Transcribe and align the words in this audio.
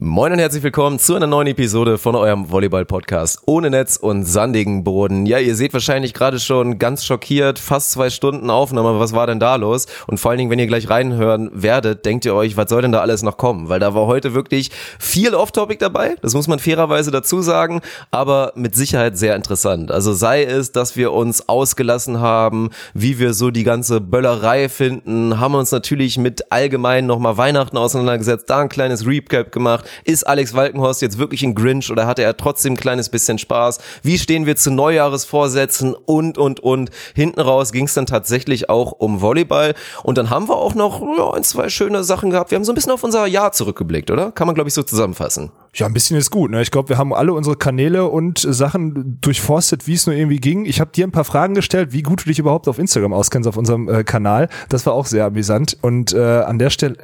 Moin 0.00 0.32
und 0.32 0.38
herzlich 0.38 0.62
willkommen 0.62 0.98
zu 0.98 1.14
einer 1.14 1.26
neuen 1.26 1.46
Episode 1.46 1.96
von 1.96 2.14
eurem 2.14 2.50
Volleyball-Podcast 2.50 3.40
ohne 3.46 3.70
Netz 3.70 3.96
und 3.96 4.24
sandigen 4.24 4.84
Boden. 4.84 5.24
Ja, 5.24 5.38
ihr 5.38 5.56
seht 5.56 5.72
wahrscheinlich 5.72 6.12
gerade 6.12 6.38
schon 6.38 6.78
ganz 6.78 7.06
schockiert, 7.06 7.58
fast 7.58 7.92
zwei 7.92 8.10
Stunden 8.10 8.50
Aufnahme, 8.50 9.00
was 9.00 9.14
war 9.14 9.26
denn 9.26 9.40
da 9.40 9.56
los? 9.56 9.86
Und 10.06 10.20
vor 10.20 10.30
allen 10.30 10.38
Dingen, 10.38 10.50
wenn 10.50 10.58
ihr 10.58 10.66
gleich 10.66 10.90
reinhören 10.90 11.50
werdet, 11.54 12.04
denkt 12.04 12.26
ihr 12.26 12.34
euch, 12.34 12.58
was 12.58 12.68
soll 12.68 12.82
denn 12.82 12.92
da 12.92 13.00
alles 13.00 13.22
noch 13.22 13.38
kommen? 13.38 13.70
Weil 13.70 13.80
da 13.80 13.94
war 13.94 14.06
heute 14.06 14.34
wirklich 14.34 14.70
viel 14.98 15.34
Off-Topic 15.34 15.78
dabei, 15.78 16.16
das 16.20 16.34
muss 16.34 16.48
man 16.48 16.58
fairerweise 16.58 17.10
dazu 17.10 17.40
sagen, 17.40 17.80
aber 18.10 18.52
mit 18.56 18.76
Sicherheit 18.76 19.16
sehr 19.16 19.36
interessant. 19.36 19.90
Also 19.90 20.12
sei 20.12 20.44
es, 20.44 20.70
dass 20.70 20.96
wir 20.96 21.12
uns 21.12 21.48
ausgelassen 21.48 22.20
haben, 22.20 22.68
wie 22.92 23.18
wir 23.18 23.32
so 23.32 23.50
die 23.50 23.64
ganze 23.64 24.02
Böllerei 24.02 24.68
finden, 24.68 25.40
haben 25.40 25.54
uns 25.54 25.72
natürlich 25.72 26.18
mit 26.18 26.52
allgemein 26.52 27.06
nochmal 27.06 27.38
Weihnachten 27.38 27.78
auseinandergesetzt, 27.78 28.50
da 28.50 28.58
ein 28.58 28.68
kleines 28.68 29.06
Recap 29.06 29.50
gemacht, 29.50 29.77
gemacht. 29.78 29.90
Ist 30.04 30.26
Alex 30.26 30.54
Walkenhorst 30.54 31.02
jetzt 31.02 31.18
wirklich 31.18 31.42
ein 31.42 31.54
Grinch 31.54 31.90
oder 31.90 32.06
hatte 32.06 32.22
er 32.22 32.36
trotzdem 32.36 32.74
ein 32.74 32.76
kleines 32.76 33.08
bisschen 33.08 33.38
Spaß? 33.38 33.78
Wie 34.02 34.18
stehen 34.18 34.46
wir 34.46 34.56
zu 34.56 34.70
Neujahresvorsätzen 34.70 35.94
und, 35.94 36.38
und, 36.38 36.60
und. 36.60 36.90
Hinten 37.14 37.40
raus 37.40 37.72
ging 37.72 37.86
es 37.86 37.94
dann 37.94 38.06
tatsächlich 38.06 38.68
auch 38.68 38.92
um 38.92 39.20
Volleyball. 39.20 39.74
Und 40.02 40.18
dann 40.18 40.30
haben 40.30 40.48
wir 40.48 40.56
auch 40.56 40.74
noch 40.74 41.02
ja, 41.16 41.32
ein, 41.32 41.44
zwei 41.44 41.68
schöne 41.68 42.04
Sachen 42.04 42.30
gehabt. 42.30 42.50
Wir 42.50 42.56
haben 42.56 42.64
so 42.64 42.72
ein 42.72 42.74
bisschen 42.74 42.92
auf 42.92 43.04
unser 43.04 43.26
Jahr 43.26 43.52
zurückgeblickt, 43.52 44.10
oder? 44.10 44.32
Kann 44.32 44.46
man, 44.46 44.54
glaube 44.54 44.68
ich, 44.68 44.74
so 44.74 44.82
zusammenfassen. 44.82 45.50
Ja, 45.74 45.86
ein 45.86 45.92
bisschen 45.92 46.16
ist 46.16 46.30
gut. 46.30 46.50
Ne? 46.50 46.62
Ich 46.62 46.70
glaube, 46.70 46.88
wir 46.88 46.98
haben 46.98 47.12
alle 47.12 47.32
unsere 47.32 47.56
Kanäle 47.56 48.06
und 48.06 48.38
Sachen 48.38 49.18
durchforstet, 49.20 49.86
wie 49.86 49.94
es 49.94 50.06
nur 50.06 50.16
irgendwie 50.16 50.40
ging. 50.40 50.64
Ich 50.64 50.80
habe 50.80 50.90
dir 50.90 51.06
ein 51.06 51.12
paar 51.12 51.24
Fragen 51.24 51.54
gestellt, 51.54 51.92
wie 51.92 52.02
gut 52.02 52.22
du 52.22 52.28
dich 52.28 52.38
überhaupt 52.38 52.68
auf 52.68 52.78
Instagram 52.78 53.12
auskennst, 53.12 53.48
auf 53.48 53.56
unserem 53.56 53.88
äh, 53.88 54.04
Kanal. 54.04 54.48
Das 54.68 54.86
war 54.86 54.94
auch 54.94 55.06
sehr 55.06 55.26
amüsant. 55.26 55.76
Und 55.82 56.12
äh, 56.12 56.18
an 56.18 56.58
der 56.58 56.70
Stelle... 56.70 56.96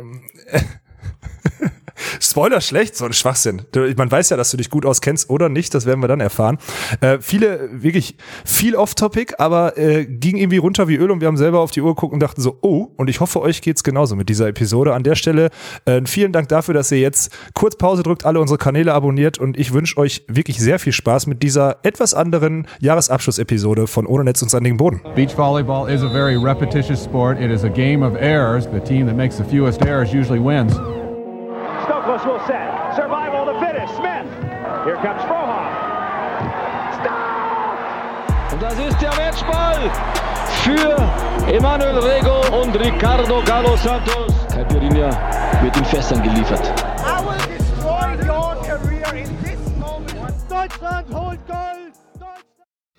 Äh, 0.47 0.61
Spoiler 2.21 2.61
schlecht, 2.61 2.97
so 2.97 3.05
ein 3.05 3.13
Schwachsinn. 3.13 3.63
Man 3.97 4.11
weiß 4.11 4.31
ja, 4.31 4.37
dass 4.37 4.51
du 4.51 4.57
dich 4.57 4.71
gut 4.71 4.87
auskennst 4.87 5.31
oder 5.31 5.49
nicht, 5.49 5.75
das 5.75 5.87
werden 5.87 6.01
wir 6.01 6.09
dann 6.09 6.21
erfahren. 6.21 6.59
Äh, 7.01 7.19
viele, 7.21 7.69
wirklich 7.73 8.17
viel 8.45 8.75
off-topic, 8.77 9.35
aber 9.39 9.79
äh, 9.79 10.05
ging 10.05 10.37
irgendwie 10.37 10.59
runter 10.59 10.89
wie 10.89 10.97
Öl 10.97 11.11
und 11.11 11.21
wir 11.21 11.29
haben 11.29 11.37
selber 11.37 11.61
auf 11.61 11.71
die 11.71 11.81
Uhr 11.81 11.95
geguckt 11.95 12.13
und 12.13 12.21
dachten 12.21 12.41
so, 12.41 12.59
oh, 12.63 12.89
und 12.97 13.09
ich 13.09 13.21
hoffe, 13.21 13.41
euch 13.41 13.63
geht's 13.63 13.85
genauso 13.85 14.17
mit 14.17 14.29
dieser 14.29 14.49
Episode. 14.49 14.95
An 14.95 15.03
der 15.03 15.15
Stelle 15.15 15.51
äh, 15.85 16.03
vielen 16.05 16.33
Dank 16.33 16.49
dafür, 16.49 16.75
dass 16.75 16.91
ihr 16.91 16.99
jetzt 16.99 17.37
kurz 17.55 17.77
Pause 17.77 18.03
drückt, 18.03 18.25
alle 18.25 18.41
unsere 18.41 18.59
Kanäle 18.59 18.93
abonniert 18.93 19.39
und 19.39 19.59
ich 19.59 19.73
wünsche 19.73 19.97
euch 19.99 20.25
wirklich 20.29 20.59
sehr 20.59 20.79
viel 20.79 20.93
Spaß 20.93 21.27
mit 21.27 21.43
dieser 21.43 21.79
etwas 21.85 22.15
anderen 22.15 22.67
Jahresabschlussepisode 22.81 23.87
von 23.87 24.07
Ohne 24.07 24.25
Netz 24.25 24.43
und 24.43 24.51
sandigen 24.51 24.77
Boden. 24.77 25.01
Beach 25.15 25.37
volleyball 25.37 25.89
is 25.89 26.03
a 26.03 26.09
very 26.09 26.37
repetitious 26.37 27.03
sport. 27.05 27.41
It 27.41 27.51
is 27.51 27.65
a 27.65 27.69
game 27.69 28.05
of 28.05 28.15
errors. 28.17 28.67
The 28.73 28.81
team 28.81 29.07
that 29.07 29.17
makes 29.17 29.37
the 29.37 29.45
fewest 29.45 29.83
errors 29.83 30.13
usually 30.13 30.41
wins. 30.41 30.75
Stokos 31.85 32.25
will 32.25 32.41
set. 32.47 32.97
Survival 32.97 33.45
the 33.45 33.59
fittest. 33.61 33.95
Smith. 33.97 34.27
Here 34.85 34.97
comes 34.97 35.23
Frohoff. 35.29 35.69
Stop! 37.01 38.53
Und 38.53 38.63
das 38.63 38.79
ist 38.79 39.01
der 39.03 39.15
Matchball 39.17 39.91
für 40.63 41.53
Emanuel 41.53 41.99
Rego 41.99 42.63
und 42.63 42.75
Ricardo 42.75 43.43
Galo 43.45 43.77
Santos. 43.77 44.33
Caipirinha 44.53 45.11
wird 45.63 45.77
in 45.77 45.85
Fässern 45.85 46.23
geliefert. 46.23 46.63
I 46.65 47.21
will 47.23 47.59
destroy 47.59 48.17
your 48.27 48.57
career 48.65 49.15
in 49.15 49.29
this 49.43 49.61
moment. 49.79 50.35
Deutschland 50.49 51.07
holt 51.13 51.47
Gold! 51.47 51.93
Deutschland 52.15 52.45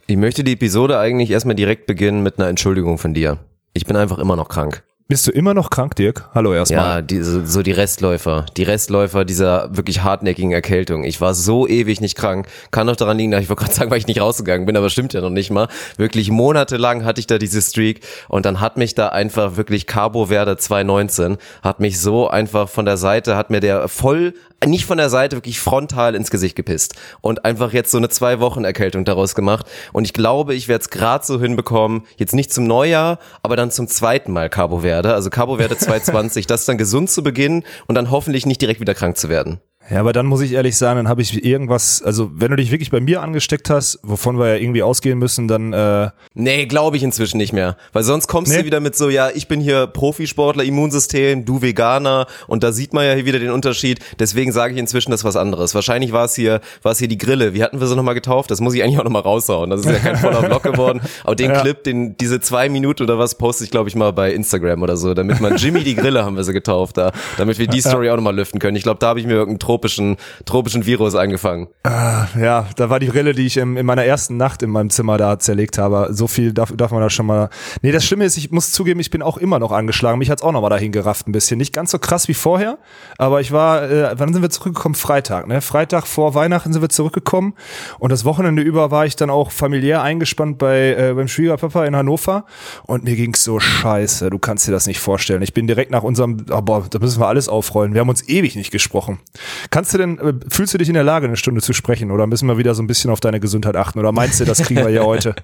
Ich 0.06 0.18
möchte 0.18 0.44
die 0.44 0.54
Episode 0.54 1.00
eigentlich 1.00 1.32
erstmal 1.32 1.56
direkt 1.56 1.88
beginnen 1.88 2.22
mit 2.22 2.38
einer 2.38 2.50
Entschuldigung 2.50 3.00
von 3.00 3.16
dir. 3.16 3.40
Ich 3.74 3.86
bin 3.86 3.96
einfach 3.96 4.20
immer 4.20 4.36
noch 4.36 4.48
krank. 4.48 4.84
Bist 5.08 5.28
du 5.28 5.32
immer 5.32 5.54
noch 5.54 5.70
krank, 5.70 5.96
Dirk? 5.98 6.32
Hallo 6.34 6.52
erstmal. 6.52 6.96
Ja, 6.96 7.02
diese, 7.04 7.46
so 7.46 7.62
die 7.62 7.74
Restläufer, 7.74 8.48
die 8.58 8.64
Restläufer 8.64 9.24
dieser 9.24 9.70
wirklich 9.78 10.02
hartnäckigen 10.02 10.52
Erkältung. 10.52 11.04
Ich 11.04 11.22
war 11.22 11.36
so 11.36 11.68
ewig 11.68 12.02
nicht 12.02 12.18
krank. 12.18 12.48
Kann 12.72 12.88
doch 12.88 12.96
daran 12.96 13.20
liegen, 13.20 13.32
ich 13.34 13.48
wollte 13.48 13.66
gerade 13.66 13.76
sagen, 13.76 13.92
weil 13.92 14.00
ich 14.00 14.08
nicht 14.08 14.20
rausgegangen 14.20 14.66
bin, 14.66 14.76
aber 14.76 14.90
stimmt 14.90 15.14
ja 15.14 15.22
noch 15.22 15.30
nicht 15.30 15.52
mal. 15.52 15.68
Wirklich 15.98 16.32
monatelang 16.32 17.06
hatte 17.06 17.20
ich 17.20 17.28
da 17.28 17.38
diese 17.38 17.62
Streak 17.62 18.00
und 18.30 18.48
dann 18.48 18.62
hat 18.62 18.78
mich 18.78 18.96
da 18.96 19.10
einfach 19.10 19.58
wirklich 19.58 19.86
Cabo 19.86 20.26
Verde 20.26 20.58
219, 20.58 21.38
hat 21.62 21.80
mich 21.80 22.00
so 22.00 22.28
einfach 22.28 22.68
von 22.68 22.86
der 22.86 22.98
Seite, 22.98 23.38
hat 23.38 23.52
mir 23.52 23.60
der 23.60 23.88
voll 23.88 24.34
nicht 24.66 24.86
von 24.86 24.98
der 24.98 25.10
Seite 25.10 25.36
wirklich 25.36 25.60
frontal 25.60 26.16
ins 26.16 26.32
Gesicht 26.32 26.56
gepisst 26.56 26.96
und 27.22 27.46
einfach 27.46 27.74
jetzt 27.74 27.92
so 27.92 27.98
eine 27.98 28.10
zwei 28.10 28.40
Wochen 28.40 28.64
Erkältung 28.64 29.06
daraus 29.06 29.36
gemacht 29.36 29.68
und 29.94 30.06
ich 30.06 30.14
glaube, 30.14 30.56
ich 30.56 30.68
werde 30.68 30.82
es 30.82 30.90
gerade 30.90 31.26
so 31.26 31.40
hinbekommen, 31.40 32.04
jetzt 32.18 32.34
nicht 32.34 32.52
zum 32.52 32.66
Neujahr, 32.66 33.20
aber 33.44 33.56
dann 33.56 33.70
zum 33.70 33.88
zweiten 33.88 34.32
Mal 34.32 34.50
Cabo 34.50 34.80
Verde, 34.80 34.95
also 35.04 35.30
Cabo 35.30 35.58
Verde 35.58 35.78
220, 35.78 36.48
das 36.48 36.66
dann 36.66 36.78
gesund 36.78 37.10
zu 37.10 37.24
beginnen 37.24 37.64
und 37.88 37.96
dann 37.96 38.12
hoffentlich 38.12 38.46
nicht 38.46 38.62
direkt 38.62 38.80
wieder 38.80 38.94
krank 38.94 39.18
zu 39.18 39.30
werden. 39.30 39.60
Ja, 39.90 40.00
aber 40.00 40.14
dann 40.14 40.26
muss 40.26 40.42
ich 40.42 40.54
ehrlich 40.54 40.78
sagen, 40.78 40.98
dann 40.98 41.08
habe 41.08 41.22
ich 41.22 41.46
irgendwas, 41.46 42.02
also 42.02 42.32
wenn 42.34 42.50
du 42.50 42.56
dich 42.58 42.72
wirklich 42.72 42.90
bei 42.90 43.00
mir 43.00 43.22
angesteckt 43.22 43.70
hast, 43.70 44.00
wovon 44.02 44.40
wir 44.40 44.48
ja 44.48 44.56
irgendwie 44.56 44.82
ausgehen 44.82 45.20
müssen, 45.20 45.48
dann 45.48 45.74
äh 45.74 46.10
Nee, 46.34 46.66
glaube 46.66 46.98
ich 46.98 47.04
inzwischen 47.04 47.38
nicht 47.38 47.54
mehr. 47.54 47.78
Weil 47.94 48.02
sonst 48.04 48.28
kommst 48.28 48.52
Nee. 48.52 48.60
du 48.62 48.66
wieder 48.66 48.80
mit 48.80 48.96
so, 48.96 49.10
ja, 49.10 49.30
ich 49.34 49.48
bin 49.48 49.62
hier 49.62 49.86
Profisportler, 49.86 50.64
Immunsystem, 50.64 51.46
du 51.46 51.62
Veganer 51.62 52.26
und 52.48 52.64
da 52.64 52.72
sieht 52.72 52.94
man 52.94 53.06
ja 53.06 53.14
hier 53.14 53.26
wieder 53.26 53.38
den 53.38 53.52
Unterschied. 53.52 54.00
Deswegen 54.18 54.52
sage 54.52 54.74
ich 54.74 54.80
inzwischen 54.80 55.12
das 55.12 55.24
was 55.24 55.36
anderes. 55.36 55.76
Wahrscheinlich 55.76 56.12
war 56.12 56.26
es 56.26 56.34
hier, 56.36 56.62
war 56.82 56.94
es 56.94 56.98
hier 56.98 57.08
die 57.08 57.18
Grille. 57.20 57.54
Wie 57.54 57.62
hatten 57.64 57.80
wir 57.80 57.86
sie 57.86 57.96
nochmal 57.96 58.16
getauft? 58.16 58.50
Das 58.50 58.62
muss 58.62 58.74
ich 58.74 58.82
eigentlich 58.84 58.98
auch 58.98 59.04
nochmal 59.04 59.22
raushauen. 59.22 59.70
Das 59.70 59.82
ist 59.82 59.86
ja 59.92 60.00
kein 60.00 60.18
voller 60.18 60.44
Vlog 60.44 60.64
geworden. 60.64 61.02
Aber 61.24 61.36
den 61.36 61.52
Ja. 61.52 61.62
Clip, 61.62 61.84
den, 61.84 62.18
diese 62.18 62.40
zwei 62.40 62.70
Minuten 62.70 63.04
oder 63.04 63.20
was, 63.20 63.36
poste 63.36 63.64
ich, 63.64 63.70
glaube 63.72 63.88
ich, 63.90 63.96
mal 63.96 64.12
bei 64.14 64.34
Instagram 64.34 64.82
oder 64.82 64.98
so, 64.98 65.14
damit 65.14 65.42
man 65.42 65.58
Jimmy 65.58 65.84
die 65.84 65.96
Grille 65.96 66.26
haben 66.26 66.36
wir 66.38 66.44
sie 66.44 66.54
getauft 66.54 66.98
da, 66.98 67.12
damit 67.38 67.60
wir 67.60 67.68
die 67.68 67.82
Story 67.82 68.10
auch 68.10 68.16
nochmal 68.16 68.36
lüften 68.36 68.58
können. 68.60 68.76
Ich 68.76 68.84
glaube, 68.84 69.00
da 69.00 69.08
habe 69.10 69.20
ich 69.20 69.28
mir 69.28 69.34
irgendeinen 69.34 69.60
tropischen, 69.76 70.16
tropischen 70.46 70.86
Virus 70.86 71.16
eingefangen. 71.16 71.68
ja, 71.84 72.68
da 72.76 72.90
war 72.90 73.00
die 73.00 73.08
Brille, 73.08 73.34
die 73.34 73.46
ich 73.46 73.58
im, 73.58 73.76
in 73.78 73.86
meiner 73.86 74.06
ersten 74.06 74.38
Nacht 74.38 74.64
in 74.64 74.70
meinem 74.70 74.90
Zimmer 74.90 75.18
da 75.18 75.38
zerlegt 75.38 75.78
habe. 75.78 76.08
So 76.12 76.28
viel 76.28 76.54
darf, 76.54 76.72
darf 76.76 76.92
man 76.92 77.02
da 77.02 77.10
schon 77.10 77.26
mal. 77.26 77.50
Nee, 77.82 77.92
das 77.92 78.06
Schlimme 78.06 78.26
ist, 78.26 78.38
ich 78.38 78.52
muss 78.52 78.72
zugeben, 78.72 79.00
ich 79.02 79.10
bin 79.10 79.22
auch 79.22 79.38
immer 79.38 79.60
noch 79.60 79.72
angeschlagen. 79.72 80.18
Mich 80.18 80.30
hat's 80.30 80.42
auch 80.42 80.54
noch 80.54 80.62
mal 80.62 80.70
dahin 80.70 80.94
gerafft 80.94 81.28
ein 81.28 81.34
bisschen. 81.34 81.58
Nicht 81.58 81.74
ganz 81.74 81.92
so 81.92 82.00
krass 82.00 82.28
wie 82.30 82.34
vorher, 82.34 82.78
aber 83.18 83.42
ich 83.42 83.52
war, 83.52 83.90
äh, 83.90 84.14
wann 84.18 84.34
sind 84.34 84.42
wir 84.42 84.50
zurückgekommen? 84.50 84.96
Freitag, 84.96 85.48
ne? 85.48 85.62
Freitag 85.62 86.08
vor 86.08 86.36
Weihnachten 86.36 86.72
sind 86.72 86.82
wir 86.82 86.90
zurückgekommen 86.90 87.54
und 88.00 88.12
das 88.12 88.24
Wochenende 88.24 88.62
über 88.62 88.92
war 88.92 89.06
ich 89.06 89.16
dann 89.16 89.30
auch 89.30 89.52
familiär 89.52 90.02
eingespannt 90.02 90.58
bei 90.58 90.94
äh, 90.94 91.14
beim 91.14 91.28
Schwiegerpapa 91.28 91.86
in 91.86 91.96
Hannover 91.96 92.46
und 92.86 93.04
mir 93.04 93.16
ging's 93.16 93.44
so 93.44 93.60
scheiße. 93.60 94.30
Du 94.30 94.40
kannst 94.40 94.68
dir 94.68 94.72
das 94.72 94.88
nicht 94.88 95.00
vorstellen. 95.00 95.42
Ich 95.42 95.54
bin 95.54 95.68
direkt 95.68 95.92
nach 95.92 96.04
unserem, 96.04 96.46
aber 96.50 96.86
da 96.90 97.00
müssen 97.00 97.20
wir 97.20 97.28
alles 97.28 97.50
aufrollen. 97.50 97.94
Wir 97.94 98.02
haben 98.02 98.10
uns 98.10 98.28
ewig 98.28 98.56
nicht 98.56 98.72
gesprochen. 98.72 99.20
Kannst 99.70 99.94
du 99.94 99.98
denn, 99.98 100.20
äh, 100.20 100.34
fühlst 100.50 100.74
du 100.74 100.78
dich 100.78 100.88
in 100.88 100.94
der 100.94 101.04
Lage, 101.04 101.28
eine 101.28 101.38
Stunde 101.38 101.62
zu 101.62 101.74
sprechen 101.74 102.12
oder 102.12 102.28
müssen 102.28 102.48
wir 102.48 102.58
wieder 102.58 102.76
so 102.76 102.84
ein 102.84 102.88
bisschen 102.88 103.12
auf 103.12 103.20
deine 103.20 103.40
Gesundheit 103.40 103.76
achten 103.76 104.00
oder 104.00 104.12
meinst 104.12 104.40
du, 104.40 104.46
das 104.46 104.60
kriegen 104.64 104.84
wir 104.84 104.90
ja 104.90 105.04
heute? 105.06 105.36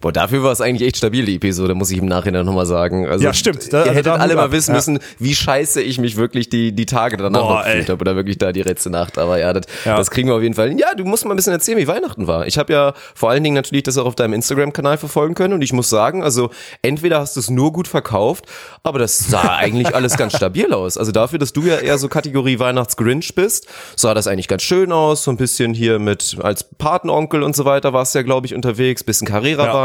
Boah, 0.00 0.12
dafür 0.12 0.42
war 0.42 0.52
es 0.52 0.60
eigentlich 0.60 0.86
echt 0.86 0.96
stabil, 0.98 1.24
die 1.24 1.36
Episode, 1.36 1.74
muss 1.74 1.90
ich 1.90 1.98
im 1.98 2.06
Nachhinein 2.06 2.46
nochmal 2.46 2.66
sagen. 2.66 3.06
Also, 3.08 3.24
Ja, 3.24 3.32
stimmt. 3.32 3.72
Da- 3.72 3.78
ihr 3.78 3.82
also 3.90 3.94
hättet 3.94 4.12
alle 4.12 4.34
mal 4.36 4.44
ab. 4.44 4.52
wissen 4.52 4.70
Ja. 4.70 4.76
müssen, 4.76 4.98
wie 5.18 5.34
scheiße 5.34 5.82
ich 5.82 5.98
mich 5.98 6.16
wirklich 6.16 6.48
die, 6.48 6.72
die 6.72 6.86
Tage 6.86 7.16
danach 7.16 7.40
Boah, 7.40 7.64
gefühlt 7.64 7.88
habe 7.88 8.00
oder 8.00 8.16
wirklich 8.16 8.38
da 8.38 8.52
die 8.52 8.62
letzte 8.62 8.90
Nacht. 8.90 9.18
Aber 9.18 9.38
ja 9.38 9.52
das, 9.52 9.64
Ja. 9.84 9.96
das 9.96 10.10
kriegen 10.10 10.28
wir 10.28 10.34
auf 10.36 10.42
jeden 10.42 10.54
Fall. 10.54 10.78
Ja, 10.78 10.94
du 10.96 11.04
musst 11.04 11.24
mal 11.24 11.32
ein 11.32 11.36
bisschen 11.36 11.52
erzählen, 11.52 11.78
wie 11.78 11.88
Weihnachten 11.88 12.26
war. 12.26 12.46
Ich 12.46 12.58
habe 12.58 12.72
ja 12.72 12.94
vor 13.14 13.30
allen 13.30 13.42
Dingen 13.42 13.54
natürlich 13.54 13.82
das 13.82 13.98
auch 13.98 14.06
auf 14.06 14.14
deinem 14.14 14.34
Instagram-Kanal 14.34 14.98
verfolgen 14.98 15.34
können 15.34 15.54
und 15.54 15.62
ich 15.62 15.72
muss 15.72 15.88
sagen, 15.90 16.22
also 16.22 16.50
entweder 16.82 17.20
hast 17.20 17.36
du 17.36 17.40
es 17.40 17.50
nur 17.50 17.72
gut 17.72 17.88
verkauft, 17.88 18.44
aber 18.82 18.98
das 18.98 19.18
sah 19.18 19.56
eigentlich 19.56 19.94
alles 19.94 20.16
ganz 20.16 20.36
stabil 20.36 20.72
aus. 20.72 20.96
Also 20.96 21.12
dafür, 21.12 21.38
dass 21.38 21.52
du 21.52 21.62
ja 21.62 21.76
eher 21.76 21.98
so 21.98 22.08
Kategorie 22.08 22.58
Weihnachts-Grinch 22.58 23.34
bist, 23.34 23.66
sah 23.96 24.14
das 24.14 24.26
eigentlich 24.26 24.48
ganz 24.48 24.62
schön 24.62 24.92
aus. 24.92 25.24
So 25.24 25.30
ein 25.30 25.36
bisschen 25.36 25.74
hier 25.74 25.98
mit 25.98 26.36
als 26.42 26.62
Patenonkel 26.64 27.42
und 27.42 27.56
so 27.56 27.64
weiter 27.64 27.92
warst 27.92 28.14
du 28.14 28.20
ja, 28.20 28.22
glaube 28.22 28.46
ich, 28.46 28.54
unterwegs, 28.54 29.02
bisschen 29.04 29.26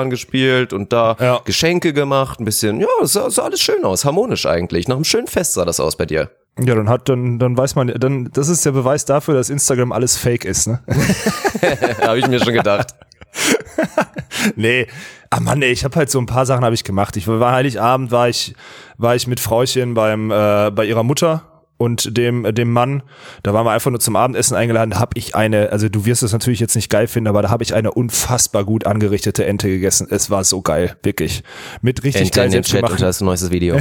Carrera-Bahn 0.04 0.10
gespielt 0.10 0.74
und 0.74 0.94
da 0.94 1.16
Ja. 1.20 1.40
Geschenke 1.46 1.94
gemacht, 1.94 2.40
ein 2.40 2.46
bisschen, 2.46 2.80
ja, 2.80 2.88
es 3.02 3.14
sah, 3.14 3.30
sah 3.30 3.44
alles 3.44 3.62
schön 3.62 3.84
aus, 3.84 4.06
harmonisch 4.06 4.46
eigentlich. 4.46 4.88
Nach 4.88 4.96
einem 4.96 5.06
schönen 5.06 5.28
Fest 5.28 5.54
sah 5.54 5.66
das 5.66 5.80
aus 5.80 5.96
bei 5.96 6.06
dir. 6.06 6.30
Ja, 6.60 6.76
dann 6.76 6.88
hat, 6.88 7.10
dann, 7.10 7.40
dann 7.40 7.58
weiß 7.58 7.76
man, 7.76 7.88
dann, 7.88 8.30
das 8.32 8.48
ist 8.48 8.64
der 8.66 8.72
Beweis 8.74 9.06
dafür, 9.06 9.34
dass 9.34 9.50
Instagram 9.50 9.92
alles 9.92 10.18
fake 10.18 10.46
ist, 10.46 10.68
ne? 10.68 10.84
Habe 12.02 12.20
ich 12.20 12.28
mir 12.28 12.40
schon 12.40 12.54
gedacht. 12.54 12.94
nee. 14.56 14.86
Ah 15.32 15.40
Mann, 15.40 15.64
ey, 15.64 15.72
ich 15.72 15.84
habe 15.84 15.96
halt 15.96 16.12
so 16.12 16.20
ein 16.20 16.28
paar 16.28 16.46
Sachen 16.46 16.64
habe 16.64 16.76
ich 16.76 16.84
gemacht. 16.84 17.18
Ich 17.18 17.28
war 17.28 17.52
Heiligabend 17.54 18.12
war 18.12 18.30
ich 18.30 18.54
war 19.00 19.16
ich 19.16 19.26
mit 19.26 19.40
Frauchen 19.40 19.96
beim 19.96 20.30
äh, 20.30 20.70
bei 20.70 20.86
ihrer 20.86 21.02
Mutter 21.02 21.42
und 21.78 22.16
dem 22.18 22.44
dem 22.56 22.72
Mann, 22.72 23.04
da 23.42 23.54
waren 23.54 23.66
wir 23.66 23.72
einfach 23.72 23.92
nur 23.92 24.00
zum 24.00 24.16
Abendessen 24.16 24.56
eingeladen, 24.56 24.92
da 24.92 25.00
habe 25.00 25.12
ich 25.16 25.36
eine, 25.36 25.72
also 25.72 25.90
du 25.90 26.06
wirst 26.06 26.24
es 26.24 26.32
natürlich 26.32 26.60
jetzt 26.60 26.76
nicht 26.76 26.90
geil 26.90 27.08
finden, 27.08 27.28
aber 27.28 27.42
da 27.42 27.50
habe 27.50 27.64
ich 27.64 27.74
eine 27.74 27.92
unfassbar 27.92 28.64
gut 28.64 28.86
angerichtete 28.86 29.46
Ente 29.46 29.68
gegessen. 29.68 30.08
Es 30.10 30.30
war 30.30 30.44
so 30.44 30.62
geil, 30.62 30.96
wirklich. 31.04 31.44
Mit 31.82 32.04
richtig 32.04 32.22
Ente 32.28 32.36
geil 32.40 32.46
in 32.48 32.52
den 32.54 32.64
Chat 32.64 32.84
unter 32.84 33.06
das 33.06 33.20
neueste 33.22 33.52
Video. 33.52 33.78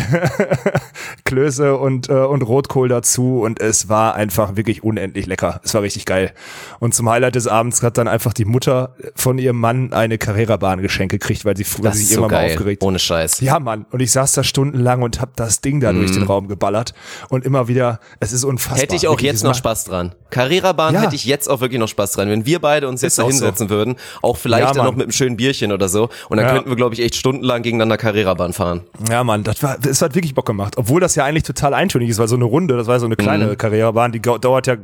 Klöße 1.24 1.76
und, 1.76 2.08
äh, 2.08 2.12
und 2.14 2.42
Rotkohl 2.42 2.88
dazu 2.88 3.40
und 3.42 3.60
es 3.60 3.88
war 3.88 4.14
einfach 4.14 4.56
wirklich 4.56 4.82
unendlich 4.82 5.26
lecker. 5.26 5.60
Es 5.64 5.74
war 5.74 5.82
richtig 5.82 6.06
geil. 6.06 6.32
Und 6.80 6.94
zum 6.94 7.08
Highlight 7.08 7.34
des 7.34 7.46
Abends 7.46 7.82
hat 7.82 7.98
dann 7.98 8.08
einfach 8.08 8.32
die 8.32 8.44
Mutter 8.44 8.94
von 9.14 9.38
ihrem 9.38 9.58
Mann 9.58 9.92
eine 9.92 10.18
Carrera-Bahn 10.18 10.82
geschenkt 10.82 11.12
gekriegt, 11.12 11.44
weil 11.44 11.56
sie, 11.56 11.64
weil 11.78 11.82
Das 11.84 11.96
sie 11.96 12.02
ist 12.02 12.08
sich 12.08 12.16
so 12.16 12.22
immer 12.22 12.28
mal 12.32 12.40
geil, 12.42 12.50
aufgeregt 12.52 12.82
ohne 12.82 12.98
Scheiß. 12.98 13.40
ja, 13.40 13.58
Mann. 13.60 13.86
Und 13.90 14.00
ich 14.00 14.10
saß 14.12 14.32
da 14.32 14.42
stundenlang 14.44 15.02
und 15.02 15.20
hab 15.20 15.36
das 15.36 15.60
Ding 15.60 15.80
da 15.80 15.92
durch 15.92 16.10
Mhm. 16.10 16.14
den 16.14 16.22
Raum 16.24 16.48
geballert 16.48 16.94
und 17.28 17.44
immer 17.44 17.68
wieder 17.68 17.81
ja, 17.82 17.98
es 18.20 18.32
ist 18.32 18.44
unfassbar. 18.44 18.78
Hätte 18.80 18.96
ich 18.96 19.06
auch 19.08 19.12
Wirklich, 19.12 19.30
jetzt 19.32 19.44
noch 19.44 19.54
Spaß 19.54 19.84
dran. 19.84 20.14
Carrera-Bahn 20.30 20.94
Ja. 20.94 21.02
hätte 21.02 21.14
ich 21.14 21.24
jetzt 21.24 21.48
auch 21.48 21.60
wirklich 21.60 21.78
noch 21.78 21.88
Spaß 21.88 22.12
dran. 22.12 22.28
Wenn 22.30 22.46
wir 22.46 22.58
beide 22.60 22.88
uns 22.88 23.02
jetzt 23.02 23.18
da 23.18 23.24
hinsetzen 23.24 23.68
so. 23.68 23.74
würden, 23.74 23.96
auch 24.22 24.36
vielleicht 24.36 24.68
Ja, 24.68 24.72
dann 24.72 24.86
noch 24.86 24.92
mit 24.94 25.02
einem 25.02 25.12
schönen 25.12 25.36
Bierchen 25.36 25.72
oder 25.72 25.88
so. 25.88 26.08
Und 26.30 26.38
dann 26.38 26.46
Ja. 26.46 26.52
könnten 26.54 26.70
wir, 26.70 26.76
glaube 26.76 26.94
ich, 26.94 27.00
echt 27.02 27.16
stundenlang 27.16 27.62
gegeneinander 27.62 27.98
Carrera-Bahn 27.98 28.52
fahren. 28.52 28.82
Ja, 29.10 29.24
Mann, 29.24 29.42
das 29.44 29.62
war, 29.62 29.76
es 29.86 30.00
hat 30.00 30.14
wirklich 30.14 30.34
Bock 30.34 30.46
gemacht. 30.46 30.74
Obwohl 30.78 31.00
das 31.00 31.14
ja 31.16 31.24
eigentlich 31.24 31.42
total 31.42 31.74
eintönig 31.74 32.08
ist, 32.08 32.18
weil 32.18 32.28
so 32.28 32.36
eine 32.36 32.44
Runde, 32.44 32.76
das 32.76 32.86
war 32.86 32.98
so 33.00 33.06
eine 33.06 33.16
kleine 33.16 33.46
Mhm. 33.48 33.58
Karrierebahn, 33.58 34.12
die 34.12 34.22
dauert 34.22 34.66
ja, 34.66 34.76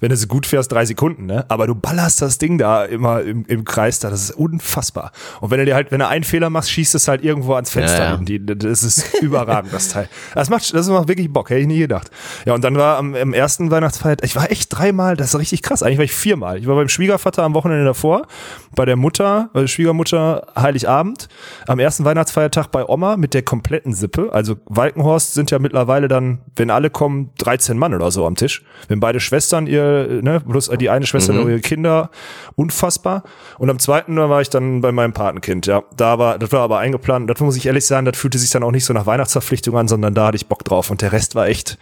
wenn 0.00 0.10
du 0.10 0.16
sie 0.16 0.26
gut 0.28 0.46
fährst, 0.46 0.70
drei 0.70 0.84
Sekunden, 0.84 1.26
ne? 1.26 1.44
Aber 1.48 1.66
du 1.66 1.74
ballerst 1.74 2.22
das 2.22 2.38
Ding 2.38 2.58
da 2.58 2.84
immer 2.84 3.22
im, 3.22 3.44
im 3.46 3.64
Kreis 3.64 3.98
da, 3.98 4.10
das 4.10 4.22
ist 4.22 4.30
unfassbar. 4.32 5.10
Und 5.40 5.50
wenn 5.50 5.58
du 5.58 5.64
dir 5.64 5.74
halt, 5.74 5.90
wenn 5.90 5.98
du 5.98 6.06
einen 6.06 6.24
Fehler 6.24 6.50
machst, 6.50 6.70
schießt 6.70 6.94
es 6.94 7.08
halt 7.08 7.24
irgendwo 7.24 7.54
ans 7.54 7.70
Fenster 7.70 7.98
Ja, 8.04 8.10
ja. 8.12 8.16
Die, 8.18 8.44
das 8.44 8.82
ist 8.82 9.14
überragend, 9.22 9.72
das 9.72 9.88
Teil. 9.88 10.08
Das 10.34 10.48
macht, 10.50 10.72
das 10.74 10.88
macht 10.88 11.08
wirklich 11.08 11.32
Bock, 11.32 11.50
hätte 11.50 11.60
ich 11.60 11.66
nie 11.66 11.78
gedacht. 11.80 12.10
Ja, 12.44 12.54
und 12.54 12.64
dann 12.64 12.76
war 12.76 12.98
am, 12.98 13.14
am 13.14 13.32
ersten 13.32 13.70
Weihnachtsfeier, 13.70 14.16
ich 14.22 14.36
war 14.36 14.50
echt 14.50 14.76
dreimal, 14.76 15.16
das 15.16 15.34
ist 15.34 15.40
richtig 15.40 15.62
krass. 15.62 15.82
Eigentlich 15.82 15.98
war 15.98 16.04
ich 16.04 16.12
viermal. 16.12 16.58
Ich 16.58 16.66
war 16.66 16.76
beim 16.76 16.88
Schwiegervater 16.88 17.42
am 17.42 17.54
Wochenende 17.54 17.84
davor, 17.84 18.26
bei 18.74 18.84
der 18.84 18.96
Mutter, 18.96 19.50
bei 19.52 19.60
der 19.60 19.68
Schwiegermutter 19.68 20.46
Heiligabend, 20.56 21.28
am 21.66 21.78
ersten 21.78 22.04
Weihnachtsfeiertag 22.04 22.68
bei 22.68 22.84
Oma 22.86 23.16
mit 23.16 23.34
der 23.34 23.42
kompletten 23.42 23.94
Sippe. 23.94 24.30
Also 24.32 24.56
Walkenhorst 24.66 25.34
sind 25.34 25.50
ja 25.50 25.58
mittlerweile 25.58 26.08
dann, 26.08 26.40
wenn 26.56 26.70
alle 26.70 26.90
kommen, 26.90 27.30
13 27.38 27.78
Mann 27.78 27.94
oder 27.94 28.10
so 28.10 28.26
am 28.26 28.34
Tisch. 28.34 28.62
Wenn 28.88 29.00
beide 29.00 29.20
Schwestern 29.20 29.66
ihr, 29.66 30.20
ne, 30.22 30.40
bloß 30.40 30.70
die 30.78 30.90
eine 30.90 31.06
Schwester 31.06 31.32
und 31.32 31.48
ihre 31.48 31.60
Kinder, 31.60 32.10
unfassbar. 32.56 33.22
Und 33.58 33.70
am 33.70 33.78
zweiten 33.78 34.16
war 34.16 34.40
ich 34.40 34.50
dann 34.50 34.80
bei 34.80 34.92
meinem 34.92 35.12
Patenkind, 35.12 35.66
ja. 35.66 35.82
Da 35.96 36.18
war, 36.18 36.38
das 36.38 36.52
war 36.52 36.60
aber 36.60 36.78
eingeplant. 36.78 37.28
Das 37.28 37.40
muss 37.40 37.56
ich 37.56 37.66
ehrlich 37.66 37.86
sagen, 37.86 38.06
das 38.06 38.16
fühlte 38.16 38.38
sich 38.38 38.50
dann 38.50 38.62
auch 38.62 38.70
nicht 38.70 38.84
so 38.84 38.92
nach 38.92 39.06
Weihnachtsverpflichtung 39.06 39.76
an, 39.76 39.88
sondern 39.88 40.14
da 40.14 40.26
hatte 40.26 40.36
ich 40.36 40.46
Bock 40.46 40.64
drauf. 40.64 40.90
Und 40.90 41.02
der 41.02 41.12
Rest 41.12 41.34
war 41.34 41.46
echt, 41.46 41.78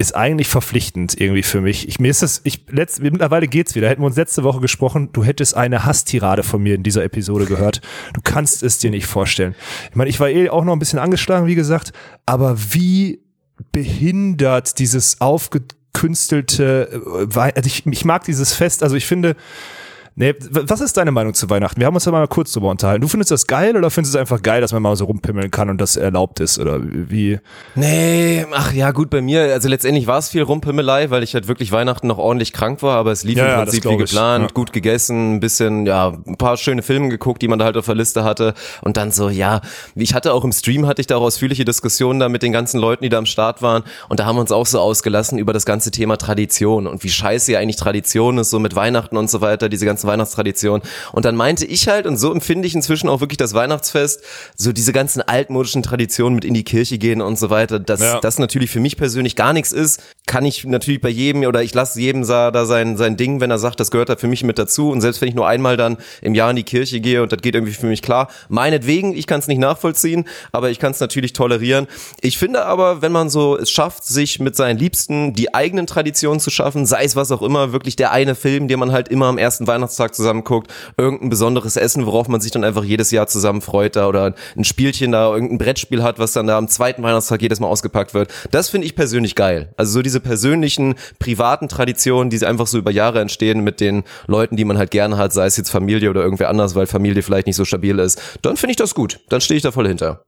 ist 0.00 0.16
eigentlich 0.16 0.48
verpflichtend 0.48 1.20
irgendwie 1.20 1.42
für 1.42 1.60
mich. 1.60 1.86
Ich, 1.86 2.00
mir 2.00 2.10
ist 2.10 2.22
das, 2.22 2.40
ich, 2.44 2.64
letzt, 2.70 3.02
mittlerweile 3.02 3.46
geht's 3.46 3.74
wieder. 3.74 3.90
Hätten 3.90 4.00
wir 4.00 4.06
uns 4.06 4.16
letzte 4.16 4.44
Woche 4.44 4.60
gesprochen, 4.60 5.10
du 5.12 5.22
hättest 5.22 5.54
eine 5.54 5.84
Hasstirade 5.84 6.42
von 6.42 6.62
mir 6.62 6.74
in 6.74 6.82
dieser 6.82 7.04
Episode 7.04 7.44
gehört. 7.44 7.82
Du 8.14 8.22
kannst 8.24 8.62
es 8.62 8.78
dir 8.78 8.90
nicht 8.90 9.04
vorstellen. 9.04 9.54
Ich 9.90 9.96
meine, 9.96 10.08
ich 10.08 10.18
war 10.18 10.30
eh 10.30 10.48
auch 10.48 10.64
noch 10.64 10.72
ein 10.72 10.78
bisschen 10.78 10.98
angeschlagen, 10.98 11.46
wie 11.46 11.54
gesagt, 11.54 11.92
aber 12.24 12.56
wie 12.72 13.20
behindert 13.72 14.78
dieses 14.78 15.20
aufgekünstelte, 15.20 17.28
äh, 17.34 17.38
also 17.38 17.66
ich, 17.66 17.84
ich 17.84 18.04
mag 18.06 18.24
dieses 18.24 18.54
Fest, 18.54 18.82
also 18.82 18.96
ich 18.96 19.04
finde, 19.04 19.36
Nee, 20.20 20.34
was 20.50 20.82
ist 20.82 20.98
deine 20.98 21.12
Meinung 21.12 21.32
zu 21.32 21.48
Weihnachten? 21.48 21.80
Wir 21.80 21.86
haben 21.86 21.94
uns 21.94 22.04
ja 22.04 22.12
mal 22.12 22.28
kurz 22.28 22.52
drüber 22.52 22.68
unterhalten. 22.68 23.00
Du 23.00 23.08
findest 23.08 23.30
das 23.30 23.46
geil 23.46 23.74
oder 23.74 23.88
findest 23.88 24.12
du 24.14 24.18
es 24.18 24.20
einfach 24.20 24.42
geil, 24.42 24.60
dass 24.60 24.70
man 24.70 24.82
mal 24.82 24.94
so 24.94 25.06
rumpimmeln 25.06 25.50
kann 25.50 25.70
und 25.70 25.80
das 25.80 25.96
erlaubt 25.96 26.40
ist? 26.40 26.58
Oder 26.58 26.78
wie? 26.82 27.38
Nee, 27.74 28.44
ach 28.52 28.70
ja, 28.74 28.90
gut, 28.90 29.08
bei 29.08 29.22
mir, 29.22 29.44
also 29.44 29.70
letztendlich 29.70 30.06
war 30.06 30.18
es 30.18 30.28
viel 30.28 30.42
Rumpimmelei, 30.42 31.08
weil 31.08 31.22
ich 31.22 31.32
halt 31.32 31.48
wirklich 31.48 31.72
Weihnachten 31.72 32.06
noch 32.06 32.18
ordentlich 32.18 32.52
krank 32.52 32.82
war, 32.82 32.98
aber 32.98 33.12
es 33.12 33.24
lief 33.24 33.38
Ja, 33.38 33.54
im 33.60 33.62
Prinzip 33.62 33.86
wie 33.86 33.96
geplant, 33.96 34.44
Ja. 34.44 34.52
gut 34.52 34.74
gegessen, 34.74 35.36
ein 35.36 35.40
bisschen, 35.40 35.86
ja, 35.86 36.12
ein 36.26 36.36
paar 36.36 36.58
schöne 36.58 36.82
Filme 36.82 37.08
geguckt, 37.08 37.40
die 37.40 37.48
man 37.48 37.58
da 37.58 37.64
halt 37.64 37.78
auf 37.78 37.86
der 37.86 37.94
Liste 37.94 38.22
hatte 38.22 38.52
und 38.82 38.98
dann 38.98 39.12
so, 39.12 39.30
ja, 39.30 39.62
ich 39.94 40.12
hatte 40.12 40.34
auch 40.34 40.44
im 40.44 40.52
Stream, 40.52 40.86
hatte 40.86 41.00
ich 41.00 41.06
da 41.06 41.16
auch 41.16 41.22
ausführliche 41.22 41.64
Diskussionen 41.64 42.20
da 42.20 42.28
mit 42.28 42.42
den 42.42 42.52
ganzen 42.52 42.78
Leuten, 42.78 43.04
die 43.04 43.08
da 43.08 43.16
am 43.16 43.24
Start 43.24 43.62
waren 43.62 43.84
und 44.10 44.20
da 44.20 44.26
haben 44.26 44.36
wir 44.36 44.42
uns 44.42 44.52
auch 44.52 44.66
so 44.66 44.80
ausgelassen 44.80 45.38
über 45.38 45.54
das 45.54 45.64
ganze 45.64 45.90
Thema 45.90 46.18
Tradition 46.18 46.86
und 46.86 47.04
wie 47.04 47.08
scheiße 47.08 47.52
ja 47.52 47.58
eigentlich 47.58 47.76
Tradition 47.76 48.36
ist, 48.36 48.50
so 48.50 48.58
mit 48.58 48.76
Weihnachten 48.76 49.16
und 49.16 49.30
so 49.30 49.40
weiter, 49.40 49.70
diese 49.70 49.86
ganzen 49.86 50.09
Weihnachtstraditionen 50.10 50.82
und 51.12 51.24
dann 51.24 51.36
meinte 51.36 51.64
ich 51.64 51.88
halt, 51.88 52.06
und 52.06 52.16
so 52.16 52.32
empfinde 52.32 52.66
ich 52.66 52.74
inzwischen 52.74 53.08
auch 53.08 53.20
wirklich 53.20 53.38
das 53.38 53.54
Weihnachtsfest, 53.54 54.22
so 54.56 54.72
diese 54.72 54.92
ganzen 54.92 55.22
altmodischen 55.22 55.82
Traditionen 55.82 56.34
mit 56.34 56.44
in 56.44 56.54
die 56.54 56.64
Kirche 56.64 56.98
gehen 56.98 57.22
und 57.22 57.38
so 57.38 57.50
weiter, 57.50 57.78
dass 57.78 58.00
Ja. 58.00 58.20
das 58.20 58.38
natürlich 58.38 58.70
für 58.70 58.80
mich 58.80 58.96
persönlich 58.96 59.36
gar 59.36 59.52
nichts 59.52 59.72
ist, 59.72 60.02
kann 60.26 60.44
ich 60.44 60.64
natürlich 60.64 61.00
bei 61.00 61.08
jedem 61.08 61.42
oder 61.44 61.62
ich 61.62 61.74
lasse 61.74 62.00
jedem 62.00 62.26
da 62.26 62.64
sein, 62.66 62.96
sein 62.96 63.16
Ding, 63.16 63.40
wenn 63.40 63.50
er 63.50 63.58
sagt, 63.58 63.80
das 63.80 63.90
gehört 63.90 64.08
da 64.08 64.16
für 64.16 64.28
mich 64.28 64.44
mit 64.44 64.58
dazu 64.58 64.90
und 64.90 65.00
selbst 65.00 65.20
wenn 65.20 65.28
ich 65.28 65.34
nur 65.34 65.46
einmal 65.48 65.76
dann 65.76 65.96
im 66.22 66.34
Jahr 66.34 66.50
in 66.50 66.56
die 66.56 66.62
Kirche 66.62 67.00
gehe 67.00 67.22
und 67.22 67.32
das 67.32 67.40
geht 67.40 67.54
irgendwie 67.54 67.72
für 67.74 67.86
mich 67.86 68.02
klar, 68.02 68.28
meinetwegen, 68.48 69.14
ich 69.16 69.26
kann 69.26 69.40
es 69.40 69.46
nicht 69.46 69.58
nachvollziehen, 69.58 70.26
aber 70.52 70.70
ich 70.70 70.78
kann 70.78 70.92
es 70.92 71.00
natürlich 71.00 71.32
tolerieren. 71.32 71.86
Ich 72.20 72.38
finde 72.38 72.64
aber, 72.64 73.02
wenn 73.02 73.12
man 73.12 73.30
so 73.30 73.56
es 73.56 73.70
schafft, 73.70 74.04
sich 74.04 74.40
mit 74.40 74.56
seinen 74.56 74.78
Liebsten 74.78 75.32
die 75.34 75.54
eigenen 75.54 75.86
Traditionen 75.86 76.40
zu 76.40 76.50
schaffen, 76.50 76.86
sei 76.86 77.04
es 77.04 77.16
was 77.16 77.32
auch 77.32 77.42
immer, 77.42 77.72
wirklich 77.72 77.96
der 77.96 78.12
eine 78.12 78.34
Film, 78.34 78.68
den 78.68 78.78
man 78.78 78.92
halt 78.92 79.08
immer 79.08 79.26
am 79.26 79.38
ersten 79.38 79.66
Weihnachtstag 79.90 80.14
zusammen 80.14 80.44
guckt, 80.44 80.72
irgendein 80.96 81.30
besonderes 81.30 81.76
Essen, 81.76 82.06
worauf 82.06 82.28
man 82.28 82.40
sich 82.40 82.52
dann 82.52 82.64
einfach 82.64 82.84
jedes 82.84 83.10
Jahr 83.10 83.26
zusammen 83.26 83.60
freut 83.60 83.96
da 83.96 84.08
oder 84.08 84.34
ein 84.56 84.64
Spielchen 84.64 85.12
da, 85.12 85.32
irgendein 85.32 85.58
Brettspiel 85.58 86.02
hat, 86.02 86.18
was 86.18 86.32
dann 86.32 86.46
da 86.46 86.56
am 86.56 86.68
zweiten 86.68 87.02
Weihnachtstag 87.02 87.42
jedes 87.42 87.60
Mal 87.60 87.66
ausgepackt 87.66 88.14
wird. 88.14 88.32
Das 88.50 88.68
finde 88.68 88.86
ich 88.86 88.94
persönlich 88.94 89.34
geil. 89.34 89.72
Also 89.76 89.92
so 89.92 90.02
diese 90.02 90.20
persönlichen, 90.20 90.94
privaten 91.18 91.68
Traditionen, 91.68 92.30
die 92.30 92.44
einfach 92.46 92.66
so 92.66 92.78
über 92.78 92.90
Jahre 92.90 93.20
entstehen 93.20 93.60
mit 93.60 93.80
den 93.80 94.04
Leuten, 94.26 94.56
die 94.56 94.64
man 94.64 94.78
halt 94.78 94.90
gerne 94.90 95.16
hat, 95.16 95.32
sei 95.32 95.46
es 95.46 95.56
jetzt 95.56 95.70
Familie 95.70 96.08
oder 96.10 96.22
irgendwer 96.22 96.48
anders, 96.48 96.74
weil 96.74 96.86
Familie 96.86 97.22
vielleicht 97.22 97.46
nicht 97.46 97.56
so 97.56 97.64
stabil 97.64 97.98
ist, 97.98 98.20
dann 98.42 98.56
finde 98.56 98.72
ich 98.72 98.76
das 98.76 98.94
gut. 98.94 99.20
Dann 99.28 99.40
stehe 99.40 99.56
ich 99.56 99.62
da 99.62 99.72
voll 99.72 99.88
hinter. 99.88 100.24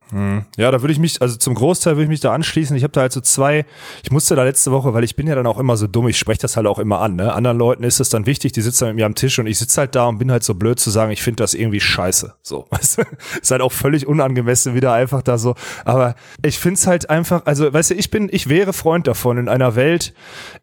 Ja, 0.58 0.70
da 0.70 0.82
würde 0.82 0.92
ich 0.92 0.98
mich, 0.98 1.22
also 1.22 1.36
zum 1.36 1.54
Großteil 1.54 1.94
würde 1.94 2.04
ich 2.04 2.08
mich 2.10 2.20
da 2.20 2.34
anschließen. 2.34 2.76
Ich 2.76 2.82
habe 2.82 2.92
da 2.92 3.00
halt 3.00 3.12
so 3.12 3.22
zwei, 3.22 3.64
ich 4.02 4.10
musste 4.10 4.36
da 4.36 4.44
letzte 4.44 4.70
Woche, 4.70 4.92
weil 4.92 5.04
ich 5.04 5.16
bin 5.16 5.26
ja 5.26 5.34
dann 5.34 5.46
auch 5.46 5.58
immer 5.58 5.78
so 5.78 5.86
dumm, 5.86 6.08
ich 6.08 6.18
spreche 6.18 6.40
das 6.40 6.56
halt 6.56 6.66
auch 6.66 6.78
immer 6.78 7.00
an. 7.00 7.16
Ne? 7.16 7.32
Anderen 7.32 7.56
Leuten 7.56 7.82
ist 7.82 7.98
es 7.98 8.10
dann 8.10 8.26
wichtig, 8.26 8.52
die 8.52 8.60
sitzen 8.60 8.88
mit 8.88 8.96
mir 8.96 9.06
am 9.06 9.14
Tisch 9.14 9.38
und 9.38 9.46
ich 9.46 9.51
sitze 9.58 9.80
halt 9.80 9.94
da 9.94 10.06
und 10.06 10.18
bin 10.18 10.30
halt 10.30 10.44
so 10.44 10.54
blöd 10.54 10.78
zu 10.78 10.90
sagen, 10.90 11.12
ich 11.12 11.22
finde 11.22 11.42
das 11.42 11.54
irgendwie 11.54 11.80
scheiße. 11.80 12.34
So, 12.42 12.66
weißt 12.70 12.98
du? 12.98 13.02
Ist 13.40 13.50
halt 13.50 13.62
auch 13.62 13.72
völlig 13.72 14.06
unangemessen, 14.06 14.74
wieder 14.74 14.92
einfach 14.92 15.22
da 15.22 15.38
so. 15.38 15.54
Aber 15.84 16.14
ich 16.44 16.58
finde 16.58 16.74
es 16.74 16.86
halt 16.86 17.10
einfach, 17.10 17.46
also 17.46 17.72
weißt 17.72 17.90
du, 17.90 17.94
ich 17.94 18.10
bin, 18.10 18.28
ich 18.30 18.48
wäre 18.48 18.72
Freund 18.72 19.06
davon 19.06 19.38
in 19.38 19.48
einer 19.48 19.76
Welt, 19.76 20.14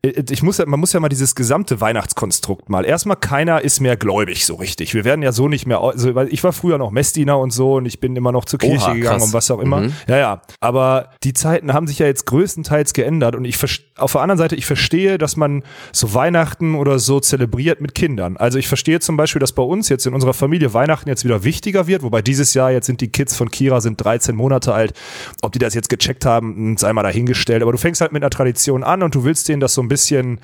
äh, 0.01 0.23
ich 0.29 0.43
muss 0.43 0.59
man 0.65 0.79
muss 0.79 0.93
ja 0.93 0.99
mal 0.99 1.09
dieses 1.09 1.35
gesamte 1.35 1.79
Weihnachtskonstrukt 1.81 2.69
mal. 2.69 2.85
Erstmal 2.85 3.17
keiner 3.17 3.61
ist 3.61 3.79
mehr 3.79 3.97
gläubig 3.97 4.45
so 4.45 4.55
richtig. 4.55 4.93
Wir 4.93 5.05
werden 5.05 5.21
ja 5.21 5.31
so 5.31 5.47
nicht 5.47 5.65
mehr, 5.65 5.79
also, 5.81 6.15
weil 6.15 6.31
ich 6.33 6.43
war 6.43 6.53
früher 6.53 6.77
noch 6.77 6.91
Messdiener 6.91 7.39
und 7.39 7.51
so 7.51 7.75
und 7.75 7.85
ich 7.85 7.99
bin 7.99 8.15
immer 8.15 8.31
noch 8.31 8.45
zur 8.45 8.59
Kirche 8.59 8.85
Oha, 8.85 8.93
gegangen 8.93 9.21
und 9.21 9.33
was 9.33 9.49
auch 9.51 9.59
immer. 9.59 9.89
Ja, 10.07 10.17
ja. 10.17 10.41
Aber 10.59 11.09
die 11.23 11.33
Zeiten 11.33 11.73
haben 11.73 11.87
sich 11.87 11.99
ja 11.99 12.05
jetzt 12.05 12.25
größtenteils 12.25 12.93
geändert 12.93 13.35
und 13.35 13.45
ich 13.45 13.57
auf 13.97 14.13
der 14.13 14.21
anderen 14.21 14.37
Seite, 14.37 14.55
ich 14.55 14.65
verstehe, 14.65 15.17
dass 15.17 15.35
man 15.35 15.63
so 15.91 16.13
Weihnachten 16.13 16.75
oder 16.75 16.99
so 16.99 17.19
zelebriert 17.19 17.81
mit 17.81 17.95
Kindern. 17.95 18.37
Also 18.37 18.57
ich 18.57 18.67
verstehe 18.67 18.78
zum 19.03 19.17
Beispiel, 19.17 19.39
dass 19.39 19.51
bei 19.51 19.63
uns 19.63 19.89
jetzt 19.89 20.05
in 20.05 20.13
unserer 20.13 20.33
Familie 20.33 20.73
Weihnachten 20.73 21.09
jetzt 21.09 21.23
wieder 21.23 21.43
wichtiger 21.43 21.87
wird, 21.87 22.03
wobei 22.03 22.21
dieses 22.21 22.53
Jahr 22.53 22.71
jetzt 22.71 22.85
sind 22.85 23.01
die 23.01 23.09
Kids 23.09 23.35
von 23.35 23.51
Kira 23.51 23.81
sind 23.81 24.03
13 24.03 24.35
Monate 24.35 24.73
alt. 24.73 24.93
Ob 25.41 25.51
die 25.51 25.59
das 25.59 25.73
jetzt 25.73 25.89
gecheckt 25.89 26.25
haben, 26.25 26.77
sei 26.77 26.93
mal 26.93 27.03
dahingestellt. 27.03 27.61
Aber 27.61 27.71
du 27.71 27.77
fängst 27.77 28.01
halt 28.01 28.11
mit 28.11 28.23
einer 28.23 28.29
Tradition 28.29 28.83
an 28.83 29.03
und 29.03 29.15
du 29.15 29.23
willst 29.23 29.47
denen 29.49 29.59
das 29.59 29.73
so 29.73 29.81
ein 29.81 29.87
bisschen, 29.87 30.39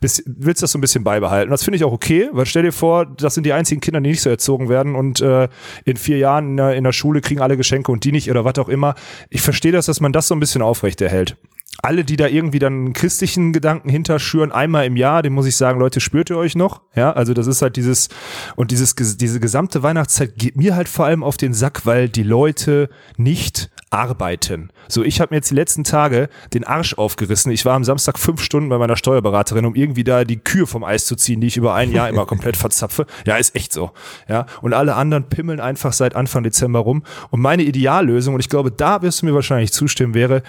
bis, 0.00 0.22
willst 0.26 0.62
das 0.62 0.72
so 0.72 0.78
ein 0.78 0.80
bisschen 0.80 1.04
beibehalten. 1.04 1.50
Das 1.50 1.64
finde 1.64 1.76
ich 1.76 1.84
auch 1.84 1.92
okay, 1.92 2.28
weil 2.32 2.46
stell 2.46 2.62
dir 2.62 2.72
vor, 2.72 3.06
das 3.06 3.34
sind 3.34 3.44
die 3.44 3.52
einzigen 3.52 3.80
Kinder, 3.80 4.00
die 4.00 4.10
nicht 4.10 4.22
so 4.22 4.30
erzogen 4.30 4.68
werden 4.68 4.94
und 4.94 5.20
äh, 5.20 5.48
in 5.84 5.96
vier 5.96 6.18
Jahren 6.18 6.58
in 6.58 6.84
der 6.84 6.92
Schule 6.92 7.20
kriegen 7.20 7.40
alle 7.40 7.56
Geschenke 7.56 7.90
und 7.92 8.04
die 8.04 8.12
nicht 8.12 8.30
oder 8.30 8.44
was 8.44 8.58
auch 8.58 8.68
immer. 8.68 8.94
Ich 9.28 9.42
verstehe 9.42 9.72
das, 9.72 9.86
dass 9.86 10.00
man 10.00 10.12
das 10.12 10.28
so 10.28 10.34
ein 10.34 10.40
bisschen 10.40 10.62
aufrechterhält. 10.62 11.36
Alle, 11.82 12.04
die 12.04 12.16
da 12.16 12.26
irgendwie 12.26 12.58
dann 12.58 12.72
einen 12.72 12.92
christlichen 12.92 13.52
Gedanken 13.52 13.88
hinterschüren, 13.88 14.52
einmal 14.52 14.86
im 14.86 14.96
Jahr, 14.96 15.22
dem 15.22 15.32
muss 15.32 15.46
ich 15.46 15.56
sagen, 15.56 15.78
Leute, 15.80 16.00
spürt 16.00 16.28
ihr 16.28 16.36
euch 16.36 16.56
noch? 16.56 16.82
Ja, 16.94 17.12
also 17.12 17.32
das 17.32 17.46
ist 17.46 17.62
halt 17.62 17.76
dieses, 17.76 18.08
und 18.56 18.70
dieses, 18.70 18.94
diese 18.96 19.40
gesamte 19.40 19.82
Weihnachtszeit 19.82 20.36
geht 20.36 20.56
mir 20.56 20.74
halt 20.74 20.88
vor 20.88 21.06
allem 21.06 21.22
auf 21.22 21.36
den 21.36 21.54
Sack, 21.54 21.86
weil 21.86 22.08
die 22.08 22.22
Leute 22.24 22.90
nicht 23.16 23.70
arbeiten. 23.90 24.70
So, 24.88 25.02
ich 25.02 25.20
habe 25.20 25.32
mir 25.32 25.38
jetzt 25.38 25.50
die 25.50 25.56
letzten 25.56 25.82
Tage 25.82 26.28
den 26.54 26.64
Arsch 26.64 26.94
aufgerissen. 26.94 27.50
Ich 27.50 27.64
war 27.64 27.74
am 27.74 27.82
Samstag 27.82 28.18
fünf 28.18 28.40
Stunden 28.40 28.68
bei 28.68 28.78
meiner 28.78 28.96
Steuerberaterin, 28.96 29.66
um 29.66 29.74
irgendwie 29.74 30.04
da 30.04 30.24
die 30.24 30.38
Kühe 30.38 30.66
vom 30.66 30.84
Eis 30.84 31.06
zu 31.06 31.16
ziehen, 31.16 31.40
die 31.40 31.48
ich 31.48 31.56
über 31.56 31.74
ein 31.74 31.90
Jahr 31.90 32.08
immer 32.08 32.24
komplett 32.24 32.56
verzapfe. 32.56 33.06
Ja, 33.26 33.36
ist 33.36 33.56
echt 33.56 33.72
so. 33.72 33.90
Ja, 34.28 34.46
und 34.62 34.74
alle 34.74 34.94
anderen 34.94 35.24
pimmeln 35.24 35.58
einfach 35.58 35.92
seit 35.92 36.14
Anfang 36.14 36.44
Dezember 36.44 36.78
rum. 36.78 37.02
Und 37.30 37.40
meine 37.40 37.64
Ideallösung, 37.64 38.34
und 38.34 38.40
ich 38.40 38.48
glaube, 38.48 38.70
da 38.70 39.02
wirst 39.02 39.22
du 39.22 39.26
mir 39.26 39.34
wahrscheinlich 39.34 39.72
zustimmen, 39.72 40.14
wäre, 40.14 40.42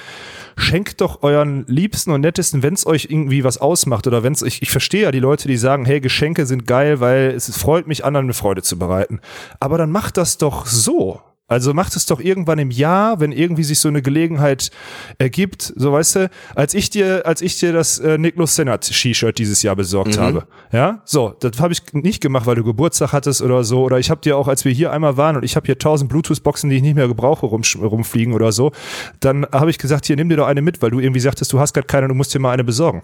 schenkt 0.55 1.01
doch 1.01 1.23
euren 1.23 1.65
Liebsten 1.65 2.11
und 2.11 2.21
Nettesten, 2.21 2.61
wenn 2.61 2.75
es 2.75 2.85
euch 2.85 3.07
irgendwie 3.09 3.43
was 3.43 3.57
ausmacht 3.57 4.05
oder 4.05 4.21
wenn 4.21 4.33
es, 4.33 4.43
ich, 4.43 4.61
ich 4.61 4.69
verstehe 4.69 5.03
ja 5.03 5.11
die 5.11 5.19
Leute, 5.19 5.47
die 5.47 5.57
sagen, 5.57 5.85
hey, 5.85 5.99
Geschenke 5.99 6.45
sind 6.45 6.67
geil, 6.67 6.99
weil 6.99 7.31
es 7.31 7.57
freut 7.57 7.87
mich, 7.87 8.05
anderen 8.05 8.27
eine 8.27 8.33
Freude 8.33 8.61
zu 8.61 8.77
bereiten. 8.77 9.19
Aber 9.59 9.79
dann 9.79 9.89
macht 9.89 10.17
das 10.17 10.37
doch 10.37 10.67
so. 10.67 11.21
Also 11.51 11.73
macht 11.73 11.97
es 11.97 12.05
doch 12.05 12.21
irgendwann 12.21 12.59
im 12.59 12.71
Jahr, 12.71 13.19
wenn 13.19 13.33
irgendwie 13.33 13.65
sich 13.65 13.79
so 13.79 13.89
eine 13.89 14.01
Gelegenheit 14.01 14.71
ergibt, 15.17 15.73
so 15.75 15.91
weißt 15.91 16.15
du, 16.15 16.29
als 16.55 16.73
ich 16.73 16.89
dir, 16.89 17.25
als 17.25 17.41
ich 17.41 17.59
dir 17.59 17.73
das 17.73 17.99
äh, 17.99 18.17
Niklas 18.17 18.55
Sennert 18.55 18.89
T-Shirt 18.89 19.37
dieses 19.37 19.61
Jahr 19.61 19.75
besorgt 19.75 20.17
habe, 20.17 20.47
ja, 20.71 21.01
so, 21.03 21.35
das 21.41 21.59
habe 21.59 21.73
ich 21.73 21.81
nicht 21.91 22.21
gemacht, 22.21 22.45
weil 22.45 22.55
du 22.55 22.63
Geburtstag 22.63 23.11
hattest 23.11 23.41
oder 23.41 23.65
so, 23.65 23.83
oder 23.83 23.99
ich 23.99 24.09
habe 24.09 24.21
dir 24.21 24.37
auch, 24.37 24.47
als 24.47 24.63
wir 24.63 24.71
hier 24.71 24.93
einmal 24.93 25.17
waren 25.17 25.35
und 25.35 25.43
ich 25.43 25.57
habe 25.57 25.65
hier 25.65 25.77
tausend 25.77 26.09
Bluetooth-Boxen, 26.09 26.69
die 26.69 26.77
ich 26.77 26.83
nicht 26.83 26.95
mehr 26.95 27.09
gebrauche, 27.09 27.45
rum, 27.45 27.63
rumfliegen 27.81 28.33
oder 28.33 28.53
so, 28.53 28.71
dann 29.19 29.45
habe 29.51 29.71
ich 29.71 29.77
gesagt, 29.77 30.05
hier 30.05 30.15
nimm 30.15 30.29
dir 30.29 30.37
doch 30.37 30.47
eine 30.47 30.61
mit, 30.61 30.81
weil 30.81 30.91
du 30.91 31.01
irgendwie 31.01 31.19
sagtest, 31.19 31.51
du 31.51 31.59
hast 31.59 31.73
gerade 31.73 31.87
keine, 31.87 32.07
du 32.07 32.13
musst 32.13 32.33
dir 32.33 32.39
mal 32.39 32.51
eine 32.51 32.63
besorgen. 32.63 33.01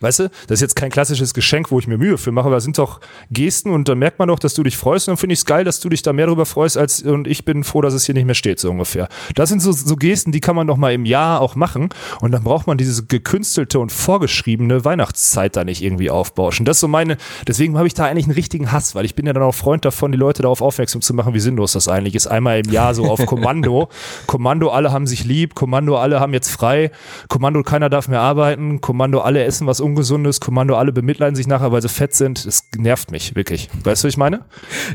Weißt 0.00 0.20
du, 0.20 0.30
das 0.46 0.56
ist 0.56 0.60
jetzt 0.62 0.76
kein 0.76 0.90
klassisches 0.90 1.34
Geschenk, 1.34 1.70
wo 1.70 1.78
ich 1.78 1.86
mir 1.86 1.98
Mühe 1.98 2.16
für 2.16 2.32
mache, 2.32 2.46
aber 2.46 2.56
das 2.56 2.64
sind 2.64 2.78
doch 2.78 3.00
Gesten 3.30 3.70
und 3.70 3.88
dann 3.88 3.98
merkt 3.98 4.18
man 4.18 4.28
doch, 4.28 4.38
dass 4.38 4.54
du 4.54 4.62
dich 4.62 4.76
freust 4.76 5.08
und 5.08 5.12
dann 5.12 5.16
finde 5.18 5.34
ich 5.34 5.40
es 5.40 5.44
geil, 5.44 5.64
dass 5.64 5.80
du 5.80 5.88
dich 5.88 6.02
da 6.02 6.12
mehr 6.12 6.26
darüber 6.26 6.46
freust 6.46 6.78
als 6.78 7.02
und 7.02 7.26
ich 7.26 7.44
bin 7.44 7.64
froh, 7.64 7.82
dass 7.82 7.92
es 7.92 8.06
hier 8.06 8.14
nicht 8.14 8.24
mehr 8.24 8.34
steht, 8.34 8.58
so 8.60 8.70
ungefähr. 8.70 9.08
Das 9.34 9.50
sind 9.50 9.60
so, 9.60 9.72
so 9.72 9.96
Gesten, 9.96 10.32
die 10.32 10.40
kann 10.40 10.56
man 10.56 10.66
doch 10.66 10.78
mal 10.78 10.92
im 10.92 11.04
Jahr 11.04 11.40
auch 11.40 11.54
machen 11.54 11.90
und 12.20 12.32
dann 12.32 12.42
braucht 12.42 12.66
man 12.66 12.78
diese 12.78 13.04
gekünstelte 13.04 13.78
und 13.78 13.92
vorgeschriebene 13.92 14.84
Weihnachtszeit 14.84 15.54
da 15.56 15.64
nicht 15.64 15.82
irgendwie 15.82 16.10
aufbauschen. 16.10 16.64
Das 16.64 16.78
ist 16.78 16.80
so 16.80 16.88
meine, 16.88 17.18
deswegen 17.46 17.76
habe 17.76 17.86
ich 17.86 17.94
da 17.94 18.06
eigentlich 18.06 18.24
einen 18.24 18.34
richtigen 18.34 18.72
Hass, 18.72 18.94
weil 18.94 19.04
ich 19.04 19.14
bin 19.14 19.26
ja 19.26 19.32
dann 19.32 19.42
auch 19.42 19.54
Freund 19.54 19.84
davon, 19.84 20.12
die 20.12 20.18
Leute 20.18 20.42
darauf 20.42 20.62
aufmerksam 20.62 21.02
zu 21.02 21.12
machen, 21.12 21.34
wie 21.34 21.40
sinnlos 21.40 21.72
das 21.72 21.88
eigentlich 21.88 22.14
ist. 22.14 22.26
Einmal 22.26 22.60
im 22.60 22.72
Jahr 22.72 22.94
so 22.94 23.04
auf 23.04 23.24
Kommando. 23.26 23.88
Kommando, 24.26 24.70
alle 24.70 24.92
haben 24.92 25.06
sich 25.06 25.24
lieb, 25.24 25.54
Kommando, 25.54 25.98
alle 25.98 26.20
haben 26.20 26.32
jetzt 26.32 26.50
frei, 26.50 26.90
Kommando, 27.28 27.62
keiner 27.62 27.90
darf 27.90 28.08
mehr 28.08 28.20
arbeiten, 28.20 28.80
Kommando, 28.80 29.20
alle 29.20 29.44
essen 29.44 29.66
was 29.66 29.80
ungesundes, 29.90 30.40
Kommando, 30.40 30.76
alle 30.76 30.92
bemitleiden 30.92 31.34
sich 31.34 31.46
nachher, 31.46 31.72
weil 31.72 31.82
sie 31.82 31.88
fett 31.88 32.14
sind. 32.14 32.46
Das 32.46 32.64
nervt 32.76 33.10
mich, 33.10 33.34
wirklich. 33.34 33.68
Weißt 33.84 34.02
du, 34.02 34.06
was 34.06 34.14
ich 34.14 34.16
meine? 34.16 34.44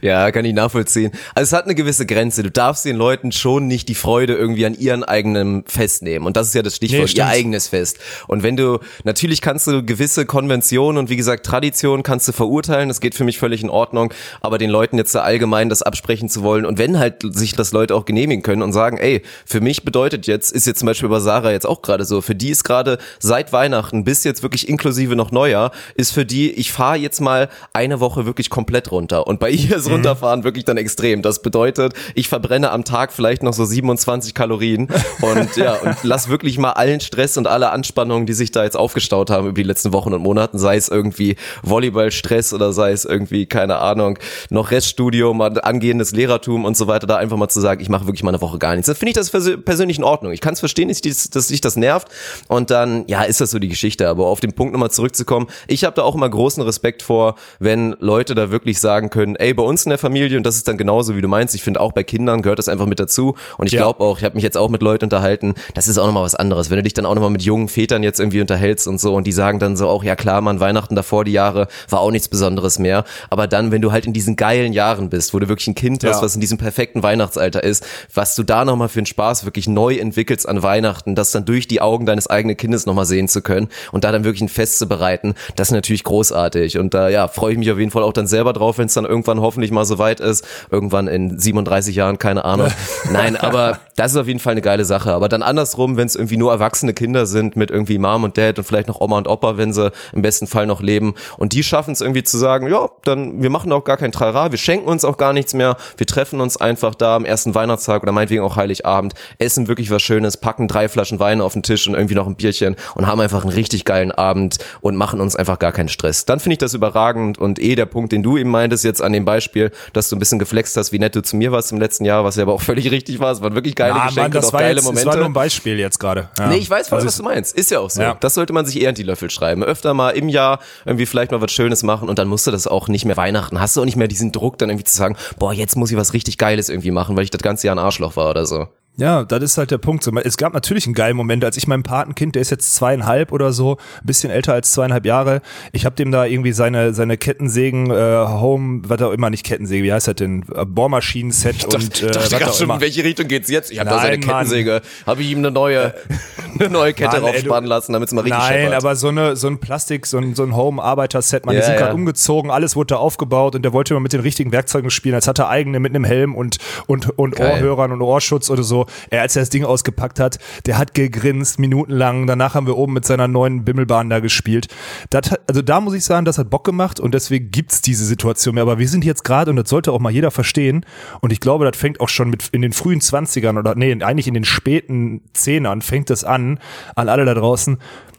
Ja, 0.01 0.31
kann 0.31 0.45
ich 0.45 0.53
nachvollziehen. 0.53 1.11
Also 1.33 1.49
es 1.49 1.53
hat 1.53 1.65
eine 1.65 1.75
gewisse 1.75 2.05
Grenze. 2.05 2.43
Du 2.43 2.51
darfst 2.51 2.85
den 2.85 2.95
Leuten 2.95 3.31
schon 3.31 3.67
nicht 3.67 3.89
die 3.89 3.95
Freude 3.95 4.33
irgendwie 4.33 4.65
an 4.65 4.73
ihren 4.73 5.03
eigenen 5.03 5.63
Fest 5.67 6.01
nehmen. 6.01 6.25
Und 6.25 6.37
das 6.37 6.47
ist 6.47 6.55
ja 6.55 6.61
das 6.61 6.75
Stichwort, 6.75 7.09
Nee, 7.09 7.17
ihr 7.17 7.27
eigenes 7.27 7.67
Fest. 7.67 7.99
Und 8.27 8.43
wenn 8.43 8.57
du, 8.57 8.79
natürlich 9.03 9.41
kannst 9.41 9.67
du 9.67 9.83
gewisse 9.83 10.25
Konventionen 10.25 10.97
und 10.97 11.09
wie 11.09 11.15
gesagt 11.15 11.45
Traditionen 11.45 12.03
kannst 12.03 12.27
du 12.27 12.31
verurteilen, 12.31 12.87
das 12.87 13.01
geht 13.01 13.15
für 13.15 13.23
mich 13.23 13.37
völlig 13.37 13.61
in 13.61 13.69
Ordnung, 13.69 14.13
aber 14.41 14.57
den 14.57 14.69
Leuten 14.69 14.97
jetzt 14.97 15.11
so 15.11 15.19
allgemein 15.19 15.69
das 15.69 15.81
absprechen 15.81 16.29
zu 16.29 16.43
wollen 16.43 16.65
und 16.65 16.77
wenn 16.77 16.97
halt 16.97 17.21
sich 17.21 17.53
das 17.53 17.71
Leute 17.71 17.95
auch 17.95 18.05
genehmigen 18.05 18.43
können 18.43 18.61
und 18.61 18.73
sagen, 18.73 18.97
ey, 18.97 19.21
für 19.45 19.61
mich 19.61 19.83
bedeutet 19.83 20.27
jetzt, 20.27 20.51
ist 20.51 20.65
jetzt 20.65 20.79
zum 20.79 20.87
Beispiel 20.87 21.09
bei 21.09 21.19
Sarah 21.19 21.51
jetzt 21.51 21.65
auch 21.65 21.81
gerade 21.81 22.05
so, 22.05 22.21
für 22.21 22.35
die 22.35 22.49
ist 22.49 22.63
gerade 22.63 22.97
seit 23.19 23.53
Weihnachten 23.53 24.03
bis 24.03 24.23
jetzt 24.23 24.43
wirklich 24.43 24.69
inklusive 24.69 24.84
noch 25.15 25.31
Neujahr, 25.31 25.71
ist 25.95 26.11
für 26.11 26.25
die, 26.25 26.51
ich 26.51 26.71
fahre 26.71 26.97
jetzt 26.97 27.19
mal 27.21 27.49
eine 27.73 27.99
Woche 27.99 28.25
wirklich 28.25 28.49
komplett 28.49 28.91
runter. 28.91 29.27
Und 29.27 29.39
bei 29.39 29.49
ihr 29.49 29.77
ist 29.77 29.89
runterfahren 29.89 30.43
wirklich 30.43 30.65
dann 30.65 30.77
extrem. 30.77 31.21
Das 31.21 31.41
bedeutet, 31.41 31.93
ich 32.13 32.27
verbrenne 32.27 32.71
am 32.71 32.83
Tag 32.83 33.11
vielleicht 33.13 33.43
noch 33.43 33.53
so 33.53 33.65
27 33.65 34.33
Kalorien 34.33 34.87
und 35.21 35.55
ja, 35.55 35.73
und 35.83 35.95
lass 36.03 36.29
wirklich 36.29 36.57
mal 36.57 36.71
allen 36.71 36.99
Stress 36.99 37.37
und 37.37 37.47
alle 37.47 37.71
Anspannungen, 37.71 38.25
die 38.25 38.33
sich 38.33 38.51
da 38.51 38.63
jetzt 38.63 38.77
aufgestaut 38.77 39.29
haben 39.29 39.45
über 39.47 39.55
die 39.55 39.63
letzten 39.63 39.93
Wochen 39.93 40.13
und 40.13 40.21
Monaten, 40.21 40.57
sei 40.59 40.75
es 40.77 40.87
irgendwie 40.89 41.35
Volleyballstress 41.63 42.53
oder 42.53 42.73
sei 42.73 42.91
es 42.91 43.05
irgendwie, 43.05 43.45
keine 43.45 43.77
Ahnung, 43.79 44.17
noch 44.49 44.71
Reststudium, 44.71 45.41
angehendes 45.41 46.11
Lehrertum 46.11 46.65
und 46.65 46.77
so 46.77 46.87
weiter, 46.87 47.07
da 47.07 47.17
einfach 47.17 47.37
mal 47.37 47.49
zu 47.49 47.61
sagen, 47.61 47.81
ich 47.81 47.89
mache 47.89 48.05
wirklich 48.07 48.23
mal 48.23 48.29
eine 48.31 48.41
Woche 48.41 48.57
gar 48.59 48.73
nichts. 48.75 48.87
Dann 48.87 48.95
finde 48.95 49.09
ich 49.11 49.15
das 49.15 49.33
persö- 49.33 49.57
persönlich 49.57 49.97
in 49.97 50.03
Ordnung. 50.03 50.31
Ich 50.31 50.41
kann 50.41 50.53
es 50.53 50.59
verstehen, 50.59 50.89
dass 50.89 51.01
dich- 51.01 51.61
das 51.61 51.75
nervt 51.75 52.07
und 52.47 52.69
dann, 52.69 53.05
ja, 53.07 53.23
ist 53.23 53.41
das 53.41 53.51
so 53.51 53.59
die 53.59 53.69
Geschichte. 53.69 54.07
Aber 54.07 54.27
auf 54.27 54.39
den 54.39 54.53
Punkt 54.53 54.74
nochmal 54.75 54.91
zurückzukommen, 54.91 55.47
ich 55.67 55.83
habe 55.83 55.95
da 55.95 56.03
auch 56.03 56.15
immer 56.15 56.29
großen 56.29 56.61
Respekt 56.63 57.01
vor, 57.01 57.35
wenn 57.59 57.95
Leute 57.99 58.35
da 58.35 58.51
wirklich 58.51 58.79
sagen 58.79 59.09
können, 59.09 59.35
ey, 59.35 59.53
bei 59.53 59.63
uns 59.63 59.85
in 59.85 59.89
der 59.89 59.97
Familie, 59.97 60.37
und 60.37 60.45
das 60.45 60.55
ist 60.57 60.67
dann 60.67 60.77
genauso, 60.77 61.15
wie 61.15 61.21
du 61.21 61.27
meinst, 61.27 61.55
ich 61.55 61.63
finde 61.63 61.79
auch 61.81 61.91
bei 61.93 62.03
Kindern 62.03 62.41
gehört 62.41 62.59
das 62.59 62.69
einfach 62.69 62.85
mit 62.85 62.99
dazu. 62.99 63.35
Und 63.57 63.67
ich 63.67 63.73
Ja. 63.73 63.81
glaube 63.81 64.01
auch, 64.01 64.17
ich 64.19 64.23
habe 64.23 64.35
mich 64.35 64.43
jetzt 64.43 64.57
auch 64.57 64.69
mit 64.69 64.81
Leuten 64.81 65.05
unterhalten, 65.05 65.53
das 65.73 65.87
ist 65.87 65.97
auch 65.97 66.05
nochmal 66.05 66.23
was 66.23 66.35
anderes. 66.35 66.69
Wenn 66.69 66.77
du 66.77 66.83
dich 66.83 66.93
dann 66.93 67.05
auch 67.05 67.15
nochmal 67.15 67.29
mit 67.31 67.41
jungen 67.43 67.67
Vätern 67.69 68.03
jetzt 68.03 68.19
irgendwie 68.19 68.41
unterhältst 68.41 68.87
und 68.87 68.99
so 68.99 69.13
und 69.15 69.25
die 69.27 69.31
sagen 69.31 69.59
dann 69.59 69.75
so 69.77 69.87
auch, 69.87 70.03
ja 70.03 70.15
klar, 70.15 70.41
man, 70.41 70.59
Weihnachten 70.59 70.95
davor 70.95 71.23
die 71.25 71.31
Jahre 71.31 71.67
war 71.89 71.99
auch 72.01 72.11
nichts 72.11 72.27
Besonderes 72.27 72.79
mehr. 72.79 73.03
Aber 73.29 73.47
dann, 73.47 73.71
wenn 73.71 73.81
du 73.81 73.91
halt 73.91 74.05
in 74.05 74.13
diesen 74.13 74.35
geilen 74.35 74.73
Jahren 74.73 75.09
bist, 75.09 75.33
wo 75.33 75.39
du 75.39 75.47
wirklich 75.47 75.67
ein 75.67 75.75
Kind 75.75 76.03
hast, 76.03 76.17
Ja. 76.17 76.21
was 76.21 76.35
in 76.35 76.41
diesem 76.41 76.57
perfekten 76.57 77.03
Weihnachtsalter 77.03 77.63
ist, 77.63 77.85
was 78.13 78.35
du 78.35 78.43
da 78.43 78.65
nochmal 78.65 78.89
für 78.89 78.99
einen 78.99 79.05
Spaß 79.05 79.45
wirklich 79.45 79.67
neu 79.67 79.95
entwickelst 79.95 80.47
an 80.47 80.63
Weihnachten, 80.63 81.15
das 81.15 81.31
dann 81.31 81.45
durch 81.45 81.67
die 81.67 81.81
Augen 81.81 82.05
deines 82.05 82.27
eigenen 82.27 82.57
Kindes 82.57 82.85
nochmal 82.85 83.05
sehen 83.05 83.27
zu 83.27 83.41
können 83.41 83.67
und 83.91 84.03
da 84.03 84.11
dann 84.11 84.23
wirklich 84.23 84.41
ein 84.41 84.49
Fest 84.55 84.79
zu 84.79 84.87
bereiten, 84.87 85.35
das 85.55 85.67
ist 85.67 85.73
natürlich 85.73 86.03
großartig. 86.03 86.79
Und 86.79 86.93
da 86.93 87.09
ja, 87.09 87.27
freue 87.27 87.53
ich 87.53 87.59
mich 87.59 87.71
auf 87.71 87.77
jeden 87.77 87.91
Fall 87.91 88.03
auch 88.03 88.13
dann 88.13 88.27
selber 88.27 88.53
drauf, 88.53 88.77
wenn 88.77 88.87
es 88.87 88.93
dann 88.93 89.05
irgendwann 89.05 89.41
hoffentlich 89.41 89.71
mal 89.71 89.85
so 89.85 89.99
weit 89.99 90.19
ist. 90.19 90.45
Irgendwann 90.71 91.07
in 91.07 91.37
37 91.37 91.95
Jahren, 91.95 92.17
keine 92.17 92.45
Ahnung. 92.45 92.69
Nein, 93.11 93.35
aber 93.35 93.79
das 93.95 94.11
ist 94.11 94.17
auf 94.17 94.27
jeden 94.27 94.39
Fall 94.39 94.51
eine 94.51 94.61
geile 94.61 94.85
Sache. 94.85 95.13
Aber 95.13 95.29
dann 95.29 95.43
andersrum, 95.43 95.97
wenn 95.97 96.07
es 96.07 96.15
irgendwie 96.15 96.37
nur 96.37 96.51
erwachsene 96.51 96.93
Kinder 96.93 97.25
sind 97.25 97.55
mit 97.55 97.71
irgendwie 97.71 97.97
Mom 97.97 98.23
und 98.23 98.37
Dad 98.37 98.57
und 98.57 98.65
vielleicht 98.65 98.87
noch 98.87 99.01
Oma 99.01 99.17
und 99.17 99.27
Opa, 99.27 99.57
wenn 99.57 99.73
sie 99.73 99.91
im 100.13 100.21
besten 100.21 100.47
Fall 100.47 100.65
noch 100.65 100.81
leben 100.81 101.15
und 101.37 101.53
die 101.53 101.63
schaffen 101.63 101.91
es 101.91 102.01
irgendwie 102.01 102.23
zu 102.23 102.37
sagen, 102.37 102.69
ja, 102.69 102.89
dann 103.03 103.41
wir 103.41 103.49
machen 103.49 103.71
auch 103.71 103.83
gar 103.83 103.97
kein 103.97 104.11
Trara, 104.11 104.51
wir 104.51 104.57
schenken 104.57 104.87
uns 104.87 105.05
auch 105.05 105.17
gar 105.17 105.33
nichts 105.33 105.53
mehr, 105.53 105.77
wir 105.97 106.07
treffen 106.07 106.41
uns 106.41 106.57
einfach 106.57 106.95
da 106.95 107.15
am 107.15 107.25
ersten 107.25 107.55
Weihnachtstag 107.55 108.03
oder 108.03 108.11
meinetwegen 108.11 108.43
auch 108.43 108.55
Heiligabend, 108.55 109.13
essen 109.37 109.67
wirklich 109.67 109.91
was 109.91 110.01
Schönes, 110.01 110.37
packen 110.37 110.67
drei 110.67 110.87
Flaschen 110.87 111.19
Wein 111.19 111.41
auf 111.41 111.53
den 111.53 111.63
Tisch 111.63 111.87
und 111.87 111.95
irgendwie 111.95 112.15
noch 112.15 112.27
ein 112.27 112.35
Bierchen 112.35 112.75
und 112.95 113.07
haben 113.07 113.19
einfach 113.19 113.43
einen 113.43 113.53
richtig 113.53 113.85
geilen 113.85 114.11
Abend 114.11 114.44
und 114.81 114.95
machen 114.95 115.19
uns 115.21 115.35
einfach 115.35 115.59
gar 115.59 115.71
keinen 115.71 115.89
Stress. 115.89 116.25
Dann 116.25 116.39
finde 116.39 116.53
ich 116.53 116.57
das 116.59 116.73
überragend 116.73 117.37
und 117.37 117.59
eh 117.59 117.75
der 117.75 117.85
Punkt, 117.85 118.11
den 118.11 118.23
du 118.23 118.37
eben 118.37 118.49
meintest 118.49 118.83
jetzt 118.83 119.01
an 119.01 119.13
dem 119.13 119.25
Beispiel, 119.25 119.71
dass 119.93 120.09
du 120.09 120.15
ein 120.15 120.19
bisschen 120.19 120.39
geflext 120.39 120.77
hast, 120.77 120.91
wie 120.91 120.99
nett 120.99 121.15
du 121.15 121.21
zu 121.21 121.35
mir 121.35 121.51
warst 121.51 121.71
im 121.71 121.79
letzten 121.79 122.05
Jahr, 122.05 122.23
was 122.23 122.35
ja 122.35 122.43
aber 122.43 122.53
auch 122.53 122.61
völlig 122.61 122.89
richtig 122.91 123.19
war. 123.19 123.31
Es 123.31 123.41
waren 123.41 123.55
wirklich 123.55 123.75
geile 123.75 123.93
Ah, 123.95 124.07
Geschenke 124.07 124.21
Mann, 124.21 124.31
das 124.31 124.45
und 124.45 124.49
auch 124.49 124.53
war, 124.53 124.59
geile 124.61 124.75
jetzt, 124.75 124.79
das 124.79 124.85
Momente. 124.91 125.07
war 125.09 125.15
nur 125.17 125.25
ein 125.25 125.33
Beispiel 125.33 125.79
jetzt 125.79 125.99
gerade. 125.99 126.29
Ja. 126.39 126.47
Nee, 126.47 126.57
ich 126.57 126.69
weiß 126.69 126.89
voll, 126.89 126.97
Also 126.97 127.07
was 127.07 127.17
du 127.17 127.23
meinst. 127.23 127.55
Ist 127.55 127.71
ja 127.71 127.79
auch 127.79 127.89
so. 127.89 128.01
Ja. 128.01 128.15
Das 128.19 128.33
sollte 128.35 128.53
man 128.53 128.65
sich 128.65 128.81
eher 128.81 128.89
in 128.89 128.95
die 128.95 129.03
Löffel 129.03 129.29
schreiben. 129.29 129.63
Öfter 129.63 129.93
mal 129.93 130.11
im 130.11 130.29
Jahr 130.29 130.59
irgendwie 130.85 131.05
vielleicht 131.05 131.31
mal 131.31 131.41
was 131.41 131.51
Schönes 131.51 131.83
machen 131.83 132.09
und 132.09 132.19
dann 132.19 132.27
musst 132.27 132.47
du 132.47 132.51
das 132.51 132.67
auch 132.67 132.87
nicht 132.87 133.05
mehr 133.05 133.17
Weihnachten. 133.17 133.59
Hast 133.59 133.75
du 133.77 133.81
auch 133.81 133.85
nicht 133.85 133.97
mehr 133.97 134.07
diesen 134.07 134.31
Druck, 134.31 134.57
dann 134.57 134.69
irgendwie 134.69 134.85
zu 134.85 134.95
sagen, 134.95 135.15
boah, 135.39 135.53
jetzt 135.53 135.75
muss 135.75 135.91
ich 135.91 135.97
was 135.97 136.13
richtig 136.13 136.37
Geiles 136.37 136.69
irgendwie 136.69 136.91
machen, 136.91 137.15
weil 137.17 137.23
ich 137.23 137.31
das 137.31 137.41
ganze 137.41 137.67
Jahr 137.67 137.75
ein 137.75 137.79
Arschloch 137.79 138.15
war 138.15 138.29
oder 138.29 138.45
so. 138.45 138.67
Ja, 138.97 139.23
das 139.23 139.43
ist 139.43 139.57
halt 139.57 139.71
der 139.71 139.77
Punkt. 139.77 140.07
Es 140.23 140.37
gab 140.37 140.53
natürlich 140.53 140.85
einen 140.85 140.93
geilen 140.95 141.17
Moment, 141.17 141.43
als 141.43 141.57
ich 141.57 141.67
meinem 141.67 141.83
Patenkind, 141.83 142.35
der 142.35 142.41
ist 142.41 142.49
jetzt 142.49 142.75
zweieinhalb 142.75 143.31
oder 143.33 143.51
so, 143.51 143.73
ein 144.01 144.05
bisschen 144.05 144.31
älter 144.31 144.53
als 144.53 144.71
zweieinhalb 144.71 145.05
Jahre, 145.05 145.41
ich 145.73 145.85
habe 145.85 145.95
dem 145.95 146.11
da 146.11 146.25
irgendwie 146.25 146.53
seine 146.53 146.93
seine 146.93 147.17
Kettensägen, 147.17 147.91
äh, 147.91 147.93
Home, 148.27 148.81
was 148.87 149.01
auch 149.01 149.11
immer, 149.11 149.29
nicht 149.29 149.45
Kettensäge, 149.45 149.83
wie 149.83 149.91
heißt 149.91 150.07
das 150.07 150.15
denn, 150.15 150.41
Bohrmaschinen-Set 150.41 151.65
und 151.73 152.03
äh, 152.03 152.15
was 152.15 152.33
auch 152.33 152.61
immer. 152.61 152.79
welche 152.79 153.03
Richtung 153.03 153.27
geht's 153.27 153.49
jetzt? 153.49 153.71
Ich 153.71 153.79
habe 153.79 153.89
da 153.89 153.99
seine. 153.99 154.19
Kettensäge. 154.19 154.81
Habe 155.05 155.21
ich 155.21 155.29
ihm 155.31 155.39
eine 155.39 155.51
neue, 155.51 155.93
eine 156.59 156.69
neue 156.69 156.93
Kette 156.93 157.19
Mann, 157.19 157.31
raufspannen 157.31 157.67
lassen, 157.69 157.91
damit 157.93 158.07
es 158.07 158.13
mal 158.13 158.21
richtig 158.21 158.39
Nein, 158.39 158.61
scheppert. 158.61 158.75
aber 158.75 158.95
so 158.95 159.09
eine 159.09 159.35
so 159.35 159.47
ein 159.47 159.57
Plastik, 159.59 160.05
so 160.05 160.17
ein, 160.17 160.35
so 160.35 160.43
ein 160.43 160.55
Home-Arbeiter-Set, 160.55 161.45
man, 161.45 161.53
die 161.53 161.59
Ja, 161.59 161.65
sind 161.65 161.73
ja. 161.75 161.81
gerade 161.81 161.95
umgezogen, 161.95 162.49
alles 162.51 162.75
wurde 162.75 162.93
da 162.93 162.95
aufgebaut 162.97 163.55
und 163.55 163.63
der 163.63 163.73
wollte 163.73 163.93
immer 163.93 164.01
mit 164.01 164.13
den 164.13 164.21
richtigen 164.21 164.51
Werkzeugen 164.51 164.89
spielen, 164.89 165.15
als 165.15 165.27
hat 165.27 165.39
er 165.39 165.49
eigene 165.49 165.79
mit 165.79 165.93
einem 165.93 166.05
Helm 166.05 166.33
und 166.33 166.57
und 166.87 167.09
und 167.19 167.35
Geil. 167.35 167.53
Ohrhörern 167.53 167.91
und 167.91 168.01
Ohrschutz 168.01 168.49
oder 168.49 168.63
so. 168.63 168.84
Er 169.09 169.21
als 169.21 169.35
er 169.35 169.41
das 169.41 169.49
Ding 169.49 169.63
ausgepackt 169.63 170.19
hat, 170.19 170.39
der 170.65 170.77
hat 170.77 170.93
gegrinst 170.93 171.59
minutenlang. 171.59 172.27
Danach 172.27 172.55
haben 172.55 172.67
wir 172.67 172.77
oben 172.77 172.93
mit 172.93 173.05
seiner 173.05 173.27
neuen 173.27 173.65
Bimmelbahn 173.65 174.09
da 174.09 174.19
gespielt. 174.19 174.67
Das 175.09 175.31
hat, 175.31 175.41
also 175.47 175.61
da 175.61 175.81
muss 175.81 175.93
ich 175.93 176.05
sagen, 176.05 176.25
das 176.25 176.37
hat 176.37 176.49
Bock 176.49 176.63
gemacht 176.63 176.99
und 176.99 177.13
deswegen 177.13 177.51
gibt's 177.51 177.81
diese 177.81 178.05
Situation 178.05 178.55
mehr. 178.55 178.63
Aber 178.63 178.79
wir 178.79 178.87
sind 178.87 179.05
jetzt 179.05 179.23
gerade 179.23 179.51
und 179.51 179.57
das 179.57 179.69
sollte 179.69 179.91
auch 179.91 179.99
mal 179.99 180.11
jeder 180.11 180.31
verstehen. 180.31 180.85
Und 181.21 181.31
ich 181.31 181.39
glaube, 181.39 181.65
das 181.65 181.77
fängt 181.77 181.99
auch 181.99 182.09
schon 182.09 182.29
mit 182.29 182.49
in 182.51 182.61
den 182.61 182.73
frühen 182.73 183.01
20ern 183.01 183.57
oder 183.57 183.75
nee, 183.75 183.91
eigentlich 184.03 184.27
in 184.27 184.33
den 184.33 184.45
späten 184.45 185.21
Zehnern 185.33 185.81
fängt 185.81 186.09
das 186.09 186.23
an, 186.23 186.59
an 186.95 187.09
alle 187.09 187.25
da 187.25 187.33
draußen. 187.33 187.77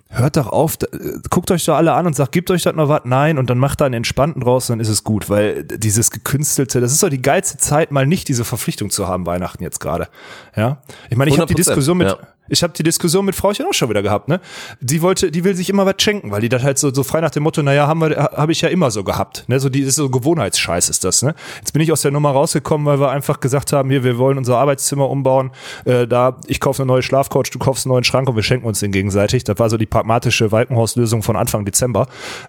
Hört 0.08 0.36
doch 0.36 0.46
auf, 0.48 0.76
da- 0.76 0.86
äh, 0.96 1.18
guckt 1.30 1.50
euch 1.50 1.64
doch 1.64 1.76
alle 1.76 1.92
an 1.92 2.06
und 2.06 2.14
sagt, 2.14 2.30
gebt 2.32 2.50
euch 2.50 2.62
das 2.62 2.75
noch 2.76 2.88
was? 2.88 3.00
Nein, 3.04 3.38
und 3.38 3.50
dann 3.50 3.58
macht 3.58 3.80
da 3.80 3.86
einen 3.86 3.94
entspannten 3.94 4.40
draus, 4.40 4.68
dann 4.68 4.78
ist 4.80 4.88
es 4.88 5.02
gut, 5.04 5.28
weil 5.28 5.64
dieses 5.64 6.10
gekünstelte, 6.12 6.80
das 6.80 6.92
ist 6.92 7.02
doch 7.02 7.08
die 7.08 7.20
geilste 7.20 7.58
Zeit, 7.58 7.90
mal 7.90 8.06
nicht 8.06 8.28
diese 8.28 8.44
Verpflichtung 8.44 8.90
zu 8.90 9.08
haben, 9.08 9.26
Weihnachten 9.26 9.62
jetzt 9.64 9.80
gerade. 9.80 10.08
Ja, 10.54 10.78
ich 11.10 11.16
meine, 11.16 11.30
ich 11.30 11.38
habe 11.40 11.46
die 11.52 11.54
100%, 11.54 11.56
Diskussion 11.56 11.98
mit, 11.98 12.08
ja. 12.08 12.18
Ich 12.48 12.62
habe 12.62 12.72
die 12.72 12.82
Diskussion 12.82 13.24
mit 13.24 13.34
Frauchen 13.34 13.66
auch 13.66 13.74
schon 13.74 13.88
wieder 13.88 14.02
gehabt, 14.02 14.28
ne? 14.28 14.40
Die 14.80 15.02
wollte, 15.02 15.30
die 15.30 15.44
will 15.44 15.54
sich 15.54 15.70
immer 15.70 15.86
was 15.86 15.96
schenken, 15.98 16.30
weil 16.30 16.40
die 16.40 16.48
das 16.48 16.62
halt 16.62 16.78
so, 16.78 16.92
so 16.92 17.02
frei 17.02 17.20
nach 17.20 17.30
dem 17.30 17.42
Motto, 17.42 17.62
naja, 17.62 17.86
haben 17.86 18.00
wir, 18.00 18.16
habe 18.16 18.52
ich 18.52 18.60
ja 18.60 18.68
immer 18.68 18.90
so 18.90 19.04
gehabt, 19.04 19.44
ne? 19.48 19.60
So 19.60 19.68
die 19.68 19.80
ist 19.80 19.96
so 19.96 20.10
Gewohnheitsscheiß 20.10 20.88
ist 20.88 21.04
das, 21.04 21.22
ne? 21.22 21.34
Jetzt 21.58 21.72
bin 21.72 21.82
ich 21.82 21.92
aus 21.92 22.02
der 22.02 22.10
Nummer 22.10 22.30
rausgekommen, 22.30 22.86
weil 22.86 23.00
wir 23.00 23.10
einfach 23.10 23.40
gesagt 23.40 23.72
haben, 23.72 23.90
hier, 23.90 24.04
wir 24.04 24.18
wollen 24.18 24.38
unser 24.38 24.58
Arbeitszimmer 24.58 25.08
umbauen, 25.08 25.50
äh, 25.84 26.06
da, 26.06 26.38
ich 26.46 26.60
kaufe 26.60 26.82
eine 26.82 26.88
neue 26.88 27.02
Schlafcouch, 27.02 27.50
du 27.50 27.58
kaufst 27.58 27.86
einen 27.86 27.92
neuen 27.92 28.04
Schrank 28.04 28.28
und 28.28 28.36
wir 28.36 28.42
schenken 28.42 28.66
uns 28.66 28.80
den 28.80 28.92
gegenseitig. 28.92 29.44
Das 29.44 29.58
war 29.58 29.70
so 29.70 29.76
die 29.76 29.86
pragmatische 29.86 30.52
Walkenhorst-Lösung 30.52 31.22
von 31.22 31.36
Anfang 31.36 31.64
Dezember. 31.64 32.08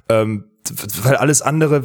Ähm, 0.09 0.45
weil 1.03 1.15
alles 1.15 1.41
andere, 1.41 1.83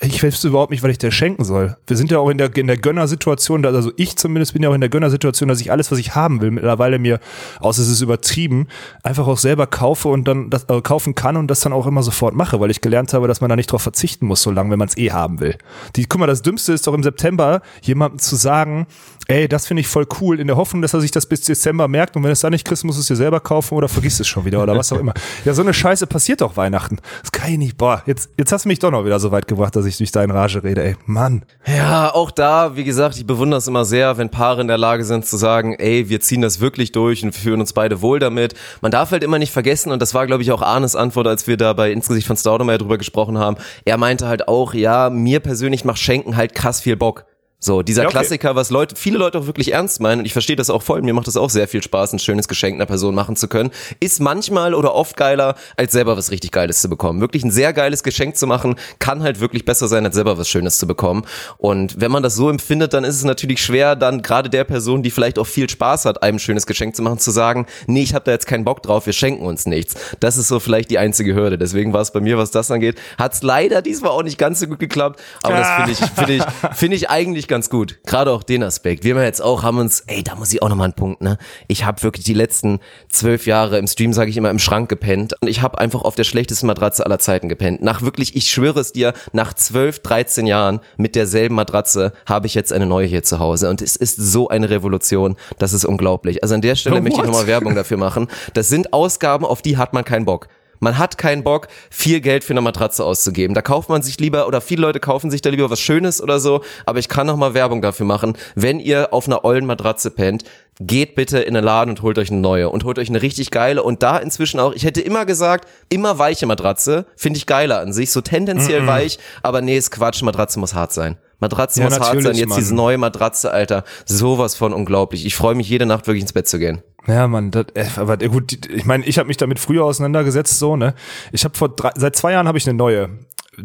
ich 0.00 0.22
weiß 0.22 0.44
überhaupt 0.44 0.70
nicht, 0.70 0.82
was 0.82 0.90
ich 0.90 0.98
dir 0.98 1.10
schenken 1.10 1.44
soll. 1.44 1.76
Wir 1.86 1.96
sind 1.96 2.10
ja 2.10 2.18
auch 2.18 2.30
in 2.30 2.38
der, 2.38 2.54
in 2.56 2.66
der 2.66 2.76
Gönnersituation, 2.76 3.64
also 3.66 3.92
ich 3.96 4.16
zumindest 4.16 4.52
bin 4.52 4.62
ja 4.62 4.70
auch 4.70 4.74
in 4.74 4.80
der 4.80 4.90
Gönnersituation, 4.90 5.48
dass 5.48 5.60
ich 5.60 5.70
alles, 5.70 5.90
was 5.90 5.98
ich 5.98 6.14
haben 6.14 6.40
will, 6.40 6.50
mittlerweile 6.50 6.98
mir, 6.98 7.20
außer 7.60 7.82
es 7.82 7.88
ist 7.88 8.00
übertrieben, 8.00 8.68
einfach 9.02 9.26
auch 9.26 9.38
selber 9.38 9.66
kaufe 9.66 10.08
und 10.08 10.26
dann 10.26 10.50
das 10.50 10.64
äh, 10.64 10.80
kaufen 10.80 11.14
kann 11.14 11.36
und 11.36 11.48
das 11.48 11.60
dann 11.60 11.72
auch 11.72 11.86
immer 11.86 12.02
sofort 12.02 12.34
mache, 12.34 12.60
weil 12.60 12.70
ich 12.70 12.80
gelernt 12.80 13.12
habe, 13.12 13.28
dass 13.28 13.40
man 13.40 13.50
da 13.50 13.56
nicht 13.56 13.70
drauf 13.72 13.82
verzichten 13.82 14.26
muss, 14.26 14.42
so 14.42 14.50
lange, 14.50 14.70
wenn 14.70 14.78
man 14.78 14.88
es 14.88 14.96
eh 14.96 15.10
haben 15.10 15.40
will. 15.40 15.56
Die, 15.96 16.06
guck 16.06 16.20
mal, 16.20 16.26
das 16.26 16.42
Dümmste 16.42 16.72
ist 16.72 16.86
doch 16.86 16.94
im 16.94 17.02
September, 17.02 17.62
jemandem 17.82 18.18
zu 18.18 18.36
sagen, 18.36 18.86
ey, 19.30 19.48
das 19.48 19.66
finde 19.66 19.80
ich 19.82 19.86
voll 19.86 20.06
cool, 20.20 20.40
in 20.40 20.48
der 20.48 20.56
Hoffnung, 20.56 20.82
dass 20.82 20.92
er 20.92 21.00
sich 21.00 21.12
das 21.12 21.26
bis 21.26 21.42
Dezember 21.42 21.86
merkt 21.88 22.16
und 22.16 22.24
wenn 22.24 22.32
es 22.32 22.40
dann 22.40 22.52
nicht 22.52 22.66
kriegst, 22.66 22.84
musst 22.84 22.98
du 22.98 23.00
es 23.00 23.06
dir 23.06 23.16
selber 23.16 23.40
kaufen 23.40 23.74
oder 23.74 23.88
vergisst 23.88 24.20
es 24.20 24.26
schon 24.26 24.44
wieder 24.44 24.62
oder 24.62 24.76
was 24.76 24.92
auch 24.92 24.98
immer. 25.00 25.14
Ja, 25.44 25.54
so 25.54 25.62
eine 25.62 25.72
Scheiße 25.72 26.06
passiert 26.06 26.40
doch 26.40 26.56
Weihnachten. 26.56 26.98
Das 27.22 27.30
kann 27.30 27.52
ich 27.52 27.58
nicht, 27.58 27.76
boah. 27.76 27.90
Ah, 27.90 28.02
jetzt, 28.06 28.30
jetzt 28.38 28.52
hast 28.52 28.64
du 28.64 28.68
mich 28.68 28.78
doch 28.78 28.90
noch 28.90 29.04
wieder 29.04 29.18
so 29.20 29.30
weit 29.32 29.46
gebracht, 29.46 29.74
dass 29.74 29.84
ich 29.84 29.96
durch 29.96 30.12
deine 30.12 30.34
Rage 30.34 30.62
rede, 30.62 30.82
ey. 30.84 30.96
Mann. 31.06 31.44
Ja, 31.66 32.12
auch 32.14 32.30
da, 32.30 32.76
wie 32.76 32.84
gesagt, 32.84 33.16
ich 33.16 33.26
bewundere 33.26 33.58
es 33.58 33.66
immer 33.66 33.84
sehr, 33.84 34.16
wenn 34.18 34.30
Paare 34.30 34.60
in 34.60 34.68
der 34.68 34.78
Lage 34.78 35.04
sind 35.04 35.26
zu 35.26 35.36
sagen, 35.36 35.74
ey, 35.74 36.08
wir 36.08 36.20
ziehen 36.20 36.42
das 36.42 36.60
wirklich 36.60 36.92
durch 36.92 37.24
und 37.24 37.34
fühlen 37.34 37.60
uns 37.60 37.72
beide 37.72 38.02
wohl 38.02 38.18
damit. 38.18 38.54
Man 38.80 38.90
darf 38.90 39.10
halt 39.10 39.22
immer 39.24 39.38
nicht 39.38 39.52
vergessen, 39.52 39.92
und 39.92 40.00
das 40.00 40.14
war, 40.14 40.26
glaube 40.26 40.42
ich, 40.42 40.52
auch 40.52 40.62
Arnes 40.62 40.96
Antwort, 40.96 41.26
als 41.26 41.46
wir 41.46 41.56
da 41.56 41.72
bei 41.72 41.92
Insgesicht 41.92 42.26
von 42.26 42.36
Staudemeyer 42.36 42.78
drüber 42.78 42.98
gesprochen 42.98 43.38
haben. 43.38 43.56
Er 43.84 43.96
meinte 43.96 44.26
halt 44.26 44.48
auch, 44.48 44.74
ja, 44.74 45.10
mir 45.10 45.40
persönlich 45.40 45.84
macht 45.84 45.98
Schenken 45.98 46.36
halt 46.36 46.54
krass 46.54 46.80
viel 46.80 46.96
Bock. 46.96 47.24
So, 47.62 47.82
dieser 47.82 48.02
Ja, 48.02 48.08
okay. 48.08 48.18
Klassiker, 48.18 48.56
was 48.56 48.70
Leute, 48.70 48.96
viele 48.96 49.18
Leute 49.18 49.38
auch 49.38 49.46
wirklich 49.46 49.72
ernst 49.72 50.00
meinen, 50.00 50.20
und 50.20 50.24
ich 50.24 50.32
verstehe 50.32 50.56
das 50.56 50.70
auch 50.70 50.82
voll, 50.82 51.02
mir 51.02 51.12
macht 51.12 51.26
das 51.26 51.36
auch 51.36 51.50
sehr 51.50 51.68
viel 51.68 51.82
Spaß, 51.82 52.14
ein 52.14 52.18
schönes 52.18 52.48
Geschenk 52.48 52.76
einer 52.76 52.86
Person 52.86 53.14
machen 53.14 53.36
zu 53.36 53.48
können, 53.48 53.70
ist 54.00 54.18
manchmal 54.18 54.74
oder 54.74 54.94
oft 54.94 55.14
geiler, 55.14 55.56
als 55.76 55.92
selber 55.92 56.16
was 56.16 56.30
richtig 56.30 56.52
Geiles 56.52 56.80
zu 56.80 56.88
bekommen. 56.88 57.20
Wirklich 57.20 57.44
ein 57.44 57.50
sehr 57.50 57.74
geiles 57.74 58.02
Geschenk 58.02 58.38
zu 58.38 58.46
machen, 58.46 58.76
kann 58.98 59.22
halt 59.22 59.40
wirklich 59.40 59.66
besser 59.66 59.88
sein, 59.88 60.06
als 60.06 60.14
selber 60.14 60.38
was 60.38 60.48
Schönes 60.48 60.78
zu 60.78 60.86
bekommen. 60.86 61.26
Und 61.58 62.00
wenn 62.00 62.10
man 62.10 62.22
das 62.22 62.34
so 62.34 62.48
empfindet, 62.48 62.94
dann 62.94 63.04
ist 63.04 63.16
es 63.16 63.24
natürlich 63.24 63.62
schwer, 63.62 63.94
dann 63.94 64.22
gerade 64.22 64.48
der 64.48 64.64
Person, 64.64 65.02
die 65.02 65.10
vielleicht 65.10 65.38
auch 65.38 65.46
viel 65.46 65.68
Spaß 65.68 66.06
hat, 66.06 66.22
einem 66.22 66.36
ein 66.36 66.38
schönes 66.38 66.66
Geschenk 66.66 66.96
zu 66.96 67.02
machen, 67.02 67.18
zu 67.18 67.30
sagen, 67.30 67.66
nee, 67.86 68.02
ich 68.02 68.14
habe 68.14 68.24
da 68.24 68.32
jetzt 68.32 68.46
keinen 68.46 68.64
Bock 68.64 68.82
drauf, 68.82 69.04
wir 69.04 69.12
schenken 69.12 69.44
uns 69.44 69.66
nichts. 69.66 69.96
Das 70.20 70.38
ist 70.38 70.48
so 70.48 70.60
vielleicht 70.60 70.90
die 70.90 70.98
einzige 70.98 71.34
Hürde. 71.34 71.58
Deswegen 71.58 71.92
war 71.92 72.00
es 72.00 72.10
bei 72.10 72.20
mir, 72.20 72.38
was 72.38 72.50
das 72.50 72.70
angeht, 72.70 72.98
hat 73.18 73.34
es 73.34 73.42
leider 73.42 73.82
diesmal 73.82 74.12
auch 74.12 74.22
nicht 74.22 74.38
ganz 74.38 74.60
so 74.60 74.66
gut 74.66 74.78
geklappt, 74.78 75.20
aber 75.42 75.56
das 75.58 75.68
finde 75.76 75.92
ich, 75.92 75.98
finde 75.98 76.32
ich, 76.34 76.76
finde 76.78 76.96
ich 76.96 77.10
eigentlich 77.10 77.49
ganz 77.50 77.68
gut. 77.68 77.98
Gerade 78.06 78.32
auch 78.32 78.42
den 78.42 78.62
Aspekt. 78.62 79.04
Wir 79.04 79.14
haben 79.14 79.22
jetzt 79.22 79.42
auch, 79.42 79.62
haben 79.62 79.78
uns, 79.78 80.04
ey, 80.06 80.22
da 80.22 80.36
muss 80.36 80.50
ich 80.52 80.62
auch 80.62 80.70
nochmal 80.70 80.86
einen 80.86 80.94
Punkt, 80.94 81.20
ne? 81.20 81.36
Ich 81.68 81.84
habe 81.84 82.02
wirklich 82.02 82.24
die 82.24 82.32
letzten 82.32 82.80
zwölf 83.10 83.44
Jahre 83.44 83.76
im 83.76 83.86
Stream, 83.86 84.14
sage 84.14 84.30
ich 84.30 84.36
immer, 84.38 84.48
im 84.48 84.58
Schrank 84.58 84.88
gepennt. 84.88 85.34
Und 85.42 85.48
ich 85.48 85.60
habe 85.60 85.78
einfach 85.78 86.02
auf 86.02 86.14
der 86.14 86.24
schlechtesten 86.24 86.66
Matratze 86.66 87.04
aller 87.04 87.18
Zeiten 87.18 87.50
gepennt. 87.50 87.82
Nach 87.82 88.00
wirklich, 88.00 88.34
ich 88.36 88.48
schwöre 88.50 88.80
es 88.80 88.92
dir, 88.92 89.12
nach 89.32 89.52
zwölf, 89.52 89.98
13 89.98 90.46
Jahren 90.46 90.80
mit 90.96 91.14
derselben 91.14 91.56
Matratze 91.56 92.12
habe 92.24 92.46
ich 92.46 92.54
jetzt 92.54 92.72
eine 92.72 92.86
neue 92.86 93.06
hier 93.06 93.22
zu 93.22 93.38
Hause. 93.38 93.68
Und 93.68 93.82
es 93.82 93.96
ist 93.96 94.16
so 94.16 94.48
eine 94.48 94.70
Revolution, 94.70 95.36
das 95.58 95.74
ist 95.74 95.84
unglaublich. 95.84 96.42
Also 96.42 96.54
an 96.54 96.62
der 96.62 96.76
Stelle 96.76 96.96
Oh, 96.96 97.00
möchte 97.02 97.20
ich 97.20 97.26
nochmal 97.26 97.46
Werbung 97.46 97.74
dafür 97.74 97.96
machen. 97.96 98.28
Das 98.54 98.68
sind 98.68 98.92
Ausgaben, 98.92 99.44
auf 99.44 99.60
die 99.60 99.76
hat 99.76 99.92
man 99.92 100.04
keinen 100.04 100.24
Bock. 100.24 100.48
Man 100.80 100.98
hat 100.98 101.18
keinen 101.18 101.44
Bock, 101.44 101.68
viel 101.90 102.20
Geld 102.20 102.42
für 102.42 102.54
eine 102.54 102.62
Matratze 102.62 103.04
auszugeben. 103.04 103.54
Da 103.54 103.62
kauft 103.62 103.88
man 103.88 104.02
sich 104.02 104.18
lieber, 104.18 104.48
oder 104.48 104.60
viele 104.60 104.82
Leute 104.82 104.98
kaufen 104.98 105.30
sich 105.30 105.42
da 105.42 105.50
lieber 105.50 105.70
was 105.70 105.80
Schönes 105.80 106.20
oder 106.22 106.40
so. 106.40 106.62
Aber 106.86 106.98
ich 106.98 107.08
kann 107.08 107.26
noch 107.26 107.36
mal 107.36 107.54
Werbung 107.54 107.82
dafür 107.82 108.06
machen. 108.06 108.36
Wenn 108.54 108.80
ihr 108.80 109.12
auf 109.12 109.26
einer 109.26 109.44
ollen 109.44 109.66
Matratze 109.66 110.10
pennt, 110.10 110.44
geht 110.80 111.14
bitte 111.14 111.38
in 111.40 111.54
den 111.54 111.62
Laden 111.62 111.90
und 111.90 112.02
holt 112.02 112.18
euch 112.18 112.30
eine 112.30 112.40
neue. 112.40 112.70
Und 112.70 112.84
holt 112.84 112.98
euch 112.98 113.10
eine 113.10 113.22
richtig 113.22 113.50
geile. 113.50 113.82
Und 113.82 114.02
da 114.02 114.16
inzwischen 114.16 114.58
auch, 114.58 114.72
ich 114.72 114.84
hätte 114.84 115.02
immer 115.02 115.26
gesagt, 115.26 115.68
immer 115.90 116.18
weiche 116.18 116.46
Matratze. 116.46 117.04
Finde 117.14 117.36
ich 117.36 117.46
geiler 117.46 117.80
an 117.80 117.92
sich. 117.92 118.10
So 118.10 118.22
tendenziell 118.22 118.86
weich. 118.86 119.18
Aber 119.42 119.60
nee, 119.60 119.76
ist 119.76 119.90
Quatsch. 119.90 120.22
Matratze 120.22 120.58
muss 120.58 120.74
hart 120.74 120.92
sein. 120.92 121.18
Matratze 121.40 121.80
Ja, 121.80 121.86
muss 121.86 122.00
hart 122.00 122.22
sein. 122.22 122.34
Jetzt 122.34 122.48
Mann. 122.48 122.58
diese 122.58 122.74
neue 122.74 122.98
Matratze, 122.98 123.50
Alter. 123.50 123.84
Sowas 124.04 124.54
von 124.54 124.72
unglaublich. 124.72 125.26
Ich 125.26 125.34
freue 125.34 125.54
mich 125.54 125.68
jede 125.68 125.86
Nacht 125.86 126.06
wirklich 126.06 126.22
ins 126.22 126.32
Bett 126.32 126.48
zu 126.48 126.58
gehen. 126.58 126.82
Ja, 127.06 127.26
Mann, 127.28 127.50
das, 127.50 127.66
äh, 127.74 127.86
aber 127.96 128.20
äh, 128.20 128.28
gut, 128.28 128.66
ich 128.68 128.84
meine, 128.84 129.04
ich 129.06 129.18
habe 129.18 129.26
mich 129.26 129.38
damit 129.38 129.58
früher 129.58 129.84
auseinandergesetzt, 129.84 130.58
so, 130.58 130.76
ne? 130.76 130.94
Ich 131.32 131.44
habe 131.44 131.56
vor 131.56 131.70
drei, 131.70 131.92
seit 131.96 132.14
zwei 132.14 132.32
Jahren 132.32 132.46
habe 132.46 132.58
ich 132.58 132.68
eine 132.68 132.76
neue. 132.76 133.08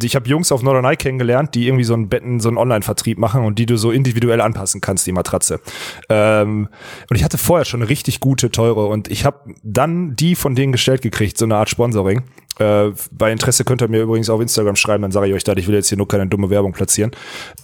Ich 0.03 0.15
habe 0.15 0.27
Jungs 0.29 0.51
auf 0.51 0.61
Norderney 0.61 0.95
kennengelernt, 0.95 1.55
die 1.55 1.67
irgendwie 1.67 1.83
so 1.83 1.93
einen 1.93 2.09
Betten, 2.09 2.39
so 2.39 2.49
einen 2.49 2.57
Online-Vertrieb 2.57 3.17
machen 3.17 3.43
und 3.45 3.59
die 3.59 3.65
du 3.65 3.77
so 3.77 3.91
individuell 3.91 4.41
anpassen 4.41 4.81
kannst, 4.81 5.07
die 5.07 5.11
Matratze. 5.11 5.59
Ähm, 6.09 6.69
und 7.09 7.15
ich 7.15 7.23
hatte 7.23 7.37
vorher 7.37 7.65
schon 7.65 7.81
eine 7.81 7.89
richtig 7.89 8.19
gute, 8.19 8.51
teure 8.51 8.87
und 8.87 9.09
ich 9.09 9.25
habe 9.25 9.53
dann 9.63 10.15
die 10.15 10.35
von 10.35 10.55
denen 10.55 10.71
gestellt 10.71 11.01
gekriegt, 11.01 11.37
so 11.37 11.45
eine 11.45 11.55
Art 11.55 11.69
Sponsoring. 11.69 12.23
Äh, 12.59 12.91
bei 13.11 13.31
Interesse 13.31 13.63
könnt 13.63 13.81
ihr 13.81 13.87
mir 13.87 14.01
übrigens 14.01 14.29
auf 14.29 14.41
Instagram 14.41 14.75
schreiben, 14.75 15.01
dann 15.01 15.11
sage 15.11 15.27
ich 15.27 15.33
euch 15.33 15.43
das. 15.43 15.55
Ich 15.57 15.67
will 15.67 15.75
jetzt 15.75 15.89
hier 15.89 15.97
nur 15.97 16.07
keine 16.07 16.27
dumme 16.27 16.49
Werbung 16.49 16.73
platzieren. 16.73 17.11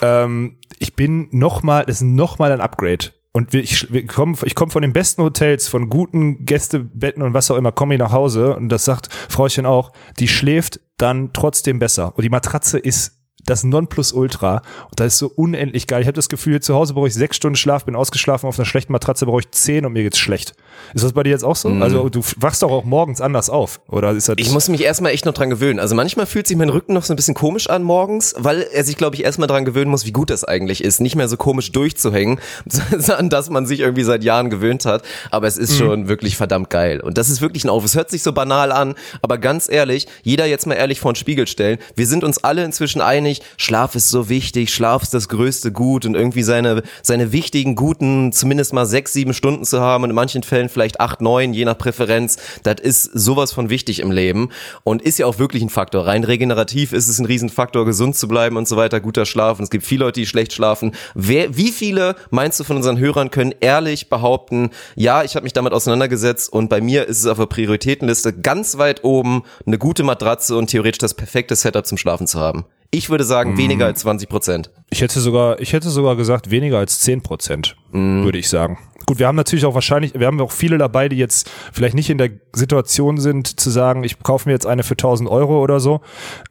Ähm, 0.02 0.58
ich 0.80 0.96
bin 0.96 1.28
noch 1.32 1.64
mal, 1.64 1.86
das 1.86 1.98
ist 1.98 2.02
noch 2.04 2.40
mal 2.40 2.52
ein 2.52 2.62
Upgrade. 2.62 3.12
Und 3.34 3.54
ich, 3.54 3.92
wir 3.94 4.06
kommen, 4.06 4.38
ich 4.44 4.56
komme 4.56 4.72
von 4.72 4.82
den 4.82 4.92
besten 4.92 5.24
Hotels, 5.24 5.70
von 5.70 5.90
guten 5.90 6.44
Gästebetten 6.44 7.24
und 7.24 7.34
was 7.34 7.50
auch 7.50 7.56
immer, 7.56 7.72
komme 7.72 7.94
ich 7.94 8.00
nach 8.00 8.12
Hause 8.12 8.56
und 8.56 8.70
das 8.70 8.84
sagt 8.84 9.08
Frauchen 9.30 9.66
auch, 9.66 9.94
die 10.20 10.28
schläft 10.28 10.82
dann 10.98 11.32
trotzdem 11.32 11.80
besser. 11.80 12.16
Und 12.16 12.24
die 12.24 12.30
Matratze 12.30 12.78
ist 12.78 13.21
das 13.52 13.64
Nonplusultra. 13.64 14.62
Und 14.90 15.00
das 15.00 15.14
ist 15.14 15.20
so 15.20 15.32
unendlich 15.36 15.88
geil. 15.88 16.02
Ich 16.02 16.08
habe 16.08 16.16
das 16.16 16.30
Gefühl, 16.30 16.62
zu 16.62 16.74
Hause 16.74 16.94
brauche 16.94 17.08
ich 17.08 17.14
sechs 17.14 17.36
Stunden 17.36 17.56
Schlaf, 17.56 17.86
bin 17.86 17.96
ausgeschlafen, 17.96 18.48
auf 18.48 18.58
einer 18.58 18.66
schlechten 18.66 18.92
Matratze 18.92 19.26
brauche 19.26 19.42
ich 19.42 19.52
zehn 19.52 19.86
und 19.86 19.94
mir 19.94 20.04
geht's 20.04 20.18
schlecht. 20.18 20.56
Ist 20.94 21.04
das 21.04 21.14
bei 21.14 21.24
dir 21.24 21.30
jetzt 21.30 21.44
auch 21.44 21.56
so? 21.56 21.70
Also 21.70 22.10
du 22.10 22.22
wachst 22.38 22.64
doch 22.64 22.72
auch 22.72 22.84
morgens 22.84 23.22
anders 23.22 23.50
auf, 23.50 23.82
oder 23.88 24.12
ist 24.12 24.30
das? 24.30 24.36
Ich 24.40 24.52
muss 24.52 24.70
mich 24.70 24.84
erstmal 24.84 25.12
echt 25.12 25.26
noch 25.26 25.34
dran 25.34 25.50
gewöhnen. 25.50 25.80
Also 25.80 25.96
manchmal 25.96 26.26
fühlt 26.26 26.48
sich 26.48 26.58
mein 26.58 26.70
Rücken 26.70 26.94
noch 26.94 27.04
so 27.04 27.14
ein 27.14 27.16
bisschen 27.16 27.34
komisch 27.34 27.70
an 27.70 27.84
morgens, 27.84 28.34
weil 28.38 28.62
er 28.62 28.84
sich, 28.84 28.98
glaube 28.98 29.16
ich, 29.16 29.24
erstmal 29.24 29.48
dran 29.48 29.66
gewöhnen 29.66 29.92
muss, 29.92 30.06
wie 30.06 30.12
gut 30.12 30.30
das 30.30 30.44
eigentlich 30.44 30.84
ist. 30.84 31.02
Nicht 31.02 31.16
mehr 31.16 31.28
so 31.28 31.38
komisch 31.38 31.72
durchzuhängen, 31.72 32.40
an 33.18 33.30
das 33.30 33.50
man 33.50 33.66
sich 33.66 33.82
irgendwie 33.82 34.04
seit 34.04 34.24
Jahren 34.24 34.50
gewöhnt 34.50 34.86
hat. 34.86 35.04
Aber 35.30 35.48
es 35.48 35.58
ist 35.58 35.78
schon 35.78 36.08
wirklich 36.08 36.38
verdammt 36.38 36.70
geil. 36.70 37.02
Und 37.02 37.18
das 37.18 37.30
ist 37.30 37.42
wirklich 37.42 37.64
ein 37.64 37.70
Auf. 37.70 37.84
Es 37.84 37.96
hört 37.96 38.10
sich 38.10 38.24
so 38.24 38.32
banal 38.34 38.72
an, 38.72 38.96
aber 39.22 39.38
ganz 39.38 39.70
ehrlich, 39.70 40.08
jeder 40.24 40.46
jetzt 40.46 40.68
mal 40.68 40.76
ehrlich 40.76 41.00
vor 41.00 41.12
den 41.12 41.18
Spiegel 41.18 41.48
stellen. 41.48 41.80
Wir 41.96 42.08
sind 42.08 42.24
uns 42.24 42.44
alle 42.44 42.64
inzwischen 42.64 43.02
einig, 43.02 43.41
Schlaf 43.58 43.96
ist 43.96 44.10
so 44.10 44.30
wichtig, 44.30 44.74
Schlaf 44.74 45.04
ist 45.04 45.14
das 45.14 45.30
größte 45.30 45.72
Gut 45.72 46.06
und 46.06 46.16
irgendwie 46.16 46.44
seine, 46.44 46.84
seine 47.02 47.32
wichtigen, 47.32 47.76
guten, 47.76 48.32
zumindest 48.32 48.74
mal 48.74 48.86
sechs, 48.86 49.14
sieben 49.14 49.34
Stunden 49.34 49.66
zu 49.66 49.82
haben 49.82 50.04
und 50.04 50.10
in 50.12 50.16
manchen 50.16 50.44
Fällen 50.44 50.70
vielleicht 50.70 51.00
acht, 51.00 51.22
neun, 51.22 51.54
je 51.54 51.66
nach 51.66 51.78
Präferenz, 51.78 52.38
das 52.64 52.76
ist 52.82 53.04
sowas 53.04 53.52
von 53.52 53.70
wichtig 53.70 54.00
im 54.00 54.12
Leben 54.12 54.50
und 54.84 55.02
ist 55.02 55.20
ja 55.20 55.26
auch 55.26 55.40
wirklich 55.40 55.64
ein 55.64 55.70
Faktor. 55.70 56.06
Rein 56.08 56.24
regenerativ 56.24 56.94
ist 56.94 57.08
es 57.08 57.20
ein 57.20 57.26
Riesenfaktor, 57.26 57.86
gesund 57.86 58.16
zu 58.16 58.28
bleiben 58.28 58.58
und 58.58 58.68
so 58.68 58.78
weiter, 58.78 59.00
guter 59.00 59.26
Schlaf. 59.26 59.60
Und 59.60 59.66
es 59.66 59.70
gibt 59.70 59.86
viele 59.86 60.06
Leute, 60.06 60.20
die 60.20 60.26
schlecht 60.26 60.54
schlafen. 60.54 60.94
Wer, 61.16 61.58
wie 61.58 61.72
viele, 61.72 62.16
meinst 62.30 62.60
du, 62.60 62.64
von 62.64 62.78
unseren 62.78 62.98
Hörern 62.98 63.32
können 63.32 63.54
ehrlich 63.60 64.10
behaupten, 64.10 64.72
ja, 64.96 65.24
ich 65.24 65.36
habe 65.36 65.44
mich 65.44 65.54
damit 65.54 65.74
auseinandergesetzt 65.74 66.52
und 66.52 66.70
bei 66.70 66.82
mir 66.82 67.08
ist 67.08 67.20
es 67.20 67.28
auf 67.28 67.38
der 67.38 67.46
Prioritätenliste 67.46 68.34
ganz 68.34 68.78
weit 68.78 69.04
oben, 69.04 69.44
eine 69.66 69.78
gute 69.78 70.04
Matratze 70.04 70.56
und 70.56 70.68
theoretisch 70.68 71.00
das 71.00 71.14
perfekte 71.14 71.56
Setup 71.56 71.86
zum 71.86 71.98
Schlafen 71.98 72.28
zu 72.28 72.40
haben. 72.40 72.66
Ich 72.94 73.10
würde 73.10 73.24
sagen, 73.24 73.58
weniger 73.58 73.86
als 73.86 74.02
20 74.02 74.28
Prozent. 74.28 74.70
Ich 74.90 75.02
hätte 75.02 75.22
sogar, 75.22 75.60
ich 75.62 75.72
hätte 75.72 75.90
sogar 75.90 76.18
gesagt, 76.18 76.52
weniger 76.52 76.78
als 76.78 77.00
10 77.00 77.22
Prozent, 77.22 77.78
Mhm. 77.92 78.24
würde 78.26 78.38
ich 78.38 78.50
sagen. 78.50 78.78
Gut, 79.06 79.18
wir 79.18 79.28
haben 79.28 79.36
natürlich 79.38 79.66
auch 79.66 79.74
wahrscheinlich, 79.74 80.14
wir 80.14 80.28
haben 80.28 80.40
auch 80.42 80.52
viele 80.52 80.78
dabei, 80.78 81.10
die 81.10 81.16
jetzt 81.18 81.50
vielleicht 81.72 81.96
nicht 81.96 82.10
in 82.10 82.18
der 82.18 82.30
Situation 82.54 83.18
sind, 83.18 83.60
zu 83.60 83.70
sagen, 83.70 84.04
ich 84.04 84.20
kaufe 84.20 84.48
mir 84.48 84.54
jetzt 84.54 84.68
eine 84.68 84.84
für 84.84 84.96
1000 84.96 85.30
Euro 85.30 85.62
oder 85.62 85.80
so, 85.80 86.02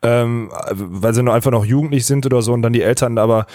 ähm, 0.03 0.51
weil 0.73 1.15
sie 1.15 1.23
nur 1.23 1.35
einfach 1.35 1.51
noch 1.53 1.65
jugendlich 1.65 2.07
sind 2.07 2.27
oder 2.27 2.43
so 2.43 2.53
und 2.53 2.63
dann 2.63 2.73
die 2.73 2.83
Eltern 2.83 3.19
aber, 3.19 3.47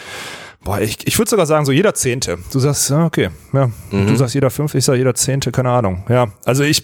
boah, 0.65 0.81
ich, 0.81 1.07
ich 1.07 1.17
würde 1.17 1.29
sogar 1.29 1.45
sagen, 1.45 1.63
so 1.63 1.71
jeder 1.71 1.93
Zehnte. 1.93 2.39
Du 2.51 2.59
sagst, 2.59 2.89
ja, 2.89 3.05
okay, 3.05 3.29
ja, 3.53 3.69
du 3.91 4.15
sagst 4.15 4.33
jeder 4.33 4.49
Fünfte, 4.49 4.79
ich 4.79 4.83
sag 4.83 4.95
jeder 4.95 5.13
Zehnte, 5.13 5.51
keine 5.51 5.69
Ahnung. 5.69 6.03
Ja, 6.09 6.27
also 6.43 6.63
ich, 6.63 6.83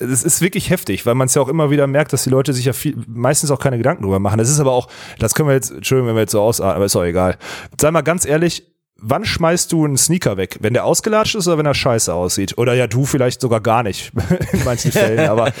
es 0.00 0.24
ist 0.24 0.40
wirklich 0.40 0.70
heftig, 0.70 1.06
weil 1.06 1.14
man 1.14 1.26
es 1.26 1.34
ja 1.34 1.42
auch 1.42 1.48
immer 1.48 1.70
wieder 1.70 1.86
merkt, 1.86 2.12
dass 2.12 2.24
die 2.24 2.30
Leute 2.30 2.52
sich 2.52 2.64
ja 2.64 2.72
viel, 2.72 2.96
meistens 3.06 3.50
auch 3.50 3.60
keine 3.60 3.76
Gedanken 3.76 4.02
drüber 4.02 4.18
machen. 4.18 4.38
Das 4.38 4.48
ist 4.48 4.58
aber 4.58 4.72
auch, 4.72 4.88
das 5.18 5.34
können 5.34 5.48
wir 5.48 5.54
jetzt, 5.54 5.70
Entschuldigung, 5.70 6.08
wenn 6.08 6.16
wir 6.16 6.22
jetzt 6.22 6.32
so 6.32 6.40
ausatmen, 6.40 6.74
aber 6.74 6.86
ist 6.86 6.96
auch 6.96 7.04
egal. 7.04 7.36
Sei 7.78 7.90
mal 7.90 8.00
ganz 8.00 8.24
ehrlich, 8.24 8.64
wann 8.96 9.26
schmeißt 9.26 9.70
du 9.72 9.84
einen 9.84 9.98
Sneaker 9.98 10.38
weg? 10.38 10.56
Wenn 10.60 10.72
der 10.72 10.86
ausgelatscht 10.86 11.34
ist 11.34 11.46
oder 11.46 11.58
wenn 11.58 11.66
er 11.66 11.74
scheiße 11.74 12.12
aussieht? 12.12 12.56
Oder 12.56 12.74
ja, 12.74 12.86
du 12.86 13.04
vielleicht 13.04 13.42
sogar 13.42 13.60
gar 13.60 13.82
nicht, 13.82 14.10
in 14.52 14.64
manchen 14.64 14.90
Fällen, 14.90 15.28
aber 15.28 15.52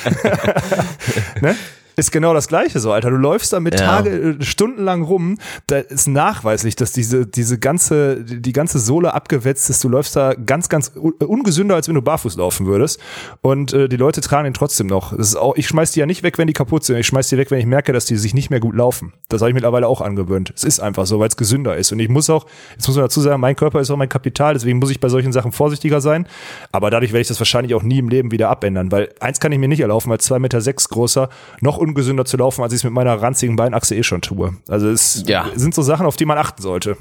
ne? 1.42 1.54
Ist 1.98 2.12
genau 2.12 2.32
das 2.32 2.46
Gleiche 2.46 2.78
so, 2.78 2.92
Alter. 2.92 3.10
Du 3.10 3.16
läufst 3.16 3.52
da 3.52 3.58
mit 3.60 3.74
Ja. 3.78 3.86
Tage, 3.86 4.10
äh, 4.10 4.42
stundenlang 4.42 5.02
rum. 5.02 5.36
Da 5.66 5.78
ist 5.78 6.06
nachweislich, 6.06 6.76
dass 6.76 6.92
diese, 6.92 7.26
diese 7.26 7.58
ganze, 7.58 8.22
die 8.24 8.52
ganze 8.52 8.78
Sohle 8.78 9.14
abgewetzt 9.14 9.68
ist. 9.68 9.82
Du 9.82 9.88
läufst 9.88 10.14
da 10.14 10.34
ganz, 10.34 10.68
ganz 10.68 10.92
un- 10.96 11.12
ungesünder, 11.14 11.74
als 11.74 11.88
wenn 11.88 11.96
du 11.96 12.02
barfuß 12.02 12.36
laufen 12.36 12.66
würdest. 12.66 13.00
Und 13.42 13.72
äh, 13.72 13.88
die 13.88 13.96
Leute 13.96 14.20
tragen 14.20 14.44
den 14.44 14.54
trotzdem 14.54 14.86
noch. 14.86 15.16
Das 15.16 15.26
ist 15.30 15.36
auch, 15.36 15.56
ich 15.56 15.66
schmeiß 15.66 15.90
die 15.90 15.98
ja 16.00 16.06
nicht 16.06 16.22
weg, 16.22 16.38
wenn 16.38 16.46
die 16.46 16.52
kaputt 16.52 16.84
sind. 16.84 16.96
Ich 16.98 17.06
schmeiß 17.08 17.28
die 17.28 17.36
weg, 17.36 17.50
wenn 17.50 17.58
ich 17.58 17.66
merke, 17.66 17.92
dass 17.92 18.04
die 18.04 18.16
sich 18.16 18.32
nicht 18.32 18.48
mehr 18.50 18.60
gut 18.60 18.76
laufen. 18.76 19.12
Das 19.28 19.40
habe 19.40 19.50
ich 19.50 19.54
mittlerweile 19.54 19.88
auch 19.88 20.00
angewöhnt. 20.00 20.52
Es 20.54 20.62
ist 20.62 20.78
einfach 20.78 21.04
so, 21.04 21.18
weil 21.18 21.28
es 21.28 21.36
gesünder 21.36 21.76
ist. 21.76 21.90
Und 21.90 21.98
ich 21.98 22.08
muss 22.08 22.30
auch, 22.30 22.46
jetzt 22.76 22.86
muss 22.86 22.96
man 22.96 23.06
dazu 23.06 23.20
sagen, 23.20 23.40
mein 23.40 23.56
Körper 23.56 23.80
ist 23.80 23.90
auch 23.90 23.96
mein 23.96 24.08
Kapital, 24.08 24.54
deswegen 24.54 24.78
muss 24.78 24.90
ich 24.90 25.00
bei 25.00 25.08
solchen 25.08 25.32
Sachen 25.32 25.50
vorsichtiger 25.50 26.00
sein. 26.00 26.28
Aber 26.70 26.90
dadurch 26.90 27.12
werde 27.12 27.22
ich 27.22 27.28
das 27.28 27.40
wahrscheinlich 27.40 27.74
auch 27.74 27.82
nie 27.82 27.98
im 27.98 28.08
Leben 28.08 28.30
wieder 28.30 28.48
abändern, 28.50 28.92
weil 28.92 29.08
eins 29.18 29.40
kann 29.40 29.50
ich 29.50 29.58
mir 29.58 29.66
nicht 29.68 29.80
erlaufen, 29.80 30.12
als 30.12 30.24
zwei 30.24 30.38
Meter 30.38 30.60
sechs 30.60 30.88
großer, 30.88 31.28
noch 31.60 31.78
ungesünder 31.88 32.24
zu 32.24 32.36
laufen, 32.36 32.62
als 32.62 32.72
ich 32.72 32.78
es 32.80 32.84
mit 32.84 32.92
meiner 32.92 33.20
ranzigen 33.20 33.56
Beinachse 33.56 33.94
eh 33.96 34.02
schon 34.02 34.20
tue. 34.22 34.54
Also 34.68 34.88
es 34.88 35.24
Ja. 35.26 35.46
sind 35.54 35.74
so 35.74 35.82
Sachen, 35.82 36.06
auf 36.06 36.16
die 36.16 36.24
man 36.26 36.38
achten 36.38 36.62
sollte. 36.62 36.96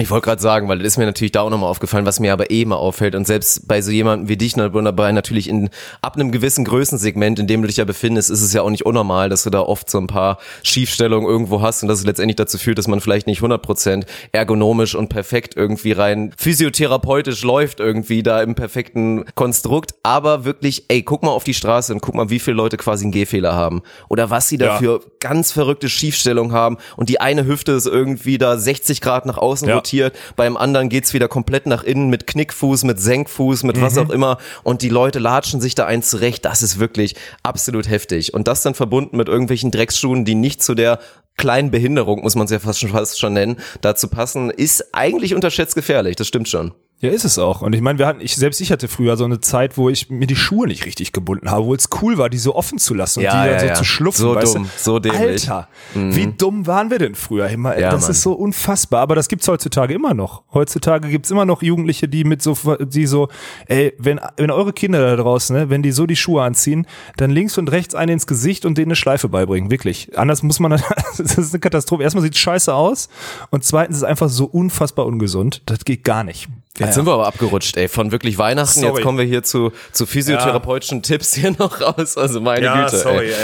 Ich 0.00 0.10
wollte 0.10 0.24
gerade 0.26 0.40
sagen, 0.42 0.68
weil 0.68 0.78
das 0.78 0.88
ist 0.88 0.98
mir 0.98 1.06
natürlich 1.06 1.32
da 1.32 1.42
auch 1.42 1.50
nochmal 1.50 1.70
aufgefallen, 1.70 2.06
was 2.06 2.20
mir 2.20 2.32
aber 2.32 2.50
eh 2.50 2.62
immer 2.62 2.78
auffällt 2.78 3.14
und 3.14 3.26
selbst 3.26 3.68
bei 3.68 3.82
so 3.82 3.90
jemandem 3.90 4.28
wie 4.28 4.36
dich 4.36 4.54
dabei 4.54 5.12
natürlich 5.12 5.48
in 5.48 5.70
ab 6.02 6.16
einem 6.16 6.32
gewissen 6.32 6.64
Größensegment, 6.64 7.38
in 7.38 7.46
dem 7.46 7.60
du 7.62 7.68
dich 7.68 7.76
ja 7.76 7.84
befindest, 7.84 8.30
ist 8.30 8.42
es 8.42 8.52
ja 8.52 8.62
auch 8.62 8.70
nicht 8.70 8.86
unnormal, 8.86 9.28
dass 9.28 9.42
du 9.44 9.50
da 9.50 9.60
oft 9.60 9.90
so 9.90 9.98
ein 9.98 10.06
paar 10.06 10.38
Schiefstellungen 10.62 11.28
irgendwo 11.28 11.60
hast 11.60 11.82
und 11.82 11.88
dass 11.88 11.98
es 12.00 12.06
letztendlich 12.06 12.36
dazu 12.36 12.58
führt, 12.58 12.78
dass 12.78 12.88
man 12.88 13.00
vielleicht 13.00 13.26
nicht 13.26 13.40
100% 13.42 14.04
ergonomisch 14.32 14.94
und 14.94 15.08
perfekt 15.08 15.54
irgendwie 15.56 15.92
rein 15.92 16.32
physiotherapeutisch 16.36 17.42
läuft 17.42 17.80
irgendwie 17.80 18.22
da 18.22 18.42
im 18.42 18.54
perfekten 18.54 19.24
Konstrukt, 19.34 19.94
aber 20.02 20.44
wirklich, 20.44 20.84
ey, 20.88 21.02
guck 21.02 21.22
mal 21.22 21.30
auf 21.30 21.44
die 21.44 21.54
Straße 21.54 21.92
und 21.92 22.00
guck 22.00 22.14
mal, 22.14 22.30
wie 22.30 22.38
viele 22.38 22.56
Leute 22.56 22.76
quasi 22.76 23.04
einen 23.04 23.12
Gehfehler 23.12 23.54
haben 23.54 23.82
oder 24.08 24.30
was 24.30 24.48
sie 24.48 24.56
Ja. 24.56 24.66
dafür 24.68 25.00
ganz 25.20 25.52
verrückte 25.52 25.88
Schiefstellungen 25.88 26.52
haben 26.52 26.78
und 26.96 27.08
die 27.08 27.20
eine 27.20 27.44
Hüfte 27.46 27.72
ist 27.72 27.86
irgendwie 27.86 28.38
da 28.38 28.56
60 28.56 29.00
Grad 29.00 29.26
nach 29.26 29.38
außen 29.38 29.68
Ja. 29.68 29.76
rotiert, 29.76 29.89
beim 30.36 30.56
anderen 30.56 30.88
geht's 30.88 31.12
wieder 31.14 31.28
komplett 31.28 31.66
nach 31.66 31.82
innen 31.82 32.10
mit 32.10 32.26
Knickfuß, 32.26 32.84
mit 32.84 33.00
Senkfuß, 33.00 33.62
mit 33.64 33.80
was 33.80 33.98
auch 33.98 34.10
immer. 34.10 34.38
Und 34.62 34.82
die 34.82 34.88
Leute 34.88 35.18
latschen 35.18 35.60
sich 35.60 35.74
da 35.74 35.86
eins 35.86 36.10
zurecht. 36.10 36.44
Das 36.44 36.62
ist 36.62 36.78
wirklich 36.78 37.16
absolut 37.42 37.88
heftig. 37.88 38.34
Und 38.34 38.48
das 38.48 38.62
dann 38.62 38.74
verbunden 38.74 39.16
mit 39.16 39.28
irgendwelchen 39.28 39.70
Drecksschuhen, 39.70 40.24
die 40.24 40.34
nicht 40.34 40.62
zu 40.62 40.74
der 40.74 40.98
kleinen 41.36 41.70
Behinderung, 41.70 42.22
muss 42.22 42.34
man 42.34 42.44
es 42.44 42.50
ja 42.50 42.58
fast 42.58 42.80
schon, 42.80 42.90
fast 42.90 43.18
schon 43.18 43.32
nennen, 43.32 43.56
dazu 43.80 44.08
passen, 44.08 44.50
ist 44.50 44.94
eigentlich 44.94 45.34
unterschätzt 45.34 45.74
gefährlich, 45.74 46.16
das 46.16 46.28
stimmt 46.28 46.48
schon. 46.48 46.72
Ja, 47.02 47.08
ist 47.08 47.24
es 47.24 47.38
auch. 47.38 47.62
Und 47.62 47.74
ich 47.74 47.80
meine, 47.80 47.98
wir 47.98 48.06
hatten, 48.06 48.20
ich 48.20 48.36
selbst 48.36 48.60
ich 48.60 48.70
hatte 48.70 48.86
früher 48.86 49.16
so 49.16 49.24
eine 49.24 49.40
Zeit, 49.40 49.78
wo 49.78 49.88
ich 49.88 50.10
mir 50.10 50.26
die 50.26 50.36
Schuhe 50.36 50.66
nicht 50.66 50.84
richtig 50.84 51.12
gebunden 51.12 51.50
habe, 51.50 51.64
wo 51.64 51.74
es 51.74 51.88
cool 52.02 52.18
war, 52.18 52.28
die 52.28 52.36
so 52.36 52.54
offen 52.54 52.76
zu 52.76 52.92
lassen 52.92 53.20
und 53.20 53.24
Ja, 53.24 53.42
die 53.42 53.48
dann 53.48 53.54
ja, 53.54 53.60
so 53.60 53.66
ja. 53.68 53.74
zu 53.74 53.84
schlupfen. 53.84 54.20
So 54.20 54.34
weißt 54.34 54.56
dumm, 54.56 54.64
du? 54.64 54.68
so 54.76 54.98
dämlich. 54.98 55.46
Mhm. 55.46 55.52
Alter, 55.52 55.68
wie 55.94 56.26
dumm 56.26 56.66
waren 56.66 56.90
wir 56.90 56.98
denn 56.98 57.14
früher 57.14 57.48
immer? 57.48 57.74
Das 57.74 58.02
Mann. 58.02 58.10
ist 58.10 58.20
so 58.20 58.34
unfassbar. 58.34 59.00
Aber 59.00 59.14
das 59.14 59.28
gibt's 59.28 59.48
heutzutage 59.48 59.94
immer 59.94 60.12
noch. 60.12 60.42
Heutzutage 60.52 61.08
gibt's 61.08 61.30
immer 61.30 61.46
noch 61.46 61.62
Jugendliche, 61.62 62.06
die 62.06 62.24
mit 62.24 62.42
so, 62.42 62.54
die 62.78 63.06
so, 63.06 63.28
ey, 63.66 63.94
wenn, 63.96 64.20
wenn 64.36 64.50
eure 64.50 64.74
Kinder 64.74 65.00
da 65.00 65.16
draußen, 65.16 65.56
ne, 65.56 65.70
wenn 65.70 65.82
die 65.82 65.92
so 65.92 66.04
die 66.04 66.16
Schuhe 66.16 66.42
anziehen, 66.42 66.86
dann 67.16 67.30
links 67.30 67.56
und 67.56 67.70
rechts 67.70 67.94
einen 67.94 68.12
ins 68.12 68.26
Gesicht 68.26 68.66
und 68.66 68.76
denen 68.76 68.88
eine 68.88 68.96
Schleife 68.96 69.30
beibringen. 69.30 69.70
Wirklich. 69.70 70.18
Anders 70.18 70.42
muss 70.42 70.60
man, 70.60 70.72
das 71.16 71.38
ist 71.38 71.54
eine 71.54 71.60
Katastrophe. 71.60 72.02
Erstmal 72.02 72.24
sieht 72.24 72.36
scheiße 72.36 72.74
aus 72.74 73.08
und 73.48 73.64
zweitens 73.64 73.96
ist 73.96 74.02
es 74.02 74.08
einfach 74.08 74.28
so 74.28 74.44
unfassbar 74.44 75.06
ungesund. 75.06 75.62
Das 75.64 75.86
geht 75.86 76.04
gar 76.04 76.24
nicht. 76.24 76.46
Jetzt 76.80 76.94
sind 76.94 77.06
wir 77.06 77.12
aber 77.14 77.26
abgerutscht, 77.26 77.76
ey, 77.76 77.88
von 77.88 78.10
wirklich 78.12 78.38
Weihnachten. 78.38 78.80
Sorry. 78.80 78.94
Jetzt 78.94 79.02
kommen 79.02 79.18
wir 79.18 79.24
hier 79.24 79.42
zu, 79.42 79.72
zu 79.92 80.06
physiotherapeutischen 80.06 81.02
Tipps 81.02 81.34
hier 81.34 81.50
noch 81.58 81.80
raus. 81.80 82.16
Also 82.16 82.40
meine 82.40 82.66
Güte. 82.90 83.04
Ey. 83.08 83.28
ey. 83.28 83.34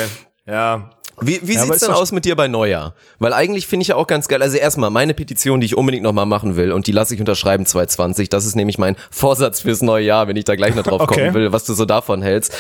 Ja, 0.46 0.90
Wie, 1.20 1.40
wie 1.42 1.54
Ja, 1.54 1.62
sieht's 1.64 1.80
denn 1.80 1.90
aus 1.90 2.12
mit 2.12 2.24
dir 2.24 2.36
bei 2.36 2.46
Neujahr? 2.48 2.94
Weil 3.18 3.32
eigentlich 3.32 3.66
finde 3.66 3.82
ich 3.82 3.88
ja 3.88 3.96
auch 3.96 4.06
ganz 4.06 4.28
geil. 4.28 4.42
Also 4.42 4.56
erstmal 4.58 4.90
meine 4.90 5.12
Petition, 5.14 5.60
die 5.60 5.66
ich 5.66 5.76
unbedingt 5.76 6.02
nochmal 6.04 6.26
machen 6.26 6.56
will 6.56 6.72
und 6.72 6.86
die 6.86 6.92
lasse 6.92 7.14
ich 7.14 7.20
unterschreiben 7.20 7.66
2020. 7.66 8.28
Das 8.28 8.46
ist 8.46 8.54
nämlich 8.54 8.78
mein 8.78 8.96
Vorsatz 9.10 9.60
fürs 9.62 9.82
neue 9.82 10.04
Jahr, 10.04 10.28
wenn 10.28 10.36
ich 10.36 10.44
da 10.44 10.54
gleich 10.56 10.74
noch 10.74 10.84
drauf 10.84 11.00
Okay. 11.06 11.22
kommen 11.22 11.34
will, 11.34 11.52
was 11.52 11.64
du 11.64 11.74
so 11.74 11.84
davon 11.84 12.22
hältst. 12.22 12.54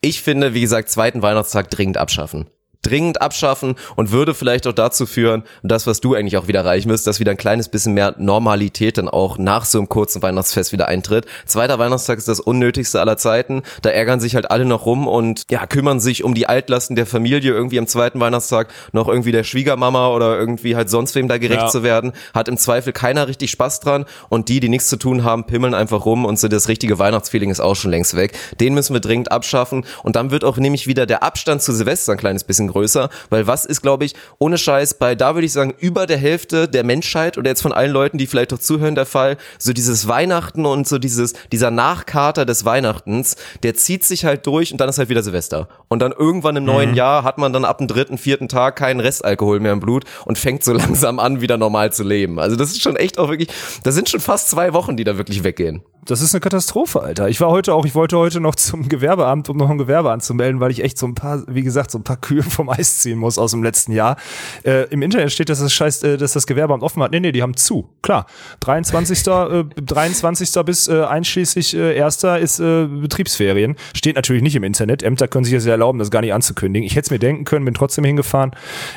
Ich 0.00 0.22
finde, 0.22 0.54
wie 0.54 0.60
gesagt, 0.60 0.88
zweiten 0.90 1.22
Weihnachtstag 1.22 1.70
dringend 1.70 1.96
abschaffen. 1.98 2.46
Dringend 2.82 3.22
abschaffen 3.22 3.76
und 3.96 4.10
würde 4.10 4.34
vielleicht 4.34 4.66
auch 4.66 4.72
dazu 4.72 5.06
führen, 5.06 5.44
das, 5.62 5.86
was 5.86 6.00
du 6.00 6.14
eigentlich 6.14 6.36
auch 6.36 6.48
wieder 6.48 6.60
erreichen 6.60 6.90
wirst, 6.90 7.06
dass 7.06 7.20
wieder 7.20 7.30
ein 7.30 7.36
kleines 7.36 7.68
bisschen 7.68 7.94
mehr 7.94 8.14
Normalität 8.18 8.98
dann 8.98 9.08
auch 9.08 9.38
nach 9.38 9.64
so 9.64 9.78
einem 9.78 9.88
kurzen 9.88 10.20
Weihnachtsfest 10.22 10.72
wieder 10.72 10.88
eintritt. 10.88 11.26
Zweiter 11.46 11.78
Weihnachtstag 11.78 12.18
ist 12.18 12.26
das 12.28 12.40
unnötigste 12.40 13.00
aller 13.00 13.16
Zeiten. 13.16 13.62
Da 13.82 13.90
ärgern 13.90 14.18
sich 14.20 14.34
halt 14.34 14.50
alle 14.50 14.64
noch 14.64 14.84
rum 14.86 15.06
und 15.06 15.44
ja, 15.50 15.66
kümmern 15.66 16.00
sich 16.00 16.24
um 16.24 16.34
die 16.34 16.48
Altlasten 16.48 16.96
der 16.96 17.06
Familie 17.06 17.52
irgendwie 17.52 17.78
am 17.78 17.86
zweiten 17.86 18.18
Weihnachtstag 18.18 18.68
noch 18.92 19.06
irgendwie 19.06 19.32
der 19.32 19.44
Schwiegermama 19.44 20.08
oder 20.08 20.36
irgendwie 20.38 20.74
halt 20.74 20.90
sonst 20.90 21.14
wem 21.14 21.28
da 21.28 21.38
gerecht 21.38 21.62
Ja. 21.62 21.68
zu 21.68 21.82
werden. 21.84 22.12
Hat 22.34 22.48
im 22.48 22.56
Zweifel 22.58 22.92
keiner 22.92 23.28
richtig 23.28 23.52
Spaß 23.52 23.78
dran 23.80 24.06
und 24.28 24.48
die, 24.48 24.58
die 24.58 24.68
nichts 24.68 24.88
zu 24.88 24.96
tun 24.96 25.22
haben, 25.22 25.44
pimmeln 25.44 25.74
einfach 25.74 26.04
rum 26.04 26.24
und 26.24 26.38
so 26.38 26.48
das 26.48 26.66
richtige 26.68 26.98
Weihnachtsfeeling 26.98 27.50
ist 27.50 27.60
auch 27.60 27.76
schon 27.76 27.92
längst 27.92 28.16
weg. 28.16 28.32
Den 28.60 28.74
müssen 28.74 28.92
wir 28.92 29.00
dringend 29.00 29.30
abschaffen 29.30 29.84
und 30.02 30.16
dann 30.16 30.30
wird 30.32 30.42
auch 30.44 30.56
nämlich 30.56 30.88
wieder 30.88 31.06
der 31.06 31.22
Abstand 31.22 31.62
zu 31.62 31.72
Silvester 31.72 32.12
ein 32.12 32.18
kleines 32.18 32.42
bisschen 32.42 32.71
größer, 32.72 33.08
weil 33.30 33.46
was 33.46 33.64
ist, 33.64 33.82
glaube 33.82 34.04
ich, 34.04 34.14
ohne 34.38 34.58
Scheiß 34.58 34.94
bei, 34.94 35.14
da 35.14 35.34
würde 35.34 35.46
ich 35.46 35.52
sagen, 35.52 35.74
über 35.78 36.06
der 36.06 36.18
Hälfte 36.18 36.68
der 36.68 36.84
Menschheit 36.84 37.38
oder 37.38 37.50
jetzt 37.50 37.62
von 37.62 37.72
allen 37.72 37.92
Leuten, 37.92 38.18
die 38.18 38.26
vielleicht 38.26 38.52
auch 38.52 38.58
zuhören, 38.58 38.94
der 38.94 39.06
Fall, 39.06 39.36
so 39.58 39.72
dieses 39.72 40.08
Weihnachten 40.08 40.66
und 40.66 40.88
so 40.88 40.98
dieses, 40.98 41.34
dieser 41.52 41.70
Nachkater 41.70 42.44
des 42.44 42.64
Weihnachtens, 42.64 43.36
der 43.62 43.74
zieht 43.74 44.04
sich 44.04 44.24
halt 44.24 44.46
durch 44.46 44.72
und 44.72 44.80
dann 44.80 44.88
ist 44.88 44.98
halt 44.98 45.08
wieder 45.08 45.22
Silvester. 45.22 45.68
Und 45.88 46.00
dann 46.00 46.12
irgendwann 46.12 46.56
im 46.56 46.64
neuen 46.64 46.94
Jahr 46.94 47.24
hat 47.24 47.38
man 47.38 47.52
dann 47.52 47.64
ab 47.64 47.78
dem 47.78 47.88
dritten, 47.88 48.18
vierten 48.18 48.48
Tag 48.48 48.76
keinen 48.76 49.00
Restalkohol 49.00 49.60
mehr 49.60 49.72
im 49.72 49.80
Blut 49.80 50.04
und 50.24 50.38
fängt 50.38 50.64
so 50.64 50.72
langsam 50.72 51.18
an, 51.18 51.40
wieder 51.40 51.58
normal 51.58 51.92
zu 51.92 52.02
leben. 52.02 52.38
Also 52.38 52.56
das 52.56 52.70
ist 52.70 52.82
schon 52.82 52.96
echt 52.96 53.18
auch 53.18 53.28
wirklich, 53.28 53.48
das 53.82 53.94
sind 53.94 54.08
schon 54.08 54.20
fast 54.20 54.50
zwei 54.50 54.72
Wochen, 54.72 54.96
die 54.96 55.04
da 55.04 55.18
wirklich 55.18 55.44
weggehen. 55.44 55.82
Das 56.04 56.20
ist 56.20 56.34
eine 56.34 56.40
Katastrophe, 56.40 57.00
Alter. 57.00 57.28
Ich 57.28 57.40
war 57.40 57.50
heute 57.50 57.72
auch, 57.74 57.86
ich 57.86 57.94
wollte 57.94 58.18
heute 58.18 58.40
noch 58.40 58.56
zum 58.56 58.88
Gewerbeamt, 58.88 59.48
um 59.48 59.56
noch 59.56 59.70
ein 59.70 59.78
Gewerbe 59.78 60.10
anzumelden, 60.10 60.58
weil 60.58 60.72
ich 60.72 60.82
echt 60.82 60.98
so 60.98 61.06
ein 61.06 61.14
paar, 61.14 61.44
wie 61.46 61.62
gesagt, 61.62 61.92
so 61.92 61.98
ein 61.98 62.02
paar 62.02 62.16
Kühe 62.16 62.42
vom 62.42 62.68
Eis 62.68 62.98
ziehen 62.98 63.18
muss 63.18 63.38
aus 63.38 63.52
dem 63.52 63.62
letzten 63.62 63.92
Jahr. 63.92 64.16
Äh, 64.64 64.88
Im 64.90 65.02
Internet 65.02 65.30
steht, 65.30 65.48
dass 65.48 65.60
das 65.60 65.72
scheiß, 65.72 66.02
äh, 66.02 66.16
dass 66.16 66.32
das 66.32 66.48
Gewerbeamt 66.48 66.82
offen 66.82 67.04
hat. 67.04 67.12
Nee, 67.12 67.20
nee, 67.20 67.30
die 67.30 67.40
haben 67.40 67.56
zu. 67.56 67.88
Klar. 68.02 68.26
23. 68.60 69.24
äh, 69.28 69.64
23. 69.76 70.64
bis 70.64 70.88
äh, 70.88 71.04
einschließlich 71.04 71.76
äh, 71.76 72.02
1. 72.02 72.24
ist 72.40 72.58
äh, 72.58 72.86
Betriebsferien. 72.86 73.76
Steht 73.94 74.16
natürlich 74.16 74.42
nicht 74.42 74.56
im 74.56 74.64
Internet. 74.64 75.04
Ämter 75.04 75.28
können 75.28 75.44
sich 75.44 75.54
das 75.54 75.66
ja 75.66 75.70
erlauben, 75.70 76.00
das 76.00 76.10
gar 76.10 76.22
nicht 76.22 76.34
anzukündigen. 76.34 76.84
Ich 76.84 76.96
hätte 76.96 77.06
es 77.06 77.10
mir 77.12 77.20
denken 77.20 77.44
können, 77.44 77.64
bin 77.64 77.74
trotzdem 77.74 78.04
hingefahren. 78.04 78.50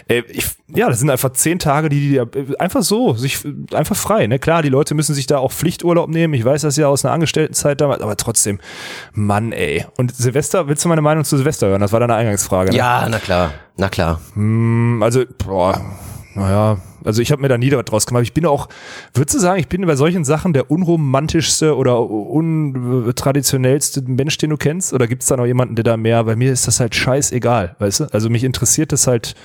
Äh, 0.08 0.24
ich, 0.30 0.48
ja, 0.74 0.90
das 0.90 1.00
sind 1.00 1.12
einfach 1.12 1.34
zehn 1.34 1.60
Tage, 1.60 1.90
die, 1.90 2.10
die 2.10 2.60
einfach 2.60 2.82
so, 2.82 3.14
sich 3.14 3.44
einfach 3.74 3.96
frei. 3.96 4.26
Ne? 4.26 4.40
Klar, 4.40 4.64
die 4.64 4.70
Leute 4.70 4.96
müssen 4.96 5.14
sich 5.14 5.28
da 5.28 5.38
auch 5.38 5.52
Pflichturlaub 5.52 6.10
nehmen. 6.10 6.34
Ich 6.34 6.44
weiß 6.44 6.64
das 6.64 6.78
ja 6.78 6.95
aus 6.95 6.95
einer 7.04 7.14
Angestelltenzeit 7.14 7.82
damals, 7.82 8.02
aber 8.02 8.16
trotzdem, 8.16 8.60
Mann, 9.14 9.52
ey. 9.52 9.86
Und 9.98 10.16
Silvester, 10.16 10.68
willst 10.68 10.86
du 10.86 10.90
meine 10.90 11.02
Meinung 11.02 11.26
zu 11.26 11.36
Silvester 11.36 11.68
hören? 11.68 11.82
Das 11.82 11.92
war 11.92 12.00
deine 12.00 12.16
Eingangsfrage. 12.16 12.72
Ne? 12.72 12.78
Ja, 12.78 13.06
na 13.10 13.20
klar, 13.20 13.52
na 13.76 13.90
klar. 13.90 14.22
Also, 15.02 15.24
boah, 15.46 15.82
naja, 16.36 16.78
also 17.06 17.22
ich 17.22 17.32
habe 17.32 17.42
mir 17.42 17.48
da 17.48 17.58
nie 17.58 17.72
was 17.72 17.86
draus 17.86 18.06
gemacht. 18.06 18.24
Ich 18.24 18.34
bin 18.34 18.46
auch, 18.46 18.68
würdest 19.14 19.36
du 19.36 19.40
sagen, 19.40 19.58
ich 19.60 19.70
bin 19.70 19.86
bei 19.86 19.96
solchen 19.96 20.26
Sachen 20.26 20.52
der 20.54 20.72
unromantischste 20.72 21.78
oder 21.78 22.02
untraditionellste 22.02 24.02
Mensch, 24.02 24.38
den 24.40 24.50
du 24.50 24.58
kennst? 24.58 24.92
Oder 24.92 25.08
gibt's 25.08 25.28
da 25.28 25.38
noch 25.38 25.46
jemanden, 25.46 25.76
der 25.76 25.84
da 25.84 25.98
mehr? 25.98 26.24
Bei 26.24 26.36
mir 26.36 26.52
ist 26.52 26.68
das 26.68 26.80
halt 26.80 26.96
scheißegal, 26.96 27.76
weißt 27.80 28.00
du? 28.02 28.06
Also 28.12 28.30
mich 28.30 28.44
interessiert 28.44 28.92
das 28.92 29.08
halt, 29.08 29.36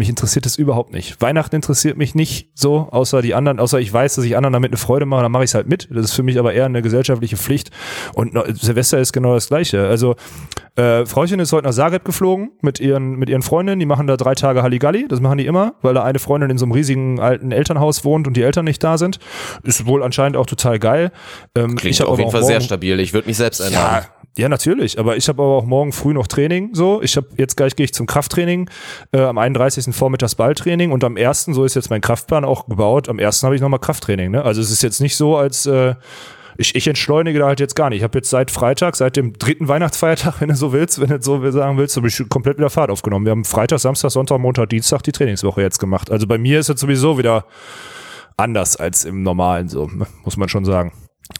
mich 0.00 0.08
interessiert 0.08 0.44
das 0.46 0.56
überhaupt 0.56 0.92
nicht. 0.92 1.20
Weihnachten 1.20 1.54
interessiert 1.54 1.96
mich 1.96 2.16
nicht 2.16 2.48
so, 2.54 2.88
außer 2.90 3.22
die 3.22 3.34
anderen, 3.34 3.60
außer 3.60 3.78
ich 3.78 3.92
weiß, 3.92 4.16
dass 4.16 4.24
ich 4.24 4.36
anderen 4.36 4.54
damit 4.54 4.70
eine 4.72 4.78
Freude 4.78 5.06
mache, 5.06 5.22
dann 5.22 5.30
mache 5.30 5.44
ich 5.44 5.50
es 5.50 5.54
halt 5.54 5.68
mit. 5.68 5.88
Das 5.92 6.06
ist 6.06 6.12
für 6.14 6.22
mich 6.24 6.38
aber 6.38 6.52
eher 6.52 6.64
eine 6.64 6.82
gesellschaftliche 6.82 7.36
Pflicht. 7.36 7.70
Und 8.14 8.36
Silvester 8.60 8.98
ist 8.98 9.12
genau 9.12 9.34
das 9.34 9.48
Gleiche. 9.48 9.86
Also 9.86 10.16
äh, 10.76 11.06
Frauchen 11.06 11.38
ist 11.38 11.52
heute 11.52 11.66
nach 11.66 11.74
Zagreb 11.74 12.04
geflogen 12.04 12.50
mit 12.62 12.80
ihren, 12.80 13.16
mit 13.16 13.28
ihren 13.28 13.42
Freundinnen. 13.42 13.78
Die 13.78 13.86
machen 13.86 14.06
da 14.06 14.16
drei 14.16 14.34
Tage 14.34 14.62
Halligalli. 14.62 15.06
Das 15.06 15.20
machen 15.20 15.38
die 15.38 15.46
immer, 15.46 15.74
weil 15.82 15.94
da 15.94 16.02
eine 16.02 16.18
Freundin 16.18 16.50
in 16.50 16.58
so 16.58 16.64
einem 16.64 16.72
riesigen 16.72 17.20
alten 17.20 17.52
Elternhaus 17.52 18.04
wohnt 18.04 18.26
und 18.26 18.36
die 18.36 18.42
Eltern 18.42 18.64
nicht 18.64 18.82
da 18.82 18.98
sind. 18.98 19.18
Ist 19.62 19.86
wohl 19.86 20.02
anscheinend 20.02 20.36
auch 20.36 20.46
total 20.46 20.78
geil. 20.78 21.12
Ähm, 21.54 21.76
Klingt 21.76 22.02
auf 22.02 22.18
jeden 22.18 22.30
Fall 22.30 22.42
sehr 22.42 22.56
morgen- 22.56 22.64
stabil. 22.64 22.98
Ich 23.00 23.12
würde 23.12 23.28
mich 23.28 23.36
selbst 23.36 23.60
ja, 23.60 23.66
einladen. 23.66 24.06
Ja, 24.38 24.48
natürlich. 24.48 24.98
Aber 24.98 25.16
ich 25.16 25.28
habe 25.28 25.42
aber 25.42 25.56
auch 25.56 25.64
morgen 25.64 25.92
früh 25.92 26.12
noch 26.12 26.26
Training. 26.26 26.70
So, 26.72 27.02
ich 27.02 27.16
habe 27.16 27.28
jetzt 27.36 27.56
gleich 27.56 27.74
gehe 27.76 27.84
ich 27.84 27.92
zum 27.92 28.06
Krafttraining. 28.06 28.70
Äh, 29.12 29.22
am 29.22 29.38
31. 29.38 29.94
Vormittags 29.94 30.34
Balltraining 30.34 30.92
und 30.92 31.02
am 31.04 31.16
1. 31.16 31.46
so 31.46 31.64
ist 31.64 31.74
jetzt 31.74 31.90
mein 31.90 32.00
Kraftplan 32.00 32.44
auch 32.44 32.66
gebaut. 32.66 33.08
Am 33.08 33.18
1. 33.18 33.42
habe 33.42 33.54
ich 33.54 33.60
nochmal 33.60 33.80
Krafttraining. 33.80 34.30
Ne? 34.30 34.44
Also 34.44 34.60
es 34.60 34.70
ist 34.70 34.82
jetzt 34.82 35.00
nicht 35.00 35.16
so, 35.16 35.36
als 35.36 35.66
äh, 35.66 35.94
ich, 36.56 36.74
ich 36.74 36.86
entschleunige 36.86 37.38
da 37.38 37.46
halt 37.46 37.58
jetzt 37.58 37.74
gar 37.74 37.90
nicht. 37.90 37.98
Ich 37.98 38.04
habe 38.04 38.18
jetzt 38.18 38.30
seit 38.30 38.50
Freitag, 38.50 38.94
seit 38.94 39.16
dem 39.16 39.32
dritten 39.32 39.66
Weihnachtsfeiertag, 39.66 40.36
wenn 40.40 40.48
du 40.48 40.56
so 40.56 40.72
willst, 40.72 41.00
wenn 41.00 41.08
du 41.08 41.20
so 41.20 41.50
sagen 41.50 41.76
willst, 41.76 41.96
habe 41.96 42.06
ich 42.06 42.22
komplett 42.28 42.58
wieder 42.58 42.70
Fahrt 42.70 42.90
aufgenommen. 42.90 43.24
Wir 43.24 43.32
haben 43.32 43.44
Freitag, 43.44 43.80
Samstag, 43.80 44.10
Sonntag, 44.10 44.38
Montag, 44.38 44.68
Dienstag 44.68 45.02
die 45.02 45.12
Trainingswoche 45.12 45.60
jetzt 45.60 45.78
gemacht. 45.78 46.10
Also 46.10 46.26
bei 46.26 46.38
mir 46.38 46.60
ist 46.60 46.68
jetzt 46.68 46.80
sowieso 46.80 47.18
wieder 47.18 47.46
anders 48.36 48.76
als 48.76 49.04
im 49.04 49.22
Normalen, 49.22 49.68
so, 49.68 49.90
muss 50.24 50.36
man 50.36 50.48
schon 50.48 50.64
sagen. 50.64 50.92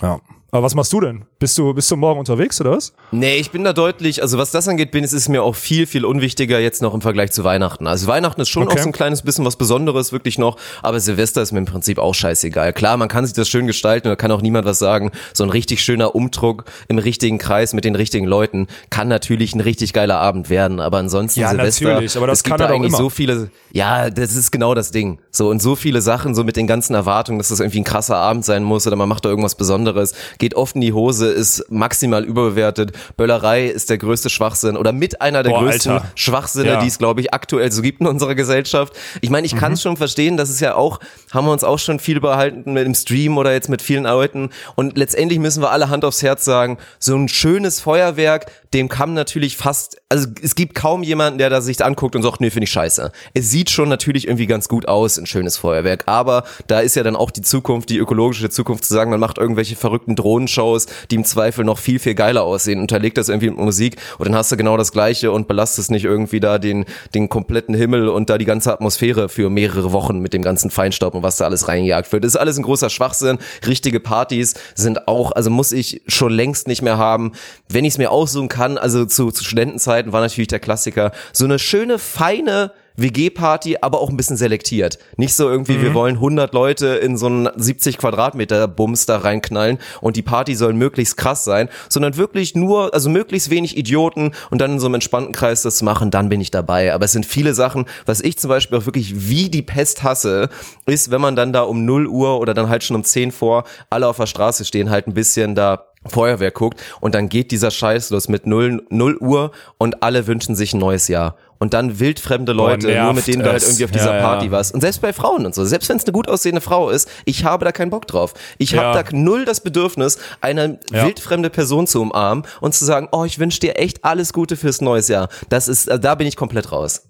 Ja. 0.03 0.21
Aber 0.51 0.63
was 0.65 0.75
machst 0.75 0.93
du 0.93 1.01
denn? 1.01 1.25
Bist 1.41 1.57
du, 1.57 1.73
bist 1.73 1.91
du 1.91 1.97
morgen 1.97 2.19
unterwegs 2.21 2.61
oder 2.61 2.73
was? 2.73 2.93
Nee, 3.13 3.37
ich 3.37 3.51
bin 3.51 3.65
da 3.65 3.73
deutlich, 3.73 4.21
also 4.21 4.37
was 4.37 4.51
das 4.51 4.69
angeht, 4.69 4.91
bin 4.91 5.03
es 5.05 5.15
ist 5.15 5.31
mir 5.31 5.43
auch 5.43 5.55
viel, 5.57 5.87
viel 5.87 6.05
unwichtiger 6.05 6.61
jetzt 6.61 6.83
noch 6.83 6.93
im 6.93 7.01
Vergleich 7.01 7.33
zu 7.33 7.45
Weihnachten. 7.45 7.87
Also 7.87 8.07
Weihnachten 8.09 8.43
ist 8.43 8.51
schon 8.51 8.65
Okay. 8.65 8.77
auch 8.79 8.83
so 8.83 8.91
ein 8.91 8.93
kleines 8.93 9.23
bisschen 9.23 9.47
was 9.47 9.57
Besonderes, 9.57 10.13
wirklich 10.13 10.37
noch, 10.39 10.59
aber 10.83 11.01
Silvester 11.01 11.41
ist 11.41 11.53
mir 11.53 11.61
im 11.61 11.65
Prinzip 11.65 11.99
auch 11.99 12.15
scheißegal. 12.15 12.75
Klar, 12.75 12.99
man 12.99 13.09
kann 13.09 13.25
sich 13.25 13.33
das 13.35 13.49
schön 13.49 13.67
gestalten, 13.67 14.09
da 14.09 14.17
kann 14.17 14.31
auch 14.33 14.43
niemand 14.43 14.67
was 14.67 14.79
sagen. 14.79 15.13
So 15.33 15.43
ein 15.43 15.49
richtig 15.49 15.83
schöner 15.83 16.15
Umdruck 16.15 16.65
im 16.89 16.99
richtigen 16.99 17.39
Kreis 17.39 17.73
mit 17.73 17.87
den 17.87 17.95
richtigen 17.95 18.27
Leuten 18.27 18.67
kann 18.91 19.09
natürlich 19.09 19.55
ein 19.55 19.61
richtig 19.61 19.95
geiler 19.95 20.19
Abend 20.19 20.51
werden, 20.51 20.79
aber 20.79 20.99
ansonsten 20.99 21.41
Ja, 21.41 21.49
Silvester, 21.53 21.87
natürlich, 21.87 22.17
aber 22.19 22.27
das 22.27 22.41
es 22.41 22.43
gibt 22.45 22.51
kann 22.53 22.59
da 22.59 22.65
er 22.67 22.69
doch 22.69 22.75
eigentlich 22.75 22.89
immer. 22.91 22.99
so 22.99 23.09
viele, 23.09 23.51
ja, 23.73 24.11
das 24.11 24.37
ist 24.37 24.51
genau 24.51 24.75
das 24.75 24.91
Ding. 24.91 25.21
So 25.31 25.49
und 25.49 25.63
so 25.63 25.75
viele 25.75 26.03
Sachen, 26.03 26.35
so 26.35 26.45
mit 26.45 26.57
den 26.57 26.67
ganzen 26.67 26.93
Erwartungen, 26.93 27.39
dass 27.39 27.49
das 27.49 27.61
irgendwie 27.61 27.81
ein 27.81 27.85
krasser 27.85 28.17
Abend 28.17 28.45
sein 28.45 28.63
muss 28.63 28.87
oder 28.87 28.97
man 28.97 29.09
macht 29.09 29.25
da 29.25 29.31
irgendwas 29.31 29.55
Besonderes, 29.55 30.13
geht 30.37 30.55
oft 30.55 30.75
in 30.75 30.83
die 30.83 30.93
Hose, 30.93 31.30
ist 31.33 31.65
maximal 31.71 32.25
überbewertet. 32.25 32.93
Böllerei 33.17 33.67
ist 33.67 33.91
der 33.91 33.99
größte 33.99 34.31
Schwachsinn 34.31 34.77
oder 34.77 34.93
mit 34.93 35.21
einer 35.21 35.43
der 35.43 35.51
Boah, 35.51 35.63
größten 35.65 35.93
Alter. 35.93 36.11
Schwachsinne, 36.15 36.67
Ja. 36.69 36.81
die 36.81 36.89
es, 36.89 36.99
glaube 36.99 37.21
ich, 37.21 37.33
aktuell 37.35 37.71
so 37.73 37.83
gibt 37.83 38.01
in 38.01 38.07
unserer 38.07 38.35
Gesellschaft. 38.35 38.95
Ich 39.21 39.31
meine, 39.31 39.47
ich 39.47 39.57
kann 39.57 39.73
es 39.75 39.83
schon 39.83 39.97
verstehen, 39.97 40.37
das 40.37 40.51
ist 40.51 40.61
ja 40.61 40.75
auch, 40.75 41.01
haben 41.33 41.47
wir 41.47 41.53
uns 41.53 41.65
auch 41.65 41.79
schon 41.79 41.99
viel 42.01 42.21
behalten 42.21 42.73
mit 42.73 42.85
dem 42.87 42.95
Stream 42.95 43.39
oder 43.39 43.53
jetzt 43.53 43.69
mit 43.69 43.83
vielen 43.83 44.05
Leuten. 44.05 44.51
Und 44.75 44.97
letztendlich 44.97 45.39
müssen 45.39 45.63
wir 45.63 45.71
alle 45.71 45.89
Hand 45.89 46.05
aufs 46.05 46.23
Herz 46.23 46.45
sagen, 46.45 46.79
so 46.99 47.15
ein 47.17 47.29
schönes 47.29 47.81
Feuerwerk, 47.81 48.51
dem 48.75 48.89
kann 48.89 49.15
natürlich 49.15 49.57
fast, 49.57 50.01
also 50.09 50.29
es 50.43 50.55
gibt 50.55 50.75
kaum 50.75 51.03
jemanden, 51.03 51.39
der 51.39 51.51
da 51.51 51.61
sich 51.61 51.85
anguckt 51.85 52.15
und 52.15 52.23
sagt, 52.23 52.41
nee, 52.41 52.51
finde 52.51 52.65
ich 52.65 52.71
scheiße. 52.73 53.11
Es 53.35 53.51
sieht 53.51 53.71
schon 53.71 53.89
natürlich 53.89 54.27
irgendwie 54.27 54.47
ganz 54.47 54.69
gut 54.69 54.87
aus, 54.87 55.19
ein 55.19 55.27
schönes 55.27 55.57
Feuerwerk, 55.57 56.05
aber 56.07 56.45
da 56.69 56.81
ist 56.81 56.95
ja 56.97 57.03
dann 57.03 57.17
auch 57.17 57.31
die 57.31 57.43
Zukunft, 57.43 57.91
die 57.91 57.99
ökologische 57.99 58.49
Zukunft 58.49 58.85
zu 58.85 58.95
sagen, 58.95 59.11
man 59.11 59.19
macht 59.21 59.39
irgendwelche 59.39 59.75
verrückten 59.77 60.15
Drohnenshows, 60.15 60.87
die 61.11 61.17
im 61.21 61.25
Zweifel 61.25 61.65
noch 61.65 61.79
viel, 61.79 61.99
viel 61.99 62.15
geiler 62.15 62.43
aussehen, 62.43 62.81
unterlegt 62.81 63.19
das 63.19 63.29
irgendwie 63.29 63.51
mit 63.51 63.59
Musik 63.59 63.97
und 64.19 64.27
dann 64.27 64.35
hast 64.35 64.51
du 64.51 64.57
genau 64.57 64.77
das 64.77 64.91
Gleiche 64.91 65.33
und 65.33 65.49
belastest 65.49 65.91
nicht 65.91 66.05
irgendwie 66.05 66.41
da 66.41 66.59
den, 66.59 66.87
den 67.15 67.29
kompletten 67.29 67.75
Himmel 67.75 68.09
und 68.09 68.31
da 68.31 68.39
die 68.39 68.47
ganze 68.47 68.73
Atmosphäre 68.73 69.29
für 69.29 69.51
mehrere 69.51 69.93
Wochen 69.93 70.21
mit 70.21 70.33
dem 70.33 70.43
ganzen 70.43 70.71
Feinstaub 70.71 71.15
und 71.15 71.23
was 71.23 71.37
da 71.37 71.45
alles 71.45 71.69
reingejagt 71.69 72.11
wird. 72.13 72.25
Das 72.25 72.35
ist 72.35 72.41
alles 72.41 72.57
ein 72.57 72.63
großer 72.63 72.91
Schwachsinn. 72.91 73.39
Richtige 73.67 74.01
Partys 74.01 74.55
sind 74.75 75.09
auch, 75.09 75.33
also 75.33 75.51
muss 75.51 75.73
ich 75.73 76.03
schon 76.07 76.33
längst 76.33 76.67
nicht 76.67 76.83
mehr 76.83 76.97
haben. 76.97 77.33
Wenn 77.69 77.85
ich 77.85 77.95
es 77.95 77.99
mir 77.99 78.11
aussuchen 78.11 78.49
kann, 78.49 78.79
also 78.79 79.05
zu, 79.05 79.31
zu 79.31 79.45
Studentenzeiten 79.45 80.13
war 80.13 80.21
natürlich 80.23 80.49
der 80.49 80.61
Klassiker, 80.61 81.13
so 81.33 81.45
eine 81.45 81.59
schöne, 81.59 81.99
feine 81.99 82.73
WG-Party, 83.01 83.79
aber 83.81 84.01
auch 84.01 84.11
ein 84.11 84.17
bisschen 84.17 84.37
selektiert. 84.37 84.99
Nicht 85.17 85.35
so 85.35 85.49
irgendwie, 85.49 85.81
wir 85.81 85.95
wollen 85.95 86.17
100 86.17 86.53
Leute 86.53 86.87
in 86.89 87.17
so 87.17 87.27
einen 87.27 87.49
70 87.57 87.99
Quadratmeter 87.99 88.69
Bums 88.69 89.07
da 89.07 89.19
reinknallen 89.19 89.79
und 90.01 90.17
die 90.17 90.23
Party 90.23 90.55
soll 90.55 90.73
möglichst 90.73 91.17
krass 91.17 91.45
sein, 91.45 91.69
sondern 91.89 92.17
wirklich 92.17 92.55
nur, 92.55 92.93
also 92.95 93.11
möglichst 93.11 93.51
wenig 93.51 93.77
Idioten 93.77 94.33
und 94.51 94.61
dann 94.61 94.73
in 94.73 94.79
so 94.81 94.87
einem 94.87 94.95
entspannten 94.95 95.33
Kreis 95.33 95.63
das 95.63 95.83
machen, 95.83 96.11
dann 96.11 96.29
bin 96.29 96.41
ich 96.41 96.51
dabei. 96.51 96.93
Aber 96.93 97.05
es 97.05 97.13
sind 97.13 97.27
viele 97.27 97.55
Sachen, 97.55 97.87
was 98.07 98.21
ich 98.21 98.39
zum 98.39 98.49
Beispiel 98.49 98.79
auch 98.79 98.87
wirklich 98.87 99.29
wie 99.29 99.49
die 99.49 99.63
Pest 99.63 100.03
hasse, 100.03 100.49
ist, 100.87 101.11
wenn 101.11 101.21
man 101.21 101.37
dann 101.37 101.53
da 101.53 101.63
um 101.63 101.85
0 101.85 102.07
Uhr 102.07 102.39
oder 102.41 102.55
dann 102.55 102.69
halt 102.69 102.85
schon 102.85 102.97
um 102.97 103.05
10 103.05 103.33
vor 103.33 103.65
alle 103.89 104.07
auf 104.09 104.17
der 104.17 104.27
Straße 104.27 104.65
stehen, 104.65 104.91
halt 104.91 105.07
ein 105.07 105.15
bisschen 105.15 105.55
da 105.55 105.87
Feuerwehr 106.07 106.51
guckt 106.51 106.81
und 107.01 107.15
dann 107.15 107.29
geht 107.29 107.51
dieser 107.51 107.71
Scheiß 107.71 108.11
los 108.11 108.29
mit 108.29 108.47
0, 108.47 108.87
0 108.89 109.17
Uhr 109.19 109.51
und 109.77 110.03
alle 110.03 110.27
wünschen 110.27 110.57
sich 110.57 110.73
ein 110.73 110.81
neues 110.81 111.09
Jahr. 111.09 111.37
Und 111.63 111.75
dann 111.75 112.01
wildfremde 112.01 112.53
Leute, 112.53 112.87
nur 112.87 112.95
nervt 112.97 113.15
mit 113.17 113.27
denen 113.27 113.43
du 113.45 113.51
halt 113.53 113.63
irgendwie 113.63 113.85
auf 113.85 113.91
dieser 113.91 114.13
Ja, 114.13 114.17
ja. 114.17 114.23
Party 114.23 114.51
warst. 114.51 114.73
Und 114.73 114.81
selbst 114.81 115.03
bei 115.03 115.13
Frauen 115.13 115.45
und 115.45 115.55
so, 115.55 115.63
selbst 115.67 115.91
wenn 115.91 115.99
es 115.99 116.05
eine 116.05 116.13
gut 116.13 116.27
aussehende 116.27 116.63
Frau 116.63 116.89
ist, 116.89 117.07
ich 117.27 117.45
habe 117.45 117.67
da 117.67 117.71
keinen 117.71 117.91
Bock 117.91 118.07
drauf. 118.07 118.33
Ich 118.57 118.71
Ja. 118.71 118.83
habe 118.95 119.05
da 119.05 119.17
null 119.17 119.45
das 119.45 119.61
Bedürfnis, 119.61 120.17
eine 120.41 120.81
Ja. 120.91 121.05
wildfremde 121.05 121.51
Person 121.51 121.87
zu 121.87 122.01
umarmen 122.01 122.47
und 122.63 122.75
zu 122.75 122.87
sagen, 122.87 123.09
oh, 123.13 123.25
ich 123.27 123.39
wünsche 123.39 123.61
dir 123.61 123.77
echt 123.79 124.05
alles 124.07 124.33
Gute 124.33 124.57
fürs 124.57 124.81
neues 124.81 125.09
Jahr. 125.09 125.29
Das 125.51 125.69
ist, 125.69 125.87
äh, 125.89 126.01
da 126.01 126.15
bin 126.15 126.27
ich 126.27 126.35
komplett 126.37 126.73
raus. 126.73 127.03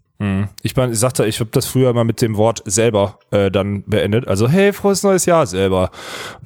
Ich, 0.62 0.76
mein, 0.76 0.92
ich 0.92 0.98
sagte, 0.98 1.24
ich 1.24 1.40
habe 1.40 1.48
das 1.50 1.64
früher 1.64 1.94
mal 1.94 2.04
mit 2.04 2.20
dem 2.20 2.36
Wort 2.36 2.62
selber 2.66 3.18
äh, 3.30 3.50
dann 3.50 3.84
beendet. 3.86 4.28
Also 4.28 4.48
hey, 4.50 4.70
frohes 4.74 5.02
neues 5.02 5.24
Jahr 5.24 5.46
selber. 5.46 5.90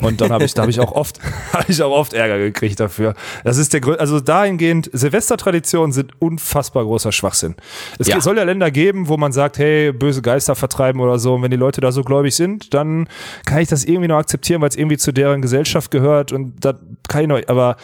Und 0.00 0.20
dann 0.20 0.30
habe 0.30 0.44
ich, 0.44 0.54
da 0.54 0.62
habe 0.62 0.70
ich 0.70 0.78
auch 0.78 0.92
oft, 0.92 1.18
habe 1.52 1.64
ich 1.66 1.82
auch 1.82 1.90
oft 1.90 2.12
Ärger 2.12 2.38
gekriegt 2.38 2.78
dafür. 2.78 3.14
Das 3.42 3.58
ist 3.58 3.72
der 3.72 3.80
Grund, 3.80 3.98
also 3.98 4.20
dahingehend 4.20 4.90
Silvestertraditionen 4.92 5.90
sind 5.92 6.12
unfassbar 6.20 6.84
großer 6.84 7.10
Schwachsinn. 7.10 7.56
Es 7.98 8.06
Ja. 8.06 8.20
soll 8.20 8.37
ja 8.37 8.44
Länder 8.44 8.70
geben, 8.70 9.08
wo 9.08 9.16
man 9.16 9.32
sagt, 9.32 9.58
hey, 9.58 9.92
böse 9.92 10.22
Geister 10.22 10.54
vertreiben 10.54 11.00
oder 11.00 11.18
so. 11.18 11.34
Und 11.34 11.42
wenn 11.42 11.50
die 11.50 11.56
Leute 11.56 11.80
da 11.80 11.90
so 11.90 12.02
gläubig 12.04 12.37
sind, 12.37 12.74
dann 12.74 13.08
kann 13.44 13.58
ich 13.58 13.68
das 13.68 13.84
irgendwie 13.84 14.06
noch 14.06 14.18
akzeptieren, 14.18 14.60
weil 14.60 14.68
es 14.68 14.76
irgendwie 14.76 14.98
zu 14.98 15.10
deren 15.12 15.42
Gesellschaft 15.42 15.90
gehört 15.90 16.30
und 16.30 16.64
da 16.64 16.74
kann 17.08 17.22
ich 17.22 17.26
noch. 17.28 17.40
Aber 17.48 17.76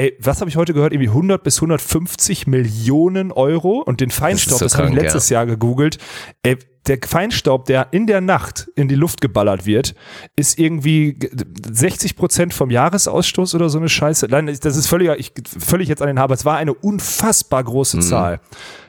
ey, 0.00 0.16
was 0.20 0.40
habe 0.40 0.48
ich 0.50 0.56
heute 0.56 0.72
gehört? 0.72 0.92
Irgendwie 0.92 1.08
100 1.08 1.42
bis 1.42 1.58
150 1.58 2.46
Millionen 2.46 3.32
Euro 3.32 3.82
und 3.82 4.00
den 4.00 4.10
Feinstaub, 4.10 4.58
so 4.58 4.64
das, 4.64 4.76
habe 4.76 4.88
ich 4.88 4.94
letztes 4.94 5.28
Jahr 5.28 5.46
gegoogelt. 5.46 5.98
Ey, 6.42 6.56
der 6.86 6.98
Feinstaub, 7.06 7.66
der 7.66 7.88
in 7.92 8.06
der 8.06 8.22
Nacht 8.22 8.70
in 8.74 8.88
die 8.88 8.94
Luft 8.94 9.20
geballert 9.20 9.66
wird, 9.66 9.94
ist 10.36 10.58
irgendwie 10.58 11.12
g- 11.14 11.28
60 11.70 12.16
Prozent 12.16 12.54
vom 12.54 12.70
Jahresausstoß 12.70 13.54
oder 13.54 13.68
so 13.68 13.78
eine 13.78 13.90
Scheiße. 13.90 14.26
Nein, 14.30 14.46
das 14.46 14.76
ist 14.76 14.86
völlig, 14.86 15.10
ich, 15.18 15.32
völlig 15.58 15.88
jetzt 15.88 16.00
an 16.00 16.08
den 16.08 16.18
Haber. 16.18 16.32
Es 16.34 16.46
war 16.46 16.56
eine 16.56 16.72
unfassbar 16.72 17.62
große 17.62 17.98
Mhm. 17.98 18.02
Zahl. 18.02 18.40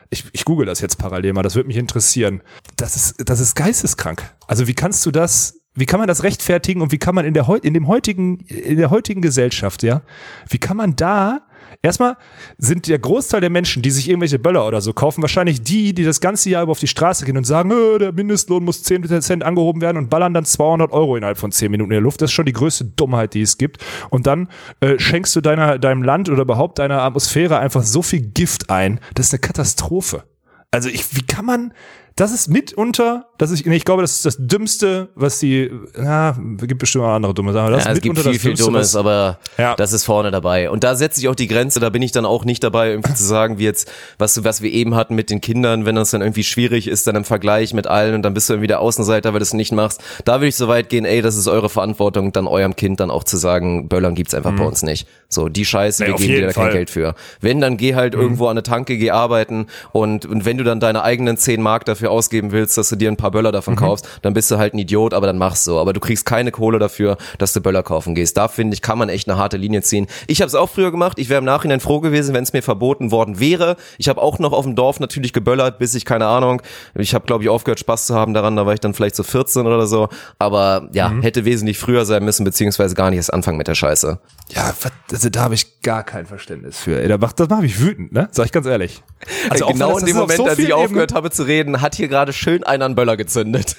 Ich, 0.10 0.24
ich 0.32 0.46
google 0.46 0.66
das 0.66 0.80
jetzt 0.82 0.98
parallel 0.98 1.34
mal, 1.34 1.42
das 1.44 1.56
würde 1.56 1.68
mich 1.68 1.78
interessieren. 1.78 2.42
Das 2.78 2.96
ist, 2.96 3.16
das 3.30 3.40
ist 3.40 3.56
geisteskrank. 3.56 4.24
Also 4.48 4.68
wie 4.68 4.74
kannst 4.74 5.06
du 5.06 5.12
das, 5.12 5.61
wie 5.74 5.86
kann 5.86 6.00
man 6.00 6.08
das 6.08 6.24
rechtfertigen 6.24 6.82
und 6.82 6.92
wie 6.92 6.98
kann 6.98 7.16
man 7.16 7.26
in 7.26 7.34
der, 7.34 7.48
in 7.64 7.74
dem 7.74 7.88
heutigen, 7.88 8.40
in 8.40 8.78
der 8.78 8.90
heutigen 8.90 9.22
Gesellschaft, 9.22 9.84
ja, 9.84 10.02
wie 10.50 10.58
kann 10.58 10.78
man 10.78 10.96
da 10.96 11.42
Erstmal 11.84 12.18
sind 12.60 12.88
der 12.88 13.00
Großteil 13.00 13.42
der 13.42 13.50
Menschen, 13.50 13.82
die 13.82 13.90
sich 13.90 14.08
irgendwelche 14.08 14.38
Böller 14.38 14.68
oder 14.68 14.82
so 14.82 14.94
kaufen, 14.94 15.22
wahrscheinlich 15.24 15.64
die, 15.64 15.94
die 15.94 16.04
das 16.04 16.22
ganze 16.22 16.50
Jahr 16.50 16.62
über 16.62 16.72
auf 16.72 16.80
die 16.80 16.88
Straße 16.88 17.26
gehen 17.26 17.38
und 17.38 17.46
sagen, 17.46 17.72
"Äh, 17.72 17.98
der 17.98 18.12
Mindestlohn 18.12 18.64
muss 18.64 18.84
10% 18.84 19.44
angehoben 19.44 19.82
werden 19.82 19.98
und 19.98 20.10
ballern 20.10 20.34
dann 20.34 20.46
200 20.46 20.92
Euro 20.92 21.16
innerhalb 21.18 21.38
von 21.38 21.52
10 21.52 21.72
Minuten 21.72 21.92
in 21.92 21.96
der 21.96 22.02
Luft. 22.02 22.22
Das 22.22 22.30
ist 22.30 22.34
schon 22.34 22.46
die 22.46 22.54
größte 22.54 22.86
Dummheit, 22.86 23.34
die 23.34 23.42
es 23.42 23.58
gibt. 23.58 23.84
Und 24.12 24.28
dann 24.28 24.50
äh, 24.82 25.00
schenkst 25.00 25.36
du 25.36 25.42
deiner, 25.42 25.80
deinem 25.80 26.04
Land 26.04 26.30
oder 26.30 26.44
überhaupt 26.44 26.78
deiner 26.78 27.02
Atmosphäre 27.02 27.58
einfach 27.58 27.84
so 27.84 28.04
viel 28.04 28.22
Gift 28.22 28.70
ein. 28.70 29.00
Das 29.16 29.28
ist 29.28 29.34
eine 29.34 29.40
Katastrophe. 29.40 30.24
Also 30.70 30.88
ich, 30.88 31.16
wie 31.16 31.26
kann 31.26 31.46
man, 31.46 31.74
das 32.16 32.32
ist 32.32 32.48
mitunter, 32.48 33.31
das 33.42 33.50
ist, 33.50 33.66
nee, 33.66 33.76
ich 33.76 33.86
glaube, 33.86 34.04
das 34.04 34.12
ist 34.18 34.26
das 34.26 34.38
Dümmste, 34.38 35.10
was 35.16 35.40
die, 35.40 35.72
na, 35.98 36.38
es 36.60 36.68
gibt 36.68 36.78
bestimmt 36.80 37.06
auch 37.06 37.10
andere 37.10 37.34
dumme 37.34 37.54
Sachen. 37.54 37.72
Das 37.72 37.86
Ja, 37.86 37.92
es 37.94 38.02
gibt 38.02 38.20
viel, 38.20 38.34
viel 38.38 38.50
Dümmste, 38.52 38.66
Dummes, 38.66 38.96
aber 38.96 39.40
Ja. 39.58 39.74
das 39.76 39.94
ist 39.94 40.04
vorne 40.04 40.30
dabei. 40.30 40.70
Und 40.70 40.84
da 40.84 40.94
setze 40.94 41.20
ich 41.20 41.28
auch 41.28 41.34
die 41.34 41.48
Grenze, 41.48 41.80
da 41.80 41.90
bin 41.90 42.04
ich 42.04 42.12
dann 42.12 42.28
auch 42.28 42.46
nicht 42.46 42.64
dabei, 42.64 42.92
irgendwie 42.92 43.16
zu 43.16 43.24
sagen, 43.24 43.58
wie 43.58 43.64
jetzt, 43.64 43.92
was, 44.20 44.44
was 44.44 44.62
wir 44.62 44.72
eben 44.72 44.94
hatten 44.94 45.16
mit 45.16 45.32
den 45.32 45.42
Kindern, 45.42 45.86
wenn 45.88 45.96
das 45.96 46.12
dann 46.12 46.22
irgendwie 46.22 46.44
schwierig 46.44 46.88
ist, 46.88 47.08
dann 47.08 47.16
im 47.16 47.24
Vergleich 47.24 47.74
mit 47.74 47.88
allen 47.88 48.14
und 48.14 48.22
dann 48.22 48.36
bist 48.36 48.48
du 48.48 48.54
irgendwie 48.54 48.68
der 48.68 48.80
Außenseiter, 48.80 49.34
weil 49.34 49.40
du 49.40 49.44
es 49.44 49.54
nicht 49.54 49.72
machst. 49.72 50.04
Da 50.24 50.36
würde 50.36 50.48
ich 50.50 50.56
so 50.56 50.68
weit 50.68 50.90
gehen, 50.90 51.06
ey, 51.06 51.24
das 51.24 51.36
ist 51.36 51.48
eure 51.48 51.70
Verantwortung, 51.70 52.34
dann 52.34 52.46
eurem 52.46 52.76
Kind 52.76 53.00
dann 53.00 53.10
auch 53.10 53.24
zu 53.24 53.38
sagen, 53.38 53.88
Böllern 53.88 54.14
gibt's 54.14 54.36
einfach 54.36 54.56
bei 54.56 54.66
uns 54.66 54.84
nicht. 54.84 55.08
So, 55.30 55.50
die 55.50 55.66
Scheiße, 55.66 56.04
Nee, 56.04 56.10
wir 56.10 56.16
geben 56.18 56.34
dir 56.36 56.48
da 56.48 56.54
kein. 56.54 56.72
Geld 56.74 56.90
für. 56.92 57.16
Wenn, 57.40 57.60
dann 57.60 57.78
geh 57.78 57.96
halt 57.96 58.14
irgendwo 58.14 58.46
an 58.46 58.52
eine 58.52 58.62
Tanke, 58.64 58.98
geh 59.00 59.10
arbeiten 59.10 59.66
und, 59.94 60.28
und 60.28 60.46
wenn 60.46 60.60
du 60.60 60.64
dann 60.64 60.80
deine 60.80 61.02
eigenen 61.04 61.38
10 61.38 61.60
Mark 61.60 61.86
dafür 61.86 62.12
ausgeben 62.12 62.52
willst, 62.52 62.78
dass 62.78 62.90
du 62.90 62.96
dir 62.98 63.10
ein 63.10 63.18
paar 63.18 63.31
Böller 63.32 63.52
davon 63.52 63.76
kaufst, 63.76 64.08
dann 64.22 64.34
bist 64.34 64.52
du 64.52 64.58
halt 64.58 64.74
ein 64.74 64.80
Idiot, 64.80 65.14
aber 65.14 65.28
dann 65.28 65.38
mach's 65.38 65.64
so. 65.64 65.80
Aber 65.80 65.94
du 65.94 66.00
kriegst 66.00 66.26
keine 66.26 66.52
Kohle 66.52 66.80
dafür, 66.80 67.18
dass 67.38 67.54
du 67.54 67.62
Böller 67.62 67.84
kaufen 67.84 68.16
gehst. 68.16 68.38
Da 68.38 68.48
finde 68.48 68.74
ich, 68.74 68.82
kann 68.82 68.98
man 68.98 69.10
echt 69.10 69.28
eine 69.30 69.38
harte 69.38 69.58
Linie 69.58 69.82
ziehen. 69.82 70.08
Ich 70.28 70.42
habe 70.42 70.48
es 70.48 70.56
auch 70.56 70.70
früher 70.70 70.92
gemacht. 70.92 71.18
Ich 71.20 71.30
wäre 71.30 71.40
im 71.40 71.46
Nachhinein 71.46 71.80
froh 71.80 72.00
gewesen, 72.00 72.34
wenn 72.34 72.44
es 72.44 72.54
mir 72.54 72.62
verboten 72.62 73.12
worden 73.12 73.40
wäre. 73.40 73.78
Ich 73.98 74.10
habe 74.10 74.22
auch 74.22 74.40
noch 74.40 74.54
auf 74.54 74.66
dem 74.66 74.76
Dorf 74.76 75.00
natürlich 75.00 75.34
geböllert, 75.34 75.80
bis 75.80 75.96
ich 75.96 76.06
keine 76.06 76.28
Ahnung. 76.28 76.62
Ich 76.96 77.14
habe 77.14 77.26
glaube 77.26 77.44
ich 77.44 77.50
aufgehört 77.50 77.80
Spaß 77.80 78.08
zu 78.08 78.16
haben 78.16 78.34
daran. 78.34 78.56
Da 78.56 78.66
war 78.66 78.74
ich 78.74 78.80
dann 78.80 78.94
vielleicht 78.94 79.16
so 79.16 79.24
14 79.24 79.66
oder 79.66 79.88
so. 79.88 80.10
Aber 80.40 80.90
ja, 80.94 81.12
hätte 81.22 81.46
wesentlich 81.46 81.78
früher 81.78 82.06
sein 82.06 82.24
müssen 82.24 82.44
beziehungsweise 82.44 82.96
gar 82.96 83.10
nicht 83.10 83.18
erst 83.18 83.34
anfangen 83.34 83.58
mit 83.58 83.68
der 83.68 83.76
Scheiße. 83.76 84.20
Ja, 84.50 84.74
also 85.12 85.30
da 85.30 85.42
habe 85.42 85.56
ich 85.56 85.82
gar 85.82 86.04
kein 86.04 86.26
Verständnis 86.26 86.78
für. 86.78 87.02
Ey, 87.02 87.08
da 87.08 87.18
macht, 87.18 87.40
das 87.40 87.50
macht 87.50 87.62
mich 87.62 87.80
wütend, 87.80 88.12
ne? 88.12 88.28
Sag 88.32 88.46
ich 88.46 88.52
ganz 88.52 88.66
ehrlich. 88.66 89.04
Also 89.50 89.66
genau 89.68 89.98
in 89.98 90.06
dem 90.06 90.16
Moment, 90.16 90.38
so 90.38 90.46
als 90.46 90.60
ich 90.60 90.74
aufgehört 90.74 91.14
habe 91.14 91.30
zu 91.30 91.44
reden, 91.44 91.82
hat 91.82 91.96
hier 91.96 92.08
gerade 92.08 92.32
schön 92.32 92.64
einer 92.64 92.86
einen 92.86 92.96
Böller 92.96 93.18
gezündet. 93.24 93.76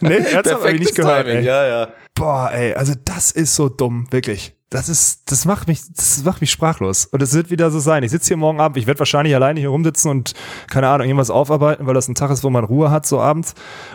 Nee, 0.00 0.16
ernsthaft 0.16 0.62
hab 0.62 0.72
ich 0.72 0.80
nicht 0.80 0.94
gehört. 0.94 1.26
Timing, 1.26 1.38
ey. 1.38 1.44
ja, 1.44 1.66
ja. 1.66 1.88
Boah, 2.14 2.50
ey, 2.52 2.74
also 2.74 2.94
das 3.04 3.32
ist 3.32 3.54
so 3.54 3.68
dumm, 3.68 4.06
wirklich. 4.10 4.57
Das 4.70 4.90
ist, 4.90 5.30
das 5.30 5.46
macht 5.46 5.66
mich, 5.66 5.80
das 5.96 6.22
macht 6.24 6.42
mich 6.42 6.50
sprachlos. 6.50 7.06
Und 7.06 7.22
es 7.22 7.32
wird 7.32 7.50
wieder 7.50 7.70
so 7.70 7.78
sein. 7.78 8.02
Ich 8.02 8.10
sitze 8.10 8.28
hier 8.28 8.36
morgen 8.36 8.60
Abend, 8.60 8.76
ich 8.76 8.86
werde 8.86 8.98
wahrscheinlich 8.98 9.34
alleine 9.34 9.58
hier 9.60 9.70
rumsitzen 9.70 10.10
und, 10.10 10.34
keine 10.68 10.88
Ahnung, 10.88 11.06
irgendwas 11.06 11.30
aufarbeiten, 11.30 11.86
weil 11.86 11.94
das 11.94 12.06
ein 12.06 12.14
Tag 12.14 12.30
ist, 12.30 12.44
wo 12.44 12.50
man 12.50 12.64
Ruhe 12.64 12.90
hat, 12.90 13.06
so 13.06 13.18
abends. 13.18 13.54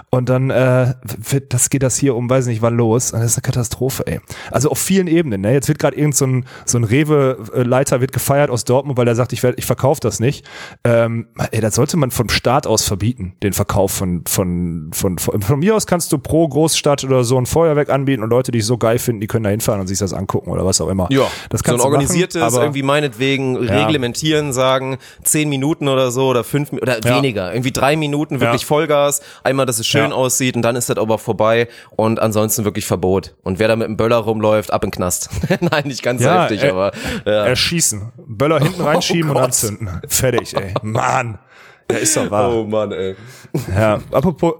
Und 0.09 0.29
dann, 0.29 0.49
äh, 0.49 0.95
wird, 1.17 1.53
das 1.53 1.69
geht 1.69 1.83
das 1.83 1.97
hier 1.97 2.15
um, 2.15 2.27
weiß 2.27 2.47
nicht 2.47 2.63
wann 2.63 2.75
los. 2.75 3.11
Und 3.11 3.19
das 3.19 3.31
ist 3.31 3.37
eine 3.37 3.43
Katastrophe, 3.43 4.07
ey. 4.07 4.19
Also 4.49 4.71
auf 4.71 4.79
vielen 4.79 5.05
Ebenen, 5.05 5.41
ne. 5.41 5.53
Jetzt 5.53 5.67
wird 5.67 5.77
gerade 5.77 5.95
irgend 5.95 6.15
so 6.15 6.25
ein, 6.25 6.45
so 6.65 6.79
ein 6.79 6.83
Rewe-Leiter 6.83 8.01
wird 8.01 8.11
gefeiert 8.11 8.49
aus 8.49 8.63
Dortmund, 8.63 8.97
weil 8.97 9.07
er 9.07 9.15
sagt, 9.15 9.31
ich 9.31 9.43
werd, 9.43 9.59
ich 9.59 9.67
verkaufe 9.67 10.01
das 10.01 10.19
nicht. 10.19 10.43
Ähm, 10.83 11.27
ey, 11.51 11.61
das 11.61 11.75
sollte 11.75 11.97
man 11.97 12.09
vom 12.09 12.29
Staat 12.29 12.65
aus 12.65 12.83
verbieten, 12.83 13.35
den 13.43 13.53
Verkauf 13.53 13.91
von, 13.91 14.23
von, 14.27 14.89
von, 14.91 15.19
von, 15.19 15.41
von 15.41 15.59
mir 15.59 15.75
aus 15.75 15.85
kannst 15.85 16.11
du 16.11 16.17
pro 16.17 16.47
Großstadt 16.47 17.03
oder 17.03 17.23
so 17.23 17.37
ein 17.37 17.45
Feuerwerk 17.45 17.89
anbieten 17.89 18.23
und 18.23 18.31
Leute, 18.31 18.51
die 18.51 18.59
es 18.59 18.65
so 18.65 18.79
geil 18.79 18.97
finden, 18.97 19.21
die 19.21 19.27
können 19.27 19.43
da 19.43 19.51
hinfahren 19.51 19.79
und 19.79 19.85
sich 19.85 19.99
das 19.99 20.13
angucken 20.13 20.49
oder 20.49 20.62
was 20.65 20.79
auch 20.81 20.89
immer. 20.89 21.07
Ja, 21.11 21.27
das 21.49 21.61
so 21.65 21.73
ein 21.73 21.79
organisiertes, 21.81 22.41
machen, 22.41 22.61
irgendwie 22.61 22.83
meinetwegen 22.83 23.57
reglementieren, 23.57 24.53
sagen, 24.53 24.97
zehn 25.23 25.49
Minuten 25.49 25.87
oder 25.87 26.11
so 26.11 26.27
oder 26.27 26.43
fünf 26.43 26.71
oder 26.73 26.99
Ja. 27.05 27.17
weniger, 27.17 27.51
irgendwie 27.53 27.71
drei 27.71 27.95
Minuten 27.95 28.39
wirklich 28.39 28.61
Ja. 28.61 28.67
Vollgas, 28.67 29.21
einmal, 29.43 29.65
dass 29.65 29.79
es 29.79 29.87
schön 29.87 30.11
Ja. 30.11 30.15
aussieht 30.15 30.55
und 30.55 30.61
dann 30.61 30.75
ist 30.75 30.89
das 30.89 30.97
aber 30.97 31.17
vorbei 31.17 31.67
und 31.95 32.19
ansonsten 32.19 32.65
wirklich 32.65 32.85
Verbot. 32.85 33.35
Und 33.43 33.59
wer 33.59 33.67
da 33.67 33.75
mit 33.75 33.87
dem 33.87 33.97
Böller 33.97 34.17
rumläuft, 34.17 34.71
ab 34.71 34.83
in 34.83 34.89
den 34.89 34.95
Knast. 34.95 35.29
Nein, 35.61 35.83
nicht 35.85 36.03
ganz 36.03 36.21
Ja, 36.21 36.41
heftig, 36.43 36.63
äh, 36.63 36.69
aber 36.69 36.91
ja. 37.25 37.45
erschießen, 37.45 38.11
Böller 38.27 38.59
hinten 38.59 38.81
reinschieben 38.83 39.29
und 39.29 39.35
Gott. 39.35 39.45
anzünden. 39.45 39.89
Fertig, 40.07 40.55
ey. 40.55 40.73
Mann. 40.81 41.39
Ja, 41.91 41.97
ist 41.97 42.15
doch 42.17 42.31
wahr. 42.31 42.53
Oh 42.53 42.63
Mann, 42.63 42.91
ey. 42.91 43.15
Ja, 43.75 43.99
apropos, 44.11 44.53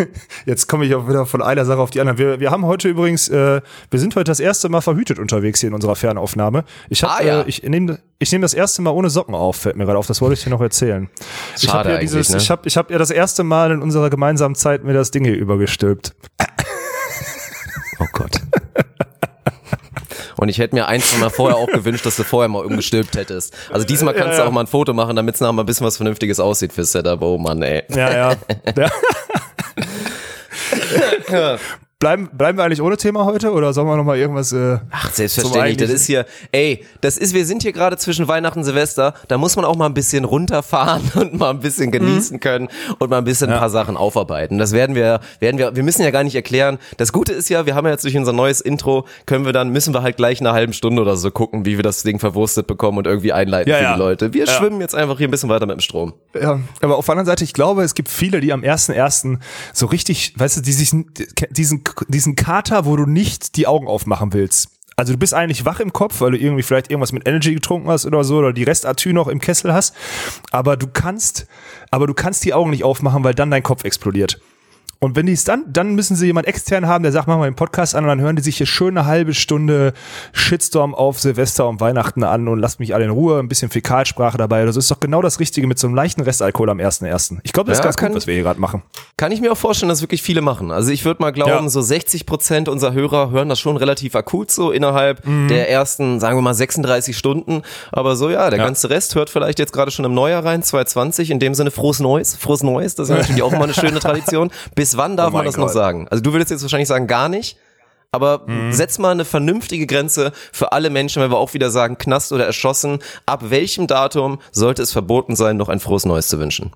jetzt 0.46 0.66
komme 0.68 0.84
ich 0.84 0.94
auch 0.94 1.08
wieder 1.08 1.24
von 1.24 1.40
einer 1.40 1.64
Sache 1.64 1.78
auf 1.78 1.90
die 1.90 2.00
andere. 2.00 2.18
Wir, 2.18 2.40
wir 2.40 2.50
haben 2.50 2.66
heute 2.66 2.88
übrigens, 2.88 3.28
äh, 3.28 3.60
wir 3.90 4.00
sind 4.00 4.14
heute 4.16 4.24
das 4.30 4.40
erste 4.40 4.68
Mal 4.68 4.80
verhütet 4.82 5.18
unterwegs 5.18 5.60
hier 5.60 5.68
in 5.68 5.74
unserer 5.74 5.96
Fernaufnahme. 5.96 6.64
Ich 6.90 7.02
hab, 7.02 7.20
Ah, 7.20 7.22
ja. 7.22 7.40
äh, 7.42 7.44
ich 7.48 7.62
nehme 7.62 8.00
ich 8.18 8.32
nehm 8.32 8.42
das 8.42 8.54
erste 8.54 8.80
Mal 8.82 8.90
ohne 8.90 9.10
Socken 9.10 9.34
auf, 9.34 9.56
fällt 9.56 9.76
mir 9.76 9.84
gerade 9.84 9.98
auf. 9.98 10.06
Das 10.06 10.20
wollte 10.20 10.34
ich 10.34 10.44
dir 10.44 10.50
noch 10.50 10.60
erzählen. 10.60 11.08
ich 11.56 11.62
Schade 11.62 11.78
habe 11.78 11.90
ja, 11.92 11.98
dieses, 11.98 12.30
ne? 12.30 12.36
ich 12.38 12.50
hab, 12.50 12.66
ich 12.66 12.76
hab 12.76 12.90
ja 12.90 12.98
das 12.98 13.10
erste 13.10 13.44
Mal 13.44 13.70
in 13.72 13.80
unserer 13.82 14.10
gemeinsamen 14.10 14.54
Zeit 14.54 14.84
mir 14.84 14.92
das 14.94 15.10
Ding 15.10 15.24
hier 15.24 15.36
übergestülpt. 15.36 16.14
Oh 18.00 18.06
Gott. 18.12 18.40
Und 20.44 20.50
ich 20.50 20.58
hätte 20.58 20.74
mir 20.74 20.86
ein, 20.88 21.00
zwei 21.00 21.16
Mal 21.20 21.30
vorher 21.30 21.56
auch 21.56 21.68
gewünscht, 21.68 22.04
dass 22.04 22.16
du 22.16 22.22
vorher 22.22 22.50
mal 22.50 22.66
umgestülpt 22.66 23.16
hättest. 23.16 23.54
Also 23.70 23.86
diesmal 23.86 24.12
kannst 24.12 24.36
Ja, 24.36 24.44
du 24.44 24.48
auch 24.50 24.52
mal 24.52 24.60
ein 24.60 24.66
Foto 24.66 24.92
machen, 24.92 25.16
damit 25.16 25.36
es 25.36 25.40
nachher 25.40 25.54
mal 25.54 25.62
ein 25.62 25.66
bisschen 25.66 25.86
was 25.86 25.96
Vernünftiges 25.96 26.38
aussieht 26.38 26.74
fürs 26.74 26.92
Setup. 26.92 27.22
Oh 27.22 27.38
Mann, 27.38 27.62
ey. 27.62 27.82
Ja, 27.88 28.14
ja. 28.14 28.36
ja. 31.30 31.58
Bleiben, 32.04 32.28
bleiben 32.36 32.58
wir 32.58 32.64
eigentlich 32.64 32.82
ohne 32.82 32.98
Thema 32.98 33.24
heute 33.24 33.50
oder 33.50 33.72
sollen 33.72 33.86
wir 33.86 33.96
noch 33.96 34.04
mal 34.04 34.18
irgendwas? 34.18 34.52
Äh, 34.52 34.76
Ach, 34.90 35.10
selbstverständlich. 35.10 35.78
Das 35.78 35.88
ist 35.88 36.04
hier, 36.04 36.26
ey, 36.52 36.84
das 37.00 37.16
ist, 37.16 37.32
wir 37.32 37.46
sind 37.46 37.62
hier 37.62 37.72
gerade 37.72 37.96
zwischen 37.96 38.28
Weihnachten 38.28 38.58
und 38.58 38.66
Silvester. 38.66 39.14
Da 39.28 39.38
muss 39.38 39.56
man 39.56 39.64
auch 39.64 39.74
mal 39.74 39.86
ein 39.86 39.94
bisschen 39.94 40.26
runterfahren 40.26 41.00
und 41.14 41.38
mal 41.38 41.48
ein 41.48 41.60
bisschen 41.60 41.90
genießen 41.90 42.40
können 42.40 42.68
und 42.98 43.08
mal 43.08 43.16
ein 43.16 43.24
bisschen 43.24 43.50
ein 43.50 43.58
paar 43.58 43.70
Sachen 43.70 43.96
aufarbeiten. 43.96 44.58
Das 44.58 44.72
werden 44.72 44.94
wir, 44.94 45.20
werden 45.40 45.56
wir, 45.56 45.76
wir 45.76 45.82
müssen 45.82 46.02
ja 46.02 46.10
gar 46.10 46.24
nicht 46.24 46.34
erklären. 46.34 46.76
Das 46.98 47.10
Gute 47.10 47.32
ist 47.32 47.48
ja, 47.48 47.64
wir 47.64 47.74
haben 47.74 47.86
ja 47.86 47.92
jetzt 47.92 48.04
durch 48.04 48.18
unser 48.18 48.34
neues 48.34 48.60
Intro, 48.60 49.06
können 49.24 49.46
wir 49.46 49.54
dann, 49.54 49.70
müssen 49.70 49.94
wir 49.94 50.02
halt 50.02 50.18
gleich 50.18 50.42
in 50.42 50.46
einer 50.46 50.54
halben 50.54 50.74
Stunde 50.74 51.00
oder 51.00 51.16
so 51.16 51.30
gucken, 51.30 51.64
wie 51.64 51.78
wir 51.78 51.82
das 51.82 52.02
Ding 52.02 52.18
verwurstet 52.18 52.66
bekommen 52.66 52.98
und 52.98 53.06
irgendwie 53.06 53.32
einleiten 53.32 53.70
Ja, 53.70 53.78
für 53.78 53.82
ja. 53.82 53.92
die 53.94 53.98
Leute. 53.98 54.34
Wir 54.34 54.44
Ja. 54.44 54.52
schwimmen 54.52 54.82
jetzt 54.82 54.94
einfach 54.94 55.16
hier 55.16 55.26
ein 55.28 55.30
bisschen 55.30 55.48
weiter 55.48 55.64
mit 55.64 55.78
dem 55.78 55.80
Strom. 55.80 56.12
Ja, 56.38 56.60
aber 56.82 56.98
auf 56.98 57.06
der 57.06 57.12
anderen 57.12 57.28
Seite, 57.28 57.44
ich 57.44 57.54
glaube, 57.54 57.82
es 57.82 57.94
gibt 57.94 58.10
viele, 58.10 58.42
die 58.42 58.52
am 58.52 58.60
1.1. 58.60 59.38
so 59.72 59.86
richtig, 59.86 60.34
weißt 60.36 60.58
du, 60.58 60.60
die 60.60 60.72
sich 60.74 60.92
diesen, 61.48 61.82
diesen 62.08 62.36
Kater, 62.36 62.84
wo 62.84 62.96
du 62.96 63.06
nicht 63.06 63.56
die 63.56 63.66
Augen 63.66 63.86
aufmachen 63.86 64.32
willst. 64.32 64.68
Also 64.96 65.12
du 65.12 65.18
bist 65.18 65.34
eigentlich 65.34 65.64
wach 65.64 65.80
im 65.80 65.92
Kopf, 65.92 66.20
weil 66.20 66.32
du 66.32 66.38
irgendwie 66.38 66.62
vielleicht 66.62 66.90
irgendwas 66.90 67.12
mit 67.12 67.26
Energy 67.26 67.54
getrunken 67.54 67.88
hast 67.88 68.06
oder 68.06 68.22
so 68.22 68.38
oder 68.38 68.52
die 68.52 68.62
Restatü 68.62 69.12
noch 69.12 69.26
im 69.26 69.40
Kessel 69.40 69.72
hast, 69.74 69.94
aber 70.52 70.76
du 70.76 70.86
kannst, 70.86 71.46
aber 71.90 72.06
du 72.06 72.14
kannst 72.14 72.44
die 72.44 72.54
Augen 72.54 72.70
nicht 72.70 72.84
aufmachen, 72.84 73.24
weil 73.24 73.34
dann 73.34 73.50
dein 73.50 73.64
Kopf 73.64 73.84
explodiert. 73.84 74.40
Und 75.00 75.16
wenn 75.16 75.26
die 75.26 75.32
es 75.32 75.44
dann, 75.44 75.64
dann 75.70 75.94
müssen 75.94 76.16
sie 76.16 76.26
jemand 76.26 76.46
extern 76.46 76.86
haben, 76.86 77.02
der 77.02 77.12
sagt, 77.12 77.28
mach 77.28 77.36
mal 77.38 77.44
den 77.50 77.56
Podcast 77.56 77.94
an 77.94 78.04
und 78.04 78.08
dann 78.08 78.20
hören 78.20 78.36
die 78.36 78.42
sich 78.42 78.56
hier 78.56 78.66
schön 78.66 78.96
eine 78.96 79.06
halbe 79.06 79.34
Stunde 79.34 79.92
Shitstorm 80.32 80.94
auf 80.94 81.20
Silvester 81.20 81.68
und 81.68 81.80
Weihnachten 81.80 82.24
an 82.24 82.48
und 82.48 82.58
lasst 82.58 82.80
mich 82.80 82.94
alle 82.94 83.04
in 83.04 83.10
Ruhe, 83.10 83.38
ein 83.38 83.48
bisschen 83.48 83.70
Fäkalsprache 83.70 84.38
dabei. 84.38 84.64
Das 84.64 84.76
ist 84.76 84.90
doch 84.90 85.00
genau 85.00 85.22
das 85.22 85.40
Richtige 85.40 85.66
mit 85.66 85.78
so 85.78 85.86
einem 85.86 85.96
leichten 85.96 86.22
Restalkohol 86.22 86.70
am 86.70 86.78
1.1. 86.78 87.38
Ich 87.42 87.52
glaube, 87.52 87.70
das 87.70 87.78
Ja, 87.78 87.82
ist 87.82 87.84
ganz 87.84 87.96
kann- 87.96 88.08
gut, 88.08 88.16
was 88.16 88.26
wir 88.26 88.34
hier 88.34 88.42
gerade 88.42 88.60
machen. 88.60 88.82
Kann 89.16 89.32
ich 89.32 89.40
mir 89.40 89.52
auch 89.52 89.56
vorstellen, 89.56 89.88
dass 89.88 90.00
wirklich 90.00 90.22
viele 90.22 90.40
machen. 90.40 90.70
Also 90.70 90.90
ich 90.90 91.04
würde 91.04 91.22
mal 91.22 91.32
glauben, 91.32 91.64
Ja. 91.64 91.68
so 91.68 91.80
60 91.82 92.26
Prozent 92.26 92.68
unserer 92.68 92.92
Hörer 92.94 93.30
hören 93.30 93.48
das 93.48 93.60
schon 93.60 93.76
relativ 93.76 94.14
akut 94.14 94.50
so 94.50 94.70
innerhalb 94.70 95.26
Mhm. 95.26 95.48
der 95.48 95.70
ersten, 95.70 96.20
sagen 96.20 96.36
wir 96.36 96.42
mal 96.42 96.54
36 96.54 97.16
Stunden. 97.16 97.62
Aber 97.92 98.16
so 98.16 98.30
ja, 98.30 98.50
der 98.50 98.58
Ja. 98.58 98.64
ganze 98.64 98.90
Rest 98.90 99.14
hört 99.14 99.30
vielleicht 99.30 99.58
jetzt 99.58 99.72
gerade 99.72 99.90
schon 99.90 100.04
im 100.04 100.14
Neujahr 100.14 100.44
rein, 100.44 100.62
2020. 100.62 101.30
In 101.30 101.38
dem 101.38 101.54
Sinne 101.54 101.70
frohes 101.70 102.00
Neues, 102.00 102.34
frohes 102.36 102.62
Neues. 102.62 102.94
Das 102.94 103.08
ist 103.08 103.16
natürlich 103.16 103.42
auch 103.42 103.52
immer 103.52 103.64
eine 103.64 103.74
schöne 103.74 103.98
Tradition. 104.00 104.50
Bis 104.84 104.98
wann 104.98 105.16
darf 105.16 105.32
Oh 105.32 105.36
man 105.38 105.46
das 105.46 105.56
noch 105.56 105.66
Gott. 105.66 105.72
sagen? 105.74 106.08
Also 106.10 106.22
du 106.22 106.32
würdest 106.32 106.50
jetzt 106.50 106.60
wahrscheinlich 106.62 106.88
sagen 106.88 107.06
gar 107.06 107.30
nicht. 107.30 107.56
Aber 108.12 108.42
Mhm. 108.46 108.70
setz 108.72 108.98
mal 108.98 109.10
eine 109.12 109.24
vernünftige 109.24 109.86
Grenze 109.86 110.32
für 110.52 110.72
alle 110.72 110.90
Menschen, 110.90 111.22
wenn 111.22 111.30
wir 111.32 111.38
auch 111.38 111.54
wieder 111.54 111.70
sagen, 111.70 111.96
Knast 111.98 112.32
oder 112.32 112.44
erschossen. 112.46 112.98
Ab 113.26 113.44
welchem 113.48 113.86
Datum 113.86 114.38
sollte 114.52 114.82
es 114.82 114.92
verboten 114.92 115.34
sein, 115.36 115.56
noch 115.56 115.68
ein 115.70 115.80
frohes 115.80 116.04
Neues 116.04 116.28
zu 116.28 116.38
wünschen? 116.38 116.72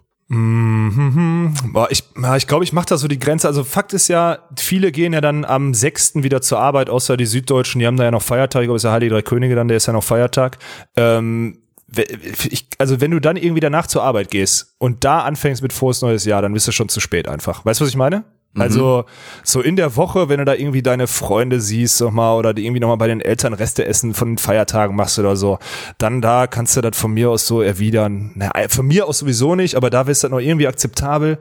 Boah, 1.72 1.88
ich 1.90 2.02
ja, 2.20 2.36
ich, 2.36 2.46
glaube, 2.46 2.64
ich 2.64 2.72
mache 2.72 2.86
da 2.86 2.96
so 2.96 3.08
die 3.08 3.18
Grenze. 3.18 3.46
Also 3.46 3.62
Fakt 3.64 3.92
ist 3.92 4.08
ja, 4.08 4.38
viele 4.58 4.90
gehen 4.92 5.12
ja 5.12 5.20
dann 5.20 5.44
am 5.44 5.74
6. 5.74 6.22
wieder 6.22 6.40
zur 6.40 6.58
Arbeit, 6.58 6.90
außer 6.90 7.16
die 7.16 7.26
Süddeutschen, 7.26 7.78
die 7.78 7.86
haben 7.86 7.96
da 7.96 8.04
ja 8.04 8.10
noch 8.10 8.22
Feiertag. 8.22 8.62
Ich 8.62 8.66
glaube, 8.66 8.76
es 8.76 8.80
ist 8.84 8.88
ja 8.88 8.92
Heilige 8.92 9.14
Drei 9.14 9.22
Könige 9.22 9.54
dann, 9.54 9.68
der 9.68 9.76
ist 9.76 9.86
ja 9.86 9.92
noch 9.92 10.04
Feiertag. 10.04 10.58
Ähm, 10.96 11.58
also 12.78 13.00
wenn 13.00 13.10
du 13.10 13.20
dann 13.20 13.36
irgendwie 13.36 13.60
danach 13.60 13.86
zur 13.86 14.02
Arbeit 14.02 14.30
gehst 14.30 14.74
und 14.78 15.04
da 15.04 15.20
anfängst 15.20 15.62
mit 15.62 15.72
frohes 15.72 16.02
neues 16.02 16.24
Jahr, 16.24 16.42
dann 16.42 16.52
bist 16.52 16.68
du 16.68 16.72
schon 16.72 16.88
zu 16.88 17.00
spät 17.00 17.28
einfach. 17.28 17.64
Weißt 17.64 17.80
du, 17.80 17.84
was 17.84 17.90
ich 17.90 17.96
meine? 17.96 18.24
Also 18.56 19.04
so 19.44 19.60
in 19.60 19.76
der 19.76 19.94
Woche, 19.96 20.28
wenn 20.28 20.38
du 20.38 20.44
da 20.44 20.54
irgendwie 20.54 20.82
deine 20.82 21.06
Freunde 21.06 21.60
siehst 21.60 22.00
nochmal 22.00 22.36
oder 22.36 22.54
die 22.54 22.64
irgendwie 22.64 22.80
nochmal 22.80 22.96
bei 22.96 23.06
den 23.06 23.20
Eltern 23.20 23.52
Reste 23.52 23.84
essen 23.84 24.14
von 24.14 24.30
den 24.30 24.38
Feiertagen 24.38 24.96
machst 24.96 25.18
oder 25.18 25.36
so, 25.36 25.58
dann 25.98 26.20
da 26.20 26.46
kannst 26.46 26.76
du 26.76 26.80
das 26.80 26.96
von 26.96 27.12
mir 27.12 27.30
aus 27.30 27.46
so 27.46 27.62
erwidern. 27.62 28.32
Na, 28.34 28.50
von 28.68 28.86
mir 28.86 29.06
aus 29.06 29.18
sowieso 29.18 29.54
nicht, 29.54 29.76
aber 29.76 29.90
da 29.90 30.02
ist 30.02 30.24
das 30.24 30.30
noch 30.30 30.40
irgendwie 30.40 30.66
akzeptabel. 30.66 31.38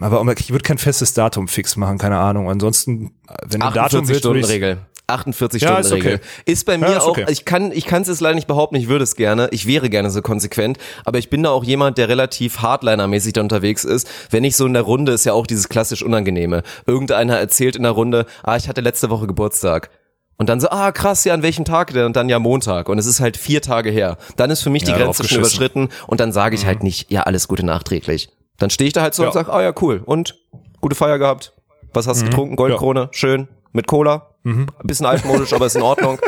Aber 0.00 0.24
ich 0.36 0.50
würde 0.50 0.64
kein 0.64 0.78
festes 0.78 1.14
Datum 1.14 1.48
fix 1.48 1.76
machen, 1.76 1.98
keine 1.98 2.18
Ahnung. 2.18 2.50
Ansonsten, 2.50 3.12
wenn 3.46 3.62
ein 3.62 3.72
Datum 3.72 4.08
wird, 4.08 4.24
würde 4.24 4.40
ich 4.40 4.76
48-Stunden-Regel. 5.08 5.58
48 5.58 5.62
Ja, 5.62 5.68
Stunden 5.82 5.86
ist 5.86 5.92
okay. 5.92 6.18
Ist 6.44 6.66
bei 6.66 6.78
mir 6.78 6.86
Ja, 6.90 6.96
ist 6.98 7.02
auch, 7.02 7.08
okay. 7.08 7.26
ich 7.28 7.44
kann, 7.44 7.72
ich 7.72 7.86
kann 7.86 8.02
es 8.02 8.08
jetzt 8.08 8.20
leider 8.20 8.34
nicht 8.34 8.46
behaupten, 8.46 8.76
ich 8.76 8.88
würde 8.88 9.04
es 9.04 9.16
gerne, 9.16 9.48
ich 9.50 9.66
wäre 9.66 9.90
gerne 9.90 10.10
so 10.10 10.22
konsequent, 10.22 10.78
aber 11.04 11.18
ich 11.18 11.30
bin 11.30 11.42
da 11.42 11.50
auch 11.50 11.64
jemand, 11.64 11.98
der 11.98 12.08
relativ 12.08 12.58
Hardliner-mäßig 12.58 13.32
da 13.32 13.40
unterwegs 13.40 13.84
ist. 13.84 14.08
Wenn 14.30 14.44
ich 14.44 14.56
so 14.56 14.66
in 14.66 14.74
der 14.74 14.82
Runde, 14.82 15.12
ist 15.12 15.24
ja 15.24 15.32
auch 15.32 15.46
dieses 15.46 15.68
klassisch 15.68 16.02
Unangenehme. 16.02 16.62
Irgendeiner 16.86 17.38
erzählt 17.38 17.76
in 17.76 17.82
der 17.82 17.92
Runde, 17.92 18.26
ah, 18.42 18.56
ich 18.56 18.68
hatte 18.68 18.80
letzte 18.80 19.10
Woche 19.10 19.26
Geburtstag. 19.26 19.90
Und 20.36 20.48
dann 20.48 20.60
so, 20.60 20.68
ah 20.70 20.92
krass, 20.92 21.24
ja, 21.24 21.34
an 21.34 21.42
welchem 21.42 21.64
Tag 21.64 21.92
denn? 21.92 22.04
Und 22.06 22.14
dann 22.14 22.28
ja 22.28 22.38
Montag. 22.38 22.88
Und 22.88 22.98
es 22.98 23.06
ist 23.06 23.18
halt 23.20 23.36
vier 23.36 23.60
Tage 23.60 23.90
her. 23.90 24.18
Dann 24.36 24.50
ist 24.50 24.62
für 24.62 24.70
mich 24.70 24.84
die 24.84 24.92
Ja, 24.92 24.98
Grenze 24.98 25.26
schon 25.26 25.38
überschritten 25.38 25.88
und 26.06 26.20
dann 26.20 26.30
sage 26.30 26.54
ich 26.54 26.64
halt 26.64 26.84
nicht, 26.84 27.10
ja, 27.10 27.22
alles 27.22 27.48
Gute 27.48 27.66
nachträglich. 27.66 28.28
Dann 28.58 28.70
stehe 28.70 28.86
ich 28.86 28.92
da 28.94 29.02
halt 29.02 29.14
so 29.14 29.24
und 29.26 29.32
sage, 29.32 29.52
ah 29.52 29.62
ja, 29.62 29.72
cool. 29.80 30.00
Und 30.04 30.36
gute 30.80 30.94
Feier 30.94 31.18
gehabt. 31.18 31.54
Was 31.92 32.06
hast 32.06 32.20
du 32.20 32.26
getrunken? 32.26 32.54
Goldkrone, 32.54 33.08
schön. 33.10 33.48
Mit 33.72 33.86
Cola. 33.88 34.27
Ein 34.44 34.66
bisschen 34.84 35.06
altmodisch, 35.06 35.52
aber 35.52 35.66
ist 35.66 35.76
in 35.76 35.82
Ordnung. 35.82 36.18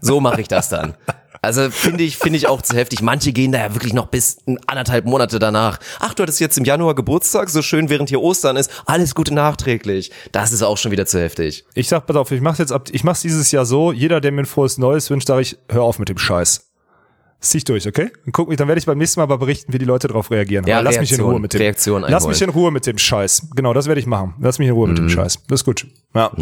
So 0.00 0.20
mache 0.20 0.40
ich 0.40 0.48
das 0.48 0.68
dann. 0.68 0.94
Also 1.42 1.70
finde 1.70 2.04
ich, 2.04 2.18
finde 2.18 2.36
ich 2.36 2.48
auch 2.48 2.60
zu 2.60 2.76
heftig. 2.76 3.00
Manche 3.00 3.32
gehen 3.32 3.52
da 3.52 3.58
ja 3.58 3.74
wirklich 3.74 3.94
noch 3.94 4.08
bis 4.08 4.38
anderthalb 4.66 5.06
Monate 5.06 5.38
danach. 5.38 5.78
Ach, 5.98 6.12
du 6.12 6.22
hattest 6.22 6.38
jetzt 6.40 6.58
im 6.58 6.64
Januar 6.64 6.94
Geburtstag, 6.94 7.48
so 7.48 7.62
schön 7.62 7.88
während 7.88 8.10
hier 8.10 8.20
Ostern 8.20 8.56
ist. 8.56 8.70
Alles 8.84 9.14
Gute 9.14 9.32
nachträglich. 9.32 10.10
Das 10.32 10.52
ist 10.52 10.62
auch 10.62 10.76
schon 10.76 10.92
wieder 10.92 11.06
zu 11.06 11.18
heftig. 11.18 11.64
Ich 11.74 11.88
sag, 11.88 12.06
pass 12.06 12.16
auf, 12.16 12.30
ich 12.30 12.42
mach's 12.42 12.58
jetzt 12.58 12.72
ab, 12.72 12.88
ich 12.92 13.04
mach's 13.04 13.22
dieses 13.22 13.50
Jahr 13.52 13.64
so, 13.64 13.90
jeder, 13.90 14.20
der 14.20 14.32
mir 14.32 14.42
ein 14.42 14.46
frohes 14.46 14.76
Neues 14.76 15.08
wünscht, 15.08 15.28
sage 15.28 15.40
ich, 15.40 15.56
hör 15.70 15.82
auf 15.82 15.98
mit 15.98 16.10
dem 16.10 16.18
Scheiß. 16.18 16.69
Zieh 17.40 17.60
durch, 17.64 17.86
okay? 17.88 18.10
Und 18.26 18.32
guck 18.32 18.48
mich, 18.48 18.58
dann 18.58 18.68
werde 18.68 18.78
ich 18.78 18.86
beim 18.86 18.98
nächsten 18.98 19.18
Mal 19.20 19.26
mal 19.26 19.36
berichten, 19.38 19.72
wie 19.72 19.78
die 19.78 19.86
Leute 19.86 20.08
darauf 20.08 20.30
reagieren. 20.30 20.66
Ja, 20.66 20.76
Aber 20.76 20.84
lass 20.84 21.00
mich 21.00 21.10
in 21.10 21.16
Reaktion, 21.16 21.30
Ruhe 21.32 21.40
mit 21.40 21.54
dem. 21.54 21.58
Reaktion 21.60 22.02
lass 22.02 22.10
einholen. 22.12 22.28
mich 22.30 22.42
in 22.42 22.50
Ruhe 22.50 22.70
mit 22.70 22.86
dem 22.86 22.98
Scheiß. 22.98 23.48
Genau, 23.56 23.72
das 23.72 23.86
werde 23.86 23.98
ich 24.00 24.06
machen. 24.06 24.34
Lass 24.40 24.58
mich 24.58 24.68
in 24.68 24.74
Ruhe 24.74 24.88
mit 24.88 24.98
Mhm. 24.98 25.06
dem 25.06 25.08
Scheiß. 25.08 25.38
Das 25.48 25.60
ist 25.60 25.64
gut. 25.64 25.86
Ja. 26.14 26.32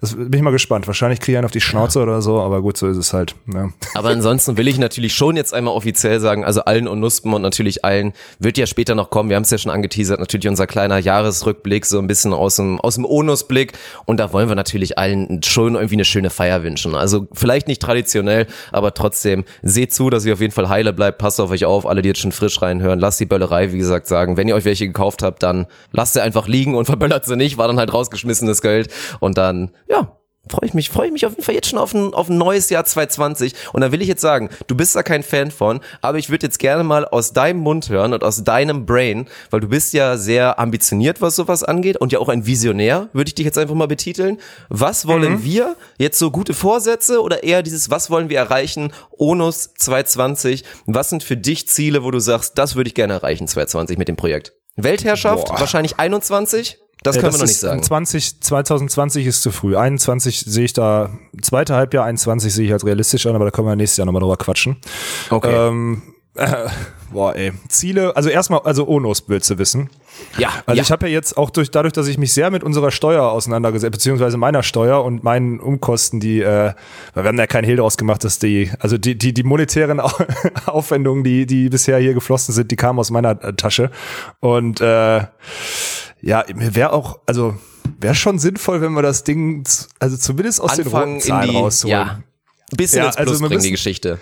Das 0.00 0.14
bin 0.14 0.32
ich 0.32 0.42
mal 0.42 0.50
gespannt. 0.50 0.86
Wahrscheinlich 0.86 1.20
kriege 1.20 1.32
ich 1.32 1.38
einen 1.38 1.46
auf 1.46 1.50
die 1.50 1.60
Schnauze 1.62 2.00
oder 2.00 2.20
so, 2.20 2.38
aber 2.40 2.60
gut, 2.60 2.76
so 2.76 2.86
ist 2.86 2.98
es 2.98 3.12
halt. 3.14 3.34
Ja. 3.52 3.70
Aber 3.94 4.10
ansonsten 4.10 4.56
will 4.58 4.68
ich 4.68 4.78
natürlich 4.78 5.14
schon 5.14 5.36
jetzt 5.36 5.54
einmal 5.54 5.74
offiziell 5.74 6.20
sagen, 6.20 6.44
also 6.44 6.60
allen 6.66 6.86
und 6.86 7.00
Nuspen 7.00 7.32
und 7.32 7.40
natürlich 7.42 7.82
allen, 7.84 8.12
wird 8.38 8.58
ja 8.58 8.66
später 8.66 8.94
noch 8.94 9.08
kommen, 9.08 9.30
wir 9.30 9.36
haben 9.36 9.42
es 9.44 9.50
ja 9.50 9.56
schon 9.58 9.72
angeteasert, 9.72 10.20
natürlich 10.20 10.46
unser 10.48 10.66
kleiner 10.66 10.98
Jahresrückblick, 10.98 11.86
so 11.86 11.98
ein 11.98 12.06
bisschen 12.06 12.34
aus 12.34 12.56
dem, 12.56 12.78
aus 12.80 12.96
dem 12.96 13.06
Onusblick 13.06 13.72
und 14.04 14.18
da 14.20 14.32
wollen 14.34 14.48
wir 14.48 14.54
natürlich 14.54 14.98
allen 14.98 15.42
schon 15.42 15.74
irgendwie 15.76 15.94
eine 15.96 16.04
schöne 16.04 16.28
Feier 16.28 16.62
wünschen. 16.62 16.94
Also 16.94 17.26
vielleicht 17.32 17.68
nicht 17.68 17.80
traditionell, 17.80 18.46
aber 18.70 18.92
trotzdem 18.92 19.44
seht 19.62 19.94
zu, 19.94 20.10
dass 20.10 20.26
ihr 20.26 20.35
auf 20.36 20.40
jeden 20.40 20.52
Fall 20.52 20.68
heile 20.68 20.92
bleibt, 20.92 21.18
passt 21.18 21.40
auf 21.40 21.50
euch 21.50 21.64
auf, 21.64 21.86
alle, 21.86 22.02
die 22.02 22.08
jetzt 22.08 22.20
schon 22.20 22.32
frisch 22.32 22.62
reinhören, 22.62 22.98
lasst 22.98 23.18
die 23.18 23.26
Böllerei, 23.26 23.72
wie 23.72 23.78
gesagt, 23.78 24.06
sagen, 24.06 24.36
wenn 24.36 24.48
ihr 24.48 24.54
euch 24.54 24.64
welche 24.64 24.86
gekauft 24.86 25.22
habt, 25.22 25.42
dann 25.42 25.66
lasst 25.92 26.12
sie 26.12 26.22
einfach 26.22 26.46
liegen 26.46 26.74
und 26.74 26.84
verböllert 26.86 27.24
sie 27.24 27.36
nicht, 27.36 27.58
war 27.58 27.66
dann 27.68 27.78
halt 27.78 27.92
rausgeschmissenes 27.92 28.62
Geld 28.62 28.92
und 29.20 29.38
dann, 29.38 29.70
ja, 29.88 30.16
freue 30.48 30.68
ich 30.68 30.74
mich, 30.74 30.90
freue 30.90 31.06
ich 31.06 31.12
mich 31.12 31.26
auf 31.26 31.32
jeden 31.32 31.42
Fall 31.42 31.54
jetzt 31.54 31.68
schon 31.68 31.78
auf 31.78 31.94
ein, 31.94 32.14
auf 32.14 32.28
ein 32.28 32.38
neues 32.38 32.70
Jahr 32.70 32.84
2020. 32.84 33.54
Und 33.72 33.80
da 33.80 33.92
will 33.92 34.02
ich 34.02 34.08
jetzt 34.08 34.20
sagen, 34.20 34.50
du 34.66 34.76
bist 34.76 34.94
da 34.94 35.02
kein 35.02 35.22
Fan 35.22 35.50
von, 35.50 35.80
aber 36.00 36.18
ich 36.18 36.30
würde 36.30 36.46
jetzt 36.46 36.58
gerne 36.58 36.84
mal 36.84 37.04
aus 37.04 37.32
deinem 37.32 37.60
Mund 37.60 37.88
hören 37.88 38.12
und 38.12 38.22
aus 38.22 38.44
deinem 38.44 38.86
Brain, 38.86 39.26
weil 39.50 39.60
du 39.60 39.68
bist 39.68 39.92
ja 39.92 40.16
sehr 40.16 40.58
ambitioniert, 40.58 41.20
was 41.20 41.36
sowas 41.36 41.64
angeht 41.64 41.96
und 41.96 42.12
ja 42.12 42.18
auch 42.18 42.28
ein 42.28 42.46
Visionär, 42.46 43.08
würde 43.12 43.28
ich 43.28 43.34
dich 43.34 43.44
jetzt 43.44 43.58
einfach 43.58 43.74
mal 43.74 43.88
betiteln. 43.88 44.38
Was 44.68 45.06
wollen 45.06 45.42
wir? 45.44 45.76
Jetzt 45.98 46.18
so 46.18 46.30
gute 46.30 46.54
Vorsätze 46.54 47.22
oder 47.22 47.42
eher 47.42 47.62
dieses, 47.62 47.90
was 47.90 48.10
wollen 48.10 48.28
wir 48.28 48.38
erreichen? 48.38 48.92
Onus 49.18 49.74
2020. 49.74 50.64
Was 50.86 51.10
sind 51.10 51.22
für 51.22 51.36
dich 51.36 51.68
Ziele, 51.68 52.04
wo 52.04 52.10
du 52.10 52.20
sagst, 52.20 52.58
das 52.58 52.76
würde 52.76 52.88
ich 52.88 52.94
gerne 52.94 53.14
erreichen 53.14 53.48
2020 53.48 53.98
mit 53.98 54.08
dem 54.08 54.16
Projekt? 54.16 54.52
Weltherrschaft? 54.76 55.48
Boah. 55.48 55.60
Wahrscheinlich 55.60 55.98
21? 55.98 56.78
Das 57.02 57.16
Ja, 57.16 57.22
können 57.22 57.34
wir 57.34 57.38
noch 57.38 57.46
nicht 57.46 57.58
sagen. 57.58 57.82
20, 57.82 58.40
2020 58.40 59.26
ist 59.26 59.42
zu 59.42 59.50
früh. 59.52 59.76
21 59.76 60.40
sehe 60.40 60.64
ich 60.64 60.72
da, 60.72 61.10
zweite 61.40 61.74
Halbjahr 61.74 62.04
21 62.04 62.52
sehe 62.52 62.66
ich 62.66 62.72
als 62.72 62.84
realistisch 62.84 63.26
an, 63.26 63.34
aber 63.36 63.44
da 63.44 63.50
können 63.50 63.68
wir 63.68 63.76
nächstes 63.76 63.98
Jahr 63.98 64.06
nochmal 64.06 64.20
drüber 64.20 64.36
quatschen. 64.36 64.76
Okay. 65.30 65.54
Ähm, 65.54 66.02
äh, 66.34 66.66
boah, 67.12 67.34
ey. 67.36 67.52
Ziele, 67.68 68.16
also 68.16 68.28
erstmal, 68.28 68.60
also 68.64 68.88
Onos 68.88 69.24
willst 69.28 69.48
du 69.50 69.58
wissen. 69.58 69.88
Ja, 70.38 70.48
Also 70.66 70.78
ja. 70.78 70.82
ich 70.82 70.90
habe 70.90 71.06
ja 71.06 71.12
jetzt 71.12 71.36
auch 71.36 71.50
durch 71.50 71.70
dadurch, 71.70 71.92
dass 71.92 72.08
ich 72.08 72.18
mich 72.18 72.32
sehr 72.34 72.50
mit 72.50 72.64
unserer 72.64 72.90
Steuer 72.90 73.22
auseinandergesetzt, 73.30 73.92
beziehungsweise 73.92 74.36
meiner 74.36 74.62
Steuer 74.62 75.04
und 75.04 75.22
meinen 75.22 75.60
Umkosten, 75.60 76.18
die, 76.18 76.40
äh, 76.40 76.72
weil 77.14 77.24
wir 77.24 77.28
haben 77.28 77.38
ja 77.38 77.46
keinen 77.46 77.64
Hehl 77.64 77.76
draus 77.76 77.96
gemacht, 77.98 78.24
dass 78.24 78.38
die, 78.38 78.70
also 78.80 78.98
die, 78.98 79.16
die, 79.16 79.32
die 79.32 79.42
monetären 79.44 80.00
Au- 80.00 80.10
Aufwendungen, 80.66 81.22
die, 81.22 81.46
die 81.46 81.68
bisher 81.68 81.98
hier 81.98 82.14
geflossen 82.14 82.52
sind, 82.52 82.70
die 82.70 82.76
kamen 82.76 82.98
aus 82.98 83.10
meiner 83.10 83.42
äh, 83.44 83.52
Tasche. 83.52 83.90
Und 84.40 84.80
äh, 84.80 85.20
ja, 86.26 86.44
mir 86.54 86.74
wäre 86.74 86.92
auch, 86.92 87.20
also 87.26 87.56
wäre 88.00 88.16
schon 88.16 88.38
sinnvoll, 88.40 88.80
wenn 88.80 88.92
wir 88.92 89.02
das 89.02 89.22
Ding, 89.22 89.64
also 90.00 90.16
zumindest 90.16 90.60
aus 90.60 90.74
den 90.74 90.86
Anfangen 90.86 91.14
roten 91.14 91.24
Zahlen 91.26 91.50
die, 91.50 91.56
rausholen. 91.56 91.92
ja, 91.92 92.18
bisschen 92.76 92.98
Ja, 92.98 93.06
ins 93.06 93.16
also 93.16 93.30
Plus 93.30 93.42
wir 93.42 93.48
bringen, 93.48 93.62
die 93.62 93.70
Geschichte. 93.70 94.18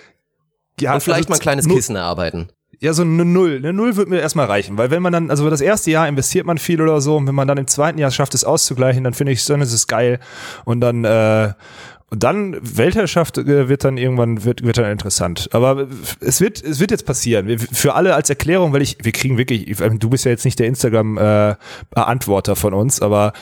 Ja, 0.78 0.94
Und 0.94 1.02
vielleicht 1.02 1.20
also 1.20 1.30
mal 1.30 1.36
ein 1.36 1.40
kleines 1.40 1.66
Kissen 1.66 1.96
erarbeiten. 1.96 2.48
Ja, 2.80 2.92
so 2.92 3.02
eine 3.02 3.24
Null. 3.24 3.56
Eine 3.56 3.72
Null 3.72 3.96
wird 3.96 4.08
mir 4.10 4.20
erstmal 4.20 4.46
reichen, 4.46 4.76
weil 4.76 4.90
wenn 4.90 5.00
man 5.00 5.12
dann, 5.14 5.30
also 5.30 5.48
das 5.48 5.62
erste 5.62 5.90
Jahr 5.90 6.06
investiert 6.06 6.44
man 6.44 6.58
viel 6.58 6.82
oder 6.82 7.00
so 7.00 7.16
und 7.16 7.26
wenn 7.26 7.34
man 7.34 7.48
dann 7.48 7.56
im 7.56 7.66
zweiten 7.66 7.98
Jahr 7.98 8.10
schafft, 8.10 8.34
es 8.34 8.44
auszugleichen, 8.44 9.04
dann 9.04 9.14
finde 9.14 9.32
ich, 9.32 9.44
dann 9.46 9.62
ist 9.62 9.72
es 9.72 9.86
geil 9.86 10.20
und 10.66 10.80
dann, 10.80 11.04
äh, 11.04 11.54
und 12.14 12.22
dann 12.22 12.56
Weltherrschaft 12.62 13.38
äh, 13.38 13.68
wird 13.68 13.84
dann 13.84 13.98
irgendwann 13.98 14.44
wird, 14.44 14.64
wird 14.64 14.78
dann 14.78 14.90
interessant. 14.90 15.48
Aber 15.52 15.88
es 16.20 16.40
wird 16.40 16.62
es 16.62 16.80
wird 16.80 16.90
jetzt 16.92 17.04
passieren. 17.06 17.58
Für 17.58 17.94
alle 17.94 18.14
als 18.14 18.30
Erklärung, 18.30 18.72
weil 18.72 18.82
ich 18.82 18.96
wir 19.02 19.12
kriegen 19.12 19.36
wirklich, 19.36 19.68
ich- 19.68 19.78
du 19.78 20.08
bist 20.08 20.24
ja 20.24 20.30
jetzt 20.30 20.44
nicht 20.44 20.58
der 20.58 20.66
Instagram 20.68 21.18
äh, 21.18 21.56
Beantworter 21.90 22.56
von 22.56 22.72
uns, 22.72 23.02
aber 23.02 23.32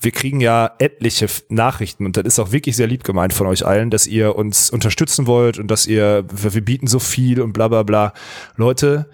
wir 0.00 0.12
kriegen 0.12 0.40
ja 0.40 0.70
etliche 0.78 1.26
Nachrichten 1.48 2.06
und 2.06 2.16
das 2.16 2.24
ist 2.24 2.38
auch 2.38 2.52
wirklich 2.52 2.76
sehr 2.76 2.86
lieb 2.86 3.02
gemeint 3.02 3.32
von 3.32 3.48
euch 3.48 3.66
allen, 3.66 3.90
dass 3.90 4.06
ihr 4.06 4.36
uns 4.36 4.70
unterstützen 4.70 5.26
wollt 5.26 5.58
und 5.58 5.68
dass 5.70 5.86
ihr, 5.88 6.24
wir 6.30 6.64
bieten 6.64 6.86
so 6.86 7.00
viel 7.00 7.40
und 7.40 7.52
bla 7.52 7.66
bla 7.66 7.82
bla. 7.82 8.12
Leute, 8.56 9.08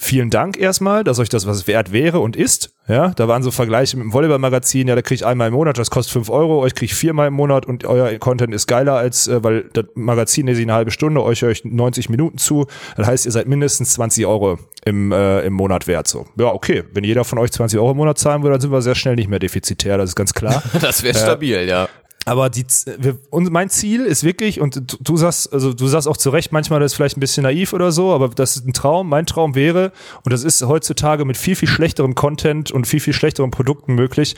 vielen 0.00 0.30
Dank 0.30 0.56
erstmal, 0.56 1.04
dass 1.04 1.18
euch 1.18 1.28
das 1.28 1.46
was 1.46 1.66
wert 1.66 1.92
wäre 1.92 2.20
und 2.20 2.34
ist. 2.34 2.74
Ja, 2.88 3.10
da 3.10 3.28
waren 3.28 3.42
so 3.42 3.50
Vergleiche 3.50 3.96
mit 3.96 4.04
dem 4.04 4.12
Volleyball-Magazin, 4.12 4.88
ja, 4.88 4.96
da 4.96 5.02
kriege 5.02 5.16
ich 5.16 5.26
einmal 5.26 5.48
im 5.48 5.54
Monat, 5.54 5.78
das 5.78 5.90
kostet 5.90 6.12
fünf 6.12 6.30
Euro, 6.30 6.60
euch 6.60 6.74
kriege 6.74 6.86
ich 6.86 6.94
viermal 6.94 7.28
im 7.28 7.34
Monat 7.34 7.66
und 7.66 7.84
euer 7.84 8.18
Content 8.18 8.52
ist 8.52 8.66
geiler 8.66 8.94
als, 8.94 9.28
äh, 9.28 9.44
weil 9.44 9.68
das 9.74 9.84
Magazin 9.94 10.46
lese 10.46 10.62
ich 10.62 10.66
eine 10.66 10.72
halbe 10.72 10.90
Stunde, 10.90 11.22
euch 11.22 11.42
höre 11.42 11.50
ich 11.50 11.64
90 11.64 12.08
Minuten 12.08 12.38
zu. 12.38 12.66
Das 12.96 13.06
heißt, 13.06 13.26
ihr 13.26 13.32
seid 13.32 13.46
mindestens 13.46 13.92
20 13.92 14.26
Euro 14.26 14.58
im, 14.84 15.12
äh, 15.12 15.42
im 15.42 15.52
Monat 15.52 15.86
wert. 15.86 16.08
So. 16.08 16.26
Ja, 16.36 16.46
okay. 16.46 16.82
Wenn 16.92 17.04
jeder 17.04 17.24
von 17.24 17.38
euch 17.38 17.52
20 17.52 17.78
Euro 17.78 17.92
im 17.92 17.98
Monat 17.98 18.18
zahlen 18.18 18.42
würde, 18.42 18.54
dann 18.54 18.60
sind 18.62 18.72
wir 18.72 18.82
sehr 18.82 18.94
schnell 18.94 19.14
nicht 19.14 19.28
mehr 19.28 19.38
defizitär, 19.38 19.98
das 19.98 20.10
ist 20.10 20.16
ganz 20.16 20.32
klar. 20.32 20.62
Das 20.80 21.02
wäre 21.02 21.16
stabil, 21.16 21.68
ja. 21.68 21.88
Aber 22.26 22.50
die, 22.50 22.66
wir, 22.98 23.16
und 23.30 23.50
mein 23.50 23.70
Ziel 23.70 24.04
ist 24.04 24.24
wirklich, 24.24 24.60
und 24.60 24.76
du, 24.76 24.96
du 25.00 25.16
sagst, 25.16 25.52
also 25.52 25.72
du 25.72 25.86
sagst 25.86 26.06
auch 26.06 26.18
zu 26.18 26.28
Recht, 26.30 26.52
manchmal 26.52 26.78
das 26.78 26.92
ist 26.92 26.96
vielleicht 26.96 27.16
ein 27.16 27.20
bisschen 27.20 27.44
naiv 27.44 27.72
oder 27.72 27.92
so, 27.92 28.12
aber 28.12 28.28
das 28.28 28.56
ist 28.56 28.66
ein 28.66 28.74
Traum. 28.74 29.08
Mein 29.08 29.24
Traum 29.24 29.54
wäre, 29.54 29.90
und 30.24 30.32
das 30.32 30.44
ist 30.44 30.62
heutzutage 30.62 31.24
mit 31.24 31.38
viel, 31.38 31.56
viel 31.56 31.68
schlechterem 31.68 32.14
Content 32.14 32.70
und 32.70 32.86
viel, 32.86 33.00
viel 33.00 33.14
schlechteren 33.14 33.50
Produkten 33.50 33.94
möglich, 33.94 34.36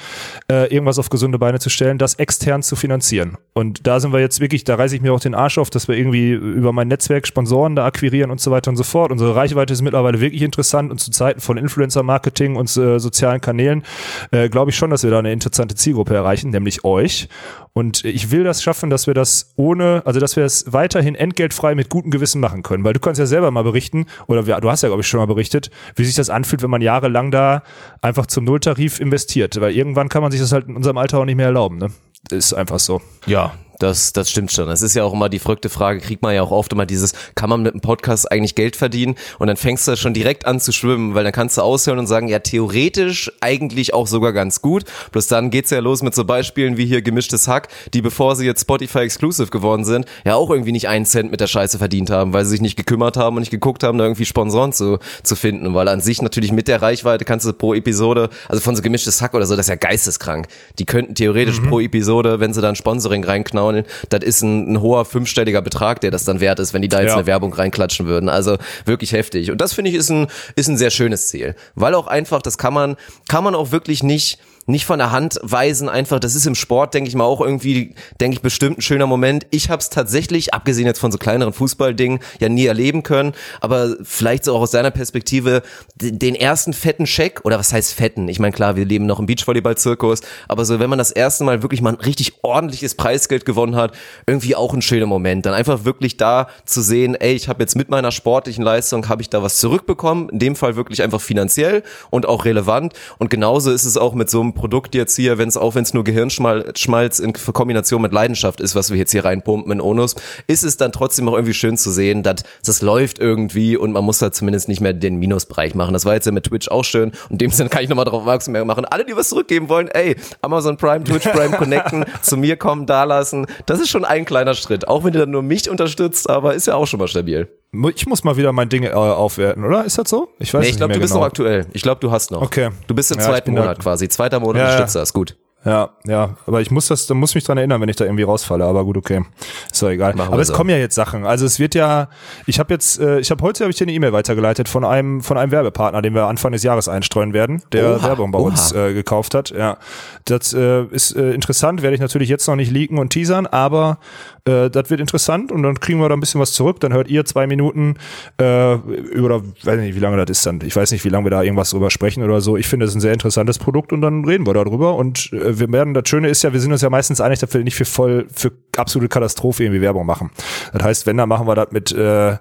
äh, 0.51 0.73
irgendwas 0.73 1.01
auf 1.01 1.11
gesunde 1.11 1.39
Beine 1.39 1.59
zu 1.59 1.71
stellen, 1.71 1.99
das 1.99 2.15
extern 2.15 2.63
zu 2.63 2.77
finanzieren. 2.77 3.37
Und 3.53 3.87
da 3.87 3.99
sind 3.99 4.13
wir 4.13 4.21
jetzt 4.21 4.39
wirklich, 4.39 4.63
da 4.63 4.77
reiße 4.77 4.95
ich 4.95 5.03
mir 5.03 5.13
auch 5.13 5.21
den 5.21 5.35
Arsch 5.35 5.59
auf, 5.59 5.69
dass 5.69 5.89
wir 5.89 5.97
irgendwie 5.97 6.31
über 6.31 6.73
mein 6.73 6.87
Netzwerk 6.87 7.27
Sponsoren 7.27 7.75
da 7.75 7.85
akquirieren 7.85 8.31
und 8.31 8.41
so 8.41 8.53
weiter 8.53 8.71
und 8.71 8.77
so 8.77 8.85
fort. 8.85 9.11
Unsere 9.11 9.35
Reichweite 9.35 9.73
ist 9.73 9.83
mittlerweile 9.83 10.21
wirklich 10.21 10.43
interessant 10.43 10.93
und 10.93 10.99
zu 10.99 11.11
Zeiten 11.11 11.41
von 11.41 11.57
Influencer-Marketing 11.57 12.55
und 12.55 12.75
äh, 12.77 13.01
sozialen 13.01 13.41
Kanälen 13.41 13.83
äh, 14.31 14.49
glaube 14.49 14.71
ich 14.71 14.77
schon, 14.77 14.91
dass 14.91 15.03
wir 15.03 15.11
da 15.11 15.19
eine 15.19 15.33
interessante 15.33 15.75
Zielgruppe 15.75 16.15
erreichen, 16.15 16.51
nämlich 16.51 16.85
euch. 16.85 17.29
Und 17.75 18.05
ich 18.05 18.31
will 18.31 18.45
das 18.45 18.63
schaffen, 18.63 18.91
dass 18.91 19.07
wir 19.07 19.15
das 19.15 19.55
ohne, 19.57 20.03
also 20.05 20.21
dass 20.21 20.37
wir 20.37 20.45
es 20.45 20.73
weiterhin 20.73 21.15
entgeltfrei 21.15 21.75
mit 21.75 21.89
gutem 21.89 22.11
Gewissen 22.11 22.41
machen 22.41 22.63
können. 22.63 22.85
Weil 22.85 22.93
du 22.93 23.01
kannst 23.01 23.19
ja 23.19 23.27
selber 23.27 23.51
mal 23.51 23.63
berichten, 23.63 24.07
oder 24.27 24.43
du 24.43 24.71
hast 24.71 24.83
ja, 24.83 24.89
glaube 24.89 25.01
ich, 25.01 25.09
schon 25.09 25.21
mal 25.21 25.27
berichtet, 25.27 25.71
wie 25.97 26.05
sich 26.05 26.15
das 26.15 26.29
anfühlt, 26.29 26.63
wenn 26.63 26.71
man 26.71 26.83
jahrelang 26.83 27.31
da 27.31 27.63
einfach 28.03 28.27
zum 28.27 28.45
Nulltarif 28.45 29.01
investiert. 29.01 29.59
Weil 29.61 29.75
irgendwann 29.75 30.11
kann 30.11 30.23
man 30.23 30.31
sich 30.31 30.41
das 30.41 30.53
halt 30.53 30.69
in 30.69 30.77
unserem 30.77 30.99
Alter 30.99 31.19
auch 31.19 31.25
nicht 31.25 31.37
mehr 31.37 31.47
erlauben. 31.47 31.79
Ne? 31.79 31.89
Ist 32.31 32.53
einfach 32.53 32.79
so. 32.79 33.01
Ja, 33.27 33.55
das, 33.83 34.13
das 34.13 34.31
stimmt 34.31 34.53
schon. 34.53 34.69
Es 34.71 34.83
ist 34.83 34.95
ja 34.95 35.05
auch 35.05 35.13
immer 35.13 35.29
die 35.29 35.39
verrückte 35.39 35.69
Frage, 35.69 36.01
kriegt 36.01 36.23
man 36.23 36.35
ja 36.35 36.43
auch 36.43 36.51
oft 36.51 36.73
immer 36.73 36.87
dieses, 36.87 37.13
kann 37.35 37.51
man 37.51 37.63
mit 37.63 37.75
einem 37.75 37.81
Podcast 37.81 38.31
eigentlich 38.31 38.55
Geld 38.55 38.77
verdienen? 38.77 39.17
Und 39.39 39.49
dann 39.49 39.57
fängst 39.57 39.89
du 39.89 39.97
schon 39.97 40.15
direkt 40.15 40.47
an 40.47 40.61
zu 40.61 40.73
schwimmen, 40.73 41.15
weil 41.15 41.25
dann 41.25 41.33
kannst 41.33 41.59
du 41.59 41.63
aushören 41.63 41.99
und 41.99 42.07
sagen, 42.07 42.29
ja, 42.29 42.39
theoretisch 42.39 43.31
eigentlich 43.41 43.95
auch 43.95 44.07
sogar 44.07 44.33
ganz 44.33 44.63
gut. 44.63 44.85
Bloß 45.11 45.27
dann 45.27 45.51
geht's 45.51 45.71
ja 45.71 45.81
los 45.81 46.03
mit 46.03 46.15
so 46.15 46.25
Beispielen 46.25 46.77
wie 46.77 46.87
hier 46.87 47.03
gemischtes 47.03 47.49
Hack, 47.49 47.69
die 47.93 48.03
bevor 48.03 48.37
sie 48.37 48.47
jetzt 48.47 48.63
Spotify 48.63 49.01
Exclusive 49.01 49.51
geworden 49.51 49.85
sind, 49.85 50.07
ja 50.25 50.37
auch 50.37 50.51
irgendwie 50.51 50.73
nicht 50.73 50.89
einen 50.89 51.05
Cent 51.05 51.31
mit 51.31 51.41
der 51.41 51.47
Scheiße 51.49 51.79
verdient 51.79 52.11
haben, 52.11 52.33
weil 52.33 52.45
sie 52.45 52.53
sich 52.53 52.61
nicht 52.61 52.77
gekümmert 52.77 53.17
haben 53.17 53.37
und 53.37 53.41
nicht 53.41 53.51
geguckt 53.51 53.83
haben, 53.83 53.99
da 53.99 54.05
irgendwie 54.05 54.25
Sponsoren 54.25 54.73
zu, 54.73 54.99
zu 55.23 55.35
finden. 55.35 55.75
Weil 55.75 55.89
an 55.89 56.01
sich 56.01 56.23
natürlich 56.23 56.53
mit 56.53 56.69
der 56.69 56.83
Reichweite 56.83 57.25
kannst 57.25 57.47
du 57.47 57.53
pro 57.53 57.75
Episode, 57.75 58.29
also 58.49 58.61
von 58.61 58.77
so 58.77 58.83
gemischtes 58.83 59.21
Hack 59.21 59.35
oder 59.35 59.47
so, 59.47 59.57
das 59.57 59.67
ist 59.67 59.71
ja 59.71 59.77
geisteskrank. 59.77 60.47
Die 60.79 60.85
könnten 60.85 61.15
theoretisch 61.15 61.61
pro 61.61 61.81
Episode, 61.81 62.41
wenn 62.41 62.53
sie 62.53 62.61
dann 62.61 62.77
Sponsoring 62.77 63.25
reinknaulen, 63.73 63.85
das 64.09 64.23
ist 64.23 64.43
ein, 64.43 64.73
ein 64.75 64.81
hoher 64.81 65.05
fünfstelliger 65.05 65.63
Betrag, 65.63 66.01
der 66.01 66.11
das 66.11 66.25
dann 66.25 66.41
wert 66.41 66.59
ist, 66.61 66.75
wenn 66.75 66.83
die 66.83 66.89
da 66.89 67.01
jetzt 67.01 67.11
Ja. 67.11 67.17
eine 67.17 67.27
Werbung 67.27 67.53
reinklatschen 67.53 68.07
würden. 68.07 68.29
Also 68.29 68.57
wirklich 68.85 69.13
heftig. 69.13 69.51
Und 69.51 69.61
das 69.61 69.73
finde 69.73 69.91
ich 69.91 69.97
ist 69.97 70.11
ein, 70.11 70.27
ist 70.57 70.69
ein 70.69 70.77
sehr 70.77 70.91
schönes 70.91 71.29
Ziel. 71.29 71.55
Weil 71.75 71.95
auch 71.95 72.07
einfach, 72.07 72.43
das 72.43 72.59
kann 72.59 72.75
man, 72.75 72.97
kann 73.29 73.45
man 73.45 73.55
auch 73.55 73.73
wirklich 73.73 74.03
nicht, 74.03 74.39
nicht 74.67 74.85
von 74.85 74.99
der 74.99 75.11
Hand 75.11 75.39
weisen, 75.43 75.89
einfach, 75.89 76.21
das 76.21 76.35
ist 76.35 76.47
im 76.47 76.55
Sport, 76.55 76.95
denke 76.95 77.09
ich 77.09 77.15
mal, 77.15 77.25
auch 77.25 77.41
irgendwie, 77.41 77.95
denke 78.21 78.37
ich, 78.37 78.43
bestimmt 78.43 78.79
ein 78.79 78.83
schöner 78.83 79.07
Moment. 79.07 79.47
Ich 79.51 79.71
habe 79.71 79.81
es 79.81 79.91
tatsächlich, 79.91 80.55
abgesehen 80.55 80.87
jetzt 80.87 81.01
von 81.01 81.11
so 81.11 81.19
kleineren 81.19 81.53
Fußballdingen, 81.53 82.21
ja 82.39 82.49
nie 82.49 82.67
erleben 82.67 83.03
können, 83.03 83.33
aber 83.61 83.97
vielleicht 84.03 84.45
so 84.45 84.55
auch 84.55 84.61
aus 84.61 84.71
deiner 84.71 84.91
Perspektive, 84.91 85.63
den 85.97 86.35
ersten 86.35 86.73
fetten 86.73 87.07
Scheck, 87.07 87.41
oder 87.45 87.59
was 87.59 87.73
heißt 87.73 87.95
fetten? 87.95 88.29
Ich 88.29 88.39
meine, 88.39 88.53
klar, 88.53 88.77
wir 88.77 88.85
leben 88.85 89.07
noch 89.07 89.19
im 89.19 89.27
Beachvolleyball-Zirkus, 89.27 90.21
aber 90.49 90.65
so, 90.65 90.79
wenn 90.79 90.91
man 90.91 90.99
das 90.99 91.11
erste 91.11 91.45
Mal 91.45 91.63
wirklich 91.63 91.83
mal 91.83 91.95
ein 91.95 92.01
richtig 92.01 92.35
ordentliches 92.43 92.95
Preisgeld 92.95 93.45
gewonnen 93.45 93.77
hat, 93.77 93.93
irgendwie 94.27 94.55
auch 94.55 94.73
ein 94.75 94.83
schöner 94.83 95.07
Moment. 95.07 95.47
Dann 95.47 95.55
einfach 95.55 95.85
wirklich 95.85 96.17
da 96.17 96.49
zu 96.65 96.83
sehen, 96.83 97.15
ey, 97.15 97.35
ich 97.35 97.49
habe 97.49 97.63
jetzt 97.63 97.77
mit 97.77 97.91
meiner 97.91 98.13
sportlichen 98.13 98.65
Leistung, 98.65 99.09
habe 99.09 99.23
ich 99.23 99.31
da 99.31 99.43
was 99.43 99.59
zurückbekommen, 99.59 100.29
in 100.29 100.39
dem 100.39 100.57
Fall 100.57 100.77
wirklich 100.77 101.03
einfach 101.03 101.21
finanziell 101.21 101.83
und 102.11 102.27
auch 102.27 102.45
relevant. 102.45 102.95
Und 103.19 103.31
genauso 103.31 103.71
ist 103.71 103.85
es 103.85 103.97
auch 103.97 104.15
mit 104.15 104.31
so 104.31 104.41
einem 104.41 104.52
Produkt 104.55 104.95
jetzt 104.95 105.17
hier, 105.17 105.39
wenn 105.39 105.49
es 105.49 105.57
auch 105.57 105.75
wenn 105.75 105.83
es 105.83 105.95
nur 105.95 106.05
Gehirnschmalz 106.05 107.19
in 107.19 107.33
Kombination 107.33 108.03
mit 108.03 108.13
Leidenschaft 108.13 108.61
ist, 108.61 108.75
was 108.75 108.91
wir 108.91 108.99
jetzt 108.99 109.13
hier 109.13 109.25
reinpumpen 109.25 109.73
in 109.73 109.81
Onus, 109.81 110.15
ist 110.47 110.65
es 110.65 110.77
dann 110.77 110.93
trotzdem 110.93 111.29
auch 111.29 111.35
irgendwie 111.35 111.55
schön 111.55 111.77
zu 111.77 111.91
sehen, 111.91 112.23
dass 112.23 112.43
das 112.65 112.83
läuft 112.83 113.19
irgendwie 113.19 113.77
und 113.77 113.93
man 113.93 114.05
muss 114.05 114.19
da 114.19 114.33
zumindest 114.33 114.69
nicht 114.69 114.81
mehr 114.81 114.93
den 114.93 115.17
Minusbereich 115.17 115.75
machen. 115.75 115.93
Das 115.93 116.05
war 116.05 116.15
jetzt 116.15 116.27
ja 116.27 116.33
mit 116.33 116.45
Twitch 116.45 116.69
auch 116.69 116.85
schön 116.85 117.11
und 117.29 117.33
in 117.33 117.39
dem 117.39 117.51
Sinne 117.51 117.69
kann 117.69 117.83
ich 117.83 117.89
nochmal 117.89 118.05
darauf 118.05 118.23
aufmerksam 118.23 118.67
machen. 118.67 118.85
Alle, 118.85 119.05
die 119.05 119.17
was 119.17 119.29
zurückgeben 119.29 119.69
wollen, 119.69 119.89
ey, 119.89 120.17
Amazon 120.41 120.77
Prime, 120.77 121.05
Twitch 121.05 121.29
Prime 121.29 121.57
connecten, 121.57 122.05
zu 122.23 122.37
mir 122.37 122.57
kommen, 122.57 122.87
da 122.87 123.05
lassen. 123.05 123.47
Das 123.67 123.81
ist 123.81 123.89
schon 123.89 124.05
ein 124.05 124.25
kleiner 124.25 124.55
Schritt. 124.55 124.89
Auch 124.89 125.05
wenn 125.05 125.15
ihr 125.15 125.21
dann 125.21 125.31
nur 125.31 125.43
mich 125.43 125.69
unterstützt, 125.69 126.29
aber 126.29 126.55
ist 126.55 126.67
ja 126.67 126.75
auch 126.75 126.87
schon 126.87 126.99
mal 126.99 127.09
stabil. 127.09 127.49
Ich 127.95 128.07
muss 128.07 128.23
mal 128.23 128.37
wieder 128.37 128.53
mein 128.53 128.69
Ding 128.69 128.83
äh, 128.83 128.91
aufwerten, 128.91 129.65
oder? 129.65 129.85
Ist 129.87 129.97
das 129.97 130.11
so? 130.11 130.29
Ich 130.39 130.53
weiß 130.53 130.61
Nee, 130.61 130.67
es 130.67 130.73
ich 130.73 130.77
glaube, 130.77 130.89
nicht 130.91 130.97
du 130.99 131.01
bist 131.01 131.13
genau. 131.15 131.21
noch 131.23 131.27
aktuell. 131.29 131.67
Ich 131.73 131.83
glaube, 131.83 132.01
du 132.01 132.11
hast 132.11 132.31
noch. 132.31 132.43
Okay. 132.43 132.69
Du 132.87 132.95
bist 132.95 133.11
im 133.13 133.19
Ja, 133.19 133.25
zweiten 133.25 133.53
Monat 133.53 133.79
quasi. 133.79 134.09
Zweiter 134.11 134.41
Monat 134.41 134.57
Ja, 134.61 134.65
unterstützt 134.67 134.95
das. 134.97 135.13
Gut. 135.15 135.37
Ja, 135.65 135.91
ja, 136.05 136.37
aber 136.47 136.61
ich 136.61 136.73
muss 136.73 136.89
das, 136.89 137.07
da 137.07 137.15
muss 137.15 137.37
mich 137.37 137.45
dran 137.45 137.57
erinnern, 137.57 137.81
wenn 137.81 137.89
ich 137.89 137.95
da 137.95 138.05
irgendwie 138.05 138.25
rausfalle, 138.25 138.65
aber 138.65 138.85
gut, 138.85 138.97
okay. 138.97 139.25
Ist 139.71 139.81
doch 139.81 139.91
egal. 139.91 140.15
Machen 140.15 140.33
aber 140.33 140.43
es 140.43 140.49
so. 140.49 140.55
kommen 140.55 140.71
ja 140.71 140.77
jetzt 140.77 140.97
Sachen. 140.97 141.25
Also 141.25 141.47
es 141.47 141.61
wird 141.61 141.77
ja, 141.77 142.09
ich 142.47 142.59
habe 142.59 142.75
jetzt, 142.75 142.99
äh, 142.99 143.21
ich 143.21 143.31
habe 143.31 143.45
heute 143.45 143.63
habe 143.63 143.71
ich 143.71 143.77
dir 143.77 143.85
eine 143.85 143.93
E-Mail 143.93 144.13
weitergeleitet 144.13 144.69
von 144.69 144.85
einem 144.85 145.21
von 145.21 145.39
einem 145.39 145.53
Werbepartner, 145.53 146.03
den 146.03 146.15
wir 146.15 146.27
Anfang 146.27 146.51
des 146.51 146.65
Jahres 146.65 146.89
einstreuen 146.89 147.33
werden, 147.33 147.63
der 147.71 147.97
Oha, 147.97 148.09
Werbung 148.09 148.33
bei 148.33 148.41
oha. 148.41 148.49
uns 148.49 148.73
äh, 148.73 148.93
gekauft 148.93 149.35
hat. 149.35 149.51
Ja, 149.51 149.79
das 150.25 150.53
äh, 150.53 150.83
ist 150.87 151.15
äh, 151.15 151.31
interessant, 151.33 151.83
werde 151.83 151.95
ich 151.95 152.01
natürlich 152.01 152.29
jetzt 152.29 152.47
noch 152.49 152.57
nicht 152.57 152.73
leaken 152.73 152.99
und 152.99 153.11
teasern, 153.11 153.47
aber 153.47 153.99
äh, 154.45 154.71
das 154.71 154.91
wird 154.91 155.01
interessant 155.01 155.53
und 155.53 155.63
dann 155.63 155.79
kriegen 155.79 156.01
wir 156.01 156.09
da 156.09 156.17
ein 156.17 156.21
bisschen 156.21 156.41
was 156.41 156.53
zurück. 156.53 156.81
Dann 156.81 156.93
hört 156.93 157.09
ihr 157.09 157.25
zwei 157.25 157.47
Minuten 157.47 157.95
äh, 158.41 158.75
über, 158.75 159.43
weiß 159.63 159.79
nicht, 159.79 159.95
wie 159.95 160.01
lange 160.01 160.17
das 160.17 160.39
ist 160.39 160.47
dann. 160.47 160.61
Ich 160.65 160.75
weiß 160.75 160.91
nicht, 160.91 161.05
wie 161.05 161.09
lange 161.09 161.27
wir 161.27 161.31
da 161.31 161.43
irgendwas 161.43 161.71
drüber 161.71 161.91
sprechen 161.91 162.25
oder 162.25 162.41
so. 162.41 162.57
Ich 162.57 162.67
finde, 162.67 162.87
es 162.87 162.95
ein 162.95 163.01
sehr 163.01 163.13
interessantes 163.13 163.59
Produkt 163.59 163.93
und 163.93 164.01
dann 164.01 164.25
reden 164.25 164.47
wir 164.47 164.55
darüber. 164.55 164.97
Und 164.97 165.33
äh, 165.33 165.52
wir 165.59 165.71
werden, 165.73 165.95
das 165.95 166.09
Schöne 166.09 166.29
ist 166.29 166.43
ja, 166.43 166.53
wir 166.53 166.61
sind 166.61 166.73
uns 166.73 166.83
ja 166.83 166.91
meistens 166.91 167.21
einig, 167.21 167.39
dass 167.39 167.53
wir 167.53 167.63
nicht 167.63 167.77
für 167.77 167.85
voll, 167.85 168.27
für 168.33 168.53
absolute 168.77 169.09
Katastrophe 169.09 169.65
irgendwie 169.65 169.81
Werbung 169.81 170.07
machen. 170.07 170.31
Das 170.73 170.83
heißt, 170.83 171.07
wenn, 171.07 171.17
dann 171.17 171.29
machen 171.29 171.47
wir 171.47 171.55
das 171.55 171.71
mit 171.71 171.93
äh, 171.93 172.37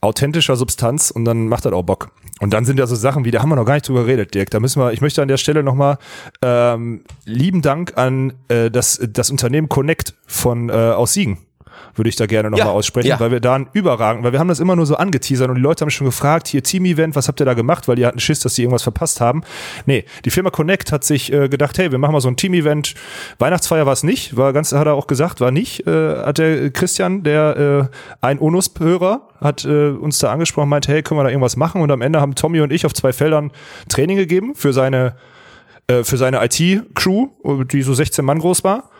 authentischer 0.00 0.56
Substanz 0.56 1.10
und 1.10 1.24
dann 1.24 1.48
macht 1.48 1.64
das 1.64 1.72
auch 1.72 1.82
Bock. 1.82 2.10
Und 2.40 2.52
dann 2.52 2.64
sind 2.64 2.78
ja 2.78 2.86
so 2.86 2.94
Sachen 2.94 3.24
wie, 3.24 3.30
da 3.30 3.40
haben 3.40 3.48
wir 3.48 3.56
noch 3.56 3.64
gar 3.64 3.74
nicht 3.74 3.88
drüber 3.88 4.04
geredet, 4.04 4.34
Dirk. 4.34 4.50
Da 4.50 4.60
müssen 4.60 4.80
wir, 4.80 4.92
ich 4.92 5.00
möchte 5.00 5.22
an 5.22 5.28
der 5.28 5.38
Stelle 5.38 5.62
nochmal 5.62 5.98
ähm, 6.42 7.02
lieben 7.24 7.62
Dank 7.62 7.96
an 7.96 8.34
äh, 8.48 8.70
das, 8.70 9.00
das 9.10 9.30
Unternehmen 9.30 9.68
Connect 9.68 10.14
von 10.26 10.68
äh, 10.68 10.72
aus 10.72 11.14
Siegen. 11.14 11.38
Würde 11.94 12.08
ich 12.08 12.16
da 12.16 12.26
gerne 12.26 12.50
nochmal 12.50 12.66
Ja, 12.66 12.72
aussprechen, 12.72 13.08
ja. 13.08 13.20
weil 13.20 13.30
wir 13.30 13.40
da 13.40 13.54
einen 13.54 13.68
überragend, 13.72 14.24
weil 14.24 14.32
wir 14.32 14.38
haben 14.38 14.48
das 14.48 14.60
immer 14.60 14.76
nur 14.76 14.86
so 14.86 14.96
angeteasert 14.96 15.48
und 15.48 15.56
die 15.56 15.60
Leute 15.60 15.82
haben 15.82 15.90
schon 15.90 16.06
gefragt, 16.06 16.48
hier 16.48 16.62
Team-Event, 16.62 17.16
was 17.16 17.28
habt 17.28 17.40
ihr 17.40 17.46
da 17.46 17.54
gemacht, 17.54 17.88
weil 17.88 17.96
die 17.96 18.06
hatten 18.06 18.18
Schiss, 18.18 18.40
dass 18.40 18.54
die 18.54 18.62
irgendwas 18.62 18.82
verpasst 18.82 19.20
haben. 19.20 19.42
Nee, 19.86 20.04
die 20.24 20.30
Firma 20.30 20.50
Connect 20.50 20.92
hat 20.92 21.04
sich 21.04 21.32
äh, 21.32 21.48
gedacht, 21.48 21.78
hey, 21.78 21.90
wir 21.90 21.98
machen 21.98 22.12
mal 22.12 22.20
so 22.20 22.28
ein 22.28 22.36
Team-Event. 22.36 22.94
Weihnachtsfeier 23.38 23.86
war 23.86 23.92
es 23.92 24.02
nicht, 24.02 24.36
war 24.36 24.52
ganz, 24.52 24.72
hat 24.72 24.86
er 24.86 24.94
auch 24.94 25.06
gesagt, 25.06 25.40
war 25.40 25.50
nicht, 25.50 25.86
äh, 25.86 26.16
hat 26.16 26.38
der 26.38 26.70
Christian, 26.70 27.22
der 27.22 27.90
äh, 27.90 27.96
ein 28.20 28.38
Onus-Hörer, 28.38 29.28
hat 29.40 29.64
äh, 29.64 29.88
uns 29.90 30.18
da 30.18 30.32
angesprochen, 30.32 30.68
meinte, 30.68 30.92
hey, 30.92 31.02
können 31.02 31.20
wir 31.20 31.24
da 31.24 31.30
irgendwas 31.30 31.56
machen? 31.56 31.80
Und 31.80 31.90
am 31.90 32.00
Ende 32.02 32.20
haben 32.20 32.34
Tommy 32.34 32.60
und 32.60 32.72
ich 32.72 32.86
auf 32.86 32.94
zwei 32.94 33.12
Feldern 33.12 33.50
Training 33.88 34.16
gegeben 34.16 34.54
für 34.54 34.72
seine 34.72 35.14
äh, 35.88 36.02
für 36.02 36.16
seine 36.16 36.44
IT-Crew, 36.44 37.28
die 37.70 37.82
so 37.82 37.94
16 37.94 38.24
Mann 38.24 38.38
groß 38.40 38.64
war. 38.64 38.90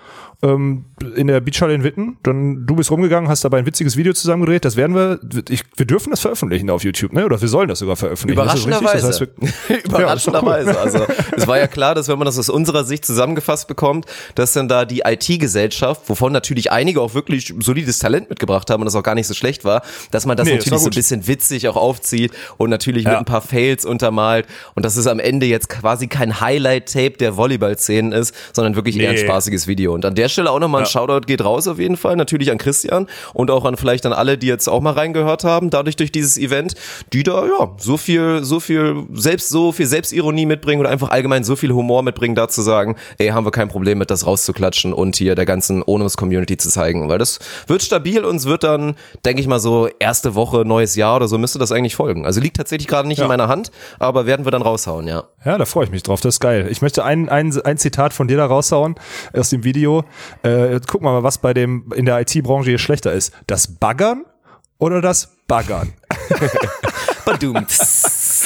Ähm, 0.42 0.84
in 1.16 1.28
der 1.28 1.40
Beachhalle 1.40 1.72
in 1.74 1.82
Witten. 1.82 2.18
Dann 2.22 2.66
du 2.66 2.76
bist 2.76 2.90
rumgegangen, 2.90 3.28
hast 3.30 3.42
dabei 3.44 3.58
ein 3.58 3.66
witziges 3.66 3.96
Video 3.96 4.12
zusammengedreht. 4.12 4.64
Das 4.66 4.76
werden 4.76 4.94
wir, 4.94 5.18
ich, 5.48 5.62
wir 5.76 5.86
dürfen 5.86 6.10
das 6.10 6.20
veröffentlichen 6.20 6.68
auf 6.68 6.84
YouTube, 6.84 7.12
ne? 7.14 7.24
Oder 7.24 7.40
wir 7.40 7.48
sollen 7.48 7.68
das 7.68 7.78
sogar 7.78 7.96
veröffentlichen. 7.96 8.36
Das. 8.44 8.62
Überraschenderweise. 8.64 9.06
Das 9.06 9.20
heißt, 9.20 9.84
Überraschenderweise. 9.86 10.78
Also 10.78 11.06
es 11.36 11.46
war 11.46 11.58
ja 11.58 11.66
klar, 11.66 11.94
dass 11.94 12.08
wenn 12.08 12.18
man 12.18 12.26
das 12.26 12.38
aus 12.38 12.48
unserer 12.50 12.84
Sicht 12.84 13.04
zusammengefasst 13.06 13.66
bekommt, 13.68 14.06
dass 14.34 14.52
dann 14.52 14.68
da 14.68 14.84
die 14.84 15.00
IT-Gesellschaft, 15.06 16.02
wovon 16.08 16.32
natürlich 16.32 16.70
einige 16.70 17.00
auch 17.00 17.14
wirklich 17.14 17.54
solides 17.60 17.98
Talent 17.98 18.28
mitgebracht 18.30 18.68
haben 18.70 18.80
und 18.82 18.86
das 18.86 18.94
auch 18.94 19.02
gar 19.02 19.14
nicht 19.14 19.26
so 19.26 19.34
schlecht 19.34 19.64
war, 19.64 19.82
dass 20.10 20.26
man 20.26 20.36
das 20.36 20.46
Nee, 20.46 20.56
das 20.56 20.66
natürlich 20.66 20.82
so 20.82 20.88
ein 20.90 20.94
bisschen 20.94 21.26
witzig 21.26 21.68
auch 21.68 21.76
aufzieht 21.76 22.32
und 22.58 22.70
natürlich 22.70 23.04
mit 23.04 23.12
Ja. 23.12 23.18
ein 23.18 23.24
paar 23.24 23.40
Fails 23.42 23.84
untermalt 23.84 24.46
und 24.74 24.84
dass 24.84 24.96
es 24.96 25.06
am 25.06 25.18
Ende 25.18 25.46
jetzt 25.46 25.68
quasi 25.68 26.06
kein 26.08 26.40
Highlight-Tape 26.40 27.12
der 27.18 27.36
Volleyball-Szenen 27.36 28.12
ist, 28.12 28.34
sondern 28.52 28.74
wirklich 28.76 28.98
eher 28.98 29.10
ein 29.10 29.14
Nee. 29.16 29.22
spaßiges 29.24 29.66
Video. 29.66 29.94
Und 29.94 30.04
an 30.04 30.14
der 30.14 30.25
Stelle 30.28 30.50
auch 30.50 30.58
nochmal 30.58 30.82
ein 30.82 30.86
Shoutout 30.86 31.26
geht 31.26 31.44
raus 31.44 31.68
auf 31.68 31.78
jeden 31.78 31.96
Fall, 31.96 32.16
natürlich 32.16 32.50
an 32.50 32.58
Christian 32.58 33.06
und 33.34 33.50
auch 33.50 33.64
an 33.64 33.76
vielleicht 33.76 34.06
an 34.06 34.12
alle, 34.12 34.38
die 34.38 34.46
jetzt 34.46 34.68
auch 34.68 34.80
mal 34.80 34.92
reingehört 34.92 35.44
haben, 35.44 35.70
dadurch 35.70 35.96
durch 35.96 36.12
dieses 36.12 36.36
Event, 36.38 36.74
die 37.12 37.22
da 37.22 37.46
ja 37.46 37.72
so 37.78 37.96
viel, 37.96 38.44
so 38.44 38.60
viel 38.60 39.04
selbst 39.12 39.48
so 39.48 39.72
viel 39.72 39.86
Selbstironie 39.86 40.46
mitbringen 40.46 40.80
oder 40.80 40.90
einfach 40.90 41.10
allgemein 41.10 41.44
so 41.44 41.56
viel 41.56 41.72
Humor 41.72 42.02
mitbringen, 42.02 42.34
da 42.34 42.48
zu 42.48 42.62
sagen, 42.62 42.96
ey, 43.18 43.28
haben 43.28 43.46
wir 43.46 43.50
kein 43.50 43.68
Problem 43.68 43.98
mit, 43.98 44.10
das 44.10 44.26
rauszuklatschen 44.26 44.92
und 44.92 45.16
hier 45.16 45.34
der 45.34 45.46
ganzen 45.46 45.82
Onus-Community 45.84 46.56
zu 46.56 46.68
zeigen, 46.68 47.08
weil 47.08 47.18
das 47.18 47.38
wird 47.66 47.82
stabil 47.82 48.24
und 48.24 48.36
es 48.36 48.46
wird 48.46 48.64
dann, 48.64 48.94
denke 49.24 49.40
ich 49.40 49.46
mal 49.46 49.60
so, 49.60 49.88
erste 49.98 50.34
Woche, 50.34 50.64
neues 50.64 50.96
Jahr 50.96 51.16
oder 51.16 51.28
so 51.28 51.38
müsste 51.38 51.58
das 51.58 51.72
eigentlich 51.72 51.96
folgen. 51.96 52.26
Also 52.26 52.40
liegt 52.40 52.56
tatsächlich 52.56 52.88
gerade 52.88 53.08
nicht 53.08 53.20
in 53.20 53.28
meiner 53.28 53.48
Hand, 53.48 53.70
aber 53.98 54.26
werden 54.26 54.46
wir 54.46 54.50
dann 54.50 54.62
raushauen, 54.62 55.06
ja. 55.06 55.24
Ja, 55.44 55.58
da 55.58 55.64
freue 55.64 55.84
ich 55.84 55.90
mich 55.90 56.02
drauf. 56.02 56.20
Das 56.20 56.36
ist 56.36 56.40
geil. 56.40 56.66
Ich 56.70 56.82
möchte 56.82 57.04
ein, 57.04 57.28
ein, 57.28 57.56
ein 57.64 57.78
Zitat 57.78 58.12
von 58.12 58.26
dir 58.26 58.36
da 58.36 58.46
raushauen 58.46 58.96
aus 59.32 59.50
dem 59.50 59.62
Video. 59.62 60.04
Äh, 60.42 60.80
wir 61.04 61.12
mal, 61.12 61.22
was 61.22 61.38
bei 61.38 61.54
dem 61.54 61.92
in 61.94 62.04
der 62.06 62.20
IT-Branche 62.20 62.70
hier 62.70 62.78
schlechter 62.78 63.12
ist. 63.12 63.32
Das 63.46 63.78
Baggern 63.78 64.24
oder 64.78 65.00
das 65.00 65.28
Baggern? 65.46 65.92
Badum. 67.26 67.56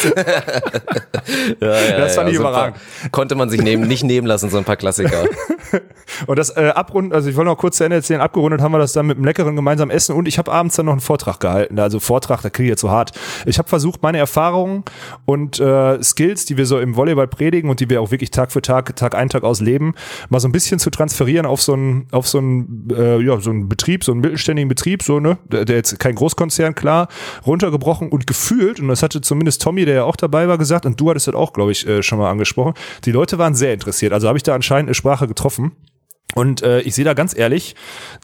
ja, 1.60 1.80
ja, 1.80 1.98
Das 1.98 2.14
fand 2.14 2.30
ich 2.30 2.36
so 2.36 2.46
ein 2.46 2.52
paar- 2.52 2.68
überragend. 2.68 2.76
Konnte 3.12 3.34
man 3.34 3.50
sich 3.50 3.60
nehmen, 3.62 3.86
nicht 3.86 4.02
nehmen 4.02 4.26
lassen, 4.26 4.50
so 4.50 4.58
ein 4.58 4.64
paar 4.64 4.76
Klassiker. 4.76 5.24
Und 6.26 6.38
das 6.38 6.56
äh, 6.56 6.72
abrunden, 6.74 7.12
also 7.12 7.28
ich 7.30 7.36
wollte 7.36 7.50
noch 7.50 7.56
kurz 7.58 7.76
zu 7.76 7.84
Ende 7.84 7.96
erzählen, 7.96 8.20
abgerundet 8.20 8.60
haben 8.60 8.72
wir 8.72 8.78
das 8.78 8.92
dann 8.92 9.06
mit 9.06 9.16
einem 9.16 9.24
leckeren 9.24 9.56
gemeinsamen 9.56 9.90
Essen 9.90 10.14
und 10.16 10.26
ich 10.26 10.38
habe 10.38 10.50
abends 10.50 10.74
dann 10.76 10.86
noch 10.86 10.92
einen 10.92 11.00
Vortrag 11.00 11.38
gehalten. 11.40 11.78
Also 11.78 12.00
Vortrag, 12.00 12.42
da 12.42 12.50
kriege 12.50 12.66
ich 12.66 12.70
jetzt 12.70 12.80
so 12.80 12.90
hart. 12.90 13.12
Ich 13.46 13.58
habe 13.58 13.68
versucht, 13.68 14.02
meine 14.02 14.18
Erfahrungen 14.18 14.84
und 15.24 15.60
äh, 15.60 16.02
Skills, 16.02 16.44
die 16.46 16.56
wir 16.56 16.66
so 16.66 16.80
im 16.80 16.96
Volleyball 16.96 17.28
predigen 17.28 17.70
und 17.70 17.80
die 17.80 17.88
wir 17.88 18.00
auch 18.02 18.10
wirklich 18.10 18.30
Tag 18.32 18.50
für 18.52 18.60
Tag, 18.60 18.96
Tag 18.96 19.14
ein, 19.14 19.28
Tag 19.28 19.44
aus 19.44 19.60
leben, 19.60 19.94
mal 20.28 20.40
so 20.40 20.48
ein 20.48 20.52
bisschen 20.52 20.78
zu 20.78 20.90
transferieren 20.90 21.46
auf 21.46 21.62
so 21.62 21.74
einen, 21.74 22.06
auf 22.10 22.26
so 22.26 22.38
einen, 22.38 22.88
äh, 22.94 23.18
ja, 23.20 23.40
so 23.40 23.50
einen 23.50 23.68
Betrieb, 23.68 24.02
so 24.04 24.12
einen 24.12 24.20
mittelständigen 24.20 24.68
Betrieb, 24.68 25.02
so, 25.02 25.20
ne, 25.20 25.38
der, 25.46 25.64
der 25.64 25.76
jetzt 25.76 25.98
kein 26.00 26.16
Großkonzern, 26.16 26.74
klar, 26.74 27.08
runtergebrochen 27.46 28.08
und 28.08 28.26
gefühlt, 28.26 28.69
und 28.78 28.88
das 28.88 29.02
hatte 29.02 29.20
zumindest 29.20 29.62
Tommy, 29.62 29.84
der 29.84 29.94
ja 29.94 30.04
auch 30.04 30.16
dabei 30.16 30.46
war, 30.46 30.58
gesagt, 30.58 30.86
und 30.86 31.00
du 31.00 31.10
hattest 31.10 31.26
das 31.26 31.34
auch, 31.34 31.52
glaube 31.52 31.72
ich, 31.72 31.86
äh, 31.86 32.02
schon 32.02 32.18
mal 32.18 32.30
angesprochen, 32.30 32.74
die 33.04 33.12
Leute 33.12 33.38
waren 33.38 33.54
sehr 33.54 33.72
interessiert. 33.72 34.12
Also 34.12 34.28
habe 34.28 34.36
ich 34.36 34.42
da 34.42 34.54
anscheinend 34.54 34.88
eine 34.88 34.94
Sprache 34.94 35.26
getroffen. 35.26 35.72
Und 36.34 36.62
äh, 36.62 36.80
ich 36.80 36.94
sehe 36.94 37.04
da 37.04 37.14
ganz 37.14 37.36
ehrlich, 37.36 37.74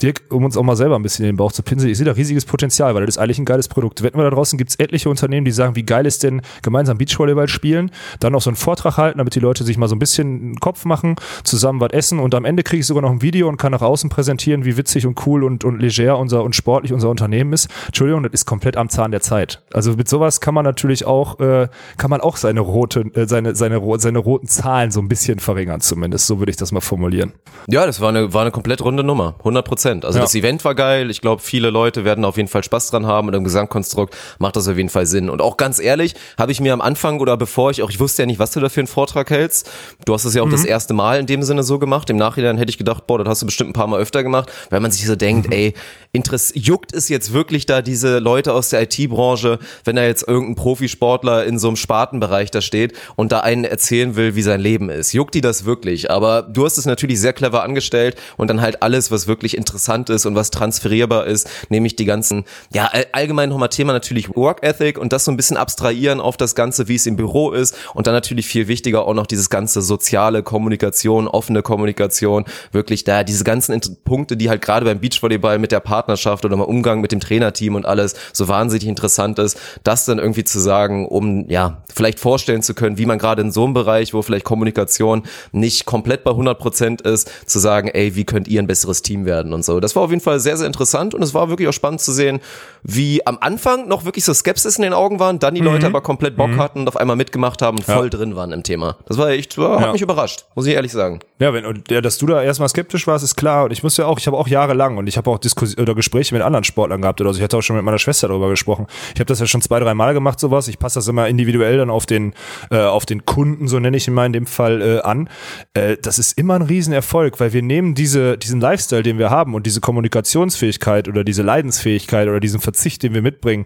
Dirk, 0.01 0.23
um 0.31 0.45
uns 0.45 0.57
auch 0.57 0.63
mal 0.63 0.77
selber 0.77 0.97
ein 0.97 1.03
bisschen 1.03 1.25
in 1.25 1.33
den 1.33 1.37
Bauch 1.37 1.53
zu 1.53 1.63
pinseln, 1.63 1.91
ich 1.91 1.99
sehe 1.99 2.07
da 2.07 2.13
riesiges 2.13 2.45
Potenzial, 2.45 2.95
weil 2.95 3.05
das 3.05 3.17
ist 3.17 3.19
eigentlich 3.19 3.39
ein 3.39 3.45
geiles 3.45 3.69
Produkt. 3.69 4.03
Wetten 4.03 4.19
wir 4.19 4.25
da 4.25 4.31
draußen 4.31 4.57
gibt 4.59 4.71
es 4.71 4.79
etliche 4.79 5.11
Unternehmen, 5.11 5.45
die 5.45 5.51
sagen, 5.51 5.77
wie 5.77 5.83
geil 5.83 6.07
ist 6.07 6.23
denn 6.23 6.43
gemeinsam 6.63 6.99
Beachvolleyball 6.99 7.49
spielen, 7.49 7.91
dann 8.21 8.33
noch 8.33 8.43
so 8.43 8.51
einen 8.51 8.57
Vortrag 8.57 8.97
halten, 8.97 9.19
damit 9.19 9.35
die 9.35 9.41
Leute 9.41 9.65
sich 9.65 9.77
mal 9.79 9.89
so 9.89 9.97
ein 9.97 9.99
bisschen 9.99 10.27
einen 10.27 10.61
Kopf 10.61 10.85
machen, 10.85 11.17
zusammen 11.45 11.81
was 11.81 11.93
essen 11.93 12.19
und 12.19 12.35
am 12.35 12.45
Ende 12.45 12.63
kriege 12.63 12.81
ich 12.81 12.87
sogar 12.87 13.03
noch 13.03 13.11
ein 13.11 13.23
Video 13.23 13.49
und 13.49 13.57
kann 13.57 13.73
nach 13.73 13.83
außen 13.83 14.11
präsentieren, 14.11 14.65
wie 14.65 14.77
witzig 14.77 15.07
und 15.07 15.27
cool 15.27 15.45
und, 15.45 15.65
und 15.65 15.81
leger 15.81 16.19
unser 16.19 16.45
und 16.45 16.55
sportlich 16.55 16.93
unser 16.93 17.09
Unternehmen 17.09 17.53
ist. 17.53 17.69
Entschuldigung, 17.87 18.23
das 18.23 18.33
ist 18.33 18.47
komplett 18.47 18.77
am 18.77 18.89
Zahn 18.89 19.11
der 19.11 19.21
Zeit. 19.21 19.63
Also 19.73 19.93
mit 19.95 20.09
sowas 20.09 20.41
kann 20.41 20.55
man 20.55 20.65
natürlich 20.65 21.07
auch, 21.07 21.41
äh, 21.41 21.69
kann 21.97 22.11
man 22.11 22.21
auch 22.21 22.37
seine 22.37 22.61
rote, 22.61 23.01
äh, 23.15 23.27
seine, 23.27 23.55
seine, 23.55 23.81
seine 23.99 24.19
roten 24.19 24.47
Zahlen 24.47 24.91
so 24.91 25.01
ein 25.01 25.09
bisschen 25.09 25.39
verringern 25.39 25.81
zumindest. 25.81 26.27
So 26.27 26.39
würde 26.39 26.51
ich 26.51 26.57
das 26.57 26.73
mal 26.73 26.81
formulieren. 26.81 27.33
Ja, 27.69 27.87
das 27.87 27.95
war 28.01 28.11
eine, 28.11 28.32
war 28.32 28.42
eine 28.42 28.51
komplett 28.51 28.82
runde 28.82 29.03
Nummer. 29.05 29.34
100 29.38 29.64
Prozent. 29.66 30.05
Also 30.05 30.18
Ja. 30.18 30.24
das 30.24 30.34
Event 30.34 30.64
war 30.64 30.74
geil. 30.74 31.11
Ich 31.11 31.20
glaube, 31.20 31.42
viele 31.42 31.70
Leute 31.70 32.05
werden 32.05 32.24
auf 32.24 32.36
jeden 32.36 32.49
Fall 32.49 32.62
Spaß 32.64 32.90
dran 32.90 33.07
haben 33.07 33.28
und 33.28 33.34
im 33.34 33.44
Gesamtkonstrukt 33.44 34.16
macht 34.38 34.57
das 34.57 34.68
auf 34.68 34.76
jeden 34.76 34.88
Fall 34.88 35.07
Sinn. 35.07 35.30
Und 35.30 35.40
auch 35.42 35.57
ganz 35.57 35.78
ehrlich, 35.78 36.14
habe 36.38 36.53
ich 36.53 36.61
mir 36.61 36.72
am 36.72 36.80
Anfang 36.80 37.20
oder 37.20 37.36
bevor 37.36 37.70
ich 37.70 37.82
auch, 37.82 37.90
ich 37.90 38.01
wusste 38.01 38.22
ja 38.22 38.26
nicht, 38.26 38.38
was 38.38 38.51
du 38.53 38.61
da 38.61 38.68
für 38.68 38.80
einen 38.80 38.86
Vortrag 38.86 39.30
hältst. 39.30 39.70
Du 40.05 40.14
hast 40.14 40.24
es 40.24 40.34
ja 40.34 40.42
auch 40.42 40.51
das 40.51 40.64
erste 40.64 40.94
Mal 40.94 41.20
in 41.20 41.26
dem 41.26 41.42
Sinne 41.42 41.62
so 41.62 41.78
gemacht. 41.78 42.11
Im 42.11 42.16
Nachhinein 42.16 42.59
hätte 42.59 42.70
ich 42.70 42.78
gedacht, 42.78 43.07
boah, 43.07 43.18
das 43.18 43.28
hast 43.28 43.42
du 43.42 43.47
bestimmt 43.47 43.70
ein 43.70 43.74
paar 43.74 43.86
Mal 43.86 44.01
öfter 44.01 44.22
gemacht, 44.22 44.51
weil 44.70 44.80
man 44.80 44.90
sich 44.90 45.07
so 45.07 45.16
denkt, 45.16 45.53
ey, 45.53 45.74
Interess 46.12 46.53
juckt 46.55 46.94
es 46.94 47.09
jetzt 47.09 47.32
wirklich 47.32 47.66
da 47.66 47.82
diese 47.82 48.18
Leute 48.18 48.53
aus 48.55 48.70
der 48.70 48.82
IT-Branche, 48.82 49.59
wenn 49.84 49.97
da 49.97 50.05
jetzt 50.05 50.26
irgendein 50.26 50.55
Profisportler 50.57 51.44
in 51.44 51.59
so 51.59 51.68
einem 51.68 51.76
Spartenbereich 51.76 52.51
da 52.51 52.61
steht 52.61 52.94
und 53.16 53.32
da 53.32 53.40
einen 53.40 53.64
erzählen 53.64 54.16
will, 54.16 54.34
wie 54.34 54.42
sein 54.42 54.61
Leben 54.61 54.88
ist. 54.90 55.12
Juckt 55.12 55.34
die 55.34 55.40
das 55.40 55.64
wirklich? 55.64 56.11
Aber 56.11 56.42
du 56.42 56.64
hast 56.64 56.78
es 56.78 56.86
natürlich 56.86 57.20
sehr 57.20 57.32
clever 57.32 57.62
angestellt 57.87 58.16
und 58.37 58.49
dann 58.49 58.61
halt 58.61 58.82
alles, 58.82 59.11
was 59.11 59.26
wirklich 59.26 59.57
interessant 59.57 60.11
ist 60.11 60.26
und 60.26 60.34
was 60.34 60.51
transferierbar 60.51 61.26
ist, 61.26 61.49
nämlich 61.68 61.97
die 61.97 62.05
ganzen, 62.05 62.45
ja, 62.72 62.89
all- 62.93 63.07
allgemein 63.12 63.49
nochmal 63.49 63.68
Thema 63.68 63.93
natürlich 63.93 64.34
Work 64.34 64.62
Ethic 64.62 64.99
und 64.99 65.12
das 65.12 65.24
so 65.24 65.30
ein 65.30 65.37
bisschen 65.37 65.57
abstrahieren 65.57 66.20
auf 66.20 66.37
das 66.37 66.55
Ganze, 66.55 66.89
wie 66.89 66.97
es 66.97 67.07
im 67.07 67.16
Büro 67.16 67.53
ist 67.53 67.74
und 67.95 68.07
dann 68.07 68.14
natürlich 68.14 68.47
viel 68.47 68.68
wichtiger 68.68 69.07
auch 69.07 69.14
noch 69.14 69.26
dieses 69.26 69.51
ganze 69.51 69.82
soziale 69.82 70.43
Kommunikation, 70.43 71.28
offene 71.28 71.62
Kommunikation, 71.62 72.45
wirklich 72.72 73.05
da 73.05 73.22
diese 73.22 73.45
ganzen 73.45 73.80
Punkte, 74.05 74.37
die 74.37 74.49
halt 74.49 74.62
gerade 74.62 74.84
beim 74.84 75.01
Beachvolleyball 75.01 75.59
mit 75.59 75.72
der 75.72 75.80
Partnerschaft 75.80 76.45
oder 76.45 76.55
im 76.55 76.61
Umgang 76.61 77.01
mit 77.01 77.12
dem 77.12 77.20
Trainerteam 77.20 77.74
und 77.74 77.87
alles 77.87 78.14
so 78.32 78.49
wahnsinnig 78.49 78.89
interessant 78.89 79.39
ist, 79.39 79.59
das 79.84 80.05
dann 80.05 80.18
irgendwie 80.18 80.45
zu 80.45 80.59
sagen, 80.59 81.07
um 81.07 81.49
ja, 81.49 81.82
vielleicht 81.95 82.18
vorstellen 82.20 82.62
zu 82.62 82.74
können, 82.74 82.99
wie 82.99 83.07
man 83.07 83.18
gerade 83.18 83.43
in 83.43 83.53
so 83.53 83.64
einem 83.64 83.74
Bereich, 83.74 84.12
wo 84.14 84.22
vielleicht 84.22 84.45
Kommunikation 84.45 85.22
nicht 85.53 85.84
komplett 85.87 86.24
bei 86.24 86.30
100 86.30 86.59
Prozent 86.59 87.01
ist, 87.03 87.30
zu 87.47 87.59
sagen, 87.59 87.76
ey, 87.85 88.16
wie 88.16 88.24
könnt 88.24 88.49
ihr 88.49 88.61
ein 88.61 88.66
besseres 88.66 89.03
Team 89.03 89.24
werden 89.27 89.53
und 89.53 89.64
so. 89.64 89.79
Das 89.81 89.95
war 89.95 90.03
auf 90.03 90.11
jeden 90.11 90.22
Fall 90.22 90.41
sehr, 90.41 90.57
sehr 90.57 90.66
interessant 90.66 91.14
und 91.14 91.22
es 91.22 91.35
war 91.35 91.49
wirklich 91.49 91.68
auch 91.68 91.72
spannend 91.72 92.01
zu 92.01 92.12
sehen, 92.12 92.41
wie 92.83 93.27
am 93.27 93.39
Anfang 93.41 93.89
noch 93.89 94.05
wirklich 94.05 94.24
so 94.24 94.33
Skepsis 94.35 94.77
in 94.77 94.83
den 94.83 94.93
Augen 94.93 95.18
waren, 95.20 95.39
dann 95.39 95.55
die 95.55 95.61
Leute 95.61 95.87
aber 95.87 96.01
komplett 96.01 96.37
Bock 96.37 96.57
hatten 96.57 96.81
und 96.81 96.89
auf 96.89 96.97
einmal 96.97 97.16
mitgemacht 97.16 97.62
haben 97.62 97.77
und 97.79 97.85
voll 97.85 98.11
drin 98.11 98.37
waren 98.37 98.53
im 98.53 98.62
Thema. 98.62 98.97
Das 99.07 99.18
war 99.18 99.31
echt, 99.31 99.59
war, 99.59 99.79
hat 99.81 99.87
Ja. 99.87 99.93
mich 99.93 100.03
überrascht, 100.03 100.47
muss 100.55 100.66
ich 100.66 100.74
ehrlich 100.74 100.93
sagen. 100.93 101.20
Ja, 101.39 101.53
wenn, 101.53 101.66
und 101.66 101.91
ja, 101.91 102.01
dass 102.01 102.18
du 102.18 102.27
da 102.27 102.43
erstmal 102.43 102.68
skeptisch 102.68 103.07
warst, 103.07 103.22
ist 103.24 103.37
klar. 103.37 103.64
Und 103.64 103.72
ich 103.72 103.83
muss 103.83 103.97
ja 103.97 104.07
auch, 104.07 104.18
ich 104.18 104.27
habe 104.27 104.37
auch 104.37 104.49
jahrelang 104.49 104.97
und 104.97 105.07
ich 105.07 105.16
habe 105.18 105.31
auch 105.31 105.39
Diskus 105.39 105.77
oder 105.77 105.95
Gespräche 105.95 106.35
mit 106.35 106.43
anderen 106.43 106.64
Sportlern 106.64 107.03
gehabt 107.03 107.20
oder 107.20 107.33
so. 107.33 107.39
Ich 107.39 107.45
hatte 107.45 107.57
auch 107.59 107.62
schon 107.62 107.77
mit 107.77 107.85
meiner 107.85 107.99
Schwester 107.99 108.29
darüber 108.29 108.49
gesprochen. 108.49 108.87
Ich 109.14 109.20
habe 109.20 109.27
das 109.27 109.41
ja 109.41 109.47
schon 109.47 109.61
zwei, 109.61 109.79
drei 109.81 109.93
Mal 109.95 110.14
gemacht, 110.14 110.41
sowas. 110.41 110.68
Ich 110.68 110.79
passe 110.79 110.95
das 110.99 111.09
immer 111.09 111.29
individuell 111.29 111.77
dann 111.79 111.91
auf 111.91 112.07
den, 112.07 112.33
äh, 112.70 112.79
auf 112.79 113.05
den 113.07 113.27
Kunden, 113.27 113.68
so 113.68 113.79
nenne 113.81 113.97
ich 113.97 114.07
ihn 114.09 114.14
mal 114.14 114.27
in 114.27 114.33
dem 114.33 114.47
Fall, 114.47 114.81
äh, 114.81 115.01
an. 115.01 115.29
Äh, 115.74 115.97
das 116.01 116.18
ist 116.18 116.39
immer 116.39 116.55
ein 116.55 116.62
Riesenerfolg, 116.62 117.39
weil 117.41 117.53
wir 117.53 117.62
nehmen 117.67 117.95
diese, 117.95 118.39
diesen 118.39 118.61
Lifestyle, 118.61 119.03
den 119.03 119.19
wir 119.19 119.31
haben 119.31 119.55
und 119.55 119.67
diese 119.67 119.81
Kommunikationsfähigkeit 119.81 121.09
oder 121.09 121.25
diese 121.25 121.43
Leidensfähigkeit 121.43 122.29
oder 122.29 122.41
diesen 122.41 122.61
Verzicht, 122.61 123.03
den 123.03 123.14
wir 123.14 123.23
mitbringen, 123.23 123.64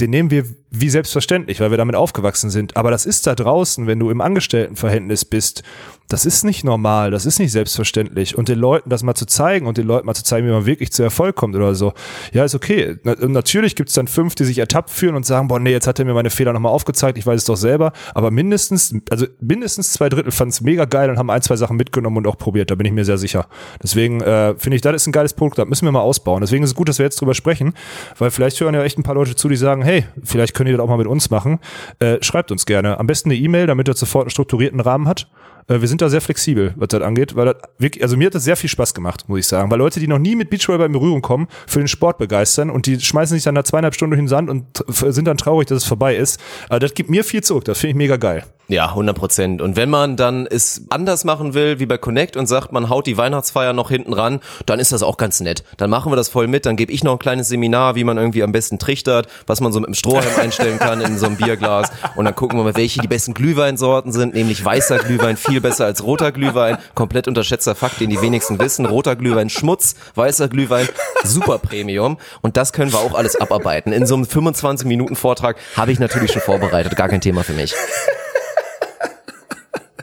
den 0.00 0.10
nehmen 0.10 0.30
wir 0.30 0.44
wie 0.70 0.90
selbstverständlich, 0.90 1.60
weil 1.60 1.70
wir 1.70 1.78
damit 1.78 1.94
aufgewachsen 1.94 2.50
sind. 2.50 2.76
Aber 2.76 2.90
das 2.90 3.06
ist 3.06 3.26
da 3.26 3.34
draußen, 3.34 3.86
wenn 3.86 4.00
du 4.00 4.10
im 4.10 4.20
Angestelltenverhältnis 4.20 5.24
bist, 5.24 5.62
das 6.08 6.26
ist 6.26 6.44
nicht 6.44 6.64
normal, 6.64 7.10
das 7.10 7.24
ist 7.24 7.38
nicht 7.38 7.52
selbstverständlich. 7.52 8.36
Und 8.36 8.48
den 8.48 8.58
Leuten 8.58 8.90
das 8.90 9.02
mal 9.02 9.14
zu 9.14 9.26
zeigen 9.26 9.66
und 9.66 9.78
den 9.78 9.86
Leuten 9.86 10.06
mal 10.06 10.14
zu 10.14 10.22
zeigen, 10.22 10.46
wie 10.46 10.50
man 10.50 10.66
wirklich 10.66 10.92
zu 10.92 11.02
Erfolg 11.02 11.34
kommt 11.34 11.56
oder 11.56 11.74
so, 11.74 11.94
ja, 12.32 12.44
ist 12.44 12.54
okay. 12.54 12.96
Na, 13.04 13.14
natürlich 13.26 13.74
gibt's 13.74 13.94
dann 13.94 14.06
fünf, 14.06 14.34
die 14.34 14.44
sich 14.44 14.58
ertappt 14.58 14.90
fühlen 14.90 15.14
und 15.14 15.24
sagen, 15.24 15.48
boah, 15.48 15.58
nee, 15.58 15.72
jetzt 15.72 15.86
hat 15.86 15.98
er 15.98 16.04
mir 16.04 16.14
meine 16.14 16.30
Fehler 16.30 16.52
nochmal 16.52 16.72
aufgezeigt, 16.72 17.16
ich 17.16 17.26
weiß 17.26 17.40
es 17.40 17.46
doch 17.46 17.56
selber. 17.56 17.92
Aber 18.14 18.30
mindestens, 18.30 18.94
also 19.10 19.26
mindestens 19.40 19.92
zwei 19.92 20.08
Drittel 20.08 20.30
fanden 20.30 20.50
es 20.50 20.60
mega 20.60 20.84
geil 20.84 21.08
und 21.08 21.18
haben 21.18 21.30
ein, 21.30 21.42
zwei 21.42 21.56
Sachen 21.56 21.76
mitgenommen 21.76 22.18
und 22.18 22.26
auch 22.26 22.36
probiert, 22.36 22.70
da 22.70 22.74
bin 22.74 22.86
ich 22.86 22.92
mir 22.92 23.04
sehr 23.04 23.18
sicher. 23.18 23.46
Deswegen 23.82 24.20
äh, 24.20 24.54
finde 24.58 24.76
ich, 24.76 24.82
das 24.82 24.94
ist 24.94 25.06
ein 25.06 25.12
geiles 25.12 25.32
Produkt, 25.32 25.58
das 25.58 25.66
müssen 25.66 25.86
wir 25.86 25.92
mal 25.92 26.00
ausbauen. 26.00 26.42
Deswegen 26.42 26.64
ist 26.64 26.70
es 26.70 26.76
gut, 26.76 26.88
dass 26.88 26.98
wir 26.98 27.04
jetzt 27.04 27.20
drüber 27.20 27.34
sprechen, 27.34 27.72
weil 28.18 28.30
vielleicht 28.30 28.60
hören 28.60 28.74
ja 28.74 28.82
echt 28.82 28.98
ein 28.98 29.04
paar 29.04 29.14
Leute 29.14 29.36
zu, 29.36 29.48
die 29.48 29.56
sagen, 29.56 29.82
hey, 29.82 30.04
vielleicht 30.22 30.54
könnt 30.54 30.68
ihr 30.68 30.76
das 30.76 30.84
auch 30.84 30.88
mal 30.88 30.98
mit 30.98 31.06
uns 31.06 31.30
machen. 31.30 31.60
Äh, 31.98 32.18
schreibt 32.20 32.52
uns 32.52 32.66
gerne. 32.66 32.98
Am 32.98 33.06
besten 33.06 33.30
eine 33.30 33.38
E-Mail, 33.38 33.66
damit 33.66 33.88
er 33.88 33.94
sofort 33.94 34.24
einen 34.24 34.30
strukturierten 34.30 34.80
Rahmen 34.80 35.08
hat. 35.08 35.28
Äh, 35.68 35.80
wir 35.80 35.88
sind 35.88 36.02
da 36.02 36.08
sehr 36.08 36.20
flexibel, 36.20 36.74
was 36.76 36.88
das 36.88 37.02
angeht, 37.02 37.36
weil 37.36 37.46
das 37.46 37.56
wirklich, 37.78 38.02
also 38.02 38.16
mir 38.16 38.26
hat 38.26 38.34
das 38.34 38.44
sehr 38.44 38.56
viel 38.56 38.70
Spaß 38.70 38.94
gemacht, 38.94 39.28
muss 39.28 39.40
ich 39.40 39.46
sagen, 39.46 39.70
weil 39.70 39.78
Leute, 39.78 40.00
die 40.00 40.08
noch 40.08 40.18
nie 40.18 40.36
mit 40.36 40.50
Beachvolleyball 40.50 40.86
in 40.86 40.92
Berührung 40.92 41.22
kommen, 41.22 41.48
für 41.66 41.78
den 41.78 41.88
Sport 41.88 42.18
begeistern 42.18 42.70
und 42.70 42.86
die 42.86 43.00
schmeißen 43.00 43.36
sich 43.36 43.44
dann 43.44 43.54
nach 43.54 43.64
zweieinhalb 43.64 43.94
Stunden 43.94 44.14
in 44.14 44.20
den 44.22 44.28
Sand 44.28 44.50
und 44.50 44.66
sind 44.88 45.26
dann 45.26 45.36
traurig, 45.36 45.68
dass 45.68 45.78
es 45.78 45.84
vorbei 45.84 46.16
ist. 46.16 46.40
Aber 46.68 46.80
das 46.80 46.94
gibt 46.94 47.10
mir 47.10 47.24
viel 47.24 47.42
zurück, 47.42 47.64
das 47.64 47.78
finde 47.78 47.90
ich 47.92 47.96
mega 47.96 48.16
geil. 48.16 48.44
Ja, 48.66 48.88
100 48.88 49.14
Prozent. 49.14 49.60
Und 49.60 49.76
wenn 49.76 49.90
man 49.90 50.16
dann 50.16 50.46
es 50.46 50.86
anders 50.88 51.24
machen 51.24 51.52
will, 51.52 51.80
wie 51.80 51.86
bei 51.86 51.98
Connect 51.98 52.34
und 52.36 52.46
sagt, 52.46 52.72
man 52.72 52.88
haut 52.88 53.06
die 53.06 53.18
Weihnachtsfeier 53.18 53.74
noch 53.74 53.90
hinten 53.90 54.14
ran, 54.14 54.40
dann 54.64 54.80
ist 54.80 54.90
das 54.90 55.02
auch 55.02 55.18
ganz 55.18 55.40
nett. 55.40 55.64
Dann 55.76 55.90
machen 55.90 56.10
wir 56.10 56.16
das 56.16 56.30
voll 56.30 56.46
mit, 56.46 56.64
dann 56.64 56.76
gebe 56.76 56.90
ich 56.90 57.04
noch 57.04 57.12
ein 57.12 57.18
kleines 57.18 57.48
Seminar, 57.48 57.94
wie 57.94 58.04
man 58.04 58.16
irgendwie 58.16 58.42
am 58.42 58.52
besten 58.52 58.78
trichtert, 58.78 59.26
was 59.46 59.60
man 59.60 59.72
so 59.72 59.80
mit 59.80 59.88
dem 59.88 59.94
Strohhalm 59.94 60.34
einstellen 60.40 60.78
kann 60.78 61.02
in 61.02 61.18
so 61.18 61.26
einem 61.26 61.36
Bierglas. 61.36 61.90
Und 62.16 62.24
dann 62.24 62.34
gucken 62.34 62.58
wir 62.58 62.64
mal, 62.64 62.74
welche 62.74 63.02
die 63.02 63.08
besten 63.08 63.34
Glühweinsorten 63.34 64.12
sind, 64.12 64.32
nämlich 64.32 64.64
weißer 64.64 64.98
Glühwein 64.98 65.36
viel 65.36 65.60
besser 65.60 65.84
als 65.84 66.02
roter 66.02 66.32
Glühwein. 66.32 66.78
Komplett 66.94 67.28
unterschätzter 67.28 67.74
Fakt, 67.74 68.00
den 68.00 68.08
die 68.08 68.22
wenigsten 68.22 68.58
wissen. 68.58 68.86
Roter 68.86 69.14
Glühwein 69.14 69.50
Schmutz, 69.50 69.94
weißer 70.14 70.48
Glühwein 70.48 70.88
super 71.22 71.58
Premium. 71.58 72.16
Und 72.40 72.56
das 72.56 72.72
können 72.72 72.92
wir 72.92 73.00
auch 73.00 73.14
alles 73.14 73.36
abarbeiten. 73.36 73.92
In 73.92 74.06
so 74.06 74.14
einem 74.14 74.24
25 74.24 74.86
Minuten 74.86 75.16
Vortrag 75.16 75.56
habe 75.76 75.92
ich 75.92 75.98
natürlich 75.98 76.32
schon 76.32 76.42
vorbereitet, 76.42 76.96
gar 76.96 77.08
kein 77.08 77.20
Thema 77.20 77.44
für 77.44 77.52
mich. 77.52 77.74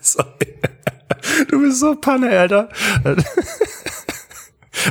Sorry. 0.04 0.28
Du 1.50 1.60
bist 1.62 1.80
so 1.80 1.96
Panne, 1.96 2.30
Alter. 2.32 2.70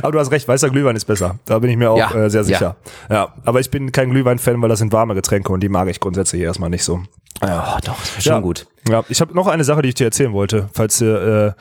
Aber 0.01 0.11
du 0.11 0.19
hast 0.19 0.31
recht, 0.31 0.47
weißer 0.47 0.69
Glühwein 0.69 0.95
ist 0.95 1.05
besser. 1.05 1.39
Da 1.45 1.59
bin 1.59 1.69
ich 1.69 1.77
mir 1.77 1.91
auch 1.91 1.97
Ja, 1.97 2.13
äh, 2.13 2.29
sehr 2.29 2.43
sicher. 2.43 2.75
Ja. 3.09 3.33
aber 3.45 3.59
ich 3.59 3.69
bin 3.71 3.91
kein 3.91 4.09
Glühwein-Fan, 4.11 4.61
weil 4.61 4.69
das 4.69 4.79
sind 4.79 4.91
warme 4.93 5.15
Getränke 5.15 5.51
und 5.51 5.61
die 5.61 5.69
mag 5.69 5.87
ich 5.89 5.99
grundsätzlich 5.99 6.41
erstmal 6.41 6.69
nicht 6.69 6.83
so. 6.83 7.01
Ja, 7.41 7.79
doch, 7.83 7.95
schon 8.19 8.33
ja, 8.33 8.39
gut. 8.39 8.67
Ja, 8.87 9.03
ich 9.09 9.19
habe 9.19 9.33
noch 9.33 9.47
eine 9.47 9.63
Sache, 9.63 9.81
die 9.81 9.89
ich 9.89 9.95
dir 9.95 10.05
erzählen 10.05 10.31
wollte. 10.31 10.69
Falls 10.73 11.01
äh, 11.01 11.53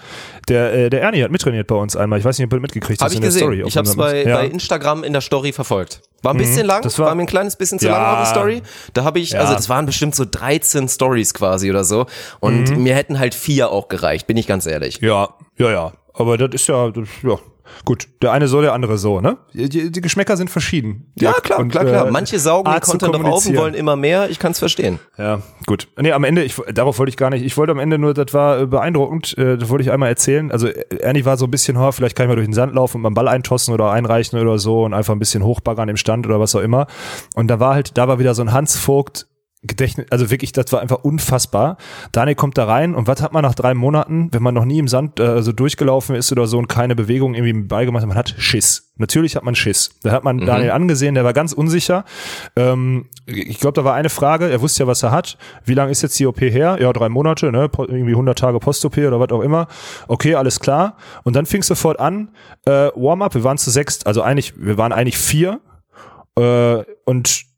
der 0.49 0.74
äh, 0.74 0.91
der 0.91 1.01
Ernie 1.03 1.22
hat 1.22 1.31
mittrainiert 1.31 1.68
bei 1.68 1.74
uns 1.74 1.97
einmal. 1.97 2.18
Ich 2.18 2.24
weiß 2.24 2.39
nicht, 2.39 2.45
ob 2.45 2.51
du 2.51 2.61
mitgekriegt 2.61 3.01
hast 3.01 3.14
in 3.14 3.20
der 3.20 3.28
gesehen. 3.28 3.41
Story. 3.43 3.62
auf 3.62 3.68
ich 3.68 3.76
habe 3.78 3.89
es 3.89 3.97
bei, 3.97 4.24
ja. 4.24 4.37
bei 4.37 4.47
Instagram 4.47 5.05
in 5.05 5.12
der 5.14 5.22
Story 5.22 5.53
verfolgt. 5.53 6.03
War 6.22 6.35
ein 6.35 6.37
bisschen 6.39 6.66
lang, 6.66 6.83
das 6.83 6.99
war, 6.99 7.07
war- 7.07 7.14
mir 7.14 7.22
ein 7.22 7.26
kleines 7.26 7.57
bisschen 7.57 7.78
zu 7.78 7.87
Ja. 7.87 7.93
lang 7.93 8.12
auf 8.12 8.18
der 8.18 8.26
Story. 8.26 8.62
Da 8.93 9.05
habe 9.05 9.20
ich, 9.20 9.31
Ja. 9.31 9.41
also 9.41 9.55
das 9.55 9.70
waren 9.70 9.87
bestimmt 9.87 10.14
so 10.14 10.26
13 10.31 10.87
Stories 10.89 11.33
quasi 11.33 11.70
oder 11.70 11.85
so. 11.85 12.05
Und 12.41 12.70
Mhm. 12.70 12.83
mir 12.83 12.95
hätten 12.95 13.18
halt 13.18 13.35
vier 13.35 13.70
auch 13.70 13.89
gereicht, 13.89 14.26
bin 14.26 14.37
ich 14.37 14.47
ganz 14.47 14.66
ehrlich. 14.66 14.99
Ja, 15.01 15.31
ja, 15.57 15.70
ja. 15.70 15.93
Aber 16.12 16.37
das 16.37 16.51
ist 16.53 16.66
ja, 16.66 16.91
das, 16.91 17.09
ja. 17.22 17.37
Gut, 17.84 18.08
der 18.22 18.32
eine 18.32 18.48
so, 18.48 18.60
der 18.60 18.72
andere 18.72 18.98
so, 18.98 19.20
ne? 19.20 19.38
Die, 19.52 19.90
die 19.90 20.00
Geschmäcker 20.00 20.36
sind 20.36 20.50
verschieden. 20.50 21.12
Ja, 21.14 21.32
klar, 21.32 21.58
Und, 21.58 21.70
klar, 21.70 21.84
klar. 21.84 22.08
äh, 22.08 22.10
Manche 22.10 22.38
saugen 22.38 22.70
den 22.72 22.82
zu 22.82 22.90
Content 22.92 23.12
noch 23.12 23.24
auf 23.30 23.46
und 23.46 23.56
wollen 23.56 23.74
immer 23.74 23.96
mehr. 23.96 24.30
Ich 24.30 24.38
kann 24.38 24.52
es 24.52 24.58
verstehen. 24.58 24.98
Ja, 25.16 25.40
gut. 25.66 25.88
Nee, 25.98 26.12
am 26.12 26.24
Ende, 26.24 26.42
ich, 26.42 26.56
darauf 26.72 26.98
wollte 26.98 27.10
ich 27.10 27.16
gar 27.16 27.30
nicht. 27.30 27.44
Ich 27.44 27.56
wollte 27.56 27.72
am 27.72 27.78
Ende 27.78 27.98
nur, 27.98 28.14
das 28.14 28.32
war 28.34 28.60
äh, 28.60 28.66
beeindruckend, 28.66 29.36
äh, 29.38 29.56
das 29.56 29.68
wollte 29.68 29.82
ich 29.82 29.90
einmal 29.90 30.08
erzählen. 30.08 30.50
Also 30.52 30.68
Ernie 30.68 31.24
war 31.24 31.36
so 31.36 31.46
ein 31.46 31.50
bisschen, 31.50 31.76
oh, 31.76 31.92
vielleicht 31.92 32.16
kann 32.16 32.24
ich 32.24 32.28
mal 32.28 32.36
durch 32.36 32.46
den 32.46 32.54
Sand 32.54 32.74
laufen 32.74 32.96
und 32.98 33.02
mal 33.02 33.08
einen 33.08 33.14
Ball 33.14 33.28
eintossen 33.28 33.74
oder 33.74 33.90
einreichen 33.90 34.38
oder 34.38 34.58
so 34.58 34.84
und 34.84 34.94
einfach 34.94 35.14
ein 35.14 35.18
bisschen 35.18 35.44
hochbaggern 35.44 35.88
im 35.88 35.96
Stand 35.96 36.26
oder 36.26 36.40
was 36.40 36.54
auch 36.54 36.60
immer. 36.60 36.86
Und 37.34 37.48
da 37.48 37.60
war 37.60 37.74
halt, 37.74 37.96
da 37.96 38.08
war 38.08 38.18
wieder 38.18 38.34
so 38.34 38.42
ein 38.42 38.52
Hans 38.52 38.76
Vogt 38.76 39.26
Gedächtnis, 39.62 40.06
also 40.08 40.30
wirklich, 40.30 40.52
das 40.52 40.72
war 40.72 40.80
einfach 40.80 41.04
unfassbar. 41.04 41.76
Daniel 42.12 42.34
kommt 42.34 42.56
da 42.56 42.64
rein 42.64 42.94
und 42.94 43.06
was 43.06 43.20
hat 43.20 43.34
man 43.34 43.42
nach 43.42 43.54
drei 43.54 43.74
Monaten, 43.74 44.30
wenn 44.32 44.42
man 44.42 44.54
noch 44.54 44.64
nie 44.64 44.78
im 44.78 44.88
Sand 44.88 45.20
äh, 45.20 45.42
so 45.42 45.52
durchgelaufen 45.52 46.16
ist 46.16 46.32
oder 46.32 46.46
so 46.46 46.56
und 46.56 46.66
keine 46.66 46.96
Bewegung 46.96 47.34
irgendwie 47.34 47.52
beigemacht 47.52 48.00
hat, 48.02 48.08
man 48.08 48.16
hat 48.16 48.34
Schiss. 48.38 48.90
Natürlich 48.96 49.36
hat 49.36 49.44
man 49.44 49.54
Schiss. 49.54 49.90
Da 50.02 50.12
hat 50.12 50.24
man 50.24 50.38
Daniel 50.46 50.70
angesehen, 50.70 51.14
der 51.14 51.24
war 51.24 51.34
ganz 51.34 51.52
unsicher. 51.52 52.04
Ähm, 52.56 53.06
ich 53.26 53.58
glaube, 53.58 53.74
da 53.74 53.84
war 53.84 53.94
eine 53.94 54.08
Frage, 54.08 54.50
er 54.50 54.62
wusste 54.62 54.82
ja, 54.82 54.86
was 54.86 55.02
er 55.02 55.11
hat. 55.11 55.36
Wie 55.64 55.74
lange 55.74 55.90
ist 55.90 56.02
jetzt 56.02 56.18
die 56.18 56.26
OP 56.26 56.40
her? 56.40 56.78
Ja, 56.80 56.92
drei 56.92 57.11
Monate, 57.11 57.52
ne? 57.52 57.70
Irgendwie 57.78 58.12
100 58.12 58.38
Tage 58.38 58.58
Post-OP 58.61 58.96
oder 58.98 59.20
was 59.20 59.30
auch 59.30 59.40
immer. 59.40 59.68
Okay, 60.08 60.34
alles 60.34 60.61
klar. 60.61 60.96
Und 61.24 61.36
dann 61.36 61.44
fing 61.44 61.61
es 61.61 61.66
sofort 61.66 62.00
an, 62.00 62.30
äh, 62.64 62.88
Warm-up, 62.94 63.34
wir 63.34 63.44
waren 63.44 63.58
zu 63.58 63.70
sechs, 63.70 64.04
also 64.04 64.22
eigentlich, 64.22 64.54
wir 64.56 64.78
waren 64.78 64.92
eigentlich 64.92 65.18
vier 65.18 65.61
äh, 66.38 66.84
und 67.04 67.49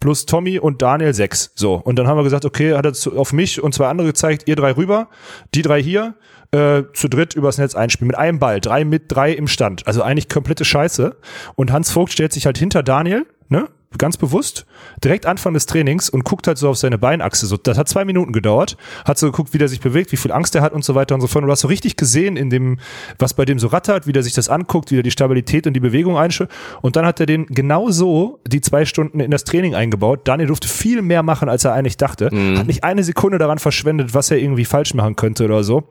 plus 0.00 0.26
Tommy 0.26 0.58
und 0.58 0.82
Daniel 0.82 1.14
sechs. 1.14 1.52
So. 1.54 1.74
Und 1.74 1.98
dann 1.98 2.06
haben 2.06 2.16
wir 2.16 2.24
gesagt, 2.24 2.44
okay, 2.44 2.74
hat 2.74 2.86
er 2.86 3.18
auf 3.18 3.32
mich 3.32 3.62
und 3.62 3.74
zwei 3.74 3.88
andere 3.88 4.08
gezeigt, 4.08 4.44
ihr 4.46 4.56
drei 4.56 4.72
rüber, 4.72 5.08
die 5.54 5.62
drei 5.62 5.82
hier, 5.82 6.14
äh, 6.50 6.84
zu 6.94 7.08
dritt 7.08 7.34
übers 7.34 7.58
Netz 7.58 7.74
einspielen. 7.74 8.08
Mit 8.08 8.18
einem 8.18 8.38
Ball, 8.38 8.60
drei 8.60 8.84
mit 8.84 9.04
drei 9.08 9.32
im 9.32 9.48
Stand. 9.48 9.86
Also 9.86 10.02
eigentlich 10.02 10.28
komplette 10.28 10.64
Scheiße. 10.64 11.16
Und 11.56 11.72
Hans 11.72 11.90
Vogt 11.90 12.12
stellt 12.12 12.32
sich 12.32 12.46
halt 12.46 12.58
hinter 12.58 12.82
Daniel, 12.82 13.26
ne? 13.48 13.68
Ganz 13.96 14.18
bewusst, 14.18 14.66
direkt 15.02 15.24
Anfang 15.24 15.54
des 15.54 15.64
Trainings 15.64 16.10
und 16.10 16.22
guckt 16.22 16.46
halt 16.46 16.58
so 16.58 16.68
auf 16.68 16.76
seine 16.76 16.98
Beinachse. 16.98 17.46
So, 17.46 17.56
das 17.56 17.78
hat 17.78 17.88
zwei 17.88 18.04
Minuten 18.04 18.32
gedauert, 18.32 18.76
hat 19.06 19.16
so 19.16 19.26
geguckt, 19.26 19.54
wie 19.54 19.58
der 19.58 19.68
sich 19.68 19.80
bewegt, 19.80 20.12
wie 20.12 20.18
viel 20.18 20.30
Angst 20.30 20.54
er 20.54 20.60
hat 20.60 20.74
und 20.74 20.84
so 20.84 20.94
weiter 20.94 21.14
und 21.14 21.22
so 21.22 21.26
fort. 21.26 21.42
Und 21.42 21.46
du 21.46 21.52
hast 21.52 21.60
so 21.60 21.68
richtig 21.68 21.96
gesehen 21.96 22.36
in 22.36 22.50
dem, 22.50 22.78
was 23.18 23.32
bei 23.32 23.46
dem 23.46 23.58
so 23.58 23.68
rattert, 23.68 24.06
wie 24.06 24.12
der 24.12 24.22
sich 24.22 24.34
das 24.34 24.50
anguckt, 24.50 24.90
wie 24.90 24.98
er 24.98 25.02
die 25.02 25.10
Stabilität 25.10 25.66
und 25.66 25.72
die 25.72 25.80
Bewegung 25.80 26.18
einschätzt. 26.18 26.52
Und 26.82 26.96
dann 26.96 27.06
hat 27.06 27.18
er 27.18 27.24
den 27.26 27.46
genau 27.46 27.90
so 27.90 28.40
die 28.46 28.60
zwei 28.60 28.84
Stunden 28.84 29.20
in 29.20 29.30
das 29.30 29.44
Training 29.44 29.74
eingebaut. 29.74 30.20
Daniel 30.24 30.48
durfte 30.48 30.68
viel 30.68 31.00
mehr 31.00 31.22
machen, 31.22 31.48
als 31.48 31.64
er 31.64 31.72
eigentlich 31.72 31.96
dachte. 31.96 32.26
Hat 32.58 32.66
nicht 32.66 32.84
eine 32.84 33.02
Sekunde 33.02 33.38
daran 33.38 33.58
verschwendet, 33.58 34.12
was 34.12 34.30
er 34.30 34.36
irgendwie 34.36 34.66
falsch 34.66 34.92
machen 34.92 35.16
könnte 35.16 35.46
oder 35.46 35.64
so. 35.64 35.84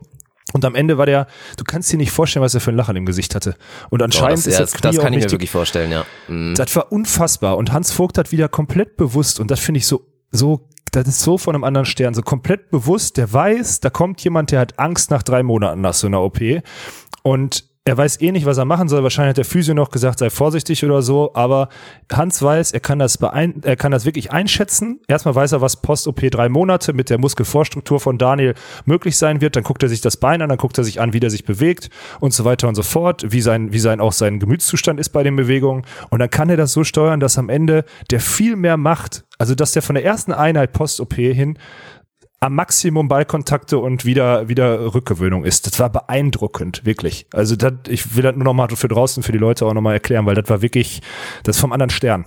Und 0.54 0.64
am 0.64 0.76
Ende 0.76 0.98
war 0.98 1.06
der, 1.06 1.28
du 1.58 1.64
kannst 1.66 1.92
dir 1.92 1.98
nicht 1.98 2.12
vorstellen, 2.12 2.44
was 2.44 2.54
er 2.54 2.62
für 2.62 2.72
ein 2.72 2.78
Lachen 2.78 2.96
im 2.96 3.06
Gesicht 3.06 3.36
hatte. 3.36 3.56
Und 3.90 4.02
anscheinend 4.02 4.40
das, 4.40 4.48
ist 4.48 4.54
ja, 4.54 4.60
das, 4.62 4.72
das, 4.72 4.82
das 4.82 4.98
kann 4.98 5.14
ich 5.14 5.24
mir 5.24 5.32
wirklich 5.32 5.52
vorstellen, 5.52 5.92
ja. 5.92 6.06
Mhm. 6.28 6.56
das 6.56 6.76
war 6.76 6.92
unfassbar. 6.92 7.58
Und 7.58 7.74
Hans 7.74 7.92
Vogt 7.92 8.18
hat 8.18 8.32
wieder 8.32 8.48
komplett 8.48 8.96
bewusst, 8.96 9.40
und 9.40 9.52
das 9.52 9.60
finde 9.60 9.80
ich 9.80 9.88
so, 9.88 10.06
so, 10.32 10.70
das 10.92 11.08
ist 11.08 11.22
so 11.22 11.38
von 11.38 11.54
einem 11.54 11.64
anderen 11.64 11.86
Stern, 11.86 12.14
so 12.14 12.22
komplett 12.22 12.70
bewusst, 12.70 13.18
der 13.18 13.32
weiß, 13.32 13.82
da 13.82 13.90
kommt 13.90 14.24
jemand, 14.24 14.52
der 14.52 14.62
hat 14.62 14.80
Angst 14.80 15.12
nach 15.12 15.22
drei 15.22 15.44
Monaten 15.44 15.82
nach 15.82 15.94
so 15.94 16.08
einer 16.08 16.22
OP. 16.22 16.40
Und 17.24 17.66
er 17.88 17.98
weiß 17.98 18.20
eh 18.20 18.34
nicht, 18.34 18.46
was 18.46 18.58
er 18.58 18.66
machen 18.66 18.90
soll. 18.90 19.02
Wahrscheinlich 19.04 19.30
hat 19.30 19.38
der 19.38 19.46
Physio 19.46 19.74
noch 19.74 19.92
gesagt, 19.92 20.20
sei 20.20 20.30
vorsichtig 20.30 20.84
oder 20.84 21.02
so. 21.02 21.32
Aber 21.36 21.70
Hans 22.12 22.42
weiß, 22.42 22.74
er 22.74 22.82
kann 22.82 23.00
das 23.00 23.18
beein 23.18 23.62
er 23.64 23.78
kann 23.78 23.94
das 23.94 24.04
wirklich 24.04 24.30
einschätzen. 24.34 25.00
Erstmal 25.08 25.36
weiß 25.36 25.54
er, 25.54 25.62
was 25.62 25.82
Post-OP 25.82 26.20
drei 26.30 26.50
Monate 26.50 26.92
mit 26.92 27.10
der 27.10 27.18
Muskelvorstruktur 27.18 28.02
von 28.02 28.18
Daniel 28.18 28.56
möglich 28.84 29.18
sein 29.18 29.40
wird. 29.40 29.56
Dann 29.56 29.64
guckt 29.64 29.84
er 29.84 29.90
sich 29.90 30.02
das 30.02 30.18
Bein 30.18 30.42
an, 30.42 30.50
dann 30.50 30.58
guckt 30.58 30.78
er 30.78 30.84
sich 30.84 31.00
an, 31.00 31.14
wie 31.14 31.22
der 31.22 31.30
sich 31.30 31.46
bewegt 31.46 31.90
und 32.20 32.34
so 32.34 32.44
weiter 32.44 32.68
und 32.68 32.76
so 32.76 32.84
fort, 32.84 33.24
wie 33.30 33.40
sein, 33.40 33.72
wie 33.72 33.80
sein 33.80 34.02
auch 34.02 34.12
sein 34.12 34.42
Gemütszustand 34.42 35.00
ist 35.00 35.10
bei 35.10 35.24
den 35.24 35.38
Bewegungen. 35.38 35.84
Und 36.10 36.20
dann 36.20 36.30
kann 36.30 36.50
er 36.50 36.58
das 36.58 36.74
so 36.74 36.84
steuern, 36.84 37.22
dass 37.22 37.38
am 37.38 37.48
Ende 37.48 37.86
der 38.12 38.20
viel 38.20 38.58
mehr 38.58 38.76
macht. 38.76 39.24
Also, 39.38 39.56
dass 39.56 39.72
der 39.72 39.82
von 39.82 39.96
der 39.96 40.04
ersten 40.04 40.34
Einheit 40.34 40.74
Post-OP 40.74 41.14
hin 41.14 41.58
am 42.40 42.56
Maximum 42.56 43.08
Ballkontakte 43.08 43.80
und 43.80 44.06
wieder, 44.06 44.48
wieder 44.48 44.94
Rückgewöhnung 44.94 45.44
ist. 45.44 45.66
Das 45.66 45.80
war 45.80 45.90
beeindruckend, 45.90 46.86
wirklich. 46.86 47.26
Also 47.34 47.56
das, 47.56 47.74
ich 47.88 48.16
will 48.16 48.24
das 48.24 48.36
nur 48.36 48.44
noch 48.44 48.54
mal 48.54 48.70
für 48.70 48.88
draußen, 48.88 49.24
für 49.24 49.32
die 49.32 49.38
Leute 49.38 49.66
auch 49.66 49.74
noch 49.74 49.82
mal 49.82 49.94
erklären, 49.94 50.26
weil 50.26 50.36
das 50.36 50.50
war 50.50 50.62
wirklich, 50.62 51.02
das 51.44 51.60
vom 51.60 51.72
anderen 51.72 51.90
Stern. 51.90 52.26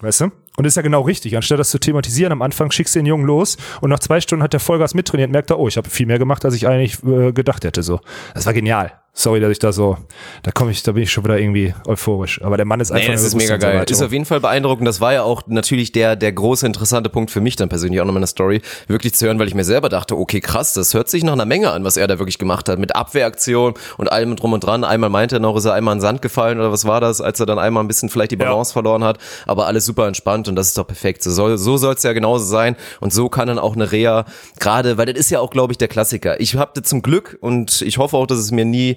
Weißt 0.00 0.22
du? 0.22 0.30
Und 0.56 0.64
ist 0.64 0.76
ja 0.76 0.82
genau 0.82 1.02
richtig. 1.02 1.36
Anstatt 1.36 1.60
das 1.60 1.70
zu 1.70 1.78
thematisieren 1.78 2.32
am 2.32 2.42
Anfang, 2.42 2.72
schickst 2.72 2.94
du 2.94 2.98
den 2.98 3.06
Jungen 3.06 3.24
los 3.24 3.56
und 3.80 3.90
nach 3.90 4.00
zwei 4.00 4.20
Stunden 4.20 4.42
hat 4.42 4.52
der 4.52 4.60
Vollgas 4.60 4.94
mittrainiert, 4.94 5.30
merkt 5.30 5.50
er, 5.50 5.60
oh, 5.60 5.68
ich 5.68 5.76
habe 5.76 5.88
viel 5.88 6.06
mehr 6.06 6.18
gemacht, 6.18 6.44
als 6.44 6.54
ich 6.54 6.66
eigentlich 6.66 7.02
äh, 7.04 7.32
gedacht 7.32 7.64
hätte. 7.64 7.84
So, 7.84 8.00
Das 8.34 8.46
war 8.46 8.52
genial. 8.52 8.92
Sorry, 9.14 9.40
dass 9.40 9.50
ich 9.50 9.58
da 9.58 9.72
so, 9.72 9.98
da 10.42 10.52
komme 10.52 10.70
ich, 10.70 10.82
da 10.82 10.92
bin 10.92 11.02
ich 11.02 11.12
schon 11.12 11.22
wieder 11.24 11.38
irgendwie 11.38 11.74
euphorisch. 11.86 12.40
Aber 12.40 12.56
der 12.56 12.64
Mann 12.64 12.80
ist 12.80 12.90
einfach 12.90 13.08
Nee, 13.08 13.12
das 13.12 13.22
ist 13.22 13.34
mega 13.34 13.58
geil. 13.58 13.84
Ist 13.86 14.00
auf 14.00 14.10
jeden 14.10 14.24
Fall 14.24 14.40
beeindruckend. 14.40 14.88
Das 14.88 15.02
war 15.02 15.12
ja 15.12 15.22
auch 15.22 15.42
natürlich 15.48 15.92
der, 15.92 16.16
der 16.16 16.32
große 16.32 16.66
interessante 16.66 17.10
Punkt 17.10 17.30
für 17.30 17.42
mich 17.42 17.56
dann 17.56 17.68
persönlich 17.68 18.00
auch 18.00 18.06
nochmal 18.06 18.20
in 18.20 18.22
der 18.22 18.28
Story, 18.28 18.62
wirklich 18.88 19.12
zu 19.12 19.26
hören, 19.26 19.38
weil 19.38 19.48
ich 19.48 19.54
mir 19.54 19.64
selber 19.64 19.90
dachte, 19.90 20.16
okay, 20.16 20.40
krass, 20.40 20.72
das 20.72 20.94
hört 20.94 21.10
sich 21.10 21.24
nach 21.24 21.34
einer 21.34 21.44
Menge 21.44 21.70
an, 21.72 21.84
was 21.84 21.98
er 21.98 22.06
da 22.06 22.18
wirklich 22.18 22.38
gemacht 22.38 22.70
hat, 22.70 22.78
mit 22.78 22.96
Abwehraktion 22.96 23.74
und 23.98 24.10
allem 24.10 24.34
drum 24.34 24.54
und 24.54 24.64
dran. 24.64 24.82
Einmal 24.82 25.10
meinte 25.10 25.36
er 25.36 25.40
noch, 25.40 25.58
ist 25.58 25.66
er 25.66 25.74
einmal 25.74 25.92
in 25.92 25.98
den 25.98 26.02
Sand 26.02 26.22
gefallen 26.22 26.58
oder 26.58 26.72
was 26.72 26.86
war 26.86 27.02
das, 27.02 27.20
als 27.20 27.38
er 27.38 27.44
dann 27.44 27.58
einmal 27.58 27.84
ein 27.84 27.88
bisschen 27.88 28.08
vielleicht 28.08 28.30
die 28.30 28.36
Balance 28.36 28.72
verloren 28.72 29.04
hat, 29.04 29.18
aber 29.46 29.66
alles 29.66 29.84
super 29.84 30.06
entspannt 30.06 30.48
und 30.48 30.56
das 30.56 30.68
ist 30.68 30.78
doch 30.78 30.86
perfekt. 30.86 31.22
So 31.22 31.30
soll 31.32 31.58
so 31.58 31.76
soll's 31.76 32.02
ja 32.02 32.14
genauso 32.14 32.46
sein 32.46 32.76
und 33.00 33.12
so 33.12 33.28
kann 33.28 33.48
dann 33.48 33.58
auch 33.58 33.74
eine 33.74 33.92
Reha, 33.92 34.24
gerade, 34.58 34.96
weil 34.96 35.04
das 35.04 35.18
ist 35.18 35.30
ja 35.30 35.40
auch, 35.40 35.50
glaube 35.50 35.74
ich, 35.74 35.76
der 35.76 35.88
Klassiker. 35.88 36.40
Ich 36.40 36.56
habe 36.56 36.82
zum 36.82 37.02
Glück 37.02 37.36
und 37.42 37.82
ich 37.82 37.98
hoffe 37.98 38.16
auch, 38.16 38.26
dass 38.26 38.38
es 38.38 38.50
mir 38.50 38.64
nie 38.64 38.96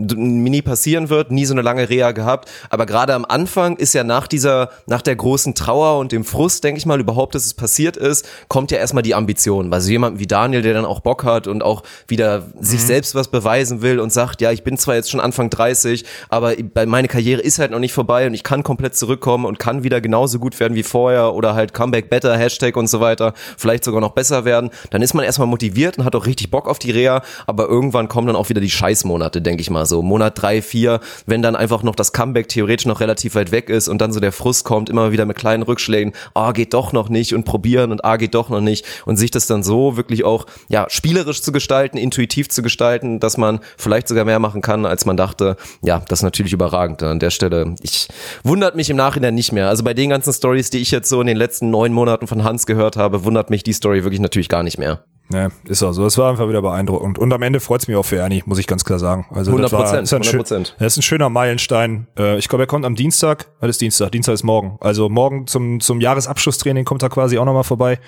nie 0.00 0.62
passieren 0.62 1.10
wird, 1.10 1.30
nie 1.30 1.44
so 1.44 1.54
eine 1.54 1.62
lange 1.62 1.88
Reha 1.88 2.12
gehabt. 2.12 2.50
Aber 2.70 2.86
gerade 2.86 3.14
am 3.14 3.24
Anfang 3.24 3.76
ist 3.76 3.92
ja 3.92 4.04
nach 4.04 4.26
dieser, 4.26 4.70
nach 4.86 5.02
der 5.02 5.16
großen 5.16 5.54
Trauer 5.54 5.98
und 5.98 6.12
dem 6.12 6.24
Frust, 6.24 6.64
denke 6.64 6.78
ich 6.78 6.86
mal, 6.86 7.00
überhaupt, 7.00 7.34
dass 7.34 7.46
es 7.46 7.54
passiert 7.54 7.96
ist, 7.96 8.26
kommt 8.48 8.70
ja 8.70 8.78
erstmal 8.78 9.02
die 9.02 9.14
Ambition. 9.14 9.72
Also 9.72 9.90
jemand 9.90 10.18
wie 10.18 10.26
Daniel, 10.26 10.62
der 10.62 10.74
dann 10.74 10.84
auch 10.84 11.00
Bock 11.00 11.24
hat 11.24 11.46
und 11.46 11.62
auch 11.62 11.82
wieder 12.08 12.46
sich 12.60 12.82
selbst 12.82 13.14
was 13.14 13.28
beweisen 13.28 13.82
will 13.82 14.00
und 14.00 14.12
sagt, 14.12 14.40
ja, 14.40 14.50
ich 14.50 14.64
bin 14.64 14.78
zwar 14.78 14.94
jetzt 14.94 15.10
schon 15.10 15.20
Anfang 15.20 15.50
30, 15.50 16.04
aber 16.28 16.54
meine 16.86 17.08
Karriere 17.08 17.40
ist 17.40 17.58
halt 17.58 17.70
noch 17.70 17.78
nicht 17.78 17.92
vorbei 17.92 18.26
und 18.26 18.34
ich 18.34 18.42
kann 18.42 18.62
komplett 18.62 18.96
zurückkommen 18.96 19.44
und 19.44 19.58
kann 19.58 19.82
wieder 19.82 20.00
genauso 20.00 20.38
gut 20.38 20.58
werden 20.60 20.74
wie 20.74 20.82
vorher 20.82 21.34
oder 21.34 21.54
halt 21.54 21.74
Comeback 21.74 22.08
better, 22.10 22.36
Hashtag 22.36 22.76
und 22.76 22.88
so 22.88 23.00
weiter, 23.00 23.34
vielleicht 23.56 23.84
sogar 23.84 24.00
noch 24.00 24.12
besser 24.12 24.44
werden. 24.44 24.70
Dann 24.90 25.02
ist 25.02 25.14
man 25.14 25.24
erstmal 25.24 25.48
motiviert 25.48 25.98
und 25.98 26.04
hat 26.04 26.14
auch 26.14 26.26
richtig 26.26 26.50
Bock 26.50 26.68
auf 26.68 26.78
die 26.78 26.90
Reha, 26.90 27.22
aber 27.46 27.68
irgendwann 27.68 28.08
kommen 28.08 28.26
dann 28.26 28.36
auch 28.36 28.48
wieder 28.48 28.60
die 28.60 28.70
Scheißmonate, 28.70 29.42
denke 29.42 29.60
ich 29.60 29.70
mal 29.70 29.86
so 29.90 30.00
Monat 30.00 30.40
drei, 30.40 30.62
vier, 30.62 31.00
wenn 31.26 31.42
dann 31.42 31.54
einfach 31.54 31.82
noch 31.82 31.94
das 31.94 32.14
Comeback 32.14 32.48
theoretisch 32.48 32.86
noch 32.86 33.00
relativ 33.00 33.34
weit 33.34 33.52
weg 33.52 33.68
ist 33.68 33.88
und 33.88 34.00
dann 34.00 34.12
so 34.12 34.20
der 34.20 34.32
Frust 34.32 34.64
kommt, 34.64 34.88
immer 34.88 35.12
wieder 35.12 35.26
mit 35.26 35.36
kleinen 35.36 35.62
Rückschlägen, 35.62 36.14
ah, 36.32 36.52
geht 36.52 36.72
doch 36.72 36.94
noch 36.94 37.10
nicht 37.10 37.34
und 37.34 37.44
probieren 37.44 37.92
und 37.92 38.02
ah, 38.04 38.16
geht 38.16 38.34
doch 38.34 38.48
noch 38.48 38.62
nicht 38.62 38.86
und 39.04 39.16
sich 39.16 39.30
das 39.30 39.46
dann 39.46 39.62
so 39.62 39.98
wirklich 39.98 40.24
auch, 40.24 40.46
ja, 40.68 40.86
spielerisch 40.88 41.42
zu 41.42 41.52
gestalten, 41.52 41.98
intuitiv 41.98 42.48
zu 42.48 42.62
gestalten, 42.62 43.20
dass 43.20 43.36
man 43.36 43.60
vielleicht 43.76 44.08
sogar 44.08 44.24
mehr 44.24 44.38
machen 44.38 44.62
kann, 44.62 44.86
als 44.86 45.04
man 45.04 45.18
dachte, 45.18 45.56
ja, 45.82 46.02
das 46.08 46.20
ist 46.20 46.22
natürlich 46.22 46.54
überragend 46.54 47.02
an 47.02 47.18
der 47.18 47.30
Stelle. 47.30 47.74
Ich 47.82 48.08
wundert 48.42 48.76
mich 48.76 48.88
im 48.88 48.96
Nachhinein 48.96 49.34
nicht 49.34 49.52
mehr. 49.52 49.68
Also 49.68 49.84
bei 49.84 49.92
den 49.92 50.10
ganzen 50.10 50.32
Stories, 50.32 50.70
die 50.70 50.78
ich 50.78 50.90
jetzt 50.90 51.08
so 51.08 51.20
in 51.20 51.26
den 51.26 51.36
letzten 51.36 51.70
neun 51.70 51.92
Monaten 51.92 52.26
von 52.26 52.44
Hans 52.44 52.66
gehört 52.66 52.96
habe, 52.96 53.24
wundert 53.24 53.50
mich 53.50 53.62
die 53.62 53.72
Story 53.72 54.04
wirklich 54.04 54.20
natürlich 54.20 54.48
gar 54.48 54.62
nicht 54.62 54.78
mehr. 54.78 55.04
Ne, 55.32 55.52
ist 55.64 55.80
auch 55.84 55.92
so. 55.92 56.04
Es 56.06 56.18
war 56.18 56.28
einfach 56.28 56.48
wieder 56.48 56.60
beeindruckend. 56.60 57.16
Und 57.16 57.32
am 57.32 57.42
Ende 57.42 57.60
freut 57.60 57.82
es 57.82 57.86
mich 57.88 57.96
auch 57.96 58.04
für 58.04 58.16
Ernie, 58.16 58.42
muss 58.46 58.58
ich 58.58 58.66
ganz 58.66 58.84
klar 58.84 58.98
sagen. 58.98 59.26
Also 59.30 59.52
100 59.52 59.66
das 59.66 59.72
war, 59.72 59.84
Prozent, 59.84 60.02
ist 60.02 60.12
ein, 60.12 60.16
100 60.16 60.26
schön, 60.30 60.38
Prozent. 60.40 60.76
das 60.80 60.92
ist 60.94 60.98
ein 60.98 61.02
schöner 61.02 61.28
Meilenstein. 61.28 62.08
Äh, 62.18 62.38
Ich 62.38 62.48
glaube, 62.48 62.64
er 62.64 62.66
kommt 62.66 62.84
am 62.84 62.96
Dienstag. 62.96 63.46
Was 63.60 63.70
ist 63.70 63.80
Dienstag? 63.80 64.10
Dienstag 64.10 64.32
ist 64.32 64.42
morgen. 64.42 64.76
Also 64.80 65.08
morgen 65.08 65.46
zum, 65.46 65.78
zum 65.78 66.00
Jahresabschlusstraining 66.00 66.84
kommt 66.84 67.04
er 67.04 67.10
quasi 67.10 67.38
auch 67.38 67.44
nochmal 67.44 67.62
vorbei. 67.62 68.00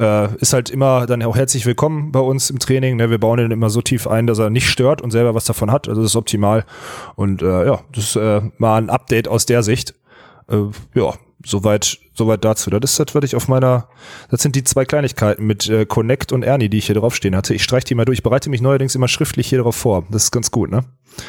Äh, 0.00 0.34
Ist 0.38 0.52
halt 0.52 0.68
immer 0.68 1.06
dann 1.06 1.22
auch 1.22 1.36
herzlich 1.36 1.64
willkommen 1.64 2.10
bei 2.10 2.18
uns 2.20 2.50
im 2.50 2.58
Training. 2.58 2.96
Ne? 2.96 3.08
Wir 3.08 3.18
bauen 3.18 3.38
ihn 3.38 3.52
immer 3.52 3.70
so 3.70 3.80
tief 3.80 4.08
ein, 4.08 4.26
dass 4.26 4.40
er 4.40 4.50
nicht 4.50 4.68
stört 4.68 5.00
und 5.00 5.12
selber 5.12 5.32
was 5.36 5.44
davon 5.44 5.70
hat. 5.70 5.88
Also 5.88 6.02
das 6.02 6.10
ist 6.10 6.16
optimal. 6.16 6.64
Und 7.14 7.40
äh, 7.40 7.66
ja, 7.66 7.80
das 7.92 8.04
ist 8.04 8.16
äh, 8.16 8.40
mal 8.58 8.78
ein 8.78 8.90
Update 8.90 9.28
aus 9.28 9.46
der 9.46 9.62
Sicht. 9.62 9.94
Äh, 10.50 10.56
ja, 10.94 11.14
soweit, 11.46 11.98
soweit 12.14 12.44
dazu. 12.44 12.70
Das 12.70 12.92
ist 12.92 13.00
das, 13.00 13.14
was 13.14 13.24
ich 13.24 13.36
auf 13.36 13.48
meiner, 13.48 13.88
das 14.30 14.42
sind 14.42 14.56
die 14.56 14.64
zwei 14.64 14.84
Kleinigkeiten 14.84 15.46
mit 15.46 15.68
äh, 15.68 15.84
Connect 15.86 16.32
und 16.32 16.42
Ernie, 16.42 16.68
die 16.68 16.78
ich 16.78 16.86
hier 16.86 16.94
draufstehen 16.94 17.36
hatte. 17.36 17.54
Ich 17.54 17.62
streiche 17.62 17.86
die 17.86 17.94
mal 17.94 18.04
durch. 18.04 18.18
Ich 18.18 18.22
bereite 18.22 18.50
mich 18.50 18.60
neuerdings 18.60 18.94
immer 18.94 19.08
schriftlich 19.08 19.48
hier 19.48 19.60
drauf 19.60 19.76
vor. 19.76 20.04
Das 20.10 20.24
ist 20.24 20.30
ganz 20.30 20.50
gut, 20.50 20.70
ne? 20.70 20.84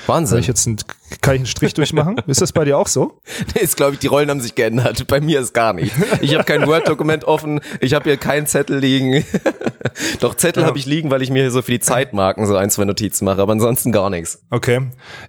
Wahnsinn. 0.07 0.39
ich 0.39 0.47
jetzt 0.47 0.65
einen, 0.67 0.77
kann 1.21 1.35
ich 1.35 1.41
einen 1.41 1.45
Strich 1.45 1.73
durchmachen? 1.73 2.15
ist 2.27 2.41
das 2.41 2.51
bei 2.51 2.65
dir 2.65 2.77
auch 2.77 2.87
so? 2.87 3.19
Ist, 3.59 3.77
glaube 3.77 3.93
ich, 3.93 3.99
die 3.99 4.07
Rollen 4.07 4.29
haben 4.29 4.41
sich 4.41 4.55
geändert. 4.55 5.07
Bei 5.07 5.21
mir 5.21 5.39
ist 5.39 5.53
gar 5.53 5.73
nicht. 5.73 5.93
Ich 6.21 6.33
habe 6.33 6.43
kein 6.43 6.65
Word-Dokument 6.67 7.23
offen, 7.25 7.61
ich 7.79 7.93
habe 7.93 8.05
hier 8.05 8.17
keinen 8.17 8.47
Zettel 8.47 8.79
liegen. 8.79 9.23
Doch 10.19 10.35
Zettel 10.35 10.61
Ja. 10.61 10.67
habe 10.67 10.77
ich 10.77 10.85
liegen, 10.85 11.11
weil 11.11 11.21
ich 11.21 11.29
mir 11.29 11.43
hier 11.43 11.51
so 11.51 11.61
für 11.61 11.71
die 11.71 11.79
Zeitmarken 11.79 12.45
so 12.47 12.55
ein, 12.55 12.69
zwei 12.69 12.85
Notizen 12.85 13.25
mache, 13.25 13.41
aber 13.41 13.51
ansonsten 13.53 13.91
gar 13.91 14.09
nichts. 14.09 14.41
Okay. 14.49 14.81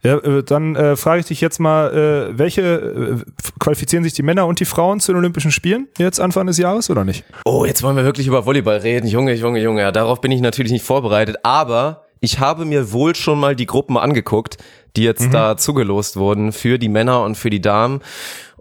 Ja, 0.03 0.17
äh, 0.19 0.43
dann 0.43 0.75
äh, 0.77 0.97
frage 0.97 1.21
ich 1.21 1.27
dich 1.27 1.41
jetzt 1.41 1.61
mal, 1.61 1.93
äh, 2.33 2.39
welche 2.39 2.63
äh, 2.63 3.17
qualifizieren 3.59 4.05
sich 4.05 4.15
die 4.15 4.23
Männer 4.23 4.47
und 4.47 4.61
die 4.61 4.65
Frauen 4.65 5.01
zu 5.01 5.13
den 5.13 5.19
Olympischen 5.19 5.46
Spielen 5.51 5.89
jetzt 5.99 6.21
Anfang 6.21 6.47
des 6.47 6.59
Jahres 6.59 6.91
oder 6.91 7.05
nicht? 7.05 7.25
Oh, 7.45 7.65
jetzt 7.65 7.83
wollen 7.83 7.97
wir 7.97 8.05
wirklich 8.05 8.27
über 8.27 8.47
Volleyball 8.47 8.79
reden. 8.79 9.07
Junge, 9.07 9.35
Junge, 9.35 9.61
Junge. 9.61 9.83
Ja, 9.83 9.93
darauf 9.93 10.21
bin 10.21 10.33
ich 10.33 10.41
natürlich 10.41 10.73
nicht 10.73 10.85
vorbereitet, 10.85 11.37
aber 11.43 12.05
ich 12.21 12.41
habe 12.41 12.65
mir 12.65 12.93
wohl 12.93 13.15
schon 13.15 13.39
mal 13.39 13.55
die 13.55 13.67
Gruppen 13.67 13.97
angeguckt, 13.97 14.57
die 14.97 15.03
jetzt 15.03 15.33
da 15.33 15.57
zugelost 15.57 16.17
wurden 16.17 16.53
für 16.53 16.79
die 16.79 16.89
Männer 16.89 17.23
und 17.23 17.37
für 17.37 17.51
die 17.51 17.61
Damen. 17.61 18.01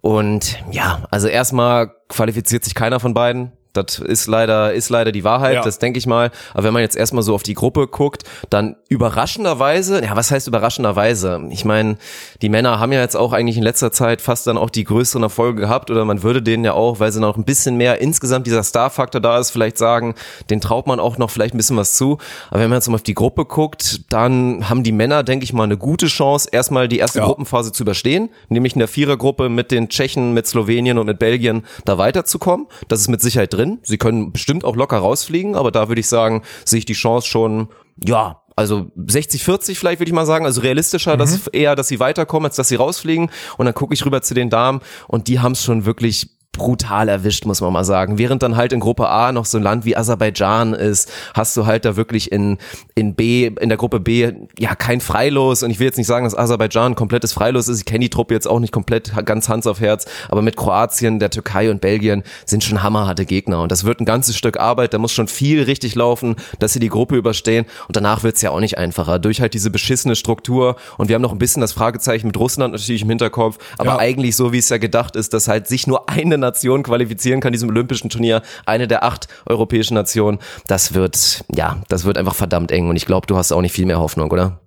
Und 0.02 0.60
ja, 0.72 1.04
also 1.10 1.28
erstmal 1.28 1.92
qualifiziert 2.10 2.64
sich 2.64 2.76
keiner 2.76 3.00
von 3.00 3.14
beiden. 3.14 3.54
Das 3.78 4.00
ist 4.00 4.28
leider, 4.28 4.74
ist 4.74 4.90
leider 4.90 5.12
die 5.12 5.24
Wahrheit, 5.24 5.56
Ja. 5.56 5.62
das 5.62 5.80
denke 5.80 6.00
ich 6.00 6.08
mal. 6.08 6.32
Aber 6.54 6.64
wenn 6.64 6.74
man 6.74 6.82
jetzt 6.82 6.96
erstmal 6.96 7.24
so 7.24 7.34
auf 7.36 7.44
die 7.44 7.54
Gruppe 7.54 7.88
guckt, 7.88 8.24
dann 8.50 8.76
überraschenderweise, 8.90 10.04
ja, 10.04 10.16
was 10.16 10.32
heißt 10.32 10.48
überraschenderweise? 10.48 11.42
Ich 11.50 11.66
meine, 11.66 11.98
die 12.42 12.50
Männer 12.50 12.80
haben 12.80 12.92
ja 12.92 13.02
jetzt 13.02 13.16
auch 13.16 13.34
eigentlich 13.34 13.58
in 13.58 13.64
letzter 13.64 13.92
Zeit 13.92 14.22
fast 14.22 14.48
dann 14.48 14.58
auch 14.58 14.70
die 14.70 14.84
größeren 14.84 15.24
Erfolge 15.24 15.62
gehabt 15.62 15.90
oder 15.92 16.06
man 16.06 16.24
würde 16.24 16.42
denen 16.42 16.64
ja 16.64 16.74
auch, 16.74 17.00
weil 17.00 17.12
sie 17.12 17.20
noch 17.20 17.38
ein 17.38 17.44
bisschen 17.46 17.78
mehr 17.78 18.02
insgesamt 18.02 18.48
dieser 18.48 18.64
Star-Faktor 18.64 19.22
da 19.22 19.40
ist, 19.40 19.52
vielleicht 19.52 19.78
sagen, 19.78 20.16
den 20.50 20.62
traut 20.62 20.88
man 20.88 21.00
auch 21.00 21.18
noch 21.18 21.30
vielleicht 21.30 21.54
ein 21.54 21.58
bisschen 21.58 21.78
was 21.78 21.96
zu. 21.96 22.18
Aber 22.52 22.60
wenn 22.62 22.70
man 22.70 22.78
jetzt 22.78 22.88
mal 22.88 22.96
auf 22.96 23.04
die 23.04 23.14
Gruppe 23.14 23.46
guckt, 23.46 24.02
dann 24.12 24.70
haben 24.70 24.84
die 24.84 24.92
Männer, 24.92 25.24
denke 25.24 25.44
ich 25.44 25.54
mal, 25.54 25.64
eine 25.64 25.78
gute 25.78 26.08
Chance, 26.08 26.50
erstmal 26.52 26.88
die 26.88 27.00
erste 27.00 27.20
Ja. 27.20 27.26
Gruppenphase 27.26 27.72
zu 27.72 27.84
überstehen, 27.84 28.30
nämlich 28.50 28.74
in 28.74 28.80
der 28.80 28.88
Vierergruppe 28.88 29.50
mit 29.50 29.72
den 29.72 29.90
Tschechen, 29.90 30.34
mit 30.34 30.48
Slowenien 30.48 30.98
und 30.98 31.08
mit 31.08 31.20
Belgien 31.20 31.66
da 31.86 31.98
weiterzukommen. 31.98 32.68
Das 32.88 33.00
ist 33.02 33.08
mit 33.08 33.22
Sicherheit 33.22 33.54
drin. 33.54 33.65
Sie 33.84 33.98
können 33.98 34.32
bestimmt 34.32 34.66
auch 34.66 34.76
locker 34.76 34.98
rausfliegen, 34.98 35.56
aber 35.56 35.72
da 35.72 35.88
würde 35.88 36.02
ich 36.02 36.08
sagen, 36.08 36.44
sehe 36.64 36.80
ich 36.80 36.86
die 36.86 36.94
Chance 36.94 37.28
schon, 37.28 37.70
ja, 38.04 38.42
also 38.56 38.88
60, 38.96 39.44
40 39.44 39.78
vielleicht 39.78 40.00
würde 40.00 40.10
ich 40.10 40.16
mal 40.16 40.26
sagen, 40.26 40.46
also 40.46 40.62
realistischer, 40.62 41.18
dass 41.18 41.48
eher, 41.48 41.76
dass 41.76 41.90
sie 41.90 42.00
weiterkommen, 42.00 42.46
als 42.46 42.56
dass 42.56 42.70
sie 42.70 42.76
rausfliegen. 42.76 43.30
Und 43.58 43.66
dann 43.66 43.74
gucke 43.74 43.94
ich 43.94 44.06
rüber 44.06 44.22
zu 44.22 44.34
den 44.34 44.50
Damen 44.50 44.80
und 45.08 45.28
die 45.28 45.40
haben 45.40 45.52
es 45.52 45.64
schon 45.64 45.86
wirklich 45.86 46.30
brutal 46.58 47.10
erwischt, 47.10 47.46
muss 47.46 47.62
man 47.62 47.72
mal 47.74 47.84
sagen. 47.84 48.18
Während 48.18 48.44
dann 48.44 48.56
halt 48.56 48.74
in 48.74 48.80
Gruppe 48.80 49.08
A 49.10 49.32
noch 49.32 49.46
so 49.46 49.58
ein 49.58 49.64
Land 49.64 49.86
wie 49.86 49.96
Aserbaidschan 49.98 50.74
ist, 50.74 51.12
hast 51.34 51.56
du 51.58 51.66
halt 51.66 51.86
da 51.86 51.96
wirklich 51.96 52.32
in, 52.32 52.58
in 52.96 53.16
B, 53.16 53.48
in 53.48 53.70
der 53.70 53.78
Gruppe 53.78 54.00
B, 54.00 54.32
ja, 54.60 54.76
kein 54.76 55.02
Freilos. 55.02 55.64
Und 55.64 55.72
ich 55.72 55.80
will 55.80 55.86
jetzt 55.88 55.98
nicht 55.98 56.08
sagen, 56.08 56.26
dass 56.26 56.38
Aserbaidschan 56.38 56.94
ein 56.94 56.96
komplettes 56.96 57.34
Freilos 57.34 57.68
ist. 57.68 57.80
Ich 57.80 57.86
kenne 57.86 58.00
die 58.00 58.10
Truppe 58.10 58.34
jetzt 58.34 58.48
auch 58.48 58.60
nicht 58.60 58.72
komplett 58.74 59.14
ganz 59.26 59.50
Hans 59.50 59.68
auf 59.68 59.80
Herz. 59.80 60.06
Aber 60.30 60.42
mit 60.42 60.56
Kroatien, 60.58 61.20
der 61.20 61.30
Türkei 61.30 61.70
und 61.70 61.82
Belgien 61.82 62.24
sind 62.46 62.64
schon 62.64 62.84
hammerharte 62.84 63.26
Gegner. 63.26 63.62
Und 63.62 63.72
das 63.72 63.84
wird 63.84 64.00
ein 64.00 64.06
ganzes 64.06 64.38
Stück 64.38 64.58
Arbeit. 64.60 64.94
Da 64.94 64.98
muss 64.98 65.12
schon 65.12 65.28
viel 65.28 65.64
richtig 65.64 65.96
laufen, 65.96 66.36
dass 66.60 66.74
sie 66.74 66.80
die 66.80 66.90
Gruppe 66.90 67.16
überstehen. 67.16 67.66
Und 67.88 67.96
danach 67.96 68.24
wird's 68.24 68.42
ja 68.42 68.52
auch 68.52 68.60
nicht 68.60 68.78
einfacher. 68.78 69.20
Durch 69.20 69.42
halt 69.42 69.54
diese 69.54 69.70
beschissene 69.70 70.16
Struktur. 70.16 70.76
Und 70.98 71.08
wir 71.10 71.16
haben 71.16 71.22
noch 71.22 71.32
ein 71.32 71.38
bisschen 71.40 71.62
das 71.62 71.74
Fragezeichen 71.74 72.28
mit 72.28 72.38
Russland 72.38 72.74
natürlich 72.74 73.02
im 73.02 73.10
Hinterkopf. 73.10 73.58
Aber 73.78 73.92
Ja. 73.92 73.98
eigentlich 74.00 74.36
so, 74.36 74.52
wie 74.54 74.58
es 74.58 74.70
ja 74.70 74.78
gedacht 74.78 75.16
ist, 75.16 75.34
dass 75.34 75.48
halt 75.48 75.68
sich 75.68 75.88
nur 75.88 76.10
eine 76.10 76.38
Nation 76.46 76.84
qualifizieren 76.84 77.42
kann, 77.42 77.52
diesem 77.52 77.70
olympischen 77.70 78.10
Turnier, 78.10 78.42
eine 78.66 78.88
der 78.88 79.04
acht 79.04 79.28
europäischen 79.46 79.96
Nationen, 79.96 80.40
das 80.68 80.94
wird, 80.94 81.44
ja, 81.54 81.82
das 81.90 82.06
wird 82.06 82.18
einfach 82.18 82.36
verdammt 82.36 82.72
eng. 82.72 82.90
Und 82.90 82.96
ich 82.96 83.06
glaube, 83.06 83.28
du 83.28 83.36
hast 83.36 83.52
auch 83.52 83.62
nicht 83.62 83.74
viel 83.74 83.86
mehr 83.86 84.00
Hoffnung, 84.00 84.32
oder? 84.32 84.62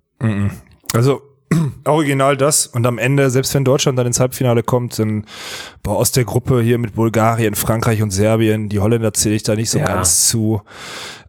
Also 0.93 1.21
original 1.85 2.37
das 2.37 2.67
und 2.67 2.85
am 2.87 2.97
Ende, 2.97 3.29
selbst 3.29 3.53
wenn 3.55 3.63
Deutschland 3.63 3.97
dann 3.97 4.07
ins 4.07 4.19
Halbfinale 4.19 4.63
kommt, 4.63 4.97
dann 4.99 5.25
boah, 5.83 5.97
aus 5.97 6.11
der 6.11 6.25
Gruppe 6.25 6.61
hier 6.61 6.77
mit 6.77 6.95
Bulgarien, 6.95 7.55
Frankreich 7.55 8.01
und 8.01 8.11
Serbien, 8.11 8.69
die 8.69 8.79
Holländer 8.79 9.13
zähle 9.13 9.35
ich 9.35 9.43
da 9.43 9.55
nicht 9.55 9.69
so 9.69 9.79
Ja. 9.79 9.85
ganz 9.85 10.27
zu. 10.27 10.61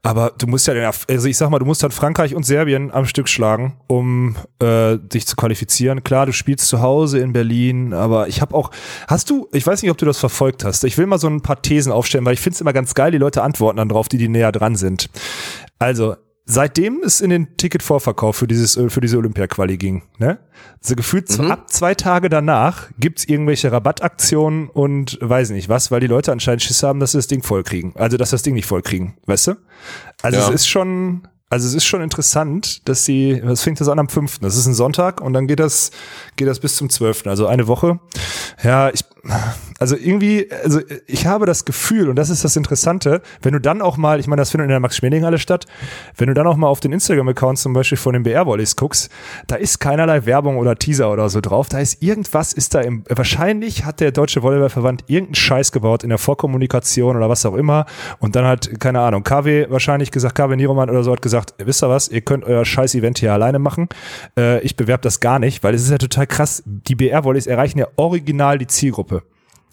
Aber 0.03 0.32
du 0.38 0.46
musst 0.46 0.66
ja, 0.66 0.72
den- 0.72 0.84
also 0.84 1.28
ich 1.28 1.36
sag 1.36 1.51
mal, 1.51 1.59
du 1.59 1.66
musst 1.66 1.82
dann 1.82 1.90
Frankreich 1.90 2.34
und 2.34 2.44
Serbien 2.46 2.90
am 2.90 3.05
Stück 3.05 3.28
schlagen, 3.28 3.76
um 3.86 4.34
äh, 4.62 4.96
dich 4.98 5.26
zu 5.26 5.36
qualifizieren. 5.36 6.03
Klar, 6.03 6.24
du 6.26 6.32
spielst 6.32 6.68
zu 6.68 6.80
Hause 6.80 7.18
in 7.18 7.34
Berlin, 7.34 7.92
aber 7.92 8.26
ich 8.28 8.40
habe 8.40 8.55
auch, 8.55 8.70
hast 9.09 9.28
du, 9.28 9.48
ich 9.53 9.66
weiß 9.66 9.82
nicht, 9.82 9.90
ob 9.90 9.98
du 9.98 10.07
das 10.07 10.18
verfolgt 10.18 10.64
hast. 10.64 10.84
Ich 10.84 10.96
will 10.96 11.05
mal 11.07 11.18
so 11.18 11.26
ein 11.28 11.42
paar 11.42 11.61
Thesen 11.61 11.92
aufstellen, 11.92 12.24
weil 12.24 12.32
ich 12.32 12.40
finde 12.40 12.55
es 12.55 12.61
immer 12.62 12.72
ganz 12.72 12.94
geil, 12.94 13.11
die 13.12 13.18
Leute 13.18 13.42
antworten 13.42 13.76
dann 13.76 13.90
drauf, 13.90 14.09
die 14.09 14.16
die 14.18 14.28
näher 14.28 14.53
dran 14.53 14.74
sind. 14.76 15.11
Also, 15.78 16.16
seitdem 16.45 17.03
es 17.05 17.20
in 17.20 17.30
den 17.30 17.57
Ticketvorverkauf 17.57 18.36
für 18.36 18.47
dieses 18.47 18.76
äh, 18.76 18.91
für 18.91 19.01
diese 19.01 19.18
Olympia-Quali 19.18 19.76
ging, 19.76 20.03
ne? 20.18 20.38
So 20.80 20.95
gefühlt 20.97 21.28
so 21.28 21.43
ab 21.45 21.70
zwei 21.70 21.95
Tage 21.95 22.28
danach 22.28 22.88
gibt's 22.99 23.24
irgendwelche 23.24 23.70
Rabattaktionen 23.70 24.68
und 24.68 25.18
weiß 25.20 25.51
nicht 25.51 25.68
was, 25.68 25.91
weil 25.91 26.01
die 26.01 26.07
Leute 26.07 26.32
anscheinend 26.32 26.62
Schiss 26.62 26.82
haben, 26.82 27.01
dass 27.01 27.12
sie 27.12 27.18
das 27.18 27.26
Ding 27.28 27.43
vollkriegen. 27.43 27.93
Also, 27.97 28.16
dass 28.16 28.30
sie 28.30 28.34
das 28.34 28.43
Ding 28.43 28.55
nicht 28.55 28.66
vollkriegen, 28.66 29.14
weißt 29.26 29.49
du? 29.49 29.55
Also, 30.22 30.38
Ja. 30.38 30.49
es 30.49 30.55
ist 30.55 30.66
schon, 30.68 31.28
also 31.51 31.66
es 31.66 31.74
ist 31.74 31.84
schon 31.84 32.01
interessant, 32.03 32.88
dass 32.88 33.05
sie, 33.05 33.41
was 33.45 33.62
fängt 33.62 33.80
das 33.80 33.88
an 33.88 33.99
am 33.99 34.09
5. 34.09 34.38
Das 34.41 34.57
ist 34.57 34.66
ein 34.66 34.74
Sonntag 34.74 35.20
und 35.20 35.32
dann 35.32 35.47
geht 35.47 35.61
das, 35.61 35.91
geht 36.36 36.49
das 36.49 36.61
bis 36.61 36.76
zum 36.76 36.88
12. 36.91 37.26
Also 37.26 37.47
eine 37.47 37.66
Woche. 37.66 38.01
Ja, 38.62 38.91
ich, 38.91 39.01
also 39.78 39.96
irgendwie, 39.96 40.48
also 40.64 40.80
ich 41.06 41.26
habe 41.26 41.46
das 41.46 41.64
Gefühl, 41.64 42.08
und 42.08 42.16
das 42.16 42.30
ist 42.30 42.44
das 42.44 42.56
Interessante, 42.56 43.22
wenn 43.42 43.52
du 43.52 43.60
dann 43.60 43.82
auch 43.82 43.96
mal, 43.96 44.18
ich 44.18 44.26
meine, 44.26 44.40
das 44.40 44.50
findet 44.50 44.66
in 44.66 44.70
der 44.70 44.80
Max-Schmeling-Halle 44.80 45.38
statt, 45.38 45.66
wenn 46.16 46.28
du 46.28 46.34
dann 46.34 46.46
auch 46.46 46.56
mal 46.56 46.68
auf 46.68 46.80
den 46.80 46.92
Instagram-Account 46.92 47.58
zum 47.58 47.72
Beispiel 47.72 47.98
von 47.98 48.14
den 48.14 48.22
BR-Volleys 48.22 48.76
guckst, 48.76 49.10
da 49.46 49.56
ist 49.56 49.78
keinerlei 49.78 50.24
Werbung 50.26 50.56
oder 50.56 50.76
Teaser 50.76 51.10
oder 51.10 51.28
so 51.28 51.40
drauf, 51.40 51.68
da 51.68 51.78
ist 51.80 52.02
irgendwas, 52.02 52.52
ist 52.52 52.74
da 52.74 52.80
im, 52.80 53.04
wahrscheinlich 53.08 53.84
hat 53.84 54.00
der 54.00 54.12
Deutsche 54.12 54.42
Volleyballverband 54.42 55.04
irgendeinen 55.06 55.34
Scheiß 55.34 55.72
gebaut 55.72 56.02
in 56.02 56.08
der 56.08 56.18
Vorkommunikation 56.18 57.16
oder 57.16 57.28
was 57.28 57.44
auch 57.44 57.54
immer. 57.54 57.86
Und 58.18 58.36
dann 58.36 58.46
hat, 58.46 58.80
keine 58.80 59.00
Ahnung, 59.00 59.22
KW 59.22 59.66
wahrscheinlich 59.68 60.10
gesagt, 60.10 60.34
KW 60.34 60.56
Nieroman 60.56 60.90
oder 60.90 61.02
so 61.02 61.12
hat 61.12 61.22
gesagt, 61.22 61.54
wisst 61.58 61.82
ihr 61.82 61.88
was, 61.88 62.08
ihr 62.08 62.22
könnt 62.22 62.44
euer 62.44 62.64
scheiß 62.64 62.94
Event 62.94 63.18
hier 63.18 63.32
alleine 63.32 63.58
machen, 63.58 63.88
äh, 64.38 64.60
ich 64.60 64.76
bewerbe 64.76 65.02
das 65.02 65.20
gar 65.20 65.38
nicht, 65.38 65.62
weil 65.62 65.74
es 65.74 65.82
ist 65.82 65.90
ja 65.90 65.98
total 65.98 66.26
krass, 66.26 66.62
die 66.64 66.94
BR-Volleys 66.94 67.46
erreichen 67.46 67.78
ja 67.78 67.88
original 67.96 68.58
die 68.58 68.66
Zielgruppe. 68.66 69.19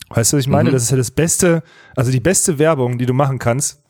Weißt 0.10 0.32
du, 0.32 0.38
was 0.38 0.46
ich 0.46 0.50
meine? 0.50 0.72
Das 0.72 0.84
ist 0.84 0.92
ja 0.92 0.98
das 0.98 1.12
Beste, 1.12 1.64
also 1.96 2.12
die 2.12 2.20
beste 2.20 2.60
Werbung, 2.60 2.98
die 2.98 3.06
du 3.06 3.14
machen 3.14 3.40
kannst, 3.40 3.82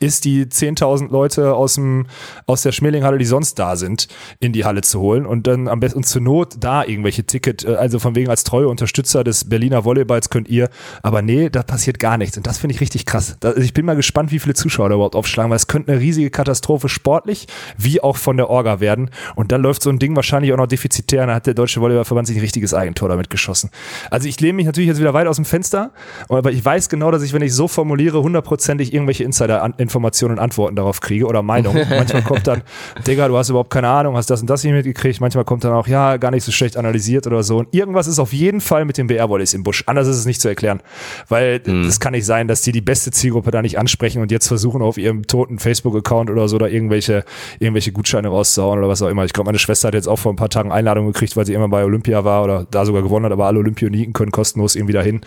ist 0.00 0.24
die 0.24 0.46
10.000 0.46 1.10
Leute 1.10 1.54
aus 1.54 1.74
dem 1.74 2.06
aus 2.46 2.62
der 2.62 2.72
Schmelinghalle, 2.72 3.18
die 3.18 3.24
sonst 3.24 3.58
da 3.58 3.76
sind, 3.76 4.08
in 4.40 4.52
die 4.52 4.64
Halle 4.64 4.82
zu 4.82 5.00
holen 5.00 5.26
und 5.26 5.46
dann 5.46 5.68
am 5.68 5.80
besten 5.80 6.02
zur 6.02 6.22
Not 6.22 6.56
da 6.60 6.84
irgendwelche 6.84 7.24
Ticket, 7.24 7.64
äh, 7.64 7.74
also 7.74 7.98
von 7.98 8.14
wegen 8.14 8.30
als 8.30 8.44
treue 8.44 8.68
Unterstützer 8.68 9.24
des 9.24 9.48
Berliner 9.48 9.84
Volleyballs 9.84 10.30
könnt 10.30 10.48
ihr, 10.48 10.68
aber 11.02 11.22
nee, 11.22 11.50
da 11.50 11.62
passiert 11.62 11.98
gar 11.98 12.18
nichts 12.18 12.36
und 12.36 12.46
das 12.46 12.58
finde 12.58 12.74
ich 12.74 12.80
richtig 12.80 13.06
krass. 13.06 13.36
Da, 13.40 13.50
also 13.50 13.60
ich 13.60 13.74
bin 13.74 13.86
mal 13.86 13.96
gespannt, 13.96 14.32
wie 14.32 14.38
viele 14.38 14.54
Zuschauer 14.54 14.88
da 14.88 14.94
überhaupt 14.94 15.16
aufschlagen, 15.16 15.50
weil 15.50 15.56
es 15.56 15.66
könnte 15.66 15.92
eine 15.92 16.00
riesige 16.00 16.30
Katastrophe 16.30 16.88
sportlich 16.88 17.46
wie 17.76 18.00
auch 18.00 18.16
von 18.16 18.36
der 18.36 18.50
Orga 18.50 18.80
werden 18.80 19.10
und 19.34 19.52
dann 19.52 19.62
läuft 19.62 19.82
so 19.82 19.90
ein 19.90 19.98
Ding 19.98 20.16
wahrscheinlich 20.16 20.52
auch 20.52 20.56
noch 20.58 20.66
defizitär 20.66 21.22
und 21.22 21.28
dann 21.28 21.36
hat 21.36 21.46
der 21.46 21.54
Deutsche 21.54 21.80
Volleyballverband 21.80 22.26
sich 22.26 22.36
ein 22.36 22.40
richtiges 22.40 22.74
Eigentor 22.74 23.08
damit 23.08 23.30
geschossen. 23.30 23.70
Also 24.10 24.28
ich 24.28 24.40
lehne 24.40 24.54
mich 24.54 24.66
natürlich 24.66 24.88
jetzt 24.88 25.00
wieder 25.00 25.14
weit 25.14 25.26
aus 25.26 25.36
dem 25.36 25.44
Fenster, 25.44 25.92
aber 26.28 26.52
ich 26.52 26.64
weiß 26.64 26.88
genau, 26.88 27.10
dass 27.10 27.22
ich, 27.22 27.32
wenn 27.32 27.42
ich 27.42 27.54
so 27.54 27.68
formuliere, 27.68 28.22
hundertprozentig 28.22 28.92
irgendwelche 28.92 29.24
Insider 29.24 29.62
an, 29.62 29.74
Informationen 29.84 30.34
und 30.34 30.38
Antworten 30.40 30.76
darauf 30.76 31.00
kriege 31.00 31.26
oder 31.26 31.42
Meinungen. 31.42 31.86
Manchmal 31.90 32.22
kommt 32.22 32.46
dann, 32.46 32.62
Digga, 33.06 33.28
du 33.28 33.36
hast 33.36 33.50
überhaupt 33.50 33.70
keine 33.70 33.88
Ahnung, 33.88 34.16
hast 34.16 34.30
das 34.30 34.40
und 34.40 34.50
das 34.50 34.64
nicht 34.64 34.72
mitgekriegt. 34.72 35.20
Manchmal 35.20 35.44
kommt 35.44 35.64
dann 35.64 35.72
auch, 35.72 35.86
ja, 35.86 36.16
gar 36.16 36.30
nicht 36.30 36.44
so 36.44 36.50
schlecht 36.50 36.76
analysiert 36.76 37.26
oder 37.26 37.42
so. 37.42 37.58
Und 37.58 37.72
irgendwas 37.72 38.06
ist 38.06 38.18
auf 38.18 38.32
jeden 38.32 38.60
Fall 38.60 38.84
mit 38.84 38.98
den 38.98 39.06
BR-Volleys 39.06 39.54
im 39.54 39.62
Busch. 39.62 39.84
Anders 39.86 40.08
ist 40.08 40.16
es 40.16 40.26
nicht 40.26 40.40
zu 40.40 40.48
erklären. 40.48 40.80
Weil 41.28 41.60
es 41.86 42.00
kann 42.00 42.12
nicht 42.12 42.26
sein, 42.26 42.48
dass 42.48 42.62
die 42.62 42.72
die 42.72 42.80
beste 42.80 43.10
Zielgruppe 43.10 43.50
da 43.50 43.62
nicht 43.62 43.78
ansprechen 43.78 44.20
und 44.20 44.30
jetzt 44.30 44.48
versuchen 44.48 44.82
auf 44.82 44.98
ihrem 44.98 45.26
toten 45.26 45.58
Facebook-Account 45.58 46.30
oder 46.30 46.48
so 46.48 46.58
da 46.58 46.66
irgendwelche, 46.66 47.24
irgendwelche 47.58 47.92
Gutscheine 47.92 48.28
rauszuhauen 48.28 48.78
oder 48.78 48.88
was 48.88 49.02
auch 49.02 49.08
immer. 49.08 49.24
Ich 49.24 49.32
glaube, 49.32 49.46
meine 49.46 49.58
Schwester 49.58 49.88
hat 49.88 49.94
jetzt 49.94 50.08
auch 50.08 50.18
vor 50.18 50.32
ein 50.32 50.36
paar 50.36 50.50
Tagen 50.50 50.72
Einladung 50.72 51.06
gekriegt, 51.06 51.36
weil 51.36 51.46
sie 51.46 51.54
immer 51.54 51.68
bei 51.68 51.84
Olympia 51.84 52.24
war 52.24 52.44
oder 52.44 52.66
da 52.70 52.84
sogar 52.84 53.02
gewonnen 53.02 53.26
hat, 53.26 53.32
aber 53.32 53.46
alle 53.46 53.58
Olympioniken 53.58 54.12
können 54.12 54.32
kostenlos 54.32 54.76
irgendwie 54.76 54.92
dahin. 54.92 55.20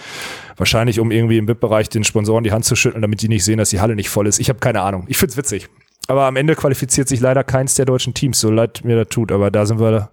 Wahrscheinlich, 0.58 1.00
um 1.00 1.12
irgendwie 1.12 1.38
im 1.38 1.48
VIP-Bereich 1.48 1.90
den 1.90 2.04
Sponsoren 2.04 2.44
die 2.44 2.52
Hand 2.52 2.66
zu 2.66 2.76
schütteln, 2.76 3.02
damit 3.02 3.22
die 3.22 3.30
nicht 3.30 3.44
sehen, 3.44 3.58
dass 3.58 3.70
die 3.70 3.80
Halle 3.80 3.96
nicht 3.96 4.10
voll 4.10 4.28
ist. 4.28 4.40
Ich 4.40 4.47
habe 4.50 4.60
keine 4.60 4.82
Ahnung. 4.82 5.06
Ich 5.08 5.18
find's 5.18 5.38
witzig. 5.38 5.70
Aber 6.08 6.24
am 6.24 6.36
Ende 6.38 6.56
qualifiziert 6.56 7.08
sich 7.08 7.20
leider 7.20 7.44
keins 7.44 7.76
der 7.76 7.86
deutschen 7.86 8.14
Teams, 8.14 8.40
so 8.40 8.50
leid 8.50 8.82
mir 8.84 8.96
das 8.96 9.10
tut. 9.10 9.32
Aber 9.32 9.52
da 9.52 9.66
sind 9.66 9.80
wir 9.80 10.10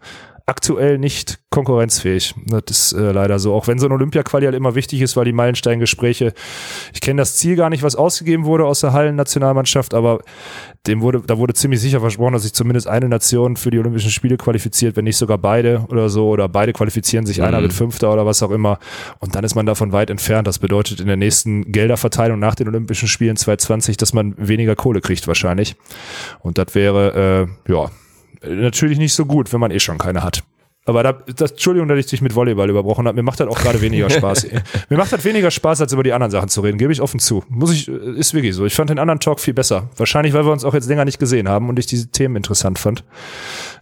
aktuell 0.46 0.98
nicht 0.98 1.38
konkurrenzfähig. 1.50 2.34
Das 2.46 2.62
ist 2.68 2.92
äh, 2.92 3.12
leider 3.12 3.38
so. 3.38 3.54
Auch 3.54 3.66
wenn 3.66 3.78
so 3.78 3.86
ein 3.86 3.92
Olympia-Quali 3.92 4.44
halt 4.44 4.54
immer 4.54 4.74
wichtig 4.74 5.00
ist, 5.00 5.16
weil 5.16 5.24
die 5.24 5.32
Meilensteingespräche, 5.32 6.34
ich 6.92 7.00
kenne 7.00 7.22
das 7.22 7.36
Ziel 7.36 7.56
gar 7.56 7.70
nicht, 7.70 7.82
was 7.82 7.96
ausgegeben 7.96 8.44
wurde 8.44 8.66
aus 8.66 8.80
der 8.80 8.92
Hallen-Nationalmannschaft, 8.92 9.94
aber 9.94 10.20
dem 10.86 11.00
wurde, 11.00 11.22
da 11.26 11.38
wurde 11.38 11.54
ziemlich 11.54 11.80
sicher 11.80 12.00
versprochen, 12.00 12.34
dass 12.34 12.42
sich 12.42 12.52
zumindest 12.52 12.88
eine 12.88 13.08
Nation 13.08 13.56
für 13.56 13.70
die 13.70 13.78
Olympischen 13.78 14.10
Spiele 14.10 14.36
qualifiziert, 14.36 14.96
wenn 14.96 15.04
nicht 15.04 15.16
sogar 15.16 15.38
beide 15.38 15.86
oder 15.88 16.10
so, 16.10 16.28
oder 16.28 16.46
beide 16.48 16.74
qualifizieren 16.74 17.24
sich, 17.24 17.42
einer 17.42 17.58
Mhm. 17.58 17.62
wird 17.62 17.72
Fünfter 17.72 18.12
oder 18.12 18.26
was 18.26 18.42
auch 18.42 18.50
immer. 18.50 18.78
Und 19.20 19.34
dann 19.34 19.44
ist 19.44 19.54
man 19.54 19.64
davon 19.64 19.92
weit 19.92 20.10
entfernt. 20.10 20.46
Das 20.46 20.58
bedeutet 20.58 21.00
in 21.00 21.06
der 21.06 21.16
nächsten 21.16 21.72
Gelderverteilung 21.72 22.38
nach 22.38 22.54
den 22.54 22.68
Olympischen 22.68 23.08
Spielen 23.08 23.36
2020, 23.36 23.96
dass 23.96 24.12
man 24.12 24.34
weniger 24.36 24.76
Kohle 24.76 25.00
kriegt 25.00 25.26
wahrscheinlich. 25.26 25.76
Und 26.40 26.58
das 26.58 26.74
wäre, 26.74 27.48
äh, 27.66 27.72
ja, 27.72 27.90
natürlich 28.48 28.98
nicht 28.98 29.14
so 29.14 29.26
gut, 29.26 29.52
wenn 29.52 29.60
man 29.60 29.70
eh 29.70 29.80
schon 29.80 29.98
keine 29.98 30.22
hat. 30.22 30.42
Aber 30.86 31.02
da, 31.02 31.12
das, 31.12 31.52
Entschuldigung, 31.52 31.88
dass 31.88 31.98
ich 31.98 32.06
dich 32.06 32.20
mit 32.20 32.34
Volleyball 32.34 32.68
überbrochen 32.68 33.06
habe. 33.06 33.16
Mir 33.16 33.22
macht 33.22 33.40
das 33.40 33.48
auch 33.48 33.58
gerade 33.58 33.80
weniger 33.80 34.10
Spaß. 34.10 34.46
Mir 34.90 34.98
macht 34.98 35.12
das 35.12 35.24
weniger 35.24 35.50
Spaß, 35.50 35.80
als 35.80 35.92
über 35.92 36.02
die 36.02 36.12
anderen 36.12 36.30
Sachen 36.30 36.48
zu 36.48 36.60
reden, 36.60 36.76
gebe 36.76 36.92
ich 36.92 37.00
offen 37.00 37.20
zu. 37.20 37.42
Muss 37.48 37.72
ich, 37.72 37.88
äh, 37.88 38.18
ist 38.18 38.34
wirklich 38.34 38.54
so. 38.54 38.66
Ich 38.66 38.74
fand 38.74 38.90
den 38.90 38.98
anderen 38.98 39.20
Talk 39.20 39.40
viel 39.40 39.54
besser. 39.54 39.88
Wahrscheinlich, 39.96 40.34
weil 40.34 40.44
wir 40.44 40.52
uns 40.52 40.64
auch 40.64 40.74
jetzt 40.74 40.88
länger 40.88 41.06
nicht 41.06 41.18
gesehen 41.18 41.48
haben 41.48 41.70
und 41.70 41.78
ich 41.78 41.86
diese 41.86 42.08
Themen 42.08 42.36
interessant 42.36 42.78
fand. 42.78 43.02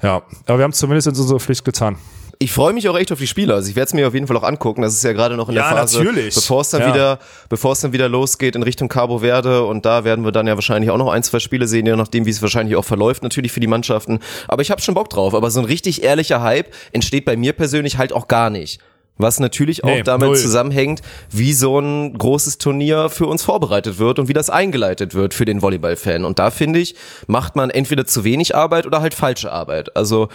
Ja, 0.01 0.23
aber 0.47 0.59
wir 0.59 0.65
haben 0.65 0.73
zumindest 0.73 1.09
jetzt 1.09 1.19
unsere 1.19 1.41
Pflicht 1.41 1.65
getan. 1.65 1.97
Ich 2.43 2.53
freue 2.53 2.73
mich 2.73 2.89
auch 2.89 2.99
echt 2.99 3.13
auf 3.13 3.19
die 3.21 3.27
Spiele. 3.29 3.55
Also 3.55 3.71
ich 3.71 3.77
werde 3.77 3.87
es 3.87 3.95
mir 3.95 4.09
auf 4.09 4.15
jeden 4.15 4.27
Fall 4.27 4.37
auch 4.37 4.43
angucken. 4.43 4.83
Das 4.83 4.95
ist 4.95 5.05
ja 5.05 5.13
gerade 5.13 5.37
noch 5.37 5.49
in 5.49 5.55
Ja, 5.55 5.69
der 5.69 5.79
Phase, 5.79 5.99
natürlich. 6.03 6.35
bevor 6.35 6.63
es 6.63 6.71
dann 6.71 6.81
Ja. 6.81 6.93
wieder, 6.93 7.19
bevor 7.49 7.73
es 7.73 7.81
dann 7.81 7.93
wieder 7.93 8.09
losgeht 8.09 8.57
in 8.57 8.65
Richtung 8.65 8.89
Cabo 8.89 9.19
Verde. 9.19 9.65
Und 9.65 9.87
da 9.87 10.03
werden 10.03 10.25
wir 10.25 10.33
dann 10.33 10.49
ja 10.49 10.55
wahrscheinlich 10.57 10.91
auch 10.91 10.99
noch 10.99 11.13
ein, 11.13 11.23
zwei 11.23 11.39
Spiele 11.39 11.69
sehen, 11.69 11.87
je 11.87 11.95
nachdem, 11.95 12.27
wie 12.27 12.31
es 12.31 12.43
wahrscheinlich 12.43 12.75
auch 12.75 12.85
verläuft, 12.85 13.23
natürlich 13.23 13.53
für 13.53 13.61
die 13.61 13.69
Mannschaften. 13.69 14.19
Aber 14.49 14.61
ich 14.63 14.73
habe 14.73 14.81
schon 14.83 14.95
Bock 14.95 15.09
drauf. 15.09 15.35
Aber 15.35 15.51
so 15.53 15.61
ein 15.61 15.67
richtig 15.67 16.03
ehrlicher 16.03 16.43
Hype 16.43 16.73
entsteht 16.91 17.25
bei 17.25 17.37
mir 17.37 17.53
persönlich 17.53 17.97
halt 17.99 18.13
auch 18.13 18.27
gar 18.27 18.51
nicht. 18.51 18.81
Was 19.19 19.39
natürlich 19.39 19.85
auch 19.85 19.89
Nee, 19.89 20.03
damit 20.03 20.29
null. 20.29 20.37
zusammenhängt, 20.39 21.03
wie 21.31 21.53
so 21.53 21.79
ein 21.79 22.15
großes 22.17 22.57
Turnier 22.57 23.11
für 23.11 23.27
uns 23.27 23.43
vorbereitet 23.45 23.99
wird 23.99 24.19
und 24.19 24.27
wie 24.29 24.33
das 24.33 24.49
eingeleitet 24.49 25.15
wird 25.15 25.35
für 25.35 25.45
den 25.45 25.61
Volleyball-Fan. 25.61 26.25
Und 26.25 26.39
da 26.39 26.51
finde 26.51 26.81
ich, 26.81 26.97
macht 27.27 27.55
man 27.55 27.69
entweder 27.69 28.07
zu 28.07 28.25
wenig 28.25 28.57
Arbeit 28.57 28.87
oder 28.87 29.01
halt 29.03 29.13
falsche 29.15 29.53
Arbeit. 29.53 29.95
Also 29.97 30.29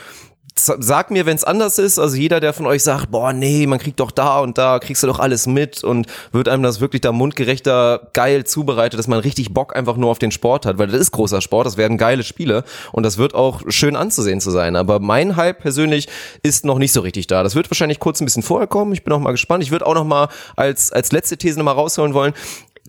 sag 0.56 1.12
mir, 1.12 1.26
wenn 1.26 1.36
es 1.36 1.44
anders 1.44 1.78
ist, 1.78 2.00
also 2.00 2.16
jeder, 2.16 2.40
der 2.40 2.54
von 2.54 2.66
euch 2.66 2.84
sagt, 2.84 3.12
boah, 3.12 3.34
nee, 3.34 3.68
man 3.68 3.80
kriegt 3.80 4.00
doch 4.00 4.12
da 4.12 4.40
und 4.40 4.58
da, 4.58 4.80
kriegst 4.80 5.04
du 5.04 5.08
doch 5.08 5.20
alles 5.20 5.48
mit 5.48 5.84
und 5.84 6.08
wird 6.32 6.50
einem 6.50 6.64
das 6.64 6.80
wirklich 6.80 7.02
da 7.02 7.12
mundgerechter 7.12 8.10
geil 8.14 8.46
zubereitet, 8.46 9.00
dass 9.00 9.08
man 9.08 9.20
richtig 9.20 9.54
Bock 9.54 9.76
einfach 9.76 9.98
nur 9.98 10.10
auf 10.10 10.20
den 10.20 10.32
Sport 10.32 10.66
hat, 10.66 10.78
weil 10.78 10.88
das 10.88 11.00
ist 11.00 11.12
großer 11.12 11.42
Sport, 11.42 11.68
das 11.68 11.78
werden 11.78 11.98
geile 11.98 12.24
Spiele 12.24 12.64
und 12.92 13.04
das 13.04 13.18
wird 13.18 13.36
auch 13.36 13.62
schön 13.68 13.96
anzusehen 13.96 14.42
zu 14.42 14.52
sein. 14.52 14.76
Aber 14.76 15.00
mein 15.00 15.36
Hype 15.36 15.60
persönlich 15.60 16.08
ist 16.44 16.66
noch 16.66 16.80
nicht 16.80 16.92
so 16.92 17.02
richtig 17.02 17.28
da. 17.28 17.44
Das 17.44 17.56
wird 17.56 17.70
wahrscheinlich 17.70 18.00
kurz 18.00 18.22
ein 18.22 18.26
bisschen 18.26 18.44
vorher 18.44 18.68
kommen. 18.68 18.94
Ich 18.94 19.04
bin 19.04 19.14
auch 19.14 19.20
mal 19.20 19.32
gespannt. 19.32 19.64
Ich 19.64 19.72
würde 19.72 19.86
auch 19.86 19.96
noch 19.96 20.06
mal 20.06 20.30
als, 20.56 20.92
als 20.92 21.12
letzte 21.12 21.38
These 21.38 21.58
noch 21.58 21.66
mal 21.66 21.72
rausholen 21.72 22.14
wollen. 22.14 22.34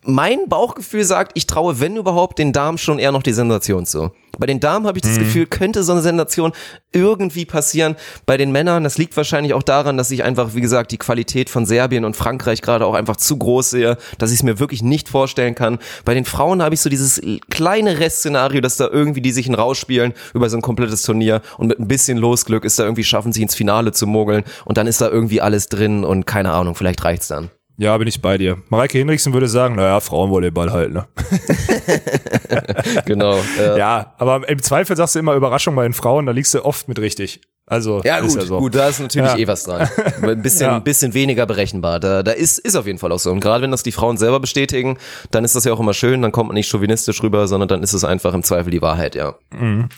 Mein 0.05 0.49
Bauchgefühl 0.49 1.05
sagt, 1.05 1.33
ich 1.35 1.47
traue, 1.47 1.81
wenn 1.81 1.97
überhaupt, 1.97 2.39
den 2.39 2.53
Damen 2.53 2.79
schon 2.79 2.99
eher 2.99 3.13
noch 3.13 3.23
die 3.23 3.33
Sensation 3.33 3.87
zu. 3.87 4.11
Bei 4.39 4.47
den 4.47 4.61
Damen 4.61 4.87
habe 4.87 4.99
ich 4.99 5.03
das 5.03 5.19
Gefühl, 5.19 5.47
könnte 5.47 5.83
so 5.83 5.93
eine 5.93 6.01
Sensation 6.01 6.53
irgendwie 6.93 7.45
passieren. 7.45 7.97
Bei 8.25 8.37
den 8.37 8.53
Männern, 8.53 8.85
das 8.85 8.97
liegt 8.97 9.17
wahrscheinlich 9.17 9.53
auch 9.53 9.65
daran, 9.65 9.97
dass 9.97 10.13
ich 10.13 10.23
einfach, 10.23 10.55
wie 10.55 10.61
gesagt, 10.61 10.93
die 10.93 10.99
Qualität 10.99 11.51
von 11.51 11.67
Serbien 11.67 12.05
und 12.05 12.15
Frankreich 12.15 12.63
gerade 12.63 12.87
auch 12.87 12.95
einfach 12.95 13.17
zu 13.17 13.37
groß 13.37 13.71
sehe, 13.71 13.99
dass 14.19 14.31
ich 14.31 14.39
es 14.39 14.43
mir 14.45 14.61
wirklich 14.61 14.83
nicht 14.83 15.09
vorstellen 15.09 15.57
kann. 15.57 15.79
Bei 16.05 16.15
den 16.15 16.25
Frauen 16.25 16.63
habe 16.63 16.75
ich 16.75 16.81
so 16.81 16.89
dieses 16.89 17.21
kleine 17.51 17.99
Restszenario, 17.99 18.61
dass 18.61 18.77
da 18.77 18.89
irgendwie 18.89 19.21
die 19.21 19.33
sich 19.33 19.49
rausspielen 19.49 20.15
über 20.35 20.49
so 20.49 20.57
ein 20.57 20.63
komplettes 20.63 21.03
Turnier 21.03 21.43
und 21.57 21.67
mit 21.67 21.81
ein 21.81 21.89
bisschen 21.89 22.19
Losglück 22.19 22.65
ist 22.65 22.79
da 22.79 22.85
irgendwie 22.85 23.05
schaffen, 23.05 23.33
sich 23.33 23.43
ins 23.43 23.57
Finale 23.57 23.93
zu 23.93 24.07
mogeln 24.07 24.45
und 24.65 24.77
dann 24.79 24.87
ist 24.87 25.01
da 25.01 25.09
irgendwie 25.09 25.41
alles 25.41 25.69
drin 25.69 26.05
und 26.05 26.27
keine 26.27 26.53
Ahnung, 26.53 26.77
vielleicht 26.77 27.03
reicht's 27.03 27.29
dann. 27.29 27.51
Ja, 27.81 27.97
bin 27.97 28.09
ich 28.09 28.21
bei 28.21 28.37
dir. 28.39 28.61
Mareike 28.71 28.99
Hinrichsen 28.99 29.33
würde 29.33 29.47
sagen, 29.47 29.77
naja, 29.77 30.01
Frauenvolleyball 30.01 30.73
halt, 30.73 30.93
ne? 30.93 31.07
Genau. 33.07 33.39
äh, 33.59 33.79
Ja, 33.79 34.15
aber 34.19 34.49
im 34.49 34.61
Zweifel 34.61 34.97
sagst 34.97 35.15
du 35.15 35.21
immer 35.21 35.35
Überraschung 35.35 35.77
bei 35.77 35.85
den 35.85 35.93
Frauen, 35.93 36.27
da 36.27 36.33
liegst 36.33 36.53
du 36.55 36.65
oft 36.65 36.89
mit 36.89 36.99
richtig. 36.99 37.41
Also, 37.69 38.01
Ja, 38.05 38.21
gut, 38.21 38.35
ja 38.35 38.41
so. 38.43 38.59
gut, 38.59 38.75
da 38.75 38.89
ist 38.89 39.01
natürlich 39.01 39.31
Ja. 39.33 39.37
eh 39.39 39.47
was 39.47 39.65
dran. 39.65 39.89
Ein 40.23 40.43
bisschen, 40.43 40.71
ein 40.71 40.83
bisschen 40.85 41.15
weniger 41.15 41.47
berechenbar. 41.47 42.01
Da, 42.01 42.23
da 42.23 42.33
ist, 42.33 42.59
ist 42.59 42.77
auf 42.77 42.87
jeden 42.87 42.99
Fall 42.99 43.13
auch 43.13 43.19
so. 43.19 43.31
Und 43.31 43.41
gerade 43.41 43.63
wenn 43.63 43.71
das 43.71 43.83
die 43.83 43.93
Frauen 43.93 44.17
selber 44.17 44.41
bestätigen, 44.41 44.97
dann 45.31 45.45
ist 45.45 45.55
das 45.57 45.65
ja 45.65 45.73
auch 45.73 45.81
immer 45.81 45.95
schön, 45.95 46.23
dann 46.23 46.33
kommt 46.33 46.49
man 46.49 46.55
nicht 46.55 46.69
chauvinistisch 46.71 47.23
rüber, 47.23 47.47
sondern 47.49 47.69
dann 47.69 47.83
ist 47.83 47.93
es 47.93 48.05
einfach 48.05 48.33
im 48.35 48.43
Zweifel 48.43 48.71
die 48.71 48.81
Wahrheit, 48.83 49.15
ja. 49.15 49.35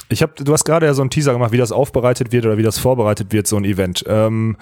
Ich 0.09 0.23
habe, 0.23 0.33
du 0.43 0.53
hast 0.53 0.65
gerade 0.65 0.87
ja 0.87 0.95
so 0.95 1.03
einen 1.03 1.11
Teaser 1.11 1.33
gemacht, 1.33 1.53
wie 1.53 1.59
das 1.59 1.71
aufbereitet 1.73 2.33
wird 2.33 2.47
oder 2.47 2.57
wie 2.59 2.63
das 2.63 2.79
vorbereitet 2.79 3.33
wird, 3.33 3.47
so 3.47 3.57
ein 3.57 3.65
Event. 3.65 4.05
Ähm, 4.09 4.57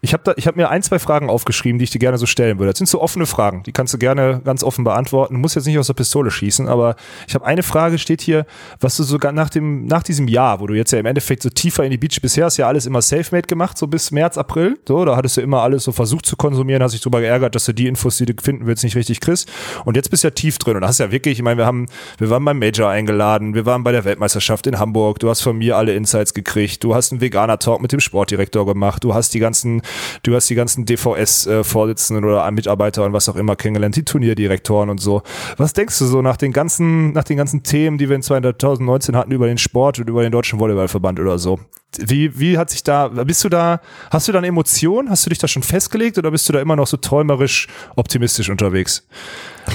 ich 0.00 0.12
habe 0.12 0.34
habe 0.38 0.56
mir 0.56 0.68
ein, 0.70 0.82
zwei 0.82 0.98
Fragen 0.98 1.30
aufgeschrieben, 1.30 1.78
die 1.78 1.84
ich 1.84 1.90
dir 1.90 1.98
gerne 1.98 2.18
so 2.18 2.26
stellen 2.26 2.58
würde. 2.58 2.72
Das 2.72 2.78
sind 2.78 2.86
so 2.88 3.00
offene 3.00 3.26
Fragen, 3.26 3.62
die 3.64 3.72
kannst 3.72 3.94
du 3.94 3.98
gerne 3.98 4.40
ganz 4.44 4.62
offen 4.62 4.84
beantworten. 4.84 5.34
Du 5.34 5.40
musst 5.40 5.56
jetzt 5.56 5.66
nicht 5.66 5.78
aus 5.78 5.86
der 5.88 5.94
Pistole 5.94 6.30
schießen, 6.30 6.68
aber 6.68 6.96
ich 7.26 7.34
habe 7.34 7.44
eine 7.46 7.62
Frage, 7.62 7.98
steht 7.98 8.20
hier, 8.20 8.46
was 8.80 8.96
du 8.96 9.02
sogar 9.02 9.32
nach 9.32 9.50
dem, 9.50 9.86
nach 9.86 10.02
diesem 10.02 10.28
Jahr, 10.28 10.60
wo 10.60 10.66
du 10.66 10.74
jetzt 10.74 10.92
ja 10.92 10.98
im 10.98 11.06
Endeffekt 11.06 11.42
so 11.42 11.48
tiefer 11.50 11.84
in 11.84 11.90
die 11.90 11.98
Beach, 11.98 12.20
bisher 12.20 12.46
du 12.56 12.62
ja 12.62 12.68
alles 12.68 12.86
immer 12.86 13.02
self-made 13.02 13.46
gemacht, 13.46 13.76
so 13.76 13.86
bis 13.86 14.10
März, 14.10 14.38
April, 14.38 14.78
so, 14.86 15.04
da 15.04 15.16
hattest 15.16 15.36
du 15.36 15.40
immer 15.40 15.62
alles 15.62 15.84
so 15.84 15.92
versucht 15.92 16.26
zu 16.26 16.36
konsumieren, 16.36 16.82
hast 16.82 16.92
dich 16.92 17.00
drüber 17.00 17.20
geärgert, 17.20 17.54
dass 17.54 17.64
du 17.64 17.72
die 17.72 17.86
Infos, 17.86 18.16
die 18.16 18.26
du 18.26 18.34
finden 18.40 18.66
willst, 18.66 18.84
nicht 18.84 18.96
richtig 18.96 19.20
kriegst. 19.20 19.50
Und 19.84 19.96
jetzt 19.96 20.10
bist 20.10 20.24
du 20.24 20.28
ja 20.28 20.30
tief 20.30 20.58
drin 20.58 20.76
und 20.76 20.84
hast 20.84 21.00
ja 21.00 21.10
wirklich, 21.10 21.38
ich 21.38 21.42
meine, 21.42 21.58
wir 21.58 21.66
haben, 21.66 21.86
wir 22.18 22.30
waren 22.30 22.44
beim 22.44 22.58
Major 22.58 22.88
eingeladen, 22.88 23.54
wir 23.54 23.66
waren 23.66 23.82
bei 23.82 23.92
der 23.92 24.04
Weltmeisterschaft 24.04 24.66
in 24.66 24.78
Hamburg, 24.78 25.18
du 25.18 25.28
hast 25.28 25.42
von 25.42 25.58
mir 25.58 25.76
alle 25.76 25.94
Insights 25.94 26.34
gekriegt, 26.34 26.84
du 26.84 26.94
hast 26.94 27.12
einen 27.12 27.20
Veganer-Talk 27.20 27.82
mit 27.82 27.92
dem 27.92 28.00
Sportdirektor 28.00 28.66
gemacht, 28.66 29.02
du 29.04 29.14
hast 29.14 29.34
die 29.34 29.40
ganzen, 29.40 29.82
du 30.22 30.34
hast 30.34 30.48
die 30.48 30.54
ganzen 30.54 30.86
DVS-Vorsitzenden 30.86 32.24
oder 32.24 32.50
Mitarbeiter 32.52 33.04
und 33.04 33.12
was 33.12 33.28
auch 33.28 33.36
immer 33.36 33.56
kennengelernt, 33.56 33.96
die 33.96 34.04
Turnierdirektoren 34.04 34.90
und 34.90 34.98
so. 34.98 35.22
Was 35.56 35.72
denkst 35.72 35.98
du 35.98 36.06
so 36.06 36.22
nach 36.22 36.36
den 36.36 36.52
ganzen, 36.52 37.12
nach 37.12 37.24
den 37.24 37.36
ganzen 37.36 37.62
Themen, 37.62 37.98
die 37.98 38.08
wir 38.08 38.16
in 38.16 38.22
2019 38.22 39.16
hatten 39.16 39.32
über 39.32 39.46
den 39.46 39.58
Sport 39.58 39.98
und 39.98 40.08
über 40.08 40.22
den 40.22 40.32
Deutschen 40.32 40.60
Volleyballverband 40.60 41.18
oder 41.20 41.38
so? 41.38 41.58
Wie, 41.98 42.38
wie 42.42 42.58
hat 42.58 42.68
sich 42.68 42.82
da, 42.82 43.08
bist 43.08 43.42
du 43.44 43.48
da, 43.48 43.80
hast 44.10 44.28
du 44.28 44.32
da 44.32 44.38
eine 44.38 44.48
Emotion? 44.48 45.08
Hast 45.08 45.24
du 45.24 45.30
dich 45.30 45.38
da 45.38 45.48
schon 45.48 45.62
festgelegt 45.62 46.18
oder 46.18 46.30
bist 46.30 46.46
du 46.48 46.52
da 46.52 46.60
immer 46.60 46.76
noch 46.76 46.86
so 46.86 46.98
träumerisch 46.98 47.68
optimistisch 47.96 48.50
unterwegs? 48.50 49.06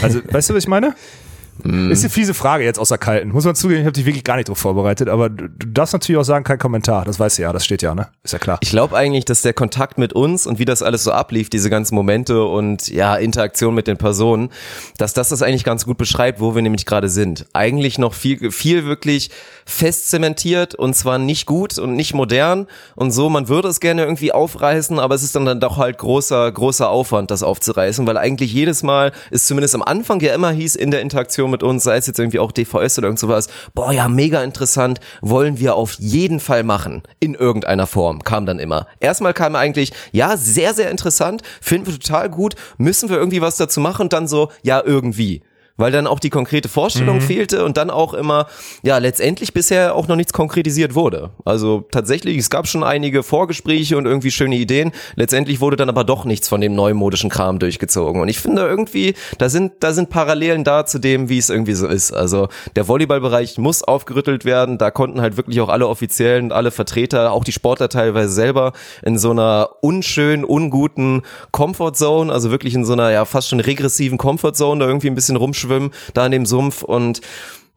Also, 0.04 0.20
weißt 0.32 0.52
du, 0.52 0.54
was 0.54 0.64
ich 0.64 0.68
meine? 0.68 0.94
Ist 1.64 2.04
eine 2.04 2.10
fiese 2.10 2.34
Frage 2.34 2.64
jetzt 2.64 2.80
aus 2.80 2.90
der 2.90 2.98
Kalten. 2.98 3.30
Muss 3.30 3.46
man 3.46 3.56
zugeben, 3.56 3.82
ich 3.82 3.86
habe 3.86 3.94
dich 3.94 4.06
wirklich 4.06 4.24
gar 4.24 4.36
nicht 4.36 4.50
drauf 4.50 4.58
vorbereitet, 4.58 5.10
aber 5.10 5.30
du, 5.30 5.50
du 5.50 5.68
darfst 5.68 5.94
natürlich 5.94 6.20
auch 6.20 6.26
sagen, 6.26 6.44
kein 6.44 6.60
Kommentar. 6.60 7.06
Das 7.06 7.20
weißt 7.20 7.38
du 7.38 7.44
ja, 7.44 7.54
das 7.54 7.66
steht 7.66 7.82
ja, 7.82 7.96
ne? 7.96 8.08
Ist 8.24 8.34
ja 8.34 8.40
klar. 8.40 8.60
Ich 8.62 8.70
glaube 8.70 8.96
eigentlich, 8.96 9.26
dass 9.26 9.42
der 9.42 9.54
Kontakt 9.54 9.98
mit 9.98 10.14
uns 10.14 10.46
und 10.46 10.60
wie 10.60 10.66
das 10.66 10.84
alles 10.84 11.04
so 11.04 11.12
ablief, 11.12 11.50
diese 11.50 11.70
ganzen 11.70 11.96
Momente 11.96 12.44
und 12.44 12.88
ja, 12.88 13.16
Interaktion 13.16 13.74
mit 13.74 13.88
den 13.88 13.98
Personen, 13.98 14.50
dass 14.98 15.14
das 15.14 15.30
das 15.30 15.42
eigentlich 15.42 15.64
ganz 15.64 15.86
gut 15.86 15.98
beschreibt, 15.98 16.40
wo 16.40 16.56
wir 16.56 16.62
nämlich 16.62 16.86
gerade 16.86 17.10
sind. 17.10 17.46
Eigentlich 17.54 17.98
noch 17.98 18.14
viel, 18.14 18.52
viel 18.52 18.86
wirklich 18.86 19.30
fest 19.66 20.10
zementiert 20.10 20.76
und 20.76 20.96
zwar 20.96 21.18
nicht 21.18 21.46
gut 21.46 21.78
und 21.78 21.96
nicht 21.96 22.14
modern 22.14 22.68
und 22.96 23.12
so, 23.12 23.30
man 23.30 23.50
würde 23.50 23.68
es 23.68 23.80
gerne 23.80 24.04
irgendwie 24.04 24.32
aufreißen, 24.32 24.98
aber 24.98 25.16
es 25.16 25.24
ist 25.24 25.36
dann, 25.36 25.46
dann 25.46 25.60
doch 25.60 25.78
halt 25.78 25.98
großer, 25.98 26.50
großer 26.52 26.90
Aufwand, 26.90 27.32
das 27.32 27.44
aufzureißen, 27.44 28.08
weil 28.08 28.18
eigentlich 28.18 28.54
jedes 28.54 28.84
Mal 28.84 29.12
es 29.30 29.46
zumindest 29.46 29.76
am 29.76 29.82
Anfang 29.82 30.22
ja 30.22 30.34
immer 30.34 30.52
hieß 30.52 30.76
in 30.76 30.92
der 30.92 31.02
Interaktion 31.02 31.47
mit 31.48 31.64
uns, 31.64 31.84
sei 31.84 31.98
es 31.98 32.08
jetzt 32.08 32.20
irgendwie 32.20 32.40
auch 32.40 32.52
DVS 32.52 32.98
oder 32.98 33.08
irgend 33.08 33.20
sowas, 33.20 33.48
boah 33.74 33.92
ja, 33.92 34.08
mega 34.08 34.44
interessant, 34.44 35.00
wollen 35.22 35.60
wir 35.60 35.76
auf 35.76 35.94
jeden 35.94 36.40
Fall 36.40 36.64
machen, 36.64 37.04
in 37.20 37.34
irgendeiner 37.34 37.88
Form, 37.88 38.24
kam 38.24 38.46
dann 38.46 38.60
immer. 38.60 38.88
Erstmal 39.00 39.34
kam 39.34 39.56
eigentlich, 39.56 39.94
ja, 40.12 40.38
sehr, 40.38 40.74
sehr 40.74 40.92
interessant, 40.92 41.42
finden 41.62 41.88
wir 41.88 42.00
total 42.00 42.30
gut, 42.30 42.56
müssen 42.78 43.10
wir 43.10 43.18
irgendwie 43.18 43.42
was 43.42 43.58
dazu 43.58 43.80
machen? 43.80 44.04
Und 44.04 44.14
dann 44.14 44.28
so, 44.28 44.52
ja, 44.62 44.82
irgendwie. 44.84 45.42
Weil 45.78 45.92
dann 45.92 46.08
auch 46.08 46.20
die 46.20 46.30
konkrete 46.30 46.70
Vorstellung 46.70 47.22
fehlte 47.22 47.64
und 47.64 47.78
dann 47.78 47.90
auch 47.90 48.14
immer, 48.14 48.48
ja, 48.84 48.98
letztendlich 48.98 49.54
bisher 49.54 49.96
auch 49.96 50.08
noch 50.08 50.16
nichts 50.16 50.34
konkretisiert 50.34 50.96
wurde. 50.96 51.30
Also 51.46 51.86
tatsächlich, 51.92 52.38
es 52.38 52.50
gab 52.50 52.68
schon 52.68 52.84
einige 52.84 53.24
Vorgespräche 53.24 53.98
und 53.98 54.06
irgendwie 54.06 54.32
schöne 54.32 54.56
Ideen. 54.56 54.92
Letztendlich 55.16 55.62
wurde 55.62 55.78
dann 55.78 55.90
aber 55.90 56.04
doch 56.04 56.26
nichts 56.26 56.48
von 56.48 56.62
dem 56.62 56.76
neumodischen 56.76 57.30
Kram 57.30 57.60
durchgezogen. 57.60 58.22
Und 58.22 58.28
ich 58.30 58.40
finde 58.40 58.64
irgendwie, 58.64 59.14
da 59.38 59.50
sind, 59.50 59.74
da 59.80 59.94
sind 59.94 60.10
Parallelen 60.10 60.64
da 60.64 60.86
zu 60.86 61.00
dem, 61.00 61.30
wie 61.30 61.38
es 61.38 61.50
irgendwie 61.50 61.74
so 61.74 61.88
ist. 61.88 62.12
Also 62.12 62.50
der 62.76 62.88
Volleyballbereich 62.88 63.58
muss 63.58 63.84
aufgerüttelt 63.84 64.46
werden. 64.46 64.78
Da 64.78 64.92
konnten 64.92 65.22
halt 65.22 65.38
wirklich 65.38 65.62
auch 65.62 65.70
alle 65.70 65.88
Offiziellen, 65.88 66.52
alle 66.52 66.72
Vertreter, 66.72 67.32
auch 67.32 67.44
die 67.44 67.52
Sportler 67.52 67.90
teilweise 67.90 68.34
selber 68.34 68.74
in 69.04 69.18
so 69.18 69.32
einer 69.32 69.70
unschönen, 69.82 70.44
unguten 70.44 71.22
Comfort 71.52 71.94
Zone, 71.94 72.32
also 72.32 72.52
wirklich 72.52 72.74
in 72.74 72.86
so 72.86 72.94
einer 72.94 73.12
ja 73.12 73.26
fast 73.26 73.50
schon 73.50 73.60
regressiven 73.60 74.18
Comfort 74.18 74.54
Zone, 74.54 74.80
da 74.80 74.88
irgendwie 74.88 75.08
ein 75.08 75.16
bisschen 75.16 75.36
rumschwimmen, 75.36 75.67
da 76.14 76.26
in 76.26 76.32
dem 76.32 76.46
Sumpf 76.46 76.84
und 76.84 77.22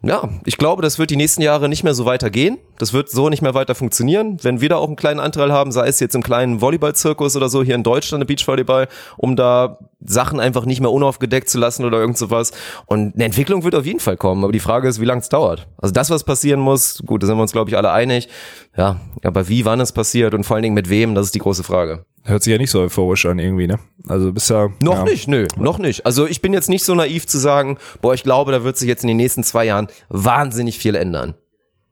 ja, 0.03 0.30
ich 0.47 0.57
glaube, 0.57 0.80
das 0.80 0.99
wird 0.99 1.11
die 1.11 1.16
nächsten 1.16 1.43
Jahre 1.43 1.68
nicht 1.68 1.84
mehr 1.84 1.93
so 1.93 2.07
weitergehen. 2.07 2.57
Das 2.78 2.95
wird 2.95 3.11
so 3.11 3.28
nicht 3.28 3.43
mehr 3.43 3.53
weiter 3.53 3.74
funktionieren. 3.74 4.38
Wenn 4.41 4.62
wir 4.62 4.70
da 4.70 4.76
auch 4.76 4.86
einen 4.86 4.97
kleinen 4.97 5.20
Anteil 5.20 5.53
haben, 5.53 5.72
sei 5.72 5.88
es 5.88 6.01
jetzt 6.01 6.14
im 6.14 6.22
kleinen 6.22 6.62
Volleyball-Zirkus 6.62 7.36
oder 7.36 7.51
so 7.51 7.62
hier 7.62 7.74
in 7.74 7.82
Deutschland, 7.82 8.22
im 8.22 8.26
Beachvolleyball, 8.26 8.88
um 9.18 9.36
da 9.36 9.78
Sachen 10.03 10.41
einfach 10.41 10.64
nicht 10.64 10.80
mehr 10.80 10.91
unaufgedeckt 10.91 11.51
zu 11.51 11.59
lassen 11.59 11.84
oder 11.84 11.99
irgend 11.99 12.16
sowas. 12.16 12.53
Und 12.86 13.14
eine 13.14 13.24
Entwicklung 13.24 13.62
wird 13.62 13.74
auf 13.74 13.84
jeden 13.84 14.01
Fall 14.01 14.16
kommen. 14.16 14.43
Aber 14.43 14.55
die 14.55 14.61
Frage 14.61 14.88
ist, 14.88 15.03
wie 15.03 15.05
lange 15.05 15.20
es 15.20 15.28
dauert. 15.28 15.68
Also 15.76 15.93
das, 15.93 16.09
was 16.09 16.24
passieren 16.24 16.61
muss, 16.61 17.03
gut, 17.05 17.22
da 17.22 17.26
sind 17.26 17.36
wir 17.36 17.43
uns, 17.43 17.53
glaube 17.53 17.68
ich, 17.68 17.76
alle 17.76 17.93
einig. 17.93 18.30
Ja, 18.78 19.01
aber 19.22 19.49
wie, 19.49 19.66
wann 19.66 19.80
es 19.80 19.93
passiert 19.93 20.32
und 20.32 20.45
vor 20.45 20.57
allen 20.57 20.62
Dingen 20.62 20.74
mit 20.74 20.88
wem, 20.88 21.14
das 21.14 21.26
ist 21.26 21.34
die 21.34 21.41
große 21.41 21.62
Frage. 21.62 22.07
Hört 22.24 22.42
sich 22.42 22.50
ja 22.52 22.58
nicht 22.58 22.70
so 22.70 22.80
euphorisch 22.80 23.24
an 23.26 23.38
irgendwie, 23.38 23.66
ne? 23.66 23.78
Also 24.06 24.32
bist 24.32 24.50
ja 24.50 24.68
Noch 24.82 24.98
ja. 24.98 25.04
nicht, 25.04 25.26
nö, 25.26 25.46
noch 25.56 25.78
nicht. 25.78 26.04
Also 26.04 26.26
ich 26.26 26.42
bin 26.42 26.52
jetzt 26.52 26.68
nicht 26.68 26.84
so 26.84 26.94
naiv 26.94 27.26
zu 27.26 27.38
sagen, 27.38 27.78
boah, 28.02 28.12
ich 28.14 28.22
glaube, 28.22 28.52
da 28.52 28.62
wird 28.62 28.76
sich 28.76 28.88
jetzt 28.88 29.02
in 29.02 29.08
den 29.08 29.16
nächsten 29.16 29.42
zwei 29.42 29.64
Jahren 29.64 29.88
wahnsinnig 30.10 30.78
viel 30.78 30.94
ändern. 30.94 31.34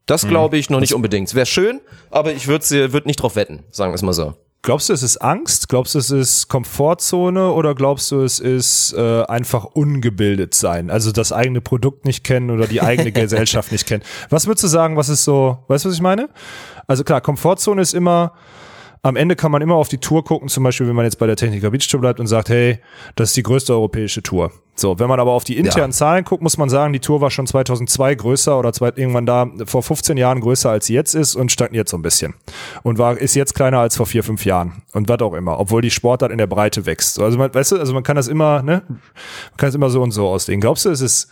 Das 0.06 0.24
Mhm. 0.24 0.28
glaube 0.28 0.58
ich 0.58 0.68
noch 0.70 0.80
nicht 0.80 0.94
unbedingt. 0.94 1.34
Wäre 1.34 1.46
schön, 1.46 1.80
aber 2.10 2.32
ich 2.32 2.46
würde 2.46 2.92
würd 2.92 3.06
nicht 3.06 3.22
drauf 3.22 3.36
wetten, 3.36 3.64
sagen 3.70 3.90
wir 3.92 3.94
es 3.96 4.02
mal 4.02 4.12
so. 4.12 4.34
Glaubst 4.62 4.88
du, 4.88 4.92
es 4.92 5.02
ist 5.02 5.18
Angst? 5.18 5.68
Glaubst 5.68 5.94
du, 5.94 5.98
es 6.00 6.10
ist 6.10 6.48
Komfortzone 6.48 7.52
oder 7.52 7.74
glaubst 7.74 8.10
du, 8.10 8.22
es 8.22 8.40
ist 8.40 8.92
äh, 8.92 9.22
einfach 9.22 9.64
ungebildet 9.64 10.52
sein? 10.52 10.90
Also 10.90 11.12
das 11.12 11.32
eigene 11.32 11.60
Produkt 11.60 12.04
nicht 12.04 12.24
kennen 12.24 12.50
oder 12.50 12.66
die 12.66 12.82
eigene 12.82 13.12
Gesellschaft 13.12 13.70
nicht 13.72 13.86
kennen. 13.86 14.02
Was 14.30 14.46
würdest 14.46 14.64
du 14.64 14.68
sagen, 14.68 14.96
was 14.96 15.08
ist 15.08 15.24
so, 15.24 15.58
weißt 15.68 15.84
du, 15.84 15.88
was 15.90 15.94
ich 15.94 16.02
meine? 16.02 16.28
Also 16.86 17.04
klar, 17.04 17.20
Komfortzone 17.20 17.80
ist 17.80 17.94
immer, 17.94 18.32
am 19.02 19.16
Ende 19.16 19.36
kann 19.36 19.52
man 19.52 19.62
immer 19.62 19.74
auf 19.74 19.88
die 19.88 19.98
Tour 19.98 20.24
gucken, 20.24 20.48
zum 20.48 20.64
Beispiel, 20.64 20.88
wenn 20.88 20.96
man 20.96 21.04
jetzt 21.04 21.18
bei 21.18 21.26
der 21.26 21.36
Techniker 21.36 21.70
Beach 21.70 21.86
Tour 21.88 22.00
bleibt 22.00 22.20
und 22.20 22.26
sagt, 22.26 22.48
hey, 22.48 22.78
das 23.16 23.30
ist 23.30 23.36
die 23.36 23.42
größte 23.42 23.72
europäische 23.72 24.22
Tour. 24.22 24.50
So, 24.74 24.98
wenn 25.00 25.08
man 25.08 25.18
aber 25.18 25.32
auf 25.32 25.42
die 25.42 25.56
internen 25.56 25.90
Ja. 25.90 25.96
Zahlen 25.96 26.24
guckt, 26.24 26.40
muss 26.42 26.56
man 26.56 26.68
sagen, 26.68 26.92
die 26.92 27.00
Tour 27.00 27.20
war 27.20 27.30
schon 27.30 27.46
2002 27.48 28.14
größer 28.14 28.56
oder 28.58 28.72
zwei, 28.72 28.92
irgendwann 28.94 29.26
da 29.26 29.50
vor 29.64 29.82
15 29.82 30.16
Jahren 30.16 30.40
größer 30.40 30.70
als 30.70 30.86
sie 30.86 30.94
jetzt 30.94 31.14
ist 31.14 31.34
und 31.34 31.50
stagniert 31.50 31.88
so 31.88 31.96
ein 31.96 32.02
bisschen. 32.02 32.34
Und 32.84 32.98
war, 32.98 33.18
ist 33.18 33.34
jetzt 33.34 33.54
kleiner 33.54 33.80
als 33.80 33.96
vor 33.96 34.06
vier, 34.06 34.22
fünf 34.22 34.44
Jahren. 34.44 34.82
Und 34.92 35.08
was 35.08 35.20
auch 35.20 35.34
immer, 35.34 35.58
obwohl 35.58 35.82
die 35.82 35.90
Sportart 35.90 36.30
in 36.30 36.38
der 36.38 36.46
Breite 36.46 36.86
wächst. 36.86 37.14
So, 37.14 37.24
Also 37.24 37.38
man, 37.38 37.52
weißt 37.52 37.72
du, 37.72 37.78
also 37.78 37.92
man 37.92 38.04
kann 38.04 38.14
das 38.14 38.28
immer, 38.28 38.62
ne, 38.62 38.82
man 38.88 39.00
kann 39.56 39.68
es 39.68 39.74
immer 39.74 39.90
so 39.90 40.00
und 40.00 40.12
so 40.12 40.28
auslegen. 40.28 40.60
Glaubst 40.60 40.84
du, 40.84 40.90
es 40.90 41.00
ist, 41.00 41.28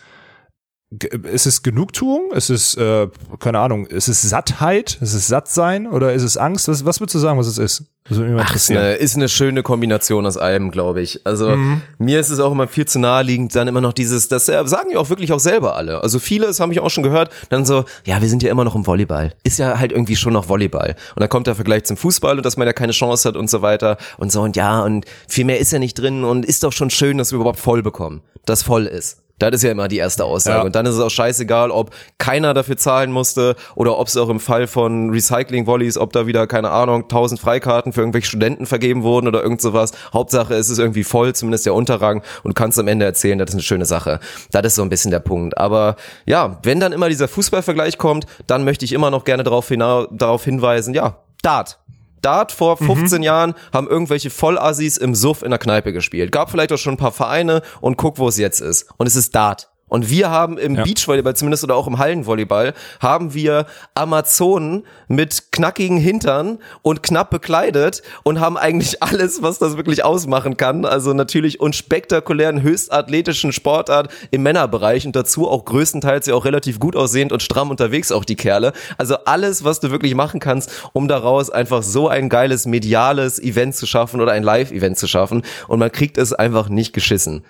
ist 1.31 1.47
es 1.47 1.63
Genugtuung? 1.63 2.33
Ist 2.33 2.51
es, 2.51 2.75
äh, 2.77 3.09
keine 3.41 3.59
Ahnung, 3.61 3.87
ist 3.87 4.09
es 4.09 4.23
Sattheit? 4.23 4.99
Ist 5.01 5.15
es 5.15 5.27
Sattsein? 5.29 5.87
Oder 5.87 6.13
ist 6.13 6.23
es 6.23 6.37
Angst? 6.37 6.69
Was, 6.69 6.85
was 6.85 7.01
würdest 7.01 7.15
du 7.15 7.19
sagen, 7.19 7.39
was 7.39 7.47
es 7.47 7.59
ist? 7.59 7.85
Das 8.09 8.19
würde 8.19 8.31
mich 8.31 8.37
mal 8.37 8.45
Ach, 8.47 8.55
ist 8.55 8.71
interessieren. 8.71 8.79
eine, 8.85 8.95
ist 8.95 9.17
eine 9.17 9.29
schöne 9.29 9.63
Kombination 9.65 10.27
aus 10.27 10.37
allem, 10.37 10.71
glaube 10.71 11.01
ich. 11.03 11.27
Also 11.27 11.49
Mhm. 11.51 11.83
mir 11.99 12.21
ist 12.21 12.31
es 12.31 12.39
auch 12.39 12.53
immer 12.53 12.69
viel 12.69 12.85
zu 12.87 13.01
naheliegend, 13.01 13.55
dann 13.57 13.67
immer 13.67 13.81
noch 13.81 13.93
dieses, 13.93 14.29
das 14.29 14.49
äh, 14.49 14.63
sagen 14.67 14.91
ja 14.93 14.99
auch 15.01 15.11
wirklich 15.11 15.33
auch 15.33 15.41
selber 15.41 15.75
alle. 15.75 16.03
Also 16.05 16.21
viele, 16.21 16.47
das 16.47 16.61
habe 16.61 16.73
ich 16.73 16.79
auch 16.79 16.91
schon 16.91 17.03
gehört, 17.03 17.31
dann 17.49 17.65
so, 17.65 17.85
ja, 18.05 18.21
wir 18.23 18.29
sind 18.29 18.45
ja 18.45 18.51
immer 18.53 18.63
noch 18.63 18.77
im 18.77 18.87
Volleyball. 18.87 19.33
Ist 19.43 19.59
ja 19.59 19.79
halt 19.81 19.91
irgendwie 19.91 20.15
schon 20.15 20.35
noch 20.35 20.49
Volleyball. 20.49 20.95
Und 21.17 21.21
dann 21.21 21.29
kommt 21.29 21.49
der 21.49 21.57
Vergleich 21.57 21.83
zum 21.85 21.97
Fußball 21.97 22.37
und 22.37 22.47
dass 22.47 22.57
man 22.57 22.67
ja 22.69 22.73
keine 22.73 22.93
Chance 22.93 23.29
hat 23.29 23.37
und 23.37 23.51
so 23.51 23.61
weiter 23.61 23.97
und 24.19 24.31
so 24.31 24.41
und 24.43 24.55
ja 24.55 24.83
und 24.83 25.05
viel 25.27 25.45
mehr 25.45 25.59
ist 25.59 25.73
ja 25.73 25.81
nicht 25.81 25.95
drin 25.99 26.23
und 26.23 26.45
ist 26.45 26.63
doch 26.63 26.73
schon 26.73 26.91
schön, 26.91 27.19
dass 27.19 27.33
wir 27.33 27.41
überhaupt 27.41 27.59
voll 27.59 27.83
bekommen, 27.83 28.23
das 28.45 28.63
voll 28.63 28.87
ist. 28.87 29.19
Das 29.39 29.53
ist 29.53 29.63
ja 29.63 29.71
immer 29.71 29.89
die 29.89 29.99
erste 29.99 30.25
Aussage. 30.25 30.59
Ja. 30.59 30.65
Und 30.65 30.75
dann 30.75 30.87
ist 30.87 30.95
es 30.95 31.01
auch 31.01 31.11
scheißegal, 31.11 31.71
ob 31.71 31.91
keiner 32.19 32.55
dafür 32.55 32.77
zahlen 32.77 33.13
musste 33.13 33.55
oder 33.75 33.99
ob 33.99 34.09
es 34.09 34.17
auch 34.17 34.29
im 34.29 34.41
Fall 34.41 34.67
von 34.67 35.11
Recycling-Volleys, 35.11 35.99
ob 35.99 36.13
da 36.13 36.27
wieder, 36.27 36.47
keine 36.47 36.71
Ahnung, 36.71 37.03
1000 37.03 37.39
Freikarten 37.39 37.93
für 37.93 38.01
irgendwelche 38.01 38.29
Studenten 38.29 38.67
vergeben 38.67 39.03
wurden 39.03 39.29
oder 39.29 39.43
irgend 39.43 39.61
sowas. 39.61 39.93
Hauptsache, 40.13 40.55
es 40.55 40.71
ist 40.71 40.79
irgendwie 40.79 41.05
voll, 41.05 41.35
zumindest 41.35 41.67
der 41.67 41.75
Unterrang 41.75 42.23
und 42.45 42.55
kannst 42.55 42.79
am 42.79 42.89
Ende 42.89 43.05
erzählen, 43.05 43.39
das 43.39 43.51
ist 43.51 43.55
eine 43.55 43.63
schöne 43.63 43.85
Sache. 43.85 44.21
Das 44.53 44.65
ist 44.65 44.77
so 44.77 44.83
ein 44.83 44.89
bisschen 44.89 45.11
der 45.11 45.21
Punkt. 45.21 45.59
Aber 45.59 45.97
ja, 46.25 46.59
wenn 46.63 46.81
dann 46.81 46.93
immer 46.93 47.09
dieser 47.09 47.29
Fußballvergleich 47.29 47.99
kommt, 47.99 48.27
dann 48.47 48.65
möchte 48.65 48.85
ich 48.85 48.93
immer 48.93 49.11
noch 49.11 49.25
gerne 49.25 49.45
darauf, 49.45 49.69
hina 49.69 50.07
darauf 50.11 50.45
hinweisen, 50.45 50.95
ja, 50.95 51.19
Dart. 51.43 51.79
Dart 52.23 52.53
vor 52.53 52.77
15 52.77 53.23
Jahren 53.23 53.55
haben 53.73 53.89
irgendwelche 53.89 54.31
Vollassis 54.31 54.97
im 54.97 55.15
Suff 55.15 55.43
in 55.43 55.51
der 55.51 55.59
Kneipe 55.59 55.93
gespielt. 55.93 56.33
Gab 56.33 56.51
vielleicht 56.51 56.73
auch 56.73 56.79
schon 56.79 56.95
ein 56.95 56.99
paar 56.99 57.13
Vereine 57.13 57.63
und 57.81 57.97
guck, 57.97 58.19
wo 58.19 58.29
es 58.29 58.39
jetzt 58.39 58.61
ist. 58.61 58.87
Und 58.97 59.07
es 59.07 59.17
ist 59.17 59.35
Dart. 59.35 59.71
Und 59.89 60.11
wir 60.11 60.31
haben 60.31 60.59
im 60.59 60.75
Ja. 60.75 60.83
Beachvolleyball 60.83 61.37
zumindest 61.37 61.63
oder 61.63 61.77
auch 61.77 61.87
im 61.87 61.99
Hallenvolleyball 61.99 62.75
haben 63.01 63.35
wir 63.35 63.67
Amazonen 63.95 64.85
mit 65.07 65.53
knackigen 65.53 65.99
Hintern 65.99 66.59
und 66.83 67.05
knapp 67.05 67.31
bekleidet 67.31 68.03
und 68.25 68.41
haben 68.41 68.57
eigentlich 68.57 69.03
alles, 69.03 69.43
was 69.43 69.59
das 69.59 69.77
wirklich 69.77 70.05
ausmachen 70.05 70.57
kann. 70.57 70.85
Also 70.85 71.13
natürlich 71.13 71.61
unspektakulären, 71.61 72.63
höchstathletischen 72.63 73.53
Sportart 73.53 74.09
im 74.33 74.43
Männerbereich 74.43 75.07
und 75.07 75.15
dazu 75.15 75.49
auch 75.49 75.65
größtenteils 75.65 76.27
ja 76.27 76.35
auch 76.35 76.45
relativ 76.45 76.81
gut 76.81 76.97
aussehend 76.97 77.31
und 77.31 77.43
stramm 77.43 77.71
unterwegs 77.71 78.11
auch 78.11 78.25
die 78.25 78.37
Kerle. 78.37 78.73
Also 78.99 79.17
alles, 79.25 79.63
was 79.63 79.79
du 79.79 79.93
wirklich 79.93 80.17
machen 80.17 80.41
kannst, 80.41 80.71
um 80.95 81.07
daraus 81.07 81.49
einfach 81.49 81.85
so 81.85 82.09
ein 82.09 82.29
geiles 82.29 82.67
mediales 82.67 83.39
Event 83.41 83.77
zu 83.77 83.87
schaffen 83.87 84.21
oder 84.21 84.33
ein 84.33 84.43
Live-Event 84.43 84.99
zu 84.99 85.07
schaffen. 85.07 85.43
Und 85.69 85.79
man 85.79 85.93
kriegt 85.93 86.19
es 86.19 86.33
einfach 86.33 86.69
nicht 86.69 86.93
geschissen. 86.93 87.45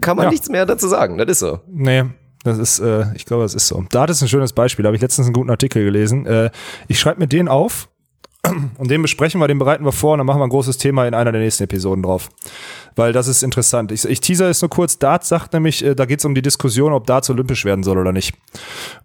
Kann 0.00 0.16
man 0.16 0.24
Ja. 0.24 0.30
nichts 0.30 0.48
mehr 0.48 0.66
dazu 0.66 0.88
sagen. 0.88 1.18
Das 1.18 1.28
ist 1.28 1.38
so. 1.40 1.60
Nee, 1.70 2.04
das 2.44 2.58
ist, 2.58 2.78
äh, 2.80 3.06
ich 3.14 3.26
glaube, 3.26 3.42
das 3.42 3.54
ist 3.54 3.68
so. 3.68 3.84
Dart 3.90 4.10
ist 4.10 4.22
ein 4.22 4.28
schönes 4.28 4.52
Beispiel. 4.52 4.82
Da 4.82 4.88
habe 4.88 4.96
ich 4.96 5.02
letztens 5.02 5.26
einen 5.26 5.34
guten 5.34 5.50
Artikel 5.50 5.84
gelesen. 5.84 6.26
Äh, 6.26 6.50
ich 6.88 6.98
schreibe 6.98 7.20
mir 7.20 7.26
den 7.28 7.48
auf 7.48 7.88
und 8.78 8.90
den 8.90 9.02
besprechen 9.02 9.40
wir, 9.40 9.48
den 9.48 9.58
bereiten 9.58 9.84
wir 9.84 9.92
vor 9.92 10.12
und 10.12 10.18
dann 10.18 10.26
machen 10.26 10.40
wir 10.40 10.44
ein 10.44 10.50
großes 10.50 10.78
Thema 10.78 11.06
in 11.06 11.14
einer 11.14 11.32
der 11.32 11.40
nächsten 11.40 11.64
Episoden 11.64 12.02
drauf. 12.02 12.28
Weil 12.94 13.12
das 13.12 13.28
ist 13.28 13.42
interessant. 13.42 13.92
Ich, 13.92 14.04
ich 14.06 14.20
teaser 14.20 14.48
es 14.48 14.62
nur 14.62 14.70
kurz. 14.70 14.98
Dart 14.98 15.24
sagt 15.24 15.52
nämlich, 15.52 15.84
äh, 15.84 15.94
da 15.94 16.06
geht 16.06 16.20
es 16.20 16.24
um 16.24 16.34
die 16.34 16.40
Diskussion, 16.40 16.92
ob 16.94 17.06
Darts 17.06 17.28
olympisch 17.28 17.64
werden 17.66 17.84
soll 17.84 17.98
oder 17.98 18.12
nicht. 18.12 18.34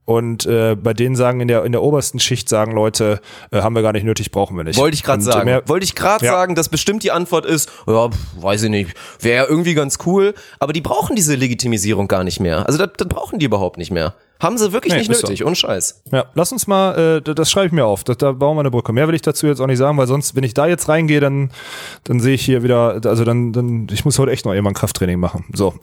Und 0.05 0.45
äh, 0.45 0.75
bei 0.75 0.93
denen 0.93 1.15
sagen 1.17 1.41
in 1.41 1.47
der, 1.49 1.65
in 1.65 1.73
der 1.73 1.81
obersten 1.81 2.19
Schicht 2.19 2.47
sagen 2.47 2.71
Leute, 2.71 3.19
äh, 3.51 3.61
haben 3.61 3.75
wir 3.75 3.81
gar 3.81 3.91
nicht 3.91 4.03
nötig, 4.05 4.31
brauchen 4.31 4.55
wir 4.55 4.63
nicht. 4.63 4.77
Wollte 4.79 4.95
ich 4.95 5.03
gerade 5.03 5.21
sagen. 5.21 5.45
mehr- 5.45 5.67
Wollte 5.67 5.83
ich 5.83 5.95
gerade 5.95 6.25
Ja. 6.25 6.31
sagen, 6.31 6.55
dass 6.55 6.69
bestimmt 6.69 7.03
die 7.03 7.11
Antwort 7.11 7.45
ist, 7.45 7.69
ja, 7.85 8.09
weiß 8.39 8.63
ich 8.63 8.69
nicht, 8.69 8.93
wäre 9.19 9.43
ja 9.43 9.49
irgendwie 9.49 9.73
ganz 9.73 9.97
cool, 10.05 10.33
aber 10.59 10.71
die 10.73 10.81
brauchen 10.81 11.15
diese 11.17 11.35
Legitimisierung 11.35 12.07
gar 12.07 12.23
nicht 12.23 12.39
mehr. 12.39 12.65
Also 12.67 12.77
das, 12.77 12.91
das 12.97 13.07
brauchen 13.09 13.39
die 13.39 13.45
überhaupt 13.45 13.77
nicht 13.77 13.91
mehr. 13.91 14.13
Haben 14.41 14.57
sie 14.57 14.73
wirklich 14.73 14.91
Nee, 14.93 14.99
nicht 14.99 15.09
ist 15.11 15.21
so. 15.21 15.27
nötig, 15.27 15.43
und 15.43 15.55
Scheiß. 15.55 16.01
Ja, 16.11 16.25
lass 16.33 16.51
uns 16.51 16.65
mal, 16.65 17.19
äh, 17.19 17.21
das, 17.21 17.51
schreibe 17.51 17.67
ich 17.67 17.71
mir 17.73 17.85
auf. 17.85 18.03
Das, 18.03 18.17
da 18.17 18.31
bauen 18.31 18.57
wir 18.57 18.61
eine 18.61 18.71
Brücke. 18.71 18.91
Mehr 18.91 19.07
will 19.07 19.13
ich 19.13 19.21
dazu 19.21 19.45
jetzt 19.45 19.61
auch 19.61 19.67
nicht 19.67 19.77
sagen, 19.77 19.97
weil 19.99 20.07
sonst, 20.07 20.35
wenn 20.35 20.43
ich 20.43 20.55
da 20.55 20.65
jetzt 20.65 20.89
reingehe, 20.89 21.19
dann, 21.19 21.51
dann 22.05 22.19
sehe 22.19 22.33
ich 22.33 22.43
hier 22.43 22.63
wieder, 22.63 22.99
also 23.05 23.23
dann, 23.23 23.53
dann, 23.53 23.87
ich 23.91 24.03
muss 24.03 24.17
heute 24.17 24.31
echt 24.31 24.45
noch 24.45 24.53
irgendwann 24.53 24.73
Krafttraining 24.73 25.19
machen. 25.19 25.45
So. 25.53 25.75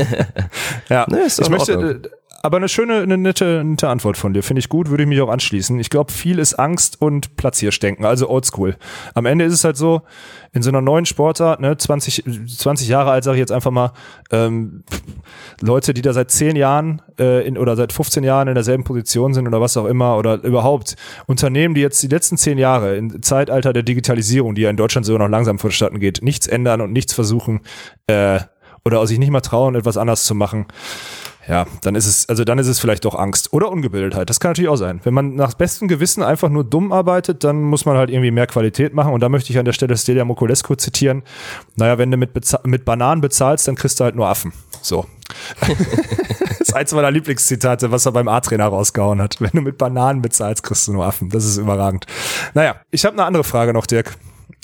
ja, 0.88 1.04
Nee, 1.10 1.18
ich 1.26 1.50
möchte, 1.50 2.02
aber 2.42 2.56
eine 2.56 2.68
schöne, 2.68 3.00
eine 3.00 3.16
nette, 3.16 3.62
nette 3.64 3.88
Antwort 3.88 4.16
von 4.16 4.34
dir. 4.34 4.42
Finde 4.42 4.58
ich 4.58 4.68
gut, 4.68 4.90
würde 4.90 5.04
ich 5.04 5.08
mich 5.08 5.20
auch 5.20 5.28
anschließen. 5.28 5.78
Ich 5.78 5.90
glaube, 5.90 6.12
viel 6.12 6.40
ist 6.40 6.54
Angst 6.54 7.00
und 7.00 7.36
Platzierstenken, 7.36 8.04
also 8.04 8.28
oldschool. 8.28 8.76
Am 9.14 9.26
Ende 9.26 9.44
ist 9.44 9.54
es 9.54 9.64
halt 9.64 9.76
so, 9.76 10.02
in 10.52 10.62
so 10.62 10.70
einer 10.70 10.80
neuen 10.80 11.06
Sportart, 11.06 11.60
ne, 11.60 11.76
20, 11.76 12.24
20 12.58 12.88
Jahre 12.88 13.12
alt, 13.12 13.24
sage 13.24 13.36
ich 13.36 13.40
jetzt 13.40 13.52
einfach 13.52 13.70
mal, 13.70 13.92
ähm, 14.30 14.82
Leute, 15.60 15.94
die 15.94 16.02
da 16.02 16.12
seit 16.12 16.30
10 16.30 16.56
Jahren 16.56 17.00
äh, 17.18 17.46
in, 17.46 17.56
oder 17.56 17.76
seit 17.76 17.92
15 17.92 18.24
Jahren 18.24 18.48
in 18.48 18.54
derselben 18.54 18.84
Position 18.84 19.34
sind 19.34 19.46
oder 19.46 19.60
was 19.60 19.76
auch 19.76 19.86
immer 19.86 20.18
oder 20.18 20.42
überhaupt 20.42 20.96
Unternehmen, 21.26 21.74
die 21.74 21.80
jetzt 21.80 22.02
die 22.02 22.08
letzten 22.08 22.36
10 22.36 22.58
Jahre 22.58 22.96
im 22.96 23.22
Zeitalter 23.22 23.72
der 23.72 23.82
Digitalisierung, 23.82 24.54
die 24.54 24.62
ja 24.62 24.70
in 24.70 24.76
Deutschland 24.76 25.06
sogar 25.06 25.20
noch 25.20 25.30
langsam 25.30 25.58
vonstatten 25.58 26.00
geht, 26.00 26.20
nichts 26.22 26.48
ändern 26.48 26.80
und 26.80 26.92
nichts 26.92 27.14
versuchen 27.14 27.60
äh, 28.08 28.40
oder 28.84 29.06
sich 29.06 29.18
nicht 29.18 29.30
mal 29.30 29.40
trauen, 29.40 29.74
etwas 29.74 29.96
anders 29.96 30.24
zu 30.24 30.34
machen. 30.34 30.66
Ja, 31.48 31.66
dann 31.82 31.94
ist 31.94 32.06
es, 32.06 32.28
also 32.28 32.44
dann 32.44 32.58
ist 32.58 32.68
es 32.68 32.78
vielleicht 32.78 33.04
doch 33.04 33.16
Angst 33.16 33.52
oder 33.52 33.70
Ungebildetheit. 33.70 34.30
Das 34.30 34.38
kann 34.38 34.50
natürlich 34.52 34.68
auch 34.68 34.76
sein. 34.76 35.00
Wenn 35.02 35.12
man 35.12 35.34
nach 35.34 35.54
bestem 35.54 35.88
Gewissen 35.88 36.22
einfach 36.22 36.48
nur 36.48 36.62
dumm 36.62 36.92
arbeitet, 36.92 37.42
dann 37.42 37.62
muss 37.62 37.84
man 37.84 37.96
halt 37.96 38.10
irgendwie 38.10 38.30
mehr 38.30 38.46
Qualität 38.46 38.94
machen. 38.94 39.12
Und 39.12 39.20
da 39.20 39.28
möchte 39.28 39.50
ich 39.50 39.58
an 39.58 39.64
der 39.64 39.72
Stelle 39.72 39.96
Stelia 39.96 40.24
Mokulescu 40.24 40.76
zitieren. 40.76 41.22
Naja, 41.76 41.98
wenn 41.98 42.10
du 42.10 42.16
mit, 42.16 42.30
mit 42.64 42.84
Bananen 42.84 43.20
bezahlst, 43.20 43.66
dann 43.66 43.74
kriegst 43.74 43.98
du 43.98 44.04
halt 44.04 44.14
nur 44.14 44.28
Affen. 44.28 44.52
So. 44.82 45.06
das 45.60 46.60
ist 46.60 46.76
eins 46.76 46.92
meiner 46.92 47.10
Lieblingszitate, 47.10 47.90
was 47.90 48.06
er 48.06 48.12
beim 48.12 48.28
A-Trainer 48.28 48.66
rausgehauen 48.66 49.20
hat. 49.20 49.40
Wenn 49.40 49.50
du 49.52 49.62
mit 49.62 49.78
Bananen 49.78 50.22
bezahlst, 50.22 50.62
kriegst 50.62 50.86
du 50.86 50.92
nur 50.92 51.06
Affen. 51.06 51.28
Das 51.28 51.44
ist 51.44 51.56
überragend. 51.56 52.06
Naja, 52.54 52.76
ich 52.90 53.04
habe 53.04 53.14
eine 53.14 53.24
andere 53.24 53.44
Frage 53.44 53.72
noch, 53.72 53.86
Dirk. 53.86 54.16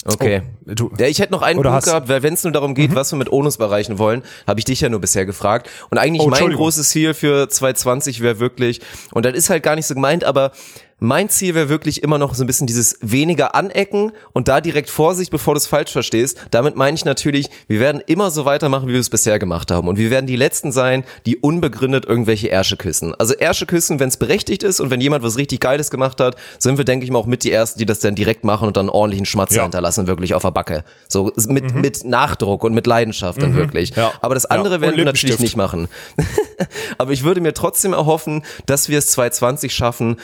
Okay. 0.05 0.43
Oh, 0.67 0.73
du- 0.75 0.91
ja, 0.99 1.07
ich 1.07 1.19
hätte 1.19 1.33
noch 1.33 1.43
einen 1.43 1.59
Oder 1.59 1.71
Punkt 1.71 1.87
Mhm. 1.87 1.91
gehabt, 1.91 2.09
weil 2.09 2.23
wenn 2.23 2.35
es 2.35 2.45
nur 2.45 2.53
darum 2.53 2.75
geht, 2.75 2.95
was 2.95 3.13
wir 3.13 3.17
mit 3.19 3.31
Onus 3.33 3.57
erreichen 3.57 3.99
wollen, 3.99 4.23
habe 4.47 4.61
ich 4.61 4.65
dich 4.65 4.81
ja 4.81 4.89
nur 4.89 5.01
bisher 5.01 5.27
gefragt. 5.27 5.69
Und 5.91 5.99
eigentlich 5.99 6.23
Oh, 6.23 6.29
mein 6.31 6.53
großes 6.53 6.89
Ziel 6.89 7.15
für 7.15 7.49
2020 7.49 8.21
wäre 8.21 8.39
wirklich, 8.39 8.81
und 9.13 9.27
das 9.27 9.35
ist 9.35 9.51
halt 9.51 9.63
gar 9.63 9.75
nicht 9.75 9.87
so 9.87 9.95
gemeint, 9.95 10.25
aber 10.25 10.53
mein 11.01 11.29
Ziel 11.29 11.55
wäre 11.55 11.69
wirklich 11.69 12.03
immer 12.03 12.19
noch 12.19 12.35
so 12.35 12.43
ein 12.43 12.47
bisschen 12.49 12.67
dieses 12.67 12.99
weniger 13.01 13.55
anecken 13.55 14.13
und 14.33 14.49
da 14.49 14.61
direkt 14.61 14.91
Vorsicht, 14.91 15.31
bevor 15.31 15.55
du 15.55 15.59
es 15.59 15.67
falsch 15.67 15.93
verstehst. 15.93 16.39
Damit 16.51 16.75
meine 16.75 16.97
ich 16.97 17.05
natürlich, 17.05 17.49
wir 17.69 17.79
werden 17.79 18.03
immer 18.07 18.31
so 18.33 18.45
weitermachen, 18.45 18.89
wie 18.89 18.93
wir 18.95 19.01
es 19.01 19.09
bisher 19.11 19.39
gemacht 19.39 19.71
haben. 19.71 19.87
Und 19.87 19.97
wir 19.99 20.11
werden 20.11 20.27
die 20.27 20.35
Letzten 20.37 20.73
sein, 20.73 21.05
die 21.25 21.37
unbegründet 21.37 22.05
irgendwelche 22.05 22.49
Ärsche 22.49 22.77
küssen. 22.77 23.15
Also 23.15 23.35
Ärsche 23.35 23.67
küssen, 23.67 24.01
wenn 24.01 24.09
es 24.09 24.17
berechtigt 24.17 24.65
ist 24.65 24.81
und 24.81 24.91
wenn 24.91 25.01
jemand 25.01 25.23
was 25.23 25.37
richtig 25.37 25.61
Geiles 25.61 25.91
gemacht 25.91 26.21
hat, 26.21 26.35
sind 26.59 26.79
wir, 26.79 26.85
denke 26.85 27.05
ich 27.05 27.11
mal, 27.13 27.19
auch 27.21 27.27
mit 27.27 27.45
die 27.45 27.53
Ersten, 27.53 27.79
die 27.79 27.87
das 27.87 28.01
dann 28.01 28.17
direkt 28.17 28.43
machen 28.43 28.67
und 28.67 28.77
dann 28.77 28.89
ordentlichen 28.89 29.27
Schmatzer 29.27 29.57
Ja. 29.57 29.63
hinterlassen, 29.63 30.09
wirklich 30.09 30.35
auf 30.35 30.43
der 30.43 30.51
Backe. 30.51 30.83
So 31.07 31.33
mit, 31.47 31.75
mit 31.75 32.05
Nachdruck 32.05 32.65
und 32.65 32.75
mit 32.75 32.87
Leidenschaft 32.89 33.41
dann 33.41 33.55
wirklich. 33.55 33.95
Ja. 33.95 34.13
Aber 34.21 34.35
das 34.35 34.45
Ja. 34.45 34.57
andere 34.57 34.75
Und 34.77 34.81
werden 34.81 34.97
wir 34.97 35.05
natürlich 35.05 35.39
nicht 35.39 35.57
machen. 35.57 35.89
Aber 36.99 37.13
ich 37.13 37.23
würde 37.23 37.41
mir 37.41 37.55
trotzdem 37.55 37.93
erhoffen, 37.93 38.45
dass 38.67 38.89
wir 38.89 38.99
es 38.99 39.07
2020 39.13 39.73
schaffen, 39.73 40.17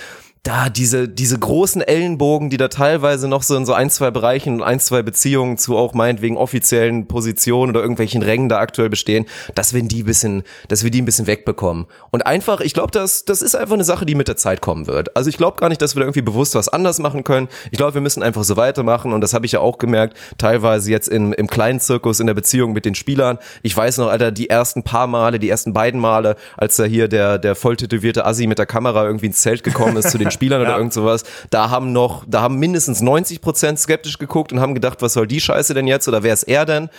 da 0.44 0.68
diese, 0.68 1.08
diese 1.08 1.38
großen 1.38 1.80
Ellenbogen, 1.80 2.50
die 2.50 2.58
da 2.58 2.68
teilweise 2.68 3.28
noch 3.28 3.42
so 3.42 3.56
in 3.56 3.64
so 3.64 3.72
ein, 3.72 3.88
zwei 3.88 4.10
Bereichen 4.10 4.56
und 4.56 4.62
ein, 4.62 4.78
zwei 4.78 5.02
Beziehungen 5.02 5.56
zu 5.56 5.74
auch 5.74 5.94
meinetwegen 5.94 6.36
offiziellen 6.36 7.08
Positionen 7.08 7.70
oder 7.70 7.80
irgendwelchen 7.80 8.22
Rängen 8.22 8.50
da 8.50 8.58
aktuell 8.58 8.90
bestehen, 8.90 9.24
dass 9.54 9.72
wir 9.72 9.82
die 9.82 10.02
ein 10.02 10.04
bisschen, 10.04 10.42
dass 10.68 10.84
wir 10.84 10.90
die 10.90 11.00
ein 11.00 11.06
bisschen 11.06 11.26
wegbekommen. 11.26 11.86
Und 12.10 12.26
einfach, 12.26 12.60
ich 12.60 12.74
glaube, 12.74 12.90
das, 12.90 13.24
das 13.24 13.40
ist 13.40 13.56
einfach 13.56 13.72
eine 13.72 13.84
Sache, 13.84 14.04
die 14.04 14.14
mit 14.14 14.28
der 14.28 14.36
Zeit 14.36 14.60
kommen 14.60 14.86
wird. 14.86 15.16
Also 15.16 15.30
ich 15.30 15.38
glaube 15.38 15.58
gar 15.58 15.70
nicht, 15.70 15.80
dass 15.80 15.96
wir 15.96 16.00
da 16.00 16.04
irgendwie 16.04 16.20
bewusst 16.20 16.54
was 16.54 16.68
anders 16.68 16.98
machen 16.98 17.24
können. 17.24 17.48
Ich 17.70 17.78
glaube, 17.78 17.94
wir 17.94 18.02
müssen 18.02 18.22
einfach 18.22 18.44
so 18.44 18.58
weitermachen 18.58 19.14
und 19.14 19.22
das 19.22 19.32
habe 19.32 19.46
ich 19.46 19.52
ja 19.52 19.60
auch 19.60 19.78
gemerkt, 19.78 20.14
teilweise 20.36 20.90
jetzt 20.90 21.08
im, 21.08 21.32
im 21.32 21.46
kleinen 21.46 21.80
Zirkus 21.80 22.20
in 22.20 22.26
der 22.26 22.34
Beziehung 22.34 22.74
mit 22.74 22.84
den 22.84 22.94
Spielern. 22.94 23.38
Ich 23.62 23.74
weiß 23.74 23.96
noch, 23.96 24.08
Alter, 24.08 24.30
die 24.30 24.50
ersten 24.50 24.82
paar 24.82 25.06
Male, 25.06 25.38
die 25.38 25.48
ersten 25.48 25.72
beiden 25.72 26.00
Male, 26.00 26.36
als 26.58 26.76
da 26.76 26.84
hier 26.84 27.08
der, 27.08 27.38
der 27.38 27.54
voll 27.54 27.78
tätowierte 27.78 28.26
Assi 28.26 28.46
mit 28.46 28.58
der 28.58 28.66
Kamera 28.66 29.06
irgendwie 29.06 29.26
ins 29.26 29.40
Zelt 29.40 29.64
gekommen 29.64 29.96
ist 29.96 30.10
zu 30.10 30.18
den 30.18 30.33
Spielern 30.34 30.60
oder 30.60 30.76
irgend 30.76 30.92
sowas, 30.92 31.24
da 31.50 31.70
haben 31.70 31.92
noch, 31.92 32.24
da 32.26 32.42
haben 32.42 32.58
mindestens 32.58 33.00
90 33.00 33.40
Prozent 33.40 33.78
skeptisch 33.78 34.18
geguckt 34.18 34.52
und 34.52 34.60
haben 34.60 34.74
gedacht, 34.74 35.00
was 35.00 35.14
soll 35.14 35.26
die 35.26 35.40
Scheiße 35.40 35.72
denn 35.72 35.86
jetzt 35.86 36.06
oder 36.08 36.22
wer 36.22 36.34
ist 36.34 36.42
er 36.44 36.66
denn? 36.66 36.90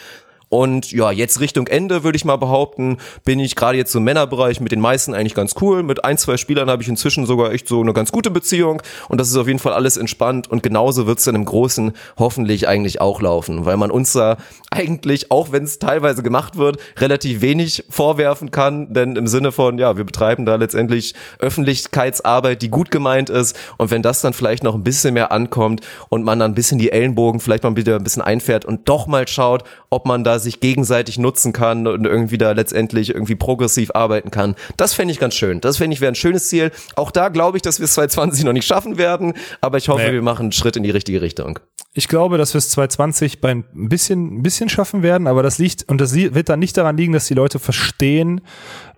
Und 0.49 0.91
ja, 0.91 1.11
jetzt 1.11 1.39
Richtung 1.39 1.67
Ende 1.67 2.03
würde 2.03 2.15
ich 2.15 2.25
mal 2.25 2.35
behaupten, 2.35 2.97
bin 3.23 3.39
ich 3.39 3.55
gerade 3.55 3.77
jetzt 3.77 3.95
im 3.95 4.03
Männerbereich 4.03 4.59
mit 4.59 4.71
den 4.71 4.79
meisten 4.79 5.13
eigentlich 5.13 5.35
ganz 5.35 5.55
cool. 5.61 5.83
Mit 5.83 6.05
ein, 6.05 6.17
zwei 6.17 6.37
Spielern 6.37 6.69
habe 6.69 6.83
ich 6.83 6.89
inzwischen 6.89 7.25
sogar 7.25 7.51
echt 7.51 7.67
so 7.67 7.81
eine 7.81 7.93
ganz 7.93 8.11
gute 8.11 8.31
Beziehung. 8.31 8.81
Und 9.09 9.19
das 9.19 9.29
ist 9.29 9.37
auf 9.37 9.47
jeden 9.47 9.59
Fall 9.59 9.73
alles 9.73 9.97
entspannt. 9.97 10.49
Und 10.49 10.63
genauso 10.63 11.07
wird 11.07 11.19
es 11.19 11.25
dann 11.25 11.35
im 11.35 11.45
Großen 11.45 11.93
hoffentlich 12.17 12.67
eigentlich 12.67 13.01
auch 13.01 13.21
laufen, 13.21 13.65
weil 13.65 13.77
man 13.77 13.91
uns 13.91 14.13
da 14.13 14.37
eigentlich, 14.71 15.31
auch 15.31 15.51
wenn 15.51 15.63
es 15.63 15.79
teilweise 15.79 16.21
gemacht 16.23 16.57
wird, 16.57 16.77
relativ 16.97 17.41
wenig 17.41 17.83
vorwerfen 17.89 18.51
kann, 18.51 18.93
denn 18.93 19.15
im 19.15 19.27
Sinne 19.27 19.51
von, 19.51 19.77
ja, 19.77 19.97
wir 19.97 20.03
betreiben 20.03 20.45
da 20.45 20.55
letztendlich 20.55 21.15
Öffentlichkeitsarbeit, 21.39 22.61
die 22.61 22.69
gut 22.69 22.91
gemeint 22.91 23.29
ist. 23.29 23.57
Und 23.77 23.91
wenn 23.91 24.01
das 24.01 24.21
dann 24.21 24.33
vielleicht 24.33 24.63
noch 24.63 24.75
ein 24.75 24.83
bisschen 24.83 25.13
mehr 25.13 25.31
ankommt 25.31 25.81
und 26.09 26.23
man 26.23 26.39
dann 26.39 26.51
ein 26.51 26.55
bisschen 26.55 26.79
die 26.79 26.91
Ellenbogen 26.91 27.39
vielleicht 27.39 27.63
mal 27.63 27.75
wieder 27.75 27.95
ein 27.95 28.03
bisschen 28.03 28.21
einfährt 28.21 28.65
und 28.65 28.87
doch 28.87 29.07
mal 29.07 29.27
schaut, 29.27 29.63
ob 29.89 30.05
man 30.05 30.23
da 30.23 30.34
sich 30.39 30.59
gegenseitig 30.59 31.17
nutzen 31.17 31.53
kann 31.53 31.87
und 31.87 32.05
irgendwie 32.05 32.37
da 32.37 32.51
letztendlich 32.51 33.09
irgendwie 33.09 33.35
progressiv 33.35 33.91
arbeiten 33.93 34.31
kann. 34.31 34.55
Das 34.77 34.93
fände 34.93 35.11
ich 35.11 35.19
ganz 35.19 35.35
schön. 35.35 35.61
Das 35.61 35.77
fände 35.77 35.93
ich 35.93 36.01
wäre 36.01 36.11
ein 36.11 36.15
schönes 36.15 36.47
Ziel. 36.49 36.71
Auch 36.95 37.11
da 37.11 37.29
glaube 37.29 37.57
ich, 37.57 37.61
dass 37.61 37.79
wir 37.79 37.85
es 37.85 37.93
2020 37.93 38.43
noch 38.45 38.53
nicht 38.53 38.65
schaffen 38.67 38.97
werden, 38.97 39.33
aber 39.61 39.77
ich 39.77 39.89
hoffe, 39.89 40.03
Nee. 40.03 40.13
wir 40.13 40.21
machen 40.21 40.43
einen 40.43 40.51
Schritt 40.51 40.75
in 40.77 40.83
die 40.83 40.91
richtige 40.91 41.21
Richtung. 41.21 41.59
Ich 41.93 42.07
glaube, 42.07 42.37
dass 42.37 42.53
wir 42.53 42.59
es 42.59 42.69
2020 42.71 43.39
bei 43.41 43.51
ein 43.51 43.63
bisschen, 43.73 44.37
ein 44.39 44.43
bisschen 44.43 44.67
schaffen 44.69 45.01
werden, 45.01 45.27
aber 45.27 45.43
das 45.43 45.57
liegt, 45.59 45.87
und 45.89 46.01
das 46.01 46.13
wird 46.13 46.49
dann 46.49 46.59
nicht 46.59 46.75
daran 46.77 46.97
liegen, 46.97 47.13
dass 47.13 47.27
die 47.27 47.33
Leute 47.33 47.57
verstehen, 47.59 48.41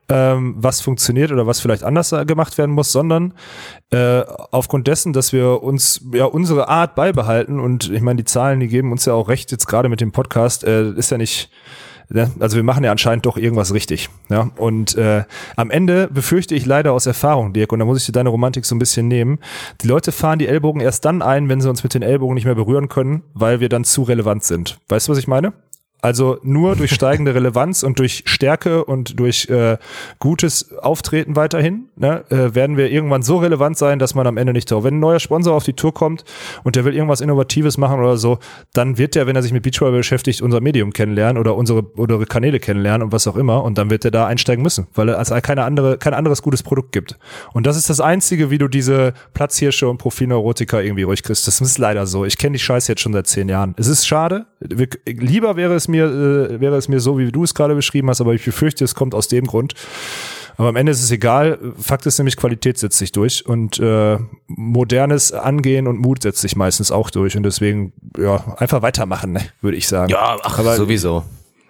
ähm, 0.10 0.56
was 0.58 0.82
funktioniert 0.82 1.32
oder 1.32 1.48
was 1.48 1.60
vielleicht 1.60 1.84
anders 1.84 2.12
äh, 2.12 2.26
gemacht 2.26 2.58
werden 2.58 2.72
muss, 2.72 2.92
sondern 2.92 3.34
äh, 3.92 4.22
aufgrund 4.52 4.88
dessen, 4.88 5.14
dass 5.14 5.34
wir 5.34 5.62
uns 5.64 6.02
ja 6.14 6.26
unsere 6.26 6.70
Art 6.70 6.96
beibehalten 6.96 7.60
und 7.60 7.92
ich 7.92 8.02
meine, 8.02 8.18
die 8.18 8.26
Zahlen, 8.26 8.60
die 8.60 8.68
geben 8.68 8.92
uns 8.92 9.06
ja 9.06 9.14
auch 9.14 9.28
recht, 9.28 9.52
jetzt 9.52 9.68
gerade 9.68 9.90
mit 9.90 10.00
dem 10.00 10.12
Podcast, 10.12 10.64
äh, 10.64 10.92
ist 10.92 11.12
ja 11.12 11.18
nicht, 11.18 11.50
ne? 12.10 12.32
also 12.40 12.56
wir 12.56 12.64
machen 12.64 12.86
ja 12.86 12.92
anscheinend 12.92 13.26
doch 13.26 13.36
irgendwas 13.36 13.74
richtig. 13.74 14.10
Ja? 14.30 14.50
Und 14.56 14.96
äh, 14.96 15.26
am 15.58 15.72
Ende 15.72 16.08
befürchte 16.08 16.56
ich 16.56 16.66
leider 16.66 16.94
aus 16.94 17.06
Erfahrung, 17.06 17.52
Dirk, 17.52 17.74
und 17.74 17.80
da 17.80 17.86
muss 17.86 18.00
ich 18.00 18.06
dir 18.06 18.14
deine 18.14 18.30
Romantik 18.30 18.66
so 18.66 18.76
ein 18.76 18.80
bisschen 18.80 19.10
nehmen, 19.10 19.40
die 19.82 19.88
Leute 19.88 20.14
fahren 20.14 20.40
die 20.40 20.48
Ellbogen 20.48 20.82
erst 20.82 21.04
dann 21.04 21.22
ein, 21.22 21.50
wenn 21.50 21.60
sie 21.60 21.70
uns 21.70 21.84
mit 21.84 21.94
den 21.94 22.02
Ellbogen 22.02 22.36
nicht 22.36 22.46
mehr 22.46 22.56
berühren 22.56 22.88
können, 22.88 23.24
weil 23.34 23.60
wir 23.60 23.68
dann 23.68 23.84
zu 23.84 24.04
relevant 24.04 24.46
sind. 24.46 24.80
Weißt 24.88 25.08
du, 25.08 25.12
was 25.12 25.20
ich 25.20 25.28
meine? 25.28 25.52
Also 26.00 26.38
nur 26.44 26.76
durch 26.76 26.92
steigende 26.92 27.34
Relevanz 27.34 27.82
und 27.82 27.98
durch 27.98 28.24
Stärke 28.28 28.86
und 28.86 29.20
durch 29.20 29.50
äh, 29.50 29.78
gutes 30.20 30.78
Auftreten 30.78 31.36
weiterhin 31.36 31.90
ne, 31.96 32.24
äh, 32.30 32.54
werden 32.54 32.78
wir 32.78 32.92
irgendwann 32.92 33.24
so 33.24 33.38
relevant 33.38 33.80
sein, 33.80 33.98
dass 33.98 34.14
man 34.14 34.28
am 34.28 34.38
Ende 34.38 34.54
nicht 34.54 34.70
drauf. 34.70 34.84
Wenn 34.84 34.98
ein 34.98 35.00
neuer 35.00 35.20
Sponsor 35.20 35.56
auf 35.56 35.64
die 35.64 35.74
Tour 35.74 35.96
kommt 35.96 36.24
und 36.64 36.76
der 36.76 36.86
will 36.86 36.94
irgendwas 36.94 37.20
Innovatives 37.20 37.80
machen 37.80 38.00
oder 38.00 38.18
so, 38.18 38.38
dann 38.74 39.00
wird 39.00 39.16
der, 39.16 39.26
wenn 39.26 39.36
er 39.36 39.42
sich 39.42 39.54
mit 39.54 39.64
Beachvolleyball 39.64 40.00
beschäftigt, 40.00 40.44
unser 40.44 40.62
Medium 40.62 40.94
kennenlernen 40.94 41.40
oder 41.40 41.56
unsere, 41.56 41.82
unsere 41.82 42.28
Kanäle 42.28 42.60
kennenlernen 42.60 43.08
und 43.08 43.12
was 43.12 43.26
auch 43.26 43.36
immer. 43.36 43.64
Und 43.64 43.80
dann 43.80 43.90
wird 43.90 44.06
er 44.06 44.12
da 44.12 44.28
einsteigen 44.28 44.62
müssen, 44.62 44.86
weil 44.94 45.10
es 45.10 45.32
keine 45.42 45.64
andere, 45.64 45.98
kein 45.98 46.14
anderes 46.14 46.44
gutes 46.44 46.62
Produkt 46.62 46.92
gibt. 46.92 47.18
Und 47.54 47.66
das 47.66 47.76
ist 47.76 47.90
das 47.90 48.02
Einzige, 48.02 48.52
wie 48.52 48.60
du 48.60 48.68
diese 48.68 49.14
Platzhirsche 49.34 49.90
und 49.90 49.98
Profilneurotika 49.98 50.80
irgendwie 50.80 51.04
ruhig 51.04 51.24
kriegst. 51.24 51.48
Das 51.48 51.60
ist 51.60 51.80
leider 51.80 52.06
so. 52.06 52.24
Ich 52.24 52.38
kenne 52.38 52.54
die 52.54 52.60
Scheiße 52.60 52.92
jetzt 52.92 53.02
schon 53.02 53.14
seit 53.14 53.26
zehn 53.26 53.50
Jahren. 53.50 53.74
Es 53.78 53.88
ist 53.88 54.06
schade. 54.06 54.46
Wir, 54.60 54.88
lieber 55.06 55.56
wäre 55.56 55.74
es 55.74 55.87
mir, 55.88 56.06
äh, 56.06 56.60
wäre 56.60 56.76
es 56.78 56.88
mir 56.88 57.00
so, 57.00 57.18
wie 57.18 57.32
du 57.32 57.44
es 57.44 57.54
gerade 57.54 57.76
beschrieben 57.76 58.10
hast, 58.10 58.22
aber 58.22 58.34
ich 58.34 58.44
befürchte, 58.44 58.84
es 58.84 58.96
kommt 58.96 59.14
aus 59.16 59.28
dem 59.28 59.46
Grund. 59.48 59.74
Aber 60.60 60.70
am 60.70 60.76
Ende 60.76 60.92
ist 60.92 61.04
es 61.04 61.12
egal. 61.12 61.60
Fakt 61.80 62.06
ist 62.08 62.18
nämlich, 62.18 62.36
Qualität 62.36 62.80
setzt 62.80 62.98
sich 62.98 63.12
durch 63.12 63.46
und 63.46 63.78
äh, 63.80 64.18
modernes 64.48 65.32
Angehen 65.32 65.86
und 65.88 66.00
Mut 66.00 66.24
setzt 66.24 66.42
sich 66.42 66.56
meistens 66.56 66.92
auch 66.92 67.12
durch. 67.12 67.38
Und 67.38 67.44
deswegen, 67.44 67.94
ja, 68.18 68.44
einfach 68.58 68.82
weitermachen, 68.82 69.34
ne, 69.34 69.42
würde 69.62 69.78
ich 69.78 69.88
sagen. 69.88 70.10
Ja, 70.12 70.38
ach, 70.44 70.58
Aber- 70.58 70.76
sowieso. 70.76 71.24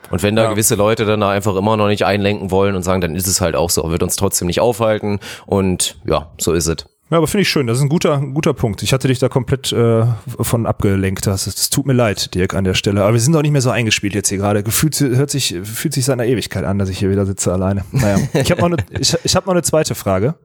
Und 0.09 0.24
wenn 0.24 0.38
da 0.38 0.43
Ja. 0.43 0.49
gewisse 0.51 0.76
Leute 0.76 1.03
dann 1.03 1.20
da 1.20 1.32
einfach 1.32 1.57
immer 1.57 1.76
noch 1.76 1.88
nicht 1.88 2.05
einlenken 2.05 2.49
wollen 2.49 2.76
und 2.78 2.84
sagen, 2.84 3.01
dann 3.01 3.13
ist 3.13 3.28
es 3.28 3.41
halt 3.41 3.57
auch 3.57 3.70
so, 3.70 3.89
wird 3.91 4.03
uns 4.03 4.15
trotzdem 4.15 4.47
nicht 4.47 4.61
aufhalten 4.61 5.20
und 5.45 5.99
ja, 6.05 6.32
so 6.39 6.53
ist 6.53 6.68
es. 6.68 6.86
Ja, 7.10 7.18
aber 7.18 7.28
finde 7.28 7.43
ich 7.43 7.49
schön. 7.49 7.68
Das 7.68 7.78
ist 7.78 7.84
ein 7.84 7.89
guter, 7.89 8.18
ein 8.18 8.34
guter 8.34 8.53
Punkt. 8.53 8.84
Ich 8.84 8.91
hatte 8.91 9.08
dich 9.08 9.20
da 9.20 9.30
komplett 9.30 9.72
äh, 9.72 10.05
von 10.41 10.66
abgelenkt. 10.66 11.26
Das, 11.26 11.45
das 11.45 11.70
tut 11.70 11.86
mir 11.86 11.93
leid, 11.93 12.34
Dirk, 12.36 12.53
an 12.53 12.66
der 12.66 12.74
Stelle. 12.74 13.03
Aber 13.03 13.14
wir 13.14 13.20
sind 13.22 13.34
doch 13.34 13.41
nicht 13.41 13.51
mehr 13.51 13.62
so 13.62 13.70
eingespielt 13.70 14.14
jetzt 14.14 14.28
hier 14.28 14.39
gerade. 14.39 14.62
Gefühlt 14.62 14.99
hört 14.99 15.30
sich, 15.30 15.55
fühlt 15.64 15.93
sich 15.93 16.03
seiner 16.03 16.26
Ewigkeit 16.26 16.66
an, 16.66 16.80
dass 16.80 16.89
ich 16.89 16.99
hier 16.99 17.10
wieder 17.10 17.26
sitze 17.26 17.53
alleine. 17.53 17.86
Naja, 17.93 18.20
ich 18.34 18.51
habe 18.51 18.62
noch, 18.62 18.78
eine, 18.78 18.78
ich, 18.99 19.18
ich 19.24 19.36
hab 19.38 19.45
noch 19.45 19.53
eine 19.53 19.64
zweite 19.64 19.95
Frage. 19.95 20.36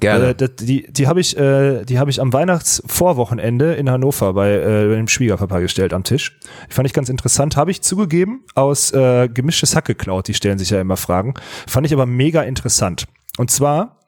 Gerne. 0.00 0.30
Äh, 0.30 0.48
die 0.60 0.92
die 0.92 1.06
habe 1.06 1.20
ich, 1.20 1.36
äh, 1.36 1.84
die 1.84 2.00
habe 2.00 2.10
ich 2.10 2.20
am 2.20 2.32
Weihnachtsvorwochenende 2.32 3.74
in 3.74 3.88
Hannover 3.88 4.32
bei 4.32 4.50
äh, 4.50 4.88
dem 4.88 5.06
Schwiegerpapa 5.06 5.60
gestellt 5.60 5.92
am 5.92 6.02
Tisch. 6.02 6.36
Die 6.68 6.74
fand 6.74 6.86
ich 6.86 6.94
ganz 6.94 7.10
interessant. 7.10 7.56
Habe 7.56 7.70
ich 7.70 7.82
zugegeben 7.82 8.42
aus 8.56 8.92
äh, 8.92 9.28
gemischtes 9.28 9.76
Hack 9.76 9.84
geklaut. 9.84 10.26
Die 10.26 10.34
stellen 10.34 10.58
sich 10.58 10.70
ja 10.70 10.80
immer 10.80 10.96
Fragen. 10.96 11.34
Fand 11.68 11.86
ich 11.86 11.92
aber 11.92 12.06
mega 12.06 12.42
interessant. 12.42 13.06
Und 13.38 13.52
zwar 13.52 14.01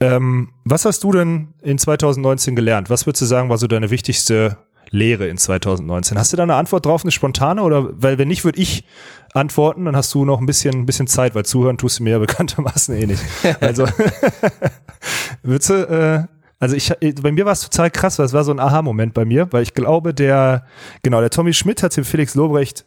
ähm, 0.00 0.50
was 0.64 0.84
hast 0.84 1.04
du 1.04 1.12
denn 1.12 1.48
in 1.62 1.78
2019 1.78 2.56
gelernt? 2.56 2.90
Was 2.90 3.06
würdest 3.06 3.22
du 3.22 3.26
sagen, 3.26 3.48
war 3.50 3.58
so 3.58 3.66
deine 3.66 3.90
wichtigste 3.90 4.56
Lehre 4.90 5.28
in 5.28 5.36
2019? 5.36 6.18
Hast 6.18 6.32
du 6.32 6.36
da 6.36 6.42
eine 6.42 6.54
Antwort 6.54 6.86
drauf, 6.86 7.04
eine 7.04 7.10
spontane? 7.10 7.62
Oder 7.62 7.90
weil 7.92 8.18
wenn 8.18 8.28
nicht, 8.28 8.44
würde 8.44 8.60
ich 8.60 8.84
antworten, 9.34 9.84
dann 9.84 9.94
hast 9.96 10.12
du 10.14 10.24
noch 10.24 10.40
ein 10.40 10.46
bisschen, 10.46 10.74
ein 10.74 10.86
bisschen 10.86 11.06
Zeit, 11.06 11.34
weil 11.34 11.44
zuhören 11.44 11.78
tust 11.78 11.98
du 11.98 12.04
mir 12.04 12.10
ja 12.10 12.18
bekanntermaßen 12.20 12.94
eh 12.96 13.06
nicht. 13.06 13.22
Also 13.60 13.86
würdest 15.42 15.70
du, 15.70 15.74
äh, 15.74 16.24
also 16.58 16.76
ich, 16.76 16.92
bei 17.22 17.32
mir 17.32 17.44
war 17.44 17.52
es 17.52 17.60
total 17.60 17.90
krass, 17.90 18.18
weil 18.18 18.26
es 18.26 18.32
war 18.32 18.44
so 18.44 18.52
ein 18.52 18.60
Aha-Moment 18.60 19.14
bei 19.14 19.24
mir, 19.24 19.52
weil 19.52 19.62
ich 19.62 19.74
glaube, 19.74 20.14
der, 20.14 20.66
genau, 21.02 21.20
der 21.20 21.30
Tommy 21.30 21.52
Schmidt 21.52 21.82
hat 21.82 21.96
dem 21.96 22.04
Felix 22.04 22.34
Lobrecht 22.34 22.84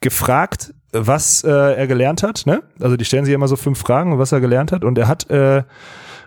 gefragt, 0.00 0.74
was 0.92 1.44
äh, 1.44 1.50
er 1.50 1.86
gelernt 1.86 2.22
hat, 2.22 2.42
ne? 2.44 2.62
Also 2.80 2.96
die 2.96 3.04
stellen 3.04 3.24
sich 3.24 3.34
immer 3.34 3.48
so 3.48 3.56
fünf 3.56 3.78
Fragen, 3.78 4.18
was 4.18 4.32
er 4.32 4.40
gelernt 4.40 4.72
hat 4.72 4.84
und 4.84 4.98
er 4.98 5.08
hat 5.08 5.30
äh, 5.30 5.62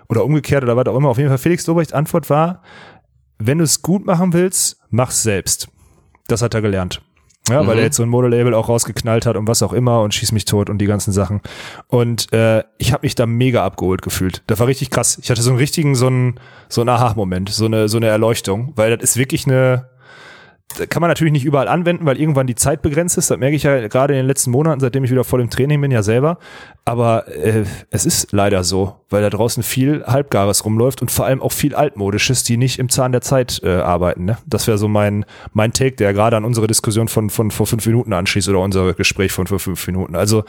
oder 0.09 0.23
umgekehrt 0.25 0.63
oder 0.63 0.75
was 0.77 0.87
auch 0.87 0.97
immer, 0.97 1.09
auf 1.09 1.17
jeden 1.17 1.29
Fall 1.29 1.37
Felix 1.37 1.65
Lobrechts 1.67 1.93
Antwort 1.93 2.29
war, 2.29 2.61
wenn 3.37 3.57
du 3.57 3.63
es 3.63 3.81
gut 3.81 4.05
machen 4.05 4.33
willst, 4.33 4.79
mach's 4.89 5.23
selbst. 5.23 5.67
Das 6.27 6.41
hat 6.41 6.53
er 6.53 6.61
gelernt. 6.61 7.01
Ja, 7.47 7.57
weil 7.67 7.75
Mhm. 7.75 7.79
er 7.79 7.83
jetzt 7.85 7.97
so 7.97 8.01
ein 8.03 8.09
Modelabel 8.09 8.55
auch 8.55 8.69
rausgeknallt 8.69 9.27
hat 9.27 9.35
und 9.37 9.47
was 9.47 9.61
auch 9.61 9.71
immer 9.73 10.01
und 10.01 10.15
schieß 10.15 10.31
mich 10.31 10.45
tot 10.45 10.67
und 10.69 10.79
die 10.79 10.87
ganzen 10.87 11.11
Sachen. 11.11 11.41
Und 11.87 12.33
äh, 12.33 12.63
ich 12.79 12.91
habe 12.91 13.05
mich 13.05 13.13
da 13.13 13.27
mega 13.27 13.63
abgeholt 13.63 14.01
gefühlt. 14.01 14.41
Das 14.47 14.59
war 14.59 14.65
richtig 14.65 14.89
krass. 14.89 15.19
Ich 15.21 15.29
hatte 15.29 15.43
so 15.43 15.51
einen 15.51 15.59
richtigen, 15.59 15.93
so 15.93 16.07
einen, 16.07 16.39
so 16.69 16.81
einen 16.81 16.89
Aha-Moment, 16.89 17.49
so 17.49 17.65
eine, 17.65 17.87
so 17.87 17.97
eine 17.97 18.07
Erleuchtung, 18.07 18.73
weil 18.75 18.97
das 18.97 19.11
ist 19.11 19.17
wirklich 19.17 19.45
eine, 19.45 19.89
kann 20.89 20.99
man 20.99 21.09
natürlich 21.09 21.31
nicht 21.31 21.45
überall 21.45 21.67
anwenden, 21.67 22.05
weil 22.05 22.19
irgendwann 22.19 22.47
die 22.47 22.55
Zeit 22.55 22.81
begrenzt 22.81 23.17
ist. 23.17 23.31
Das 23.31 23.37
merke 23.37 23.55
ich 23.55 23.63
ja 23.63 23.87
gerade 23.87 24.13
in 24.13 24.17
den 24.17 24.27
letzten 24.27 24.51
Monaten, 24.51 24.79
seitdem 24.79 25.03
ich 25.03 25.11
wieder 25.11 25.23
voll 25.23 25.41
im 25.41 25.49
Training 25.49 25.79
bin, 25.79 25.91
ja 25.91 26.03
selber. 26.03 26.37
Aber 26.83 27.27
äh, 27.27 27.65
es 27.91 28.05
ist 28.05 28.31
leider 28.31 28.63
so, 28.63 28.95
weil 29.09 29.21
da 29.21 29.29
draußen 29.29 29.63
viel 29.63 30.03
Halbgares 30.05 30.65
rumläuft 30.65 31.01
und 31.01 31.11
vor 31.11 31.25
allem 31.25 31.41
auch 31.41 31.51
viel 31.51 31.75
Altmodisches, 31.75 32.43
die 32.43 32.57
nicht 32.57 32.79
im 32.79 32.89
Zahn 32.89 33.11
der 33.11 33.21
Zeit 33.21 33.61
äh, 33.63 33.75
arbeiten. 33.75 34.25
Ne? 34.25 34.37
Das 34.45 34.67
wäre 34.67 34.77
so 34.77 34.87
mein, 34.87 35.25
mein 35.53 35.71
Take, 35.71 35.95
der 35.95 36.13
gerade 36.13 36.35
an 36.35 36.43
unsere 36.43 36.67
Diskussion 36.67 37.07
von, 37.07 37.29
von 37.29 37.51
vor 37.51 37.67
fünf 37.67 37.85
Minuten 37.85 38.11
anschließt 38.11 38.49
oder 38.49 38.59
unser 38.59 38.93
Gespräch 38.93 39.31
von 39.31 39.47
vor 39.47 39.59
fünf 39.59 39.85
Minuten. 39.87 40.15
Also 40.15 40.43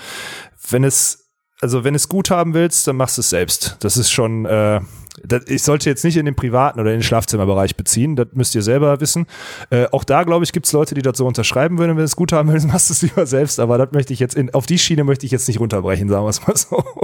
wenn 0.70 0.82
es 0.82 1.25
also 1.60 1.84
wenn 1.84 1.94
es 1.94 2.08
gut 2.08 2.30
haben 2.30 2.54
willst, 2.54 2.86
dann 2.86 2.96
machst 2.96 3.16
du 3.16 3.20
es 3.20 3.30
selbst. 3.30 3.76
Das 3.80 3.96
ist 3.96 4.10
schon, 4.10 4.44
äh, 4.44 4.80
das, 5.24 5.44
ich 5.46 5.62
sollte 5.62 5.88
jetzt 5.88 6.04
nicht 6.04 6.16
in 6.16 6.26
den 6.26 6.36
privaten 6.36 6.78
oder 6.80 6.90
in 6.90 6.98
den 6.98 7.02
Schlafzimmerbereich 7.02 7.76
beziehen, 7.76 8.16
das 8.16 8.28
müsst 8.32 8.54
ihr 8.54 8.62
selber 8.62 9.00
wissen. 9.00 9.26
Äh, 9.70 9.86
auch 9.90 10.04
da, 10.04 10.24
glaube 10.24 10.44
ich, 10.44 10.52
gibt 10.52 10.66
es 10.66 10.72
Leute, 10.72 10.94
die 10.94 11.02
das 11.02 11.16
so 11.16 11.26
unterschreiben 11.26 11.78
würden, 11.78 11.96
wenn 11.96 12.04
es 12.04 12.16
gut 12.16 12.32
haben 12.32 12.52
willst, 12.52 12.66
machst 12.72 12.90
du 12.90 12.92
es 12.92 13.02
lieber 13.02 13.26
selbst, 13.26 13.58
aber 13.58 13.78
das 13.78 13.92
möchte 13.92 14.12
ich 14.12 14.20
jetzt 14.20 14.34
in, 14.34 14.52
auf 14.52 14.66
die 14.66 14.78
Schiene 14.78 15.04
möchte 15.04 15.24
ich 15.24 15.32
jetzt 15.32 15.48
nicht 15.48 15.60
runterbrechen, 15.60 16.08
sagen 16.08 16.24
wir 16.24 16.30
es 16.30 16.46
mal 16.46 16.56
so. 16.56 16.84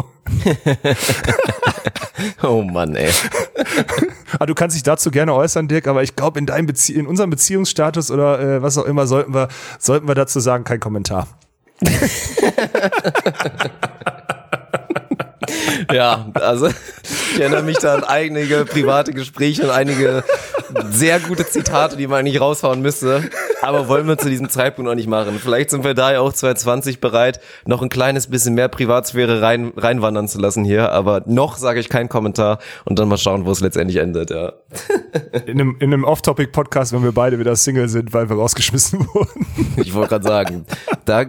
Oh 2.42 2.62
Mann, 2.62 2.94
ey. 2.94 3.10
ah, 4.38 4.46
du 4.46 4.54
kannst 4.54 4.76
dich 4.76 4.82
dazu 4.82 5.10
gerne 5.10 5.34
äußern, 5.34 5.66
Dirk, 5.66 5.88
aber 5.88 6.02
ich 6.02 6.14
glaube, 6.14 6.38
in 6.38 6.46
deinem 6.46 6.66
Bezie 6.66 6.94
in 6.94 7.06
unserem 7.06 7.30
Beziehungsstatus 7.30 8.10
oder 8.10 8.38
äh, 8.38 8.62
was 8.62 8.78
auch 8.78 8.84
immer 8.84 9.06
sollten 9.06 9.34
wir, 9.34 9.48
sollten 9.78 10.06
wir 10.06 10.14
dazu 10.14 10.38
sagen, 10.38 10.62
kein 10.64 10.78
Kommentar. 10.78 11.26
Ja, 15.92 16.30
also 16.34 16.68
ich 16.68 17.40
erinnere 17.40 17.62
mich 17.62 17.78
da 17.78 17.94
an 17.94 18.04
einige 18.04 18.64
private 18.64 19.12
Gespräche 19.12 19.64
und 19.64 19.70
einige 19.70 20.24
sehr 20.90 21.20
gute 21.20 21.46
Zitate, 21.46 21.96
die 21.96 22.06
man 22.06 22.20
eigentlich 22.20 22.40
raushauen 22.40 22.82
müsste. 22.82 23.28
Aber 23.60 23.88
wollen 23.88 24.06
wir 24.08 24.18
zu 24.18 24.28
diesem 24.28 24.48
Zeitpunkt 24.48 24.88
noch 24.88 24.94
nicht 24.94 25.08
machen. 25.08 25.38
Vielleicht 25.40 25.70
sind 25.70 25.84
wir 25.84 25.94
da 25.94 26.12
ja 26.12 26.20
auch 26.20 26.32
2020 26.32 27.00
bereit, 27.00 27.40
noch 27.66 27.82
ein 27.82 27.88
kleines 27.88 28.28
bisschen 28.28 28.54
mehr 28.54 28.68
Privatsphäre 28.68 29.42
rein, 29.42 29.72
reinwandern 29.76 30.28
zu 30.28 30.38
lassen 30.38 30.64
hier. 30.64 30.92
Aber 30.92 31.22
noch 31.26 31.56
sage 31.56 31.80
ich 31.80 31.88
keinen 31.88 32.08
Kommentar 32.08 32.58
und 32.84 32.98
dann 32.98 33.08
mal 33.08 33.18
schauen, 33.18 33.44
wo 33.46 33.50
es 33.50 33.60
letztendlich 33.60 33.98
endet, 33.98 34.30
ja. 34.30 34.52
In 35.46 35.60
einem, 35.60 35.76
in 35.80 35.92
einem 35.92 36.04
Off-Topic-Podcast, 36.04 36.92
wenn 36.92 37.02
wir 37.02 37.12
beide 37.12 37.38
wieder 37.38 37.54
Single 37.56 37.88
sind, 37.88 38.12
weil 38.12 38.28
wir 38.28 38.36
rausgeschmissen 38.36 39.00
wurden. 39.14 39.46
Ich 39.76 39.94
wollte 39.94 40.10
gerade 40.10 40.26
sagen, 40.26 40.66
da 41.04 41.24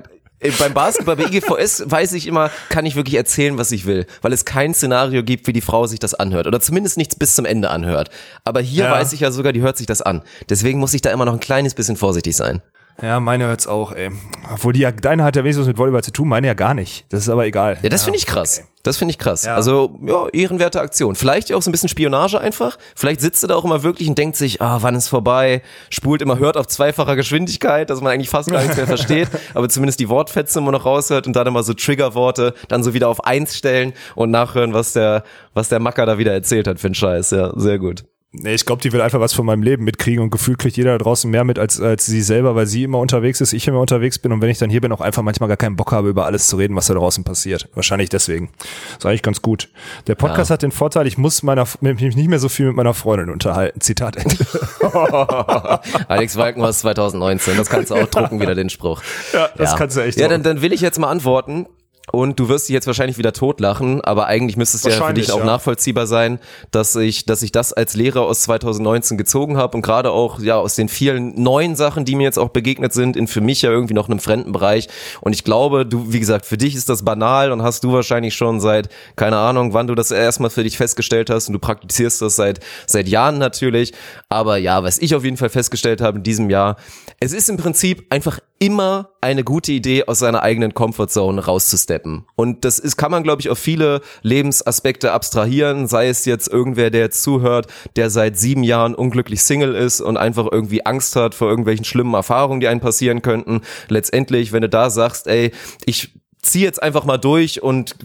beim 0.51 0.73
Basketball, 0.73 1.15
bei 1.15 1.23
IGVS 1.25 1.83
weiß 1.85 2.13
ich 2.13 2.27
immer, 2.27 2.51
kann 2.69 2.85
ich 2.85 2.95
wirklich 2.95 3.15
erzählen, 3.15 3.57
was 3.57 3.71
ich 3.71 3.85
will, 3.85 4.05
weil 4.21 4.33
es 4.33 4.45
kein 4.45 4.73
Szenario 4.73 5.23
gibt, 5.23 5.47
wie 5.47 5.53
die 5.53 5.61
Frau 5.61 5.87
sich 5.87 5.99
das 5.99 6.13
anhört 6.13 6.47
oder 6.47 6.59
zumindest 6.59 6.97
nichts 6.97 7.15
bis 7.15 7.35
zum 7.35 7.45
Ende 7.45 7.69
anhört. 7.69 8.09
Aber 8.43 8.59
hier 8.61 8.85
Ja. 8.85 8.91
weiß 8.91 9.13
ich 9.13 9.21
ja 9.21 9.31
sogar, 9.31 9.53
die 9.53 9.61
hört 9.61 9.77
sich 9.77 9.87
das 9.87 10.01
an. 10.01 10.21
Deswegen 10.49 10.79
muss 10.79 10.93
ich 10.93 11.01
da 11.01 11.11
immer 11.11 11.25
noch 11.25 11.33
ein 11.33 11.39
kleines 11.39 11.73
bisschen 11.73 11.95
vorsichtig 11.97 12.35
sein. 12.35 12.61
Ja, 13.01 13.19
meine 13.19 13.45
hört's 13.47 13.67
auch, 13.67 13.91
ey. 13.91 14.11
Obwohl 14.53 14.73
die 14.73 14.81
ja, 14.81 14.91
deine 14.91 15.23
hat 15.23 15.35
ja 15.35 15.43
wenigstens 15.43 15.67
mit 15.67 15.77
Volleyball 15.77 16.03
zu 16.03 16.11
tun, 16.11 16.27
meine 16.27 16.47
ja 16.47 16.53
gar 16.53 16.73
nicht. 16.73 17.05
Das 17.09 17.21
ist 17.21 17.29
aber 17.29 17.45
egal. 17.45 17.77
Ja, 17.81 17.89
das 17.89 18.03
finde 18.03 18.17
ich 18.17 18.25
krass. 18.25 18.63
Das 18.83 18.97
finde 18.97 19.11
ich 19.13 19.17
krass. 19.17 19.45
Ja. 19.45 19.55
Also, 19.55 19.97
ja, 20.05 20.27
ehrenwerte 20.27 20.81
Aktion. 20.81 21.15
Vielleicht 21.15 21.51
auch 21.53 21.61
so 21.61 21.69
ein 21.69 21.71
bisschen 21.71 21.87
Spionage 21.87 22.39
einfach. 22.39 22.77
Vielleicht 22.95 23.21
sitzt 23.21 23.43
er 23.43 23.47
da 23.47 23.55
auch 23.55 23.63
immer 23.63 23.81
wirklich 23.81 24.09
und 24.09 24.17
denkt 24.17 24.35
sich, 24.35 24.61
ah, 24.61 24.79
wann 24.81 24.93
ist 24.95 25.07
vorbei? 25.07 25.61
Spult 25.89 26.21
immer, 26.21 26.37
hört 26.37 26.57
auf 26.57 26.67
zweifacher 26.67 27.15
Geschwindigkeit, 27.15 27.89
dass 27.89 28.01
man 28.01 28.11
eigentlich 28.11 28.29
fast 28.29 28.51
gar 28.51 28.61
nichts 28.61 28.75
mehr 28.75 28.87
versteht, 28.93 29.29
aber 29.53 29.69
zumindest 29.69 30.01
die 30.01 30.09
Wortfetzen 30.09 30.61
immer 30.61 30.73
noch 30.73 30.85
raushört 30.85 31.27
und 31.27 31.35
dann 31.35 31.47
immer 31.47 31.63
so 31.63 31.73
Triggerworte, 31.73 32.53
dann 32.67 32.83
so 32.83 32.93
wieder 32.93 33.07
auf 33.07 33.23
eins 33.23 33.57
stellen 33.57 33.93
und 34.15 34.31
nachhören, 34.31 34.73
was 34.73 34.93
der, 34.93 35.23
was 35.53 35.69
der 35.69 35.79
Macker 35.79 36.05
da 36.05 36.17
wieder 36.17 36.33
erzählt 36.33 36.67
hat 36.67 36.79
für 36.79 36.87
einen 36.87 36.95
Scheiß. 36.95 37.31
Ja, 37.31 37.53
sehr 37.55 37.79
gut. 37.79 38.03
Nee, 38.35 38.55
ich 38.55 38.65
glaube, 38.65 38.81
die 38.81 38.91
will 38.91 39.01
einfach 39.01 39.19
was 39.19 39.33
von 39.33 39.45
meinem 39.45 39.61
Leben 39.61 39.83
mitkriegen 39.83 40.23
und 40.23 40.31
gefühlt 40.31 40.57
kriegt 40.57 40.75
jeder 40.75 40.97
da 40.97 41.03
draußen 41.03 41.29
mehr 41.29 41.43
mit 41.43 41.59
als, 41.59 41.79
als 41.79 42.07
sie 42.07 42.23
selber, 42.23 42.55
weil 42.55 42.65
sie 42.65 42.83
immer 42.83 42.97
unterwegs 42.97 43.41
ist, 43.41 43.53
ich 43.53 43.67
immer 43.67 43.79
unterwegs 43.79 44.17
bin 44.17 44.31
und 44.31 44.41
wenn 44.41 44.49
ich 44.49 44.57
dann 44.57 44.71
hier 44.71 44.81
bin, 44.81 44.91
auch 44.91 45.01
einfach 45.01 45.21
manchmal 45.21 45.49
gar 45.49 45.57
keinen 45.57 45.75
Bock 45.75 45.91
habe, 45.91 46.09
über 46.09 46.25
alles 46.25 46.47
zu 46.47 46.57
reden, 46.57 46.75
was 46.75 46.87
da 46.87 46.95
draußen 46.95 47.23
passiert. 47.23 47.69
Wahrscheinlich 47.75 48.09
deswegen. 48.09 48.49
ist 48.97 49.05
eigentlich 49.05 49.21
ganz 49.21 49.43
gut. 49.43 49.69
Der 50.07 50.15
Podcast 50.15 50.49
hat 50.49 50.63
den 50.63 50.71
Vorteil, 50.71 51.05
ich 51.05 51.19
muss 51.19 51.43
meiner, 51.43 51.67
mich 51.81 52.15
nicht 52.15 52.27
mehr 52.27 52.39
so 52.39 52.49
viel 52.49 52.65
mit 52.65 52.75
meiner 52.75 52.95
Freundin 52.95 53.29
unterhalten. 53.29 53.79
Zitat 53.81 54.15
Ende. 54.15 54.35
Alex 56.07 56.35
Walkenhorst 56.35 56.79
2019, 56.79 57.55
das 57.55 57.69
kannst 57.69 57.91
du 57.91 57.95
auch 57.95 58.07
drucken, 58.07 58.41
wieder 58.41 58.55
den 58.55 58.71
Spruch. 58.71 59.03
Ja, 59.31 59.49
das 59.55 59.75
kannst 59.75 59.95
du 59.95 60.01
echt 60.01 60.19
Ja, 60.19 60.27
dann, 60.27 60.41
dann 60.41 60.63
will 60.63 60.73
ich 60.73 60.81
jetzt 60.81 60.97
mal 60.97 61.11
antworten. 61.11 61.67
Und 62.11 62.37
du 62.37 62.49
wirst 62.49 62.67
dich 62.67 62.73
jetzt 62.73 62.85
wahrscheinlich 62.85 63.17
wieder 63.17 63.31
totlachen, 63.31 64.01
aber 64.01 64.27
eigentlich 64.27 64.57
müsste 64.57 64.75
es 64.75 64.83
ja 64.83 65.05
für 65.05 65.13
dich 65.13 65.31
auch 65.31 65.39
ja. 65.39 65.45
nachvollziehbar 65.45 66.05
sein, 66.05 66.37
dass 66.69 66.97
ich, 66.97 67.25
dass 67.25 67.41
ich 67.41 67.53
das 67.53 67.71
als 67.71 67.95
Lehrer 67.95 68.23
aus 68.23 68.41
2019 68.41 69.17
gezogen 69.17 69.55
habe 69.55 69.77
und 69.77 69.83
gerade 69.83 70.11
auch 70.11 70.39
ja 70.39 70.57
aus 70.57 70.75
den 70.75 70.89
vielen 70.89 71.41
neuen 71.41 71.77
Sachen, 71.77 72.03
die 72.03 72.15
mir 72.15 72.23
jetzt 72.23 72.37
auch 72.37 72.49
begegnet 72.49 72.91
sind, 72.91 73.15
in 73.15 73.27
für 73.27 73.39
mich 73.39 73.61
ja 73.61 73.71
irgendwie 73.71 73.93
noch 73.93 74.09
einem 74.09 74.19
fremden 74.19 74.51
Bereich. 74.51 74.89
Und 75.21 75.31
ich 75.31 75.45
glaube, 75.45 75.85
du, 75.85 76.11
wie 76.11 76.19
gesagt, 76.19 76.45
für 76.45 76.57
dich 76.57 76.75
ist 76.75 76.89
das 76.89 77.05
banal 77.05 77.53
und 77.53 77.63
hast 77.63 77.85
du 77.85 77.93
wahrscheinlich 77.93 78.35
schon 78.35 78.59
seit 78.59 78.89
keine 79.15 79.37
Ahnung, 79.37 79.73
wann 79.73 79.87
du 79.87 79.95
das 79.95 80.11
erstmal 80.11 80.49
für 80.49 80.63
dich 80.63 80.75
festgestellt 80.75 81.29
hast 81.29 81.47
und 81.47 81.53
du 81.53 81.59
praktizierst 81.59 82.21
das 82.21 82.35
seit 82.35 82.59
seit 82.85 83.07
Jahren 83.07 83.37
natürlich. 83.37 83.93
Aber 84.27 84.57
ja, 84.57 84.83
was 84.83 84.97
ich 84.97 85.15
auf 85.15 85.23
jeden 85.23 85.37
Fall 85.37 85.49
festgestellt 85.49 86.01
habe 86.01 86.17
in 86.17 86.23
diesem 86.23 86.49
Jahr, 86.49 86.75
es 87.21 87.31
ist 87.31 87.49
im 87.49 87.55
Prinzip 87.55 88.05
einfach 88.09 88.39
immer 88.59 89.09
eine 89.19 89.43
gute 89.43 89.71
Idee, 89.71 90.05
aus 90.05 90.19
seiner 90.19 90.41
eigenen 90.41 90.73
Comfortzone 90.73 91.45
rauszusteppen. 91.93 92.25
Und 92.35 92.65
das 92.65 92.79
ist, 92.79 92.97
kann 92.97 93.11
man, 93.11 93.23
glaube 93.23 93.41
ich, 93.41 93.49
auf 93.49 93.59
viele 93.59 94.01
Lebensaspekte 94.21 95.11
abstrahieren, 95.11 95.87
sei 95.87 96.07
es 96.07 96.25
jetzt 96.25 96.47
irgendwer, 96.47 96.89
der 96.89 97.01
jetzt 97.01 97.23
zuhört, 97.23 97.67
der 97.95 98.09
seit 98.09 98.37
sieben 98.37 98.63
Jahren 98.63 98.95
unglücklich 98.95 99.43
Single 99.43 99.75
ist 99.75 100.01
und 100.01 100.17
einfach 100.17 100.47
irgendwie 100.51 100.85
Angst 100.85 101.15
hat 101.15 101.35
vor 101.35 101.49
irgendwelchen 101.49 101.85
schlimmen 101.85 102.13
Erfahrungen, 102.13 102.59
die 102.59 102.67
einem 102.67 102.81
passieren 102.81 103.21
könnten. 103.21 103.61
Letztendlich, 103.87 104.51
wenn 104.51 104.61
du 104.61 104.69
da 104.69 104.89
sagst, 104.89 105.27
ey, 105.27 105.51
ich 105.85 106.13
zieh 106.43 106.61
jetzt 106.61 106.81
einfach 106.81 107.05
mal 107.05 107.17
durch 107.17 107.63
und 107.63 107.95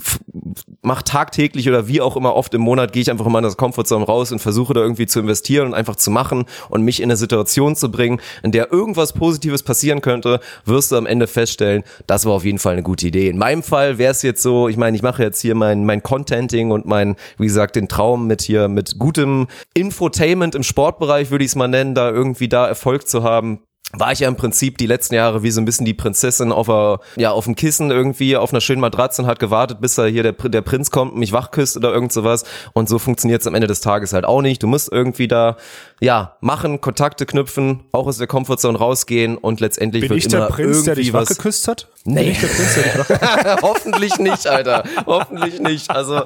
mach 0.83 1.03
tagtäglich 1.03 1.69
oder 1.69 1.89
wie 1.89 2.01
auch 2.01 2.17
immer 2.17 2.35
oft 2.35 2.55
im 2.55 2.63
Monat 2.63 2.93
gehe 2.93 3.03
ich 3.03 3.11
einfach 3.11 3.27
mal 3.27 3.39
in 3.39 3.45
das 3.45 3.57
Comfortzone 3.57 4.05
raus 4.05 4.33
und 4.33 4.39
versuche 4.39 4.75
da 4.75 4.81
irgendwie 4.81 5.07
zu 5.07 5.21
investieren 5.21 5.69
und 5.69 5.75
einfach 5.75 5.97
zu 5.97 6.11
machen 6.11 6.47
und 6.71 6.83
mich 6.83 7.01
in 7.01 7.07
eine 7.07 7.17
Situation 7.17 7.77
zu 7.77 7.91
bringen, 7.91 8.21
in 8.43 8.53
der 8.53 8.73
irgendwas 8.73 9.13
Positives 9.13 9.63
passieren 9.63 10.01
könnte, 10.01 10.41
wirst 10.65 10.93
du 10.93 10.97
am 10.97 11.07
Ende 11.07 11.27
feststellen, 11.27 11.83
das 12.07 12.25
war 12.25 12.33
auf 12.33 12.45
jeden 12.45 12.59
Fall 12.59 12.75
eine 12.75 12.83
gute 12.83 13.09
Idee. 13.09 13.29
In 13.29 13.39
meinem 13.39 13.63
Fall 13.63 13.99
wäre 13.99 14.13
es 14.13 14.23
jetzt 14.23 14.43
so, 14.43 14.69
ich 14.69 14.77
meine, 14.77 14.97
ich 14.97 15.03
mache 15.03 15.23
jetzt 15.23 15.41
hier 15.41 15.55
mein, 15.55 15.85
mein 15.85 16.03
Contenting 16.03 16.71
und 16.71 16.87
mein, 16.87 17.17
wie 17.39 17.47
gesagt, 17.47 17.77
den 17.77 17.89
Traum 17.89 18.27
mit 18.27 18.43
hier, 18.43 18.69
mit 18.69 18.99
gutem 18.99 19.49
Infotainment 19.75 20.55
im 20.55 20.63
Sportbereich, 20.63 21.31
würde 21.31 21.45
ich 21.45 21.51
es 21.51 21.57
mal 21.57 21.69
nennen, 21.69 21.95
da 21.95 22.11
irgendwie 22.11 22.49
da 22.49 22.67
Erfolg 22.67 23.07
zu 23.07 23.23
haben 23.23 23.61
war 23.95 24.13
ich 24.13 24.21
ja 24.21 24.29
im 24.29 24.37
Prinzip 24.37 24.77
die 24.77 24.87
letzten 24.87 25.15
Jahre 25.15 25.43
wie 25.43 25.51
so 25.51 25.63
ein 25.63 25.65
bisschen 25.65 25.87
die 25.87 25.95
Prinzessin 25.95 26.53
auf 26.53 26.69
a, 26.69 27.01
ja 27.17 27.31
auf 27.31 27.47
dem 27.47 27.57
Kissen 27.57 27.91
irgendwie 27.91 28.37
auf 28.37 28.53
einer 28.53 28.61
schönen 28.61 28.83
Matratze 28.83 29.23
und 29.23 29.29
hat 29.29 29.39
gewartet, 29.39 29.81
bis 29.81 29.95
da 29.95 30.05
hier 30.05 30.23
der, 30.23 30.33
der 30.33 30.61
Prinz 30.61 30.91
kommt 30.91 31.15
und 31.15 31.19
mich 31.19 31.33
wachküsst 31.33 31.77
oder 31.77 31.93
irgend 31.93 32.13
sowas 32.13 32.45
und 32.75 32.89
so 32.89 32.99
funktioniert 32.99 33.41
es 33.41 33.47
am 33.47 33.55
Ende 33.55 33.67
des 33.67 33.81
Tages 33.81 34.13
halt 34.13 34.27
auch 34.27 34.43
nicht. 34.43 34.63
Du 34.63 34.67
musst 34.67 34.93
irgendwie 34.93 35.27
da 35.27 35.57
ja 36.01 36.37
machen, 36.43 36.83
Kontakte 36.83 37.25
knüpfen, 37.25 37.85
auch 37.93 38.07
aus 38.07 38.19
der 38.19 38.27
Comfortzone 38.27 38.77
rausgehen 38.77 39.39
und 39.39 39.61
letztendlich 39.61 40.03
Bin 40.03 40.11
wird 40.11 40.19
ich 40.19 40.29
der 40.29 40.41
immer 40.41 40.49
Prinz, 40.49 40.85
der 40.85 40.95
dich 40.95 41.15
was 41.15 41.31
wachgeküsst 41.31 41.67
hat? 41.67 41.89
Nee. 42.05 42.25
Bin 42.25 42.33
ich 42.33 42.41
der 42.41 42.49
Prinz, 42.49 42.75
der 42.75 42.83
dich 42.85 43.09
wach 43.09 43.63
Hoffentlich 43.63 44.19
nicht, 44.19 44.47
Alter. 44.47 44.85
Hoffentlich 45.07 45.61
nicht. 45.61 45.91
Also, 45.91 46.23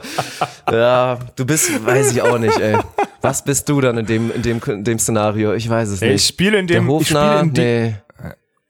ja, 0.71 1.19
du 1.37 1.47
bist, 1.47 1.87
weiß 1.87 2.13
ich 2.13 2.23
auch 2.23 2.39
nicht, 2.39 2.59
ey. 2.59 2.77
Was 3.23 3.45
bist 3.45 3.69
du 3.69 3.81
dann 3.81 3.99
in 3.99 4.07
dem, 4.07 4.33
in 4.33 4.43
dem, 4.43 4.61
in 4.67 4.85
dem 4.85 4.99
Szenario? 4.99 5.55
Ich 5.55 5.69
weiß 5.69 5.89
es 5.89 6.01
nicht. 6.01 6.11
Ich 6.11 6.27
spiele 6.27 6.59
in 6.59 6.67
dem, 6.67 6.87
Der 6.87 6.97
ich 7.01 7.07
spiele 7.07 7.41
in, 7.41 7.53
nee. 7.53 7.95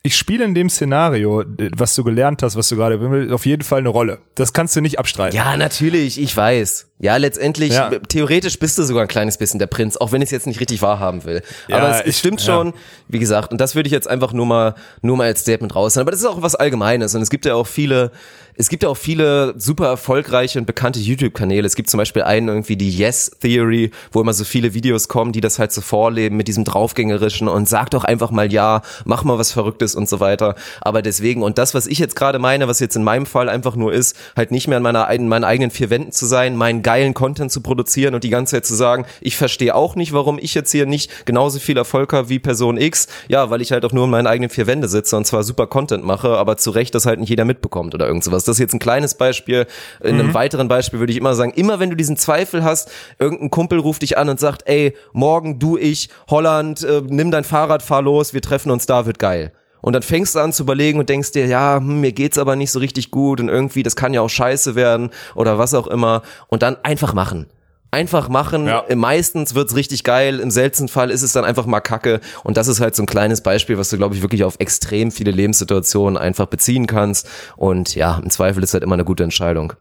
ich 0.03 0.17
spiele 0.17 0.45
in 0.45 0.55
dem 0.55 0.69
Szenario, 0.69 1.43
was 1.77 1.95
du 1.95 2.05
gelernt 2.05 2.43
hast, 2.43 2.55
was 2.55 2.69
du 2.69 2.77
gerade 2.77 3.35
auf 3.35 3.47
jeden 3.47 3.63
Fall 3.63 3.79
eine 3.79 3.89
Rolle. 3.89 4.19
Das 4.35 4.53
kannst 4.53 4.77
du 4.77 4.83
nicht 4.83 4.99
abstreiten. 4.99 5.37
Ja, 5.37 5.57
natürlich, 5.57 6.21
ich 6.21 6.37
weiß. 6.37 6.92
Ja, 7.03 7.17
letztendlich, 7.17 7.73
Ja. 7.75 7.91
theoretisch 8.09 8.59
bist 8.59 8.79
du 8.79 8.85
sogar 8.85 9.03
ein 9.03 9.09
kleines 9.09 9.37
bisschen 9.37 9.59
der 9.59 9.67
Prinz, 9.67 9.97
auch 9.97 10.13
wenn 10.13 10.23
ich 10.23 10.29
es 10.29 10.31
jetzt 10.31 10.47
nicht 10.47 10.61
richtig 10.61 10.81
wahrhaben 10.83 11.25
will. 11.25 11.43
Ja, 11.69 11.79
Aber 11.79 11.91
es, 11.91 12.01
es 12.01 12.07
ich- 12.07 12.19
stimmt 12.19 12.41
ja. 12.41 12.47
schon, 12.47 12.73
wie 13.09 13.19
gesagt, 13.19 13.51
und 13.53 13.61
das 13.61 13.75
würde 13.75 13.89
ich 13.89 13.93
jetzt 13.93 14.09
einfach 14.09 14.33
nur 14.33 14.47
mal, 14.47 14.75
nur 15.03 15.17
mal 15.17 15.27
als 15.27 15.41
Statement 15.41 15.75
raus. 15.75 15.99
Aber 15.99 16.13
das 16.13 16.21
ist 16.21 16.27
auch 16.27 16.41
was 16.43 16.55
Allgemeines 16.55 17.15
und 17.15 17.21
es 17.21 17.29
gibt 17.29 17.45
ja 17.45 17.55
auch 17.57 17.67
viele, 17.67 18.13
es 18.55 18.69
gibt 18.69 18.83
ja 18.85 18.89
auch 18.89 18.97
viele 18.97 19.55
super 19.59 19.87
erfolgreiche 19.89 20.59
und 20.61 20.67
bekannte 20.67 21.01
YouTube-Kanäle. 21.01 21.67
Es 21.67 21.75
gibt 21.75 21.91
zum 21.91 21.99
Beispiel 21.99 22.23
einen 22.23 22.47
irgendwie 22.49 22.77
die 22.77 22.91
Yes 22.91 23.33
Theory, 23.41 23.91
wo 24.13 24.21
immer 24.21 24.33
so 24.35 24.45
viele 24.45 24.73
Videos 24.75 25.09
kommen, 25.09 25.33
die 25.33 25.41
das 25.41 25.59
halt 25.59 25.73
so 25.73 25.81
vorleben 25.81 26.37
mit 26.37 26.47
diesem 26.49 26.63
draufgängerischen 26.65 27.49
und 27.49 27.69
sag 27.69 27.91
doch 27.91 28.05
einfach 28.05 28.31
mal 28.31 28.53
ja, 28.53 28.83
mach 29.05 29.25
mal 29.25 29.39
was 29.39 29.51
Verrücktes 29.53 29.95
und 29.97 30.09
so 30.09 30.21
weiter. 30.21 30.55
Aber 30.83 31.03
deswegen, 31.03 31.43
und 31.43 31.59
das, 31.59 31.75
was 31.75 31.87
ich 31.89 31.99
jetzt 31.99 32.15
gerade 32.15 32.39
meine, 32.39 32.69
was 32.69 32.79
jetzt 32.79 32.95
in 32.95 33.03
meinem 33.03 33.27
Fall 33.27 33.49
einfach 33.49 33.75
nur 33.75 33.93
ist, 33.93 34.15
halt 34.37 34.53
nicht 34.53 34.69
mehr 34.69 34.77
in 34.77 34.83
meiner, 34.85 35.11
in 35.11 35.27
meinen 35.29 35.45
eigenen 35.45 35.71
vier 35.73 35.91
Wänden 35.91 36.13
zu 36.13 36.27
sein, 36.27 36.55
meinen 36.55 36.83
geilen 36.93 37.15
Content 37.15 37.51
zu 37.51 37.63
produzieren 37.63 38.15
und 38.15 38.23
die 38.23 38.29
ganze 38.29 38.57
Zeit 38.57 38.67
zu 38.67 38.75
sagen, 38.75 39.07
ich 39.23 39.39
verstehe 39.39 39.75
auch 39.75 39.95
nicht, 39.97 40.13
warum 40.13 40.39
ich 40.39 40.53
jetzt 40.53 40.71
hier 40.73 40.85
nicht 40.85 41.25
genauso 41.25 41.59
viel 41.59 41.79
Erfolg 41.79 42.13
habe 42.13 42.29
wie 42.29 42.39
Person 42.39 42.77
X. 42.77 43.07
Ja, 43.29 43.49
weil 43.49 43.63
ich 43.63 43.73
halt 43.73 43.87
auch 43.87 43.93
nur 43.93 44.05
in 44.05 44.11
meinen 44.11 44.27
eigenen 44.27 44.51
vier 44.51 44.67
Wände 44.67 44.89
sitze 44.89 45.17
und 45.17 45.27
zwar 45.27 45.43
super 45.43 45.67
Content 45.67 46.05
mache, 46.05 46.37
aber 46.37 46.59
zu 46.59 46.71
Recht 46.71 46.95
das 46.95 47.07
halt 47.07 47.19
nicht 47.19 47.31
jeder 47.31 47.47
mitbekommt 47.47 47.95
oder 47.95 48.07
irgend 48.07 48.25
sowas. 48.25 48.45
Das 48.45 48.57
ist 48.57 48.61
jetzt 48.61 48.75
ein 48.75 48.79
kleines 48.79 49.15
Beispiel. 49.15 49.67
In 50.03 50.21
einem 50.21 50.35
weiteren 50.35 50.69
Beispiel 50.69 50.99
würde 50.99 51.13
ich 51.13 51.19
immer 51.19 51.35
sagen, 51.35 51.53
immer 51.55 51.81
wenn 51.81 51.89
du 51.89 51.97
diesen 51.97 52.19
Zweifel 52.19 52.63
hast, 52.63 52.91
irgendein 53.19 53.49
Kumpel 53.49 53.79
ruft 53.79 54.03
dich 54.03 54.19
an 54.19 54.29
und 54.29 54.39
sagt, 54.39 54.69
ey, 54.69 54.95
morgen 55.15 55.59
du, 55.59 55.79
ich, 55.79 56.11
Holland, 56.29 56.85
äh, 56.85 57.01
nimm 57.09 57.31
dein 57.31 57.45
Fahrrad, 57.45 57.83
fahr 57.83 58.03
los, 58.03 58.35
wir 58.35 58.43
treffen 58.43 58.71
uns 58.71 58.85
da, 58.85 59.07
wird 59.07 59.19
geil. 59.19 59.53
Und 59.83 59.93
dann 59.93 60.03
fängst 60.03 60.35
du 60.35 60.39
an 60.39 60.55
zu 60.55 60.63
überlegen 60.63 60.99
und 60.99 61.11
denkst 61.11 61.33
dir, 61.33 61.47
ja, 61.47 61.77
hm, 61.77 62.01
mir 62.01 62.13
geht's 62.13 62.39
aber 62.39 62.57
nicht 62.57 62.71
so 62.71 62.79
richtig 62.79 63.11
gut 63.11 63.41
und 63.41 63.51
irgendwie, 63.51 63.83
das 63.83 63.97
kann 63.97 64.15
ja 64.15 64.23
auch 64.23 64.31
scheiße 64.31 64.75
werden 64.75 65.11
oder 65.35 65.59
was 65.59 65.75
auch 65.75 65.87
immer. 65.87 66.23
Und 66.49 66.63
dann 66.63 66.77
einfach 66.83 67.13
machen. 67.13 67.47
Einfach 67.91 68.31
machen. 68.31 68.67
Ja. 68.67 68.87
Meistens 68.95 69.55
wird's 69.55 69.77
richtig 69.77 70.03
geil. 70.03 70.41
Im 70.41 70.51
seltensten 70.51 70.89
Fall 70.89 71.11
ist 71.11 71.21
es 71.21 71.33
dann 71.33 71.45
einfach 71.45 71.67
mal 71.67 71.81
Kacke. 71.81 72.21
Und 72.43 72.57
das 72.57 72.67
ist 72.67 72.81
halt 72.81 72.97
so 72.97 73.03
ein 73.03 73.07
kleines 73.07 73.43
Beispiel, 73.43 73.77
was 73.77 73.91
du, 73.91 73.99
glaube 73.99 74.15
ich, 74.15 74.23
wirklich 74.23 74.45
auf 74.45 74.57
extrem 74.61 75.11
viele 75.11 75.31
Lebenssituationen 75.31 76.17
einfach 76.17 76.47
beziehen 76.47 76.87
kannst. 76.87 77.29
Und 77.57 77.95
ja, 77.95 78.19
im 78.25 78.31
Zweifel 78.31 78.63
ist 78.63 78.73
halt 78.73 78.83
immer 78.83 78.95
eine 78.95 79.05
gute 79.05 79.25
Entscheidung. 79.25 79.75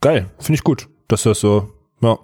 Geil, 0.00 0.30
finde 0.38 0.56
ich 0.56 0.64
gut, 0.64 0.88
dass 1.08 1.24
du 1.24 1.28
das 1.28 1.40
so, 1.40 1.68
ja, 2.00 2.18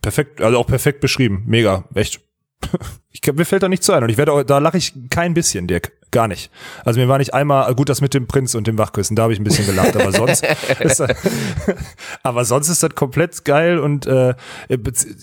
perfekt, 0.00 0.40
also 0.40 0.58
auch 0.58 0.66
perfekt 0.66 1.00
beschrieben, 1.00 1.42
mega, 1.46 1.84
echt. 1.94 2.20
Ich, 3.16 3.32
mir 3.32 3.44
fällt 3.44 3.62
da 3.62 3.68
nichts 3.68 3.86
zu 3.86 3.92
ein 3.92 4.02
und 4.02 4.08
ich 4.08 4.18
werde 4.18 4.44
da 4.44 4.58
lache 4.58 4.76
ich 4.76 4.92
kein 5.08 5.34
bisschen, 5.34 5.68
Dirk. 5.68 5.92
Gar 6.14 6.28
nicht. 6.28 6.48
Also 6.84 7.00
mir 7.00 7.08
war 7.08 7.18
nicht 7.18 7.34
einmal, 7.34 7.74
gut, 7.74 7.88
das 7.88 8.00
mit 8.00 8.14
dem 8.14 8.28
Prinz 8.28 8.54
und 8.54 8.68
dem 8.68 8.78
Wachküssen, 8.78 9.16
da 9.16 9.24
habe 9.24 9.32
ich 9.32 9.40
ein 9.40 9.42
bisschen 9.42 9.66
gelacht, 9.66 9.96
aber 9.96 10.12
sonst 10.12 10.46
ist 10.78 11.00
das, 11.00 11.10
aber 12.22 12.44
sonst 12.44 12.68
ist 12.68 12.84
das 12.84 12.94
komplett 12.94 13.44
geil 13.44 13.80
und 13.80 14.06
äh, 14.06 14.34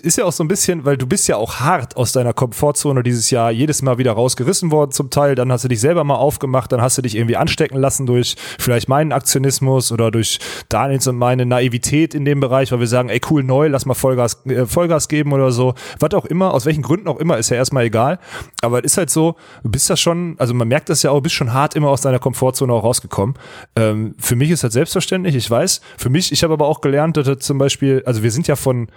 ist 0.02 0.18
ja 0.18 0.26
auch 0.26 0.34
so 0.34 0.44
ein 0.44 0.50
bisschen, 0.50 0.84
weil 0.84 0.98
du 0.98 1.08
bist 1.08 1.30
ja 1.30 1.38
auch 1.38 1.62
hart 1.62 1.96
aus 1.96 2.12
deiner 2.12 2.34
Komfortzone 2.34 3.04
dieses 3.04 3.32
Jahr 3.32 3.52
jedes 3.52 3.82
Mal 3.82 4.00
wieder 4.00 4.12
rausgerissen 4.12 4.70
worden 4.70 4.92
zum 4.92 5.10
Teil, 5.10 5.36
dann 5.36 5.50
hast 5.50 5.64
du 5.64 5.70
dich 5.70 5.80
selber 5.80 6.04
mal 6.04 6.16
aufgemacht, 6.16 6.74
dann 6.74 6.82
hast 6.82 6.98
du 6.98 7.02
dich 7.02 7.16
irgendwie 7.16 7.38
anstecken 7.38 7.78
lassen 7.78 8.06
durch 8.06 8.36
vielleicht 8.60 8.90
meinen 8.90 9.14
Aktionismus 9.14 9.94
oder 9.94 10.12
durch 10.12 10.42
Daniels 10.68 11.08
und 11.08 11.16
meine 11.16 11.46
Naivität 11.46 12.14
in 12.14 12.26
dem 12.26 12.42
Bereich, 12.42 12.74
weil 12.74 12.82
wir 12.82 12.88
sagen, 12.88 13.08
ey 13.08 13.22
cool, 13.30 13.46
neu, 13.46 13.70
lass 13.70 13.86
mal 13.86 13.94
Vollgas, 13.94 14.46
äh, 14.46 14.66
Vollgas 14.66 15.08
geben 15.08 15.32
oder 15.32 15.54
so. 15.54 15.74
Was 16.02 16.14
auch 16.16 16.26
immer, 16.26 16.54
aus 16.54 16.66
welchen 16.66 16.82
Gründen 16.82 17.08
auch 17.08 17.18
immer, 17.18 17.38
ist 17.38 17.50
ja 17.50 17.56
erstmal 17.56 17.86
egal. 17.86 18.20
Aber 18.62 18.80
es 18.80 18.92
ist 18.92 18.98
halt 18.98 19.10
so, 19.10 19.38
du 19.64 19.72
bist 19.72 19.88
ja 19.88 19.96
schon, 19.96 20.36
also 20.38 20.54
man 20.54 20.68
merkt 20.68 20.81
das 20.90 21.04
ja 21.04 21.12
auch, 21.12 21.22
bist 21.22 21.36
schon 21.36 21.54
hart 21.54 21.76
immer 21.76 21.90
aus 21.90 22.02
deiner 22.02 22.20
Komfortzone 22.20 22.72
auch 22.74 22.84
rausgekommen. 22.84 23.36
Ähm, 23.76 24.16
für 24.18 24.36
mich 24.36 24.50
ist 24.50 24.64
das 24.64 24.74
selbstverständlich, 24.74 25.36
ich 25.36 25.50
weiß. 25.50 25.82
Für 25.98 26.10
mich, 26.10 26.32
ich 26.32 26.44
habe 26.44 26.54
aber 26.54 26.68
auch 26.68 26.82
gelernt, 26.82 27.18
dass 27.18 27.26
das 27.26 27.40
zum 27.40 27.58
Beispiel, 27.58 28.04
also 28.06 28.24
wir 28.24 28.32
sind 28.32 28.48
ja 28.48 28.56
von, 28.56 28.88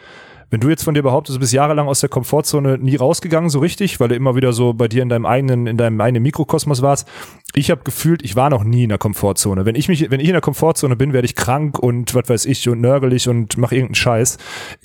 wenn 0.51 0.61
du 0.61 0.69
jetzt 0.69 0.85
von 0.85 0.95
dir 0.95 1.03
behauptest, 1.03 1.37
du 1.37 1.41
bist 1.41 1.53
jahrelang 1.53 1.89
aus 1.89 2.01
der 2.01 2.09
Komfortzone 2.09 2.79
nie 2.79 2.97
rausgegangen, 2.97 3.51
so 3.51 3.59
richtig, 3.59 4.01
weil 4.01 4.09
du 4.09 4.15
immer 4.15 4.37
wieder 4.37 4.53
so 4.53 4.73
bei 4.73 4.89
dir 4.89 5.03
in 5.03 5.09
deinem 5.09 5.27
eigenen, 5.27 5.67
in 5.67 5.77
deinem 5.77 6.01
eigenen 6.01 6.23
Mikrokosmos 6.23 6.83
warst. 6.83 7.09
Ich 7.55 7.71
habe 7.71 7.83
gefühlt, 7.85 8.23
ich 8.23 8.37
war 8.37 8.51
noch 8.51 8.65
nie 8.65 8.85
in 8.85 8.89
der 8.89 8.99
Komfortzone. 8.99 9.65
Wenn 9.65 9.75
ich 9.75 9.89
mich, 9.89 10.11
wenn 10.11 10.21
ich 10.21 10.27
in 10.27 10.33
der 10.33 10.41
Komfortzone 10.41 10.97
bin, 10.97 11.13
werde 11.13 11.27
ich 11.27 11.35
krank 11.35 11.79
und 11.79 12.15
was 12.15 12.29
weiß 12.29 12.47
ich 12.47 12.69
und 12.69 12.81
nörgelig 12.81 13.29
und 13.29 13.57
mache 13.57 13.75
irgendeinen 13.75 13.95
Scheiß. 13.95 14.39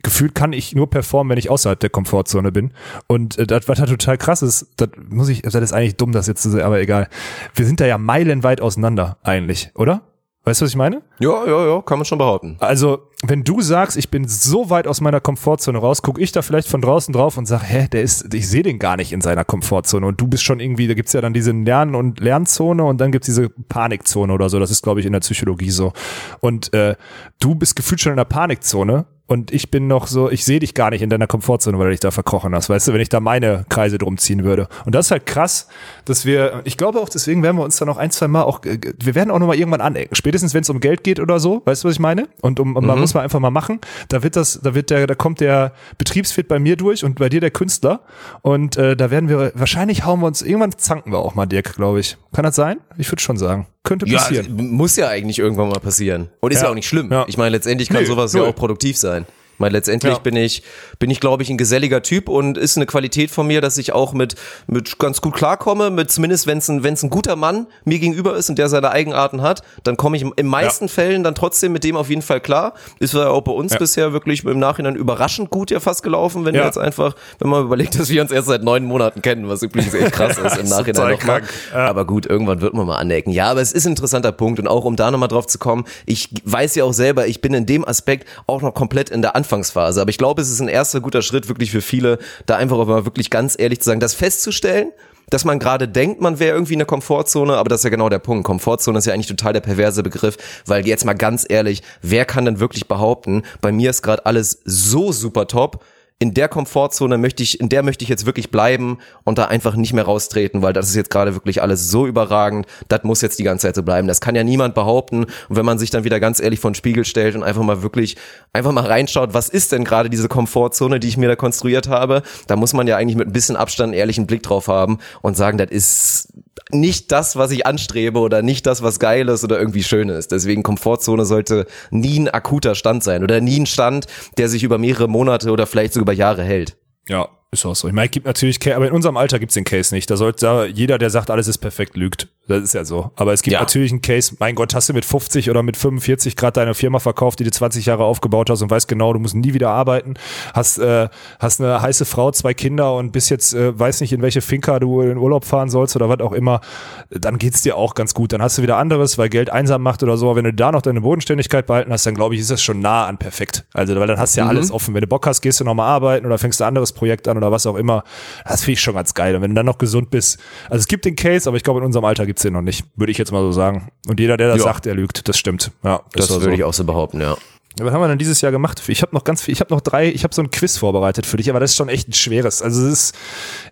Gefühlt 0.03 0.35
kann 0.35 0.53
ich 0.53 0.75
nur 0.75 0.89
performen, 0.89 1.31
wenn 1.31 1.37
ich 1.37 1.49
außerhalb 1.49 1.79
der 1.79 1.89
Komfortzone 1.89 2.51
bin. 2.51 2.71
Und 3.07 3.37
äh, 3.37 3.47
das, 3.47 3.67
was 3.67 3.79
da 3.79 3.85
total 3.85 4.17
krass 4.17 4.41
ist, 4.41 4.67
das 4.77 4.89
muss 5.09 5.29
ich, 5.29 5.41
das 5.41 5.55
ist 5.55 5.73
eigentlich 5.73 5.97
dumm, 5.97 6.11
das 6.11 6.27
jetzt 6.27 6.43
zu 6.43 6.49
sagen, 6.49 6.63
aber 6.63 6.79
egal. 6.79 7.07
Wir 7.55 7.65
sind 7.65 7.79
da 7.79 7.85
ja 7.85 7.97
meilenweit 7.97 8.61
auseinander 8.61 9.17
eigentlich, 9.23 9.71
oder? 9.75 10.08
Weißt 10.49 10.61
du, 10.61 10.65
was 10.65 10.71
ich 10.71 10.77
meine? 10.77 11.03
Ja, 11.19 11.45
ja, 11.45 11.67
ja, 11.67 11.81
kann 11.83 11.99
man 11.99 12.05
schon 12.05 12.17
behaupten. 12.17 12.57
Also, 12.59 13.07
wenn 13.21 13.43
du 13.43 13.61
sagst, 13.61 13.95
ich 13.97 14.09
bin 14.09 14.27
so 14.27 14.71
weit 14.71 14.87
aus 14.87 14.99
meiner 14.99 15.19
Komfortzone 15.19 15.77
raus, 15.77 16.01
gucke 16.01 16.19
ich 16.19 16.31
da 16.31 16.41
vielleicht 16.41 16.67
von 16.67 16.81
draußen 16.81 17.13
drauf 17.13 17.37
und 17.37 17.45
sag, 17.45 17.61
hä, 17.61 17.87
der 17.91 18.01
ist, 18.01 18.33
ich 18.33 18.49
sehe 18.49 18.63
den 18.63 18.79
gar 18.79 18.97
nicht 18.97 19.13
in 19.13 19.21
seiner 19.21 19.45
Komfortzone. 19.45 20.07
Und 20.07 20.19
du 20.19 20.25
bist 20.25 20.43
schon 20.43 20.59
irgendwie, 20.59 20.87
da 20.87 20.95
gibt's 20.95 21.13
ja 21.13 21.21
dann 21.21 21.35
diese 21.35 21.51
Lern- 21.51 21.93
und 21.93 22.19
Lernzone 22.19 22.83
und 22.83 22.99
dann 22.99 23.11
gibt's 23.11 23.27
diese 23.27 23.49
Panikzone 23.49 24.33
oder 24.33 24.49
so. 24.49 24.57
Das 24.57 24.71
ist, 24.71 24.81
glaube 24.81 25.01
ich, 25.01 25.05
in 25.05 25.13
der 25.13 25.19
Psychologie 25.19 25.69
so. 25.69 25.93
Und 26.39 26.73
äh, 26.73 26.95
du 27.39 27.53
bist 27.53 27.75
gefühlt 27.75 28.01
schon 28.01 28.13
in 28.13 28.17
der 28.17 28.25
Panikzone 28.25 29.05
und 29.29 29.53
ich 29.53 29.69
bin 29.69 29.87
noch 29.87 30.07
so, 30.07 30.29
ich 30.31 30.43
sehe 30.43 30.59
dich 30.59 30.73
gar 30.73 30.89
nicht 30.89 31.03
in 31.03 31.09
deiner 31.11 31.27
Komfortzone, 31.27 31.77
weil 31.77 31.85
du 31.85 31.91
dich 31.91 31.99
da 31.99 32.09
verkrochen 32.09 32.55
hast, 32.55 32.67
weißt 32.67 32.87
du, 32.87 32.93
wenn 32.93 33.01
ich 33.01 33.09
da 33.09 33.19
meine 33.19 33.63
Kreise 33.69 33.99
drum 33.99 34.17
ziehen 34.17 34.43
würde. 34.43 34.67
Und 34.85 34.95
das 34.95 35.05
ist 35.05 35.11
halt 35.11 35.27
krass, 35.27 35.67
dass 36.05 36.25
wir, 36.25 36.61
ich 36.63 36.77
glaube 36.77 36.99
auch, 36.99 37.09
deswegen 37.09 37.43
werden 37.43 37.55
wir 37.57 37.63
uns 37.63 37.77
da 37.77 37.85
noch 37.85 37.97
ein, 37.97 38.09
zwei 38.09 38.27
Mal 38.27 38.41
auch, 38.41 38.63
äh, 38.65 38.79
wir 38.99 39.13
werden 39.13 39.29
auch 39.29 39.37
noch 39.37 39.45
mal 39.45 39.55
irgendwann 39.55 39.81
anecken. 39.81 40.15
Spätestens, 40.15 40.55
wenn 40.55 40.61
es 40.61 40.69
um 40.71 40.79
Geld 40.79 41.03
geht 41.03 41.19
oder 41.19 41.39
so, 41.39 41.61
weißt 41.65 41.83
du, 41.83 41.87
was 41.87 41.93
ich 41.93 41.99
meine? 41.99 42.27
Und 42.41 42.59
um, 42.59 42.75
um 42.75 42.85
man 42.87 42.99
muss 42.99 43.13
man 43.13 43.23
einfach 43.23 43.39
mal 43.39 43.51
machen. 43.51 43.79
Da 44.07 44.23
wird 44.23 44.35
das, 44.35 44.61
da 44.63 44.73
wird 44.73 44.89
der, 44.89 45.05
da 45.05 45.13
kommt 45.13 45.41
der 45.41 45.73
Betriebswirt 45.99 46.47
bei 46.47 46.57
mir 46.57 46.75
durch 46.75 47.03
und 47.03 47.19
bei 47.19 47.29
dir 47.29 47.39
der 47.39 47.51
Künstler. 47.51 48.01
Und 48.41 48.77
äh, 48.77 48.95
da 48.95 49.11
werden 49.11 49.29
wir, 49.29 49.51
wahrscheinlich 49.53 50.05
hauen 50.05 50.21
wir 50.21 50.27
uns, 50.27 50.41
irgendwann 50.41 50.75
zanken 50.75 51.11
wir 51.11 51.19
auch 51.19 51.35
mal, 51.35 51.45
Dirk, 51.45 51.75
glaube 51.75 51.99
ich. 51.99 52.17
Kann 52.33 52.43
das 52.43 52.55
sein? 52.55 52.79
Ich 52.97 53.11
würde 53.11 53.21
schon 53.21 53.37
sagen. 53.37 53.67
Könnte 53.89 54.05
Ja, 54.07 54.19
passieren. 54.19 54.47
muss 54.55 54.95
ja 54.97 55.07
eigentlich 55.07 55.39
irgendwann 55.39 55.69
mal 55.69 55.79
passieren. 55.79 56.27
Und 56.41 56.51
ist 56.51 56.59
ja, 56.59 56.65
Ja. 56.65 56.69
auch 56.69 56.75
nicht 56.75 56.87
schlimm. 56.87 57.11
Ja. 57.11 57.25
Ich 57.27 57.37
meine, 57.39 57.49
letztendlich 57.49 57.89
kann 57.89 58.01
Nee, 58.03 58.05
sowas 58.07 58.31
null. 58.33 58.43
ja 58.43 58.49
auch 58.49 58.55
produktiv 58.55 58.95
sein. 58.97 59.25
Ich 59.59 59.61
meine, 59.61 59.73
letztendlich 59.73 60.13
Ja. 60.13 60.19
bin 60.19 60.37
ich, 60.37 60.63
bin 60.99 61.09
ich, 61.09 61.19
glaube 61.19 61.43
ich, 61.43 61.49
ein 61.49 61.57
geselliger 61.57 62.01
Typ 62.01 62.29
und 62.29 62.57
ist 62.57 62.77
eine 62.77 62.85
Qualität 62.85 63.29
von 63.29 63.45
mir, 63.45 63.59
dass 63.59 63.77
ich 63.77 63.91
auch 63.91 64.13
mit, 64.13 64.35
mit 64.67 64.97
ganz 64.99 65.19
gut 65.19 65.33
klarkomme, 65.35 65.89
mit 65.89 66.09
zumindest 66.09 66.47
wenn 66.47 66.59
es 66.59 66.69
ein, 66.69 66.81
wenn 66.83 66.93
es 66.93 67.03
ein 67.03 67.09
guter 67.09 67.35
Mann 67.35 67.67
mir 67.83 67.99
gegenüber 67.99 68.37
ist 68.37 68.49
und 68.49 68.57
der 68.57 68.69
seine 68.69 68.91
Eigenarten 68.91 69.41
hat, 69.41 69.61
dann 69.83 69.97
komme 69.97 70.15
ich 70.15 70.23
in 70.37 70.47
meisten 70.47 70.87
Fällen 70.87 71.25
dann 71.25 71.35
trotzdem 71.35 71.73
mit 71.73 71.83
dem 71.83 71.97
auf 71.97 72.07
jeden 72.07 72.21
Fall 72.21 72.39
klar. 72.39 72.73
Ist 72.99 73.13
ja 73.13 73.27
auch 73.27 73.41
bei 73.41 73.51
uns 73.51 73.73
Ja. 73.73 73.79
bisher 73.79 74.13
wirklich 74.13 74.45
im 74.45 74.59
Nachhinein 74.59 74.95
überraschend 74.95 75.49
gut 75.49 75.71
ja 75.71 75.81
fast 75.81 76.03
gelaufen, 76.03 76.45
wenn 76.45 76.55
Ja. 76.55 76.61
wir 76.61 76.65
jetzt 76.67 76.77
einfach, 76.77 77.13
wenn 77.39 77.49
man 77.49 77.65
überlegt, 77.65 77.99
dass 77.99 78.07
wir 78.07 78.21
uns 78.21 78.31
erst 78.31 78.47
seit 78.47 78.63
neun 78.63 78.85
Monaten 78.85 79.21
kennen, 79.21 79.49
was 79.49 79.61
übrigens 79.61 79.93
echt 79.93 80.13
krass 80.13 80.37
ist 80.37 80.55
im 80.57 80.69
Nachhinein 80.69 81.11
nochmal. 81.11 81.41
Ja. 81.73 81.79
Aber 81.89 82.05
gut, 82.05 82.25
irgendwann 82.25 82.61
wird 82.61 82.73
man 82.75 82.87
mal 82.87 82.95
anecken. 82.95 83.31
Ja, 83.31 83.51
aber 83.51 83.59
es 83.59 83.73
ist 83.73 83.85
ein 83.85 83.89
interessanter 83.91 84.31
Punkt 84.31 84.57
und 84.61 84.69
auch 84.69 84.85
um 84.85 84.95
da 84.95 85.11
nochmal 85.11 85.27
drauf 85.27 85.47
zu 85.47 85.59
kommen, 85.59 85.83
ich 86.05 86.29
weiß 86.45 86.75
ja 86.75 86.85
auch 86.85 86.93
selber, 86.93 87.27
ich 87.27 87.41
bin 87.41 87.53
in 87.53 87.65
dem 87.65 87.85
Aspekt 87.85 88.25
auch 88.47 88.61
noch 88.61 88.73
komplett 88.73 89.09
in 89.09 89.21
der 89.21 89.35
Anfangsphase, 89.49 90.01
aber 90.01 90.09
ich 90.09 90.17
glaube, 90.17 90.41
es 90.41 90.49
ist 90.49 90.61
ein 90.61 90.67
erster 90.67 91.01
guter 91.01 91.21
Schritt 91.21 91.47
wirklich 91.47 91.71
für 91.71 91.81
viele, 91.81 92.19
da 92.45 92.55
einfach 92.55 92.77
auch 92.77 92.85
mal 92.85 93.05
wirklich 93.05 93.29
ganz 93.29 93.55
ehrlich 93.57 93.79
zu 93.79 93.85
sagen, 93.85 93.99
das 93.99 94.13
festzustellen, 94.13 94.91
dass 95.31 95.45
man 95.45 95.59
gerade 95.59 95.87
denkt, 95.87 96.21
man 96.21 96.39
wäre 96.39 96.53
irgendwie 96.53 96.73
in 96.73 96.79
der 96.79 96.87
Komfortzone, 96.87 97.55
aber 97.55 97.69
das 97.69 97.81
ist 97.81 97.83
ja 97.83 97.89
genau 97.89 98.09
der 98.09 98.19
Punkt. 98.19 98.45
Komfortzone 98.45 98.97
ist 98.97 99.05
ja 99.05 99.13
eigentlich 99.13 99.27
total 99.27 99.53
der 99.53 99.61
perverse 99.61 100.01
Begriff, 100.01 100.37
weil 100.65 100.87
jetzt 100.87 101.05
mal 101.05 101.13
ganz 101.13 101.45
ehrlich, 101.47 101.83
wer 102.01 102.25
kann 102.25 102.45
denn 102.45 102.59
wirklich 102.59 102.87
behaupten, 102.87 103.43
bei 103.61 103.71
mir 103.71 103.89
ist 103.89 104.01
gerade 104.01 104.25
alles 104.25 104.61
so 104.65 105.11
super 105.11 105.47
top, 105.47 105.83
in 106.21 106.33
der 106.33 106.49
Komfortzone 106.49 107.17
möchte 107.17 107.41
ich, 107.43 107.61
in 107.61 107.69
der 107.69 107.81
möchte 107.81 108.03
ich 108.03 108.09
jetzt 108.09 108.25
wirklich 108.25 108.51
bleiben 108.51 108.97
und 109.23 109.37
da 109.37 109.45
einfach 109.45 109.77
nicht 109.77 109.93
mehr 109.93 110.03
raustreten, 110.03 110.61
weil 110.61 110.73
das 110.73 110.89
ist 110.89 110.95
jetzt 110.95 111.09
gerade 111.09 111.33
wirklich 111.33 111.61
alles 111.61 111.89
so 111.89 112.05
überragend, 112.05 112.67
das 112.89 113.03
muss 113.03 113.21
jetzt 113.21 113.39
die 113.39 113.43
ganze 113.43 113.67
Zeit 113.67 113.75
so 113.75 113.83
bleiben. 113.83 114.05
Das 114.05 114.19
kann 114.19 114.35
ja 114.35 114.43
niemand 114.43 114.75
behaupten. 114.75 115.23
Und 115.23 115.55
wenn 115.55 115.65
man 115.65 115.79
sich 115.79 115.91
dann 115.91 116.03
wieder 116.03 116.19
ganz 116.19 116.41
ehrlich 116.41 116.59
vor 116.59 116.71
den 116.71 116.75
Spiegel 116.75 117.05
stellt 117.05 117.35
und 117.35 117.43
einfach 117.43 117.63
mal 117.63 117.81
wirklich, 117.83 118.17
einfach 118.51 118.73
mal 118.73 118.85
reinschaut, 118.85 119.33
was 119.33 119.47
ist 119.47 119.71
denn 119.71 119.85
gerade 119.85 120.09
diese 120.09 120.27
Komfortzone, 120.27 120.99
die 120.99 121.07
ich 121.07 121.15
mir 121.15 121.29
da 121.29 121.37
konstruiert 121.37 121.87
habe, 121.87 122.21
da 122.47 122.57
muss 122.57 122.73
man 122.73 122.85
ja 122.85 122.97
eigentlich 122.97 123.15
mit 123.15 123.27
ein 123.27 123.33
bisschen 123.33 123.55
Abstand 123.55 123.89
einen 123.89 123.99
ehrlichen 123.99 124.27
Blick 124.27 124.43
drauf 124.43 124.67
haben 124.67 124.99
und 125.21 125.37
sagen, 125.37 125.57
das 125.57 125.71
ist 125.71 126.33
nicht 126.71 127.11
das, 127.11 127.35
was 127.35 127.51
ich 127.51 127.65
anstrebe 127.65 128.19
oder 128.19 128.41
nicht 128.41 128.65
das, 128.65 128.81
was 128.81 128.99
geil 128.99 129.27
ist 129.29 129.43
oder 129.43 129.59
irgendwie 129.59 129.83
schön 129.83 130.09
ist. 130.09 130.31
Deswegen 130.31 130.63
Komfortzone 130.63 131.25
sollte 131.25 131.65
nie 131.91 132.19
ein 132.19 132.29
akuter 132.29 132.75
Stand 132.75 133.03
sein 133.03 133.23
oder 133.23 133.41
nie 133.41 133.59
ein 133.59 133.65
Stand, 133.65 134.07
der 134.37 134.49
sich 134.49 134.63
über 134.63 134.77
mehrere 134.77 135.07
Monate 135.07 135.51
oder 135.51 135.67
vielleicht 135.67 135.93
sogar 135.93 136.03
über 136.03 136.13
Jahre 136.13 136.43
hält. 136.43 136.77
Ja, 137.07 137.29
ist 137.51 137.65
auch 137.65 137.75
so. 137.75 137.87
Ich 137.87 137.93
meine, 137.95 138.05
es 138.05 138.11
gibt 138.11 138.27
natürlich, 138.27 138.59
aber 138.75 138.87
in 138.87 138.93
unserem 138.93 139.17
Alter 139.17 139.39
gibt's 139.39 139.55
den 139.55 139.63
Case 139.63 139.93
nicht. 139.93 140.09
Da 140.11 140.17
sollte 140.17 140.45
da 140.45 140.65
jeder, 140.65 140.99
der 140.99 141.09
sagt, 141.09 141.31
alles 141.31 141.47
ist 141.47 141.57
perfekt, 141.57 141.97
lügt. 141.97 142.27
Das 142.47 142.63
ist 142.63 142.73
ja 142.73 142.83
so. 142.85 143.11
Aber 143.15 143.33
es 143.33 143.41
gibt 143.41 143.53
Ja. 143.53 143.59
natürlich 143.59 143.91
einen 143.91 144.01
Case, 144.01 144.35
mein 144.39 144.53
Gott, 144.55 144.73
hast 144.75 144.89
du 144.89 144.93
mit 144.93 145.03
50 145.05 145.49
oder 145.49 145.63
mit 145.63 145.75
45 145.77 146.35
gerade 146.35 146.53
deine 146.53 146.73
Firma 146.75 146.99
verkauft, 146.99 147.39
die 147.39 147.43
du 147.43 147.51
20 147.51 147.85
Jahre 147.87 148.03
aufgebaut 148.03 148.49
hast 148.51 148.61
und 148.61 148.69
weißt 148.69 148.87
genau, 148.87 149.13
du 149.13 149.19
musst 149.19 149.35
nie 149.35 149.53
wieder 149.53 149.69
arbeiten, 149.69 150.13
hast, 150.53 150.77
äh, 150.79 151.09
hast 151.39 151.59
eine 151.61 151.81
heiße 151.81 152.05
Frau, 152.05 152.31
zwei 152.31 152.53
Kinder 152.53 152.95
und 152.95 153.11
bist 153.11 153.29
jetzt, 153.31 153.53
äh, 153.53 153.77
weiß 153.77 154.01
nicht, 154.01 154.13
in 154.13 154.21
welche 154.21 154.41
Finca 154.41 154.79
du 154.79 155.01
in 155.01 155.09
den 155.09 155.17
Urlaub 155.17 155.45
fahren 155.45 155.69
sollst 155.69 155.95
oder 155.95 156.07
was 156.09 156.19
auch 156.19 156.33
immer, 156.33 156.61
dann 157.09 157.37
geht's 157.39 157.61
dir 157.63 157.77
auch 157.77 157.93
ganz 157.95 158.13
gut. 158.13 158.31
Dann 158.33 158.41
hast 158.43 158.57
du 158.59 158.61
wieder 158.61 158.77
anderes, 158.77 159.17
weil 159.17 159.29
Geld 159.29 159.49
einsam 159.49 159.81
macht 159.81 160.01
oder 160.03 160.17
so. 160.17 160.27
Aber 160.27 160.37
wenn 160.37 160.45
du 160.45 160.53
da 160.53 160.71
noch 160.71 160.81
deine 160.83 161.01
Bodenständigkeit 161.01 161.65
behalten 161.67 161.91
hast, 161.91 162.05
dann 162.05 162.15
glaube 162.15 162.35
ich, 162.35 162.41
ist 162.41 162.51
das 162.51 162.61
schon 162.61 162.79
nah 162.79 163.05
an 163.07 163.17
perfekt. 163.17 163.65
Also, 163.73 163.95
weil 163.95 164.07
dann 164.07 164.19
hast 164.19 164.35
du 164.35 164.41
ja 164.41 164.47
alles 164.47 164.71
offen. 164.71 164.93
Wenn 164.93 165.01
du 165.01 165.07
Bock 165.07 165.25
hast, 165.27 165.41
gehst 165.41 165.59
du 165.59 165.63
nochmal 165.63 165.87
arbeiten 165.87 166.25
oder 166.27 166.37
fängst 166.37 166.61
ein 166.61 166.67
anderes 166.67 166.93
Projekt 166.93 167.27
an 167.27 167.38
oder 167.39 167.51
was 167.51 167.65
auch 167.65 167.75
immer. 167.75 168.03
Das 168.47 168.61
finde 168.61 168.73
ich 168.73 168.81
schon 168.81 168.93
ganz 168.93 169.13
geil. 169.13 169.35
Und 169.35 169.41
wenn 169.41 169.51
du 169.51 169.55
dann 169.55 169.65
noch 169.65 169.77
gesund 169.79 170.09
bist, 170.11 170.37
also 170.69 170.79
es 170.79 170.87
gibt 170.87 171.05
den 171.05 171.15
Case, 171.15 171.49
aber 171.49 171.57
ich 171.57 171.63
glaube, 171.63 171.79
in 171.79 171.85
unserem 171.85 172.05
Alter 172.05 172.25
gibt's 172.25 172.43
den 172.43 172.53
noch 172.53 172.61
nicht. 172.61 172.85
Würde 172.95 173.11
ich 173.11 173.17
jetzt 173.17 173.31
mal 173.31 173.41
so 173.41 173.51
sagen. 173.51 173.89
Und 174.07 174.19
jeder, 174.19 174.37
der 174.37 174.49
das 174.49 174.57
Ja. 174.59 174.63
sagt, 174.65 174.85
der 174.85 174.93
lügt. 174.95 175.27
Das 175.27 175.37
stimmt. 175.37 175.71
Ja, 175.83 176.01
Das 176.13 176.29
auch 176.29 176.35
würde 176.35 176.45
so. 176.45 176.51
ich 176.51 176.63
auch 176.63 176.73
so 176.73 176.83
behaupten, 176.83 177.19
ja. 177.21 177.35
Ja, 177.77 177.85
Was 177.85 177.93
haben 177.93 178.01
wir 178.01 178.07
denn 178.07 178.17
dieses 178.17 178.41
Jahr 178.41 178.51
gemacht? 178.51 178.81
Ich 178.87 179.01
habe 179.01 179.15
noch 179.15 179.23
ganz 179.23 179.41
viel, 179.43 179.53
ich 179.53 179.61
habe 179.61 179.73
noch 179.73 179.81
drei, 179.81 180.07
ich 180.11 180.23
habe 180.23 180.33
so 180.35 180.41
ein 180.41 180.49
Quiz 180.51 180.77
vorbereitet 180.77 181.25
für 181.25 181.37
dich, 181.37 181.49
aber 181.49 181.59
das 181.59 181.71
ist 181.71 181.77
schon 181.77 181.87
echt 181.89 182.09
ein 182.09 182.13
schweres. 182.13 182.61
Also 182.61 182.85
es 182.85 182.91
ist, 182.93 183.15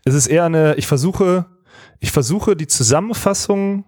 es 0.05 0.13
ist 0.13 0.27
eher 0.27 0.45
eine, 0.45 0.75
ich 0.75 0.87
versuche, 0.87 1.45
ich 1.99 2.11
versuche 2.11 2.55
die 2.55 2.67
Zusammenfassung 2.67 3.85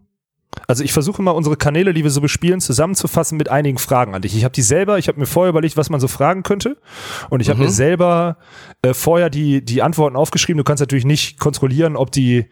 Also 0.67 0.83
ich 0.83 0.93
versuche 0.93 1.21
mal 1.21 1.31
unsere 1.31 1.57
Kanäle, 1.57 1.93
die 1.93 2.03
wir 2.03 2.11
so 2.11 2.21
bespielen, 2.21 2.59
zusammenzufassen 2.59 3.37
mit 3.37 3.49
einigen 3.49 3.77
Fragen 3.77 4.15
an 4.15 4.21
dich. 4.21 4.35
Ich 4.35 4.43
habe 4.43 4.53
die 4.53 4.61
selber, 4.61 4.97
ich 4.97 5.07
habe 5.07 5.19
mir 5.19 5.25
vorher 5.25 5.49
überlegt, 5.49 5.77
was 5.77 5.89
man 5.89 5.99
so 5.99 6.07
fragen 6.07 6.43
könnte. 6.43 6.77
Und 7.29 7.39
ich 7.39 7.49
habe 7.49 7.59
mir 7.59 7.69
selber 7.69 8.37
äh, 8.81 8.93
vorher 8.93 9.29
die, 9.29 9.63
die 9.63 9.81
Antworten 9.81 10.15
aufgeschrieben. 10.15 10.57
Du 10.57 10.63
kannst 10.63 10.81
natürlich 10.81 11.05
nicht 11.05 11.39
kontrollieren, 11.39 11.95
ob 11.95 12.11
die, 12.11 12.45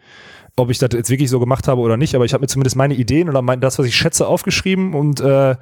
ob 0.56 0.70
ich 0.70 0.78
das 0.78 0.90
jetzt 0.92 1.10
wirklich 1.10 1.30
so 1.30 1.38
gemacht 1.40 1.68
habe 1.68 1.80
oder 1.80 1.96
nicht, 1.96 2.14
aber 2.14 2.24
ich 2.24 2.32
habe 2.32 2.42
mir 2.42 2.48
zumindest 2.48 2.76
meine 2.76 2.94
Ideen 2.94 3.28
oder 3.28 3.42
mein, 3.42 3.60
das, 3.60 3.78
was 3.78 3.86
ich 3.86 3.96
schätze, 3.96 4.26
aufgeschrieben 4.26 4.94
und 4.94 5.20
äh, 5.20 5.52
äh, 5.52 5.56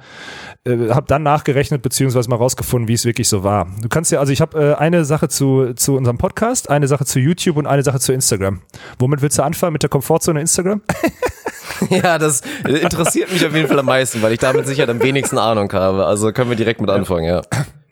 habe 0.89 1.05
dann 1.07 1.23
nachgerechnet 1.23 1.81
beziehungsweise 1.81 2.29
mal 2.29 2.37
rausgefunden, 2.37 2.87
wie 2.87 2.93
es 2.93 3.05
wirklich 3.05 3.27
so 3.27 3.43
war. 3.43 3.67
Du 3.81 3.89
kannst 3.89 4.11
ja, 4.11 4.19
also 4.19 4.31
ich 4.31 4.41
habe 4.41 4.59
äh, 4.59 4.73
eine 4.75 5.05
Sache 5.05 5.29
zu, 5.29 5.73
zu 5.75 5.95
unserem 5.95 6.17
Podcast, 6.17 6.69
eine 6.69 6.87
Sache 6.87 7.05
zu 7.05 7.19
YouTube 7.19 7.57
und 7.57 7.67
eine 7.67 7.83
Sache 7.83 7.99
zu 7.99 8.13
Instagram. 8.13 8.61
Womit 8.99 9.21
willst 9.21 9.37
du 9.37 9.43
anfangen? 9.43 9.73
Mit 9.73 9.83
der 9.83 9.89
Komfortzone 9.89 10.41
Instagram? 10.41 10.81
Ja, 11.89 12.17
das 12.17 12.41
interessiert 12.65 13.31
mich 13.31 13.45
auf 13.45 13.53
jeden 13.53 13.67
Fall 13.67 13.79
am 13.79 13.85
meisten, 13.85 14.21
weil 14.21 14.33
ich 14.33 14.39
damit 14.39 14.67
sicher 14.67 14.87
am 14.89 15.01
wenigsten 15.01 15.37
Ahnung 15.37 15.71
habe. 15.73 16.05
Also 16.05 16.31
können 16.31 16.49
wir 16.49 16.57
direkt 16.57 16.81
mit 16.81 16.89
anfangen, 16.89 17.25
ja. 17.25 17.41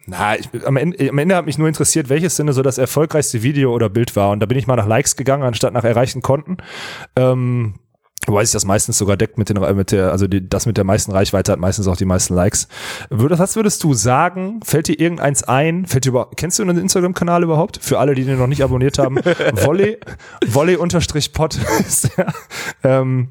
Na, 0.08 0.38
ich, 0.38 0.50
am 0.66 0.78
Ende, 0.78 1.10
am 1.10 1.18
Ende 1.18 1.36
hat 1.36 1.46
mich 1.46 1.58
nur 1.58 1.68
interessiert, 1.68 2.10
welches 2.10 2.36
denn 2.36 2.52
so 2.52 2.62
das 2.62 2.78
erfolgreichste 2.78 3.42
Video 3.42 3.74
oder 3.74 3.90
Bild 3.90 4.16
war. 4.16 4.30
Und 4.30 4.40
da 4.40 4.46
bin 4.46 4.58
ich 4.58 4.68
mal 4.68 4.76
nach 4.76 4.88
Likes 4.88 5.16
gegangen, 5.16 5.44
anstatt 5.44 5.74
nach 5.74 5.84
erreichten 5.84 6.22
Konten. 6.22 6.58
Ähm, 7.16 7.76
Wobei 8.28 8.44
sich 8.44 8.54
das 8.54 8.66
meistens 8.66 8.98
sogar 8.98 9.18
deckt 9.18 9.38
mit, 9.38 9.50
den, 9.50 9.60
mit 9.76 9.92
der, 9.92 10.12
also 10.12 10.28
die, 10.28 10.48
das 10.48 10.66
mit 10.66 10.78
der 10.78 10.84
meisten 10.84 11.12
Reichweite 11.12 11.52
hat 11.52 11.60
meistens 11.60 11.88
auch 11.88 11.98
die 11.98 12.06
meisten 12.06 12.34
Likes. 12.34 12.68
Würdest, 13.10 13.40
was 13.40 13.56
würdest 13.56 13.84
du 13.84 13.94
sagen? 13.94 14.62
Fällt 14.64 14.88
dir 14.88 15.00
irgendeins 15.00 15.44
ein? 15.44 15.86
Fällt 15.86 16.06
dir 16.06 16.10
über, 16.10 16.30
kennst 16.36 16.58
du 16.58 16.64
einen 16.64 16.78
Instagram-Kanal 16.78 17.44
überhaupt? 17.44 17.78
Für 17.82 18.00
alle, 18.00 18.16
die 18.16 18.24
den 18.24 18.40
noch 18.40 18.48
nicht 18.48 18.64
abonniert 18.64 18.98
haben. 18.98 19.18
Volley, 19.54 20.00
Volley 20.46 20.76
unterstrich 20.76 21.34
Pod 21.34 21.60
ist 21.88 22.18
der. 22.18 22.34
Ähm, 22.84 23.30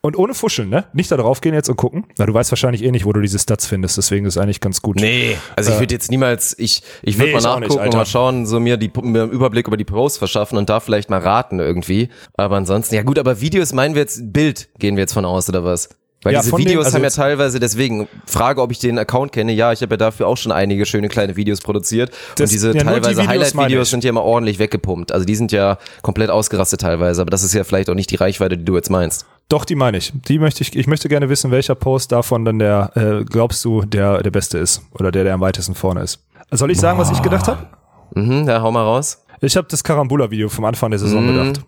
und 0.00 0.16
ohne 0.16 0.34
Fuscheln, 0.34 0.68
ne? 0.68 0.84
Nicht 0.92 1.10
da 1.10 1.16
drauf 1.16 1.40
gehen 1.40 1.54
jetzt 1.54 1.68
und 1.68 1.76
gucken. 1.76 2.06
Na, 2.18 2.26
du 2.26 2.34
weißt 2.34 2.50
wahrscheinlich 2.52 2.82
eh 2.84 2.90
nicht, 2.90 3.04
wo 3.04 3.12
du 3.12 3.20
diese 3.20 3.38
Stats 3.38 3.66
findest, 3.66 3.96
deswegen 3.96 4.26
ist 4.26 4.36
es 4.36 4.42
eigentlich 4.42 4.60
ganz 4.60 4.82
gut. 4.82 4.96
Nee, 4.96 5.36
also 5.56 5.72
ich 5.72 5.78
würde 5.80 5.94
jetzt 5.94 6.10
niemals, 6.10 6.54
ich, 6.58 6.82
ich 7.02 7.18
würde 7.18 7.32
Nee, 7.32 7.40
mal 7.40 7.46
auch 7.46 7.60
nicht, 7.60 7.68
nachgucken 7.70 7.88
und 7.88 7.94
mal 7.94 8.06
schauen, 8.06 8.46
so 8.46 8.60
mir, 8.60 8.76
die, 8.76 8.90
mir 9.02 9.22
einen 9.24 9.32
Überblick 9.32 9.66
über 9.66 9.76
die 9.76 9.84
Posts 9.84 10.18
verschaffen 10.18 10.58
und 10.58 10.68
da 10.70 10.80
vielleicht 10.80 11.10
mal 11.10 11.20
raten 11.20 11.58
irgendwie. 11.60 12.08
Aber 12.36 12.56
ansonsten, 12.56 12.94
ja 12.94 13.02
gut, 13.02 13.18
aber 13.18 13.40
Videos 13.40 13.72
meinen 13.72 13.94
wir 13.94 14.02
jetzt, 14.02 14.32
Bild 14.32 14.68
gehen 14.78 14.96
wir 14.96 15.02
jetzt 15.02 15.12
von 15.12 15.24
aus 15.24 15.48
oder 15.48 15.64
was? 15.64 15.88
Weil 16.22 16.32
Ja, 16.32 16.40
diese 16.40 16.50
von 16.50 16.60
den- 16.60 16.68
Videos 16.70 16.86
also 16.86 16.96
haben 16.96 17.04
ja 17.04 17.10
teilweise, 17.10 17.60
deswegen, 17.60 18.08
Frage, 18.26 18.60
ob 18.62 18.72
ich 18.72 18.78
den 18.78 18.98
Account 18.98 19.32
kenne, 19.32 19.52
ja, 19.52 19.70
ich 19.72 19.82
habe 19.82 19.92
ja 19.92 19.96
dafür 19.98 20.26
auch 20.26 20.36
schon 20.36 20.50
einige 20.50 20.86
schöne 20.86 21.08
kleine 21.08 21.36
Videos 21.36 21.60
produziert. 21.60 22.10
Das- 22.36 22.50
und 22.50 22.52
diese 22.52 22.66
ja, 22.68 22.72
die 22.72 22.78
teilweise 22.80 23.10
Videos 23.10 23.16
meine 23.16 23.28
Highlight-Videos 23.28 23.90
sind 23.90 24.02
ja 24.02 24.10
immer 24.10 24.22
ordentlich 24.22 24.58
weggepumpt. 24.58 25.12
Also 25.12 25.24
die 25.26 25.36
sind 25.36 25.52
ja 25.52 25.78
komplett 26.02 26.30
ausgerastet 26.30 26.80
teilweise, 26.80 27.20
aber 27.20 27.30
das 27.30 27.42
ist 27.44 27.52
ja 27.54 27.62
vielleicht 27.64 27.90
auch 27.90 27.94
nicht 27.94 28.10
die 28.10 28.16
Reichweite, 28.16 28.56
die 28.56 28.64
du 28.64 28.74
jetzt 28.74 28.90
meinst. 28.90 29.26
Doch, 29.48 29.64
die 29.64 29.76
meine 29.76 29.98
ich. 29.98 30.12
Die 30.14 30.38
möchte 30.40 30.62
ich, 30.62 30.74
ich 30.74 30.86
möchte 30.88 31.08
gerne 31.08 31.28
wissen, 31.28 31.50
welcher 31.52 31.74
Post 31.76 32.10
davon 32.12 32.44
dann 32.44 32.58
der, 32.58 32.90
äh, 32.96 33.24
glaubst 33.24 33.64
du, 33.64 33.82
der, 33.82 34.22
der 34.22 34.30
beste 34.30 34.58
ist. 34.58 34.82
Oder 34.92 35.12
der, 35.12 35.22
der 35.24 35.34
am 35.34 35.40
weitesten 35.40 35.74
vorne 35.76 36.02
ist. 36.02 36.24
Soll 36.50 36.70
ich 36.72 36.78
sagen, 36.80 36.98
was 36.98 37.10
ich 37.10 37.22
gedacht 37.22 37.46
habe? 37.46 37.66
Mhm, 38.14 38.48
ja, 38.48 38.60
hau 38.60 38.72
mal 38.72 38.82
raus. 38.82 39.24
Ich 39.40 39.56
habe 39.56 39.68
das 39.70 39.84
Karambula-Video 39.84 40.48
vom 40.48 40.64
Anfang 40.64 40.90
der 40.90 40.98
Saison 40.98 41.24
Mhm. 41.26 41.32
gedacht. 41.52 41.66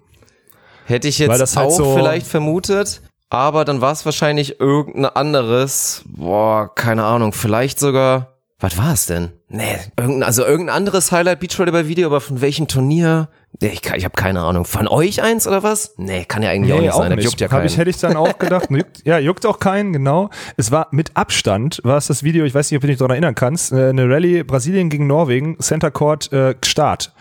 Hätte 0.86 1.06
ich 1.08 1.18
jetzt 1.18 1.56
halt 1.56 1.66
auch 1.68 1.70
so- 1.70 1.94
vielleicht 1.94 2.26
vermutet, 2.26 3.02
aber 3.30 3.64
dann 3.64 3.80
war 3.80 3.92
es 3.92 4.04
wahrscheinlich 4.04 4.58
irgendein 4.58 5.04
anderes. 5.14 6.02
Boah, 6.06 6.74
keine 6.74 7.04
Ahnung, 7.04 7.32
vielleicht 7.32 7.78
sogar. 7.78 8.38
Was 8.58 8.76
war 8.78 8.92
es 8.92 9.06
denn? 9.06 9.32
Nee, 9.50 9.62
irgendein, 9.96 10.24
also 10.24 10.44
irgendein 10.44 10.76
anderes 10.76 11.10
Highlight 11.10 11.40
Beachvolleyball 11.40 11.88
Video, 11.88 12.06
aber 12.08 12.20
von 12.20 12.42
welchem 12.42 12.68
Turnier? 12.68 13.28
Nee, 13.62 13.68
ich, 13.72 13.80
ich 13.94 14.04
habe 14.04 14.14
keine 14.14 14.40
Ahnung. 14.42 14.66
Von 14.66 14.86
euch 14.88 15.22
eins 15.22 15.46
oder 15.46 15.62
was? 15.62 15.94
Nee, 15.96 16.26
kann 16.26 16.42
ja 16.42 16.50
eigentlich 16.50 16.74
auch 16.74 16.80
nicht 16.80 16.92
sein. 16.92 17.16
Das 17.16 17.24
juckt 17.24 17.40
ja 17.40 17.46
Hab 17.46 17.52
keinen. 17.52 17.66
ich, 17.66 17.78
hätte 17.78 17.88
ich 17.88 17.96
dann 17.96 18.16
auch 18.16 18.38
gedacht. 18.38 18.66
Juckt, 18.70 19.06
ja, 19.06 19.18
juckt 19.18 19.46
auch 19.46 19.58
keinen, 19.58 19.94
genau. 19.94 20.28
Es 20.58 20.70
war 20.70 20.88
mit 20.90 21.12
Abstand, 21.16 21.80
war 21.82 21.96
es 21.96 22.08
das 22.08 22.22
Video, 22.24 22.44
ich 22.44 22.54
weiß 22.54 22.70
nicht, 22.70 22.76
ob 22.76 22.82
du 22.82 22.88
dich 22.88 22.98
daran 22.98 23.12
erinnern 23.12 23.34
kannst, 23.34 23.72
äh, 23.72 23.88
eine 23.88 24.06
Rallye 24.10 24.42
Brasilien 24.44 24.90
gegen 24.90 25.06
Norwegen, 25.06 25.58
Center 25.60 25.90
Court 25.90 26.30
äh, 26.30 26.54
Start. 26.62 27.12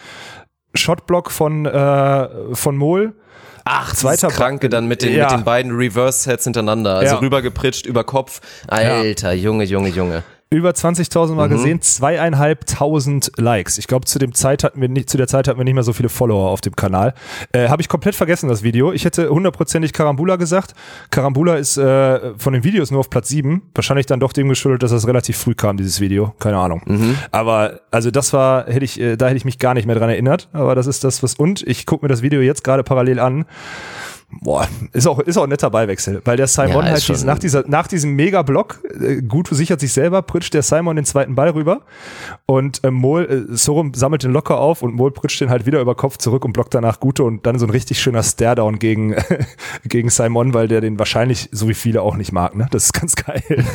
Shotblock 0.76 1.32
von, 1.32 1.66
äh, 1.66 2.28
von 2.54 2.76
Mohl. 2.76 3.14
Ach, 3.64 3.94
zweiter 3.95 4.28
Kranke 4.30 4.68
dann 4.70 4.88
mit 4.88 5.02
den, 5.02 5.14
Ja. 5.14 5.30
mit 5.30 5.40
den 5.40 5.44
beiden 5.45 5.72
Reverse-Sets 5.76 6.44
hintereinander. 6.44 6.95
Also 6.98 7.16
Ja. 7.16 7.22
rübergepritscht 7.22 7.86
über 7.86 8.04
Kopf. 8.04 8.41
Alter, 8.68 9.32
Junge, 9.34 9.64
Junge, 9.64 9.90
Junge. 9.90 10.24
Über 10.49 10.69
20.000 10.69 11.32
Mhm. 11.32 11.36
Mal 11.36 11.49
gesehen, 11.49 11.82
zweieinhalbtausend 11.82 13.32
Likes. 13.36 13.78
Ich 13.78 13.88
glaube, 13.88 14.06
zu 14.06 14.18
dem 14.18 14.34
Zeit 14.34 14.64
hatten 14.64 14.80
wir 14.80 14.88
nicht, 14.88 15.10
zu 15.10 15.18
der 15.18 15.28
Zeit 15.28 15.48
hatten 15.48 15.57
wir 15.60 15.65
nicht 15.65 15.74
mehr 15.74 15.84
so 15.84 15.91
viele 15.91 16.07
Follower 16.07 16.49
auf 16.49 16.61
dem 16.61 16.76
Kanal. 16.76 17.14
Äh, 17.52 17.68
Habe 17.68 17.82
ich 17.82 17.90
komplett 17.90 18.15
vergessen, 18.15 18.48
das 18.48 18.64
Video. 18.64 18.94
Ich 18.94 19.03
hätte 19.03 19.30
hundertprozentig 19.30 19.91
Karambula 19.91 20.38
gesagt. 20.38 20.74
Karambula 21.11 21.56
ist 21.56 21.78
äh, 21.78 22.34
von 22.38 22.53
den 22.53 22.64
Videos 22.64 22.91
nur 22.91 23.02
auf 23.02 23.10
Platz 23.10 23.28
7. 23.28 23.61
Wahrscheinlich 23.76 24.06
dann 24.06 24.22
doch 24.22 24.32
dem 24.32 24.48
geschuldet, 24.48 24.84
dass 24.84 24.91
das 24.91 25.06
relativ 25.06 25.38
früh 25.38 25.53
kam, 25.53 25.76
dieses 25.76 25.99
Video. 25.99 26.34
Keine 26.40 26.57
Ahnung. 26.57 26.82
Mhm. 26.86 27.18
Aber 27.32 27.82
also 27.91 28.10
das 28.10 28.32
war, 28.32 28.68
hätte 28.68 28.86
ich, 28.86 28.99
äh, 29.02 29.18
da 29.18 29.28
hätte 29.28 29.38
ich 29.38 29.45
mich 29.45 29.60
gar 29.60 29.74
nicht 29.74 29.86
mehr 29.86 29.95
dran 29.95 30.10
erinnert. 30.10 30.48
Aber 30.53 30.76
das 30.76 30.88
ist 30.88 31.03
das, 31.03 31.22
was. 31.24 31.34
Und 31.36 31.61
ich 31.68 31.86
gucke 31.86 32.06
mir 32.06 32.10
das 32.10 32.22
Video 32.22 32.40
jetzt 32.40 32.64
gerade 32.64 32.84
parallel 32.84 33.19
an. 33.19 33.45
Boah, 34.30 34.68
ist 34.91 35.08
auch, 35.08 35.20
ist 35.20 35.38
auch 35.38 35.44
ein 35.44 35.49
netter 35.49 35.70
Beiwechsel, 35.70 36.22
weil 36.26 36.36
der 36.36 36.48
Simon 36.48 36.86
Ja, 36.86 36.91
halt 36.91 37.08
dies, 37.08 37.24
nach, 37.24 37.40
dieser, 37.40 37.64
nach 37.66 37.88
diesem 37.88 38.12
Mega-Block, 38.12 38.82
äh, 38.99 39.22
gut 39.22 39.48
sichert 39.49 39.80
sich 39.80 39.94
selber, 39.94 40.22
pritscht 40.22 40.54
der 40.54 40.64
Simon 40.64 40.98
den 40.98 41.06
zweiten 41.06 41.34
Ball 41.34 41.52
rüber 41.52 41.84
und 42.45 42.84
äh, 42.84 42.91
Mol, 42.91 43.48
äh, 43.49 43.56
Sorum 43.56 43.94
sammelt 43.94 44.24
den 44.24 44.34
locker 44.34 44.60
auf 44.60 44.82
und 44.82 44.94
Mol 44.95 45.12
pritscht 45.12 45.40
den 45.40 45.49
halt 45.49 45.66
wieder 45.66 45.80
über 45.80 45.95
Kopf 45.95 46.18
zurück 46.18 46.44
und 46.44 46.52
blockt 46.52 46.74
danach 46.74 46.99
Gute 46.99 47.24
und 47.24 47.45
dann 47.45 47.58
so 47.58 47.66
ein 47.66 47.70
richtig 47.70 48.02
schöner 48.02 48.22
Stare-Down 48.22 48.80
gegen, 48.80 49.16
gegen 49.86 50.10
Simon, 50.10 50.54
weil 50.54 50.68
der 50.68 50.82
den 50.82 50.99
wahrscheinlich, 50.99 51.48
so 51.54 51.70
wie 51.70 51.74
viele 51.74 52.02
auch 52.02 52.18
nicht 52.18 52.34
mag, 52.34 52.54
ne? 52.54 52.68
Das 52.72 52.84
ist 52.84 52.94
ganz 52.94 53.16
geil. 53.16 53.44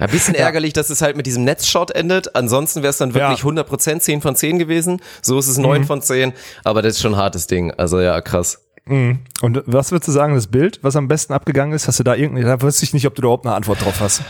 Ja, 0.00 0.06
bisschen 0.06 0.36
ärgerlich, 0.36 0.72
dass 0.74 0.90
es 0.90 1.02
halt 1.02 1.16
mit 1.16 1.26
diesem 1.26 1.42
Netzshot 1.42 1.90
endet. 1.90 2.36
Ansonsten 2.36 2.82
wäre 2.82 2.90
es 2.90 2.98
dann 2.98 3.14
wirklich 3.14 3.42
Ja. 3.42 3.50
Mhm. 3.50 3.58
100% 3.58 3.98
10 3.98 4.20
von 4.20 4.36
10 4.36 4.60
gewesen. 4.60 5.02
So 5.22 5.40
ist 5.40 5.48
es 5.48 5.58
9 5.58 5.84
von 5.84 6.00
10. 6.00 6.34
Aber 6.62 6.82
das 6.82 6.94
ist 6.94 7.02
schon 7.02 7.14
ein 7.14 7.20
hartes 7.20 7.48
Ding. 7.48 7.72
Also 7.72 8.00
ja, 8.00 8.20
krass. 8.20 8.60
Und 9.40 9.62
was 9.66 9.92
würdest 9.92 10.08
du 10.08 10.12
sagen, 10.12 10.34
das 10.34 10.46
Bild, 10.48 10.80
was 10.82 10.96
am 10.96 11.08
besten 11.08 11.32
abgegangen 11.32 11.74
ist? 11.74 11.86
Hast 11.88 11.98
du 12.00 12.04
da 12.04 12.14
irgendwie, 12.14 12.42
da 12.42 12.60
wüsste 12.62 12.84
ich 12.84 12.92
nicht, 12.94 13.06
ob 13.06 13.14
du 13.14 13.22
da 13.22 13.26
überhaupt 13.26 13.46
eine 13.46 13.54
Antwort 13.54 13.84
drauf 13.84 14.00
hast. 14.00 14.22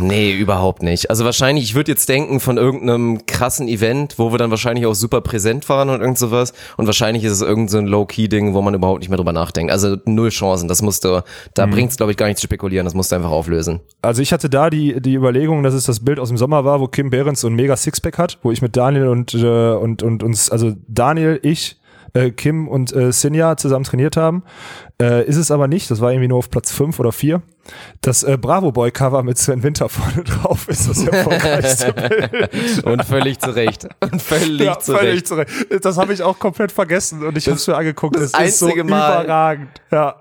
Nee, 0.00 0.32
überhaupt 0.32 0.82
nicht. 0.82 1.08
Also 1.08 1.24
wahrscheinlich, 1.24 1.64
ich 1.64 1.74
würde 1.74 1.90
jetzt 1.92 2.08
denken 2.08 2.40
von 2.40 2.58
irgendeinem 2.58 3.24
krassen 3.26 3.68
Event, 3.68 4.18
wo 4.18 4.32
wir 4.32 4.38
dann 4.38 4.50
wahrscheinlich 4.50 4.84
auch 4.84 4.94
super 4.94 5.20
präsent 5.22 5.66
waren 5.70 5.88
und 5.88 6.00
irgend 6.00 6.18
sowas. 6.18 6.52
Und 6.76 6.86
wahrscheinlich 6.86 7.24
ist 7.24 7.32
es 7.32 7.40
irgendein 7.40 7.68
so 7.68 7.78
ein 7.78 7.86
Low-Key-Ding, 7.86 8.52
wo 8.52 8.60
man 8.60 8.74
überhaupt 8.74 9.00
nicht 9.00 9.08
mehr 9.08 9.16
drüber 9.16 9.32
nachdenkt. 9.32 9.72
Also 9.72 9.96
null 10.04 10.28
Chancen. 10.28 10.68
Das 10.68 10.82
musst 10.82 11.04
du, 11.04 11.22
da 11.54 11.66
Mhm. 11.66 11.70
bringt's 11.70 11.96
glaube 11.96 12.12
ich 12.12 12.18
gar 12.18 12.26
nicht 12.26 12.38
zu 12.38 12.44
spekulieren. 12.44 12.84
Das 12.84 12.94
musst 12.94 13.12
du 13.12 13.16
einfach 13.16 13.30
auflösen. 13.30 13.80
Also 14.02 14.20
ich 14.20 14.32
hatte 14.32 14.50
da 14.50 14.68
die, 14.68 15.00
die 15.00 15.14
Überlegung, 15.14 15.62
dass 15.62 15.72
es 15.74 15.84
das 15.84 16.00
Bild 16.00 16.20
aus 16.20 16.28
dem 16.28 16.36
Sommer 16.36 16.64
war, 16.66 16.80
wo 16.80 16.86
Kim 16.88 17.08
Behrens 17.10 17.40
so 17.40 17.48
ein 17.48 17.54
mega 17.54 17.74
Sixpack 17.76 18.18
hat, 18.18 18.38
wo 18.42 18.52
ich 18.52 18.60
mit 18.60 18.76
Daniel 18.76 19.08
und, 19.08 19.32
äh, 19.34 19.70
und, 19.72 20.02
und 20.02 20.22
uns, 20.22 20.50
also 20.50 20.74
Daniel, 20.86 21.40
ich, 21.42 21.76
äh, 22.14 22.30
Kim 22.30 22.68
und 22.68 22.94
äh, 22.94 23.12
Sinja 23.12 23.56
zusammen 23.56 23.84
trainiert 23.84 24.16
haben. 24.16 24.42
Äh, 25.00 25.24
ist 25.26 25.36
es 25.36 25.50
aber 25.50 25.68
nicht, 25.68 25.90
das 25.90 26.00
war 26.00 26.10
irgendwie 26.12 26.28
nur 26.28 26.38
auf 26.38 26.50
Platz 26.50 26.72
5 26.72 26.98
oder 26.98 27.12
4. 27.12 27.40
Das 28.00 28.22
äh, 28.22 28.36
Bravo 28.40 28.72
Boy 28.72 28.90
Cover 28.90 29.22
mit 29.22 29.36
Sven 29.38 29.62
Winter 29.62 29.88
vorne 29.88 30.24
drauf 30.24 30.68
ist 30.68 30.88
das 30.88 31.06
erfolgreichste 31.06 31.92
Bild. 32.48 32.84
Und 32.84 33.04
völlig 33.04 33.38
zu 33.38 33.50
Recht. 33.50 33.88
Und 34.00 34.22
völlig 34.22 34.60
ja, 34.66 34.78
zu 34.78 34.94
völlig 34.96 35.14
Recht. 35.16 35.26
zurecht. 35.28 35.50
Das 35.82 35.98
habe 35.98 36.12
ich 36.14 36.22
auch 36.22 36.38
komplett 36.38 36.72
vergessen 36.72 37.24
und 37.26 37.36
ich 37.36 37.46
habe 37.46 37.56
es 37.56 37.66
mir 37.66 37.76
angeguckt. 37.76 38.16
das 38.16 38.32
es 38.32 38.48
ist 38.48 38.58
so 38.60 38.66
Mal- 38.68 38.78
überragend. 38.78 39.68
Ja. 39.90 40.16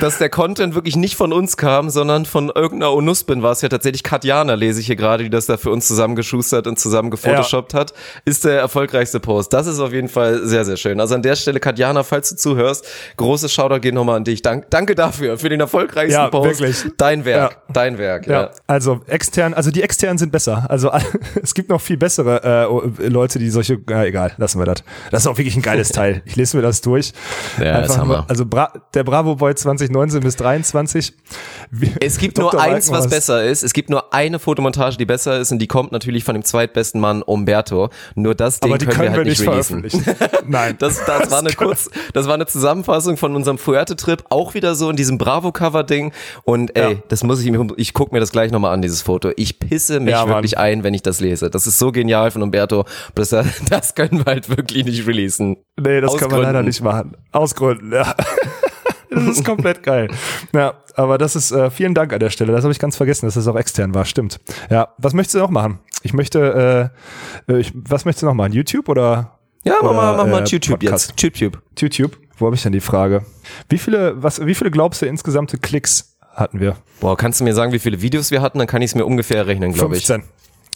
Dass 0.00 0.18
der 0.18 0.28
Content 0.28 0.74
wirklich 0.74 0.94
nicht 0.94 1.16
von 1.16 1.32
uns 1.32 1.56
kam, 1.56 1.88
sondern 1.88 2.26
von 2.26 2.50
irgendeiner 2.54 2.92
Onuspin 2.92 3.42
war 3.42 3.52
es 3.52 3.62
ja 3.62 3.70
tatsächlich 3.70 4.02
Katjana, 4.02 4.54
lese 4.54 4.78
ich 4.80 4.86
hier 4.86 4.96
gerade, 4.96 5.24
die 5.24 5.30
das 5.30 5.46
da 5.46 5.56
für 5.56 5.70
uns 5.70 5.88
zusammengeschustert 5.88 6.66
und 6.66 6.78
zusammen 6.78 7.10
gefotoshoppt 7.10 7.72
hat, 7.72 7.94
ist 8.26 8.44
der 8.44 8.58
erfolgreichste 8.60 9.20
Post. 9.20 9.54
Das 9.54 9.66
ist 9.66 9.78
auf 9.80 9.92
jeden 9.94 10.08
Fall 10.10 10.44
sehr, 10.46 10.66
sehr 10.66 10.76
schön. 10.76 11.00
Also 11.00 11.14
an 11.14 11.22
der 11.22 11.34
Stelle, 11.34 11.60
Katjana, 11.60 12.02
falls 12.02 12.28
du 12.28 12.36
zuhörst, 12.36 12.86
großes 13.16 13.50
Shoutout 13.54 13.80
geht 13.80 13.94
nochmal 13.94 14.16
an 14.18 14.24
dich. 14.24 14.42
Dank, 14.42 14.66
danke 14.68 14.94
dafür, 14.94 15.38
für 15.38 15.48
den 15.48 15.60
erfolgreichsten 15.60 16.12
Ja, 16.20 16.28
Post. 16.28 16.60
wirklich. 16.60 16.92
Dein 16.98 17.24
Werk, 17.24 17.52
Ja. 17.52 17.72
dein 17.72 17.96
Werk, 17.96 18.26
Ja, 18.26 18.32
ja. 18.42 18.50
also 18.66 19.00
extern, 19.06 19.54
also 19.54 19.70
die 19.70 19.82
externen 19.82 20.18
sind 20.18 20.30
besser. 20.30 20.66
Also 20.68 20.90
es 21.42 21.54
gibt 21.54 21.70
noch 21.70 21.80
viel 21.80 21.96
bessere 21.96 22.68
äh, 23.00 23.08
Leute, 23.08 23.38
die 23.38 23.48
solche, 23.48 23.78
ja, 23.88 24.04
egal, 24.04 24.32
lassen 24.36 24.58
wir 24.58 24.66
das. 24.66 24.84
Das 25.10 25.22
ist 25.22 25.26
auch 25.26 25.38
wirklich 25.38 25.56
ein 25.56 25.62
geiles 25.62 25.88
Teil. 25.92 26.20
Ich 26.26 26.36
lese 26.36 26.58
mir 26.58 26.62
das 26.62 26.82
durch. 26.82 27.12
Ja, 27.58 27.78
ist 27.78 27.96
Hammer. 27.96 28.16
nur- 28.18 28.24
also 28.30 28.44
Bra 28.44 28.70
der 28.92 29.04
Bravo 29.04 29.36
Boy 29.36 29.53
2019 29.54 30.20
bis 30.20 30.36
23. 30.36 31.12
Wie- 31.70 31.92
Es 32.00 32.18
gibt 32.18 32.38
nur 32.38 32.60
eins, 32.60 32.90
was 32.90 33.08
besser 33.08 33.44
ist. 33.44 33.62
Es 33.62 33.72
gibt 33.72 33.90
nur 33.90 34.12
eine 34.14 34.38
Fotomontage, 34.38 34.96
die 34.96 35.04
besser 35.06 35.38
ist 35.40 35.52
und 35.52 35.58
die 35.58 35.66
kommt 35.66 35.92
natürlich 35.92 36.24
von 36.24 36.34
dem 36.34 36.44
zweitbesten 36.44 37.00
Mann 37.00 37.22
Umberto. 37.22 37.88
Nur 38.14 38.34
das 38.34 38.60
Ding 38.60 38.70
Aber 38.70 38.78
die 38.78 38.86
können, 38.86 39.02
wir 39.02 39.12
halt 39.12 39.26
nicht, 39.26 39.42
veröffentlichen. 39.42 40.00
releasen. 40.02 40.28
Nein. 40.48 40.76
Das, 40.78 41.04
das, 41.04 41.30
war 41.30 41.38
eine 41.40 41.52
kurz, 41.56 41.90
das 42.12 42.26
war 42.26 42.34
eine 42.34 42.46
Zusammenfassung 42.46 43.16
von 43.16 43.34
unserem 43.36 43.58
Fuerte-Trip, 43.58 44.24
auch 44.30 44.54
wieder 44.54 44.74
so 44.74 44.90
in 44.90 44.96
diesem 44.96 45.18
Bravo-Cover-Ding. 45.18 46.12
Und 46.44 46.76
ey, 46.76 46.92
Ja. 46.94 46.98
das 47.08 47.22
muss 47.24 47.40
ich 47.42 47.50
mir, 47.50 47.66
ich 47.76 47.94
guck 47.94 48.12
mir 48.12 48.20
das 48.20 48.30
gleich 48.32 48.50
nochmal 48.52 48.72
an, 48.74 48.82
dieses 48.82 49.02
Foto. 49.02 49.30
Ich 49.36 49.58
pisse 49.58 50.00
mich 50.00 50.12
Ja, 50.12 50.28
wirklich 50.28 50.58
ein, 50.58 50.82
wenn 50.84 50.94
ich 50.94 51.02
das 51.02 51.20
lese. 51.20 51.50
Das 51.50 51.66
ist 51.66 51.78
so 51.78 51.92
genial 51.92 52.30
von 52.30 52.42
Umberto. 52.42 52.84
Das, 53.14 53.30
das 53.70 53.94
können 53.94 54.18
wir 54.18 54.24
halt 54.26 54.48
wirklich 54.48 54.84
nicht 54.84 55.06
releasen. 55.06 55.56
Nee, 55.80 56.00
das 56.00 56.12
Aus 56.12 56.18
kann 56.20 56.30
man 56.30 56.40
leider 56.40 56.52
Gründen. 56.52 56.68
nicht 56.68 56.82
machen. 56.82 57.16
Aus 57.32 57.54
Gründen, 57.54 57.92
ja. 57.92 58.14
das 59.10 59.38
ist 59.38 59.44
komplett 59.44 59.82
geil. 59.82 60.08
Ja, 60.52 60.74
aber 60.94 61.18
das 61.18 61.36
ist, 61.36 61.52
äh, 61.52 61.70
vielen 61.70 61.94
Dank 61.94 62.12
an 62.12 62.20
der 62.20 62.30
Stelle. 62.30 62.52
Das 62.52 62.64
habe 62.64 62.72
ich 62.72 62.78
ganz 62.78 62.96
vergessen, 62.96 63.26
dass 63.26 63.34
das 63.34 63.46
auch 63.48 63.56
extern 63.56 63.94
war. 63.94 64.04
Stimmt. 64.04 64.40
Ja, 64.70 64.88
was 64.98 65.14
möchtest 65.14 65.36
du 65.36 65.38
noch 65.40 65.50
machen? 65.50 65.78
Ich 66.02 66.12
möchte, 66.12 66.92
äh, 67.48 67.52
äh, 67.52 67.58
ich, 67.58 67.72
was 67.74 68.04
möchtest 68.04 68.22
du 68.22 68.26
noch 68.26 68.34
machen? 68.34 68.52
YouTube 68.52 68.88
oder? 68.88 69.38
Ja, 69.64 69.76
mach 69.82 69.90
oder, 69.90 69.96
mal, 69.96 70.16
mach 70.16 70.26
mal 70.26 70.42
äh, 70.42 70.46
YouTube 70.46 70.80
Podcast? 70.80 71.10
jetzt. 71.10 71.22
YouTube. 71.22 71.62
YouTube? 71.78 72.18
Wo 72.36 72.46
habe 72.46 72.56
ich 72.56 72.62
denn 72.62 72.72
die 72.72 72.80
Frage? 72.80 73.24
Wie 73.68 73.78
viele, 73.78 74.22
was, 74.22 74.44
wie 74.44 74.54
viele 74.54 74.70
glaubst 74.70 75.02
du 75.02 75.06
insgesamte 75.06 75.58
Klicks 75.58 76.16
hatten 76.34 76.60
wir? 76.60 76.76
Boah, 77.00 77.16
kannst 77.16 77.40
du 77.40 77.44
mir 77.44 77.54
sagen, 77.54 77.72
wie 77.72 77.78
viele 77.78 78.02
Videos 78.02 78.30
wir 78.30 78.42
hatten? 78.42 78.58
Dann 78.58 78.66
kann 78.66 78.82
ich 78.82 78.90
es 78.90 78.94
mir 78.94 79.06
ungefähr 79.06 79.46
rechnen, 79.46 79.72
glaube 79.72 79.96
ich. 79.96 80.06
15. 80.06 80.28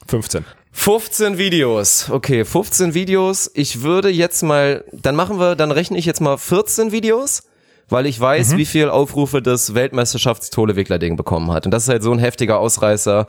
15. 0.07 0.45
15 0.73 1.39
Videos. 1.39 2.09
Okay, 2.09 2.45
15 2.45 2.95
Videos. 2.95 3.51
Ich 3.55 3.83
würde 3.83 4.09
jetzt 4.09 4.43
mal, 4.43 4.85
dann 4.93 5.17
machen 5.17 5.39
wir, 5.39 5.57
dann 5.57 5.73
rechne 5.73 5.99
ich 5.99 6.07
jetzt 6.07 6.21
mal 6.21 6.39
14 6.39 6.93
Videos, 6.93 7.43
weil 7.89 8.07
ich 8.07 8.21
weiß, 8.21 8.57
wie 8.57 8.65
viel 8.65 8.91
Aufrufe 8.91 9.41
das 9.43 9.75
Weltmeisterschafts-Tolewickler-Ding 9.75 11.17
bekommen 11.17 11.51
hat. 11.53 11.67
Und 11.67 11.73
das 11.73 11.85
ist 11.85 11.89
halt 11.89 12.03
so 12.03 12.13
ein 12.13 12.19
heftiger 12.19 12.59
Ausreißer, 12.59 13.27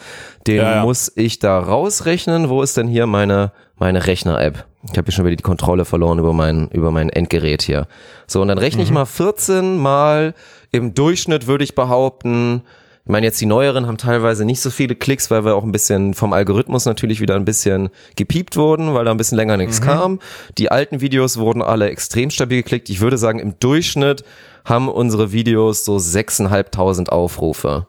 den 0.47 0.57
Ja, 0.57 0.75
ja. 0.75 0.81
muss 0.83 1.11
ich 1.15 1.39
da 1.39 1.59
rausrechnen. 1.59 2.49
Wo 2.49 2.61
ist 2.61 2.77
denn 2.77 2.87
hier 2.87 3.05
meine, 3.07 3.51
meine 3.77 4.05
Rechner-App? 4.05 4.65
Ich 4.91 4.97
habe 4.97 5.05
hier 5.05 5.13
schon 5.13 5.25
wieder 5.25 5.35
die 5.35 5.43
Kontrolle 5.43 5.85
verloren 5.85 6.19
über 6.19 6.33
mein, 6.33 6.69
über 6.69 6.91
mein 6.91 7.09
Endgerät 7.09 7.61
hier. 7.61 7.87
So, 8.27 8.41
und 8.41 8.47
dann 8.47 8.57
rechne 8.57 8.83
ich 8.83 8.91
mal 8.91 9.05
14 9.05 9.77
mal 9.77 10.33
im 10.71 10.93
Durchschnitt 10.93 11.47
würde 11.47 11.63
ich 11.63 11.75
behaupten, 11.75 12.61
ich 13.09 13.11
meine, 13.11 13.25
jetzt 13.25 13.41
die 13.41 13.47
neueren 13.47 13.87
haben 13.87 13.97
teilweise 13.97 14.45
nicht 14.45 14.61
so 14.61 14.69
viele 14.69 14.93
Klicks, 14.93 15.31
weil 15.31 15.43
wir 15.43 15.55
auch 15.55 15.63
ein 15.63 15.71
bisschen 15.71 16.13
vom 16.13 16.31
Algorithmus 16.31 16.85
natürlich 16.85 17.21
wieder 17.21 17.35
ein 17.35 17.43
bisschen 17.43 17.89
gepiept 18.15 18.55
wurden, 18.55 18.93
weil 18.93 19.03
da 19.03 19.09
ein 19.09 19.17
bisschen 19.17 19.35
länger 19.35 19.57
nichts 19.57 19.81
kam. 19.81 20.19
Die 20.59 20.69
alten 20.69 21.01
Videos 21.01 21.37
wurden 21.37 21.63
alle 21.63 21.89
extrem 21.89 22.29
stabil 22.29 22.61
geklickt. 22.61 22.87
Ich 22.89 22.99
würde 22.99 23.17
sagen, 23.17 23.39
im 23.39 23.57
Durchschnitt 23.59 24.23
haben 24.69 24.87
unsere 24.87 25.31
Videos 25.31 25.83
so 25.83 25.97
6.500 25.97 27.09
Aufrufe. 27.09 27.87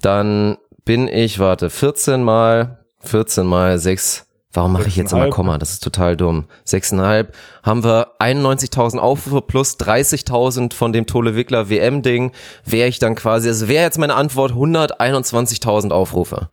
Dann 0.00 0.56
bin 0.84 1.08
ich, 1.08 1.38
warte, 1.38 1.70
14 1.70 2.22
mal, 2.22 2.84
14 3.00 3.46
mal 3.46 3.78
6. 3.78 4.26
Warum 4.54 4.72
mache 4.72 4.88
ich 4.88 4.96
jetzt 4.96 5.12
immer 5.12 5.26
6,5? 5.26 5.30
Komma? 5.30 5.58
Das 5.58 5.70
ist 5.70 5.82
total 5.82 6.16
dumm. 6.16 6.46
6,5 6.66 7.28
haben 7.62 7.84
wir 7.84 8.08
91.000 8.18 8.98
Aufrufe 8.98 9.40
plus 9.40 9.78
30.000 9.78 10.74
von 10.74 10.92
dem 10.92 11.06
Tole 11.06 11.36
Wickler 11.36 11.70
WM-Ding. 11.70 12.32
Wäre 12.64 12.88
ich 12.88 12.98
dann 12.98 13.14
quasi, 13.14 13.48
also 13.48 13.68
wäre 13.68 13.84
jetzt 13.84 13.98
meine 13.98 14.14
Antwort 14.14 14.52
121.000 14.52 15.90
Aufrufe. 15.90 16.50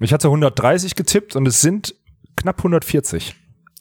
Ich 0.00 0.12
hatte 0.12 0.28
130 0.28 0.94
getippt 0.94 1.36
und 1.36 1.46
es 1.46 1.60
sind 1.60 1.94
knapp 2.36 2.58
140. 2.58 3.34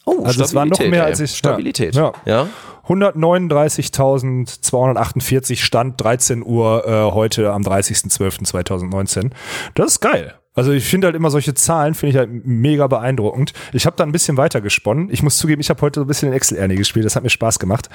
Oh, 0.06 0.24
Also 0.24 0.44
es 0.44 0.54
war 0.56 0.66
noch 0.66 0.80
mehr, 0.80 1.04
ey. 1.04 1.12
als 1.12 1.20
ich- 1.20 1.36
Stabilität. 1.36 1.94
Ja. 1.96 2.14
ja. 2.26 2.48
139.248 2.88 5.64
Stand 5.64 6.02
13 6.02 6.44
Uhr 6.46 6.86
äh, 6.88 7.12
heute 7.14 7.52
am 7.52 7.62
30.12.2019. 7.64 9.32
Das 9.76 9.92
ist 9.94 10.00
geil. 10.02 10.36
Also 10.54 10.72
ich 10.74 10.84
finde 10.84 11.08
halt 11.08 11.16
immer 11.16 11.30
solche 11.30 11.54
Zahlen, 11.54 11.94
finde 11.94 12.12
ich 12.12 12.18
halt 12.18 12.30
mega 12.46 12.86
beeindruckend. 12.88 13.54
Ich 13.72 13.86
habe 13.86 13.96
da 13.96 14.04
ein 14.04 14.12
bisschen 14.12 14.36
weiter 14.36 14.60
gesponnen. 14.60 15.08
Ich 15.10 15.24
muss 15.24 15.38
zugeben, 15.38 15.62
ich 15.62 15.70
habe 15.70 15.82
heute 15.82 16.02
so 16.02 16.06
ein 16.06 16.08
bisschen 16.08 16.28
in 16.30 16.34
Excel-Ernie 16.36 16.76
gespielt. 16.76 17.06
Das 17.06 17.16
hat 17.16 17.24
mir 17.24 17.30
Spaß 17.30 17.58
gemacht. 17.60 17.88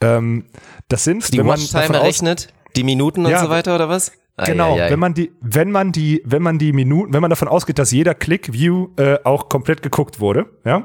Ähm, 0.00 0.46
das 0.88 1.04
sind, 1.04 1.30
Die 1.34 1.38
wenn 1.38 1.44
man 1.46 1.58
Watchtime 1.60 1.98
errechnet, 1.98 2.48
die 2.76 2.84
Minuten 2.84 3.26
und 3.26 3.30
Ja, 3.32 3.40
so 3.42 3.50
weiter 3.50 3.74
oder 3.74 3.90
was? 3.90 4.12
Genau, 4.46 4.76
Eieiei. 4.76 4.90
wenn 4.90 5.00
man 5.00 5.14
die, 5.14 5.32
wenn 5.40 5.70
man 5.72 5.90
die, 5.92 6.22
wenn 6.24 6.42
man 6.42 6.58
die 6.58 6.72
Minuten, 6.72 7.12
wenn 7.12 7.20
man 7.20 7.28
davon 7.28 7.48
ausgeht, 7.48 7.78
dass 7.78 7.90
jeder 7.90 8.14
Click 8.14 8.52
View 8.52 8.88
äh, 8.96 9.18
auch 9.24 9.48
komplett 9.48 9.82
geguckt 9.82 10.20
wurde, 10.20 10.46
ja, 10.64 10.84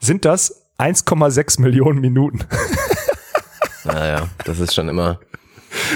sind 0.00 0.24
das 0.24 0.62
1,6 0.78 1.60
Millionen 1.60 2.00
Minuten. 2.00 2.40
Naja, 3.84 4.28
das 4.44 4.58
ist 4.58 4.74
schon 4.74 4.88
immer. 4.88 5.20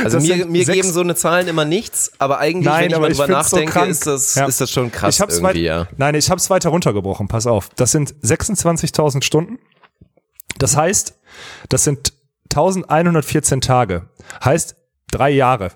Also 0.05 0.19
Das 0.19 0.27
mir, 0.27 0.47
mir 0.47 0.65
geben 0.65 0.91
so 0.93 1.01
eine 1.01 1.15
Zahlen 1.17 1.49
immer 1.49 1.65
nichts, 1.65 2.13
aber 2.19 2.39
eigentlich, 2.39 2.67
Nein, 2.67 2.83
wenn 2.83 2.89
ich 2.91 2.95
aber 2.97 3.09
mal 3.09 3.13
drüber 3.13 3.27
so 3.27 3.33
nachdenke, 3.57 3.73
krank. 3.73 3.91
ist, 3.91 4.07
das, 4.07 4.35
Ja. 4.35 4.47
ist 4.47 4.61
das 4.61 4.71
schon 4.71 4.93
krass 4.93 5.15
ich 5.15 5.21
hab's 5.21 5.39
irgendwie, 5.39 5.55
weit, 5.61 5.63
ja. 5.65 5.89
Nein, 5.97 6.15
ich 6.15 6.31
habe 6.31 6.39
es 6.39 6.51
weiter 6.51 6.69
runtergebrochen. 6.71 7.29
Pass 7.29 7.47
auf, 7.47 7.69
das 7.77 7.91
sind 7.93 8.15
26.000 8.23 9.25
Stunden. 9.25 9.59
Das 10.59 10.77
heißt, 10.77 11.19
das 11.69 11.85
sind 11.85 12.13
1114 12.51 13.61
Tage. 13.61 14.09
Heißt 14.45 14.77
drei 15.11 15.31
Jahre 15.31 15.71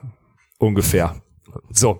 ungefähr. 0.59 1.17
So, 1.71 1.99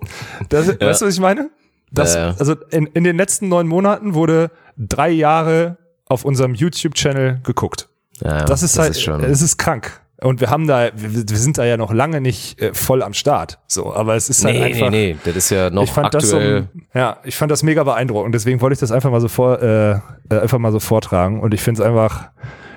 das, 0.49 0.67
weißt 0.67 1.01
du, 1.01 1.05
was 1.07 1.13
ich 1.13 1.19
meine? 1.19 1.49
Das, 1.91 2.13
Ja, 2.13 2.27
ja. 2.29 2.35
Also 2.37 2.55
in, 2.71 2.85
in 2.87 3.03
den 3.03 3.17
letzten 3.17 3.47
neun 3.49 3.67
Monaten 3.67 4.13
wurde 4.13 4.51
drei 4.77 5.09
Jahre 5.09 5.77
auf 6.07 6.25
unserem 6.25 6.53
YouTube-Channel 6.53 7.41
geguckt. 7.43 7.89
Ja, 8.21 8.45
Das 8.45 8.63
ist 8.63 8.77
halt, 8.79 8.97
schon. 8.99 9.23
es 9.23 9.41
ist 9.41 9.57
krank. 9.57 10.01
Und 10.21 10.39
wir 10.39 10.49
haben 10.49 10.65
da, 10.65 10.91
wir, 10.95 11.27
wir 11.29 11.37
sind 11.37 11.57
da 11.57 11.65
ja 11.65 11.75
noch 11.75 11.91
lange 11.91 12.21
nicht 12.21 12.59
äh, 12.61 12.73
voll 12.73 13.03
am 13.03 13.13
Start. 13.13 13.59
So, 13.67 13.93
aber 13.93 14.15
es 14.15 14.29
ist 14.29 14.45
halt 14.45 14.55
nee, 14.55 14.63
einfach. 14.63 14.89
nee, 14.89 15.13
nee, 15.13 15.17
das 15.25 15.35
ist 15.35 15.49
ja 15.49 15.69
noch 15.69 15.83
ich 15.83 15.91
fand 15.91 16.15
aktuell. 16.15 16.61
das 16.61 16.69
so, 16.71 16.97
ja, 16.97 17.17
ich 17.25 17.35
fand 17.35 17.51
das 17.51 17.63
mega 17.63 17.83
beeindruckend. 17.83 18.33
Deswegen 18.33 18.61
wollte 18.61 18.73
ich 18.75 18.79
das 18.79 18.91
einfach 18.91 19.11
mal 19.11 19.19
so 19.19 19.27
vor, 19.27 19.61
äh, 19.61 19.91
äh, 19.91 19.99
einfach 20.29 20.57
mal 20.57 20.71
so 20.71 20.79
vortragen. 20.79 21.41
Und 21.41 21.53
ich 21.53 21.61
finde 21.61 21.81
es 21.81 21.87
einfach, 21.87 22.29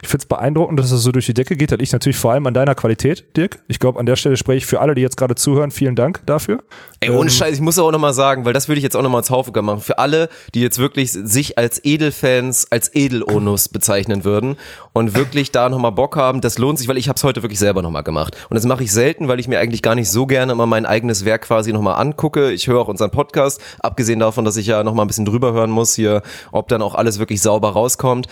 ich 0.02 0.08
finde 0.08 0.22
es 0.22 0.26
beeindruckend, 0.26 0.78
dass 0.78 0.90
es 0.90 1.02
so 1.02 1.12
durch 1.12 1.26
die 1.26 1.34
Decke 1.34 1.56
geht. 1.56 1.72
Das 1.72 1.78
liegt 1.78 1.92
natürlich 1.92 2.16
vor 2.16 2.32
allem 2.32 2.46
an 2.46 2.54
deiner 2.54 2.74
Qualität, 2.74 3.36
Dirk. 3.36 3.58
Ich 3.68 3.78
glaube, 3.78 3.98
an 3.98 4.06
der 4.06 4.16
Stelle 4.16 4.36
spreche 4.36 4.58
ich 4.58 4.66
für 4.66 4.80
alle, 4.80 4.94
die 4.94 5.02
jetzt 5.02 5.16
gerade 5.16 5.34
zuhören. 5.34 5.70
Vielen 5.70 5.96
Dank 5.96 6.22
dafür. 6.26 6.62
Ey, 7.00 7.10
ohne 7.10 7.30
Scheiß, 7.30 7.54
ich 7.54 7.60
muss 7.60 7.78
auch 7.78 7.92
nochmal 7.92 8.14
sagen, 8.14 8.44
weil 8.44 8.52
das 8.52 8.68
würde 8.68 8.78
ich 8.78 8.82
jetzt 8.82 8.96
auch 8.96 9.02
nochmal 9.02 9.20
als 9.20 9.30
Haufiger 9.30 9.62
machen. 9.62 9.80
Für 9.80 9.98
alle, 9.98 10.28
die 10.54 10.60
jetzt 10.60 10.78
wirklich 10.78 11.12
sich 11.12 11.58
als 11.58 11.84
Edelfans, 11.84 12.70
als 12.70 12.94
Edelonus 12.94 13.68
bezeichnen 13.68 14.24
würden 14.24 14.56
und 14.92 15.14
wirklich 15.14 15.52
da 15.52 15.68
nochmal 15.68 15.92
Bock 15.92 16.16
haben, 16.16 16.40
das 16.40 16.58
lohnt 16.58 16.78
sich, 16.78 16.88
weil 16.88 16.98
ich 16.98 17.08
habe 17.08 17.16
es 17.16 17.24
heute 17.24 17.42
wirklich 17.42 17.58
selber 17.58 17.82
nochmal 17.82 18.02
gemacht. 18.02 18.36
Und 18.50 18.54
das 18.54 18.64
mache 18.64 18.84
ich 18.84 18.92
selten, 18.92 19.28
weil 19.28 19.40
ich 19.40 19.48
mir 19.48 19.58
eigentlich 19.58 19.82
gar 19.82 19.94
nicht 19.94 20.10
so 20.10 20.26
gerne 20.26 20.52
immer 20.52 20.66
mein 20.66 20.86
eigenes 20.86 21.24
Werk 21.24 21.42
quasi 21.42 21.72
nochmal 21.72 22.00
angucke. 22.00 22.50
Ich 22.52 22.66
höre 22.66 22.80
auch 22.80 22.88
unseren 22.88 23.10
Podcast, 23.10 23.60
abgesehen 23.80 24.18
davon, 24.18 24.44
dass 24.44 24.56
ich 24.56 24.66
ja 24.66 24.82
nochmal 24.82 25.04
ein 25.04 25.08
bisschen 25.08 25.24
drüber 25.24 25.52
hören 25.52 25.70
muss 25.70 25.94
hier, 25.94 26.22
ob 26.52 26.68
dann 26.68 26.82
auch 26.82 26.94
alles 26.94 27.18
wirklich 27.18 27.40
sauber 27.40 27.70
rauskommt, 27.70 28.26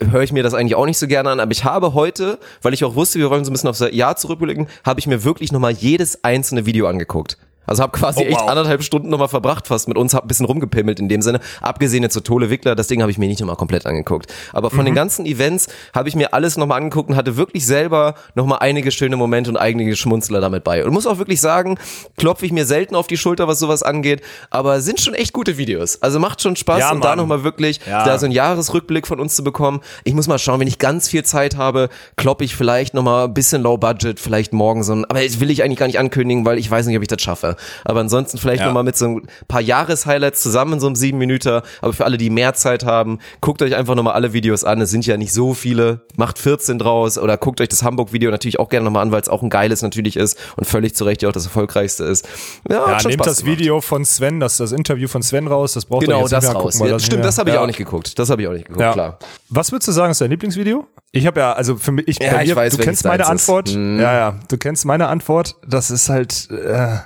höre 0.00 0.22
ich 0.22 0.32
mir 0.32 0.42
das 0.42 0.54
eigentlich 0.54 0.74
auch 0.74 0.86
nicht 0.86 0.98
so 0.98 1.06
gerne 1.06 1.11
an. 1.18 1.40
Aber 1.40 1.52
ich 1.52 1.64
habe 1.64 1.94
heute, 1.94 2.38
weil 2.62 2.74
ich 2.74 2.84
auch 2.84 2.94
wusste, 2.94 3.18
wir 3.18 3.30
wollen 3.30 3.44
so 3.44 3.50
ein 3.50 3.54
bisschen 3.54 3.70
aufs 3.70 3.84
Jahr 3.92 4.16
zurückblicken, 4.16 4.68
habe 4.84 5.00
ich 5.00 5.06
mir 5.06 5.24
wirklich 5.24 5.52
nochmal 5.52 5.72
jedes 5.72 6.24
einzelne 6.24 6.66
Video 6.66 6.86
angeguckt. 6.86 7.36
Also 7.66 7.82
habe 7.82 7.96
quasi 7.96 8.20
Oh, 8.22 8.24
echt 8.26 8.40
wow. 8.40 8.48
anderthalb 8.48 8.82
Stunden 8.82 9.08
nochmal 9.08 9.28
verbracht 9.28 9.68
fast 9.68 9.88
mit 9.88 9.96
uns, 9.96 10.14
hab 10.14 10.24
ein 10.24 10.28
bisschen 10.28 10.46
rumgepimmelt 10.46 10.98
in 11.00 11.08
dem 11.08 11.22
Sinne. 11.22 11.40
Abgesehen 11.60 12.02
jetzt 12.02 12.12
zu 12.14 12.20
Tole 12.20 12.50
Wickler, 12.50 12.74
das 12.74 12.88
Ding 12.88 13.00
habe 13.02 13.10
ich 13.10 13.18
mir 13.18 13.28
nicht 13.28 13.40
nochmal 13.40 13.56
komplett 13.56 13.86
angeguckt. 13.86 14.32
Aber 14.52 14.70
von 14.70 14.80
Mhm. 14.80 14.84
den 14.86 14.94
ganzen 14.94 15.26
Events 15.26 15.68
habe 15.94 16.08
ich 16.08 16.16
mir 16.16 16.34
alles 16.34 16.56
nochmal 16.56 16.78
angeguckt 16.78 17.10
und 17.10 17.16
hatte 17.16 17.36
wirklich 17.36 17.64
selber 17.66 18.14
nochmal 18.34 18.58
einige 18.60 18.90
schöne 18.90 19.16
Momente 19.16 19.50
und 19.50 19.56
einige 19.56 19.94
Schmunzler 19.96 20.40
damit 20.40 20.64
bei. 20.64 20.84
Und 20.84 20.92
muss 20.92 21.06
auch 21.06 21.18
wirklich 21.18 21.40
sagen, 21.40 21.78
klopfe 22.16 22.46
ich 22.46 22.52
mir 22.52 22.66
selten 22.66 22.94
auf 22.96 23.06
die 23.06 23.16
Schulter, 23.16 23.46
was 23.48 23.58
sowas 23.58 23.82
angeht, 23.82 24.22
aber 24.50 24.80
sind 24.80 25.00
schon 25.00 25.14
echt 25.14 25.32
gute 25.32 25.56
Videos. 25.56 26.00
Also 26.02 26.18
macht 26.18 26.42
schon 26.42 26.56
Spaß 26.56 26.80
Ja, 26.80 26.92
und 26.92 27.04
da 27.04 27.16
nochmal 27.16 27.44
wirklich 27.44 27.80
Ja. 27.86 28.04
da 28.04 28.18
so 28.18 28.26
einen 28.26 28.34
Jahresrückblick 28.34 29.06
von 29.06 29.20
uns 29.20 29.36
zu 29.36 29.44
bekommen. 29.44 29.80
Ich 30.04 30.14
muss 30.14 30.26
mal 30.26 30.38
schauen, 30.38 30.60
wenn 30.60 30.68
ich 30.68 30.78
ganz 30.78 31.08
viel 31.08 31.24
Zeit 31.24 31.56
habe, 31.56 31.88
kloppe 32.16 32.44
ich 32.44 32.56
vielleicht 32.56 32.94
nochmal 32.94 33.24
ein 33.26 33.34
bisschen 33.34 33.62
Low 33.62 33.76
Budget, 33.78 34.18
vielleicht 34.20 34.52
morgen 34.52 34.82
so 34.82 34.92
ein, 34.94 35.04
aber 35.04 35.22
das 35.22 35.40
will 35.40 35.50
ich 35.50 35.62
eigentlich 35.62 35.78
gar 35.78 35.86
nicht 35.86 35.98
ankündigen, 35.98 36.44
weil 36.44 36.58
ich 36.58 36.70
weiß 36.70 36.86
nicht, 36.86 36.96
ob 36.96 37.02
ich 37.02 37.08
das 37.08 37.22
schaffe. 37.22 37.51
Aber 37.84 38.00
ansonsten 38.00 38.38
vielleicht 38.38 38.60
Ja. 38.60 38.66
nochmal 38.66 38.84
mit 38.84 38.96
so 38.96 39.06
ein 39.06 39.28
paar 39.48 39.60
Jahreshighlights 39.60 40.42
zusammen 40.42 40.74
in 40.74 40.80
so 40.80 40.86
einem 40.86 40.96
sieben 40.96 41.18
Minüter. 41.18 41.62
Aber 41.80 41.92
für 41.92 42.04
alle, 42.04 42.18
die 42.18 42.30
mehr 42.30 42.54
Zeit 42.54 42.84
haben, 42.84 43.18
guckt 43.40 43.62
euch 43.62 43.74
einfach 43.74 43.94
nochmal 43.94 44.14
alle 44.14 44.32
Videos 44.32 44.64
an. 44.64 44.80
Es 44.80 44.90
sind 44.90 45.06
ja 45.06 45.16
nicht 45.16 45.32
so 45.32 45.54
viele. 45.54 46.02
Macht 46.16 46.38
14 46.38 46.78
draus 46.78 47.18
oder 47.18 47.36
guckt 47.36 47.60
euch 47.60 47.68
das 47.68 47.82
Hamburg-Video 47.82 48.30
natürlich 48.30 48.58
auch 48.58 48.68
gerne 48.68 48.84
nochmal 48.84 49.02
an, 49.02 49.12
weil 49.12 49.20
es 49.22 49.28
auch 49.28 49.42
ein 49.42 49.50
geiles 49.50 49.82
natürlich 49.82 50.16
ist 50.16 50.38
und 50.56 50.64
völlig 50.66 50.94
zu 50.94 51.04
Recht 51.04 51.22
ja 51.22 51.28
auch 51.28 51.32
das 51.32 51.44
erfolgreichste 51.44 52.04
ist. 52.04 52.26
Ja, 52.68 52.76
Ja, 52.76 52.98
nehmt 53.02 53.14
Spaß 53.14 53.26
das 53.26 53.38
gemacht. 53.42 53.58
Video 53.58 53.80
von 53.80 54.04
Sven, 54.04 54.40
das, 54.40 54.56
das 54.58 54.72
Interview 54.72 55.08
von 55.08 55.22
Sven 55.22 55.46
raus, 55.46 55.72
das 55.74 55.84
braucht 55.86 56.02
ihr 56.02 56.08
Genau, 56.08 56.20
jetzt 56.20 56.32
das 56.32 56.44
nicht 56.44 56.54
raus. 56.54 56.62
angucken, 56.74 56.80
weil 56.80 56.88
Ja, 56.88 56.94
das 56.94 57.04
stimmt, 57.06 57.24
das 57.24 57.38
habe 57.38 57.50
ich 57.50 57.54
ja. 57.56 57.62
auch 57.62 57.66
nicht 57.66 57.76
geguckt. 57.78 58.18
Das 58.18 58.30
habe 58.30 58.42
ich 58.42 58.48
auch 58.48 58.52
nicht 58.52 58.66
geguckt, 58.66 58.80
Ja. 58.80 58.92
klar. 58.92 59.18
Was 59.48 59.72
würdest 59.72 59.88
du 59.88 59.92
sagen, 59.92 60.10
ist 60.12 60.20
dein 60.20 60.30
Lieblingsvideo? 60.30 60.86
Ich 61.12 61.26
habe 61.26 61.40
ja, 61.40 61.52
also 61.52 61.76
für 61.76 61.92
mich, 61.92 62.08
ich, 62.08 62.18
Ja, 62.20 62.32
bei 62.32 62.42
ich 62.42 62.48
mir, 62.50 62.56
weiß, 62.56 62.76
du 62.76 62.82
kennst 62.82 63.04
meine 63.04 63.18
deins 63.24 63.42
ist. 63.42 63.48
Antwort. 63.48 63.68
Hm. 63.70 64.00
Ja, 64.00 64.12
ja, 64.14 64.38
du 64.48 64.56
kennst 64.56 64.84
meine 64.84 65.08
Antwort. 65.08 65.56
Das 65.66 65.90
ist 65.90 66.08
halt, 66.08 66.48
äh, 66.50 66.96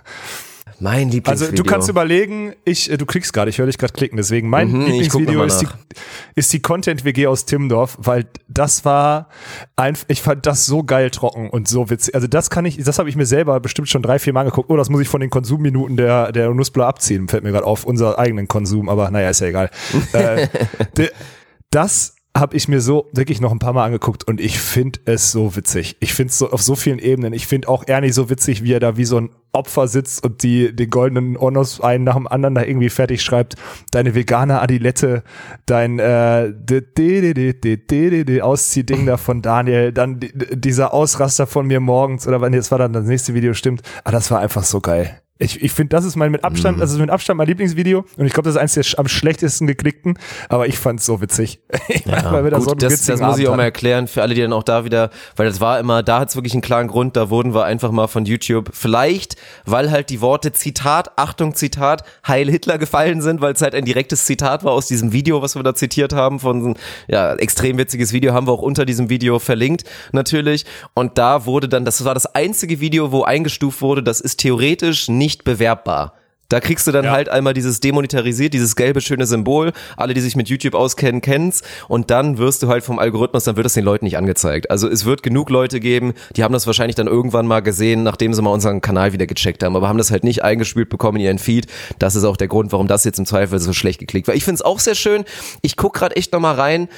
Mein 0.78 1.06
also 1.06 1.14
Lieblingsvideo. 1.14 1.62
du 1.62 1.70
kannst 1.70 1.88
überlegen, 1.88 2.54
ich, 2.64 2.90
äh, 2.90 2.98
du 2.98 3.06
klickst 3.06 3.32
gerade, 3.32 3.48
ich 3.48 3.58
höre 3.58 3.66
dich 3.66 3.78
gerade 3.78 3.94
klicken, 3.94 4.16
deswegen 4.16 4.50
mein 4.50 4.70
Mhm, 4.70 4.86
Lieblingsvideo 4.86 5.42
ist 5.44 5.58
die, 5.58 5.66
ist 6.34 6.52
die 6.52 6.60
Content-WG 6.60 7.26
aus 7.26 7.46
Timmendorf, 7.46 7.96
weil 7.98 8.26
das 8.48 8.84
war 8.84 9.28
ein, 9.76 9.96
ich 10.08 10.20
fand 10.20 10.44
das 10.44 10.66
so 10.66 10.82
geil 10.84 11.10
trocken 11.10 11.48
und 11.48 11.66
so 11.68 11.88
witzig. 11.88 12.14
Also 12.14 12.26
das 12.26 12.50
kann 12.50 12.66
ich, 12.66 12.82
das 12.82 12.98
habe 12.98 13.08
ich 13.08 13.16
mir 13.16 13.26
selber 13.26 13.58
bestimmt 13.60 13.88
schon 13.88 14.02
drei, 14.02 14.18
vier 14.18 14.32
Mal 14.32 14.40
angeguckt. 14.40 14.68
Oh, 14.70 14.76
das 14.76 14.90
muss 14.90 15.00
ich 15.00 15.08
von 15.08 15.20
den 15.20 15.30
Konsumminuten 15.30 15.96
der, 15.96 16.32
der 16.32 16.52
Nussbler 16.52 16.86
abziehen, 16.86 17.28
fällt 17.28 17.44
mir 17.44 17.52
gerade 17.52 17.66
auf, 17.66 17.84
unser 17.84 18.18
eigenen 18.18 18.48
Konsum, 18.48 18.88
aber 18.88 19.10
naja, 19.10 19.30
ist 19.30 19.40
ja 19.40 19.46
egal. 19.46 19.70
äh, 20.12 20.48
de, 20.96 21.10
das 21.70 22.15
habe 22.38 22.56
ich 22.56 22.68
mir 22.68 22.80
so 22.80 23.08
wirklich 23.12 23.40
noch 23.40 23.52
ein 23.52 23.58
paar 23.58 23.72
Mal 23.72 23.84
angeguckt 23.84 24.24
und 24.24 24.40
ich 24.40 24.58
finde 24.58 25.00
es 25.04 25.32
so 25.32 25.56
witzig. 25.56 25.96
Ich 26.00 26.14
finde 26.14 26.30
es 26.30 26.38
so 26.38 26.50
auf 26.50 26.62
so 26.62 26.74
vielen 26.76 26.98
Ebenen. 26.98 27.32
Ich 27.32 27.46
finde 27.46 27.68
auch 27.68 27.84
Ernie 27.86 28.10
so 28.10 28.30
witzig, 28.30 28.62
wie 28.62 28.72
er 28.72 28.80
da 28.80 28.96
wie 28.96 29.04
so 29.04 29.18
ein 29.18 29.30
Opfer 29.52 29.88
sitzt 29.88 30.24
und 30.24 30.42
die 30.42 30.74
den 30.74 30.90
goldenen 30.90 31.36
Ornos 31.36 31.80
einen 31.80 32.04
nach 32.04 32.14
dem 32.14 32.26
anderen 32.26 32.54
da 32.54 32.62
irgendwie 32.62 32.90
fertig 32.90 33.22
schreibt. 33.22 33.56
Deine 33.90 34.14
vegane 34.14 34.60
Adilette, 34.60 35.22
dein 35.64 35.98
äh, 35.98 36.52
Ausziehding 38.42 39.06
da 39.06 39.16
von 39.16 39.42
Daniel, 39.42 39.92
dann 39.92 40.20
dieser 40.20 40.92
Ausraster 40.92 41.46
von 41.46 41.66
mir 41.66 41.80
morgens 41.80 42.28
oder 42.28 42.40
wenn 42.40 42.52
jetzt 42.52 42.70
war 42.70 42.78
dann 42.78 42.92
das 42.92 43.06
nächste 43.06 43.34
Video 43.34 43.54
stimmt. 43.54 43.82
Ah, 44.04 44.10
das 44.10 44.30
war 44.30 44.40
einfach 44.40 44.64
so 44.64 44.80
geil. 44.80 45.20
Ich, 45.38 45.62
ich 45.62 45.72
finde, 45.72 45.90
das 45.94 46.04
ist 46.06 46.16
mein 46.16 46.30
mit 46.32 46.42
Mhm. 46.42 46.46
Abstand, 46.46 46.80
das 46.80 46.92
ist 46.92 46.98
mit 46.98 47.10
Abstand 47.10 47.36
mein 47.36 47.46
Lieblingsvideo 47.46 48.06
und 48.16 48.24
ich 48.26 48.32
glaube, 48.32 48.46
das 48.48 48.54
ist 48.54 48.60
eins 48.60 48.72
der 48.74 48.84
sch- 48.84 48.96
am 48.96 49.06
schlechtesten 49.06 49.66
geklickten, 49.66 50.18
aber 50.48 50.66
ich 50.66 50.78
fand's 50.78 51.04
so 51.04 51.20
witzig. 51.20 51.60
Weil 52.06 52.44
wir 52.44 52.50
da 52.52 52.56
Gut, 52.58 52.68
so 52.68 52.74
das, 52.74 53.04
das 53.04 53.20
muss 53.20 53.36
ich 53.38 53.44
Abend 53.44 53.48
auch 53.48 53.56
mal 53.56 53.64
erklären 53.64 54.08
für 54.08 54.22
alle, 54.22 54.34
die 54.34 54.40
dann 54.40 54.54
auch 54.54 54.62
da 54.62 54.84
wieder, 54.86 55.10
weil 55.36 55.46
das 55.46 55.60
war 55.60 55.78
immer, 55.78 56.02
da 56.02 56.20
hat 56.20 56.30
es 56.30 56.36
wirklich 56.36 56.54
einen 56.54 56.62
klaren 56.62 56.88
Grund, 56.88 57.16
da 57.16 57.28
wurden 57.28 57.52
wir 57.54 57.64
einfach 57.64 57.90
mal 57.90 58.06
von 58.06 58.24
YouTube, 58.24 58.70
vielleicht, 58.72 59.36
weil 59.66 59.90
halt 59.90 60.08
die 60.10 60.20
Worte 60.22 60.52
Zitat, 60.52 61.18
Achtung 61.18 61.54
Zitat, 61.54 62.02
Heil 62.26 62.50
Hitler 62.50 62.78
gefallen 62.78 63.20
sind, 63.20 63.40
weil 63.42 63.52
es 63.52 63.60
halt 63.60 63.74
ein 63.74 63.84
direktes 63.84 64.24
Zitat 64.24 64.64
war 64.64 64.72
aus 64.72 64.86
diesem 64.86 65.12
Video, 65.12 65.42
was 65.42 65.54
wir 65.54 65.62
da 65.62 65.74
zitiert 65.74 66.12
haben, 66.14 66.40
von 66.40 66.76
ja, 67.08 67.34
extrem 67.34 67.76
witziges 67.76 68.12
Video, 68.14 68.32
haben 68.32 68.46
wir 68.46 68.52
auch 68.52 68.62
unter 68.62 68.86
diesem 68.86 69.10
Video 69.10 69.38
verlinkt, 69.38 69.84
natürlich. 70.12 70.64
Und 70.94 71.18
da 71.18 71.44
wurde 71.44 71.68
dann, 71.68 71.84
das 71.84 72.04
war 72.06 72.14
das 72.14 72.26
einzige 72.34 72.80
Video, 72.80 73.12
wo 73.12 73.22
eingestuft 73.22 73.82
wurde, 73.82 74.02
das 74.02 74.20
ist 74.22 74.40
theoretisch 74.40 75.08
nicht 75.26 75.42
bewerbbar. 75.42 76.12
Da 76.48 76.60
kriegst 76.60 76.86
du 76.86 76.92
dann 76.92 77.06
Ja. 77.06 77.10
halt 77.10 77.28
einmal 77.28 77.54
dieses 77.54 77.80
demonetarisiert, 77.80 78.54
dieses 78.54 78.76
gelbe 78.76 79.00
schöne 79.00 79.26
Symbol. 79.26 79.72
Alle, 79.96 80.14
die 80.14 80.20
sich 80.20 80.36
mit 80.36 80.48
YouTube 80.48 80.74
auskennen, 80.76 81.20
kennen's. 81.20 81.62
Und 81.88 82.12
dann 82.12 82.38
wirst 82.38 82.62
du 82.62 82.68
halt 82.68 82.84
vom 82.84 83.00
Algorithmus, 83.00 83.42
dann 83.42 83.56
wird 83.56 83.64
das 83.64 83.74
den 83.74 83.82
Leuten 83.84 84.04
nicht 84.04 84.16
angezeigt. 84.16 84.70
Also 84.70 84.88
es 84.88 85.04
wird 85.04 85.24
genug 85.24 85.50
Leute 85.50 85.80
geben, 85.80 86.14
die 86.36 86.44
haben 86.44 86.52
das 86.54 86.68
wahrscheinlich 86.68 86.94
dann 86.94 87.08
irgendwann 87.08 87.48
mal 87.48 87.62
gesehen, 87.62 88.04
nachdem 88.04 88.32
sie 88.32 88.42
mal 88.42 88.50
unseren 88.50 88.80
Kanal 88.80 89.12
wieder 89.12 89.26
gecheckt 89.26 89.64
haben, 89.64 89.74
aber 89.74 89.88
haben 89.88 89.98
das 89.98 90.12
halt 90.12 90.22
nicht 90.22 90.44
eingespielt 90.44 90.88
bekommen 90.88 91.18
in 91.18 91.24
ihren 91.24 91.38
Feed. 91.40 91.66
Das 91.98 92.14
ist 92.14 92.22
auch 92.22 92.36
der 92.36 92.46
Grund, 92.46 92.70
warum 92.70 92.86
das 92.86 93.02
jetzt 93.02 93.18
im 93.18 93.26
Zweifel 93.26 93.58
so 93.58 93.72
schlecht 93.72 93.98
geklickt 93.98 94.28
war. 94.28 94.36
Ich 94.36 94.44
find's 94.44 94.62
auch 94.62 94.78
sehr 94.78 94.94
schön. 94.94 95.24
Ich 95.62 95.76
guck 95.76 95.94
gerade 95.94 96.14
echt 96.14 96.32
noch 96.32 96.38
mal 96.38 96.54
rein. 96.54 96.88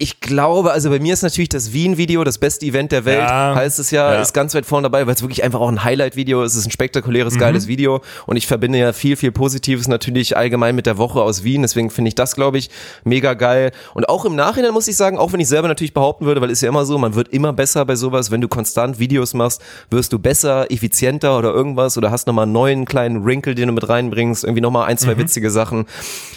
Ich 0.00 0.20
glaube, 0.20 0.70
also 0.70 0.90
bei 0.90 1.00
mir 1.00 1.12
ist 1.12 1.22
natürlich 1.22 1.48
das 1.48 1.72
Wien-Video 1.72 2.22
das 2.22 2.38
beste 2.38 2.64
Event 2.64 2.92
der 2.92 3.04
Welt, 3.04 3.18
Ja. 3.18 3.56
heißt 3.56 3.80
es 3.80 3.90
ja, 3.90 4.14
Ja. 4.14 4.20
ist 4.22 4.32
ganz 4.32 4.54
weit 4.54 4.64
vorne 4.64 4.84
dabei, 4.84 5.04
weil 5.08 5.14
es 5.16 5.22
wirklich 5.22 5.42
einfach 5.42 5.58
auch 5.58 5.68
ein 5.68 5.82
Highlight-Video 5.82 6.44
ist. 6.44 6.52
Es 6.52 6.58
ist 6.60 6.66
ein 6.66 6.70
spektakuläres, 6.70 7.34
Mhm. 7.34 7.38
geiles 7.40 7.66
Video 7.66 8.00
und 8.26 8.36
ich 8.36 8.46
verbinde 8.46 8.78
ja 8.78 8.92
viel, 8.92 9.16
viel 9.16 9.32
Positives 9.32 9.88
natürlich 9.88 10.36
allgemein 10.36 10.76
mit 10.76 10.86
der 10.86 10.98
Woche 10.98 11.20
aus 11.20 11.42
Wien. 11.42 11.62
Deswegen 11.62 11.90
finde 11.90 12.10
ich 12.10 12.14
das, 12.14 12.36
glaube 12.36 12.58
ich, 12.58 12.70
mega 13.02 13.34
geil. 13.34 13.72
Und 13.92 14.08
auch 14.08 14.24
im 14.24 14.36
Nachhinein 14.36 14.72
muss 14.72 14.86
ich 14.86 14.94
sagen, 14.96 15.18
auch 15.18 15.32
wenn 15.32 15.40
ich 15.40 15.48
selber 15.48 15.66
natürlich 15.66 15.94
behaupten 15.94 16.26
würde, 16.26 16.40
weil 16.40 16.50
ist 16.50 16.60
ja 16.62 16.68
immer 16.68 16.84
so, 16.84 16.96
man 16.96 17.16
wird 17.16 17.30
immer 17.30 17.52
besser 17.52 17.84
bei 17.84 17.96
sowas. 17.96 18.30
Wenn 18.30 18.40
du 18.40 18.46
konstant 18.46 19.00
Videos 19.00 19.34
machst, 19.34 19.60
wirst 19.90 20.12
du 20.12 20.20
besser, 20.20 20.70
effizienter 20.70 21.36
oder 21.36 21.52
irgendwas 21.52 21.98
oder 21.98 22.12
hast 22.12 22.28
nochmal 22.28 22.44
einen 22.44 22.52
neuen 22.52 22.84
kleinen 22.84 23.24
Wrinkle, 23.24 23.56
den 23.56 23.66
du 23.66 23.72
mit 23.72 23.88
reinbringst, 23.88 24.44
irgendwie 24.44 24.60
nochmal 24.60 24.86
ein, 24.86 24.94
Mhm. 24.94 24.98
zwei 24.98 25.18
witzige 25.18 25.50
Sachen. 25.50 25.86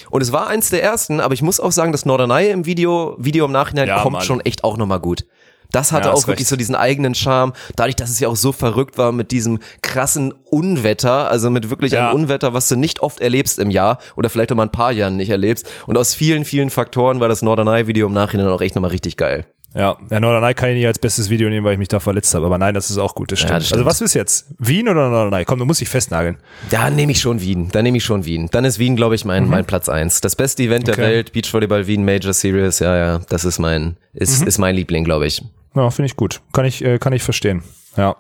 Und 0.09 0.21
es 0.21 0.31
war 0.31 0.47
eins 0.47 0.69
der 0.71 0.81
ersten, 0.83 1.19
aber 1.19 1.35
ich 1.35 1.43
muss 1.43 1.59
auch 1.59 1.71
sagen, 1.71 1.91
das 1.91 2.05
Norderney 2.05 2.49
im 2.49 2.65
Video, 2.65 3.15
Video 3.19 3.50
im 3.51 3.53
Nachhinein 3.53 3.87
Ja, 3.87 4.01
kommt 4.01 4.13
Mann. 4.13 4.21
schon 4.23 4.39
echt 4.41 4.63
auch 4.63 4.77
nochmal 4.77 4.99
gut. 4.99 5.25
Das 5.73 5.93
hatte 5.93 6.09
Ja, 6.09 6.13
auch 6.13 6.23
wirklich 6.27 6.39
recht. 6.39 6.49
so 6.49 6.55
diesen 6.57 6.75
eigenen 6.75 7.15
Charme, 7.15 7.53
dadurch, 7.77 7.95
dass 7.95 8.09
es 8.09 8.19
ja 8.19 8.27
auch 8.27 8.35
so 8.35 8.51
verrückt 8.51 8.97
war 8.97 9.13
mit 9.13 9.31
diesem 9.31 9.59
krassen 9.81 10.33
Unwetter, 10.49 11.29
also 11.31 11.49
mit 11.49 11.69
wirklich 11.69 11.93
Ja. 11.93 12.09
einem 12.09 12.15
Unwetter, 12.23 12.53
was 12.53 12.67
du 12.67 12.75
nicht 12.75 12.99
oft 13.01 13.21
erlebst 13.21 13.57
im 13.57 13.71
Jahr 13.71 13.99
oder 14.17 14.29
vielleicht 14.29 14.51
auch 14.51 14.57
mal 14.57 14.63
ein 14.63 14.71
paar 14.71 14.91
Jahren 14.91 15.15
nicht 15.15 15.29
erlebst. 15.29 15.69
Und 15.87 15.97
aus 15.97 16.13
vielen, 16.13 16.43
vielen 16.43 16.69
Faktoren 16.69 17.21
war 17.21 17.29
das 17.29 17.41
Norderney-Video 17.41 18.07
im 18.07 18.13
Nachhinein 18.13 18.47
auch 18.47 18.59
echt 18.59 18.75
nochmal 18.75 18.91
richtig 18.91 19.15
geil. 19.15 19.45
Ja, 19.73 19.97
der 20.09 20.19
Norderney 20.19 20.53
kann 20.53 20.69
ich 20.69 20.75
nicht 20.75 20.87
als 20.87 20.99
bestes 20.99 21.29
Video 21.29 21.49
nehmen, 21.49 21.65
weil 21.65 21.73
ich 21.73 21.79
mich 21.79 21.87
da 21.87 22.01
verletzt 22.01 22.35
habe. 22.35 22.45
Aber 22.45 22.57
nein, 22.57 22.73
das 22.73 22.91
ist 22.91 22.97
auch 22.97 23.15
gut, 23.15 23.31
das 23.31 23.39
stimmt. 23.39 23.53
das 23.53 23.67
stimmt. 23.67 23.77
Also 23.79 23.85
was 23.89 24.01
ist 24.01 24.13
jetzt? 24.13 24.47
Wien 24.59 24.89
oder 24.89 25.09
Norderney? 25.09 25.45
Komm, 25.45 25.59
du 25.59 25.65
musst 25.65 25.79
dich 25.79 25.87
festnageln. 25.87 26.37
Da 26.69 26.89
nehme 26.89 27.13
ich 27.13 27.21
schon 27.21 27.39
Wien, 27.39 27.69
da 27.71 27.81
nehme 27.81 27.97
ich 27.97 28.03
schon 28.03 28.25
Wien. 28.25 28.49
Dann 28.51 28.65
ist 28.65 28.79
Wien, 28.79 28.97
glaube 28.97 29.15
ich, 29.15 29.23
mein, 29.23 29.47
mein 29.47 29.63
Platz 29.65 29.87
eins. 29.87 30.19
Das 30.19 30.35
beste 30.35 30.63
Event 30.63 30.87
der 30.87 30.97
Mhm. 30.97 31.01
Okay. 31.03 31.11
Welt, 31.13 31.31
Beachvolleyball 31.31 31.87
Wien 31.87 32.03
Major 32.03 32.33
Series, 32.33 32.79
ja, 32.79 32.97
ja, 32.97 33.19
das 33.29 33.45
ist 33.45 33.59
mein, 33.59 33.95
ist, 34.13 34.41
Mhm. 34.41 34.47
ist 34.47 34.57
mein 34.57 34.75
Liebling, 34.75 35.05
glaube 35.05 35.25
ich. 35.27 35.41
Ja, 35.73 35.89
finde 35.89 36.07
ich 36.07 36.17
gut. 36.17 36.41
Kann 36.51 36.65
ich, 36.65 36.83
äh, 36.83 36.99
kann 36.99 37.13
ich 37.13 37.23
verstehen. 37.23 37.63
Ja. 37.95 38.17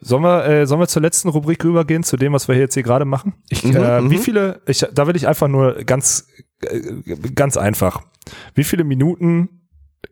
Sollen 0.00 0.22
wir, 0.22 0.44
äh, 0.44 0.66
sollen 0.66 0.80
wir 0.80 0.88
zur 0.88 1.02
letzten 1.02 1.28
Rubrik 1.28 1.64
rübergehen, 1.64 2.02
zu 2.02 2.16
dem, 2.16 2.32
was 2.32 2.48
wir 2.48 2.54
hier 2.56 2.62
jetzt 2.64 2.74
hier 2.74 2.82
gerade 2.82 3.04
machen? 3.04 3.34
Ich, 3.48 3.62
Mhm, 3.62 3.76
äh, 3.76 4.10
wie 4.10 4.18
viele, 4.18 4.60
ich, 4.66 4.84
da 4.92 5.06
will 5.06 5.14
ich 5.14 5.28
einfach 5.28 5.46
nur 5.46 5.74
ganz, 5.84 6.26
äh, 6.62 6.80
ganz 7.34 7.56
einfach. 7.56 8.02
Wie 8.54 8.64
viele 8.64 8.82
Minuten 8.84 9.59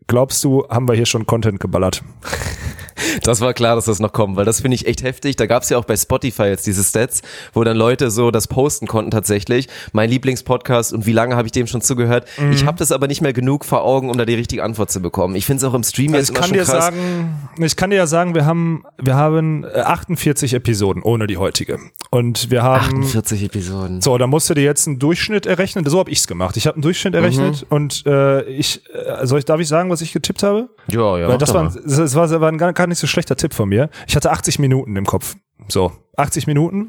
glaubst 0.07 0.43
du, 0.45 0.67
haben 0.69 0.89
wir 0.89 0.95
hier 0.95 1.07
schon 1.07 1.27
Content 1.27 1.61
geballert? 1.61 2.03
Das 3.23 3.41
war 3.41 3.55
klar, 3.55 3.77
dass 3.77 3.87
das 3.87 4.01
noch 4.01 4.13
kommt, 4.13 4.37
weil 4.37 4.45
das 4.45 4.61
finde 4.61 4.75
ich 4.75 4.87
echt 4.87 5.03
heftig. 5.03 5.37
Da 5.37 5.47
gab 5.47 5.63
es 5.63 5.69
ja 5.69 5.79
auch 5.79 5.85
bei 5.85 5.97
Spotify 5.97 6.45
jetzt 6.45 6.67
diese 6.67 6.83
Stats, 6.83 7.23
wo 7.53 7.65
dann 7.65 7.77
Leute 7.77 8.11
so 8.11 8.31
das 8.31 8.47
posten 8.49 8.87
konnten 8.87 9.11
tatsächlich. 9.11 9.69
Mein 9.93 10.11
Lieblingspodcast 10.11 10.93
und 10.93 11.07
wie 11.07 11.13
lange 11.13 11.37
habe 11.37 11.47
ich 11.47 11.53
dem 11.53 11.67
schon 11.67 11.81
zugehört. 11.81 12.27
Mhm. 12.39 12.53
Ich 12.53 12.65
habe 12.65 12.79
das 12.79 12.93
aber 12.93 13.07
nicht 13.07 13.21
mehr 13.21 13.33
genug 13.33 13.65
vor 13.65 13.83
Augen, 13.83 14.11
um 14.11 14.19
da 14.19 14.25
die 14.25 14.35
richtige 14.35 14.63
Antwort 14.63 14.91
zu 14.91 15.01
bekommen. 15.01 15.35
Ich 15.37 15.47
finde 15.47 15.65
es 15.65 15.71
auch 15.71 15.75
im 15.75 15.83
Stream 15.83 16.15
jetzt 16.15 16.31
Also 16.31 16.33
ich 16.33 16.39
immer 16.39 16.41
kann 16.41 16.49
schon 16.49 16.59
dir 16.59 16.65
krass. 16.65 16.85
sagen, 16.85 17.49
ich 17.59 17.77
kann 17.77 17.91
dir 17.91 17.97
ja 17.97 18.07
sagen, 18.07 18.35
wir 18.35 18.47
haben, 18.47 18.85
wir 18.99 19.15
haben 19.15 19.65
äh, 19.65 19.81
48 19.81 20.55
Episoden 20.55 21.03
ohne 21.03 21.27
die 21.27 21.37
heutige. 21.37 21.79
Und 22.11 22.51
wir 22.51 22.63
haben 22.63 23.03
48 23.03 23.45
Episoden. 23.45 24.01
So, 24.01 24.17
da 24.19 24.27
musst 24.27 24.49
du 24.51 24.55
dir 24.55 24.65
jetzt 24.65 24.87
einen 24.87 24.99
Durchschnitt 24.99 25.47
errechnen. 25.47 25.85
So 25.87 25.99
habe 25.99 26.11
ich's 26.11 26.27
gemacht. 26.27 26.57
Ich 26.57 26.67
habe 26.67 26.77
einen 26.77 26.83
Durchschnitt 26.83 27.15
errechnet 27.15 27.67
und 27.69 28.05
äh, 28.07 28.43
ich, 28.45 28.83
äh, 28.93 29.27
soll 29.27 29.39
ich, 29.39 29.45
darf 29.45 29.61
ich 29.61 29.69
sagen, 29.69 29.91
was 29.91 30.01
ich 30.01 30.13
getippt 30.13 30.43
habe? 30.43 30.69
Ja, 30.89 31.19
ja. 31.19 31.29
Weil 31.29 31.39
das 31.39 31.53
war, 31.55 31.65
das 31.65 32.15
war, 32.15 32.27
das 32.27 32.41
war 32.41 32.49
ein 32.49 32.59
gar 32.59 32.87
nicht 32.89 32.99
so 32.99 33.07
schlechter 33.07 33.37
Tipp 33.37 33.55
von 33.55 33.69
mir. 33.69 33.91
Ich 34.07 34.17
hatte 34.17 34.31
80 34.31 34.59
Minuten 34.59 34.97
im 34.97 35.07
Kopf. 35.07 35.37
So, 35.69 35.93
80 36.17 36.47
Minuten 36.47 36.87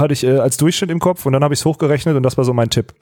hatte 0.00 0.12
ich 0.12 0.24
äh, 0.24 0.38
als 0.38 0.56
Durchschnitt 0.56 0.90
im 0.90 0.98
Kopf 1.00 1.26
und 1.26 1.32
dann 1.32 1.42
habe 1.42 1.54
ich 1.54 1.60
es 1.60 1.64
hochgerechnet 1.64 2.16
und 2.16 2.22
das 2.22 2.36
war 2.36 2.44
so 2.44 2.52
mein 2.52 2.70
Tipp. 2.70 2.92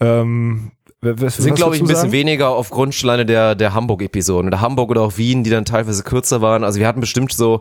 Ähm, 0.00 0.70
w- 1.00 1.14
w- 1.20 1.28
sind, 1.28 1.52
was 1.52 1.56
glaube 1.58 1.76
ich, 1.76 1.82
ein 1.82 1.86
bisschen 1.86 2.02
sagen? 2.02 2.12
weniger 2.12 2.50
auf 2.50 2.70
Grundsteine 2.70 3.26
der, 3.26 3.54
der 3.54 3.74
Hamburg-Episoden. 3.74 4.48
Oder 4.48 4.60
Hamburg 4.60 4.90
oder 4.90 5.02
auch 5.02 5.16
Wien, 5.16 5.44
die 5.44 5.50
dann 5.50 5.64
teilweise 5.64 6.02
kürzer 6.02 6.40
waren. 6.40 6.64
Also 6.64 6.78
wir 6.78 6.86
hatten 6.86 7.00
bestimmt 7.00 7.32
so 7.32 7.60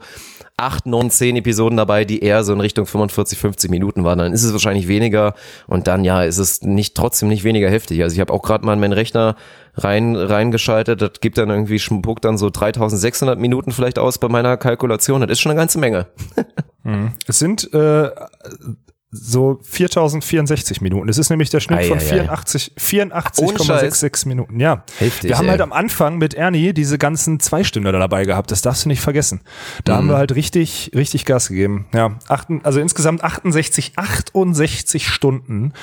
acht, 0.57 0.85
neun, 0.85 1.09
zehn 1.09 1.35
Episoden 1.35 1.77
dabei, 1.77 2.05
die 2.05 2.21
eher 2.21 2.43
so 2.43 2.53
in 2.53 2.61
Richtung 2.61 2.85
45, 2.85 3.37
50 3.37 3.71
Minuten 3.71 4.03
waren. 4.03 4.19
Dann 4.19 4.33
ist 4.33 4.43
es 4.43 4.53
wahrscheinlich 4.53 4.87
weniger 4.87 5.33
und 5.67 5.87
dann 5.87 6.03
ja, 6.03 6.23
ist 6.23 6.37
es 6.37 6.61
nicht 6.61 6.95
trotzdem 6.95 7.29
nicht 7.29 7.43
weniger 7.43 7.69
heftig. 7.69 8.01
Also 8.03 8.13
ich 8.13 8.19
habe 8.19 8.31
auch 8.31 8.43
gerade 8.43 8.65
mal 8.65 8.73
in 8.73 8.79
meinen 8.79 8.93
Rechner 8.93 9.35
rein 9.75 10.15
reingeschaltet. 10.15 11.01
Das 11.01 11.19
gibt 11.21 11.37
dann 11.37 11.49
irgendwie 11.49 11.79
spuckt 11.79 12.23
dann 12.25 12.37
so 12.37 12.49
3600 12.49 13.39
Minuten 13.39 13.71
vielleicht 13.71 13.97
aus 13.97 14.19
bei 14.19 14.29
meiner 14.29 14.57
Kalkulation. 14.57 15.21
Das 15.21 15.31
ist 15.31 15.41
schon 15.41 15.51
eine 15.51 15.59
ganze 15.59 15.79
Menge. 15.79 16.07
Es 17.27 17.39
sind 17.39 17.73
äh, 17.73 18.09
so 19.15 19.59
4064 19.61 20.81
Minuten. 20.81 21.07
Es 21.07 21.17
ist 21.17 21.29
nämlich 21.29 21.49
der 21.51 21.59
Schnitt 21.59 21.79
Ei, 21.79 21.87
von 21.87 21.99
ei, 21.99 22.01
ei. 22.01 22.05
84 22.05 22.73
84,66 22.77 24.27
Minuten. 24.27 24.59
Ja. 24.59 24.83
Heftig, 24.97 25.29
wir 25.29 25.37
haben 25.37 25.45
ey. 25.45 25.51
halt 25.51 25.61
am 25.61 25.71
Anfang 25.71 26.17
mit 26.17 26.33
Ernie 26.33 26.73
diese 26.73 26.97
ganzen 26.97 27.39
zwei 27.39 27.63
Stunden 27.63 27.91
dabei 27.93 28.25
gehabt. 28.25 28.51
Das 28.51 28.61
darfst 28.61 28.85
du 28.85 28.89
nicht 28.89 29.01
vergessen. 29.01 29.41
Da 29.85 29.93
Mhm. 29.93 29.97
haben 29.97 30.07
wir 30.09 30.17
halt 30.17 30.35
richtig, 30.35 30.91
richtig 30.95 31.25
Gas 31.25 31.47
gegeben. 31.49 31.85
Ja. 31.93 32.17
Also 32.63 32.79
insgesamt 32.79 33.23
68, 33.23 33.93
68 33.97 35.07
Stunden 35.07 35.73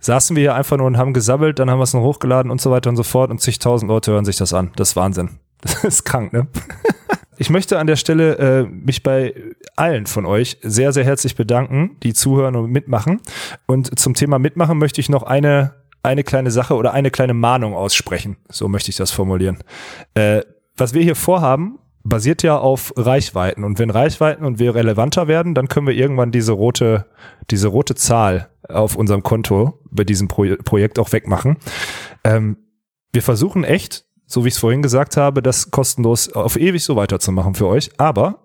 saßen 0.00 0.34
wir 0.36 0.40
hier 0.42 0.54
einfach 0.54 0.76
nur 0.76 0.86
und 0.86 0.96
haben 0.98 1.12
gesabbelt, 1.14 1.58
dann 1.58 1.70
haben 1.70 1.78
wir 1.78 1.84
es 1.84 1.94
noch 1.94 2.02
hochgeladen 2.02 2.50
und 2.50 2.60
so 2.60 2.70
weiter 2.70 2.90
und 2.90 2.96
so 2.96 3.04
fort 3.04 3.30
und 3.30 3.40
zigtausend 3.40 3.88
Leute 3.88 4.12
hören 4.12 4.24
sich 4.24 4.36
das 4.36 4.52
an. 4.52 4.72
Das 4.76 4.90
ist 4.90 4.96
Wahnsinn. 4.96 5.38
Das 5.62 5.84
ist 5.84 6.04
krank, 6.04 6.32
ne? 6.32 6.46
Ich 7.40 7.48
möchte 7.48 7.78
an 7.78 7.86
der 7.86 7.96
Stelle 7.96 8.36
äh, 8.36 8.62
mich 8.64 9.02
bei 9.02 9.34
allen 9.74 10.04
von 10.04 10.26
euch 10.26 10.58
sehr, 10.60 10.92
sehr 10.92 11.04
herzlich 11.04 11.36
bedanken, 11.36 11.96
die 12.02 12.12
zuhören 12.12 12.54
und 12.54 12.70
mitmachen. 12.70 13.22
Und 13.64 13.98
zum 13.98 14.12
Thema 14.12 14.38
Mitmachen 14.38 14.76
möchte 14.76 15.00
ich 15.00 15.08
noch 15.08 15.22
eine, 15.22 15.72
eine 16.02 16.22
kleine 16.22 16.50
Sache 16.50 16.74
oder 16.74 16.92
eine 16.92 17.10
kleine 17.10 17.32
Mahnung 17.32 17.72
aussprechen. 17.72 18.36
So 18.50 18.68
möchte 18.68 18.90
ich 18.90 18.96
das 18.96 19.10
formulieren. 19.10 19.56
Äh, 20.12 20.42
was 20.76 20.92
wir 20.92 21.02
hier 21.02 21.16
vorhaben, 21.16 21.78
basiert 22.04 22.42
ja 22.42 22.58
auf 22.58 22.92
Reichweiten. 22.94 23.64
Und 23.64 23.78
wenn 23.78 23.88
Reichweiten 23.88 24.44
und 24.44 24.58
wir 24.58 24.74
relevanter 24.74 25.26
werden, 25.26 25.54
dann 25.54 25.68
können 25.68 25.86
wir 25.86 25.94
irgendwann 25.94 26.32
diese 26.32 26.52
rote, 26.52 27.06
diese 27.50 27.68
rote 27.68 27.94
Zahl 27.94 28.50
auf 28.68 28.96
unserem 28.96 29.22
Konto 29.22 29.80
bei 29.90 30.04
diesem 30.04 30.28
Pro 30.28 30.44
Projekt 30.62 30.98
auch 30.98 31.10
wegmachen. 31.12 31.56
Ähm, 32.22 32.58
wir 33.14 33.22
versuchen 33.22 33.64
echt, 33.64 34.04
so 34.30 34.44
wie 34.44 34.48
ich 34.48 34.54
es 34.54 34.60
vorhin 34.60 34.80
gesagt 34.80 35.16
habe, 35.16 35.42
das 35.42 35.72
kostenlos 35.72 36.32
auf 36.32 36.56
ewig 36.56 36.84
so 36.84 36.94
weiterzumachen 36.94 37.54
für 37.54 37.66
euch. 37.66 37.90
Aber 37.98 38.38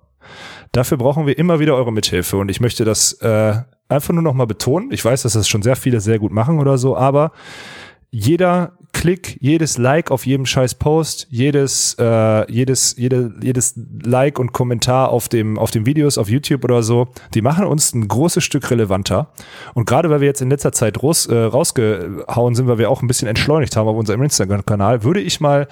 dafür 0.72 0.98
brauchen 0.98 1.28
wir 1.28 1.38
immer 1.38 1.60
wieder 1.60 1.76
eure 1.76 1.94
Mithilfe. 1.94 2.38
Und 2.38 2.50
ich 2.50 2.60
möchte 2.60 2.86
das 2.86 3.14
äh, 3.22 3.54
einfach 3.88 4.12
nur 4.12 4.24
noch 4.24 4.34
mal 4.34 4.48
betonen. 4.48 4.92
Ich 4.92 5.06
weiß, 5.06 5.22
dass 5.22 5.34
das 5.34 5.48
schon 5.48 5.62
sehr 5.62 5.76
viele 5.76 6.02
sehr 6.02 6.18
gut 6.18 6.32
machen 6.32 6.58
oder 6.58 6.80
so, 6.80 6.98
aber 6.98 7.32
jeder 8.12 8.74
Klick, 8.96 9.38
jedes 9.42 9.78
Like 9.78 10.10
auf 10.10 10.26
jedem 10.26 10.46
scheiß 10.46 10.76
Post, 10.76 11.28
jedes, 11.30 11.96
äh, 12.00 12.52
jedes, 12.52 12.96
jede, 12.98 13.34
jedes 13.42 13.78
Like 14.04 14.40
und 14.40 14.54
Kommentar 14.54 15.10
auf 15.10 15.28
dem, 15.28 15.60
auf 15.60 15.70
den 15.70 15.86
Videos 15.86 16.18
auf 16.18 16.30
YouTube 16.30 16.64
oder 16.64 16.82
so, 16.82 17.10
die 17.34 17.42
machen 17.42 17.66
uns 17.66 17.94
ein 17.94 18.08
großes 18.08 18.44
Stück 18.44 18.72
relevanter. 18.72 19.28
Und 19.74 19.86
gerade 19.86 20.10
weil 20.10 20.22
wir 20.22 20.28
jetzt 20.28 20.42
in 20.42 20.50
letzter 20.50 20.72
Zeit 20.72 21.04
raus, 21.04 21.26
äh, 21.28 21.36
rausgehauen 21.36 22.56
sind, 22.56 22.68
weil 22.68 22.78
wir 22.78 22.90
auch 22.90 23.02
ein 23.02 23.08
bisschen 23.08 23.28
entschleunigt 23.28 23.76
haben 23.76 23.88
auf 23.88 23.98
unserem 23.98 24.24
Instagram-Kanal, 24.24 25.04
würde 25.04 25.20
ich 25.20 25.42
mal 25.42 25.68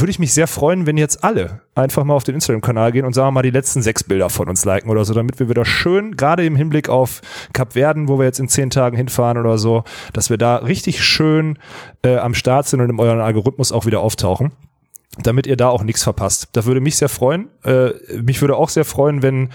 würde 0.00 0.10
ich 0.10 0.18
mich 0.18 0.32
sehr 0.32 0.46
freuen, 0.46 0.86
wenn 0.86 0.96
jetzt 0.96 1.24
alle 1.24 1.62
einfach 1.74 2.04
mal 2.04 2.14
auf 2.14 2.24
den 2.24 2.34
Instagram-Kanal 2.34 2.92
gehen 2.92 3.04
und 3.04 3.14
sagen 3.14 3.34
mal 3.34 3.42
die 3.42 3.50
letzten 3.50 3.82
sechs 3.82 4.04
Bilder 4.04 4.30
von 4.30 4.48
uns 4.48 4.64
liken 4.64 4.90
oder 4.90 5.04
so, 5.04 5.14
damit 5.14 5.38
wir 5.38 5.48
wieder 5.48 5.64
schön, 5.64 6.16
gerade 6.16 6.44
im 6.44 6.56
Hinblick 6.56 6.88
auf 6.88 7.20
Kap 7.52 7.74
Verden, 7.74 8.08
wo 8.08 8.18
wir 8.18 8.24
jetzt 8.24 8.40
in 8.40 8.48
zehn 8.48 8.70
Tagen 8.70 8.96
hinfahren 8.96 9.38
oder 9.38 9.58
so, 9.58 9.84
dass 10.12 10.30
wir 10.30 10.38
da 10.38 10.56
richtig 10.56 11.04
schön 11.04 11.58
äh, 12.02 12.16
am 12.16 12.34
Start 12.34 12.66
sind 12.66 12.80
und 12.80 12.90
in 12.90 13.00
euren 13.00 13.20
Algorithmus 13.20 13.72
auch 13.72 13.86
wieder 13.86 14.00
auftauchen 14.00 14.52
damit 15.18 15.46
ihr 15.48 15.56
da 15.56 15.68
auch 15.68 15.82
nichts 15.82 16.04
verpasst. 16.04 16.50
Das 16.52 16.66
würde 16.66 16.80
mich 16.80 16.96
sehr 16.96 17.08
freuen. 17.08 17.48
Äh, 17.64 17.90
mich 18.22 18.40
würde 18.40 18.56
auch 18.56 18.68
sehr 18.68 18.84
freuen, 18.84 19.22
wenn 19.22 19.50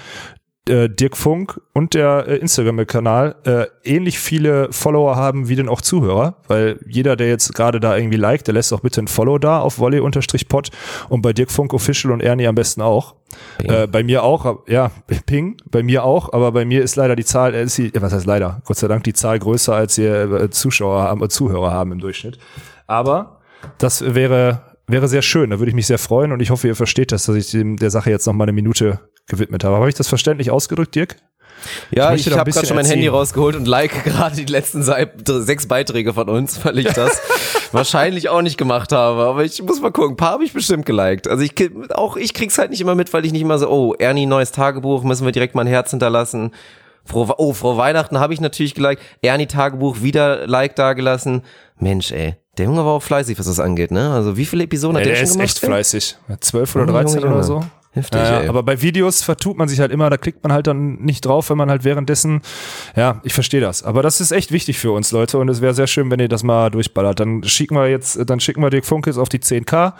äh, 0.67 0.89
Dirk 0.89 1.17
Funk 1.17 1.61
und 1.73 1.93
der 1.93 2.25
äh, 2.27 2.37
Instagram-Kanal 2.37 3.35
äh, 3.45 3.65
ähnlich 3.83 4.19
viele 4.19 4.71
Follower 4.71 5.15
haben 5.15 5.47
wie 5.49 5.55
denn 5.55 5.69
auch 5.69 5.81
Zuhörer, 5.81 6.37
weil 6.47 6.79
jeder, 6.87 7.15
der 7.15 7.27
jetzt 7.27 7.53
gerade 7.53 7.79
da 7.79 7.95
irgendwie 7.95 8.17
liked, 8.17 8.47
der 8.47 8.53
lässt 8.53 8.73
auch 8.73 8.81
bitte 8.81 9.01
ein 9.01 9.07
Follow 9.07 9.37
da 9.37 9.59
auf 9.59 9.79
volley-pod 9.79 10.71
und 11.09 11.21
bei 11.21 11.33
Dirk 11.33 11.51
Funk 11.51 11.73
Official 11.73 12.11
und 12.11 12.21
Ernie 12.21 12.47
am 12.47 12.55
besten 12.55 12.81
auch. 12.81 13.15
Äh, 13.63 13.87
bei 13.87 14.03
mir 14.03 14.23
auch, 14.23 14.67
ja, 14.67 14.91
Ping, 15.25 15.57
bei 15.69 15.83
mir 15.83 16.03
auch, 16.03 16.33
aber 16.33 16.51
bei 16.51 16.65
mir 16.65 16.81
ist 16.83 16.95
leider 16.95 17.15
die 17.15 17.25
Zahl, 17.25 17.53
äh, 17.53 17.63
ist 17.63 17.77
die, 17.77 17.91
was 17.99 18.13
heißt 18.13 18.25
leider, 18.25 18.61
Gott 18.65 18.77
sei 18.77 18.87
Dank 18.87 19.03
die 19.03 19.13
Zahl 19.13 19.39
größer, 19.39 19.75
als 19.75 19.97
ihr 19.97 20.31
äh, 20.31 20.49
Zuschauer 20.49 21.01
haben, 21.03 21.23
äh, 21.23 21.29
Zuhörer 21.29 21.71
haben 21.71 21.91
im 21.91 21.99
Durchschnitt. 21.99 22.37
Aber 22.87 23.41
das 23.77 24.15
wäre 24.15 24.61
wäre 24.87 25.07
sehr 25.07 25.21
schön, 25.21 25.49
da 25.49 25.59
würde 25.59 25.69
ich 25.69 25.75
mich 25.75 25.87
sehr 25.87 25.97
freuen 25.97 26.31
und 26.31 26.41
ich 26.41 26.51
hoffe, 26.51 26.67
ihr 26.67 26.75
versteht 26.75 27.11
das, 27.11 27.25
dass 27.25 27.35
ich 27.35 27.49
dem, 27.49 27.77
der 27.77 27.89
Sache 27.89 28.11
jetzt 28.11 28.27
noch 28.27 28.33
mal 28.33 28.43
eine 28.43 28.53
Minute 28.53 28.99
gewidmet 29.27 29.63
habe. 29.63 29.75
Habe 29.77 29.89
ich 29.89 29.95
das 29.95 30.07
verständlich 30.07 30.51
ausgedrückt, 30.51 30.95
Dirk? 30.95 31.15
Ja, 31.89 32.13
ich, 32.13 32.27
ein 32.31 32.37
habe 32.37 32.51
gerade 32.51 32.67
schon 32.67 32.75
mein 32.75 32.85
erzählen. 32.85 32.99
Handy 33.01 33.07
rausgeholt 33.07 33.55
und 33.55 33.65
like 33.67 34.03
gerade 34.03 34.35
die 34.35 34.45
letzten 34.45 34.83
sechs 34.83 35.67
Beiträge 35.67 36.13
von 36.13 36.29
uns, 36.29 36.63
weil 36.65 36.77
ich 36.79 36.87
das 36.87 37.21
wahrscheinlich 37.71 38.29
auch 38.29 38.41
nicht 38.41 38.57
gemacht 38.57 38.91
habe. 38.91 39.23
Aber 39.23 39.43
ich 39.43 39.61
muss 39.63 39.81
mal 39.81 39.91
gucken. 39.91 40.11
Ein 40.13 40.17
paar 40.17 40.31
habe 40.33 40.43
ich 40.43 40.53
bestimmt 40.53 40.85
geliked. 40.85 41.27
Also 41.27 41.43
ich 41.43 41.53
auch 41.93 42.17
ich 42.17 42.33
krieg's 42.33 42.57
halt 42.57 42.71
nicht 42.71 42.81
immer 42.81 42.95
mit, 42.95 43.13
weil 43.13 43.25
ich 43.25 43.31
nicht 43.31 43.41
immer 43.41 43.57
so, 43.57 43.69
oh, 43.69 43.93
Ernie, 43.97 44.25
neues 44.25 44.51
Tagebuch, 44.51 45.03
müssen 45.03 45.25
wir 45.25 45.31
direkt 45.31 45.55
mal 45.55 45.61
ein 45.61 45.67
Herz 45.67 45.91
hinterlassen. 45.91 46.51
Frohe, 47.05 47.33
oh, 47.37 47.53
frohe 47.53 47.77
Weihnachten 47.77 48.19
habe 48.19 48.33
ich 48.33 48.41
natürlich 48.41 48.73
geliked. 48.73 49.01
Ernie 49.21 49.47
Tagebuch 49.47 50.01
wieder 50.01 50.47
Like 50.47 50.75
dagelassen. 50.75 51.43
Mensch, 51.79 52.11
ey. 52.11 52.35
Der 52.57 52.65
Junge 52.65 52.85
war 52.85 52.93
auch 52.93 53.03
fleißig, 53.03 53.37
was 53.37 53.45
das 53.47 53.59
angeht, 53.59 53.91
ne? 53.91 54.11
Also 54.11 54.37
wie 54.37 54.45
viele 54.45 54.63
Episoden 54.63 54.95
Ja, 54.95 55.01
hat 55.01 55.05
der, 55.07 55.13
der 55.13 55.17
schon 55.19 55.25
ist 55.25 55.33
gemacht? 55.33 55.45
echt 55.49 55.63
ey? 55.63 55.67
fleißig. 55.69 56.15
Zwölf 56.39 56.75
oder 56.75 56.85
Junge, 56.85 57.03
13 57.03 57.21
Junge, 57.21 57.33
oder 57.33 57.43
so. 57.43 57.63
Heftig, 57.95 58.19
Ja, 58.21 58.49
aber 58.49 58.61
bei 58.61 58.81
Videos 58.81 59.23
vertut 59.23 59.57
man 59.57 59.69
sich 59.69 59.79
halt 59.79 59.89
immer, 59.91 60.09
da 60.09 60.17
klickt 60.17 60.43
man 60.43 60.51
halt 60.51 60.67
dann 60.67 60.95
nicht 60.95 61.25
drauf, 61.25 61.49
wenn 61.49 61.57
man 61.57 61.69
halt 61.69 61.85
währenddessen, 61.85 62.41
ja, 62.95 63.21
ich 63.23 63.33
verstehe 63.33 63.61
das. 63.61 63.83
Aber 63.83 64.03
das 64.03 64.19
ist 64.19 64.31
echt 64.31 64.51
wichtig 64.51 64.77
für 64.77 64.91
uns, 64.91 65.11
Leute, 65.13 65.37
und 65.37 65.47
es 65.47 65.61
wäre 65.61 65.73
sehr 65.73 65.87
schön, 65.87 66.11
wenn 66.11 66.19
ihr 66.19 66.27
das 66.27 66.43
mal 66.43 66.69
durchballert. 66.69 67.21
Dann 67.21 67.41
schicken 67.43 67.75
wir 67.75 67.87
jetzt, 67.89 68.19
dann 68.29 68.41
schicken 68.41 68.61
wir 68.61 68.69
Dirk 68.69 68.85
Funk 68.85 69.07
jetzt 69.07 69.17
auf 69.17 69.29
die 69.29 69.39
10k 69.39 69.93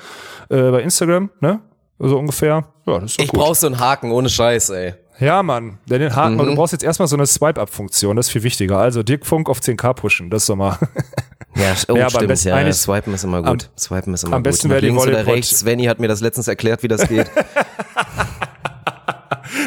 äh, 0.50 0.72
bei 0.72 0.82
Instagram, 0.82 1.30
ne? 1.40 1.62
So 1.98 2.20
ungefähr. 2.20 2.66
Ja, 2.86 3.00
das 3.00 3.12
ist 3.12 3.22
Ich 3.22 3.30
gut. 3.30 3.40
brauch 3.40 3.56
so 3.56 3.68
einen 3.68 3.80
Haken 3.80 4.12
ohne 4.12 4.28
Scheiß, 4.28 4.72
ey. 4.72 4.96
Ja, 5.18 5.42
Mann, 5.44 5.78
denn 5.90 6.02
den 6.02 6.14
Haken, 6.14 6.36
Mhm. 6.36 6.46
du 6.48 6.56
brauchst 6.56 6.74
jetzt 6.74 6.84
erstmal 6.84 7.08
so 7.08 7.16
eine 7.16 7.26
Swipe-Up-Funktion, 7.26 8.18
das 8.18 8.26
ist 8.28 8.34
viel 8.34 8.44
wichtiger. 8.44 8.78
Also 8.80 9.02
Dirk 9.04 9.26
Funk 9.26 9.50
auf 9.50 9.62
10k 9.62 9.94
pushen, 9.94 10.30
das 10.30 10.44
ist 10.44 10.50
doch 10.50 10.58
mal. 10.58 10.78
Ja, 11.56 11.74
oh, 11.88 11.96
Ja, 11.96 12.08
aber 12.08 12.20
am 12.20 12.36
stimmt. 12.36 12.44
Ja, 12.44 12.74
Swipen 12.74 13.14
ist 13.14 13.24
immer 13.24 13.42
gut. 13.42 13.70
Swipen 13.78 14.14
ist 14.14 14.24
immer 14.24 14.36
am 14.36 14.44
gut. 14.44 14.52
besten 14.52 14.70
wäre 14.70 14.82
links 14.82 15.04
oder 15.04 15.26
rechts. 15.26 15.60
Svenny 15.60 15.86
hat 15.86 16.00
mir 16.00 16.08
das 16.08 16.20
letztens 16.22 16.48
erklärt, 16.48 16.84
wie 16.84 16.88
das 16.90 17.08
geht. 17.08 17.28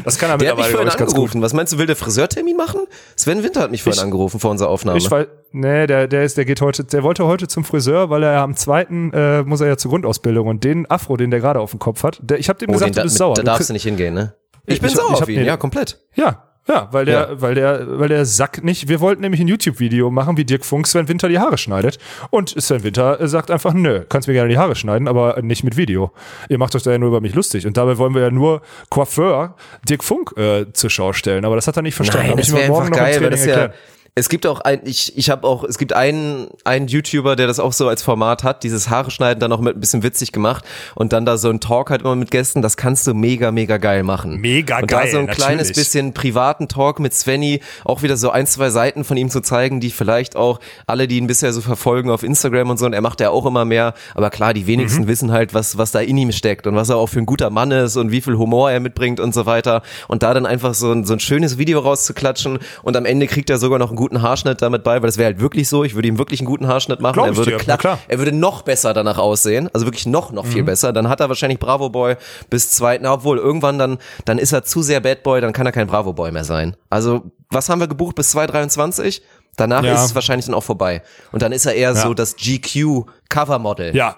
Das 0.04 0.18
kann 0.18 0.30
er 0.30 0.38
Der 0.38 0.50
hat 0.50 0.58
mich 0.58 0.66
vorhin 0.68 0.88
angerufen. 0.88 1.42
Was 1.42 1.52
meinst 1.52 1.72
du, 1.72 1.78
will 1.78 1.86
der 1.86 1.96
Friseurtermin 1.96 2.56
machen? 2.56 2.80
Sven 3.16 3.42
Winter 3.42 3.60
hat 3.60 3.70
mich 3.70 3.82
vorhin 3.82 3.98
Ich- 3.98 4.04
angerufen 4.04 4.38
vor 4.40 4.50
unserer 4.50 4.68
Aufnahme. 4.68 4.98
Ich 4.98 5.10
weiß, 5.10 5.26
nee, 5.52 5.86
der, 5.86 6.06
der 6.08 6.24
ist, 6.24 6.36
der 6.36 6.44
geht 6.44 6.60
heute, 6.60 6.84
der 6.84 7.02
wollte 7.02 7.24
heute 7.26 7.48
zum 7.48 7.64
Friseur, 7.64 8.10
weil 8.10 8.22
er 8.22 8.32
ja 8.34 8.44
am 8.44 8.54
zweiten 8.54 9.12
äh, 9.12 9.42
muss 9.42 9.60
er 9.60 9.68
ja 9.68 9.76
zur 9.76 9.90
Grundausbildung 9.90 10.46
und 10.46 10.64
den 10.64 10.90
Afro, 10.90 11.16
den 11.16 11.30
der 11.30 11.40
gerade 11.40 11.60
auf 11.60 11.70
dem 11.70 11.78
Kopf 11.80 12.02
hat, 12.02 12.18
der, 12.22 12.38
ich 12.38 12.48
habe 12.48 12.58
dem 12.58 12.70
oh, 12.70 12.72
gesagt, 12.74 12.92
du 12.92 12.96
da, 12.96 13.02
bist 13.02 13.14
mit, 13.14 13.18
sauer. 13.18 13.34
da 13.34 13.42
darfst 13.42 13.68
du 13.68 13.72
nicht 13.72 13.82
hingehen, 13.84 14.14
ne? 14.14 14.34
Ich, 14.66 14.74
Ich- 14.74 14.80
bin 14.80 14.90
ich- 14.90 14.96
sauer 14.96 15.14
ich 15.14 15.22
auf 15.22 15.28
ihn, 15.28 15.36
den- 15.36 15.46
ja, 15.46 15.56
komplett. 15.56 15.98
Ja, 16.14 16.47
ja, 16.68 16.88
weil 16.92 17.04
der, 17.06 17.18
Ja. 17.30 17.40
weil 17.40 17.54
der, 17.54 17.98
weil 17.98 18.08
der 18.08 18.24
Sack 18.24 18.62
nicht. 18.62 18.88
Wir 18.88 19.00
wollten 19.00 19.22
nämlich 19.22 19.40
ein 19.40 19.48
YouTube-Video 19.48 20.10
machen, 20.10 20.36
wie 20.36 20.44
Dirk 20.44 20.64
Funk 20.64 20.86
Sven 20.86 21.08
Winter 21.08 21.28
die 21.28 21.38
Haare 21.38 21.58
schneidet. 21.58 21.98
Und 22.30 22.50
Sven 22.60 22.82
Winter 22.84 23.26
sagt 23.26 23.50
einfach, 23.50 23.72
nö, 23.74 24.04
kannst 24.08 24.28
mir 24.28 24.34
gerne 24.34 24.48
die 24.50 24.58
Haare 24.58 24.74
schneiden, 24.76 25.08
aber 25.08 25.40
nicht 25.42 25.64
mit 25.64 25.76
Video. 25.76 26.12
Ihr 26.48 26.58
macht 26.58 26.74
euch 26.76 26.82
da 26.82 26.92
ja 26.92 26.98
nur 26.98 27.08
über 27.08 27.20
mich 27.20 27.34
lustig. 27.34 27.66
Und 27.66 27.76
dabei 27.76 27.98
wollen 27.98 28.14
wir 28.14 28.22
ja 28.22 28.30
nur 28.30 28.62
Coiffeur 28.90 29.54
Dirk 29.88 30.04
Funk 30.04 30.34
äh, 30.36 30.66
zur 30.72 30.90
Schau 30.90 31.12
stellen. 31.12 31.44
Aber 31.44 31.56
das 31.56 31.66
hat 31.66 31.76
er 31.76 31.82
nicht 31.82 31.94
verstanden. 31.94 32.28
Nein, 32.28 32.36
das 32.36 32.52
wäre 32.54 32.68
morgen 32.68 32.86
einfach 32.86 32.98
geil, 32.98 33.20
weil 33.22 33.30
das 33.30 33.44
ja, 33.46 33.52
erklärt. 33.52 33.74
Es 34.14 34.28
gibt 34.28 34.46
auch 34.46 34.60
ein, 34.60 34.80
ich, 34.84 35.16
ich 35.16 35.30
habe 35.30 35.46
auch, 35.46 35.64
es 35.64 35.78
gibt 35.78 35.92
einen, 35.92 36.48
einen 36.64 36.88
YouTuber, 36.88 37.36
der 37.36 37.46
das 37.46 37.60
auch 37.60 37.72
so 37.72 37.88
als 37.88 38.02
Format 38.02 38.42
hat, 38.42 38.64
dieses 38.64 38.90
Haare 38.90 39.10
schneiden 39.10 39.40
dann 39.40 39.52
auch 39.52 39.60
mit 39.60 39.76
ein 39.76 39.80
bisschen 39.80 40.02
witzig 40.02 40.32
gemacht 40.32 40.64
und 40.94 41.12
dann 41.12 41.24
da 41.24 41.36
so 41.36 41.50
ein 41.50 41.60
Talk 41.60 41.90
halt 41.90 42.02
immer 42.02 42.16
mit 42.16 42.30
Gästen, 42.30 42.60
das 42.62 42.76
kannst 42.76 43.06
du 43.06 43.14
mega, 43.14 43.52
mega 43.52 43.76
geil 43.76 44.02
machen. 44.02 44.40
Mega 44.40 44.80
und 44.80 44.88
geil, 44.88 45.06
da 45.06 45.12
so 45.12 45.18
ein 45.18 45.26
kleines 45.28 45.68
natürlich. 45.68 45.76
bisschen 45.76 46.14
privaten 46.14 46.68
Talk 46.68 46.98
mit 46.98 47.14
Svenny, 47.14 47.60
auch 47.84 48.02
wieder 48.02 48.16
so 48.16 48.30
ein, 48.30 48.46
zwei 48.46 48.70
Seiten 48.70 49.04
von 49.04 49.16
ihm 49.16 49.30
zu 49.30 49.40
zeigen, 49.40 49.80
die 49.80 49.90
vielleicht 49.90 50.36
auch 50.36 50.58
alle, 50.86 51.06
die 51.06 51.18
ihn 51.18 51.26
bisher 51.26 51.52
so 51.52 51.60
verfolgen 51.60 52.10
auf 52.10 52.22
Instagram 52.22 52.70
und 52.70 52.78
so, 52.78 52.86
und 52.86 52.92
er 52.94 53.00
macht 53.02 53.20
ja 53.20 53.30
auch 53.30 53.46
immer 53.46 53.64
mehr, 53.64 53.94
aber 54.14 54.30
klar, 54.30 54.52
die 54.54 54.66
wenigsten 54.66 55.02
Mhm. 55.02 55.08
wissen 55.08 55.32
halt, 55.32 55.54
was, 55.54 55.78
was 55.78 55.92
da 55.92 56.00
in 56.00 56.16
ihm 56.16 56.32
steckt 56.32 56.66
und 56.66 56.74
was 56.74 56.88
er 56.88 56.96
auch 56.96 57.06
für 57.08 57.20
ein 57.20 57.26
guter 57.26 57.50
Mann 57.50 57.70
ist 57.70 57.96
und 57.96 58.10
wie 58.10 58.20
viel 58.20 58.36
Humor 58.36 58.70
er 58.70 58.80
mitbringt 58.80 59.20
und 59.20 59.32
so 59.32 59.46
weiter 59.46 59.82
und 60.08 60.22
da 60.22 60.34
dann 60.34 60.46
einfach 60.46 60.74
so 60.74 60.90
ein, 60.90 61.04
so 61.04 61.12
ein 61.12 61.20
schönes 61.20 61.58
Video 61.58 61.78
rauszuklatschen 61.80 62.58
und 62.82 62.96
am 62.96 63.04
Ende 63.04 63.26
kriegt 63.26 63.48
er 63.50 63.58
sogar 63.58 63.78
noch 63.78 63.88
einen 63.90 63.96
guten 63.96 64.07
Haarschnitt 64.22 64.62
damit 64.62 64.84
bei, 64.84 64.94
weil 65.02 65.08
das 65.08 65.18
wäre 65.18 65.26
halt 65.26 65.40
wirklich 65.40 65.68
so, 65.68 65.84
ich 65.84 65.94
würde 65.94 66.08
ihm 66.08 66.18
wirklich 66.18 66.40
einen 66.40 66.46
guten 66.46 66.66
Haarschnitt 66.68 67.00
machen, 67.00 67.14
Glaub 67.14 67.26
er 67.26 67.36
würde 67.36 67.50
dir, 67.52 67.56
klar, 67.58 67.78
klar. 67.78 67.98
er 68.08 68.18
würde 68.18 68.32
noch 68.32 68.62
besser 68.62 68.94
danach 68.94 69.18
aussehen, 69.18 69.68
also 69.72 69.86
wirklich 69.86 70.06
noch, 70.06 70.32
noch 70.32 70.44
Mhm. 70.44 70.48
viel 70.50 70.62
besser, 70.64 70.92
dann 70.92 71.08
hat 71.08 71.20
er 71.20 71.28
wahrscheinlich 71.28 71.58
Bravo 71.58 71.88
Boy 71.90 72.16
bis 72.50 72.70
zweiten, 72.70 73.04
na, 73.04 73.12
obwohl 73.12 73.38
irgendwann 73.38 73.78
dann, 73.78 73.98
dann 74.24 74.38
ist 74.38 74.52
er 74.52 74.64
zu 74.64 74.82
sehr 74.82 75.00
Bad 75.00 75.22
Boy, 75.22 75.40
dann 75.40 75.52
kann 75.52 75.66
er 75.66 75.72
kein 75.72 75.86
Bravo 75.86 76.12
Boy 76.12 76.30
mehr 76.32 76.44
sein. 76.44 76.76
Also, 76.90 77.22
was 77.50 77.68
haben 77.68 77.80
wir 77.80 77.88
gebucht 77.88 78.14
bis 78.16 78.30
2023? 78.30 79.22
Danach 79.56 79.82
Ja. 79.82 79.94
ist 79.94 80.04
es 80.04 80.14
wahrscheinlich 80.14 80.46
dann 80.46 80.54
auch 80.54 80.62
vorbei. 80.62 81.02
Und 81.32 81.42
dann 81.42 81.50
ist 81.52 81.66
er 81.66 81.74
eher 81.74 81.94
so 81.96 82.14
das 82.14 82.36
GQ 82.36 83.04
Covermodel. 83.28 83.94
Ja. 83.96 84.16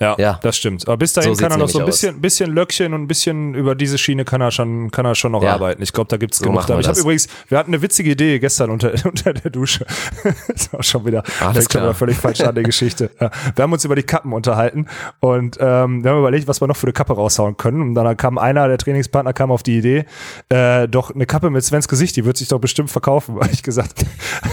Ja, 0.00 0.16
Ja. 0.18 0.40
das 0.42 0.56
stimmt. 0.56 0.88
Aber 0.88 0.96
bis 0.96 1.12
dahin 1.12 1.34
So 1.34 1.40
kann 1.42 1.52
er 1.52 1.58
noch 1.58 1.68
so 1.68 1.78
ein 1.78 1.84
bisschen, 1.86 2.20
bisschen 2.20 2.52
Löckchen 2.52 2.92
und 2.92 3.02
ein 3.02 3.06
bisschen 3.06 3.54
über 3.54 3.74
diese 3.76 3.98
Schiene 3.98 4.24
kann 4.24 4.40
er 4.40 4.50
schon, 4.50 4.90
kann 4.90 5.06
er 5.06 5.14
schon 5.14 5.30
noch 5.32 5.42
Ja. 5.44 5.52
arbeiten. 5.54 5.80
Ich 5.82 5.92
glaube, 5.92 6.08
da 6.08 6.16
gibt's 6.16 6.38
So 6.38 6.46
genug. 6.46 6.64
Ich 6.80 6.88
habe 6.88 6.98
übrigens, 7.00 7.28
wir 7.48 7.58
hatten 7.58 7.70
eine 7.70 7.82
witzige 7.82 8.10
Idee 8.10 8.38
gestern 8.40 8.70
unter, 8.70 8.92
unter 9.04 9.32
der 9.32 9.50
Dusche. 9.50 9.86
das 10.48 10.72
war 10.72 10.82
schon 10.82 11.04
wieder, 11.06 11.22
Alles 11.40 11.64
schon 11.64 11.68
klar. 11.68 11.84
wieder 11.84 11.94
völlig 11.94 12.16
falsch 12.16 12.40
an, 12.40 12.54
die 12.54 12.62
Geschichte. 12.64 13.10
Ja. 13.20 13.30
Wir 13.54 13.62
haben 13.62 13.72
uns 13.72 13.84
über 13.84 13.94
die 13.94 14.02
Kappen 14.02 14.32
unterhalten 14.32 14.86
und 15.20 15.56
ähm, 15.60 16.02
wir 16.02 16.10
haben 16.10 16.18
überlegt, 16.18 16.48
was 16.48 16.60
wir 16.60 16.66
noch 16.66 16.76
für 16.76 16.86
eine 16.86 16.92
Kappe 16.92 17.12
raushauen 17.12 17.56
können. 17.56 17.80
Und 17.82 17.94
dann 17.94 18.16
kam 18.16 18.38
einer, 18.38 18.66
der 18.66 18.78
Trainingspartner, 18.78 19.32
kam 19.32 19.52
auf 19.52 19.62
die 19.62 19.78
Idee, 19.78 20.06
äh, 20.48 20.88
doch 20.88 21.14
eine 21.14 21.26
Kappe 21.26 21.50
mit 21.50 21.62
Svens 21.64 21.86
Gesicht, 21.86 22.16
die 22.16 22.24
wird 22.24 22.36
sich 22.36 22.48
doch 22.48 22.58
bestimmt 22.58 22.90
verkaufen. 22.90 23.36
Habe 23.36 23.50
ich 23.52 23.62
gesagt, 23.62 24.04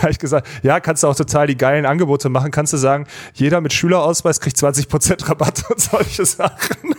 habe 0.02 0.12
ich 0.12 0.20
gesagt, 0.20 0.48
ja, 0.62 0.80
kannst 0.80 1.02
du 1.04 1.08
auch 1.08 1.16
total 1.16 1.48
die 1.48 1.58
geilen 1.58 1.86
Angebote 1.88 2.30
machen. 2.30 2.52
Kannst 2.52 2.74
du 2.74 2.78
sagen, 2.78 3.08
jeder 3.34 3.62
mit 3.62 3.74
Schülerausweis 3.74 4.40
kriegt 4.40 4.58
20% 4.58 5.26
Rabatt 5.30 5.64
und 5.70 5.80
solche 5.80 6.26
Sachen. 6.26 6.96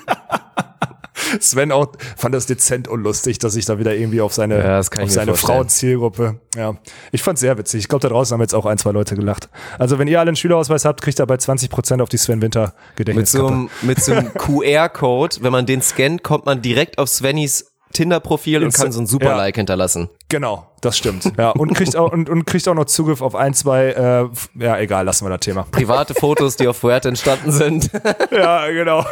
Sven 1.39 1.70
auch 1.70 1.93
fand 2.16 2.35
das 2.35 2.47
dezent 2.47 2.89
unlustig, 2.89 3.39
dass 3.39 3.55
ich 3.55 3.65
da 3.65 3.78
wieder 3.78 3.94
irgendwie 3.94 4.20
auf 4.20 4.32
seine, 4.32 4.59
Ja, 4.65 4.78
auf 4.81 4.89
seine. 5.11 5.35
Frauenzielgruppe. 5.35 6.40
Ja, 6.57 6.74
ich 7.12 7.23
fand's 7.23 7.40
sehr 7.40 7.57
witzig. 7.59 7.81
Ich 7.81 7.89
glaube, 7.89 8.02
da 8.02 8.09
draußen 8.09 8.35
haben 8.35 8.40
jetzt 8.40 8.55
auch 8.55 8.66
ein, 8.66 8.78
zwei 8.78 8.90
Leute 8.90 9.15
gelacht. 9.15 9.48
Also 9.78 9.98
wenn 9.98 10.09
ihr 10.09 10.19
alle 10.19 10.31
einen 10.31 10.36
Schülerausweis 10.36 10.85
habt, 10.85 11.02
kriegt 11.02 11.20
ihr 11.20 11.27
bei 11.27 11.36
20% 11.36 12.02
auf 12.02 12.09
die 12.09 12.16
Sven 12.16 12.43
Winter 12.43 12.61
Mit 12.62 12.73
so 12.73 12.94
Gedächtniskappe. 12.97 13.47
einem, 13.52 13.70
mit 13.82 14.02
so 14.02 14.12
einem 14.12 14.35
QR-Code, 14.35 15.36
wenn 15.43 15.52
man 15.52 15.66
den 15.66 15.82
scannt, 15.82 16.24
kommt 16.24 16.47
man 16.47 16.62
direkt 16.62 16.98
auf 16.98 17.09
Svennys 17.09 17.69
Tinder-Profil 17.92 18.62
und 18.64 18.72
kann 18.74 18.92
so 18.92 19.00
ein 19.00 19.06
super 19.06 19.30
ja. 19.30 19.36
Like 19.36 19.56
hinterlassen. 19.56 20.08
Genau, 20.28 20.66
das 20.80 20.96
stimmt. 20.96 21.30
Ja, 21.36 21.50
und 21.50 21.74
kriegt 21.74 21.96
auch 21.96 22.12
und, 22.12 22.28
und 22.30 22.44
kriegt 22.46 22.66
auch 22.68 22.74
noch 22.74 22.84
Zugriff 22.84 23.20
auf 23.22 23.34
ein, 23.34 23.54
zwei. 23.54 23.88
Äh, 23.88 24.62
ja, 24.62 24.78
egal, 24.78 25.04
lassen 25.04 25.24
wir 25.26 25.30
das 25.30 25.40
Thema. 25.40 25.66
Private 25.70 26.14
Fotos, 26.14 26.56
die 26.56 26.68
auf 26.68 26.76
Fuerte 26.76 27.08
entstanden 27.08 27.52
sind. 27.52 27.90
Ja, 28.30 28.68
genau. 28.70 29.04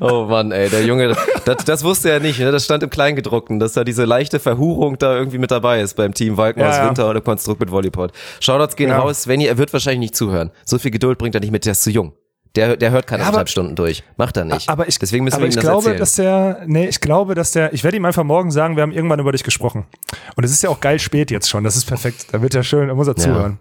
Oh 0.00 0.24
Mann, 0.24 0.52
ey, 0.52 0.70
der 0.70 0.84
Junge, 0.84 1.14
das, 1.44 1.64
das 1.64 1.84
wusste 1.84 2.10
er 2.10 2.20
nicht, 2.20 2.38
ne? 2.38 2.50
das 2.50 2.64
stand 2.64 2.82
im 2.82 2.88
Kleingedruckten, 2.88 3.58
dass 3.60 3.74
da 3.74 3.84
diese 3.84 4.04
leichte 4.06 4.40
Verhurung 4.40 4.96
da 4.98 5.14
irgendwie 5.14 5.36
mit 5.36 5.50
dabei 5.50 5.82
ist 5.82 5.94
beim 5.96 6.14
Team 6.14 6.38
Walkenhaus 6.38 6.76
Ja, 6.76 6.82
ja. 6.82 6.88
Winter 6.88 7.10
oder 7.10 7.20
Konstrukt 7.20 7.60
mit 7.60 7.70
Volleypod. 7.70 8.12
Shoutouts 8.40 8.76
gehen 8.76 8.88
Ja. 8.88 9.00
raus, 9.00 9.22
Svenny, 9.24 9.44
er 9.46 9.58
wird 9.58 9.72
wahrscheinlich 9.74 10.00
nicht 10.00 10.16
zuhören. 10.16 10.50
So 10.64 10.78
viel 10.78 10.90
Geduld 10.90 11.18
bringt 11.18 11.34
er 11.34 11.42
nicht 11.42 11.50
mit, 11.50 11.66
der 11.66 11.72
ist 11.72 11.82
zu 11.82 11.90
jung. 11.90 12.12
Der, 12.56 12.76
der 12.76 12.90
hört 12.90 13.06
keine 13.06 13.22
Ja, 13.22 13.28
anderthalb 13.28 13.48
Stunden 13.48 13.76
durch. 13.76 14.02
Macht 14.16 14.36
er 14.36 14.44
nicht. 14.44 14.68
Aber 14.68 14.88
ich, 14.88 14.98
Deswegen 14.98 15.24
müssen 15.24 15.34
aber 15.36 15.42
wir 15.42 15.46
ihm 15.46 15.50
ich 15.50 15.54
das 15.54 15.64
glaube, 15.64 15.90
erzählen. 15.90 15.98
dass 15.98 16.14
der, 16.16 16.62
nee, 16.66 16.88
ich 16.88 17.00
glaube, 17.00 17.34
dass 17.34 17.52
der, 17.52 17.72
ich 17.72 17.84
werde 17.84 17.96
ihm 17.96 18.04
einfach 18.04 18.24
morgen 18.24 18.50
sagen, 18.50 18.74
wir 18.76 18.82
haben 18.82 18.92
irgendwann 18.92 19.20
über 19.20 19.30
dich 19.32 19.44
gesprochen. 19.44 19.86
Und 20.34 20.44
es 20.44 20.50
ist 20.50 20.62
ja 20.62 20.70
auch 20.70 20.80
geil 20.80 20.98
spät 20.98 21.30
jetzt 21.30 21.48
schon. 21.48 21.62
Das 21.62 21.76
ist 21.76 21.84
perfekt. 21.84 22.26
Da 22.32 22.42
wird 22.42 22.54
er 22.54 22.64
schön, 22.64 22.88
da 22.88 22.94
muss 22.94 23.06
er 23.06 23.14
zuhören. 23.16 23.58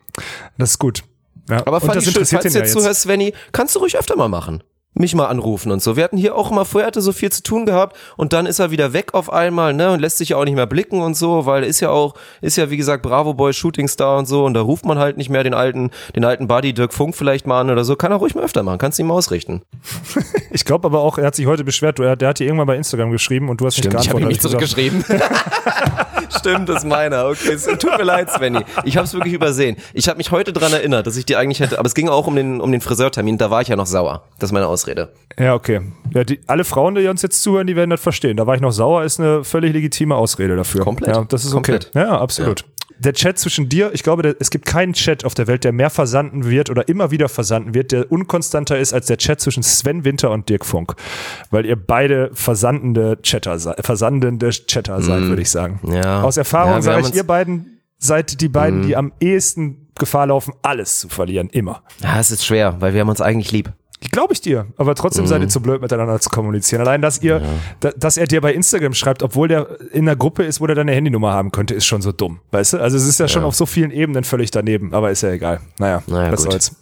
Das 0.58 0.72
ist 0.72 0.80
gut. 0.80 1.04
Ja. 1.50 1.66
Aber 1.66 1.82
fand 1.82 1.96
das 1.96 2.08
ich 2.08 2.14
schön, 2.14 2.26
falls 2.26 2.44
du 2.44 2.50
ja 2.50 2.64
jetzt 2.64 2.74
zuhörst, 2.74 3.02
Svenny, 3.02 3.34
kannst 3.52 3.76
du 3.76 3.80
ruhig 3.80 3.98
öfter 3.98 4.16
mal 4.16 4.28
machen. 4.28 4.64
Mich 5.00 5.16
mal 5.16 5.26
anrufen 5.26 5.72
und 5.72 5.82
so. 5.82 5.96
Wir 5.96 6.04
hatten 6.04 6.18
hier 6.18 6.36
auch 6.36 6.52
immer 6.52 6.66
vorher 6.66 6.88
hatte 6.88 7.02
so 7.02 7.12
viel 7.12 7.32
zu 7.32 7.42
tun 7.42 7.66
gehabt 7.66 7.98
und 8.18 8.34
dann 8.34 8.46
ist 8.46 8.60
er 8.60 8.72
wieder 8.72 8.94
weg 8.94 9.14
auf 9.14 9.32
einmal, 9.32 9.74
ne, 9.74 9.92
und 9.92 10.00
lässt 10.00 10.18
sich 10.18 10.30
ja 10.30 10.38
auch 10.38 10.46
nicht 10.46 10.56
mehr 10.56 10.68
blicken 10.68 11.02
und 11.02 11.16
so, 11.16 11.46
weil 11.46 11.64
ist 11.64 11.80
ja 11.80 11.90
auch, 11.90 12.14
ist 12.42 12.58
ja 12.58 12.70
wie 12.70 12.78
gesagt 12.78 13.02
Bravo 13.04 13.34
Boy 13.34 13.54
Shooting 13.54 13.88
Star 13.88 14.18
und 14.18 14.28
so 14.28 14.46
und 14.46 14.54
da 14.54 14.62
ruft 14.62 14.86
man 14.86 15.00
halt 15.00 15.18
nicht 15.18 15.30
mehr 15.30 15.44
den 15.44 15.54
alten, 15.54 15.92
den 16.16 16.26
alten 16.26 16.48
Buddy 16.48 16.74
Dirk 16.74 16.94
Funk 16.94 17.16
vielleicht 17.16 17.48
mal 17.48 17.62
an 17.62 17.70
oder 17.70 17.84
so. 17.86 17.96
Kann 17.96 18.12
er 18.12 18.18
ruhig 18.18 18.36
mal 18.36 18.44
öfter 18.44 18.64
machen, 18.64 18.78
kannst 18.78 19.00
du 19.00 19.04
ihm 19.04 19.08
mal 19.08 19.16
ausrichten. 19.16 19.62
Ich 20.52 20.66
glaube 20.66 20.88
aber 20.88 21.02
auch, 21.02 21.20
er 21.20 21.28
hat 21.28 21.36
sich 21.36 21.46
heute 21.46 21.64
beschwert, 21.64 22.00
du, 22.00 22.16
der 22.16 22.28
hat 22.28 22.40
dir 22.40 22.46
irgendwann 22.46 22.66
bei 22.66 22.76
Instagram 22.76 23.12
geschrieben 23.12 23.50
und 23.50 23.62
du 23.62 23.68
hast 23.68 23.78
nicht 23.78 23.86
ich 23.86 23.94
habe 23.94 23.98
geantwortet. 24.04 24.26
ihm 24.26 24.28
nicht 24.30 24.42
zurückgeschrieben. 24.42 25.06
Stimmt, 26.38 26.70
das 26.70 26.78
ist 26.80 26.86
meiner. 26.86 27.26
Okay, 27.28 27.54
es 27.54 27.66
tut 27.66 27.98
mir 27.98 28.04
leid, 28.04 28.30
Svenny. 28.30 28.60
Ich 28.84 28.98
habe 28.98 29.06
es 29.06 29.14
wirklich 29.14 29.34
übersehen. 29.34 29.78
Ich 29.94 30.08
habe 30.08 30.18
mich 30.18 30.32
heute 30.32 30.54
dran 30.54 30.74
erinnert, 30.74 31.08
dass 31.08 31.18
ich 31.18 31.26
die 31.26 31.36
eigentlich 31.36 31.60
hätte, 31.60 31.80
aber 31.80 31.88
es 31.88 31.96
ging 31.96 32.10
auch 32.10 32.28
um 32.28 32.36
den 32.36 32.62
um 32.62 32.72
den 32.72 32.82
Friseurtermin, 32.82 33.38
da 33.38 33.50
war 33.52 33.62
ich 33.62 33.68
ja 33.68 33.76
noch 33.76 33.86
sauer. 33.86 34.24
Das 34.40 34.50
ist 34.50 34.54
meine 34.54 34.68
Ausrede. 34.68 35.10
Ja, 35.38 35.56
okay. 35.56 35.82
Ja, 36.14 36.24
die, 36.24 36.40
alle 36.48 36.64
Frauen, 36.64 36.96
die 36.96 37.08
uns 37.08 37.22
jetzt 37.22 37.42
zuhören, 37.44 37.68
die 37.68 37.76
werden 37.76 37.90
das 37.90 38.02
verstehen. 38.02 38.38
Da 38.38 38.48
war 38.48 38.56
ich 38.56 38.62
noch 38.62 38.72
sauer, 38.72 39.04
ist 39.04 39.20
eine 39.20 39.44
völlig 39.44 39.74
legitime 39.74 40.16
Ausrede 40.16 40.56
dafür. 40.56 40.84
Komplett. 40.84 41.16
Ja, 41.16 41.26
das 41.28 41.46
ist 41.46 41.52
Komplett. 41.52 41.90
okay. 41.90 42.00
Ja, 42.00 42.20
absolut. 42.20 42.66
Der 43.00 43.14
Chat 43.14 43.40
zwischen 43.40 43.70
dir, 43.70 43.92
ich 43.94 44.04
glaube, 44.04 44.22
der, 44.24 44.36
es 44.40 44.50
gibt 44.50 44.66
keinen 44.66 44.94
Chat 44.94 45.24
auf 45.26 45.34
der 45.34 45.48
Welt, 45.48 45.64
der 45.64 45.72
mehr 45.72 45.90
versanden 45.90 46.50
wird 46.50 46.70
oder 46.70 46.88
immer 46.90 47.12
wieder 47.12 47.30
versanden 47.30 47.74
wird, 47.74 47.92
der 47.92 48.12
unkonstanter 48.12 48.78
ist 48.78 48.94
als 48.94 49.06
der 49.08 49.18
Chat 49.18 49.40
zwischen 49.40 49.64
Sven 49.64 50.04
Winter 50.04 50.32
und 50.32 50.50
Dirk 50.50 50.66
Funk. 50.66 50.96
Weil 51.50 51.66
ihr 51.66 51.76
beide 51.78 52.30
versandende 52.34 53.18
Chatter 53.24 53.58
seid, 53.58 53.86
versandende 53.86 54.50
Chatter 54.50 55.02
seid, 55.02 55.24
würde 55.24 55.42
ich 55.42 55.50
sagen. 55.50 55.80
Mhm. 55.82 55.94
Ja. 55.94 56.24
Aus 56.24 56.38
Erfahrung 56.38 56.74
Ja, 56.74 56.82
sage 56.82 57.02
ich, 57.02 57.12
Mhm. 57.12 57.16
ihr 57.18 57.24
beiden 57.24 57.80
seid 57.98 58.42
die 58.42 58.50
beiden, 58.50 58.84
die 58.88 58.96
am 58.96 59.12
ehesten 59.20 59.88
Gefahr 59.98 60.28
laufen, 60.28 60.54
alles 60.62 61.00
zu 61.00 61.10
verlieren. 61.10 61.50
Immer. 61.50 61.84
Ja, 62.02 62.20
es 62.20 62.32
ist 62.32 62.46
schwer, 62.46 62.76
weil 62.80 62.94
wir 62.94 63.02
haben 63.02 63.10
uns 63.10 63.20
eigentlich 63.22 63.52
lieb. 63.52 63.72
Glaube 64.12 64.34
ich 64.34 64.42
dir, 64.42 64.68
aber 64.78 64.96
trotzdem 64.96 65.28
seid 65.28 65.40
Mhm. 65.40 65.46
ihr 65.46 65.50
zu 65.50 65.62
blöd 65.62 65.82
miteinander 65.82 66.20
zu 66.20 66.30
kommunizieren. 66.30 66.82
Allein, 66.82 67.02
dass 67.02 67.22
ihr, 67.22 67.42
da, 67.80 67.92
dass 67.92 68.18
er 68.18 68.26
dir 68.28 68.42
bei 68.42 68.54
Instagram 68.54 68.94
schreibt, 68.94 69.24
obwohl 69.24 69.48
der 69.48 69.68
in 69.92 70.08
einer 70.08 70.16
Gruppe 70.16 70.44
ist, 70.44 70.60
wo 70.62 70.68
der 70.68 70.76
deine 70.76 70.92
Handynummer 70.94 71.32
haben 71.34 71.52
könnte, 71.52 71.74
ist 71.74 71.86
schon 71.86 72.02
so 72.02 72.12
dumm. 72.12 72.40
Weißt 72.52 72.74
du? 72.74 72.78
Also 72.80 72.98
es 72.98 73.06
ist 73.08 73.20
ja, 73.20 73.28
schon 73.28 73.44
auf 73.44 73.56
so 73.56 73.66
vielen 73.66 73.92
Ebenen 73.92 74.24
völlig 74.24 74.52
daneben, 74.52 74.94
aber 74.94 75.12
ist 75.12 75.22
ja 75.22 75.30
egal. 75.32 75.60
Naja, 75.78 76.02
Naja, 76.08 76.32
was 76.32 76.44
gut. 76.44 76.52
soll's. 76.54 76.76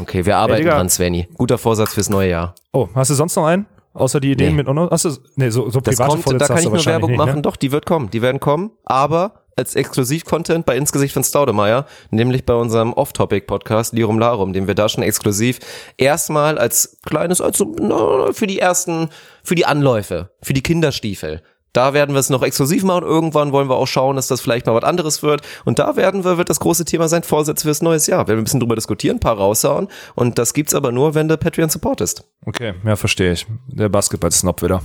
Okay, 0.00 0.24
wir 0.26 0.36
arbeiten 0.36 0.62
Digga. 0.62 0.76
dran, 0.76 0.88
Svenny. 0.88 1.28
Guter 1.34 1.58
Vorsatz 1.58 1.94
fürs 1.94 2.08
neue 2.10 2.30
Jahr. 2.30 2.54
Oh, 2.72 2.88
hast 2.94 3.10
du 3.10 3.14
sonst 3.14 3.34
noch 3.36 3.46
einen? 3.46 3.66
Außer 3.94 4.20
die 4.20 4.30
Ideen 4.32 4.50
Nee. 4.50 4.56
mit 4.58 4.68
Ono? 4.68 4.88
Hast 4.90 5.06
du, 5.06 5.10
nee, 5.36 5.50
so, 5.50 5.70
so 5.70 5.80
Das 5.80 5.96
private 5.96 6.22
kommt, 6.22 6.40
da 6.40 6.46
kann 6.46 6.58
ich 6.58 6.64
nur 6.70 6.84
Werbung 6.86 7.10
nicht, 7.10 7.18
machen. 7.18 7.36
Ne? 7.36 7.42
Doch, 7.42 7.56
die 7.56 7.72
wird 7.72 7.84
kommen. 7.86 8.10
Die 8.10 8.22
werden 8.22 8.38
kommen, 8.38 8.70
aber 8.84 9.42
als 9.58 9.74
Exklusiv-Content 9.74 10.64
bei 10.64 10.76
ins 10.76 10.92
Gesicht 10.92 11.12
von 11.12 11.24
Staudemeyer, 11.24 11.84
nämlich 12.10 12.46
bei 12.46 12.54
unserem 12.54 12.92
Off-Topic-Podcast 12.92 13.92
Lirum 13.92 14.18
Larum, 14.18 14.52
den 14.52 14.68
wir 14.68 14.74
da 14.74 14.88
schon 14.88 15.02
exklusiv 15.02 15.58
erstmal 15.96 16.58
als 16.58 16.98
kleines, 17.04 17.40
also 17.40 17.74
na, 17.78 18.32
für 18.32 18.46
die 18.46 18.60
ersten, 18.60 19.08
für 19.42 19.56
die 19.56 19.66
Anläufe, 19.66 20.30
für 20.40 20.52
die 20.52 20.62
Kinderstiefel. 20.62 21.42
Da 21.72 21.92
werden 21.92 22.14
wir 22.14 22.20
es 22.20 22.30
noch 22.30 22.42
exklusiv 22.42 22.82
machen. 22.82 23.04
Irgendwann 23.04 23.52
wollen 23.52 23.68
wir 23.68 23.76
auch 23.76 23.86
schauen, 23.86 24.16
dass 24.16 24.26
das 24.26 24.40
vielleicht 24.40 24.66
mal 24.66 24.74
was 24.74 24.84
anderes 24.84 25.22
wird. 25.22 25.42
Und 25.64 25.78
da 25.78 25.96
werden 25.96 26.24
wir, 26.24 26.38
wird 26.38 26.48
das 26.48 26.60
große 26.60 26.84
Thema 26.84 27.08
sein, 27.08 27.22
Vorsätze 27.22 27.64
fürs 27.64 27.82
neues 27.82 28.06
Jahr. 28.06 28.24
Wir 28.24 28.28
werden 28.28 28.40
ein 28.40 28.44
bisschen 28.44 28.60
drüber 28.60 28.74
diskutieren, 28.74 29.18
ein 29.18 29.20
paar 29.20 29.36
raushauen. 29.36 29.88
Und 30.14 30.38
das 30.38 30.54
gibt's 30.54 30.74
aber 30.74 30.92
nur, 30.92 31.14
wenn 31.14 31.28
du 31.28 31.36
Patreon 31.36 31.68
supportest. 31.68 32.24
Okay, 32.46 32.74
ja, 32.84 32.96
verstehe 32.96 33.32
ich. 33.32 33.46
Der 33.66 33.90
Basketball-Snob 33.90 34.62
wieder. 34.62 34.82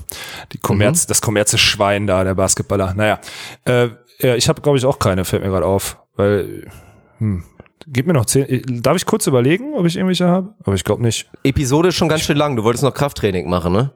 Die 0.51 0.57
Kommerz, 0.57 1.07
das 1.07 1.21
Kommerze-Schwein 1.21 2.05
da, 2.05 2.23
der 2.23 2.35
Basketballer. 2.35 2.93
Naja, 2.93 3.19
äh, 3.63 3.89
ja, 4.19 4.35
ich 4.35 4.49
habe, 4.49 4.61
glaube 4.61 4.77
ich, 4.77 4.85
auch 4.85 4.99
keine, 4.99 5.25
fällt 5.25 5.43
mir 5.43 5.49
gerade 5.49 5.65
auf. 5.65 5.97
Weil, 6.15 6.67
hm, 7.17 7.43
gib 7.87 8.07
mir 8.07 8.13
noch 8.13 8.25
zehn. 8.25 8.63
Darf 8.81 8.95
ich 8.95 9.05
kurz 9.05 9.27
überlegen, 9.27 9.73
ob 9.75 9.85
ich 9.85 9.95
irgendwelche 9.95 10.27
habe? 10.27 10.53
Aber 10.63 10.75
ich 10.75 10.83
glaube 10.83 11.01
nicht. 11.01 11.29
Episode 11.43 11.89
ist 11.89 11.95
schon 11.95 12.09
ganz 12.09 12.21
schön 12.21 12.37
lang. 12.37 12.55
Du 12.55 12.63
wolltest 12.63 12.83
noch 12.83 12.93
Krafttraining 12.93 13.49
machen, 13.49 13.73
ne? 13.73 13.91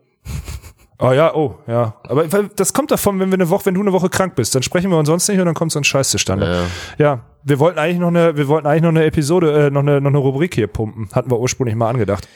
Oh 1.00 1.12
ja, 1.14 1.34
oh, 1.34 1.56
ja. 1.68 1.96
Aber 2.04 2.26
das 2.26 2.74
kommt 2.74 2.92
davon, 2.92 3.20
wenn 3.20 3.30
wir 3.30 3.36
eine 3.36 3.50
Woche, 3.50 3.68
wenn 3.68 3.76
du 3.76 3.82
eine 3.82 3.94
Woche 3.94 4.10
krank 4.10 4.36
bist, 4.36 4.56
dann 4.56 4.64
sprechen 4.64 4.90
wir 4.90 4.98
uns 4.98 5.08
sonst 5.08 5.28
nicht 5.30 5.40
und 5.40 5.46
dann 5.46 5.56
kommt 5.56 5.72
so 5.72 5.80
ein 5.80 5.84
Scheiß 5.84 6.10
zustande. 6.10 6.68
Ja. 6.98 7.22
wir 7.44 7.60
wollten 7.60 7.80
eigentlich 7.80 8.00
noch 8.00 8.08
eine, 8.08 8.36
wir 8.36 8.48
wollten 8.48 8.68
eigentlich 8.68 8.84
noch 8.84 8.90
eine 8.90 9.06
Episode, 9.06 9.68
äh, 9.68 9.70
noch 9.70 9.82
eine, 9.82 10.02
noch 10.02 10.10
eine 10.10 10.18
Rubrik 10.18 10.56
hier 10.56 10.68
pumpen. 10.68 11.10
Hatten 11.14 11.32
wir 11.32 11.40
ursprünglich 11.40 11.76
mal 11.76 11.90
angedacht. 11.90 12.28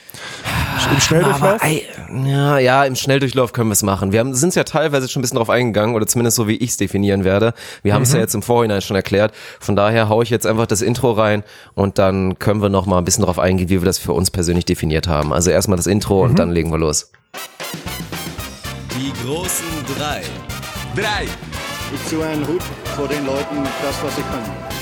Im 0.90 1.00
Schnelldurchlauf? 1.00 1.62
Aber, 1.62 2.28
ja, 2.28 2.58
ja, 2.58 2.84
im 2.86 2.96
Schnelldurchlauf 2.96 3.54
können 3.54 3.70
wir 3.70 3.74
es 3.74 3.84
machen. 3.84 4.12
Wir 4.12 4.20
haben, 4.20 4.34
sind 4.34 4.56
ja 4.56 4.64
teilweise 4.64 5.08
schon 5.08 5.20
ein 5.20 5.24
bisschen 5.24 5.38
drauf 5.38 5.50
eingegangen, 5.50 5.96
oder 5.96 6.08
zumindest 6.08 6.38
so, 6.38 6.48
wie 6.48 6.56
ich 6.56 6.72
es 6.72 6.78
definieren 6.78 7.24
werde. 7.24 7.54
Wir 7.84 7.94
haben 7.94 8.04
es 8.04 8.14
ja 8.14 8.20
jetzt 8.20 8.34
im 8.36 8.42
Vorhinein 8.42 8.82
schon 8.82 8.96
erklärt. 8.96 9.34
Von 9.60 9.76
daher 9.76 10.10
haue 10.10 10.24
ich 10.24 10.30
jetzt 10.30 10.46
einfach 10.48 10.66
das 10.66 10.82
Intro 10.82 11.12
rein 11.12 11.44
und 11.74 12.00
dann 12.00 12.40
können 12.40 12.62
wir 12.62 12.70
noch 12.70 12.86
mal 12.86 12.98
ein 12.98 13.06
bisschen 13.06 13.24
drauf 13.24 13.40
eingehen, 13.40 13.70
wie 13.70 13.82
wir 13.82 13.86
das 13.86 13.98
für 13.98 14.14
uns 14.14 14.32
persönlich 14.32 14.66
definiert 14.66 15.08
haben. 15.08 15.34
Also 15.34 15.52
erstmal 15.52 15.78
das 15.78 15.88
Intro 15.88 16.24
und 16.24 16.40
dann 16.40 16.52
legen 16.52 16.72
wir 16.72 16.78
los. 16.78 17.12
Die 18.98 19.14
großen 19.24 19.66
drei. 19.98 20.22
Drei. 20.96 21.26
Ich 21.94 22.06
ziehe 22.06 22.26
einen 22.26 22.48
Hut 22.48 22.64
vor 22.96 23.08
den 23.08 23.26
Leuten, 23.26 23.64
das, 23.64 24.04
was 24.04 24.16
sie 24.16 24.22
können. 24.22 24.81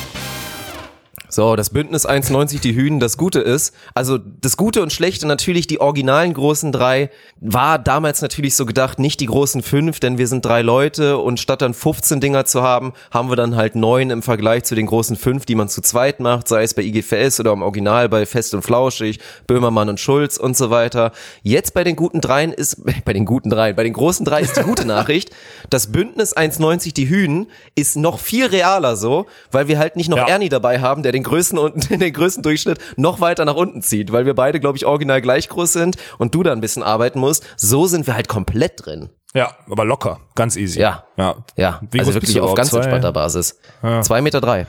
So, 1.30 1.56
das 1.56 1.70
Bündnis 1.70 2.08
1,90 2.08 2.60
die 2.60 2.76
Hünen, 2.76 3.00
das 3.00 3.16
Gute 3.16 3.40
ist, 3.40 3.74
also 3.94 4.18
das 4.18 4.58
Gute 4.58 4.82
und 4.82 4.92
Schlechte 4.92 5.28
natürlich, 5.28 5.68
die 5.68 5.80
originalen 5.80 6.34
großen 6.34 6.72
drei, 6.72 7.12
war 7.40 7.78
damals 7.78 8.22
natürlich 8.24 8.56
so 8.56 8.66
gedacht, 8.66 8.98
nicht 8.98 9.20
die 9.20 9.28
großen 9.28 9.62
fünf, 9.62 10.00
denn 10.00 10.18
wir 10.18 10.28
sind 10.28 10.44
drei 10.44 10.64
Leute 10.64 11.20
und 11.20 11.40
statt 11.40 11.62
dann 11.62 11.76
15 11.76 12.20
Dinger 12.20 12.46
zu 12.46 12.64
haben, 12.64 12.94
haben 13.12 13.30
wir 13.30 13.36
dann 13.36 13.56
halt 13.56 13.76
neun 13.76 14.10
im 14.10 14.24
Vergleich 14.24 14.64
zu 14.64 14.74
den 14.74 14.88
großen 14.88 15.16
fünf, 15.16 15.46
die 15.46 15.54
man 15.54 15.70
zu 15.70 15.82
zweit 15.82 16.20
macht, 16.20 16.48
sei 16.48 16.64
es 16.64 16.74
bei 16.74 16.82
IGFS 16.82 17.40
oder 17.40 17.52
im 17.52 17.62
Original 17.62 18.10
bei 18.10 18.26
Fest 18.26 18.56
und 18.56 18.64
Flauschig, 18.64 19.20
Böhmermann 19.46 19.90
und 19.90 20.00
Schulz 20.00 20.38
und 20.38 20.58
so 20.58 20.72
weiter. 20.72 21.12
Jetzt 21.44 21.76
bei 21.76 21.84
den 21.84 21.96
guten 21.96 22.22
dreien 22.22 22.52
ist, 22.52 22.84
bei 23.06 23.14
den 23.14 23.26
guten 23.26 23.52
dreien, 23.52 23.76
bei 23.76 23.84
den 23.84 23.94
großen 23.94 24.26
drei 24.26 24.42
ist 24.42 24.58
die 24.58 24.64
gute 24.64 24.86
Nachricht, 24.86 25.30
das 25.70 25.92
Bündnis 25.92 26.36
1,90 26.36 26.94
die 26.94 27.08
Hünen 27.08 27.48
ist 27.76 27.98
noch 27.98 28.20
viel 28.20 28.48
realer 28.48 28.96
so, 28.96 29.28
weil 29.52 29.68
wir 29.68 29.78
halt 29.78 29.96
nicht 29.96 30.10
noch 30.10 30.18
Ja. 30.18 30.28
Ernie 30.28 30.50
dabei 30.50 30.80
haben, 30.80 31.04
der 31.04 31.12
den 31.12 31.19
größten 31.24 31.58
und 31.58 31.90
den 32.02 32.14
größten 32.14 32.44
Durchschnitt 32.44 32.80
noch 32.98 33.22
weiter 33.22 33.46
nach 33.46 33.56
unten 33.56 33.82
zieht, 33.82 34.12
weil 34.12 34.26
wir 34.26 34.36
beide, 34.36 34.60
glaube 34.60 34.78
ich, 34.78 34.86
original 34.86 35.22
gleich 35.22 35.50
groß 35.50 35.74
sind 35.74 35.98
und 36.18 36.36
du 36.36 36.44
da 36.44 36.52
ein 36.52 36.62
bisschen 36.62 36.84
arbeiten 36.84 37.20
musst. 37.20 37.46
So 37.58 37.88
sind 37.88 38.08
wir 38.08 38.16
halt 38.16 38.28
komplett 38.28 38.86
drin. 38.86 39.10
Ja, 39.34 39.56
aber 39.70 39.86
locker, 39.86 40.22
ganz 40.36 40.56
easy. 40.56 40.80
Ja. 40.80 41.04
Ja, 41.16 41.36
Ja, 41.56 41.82
Wie 41.92 42.00
also 42.00 42.14
wirklich 42.16 42.40
auf 42.42 42.56
ganz 42.56 42.74
entspannter 42.74 43.12
Basis. 43.12 43.60
Zwei 44.02 44.22
Meter 44.22 44.42
drei. 44.42 44.66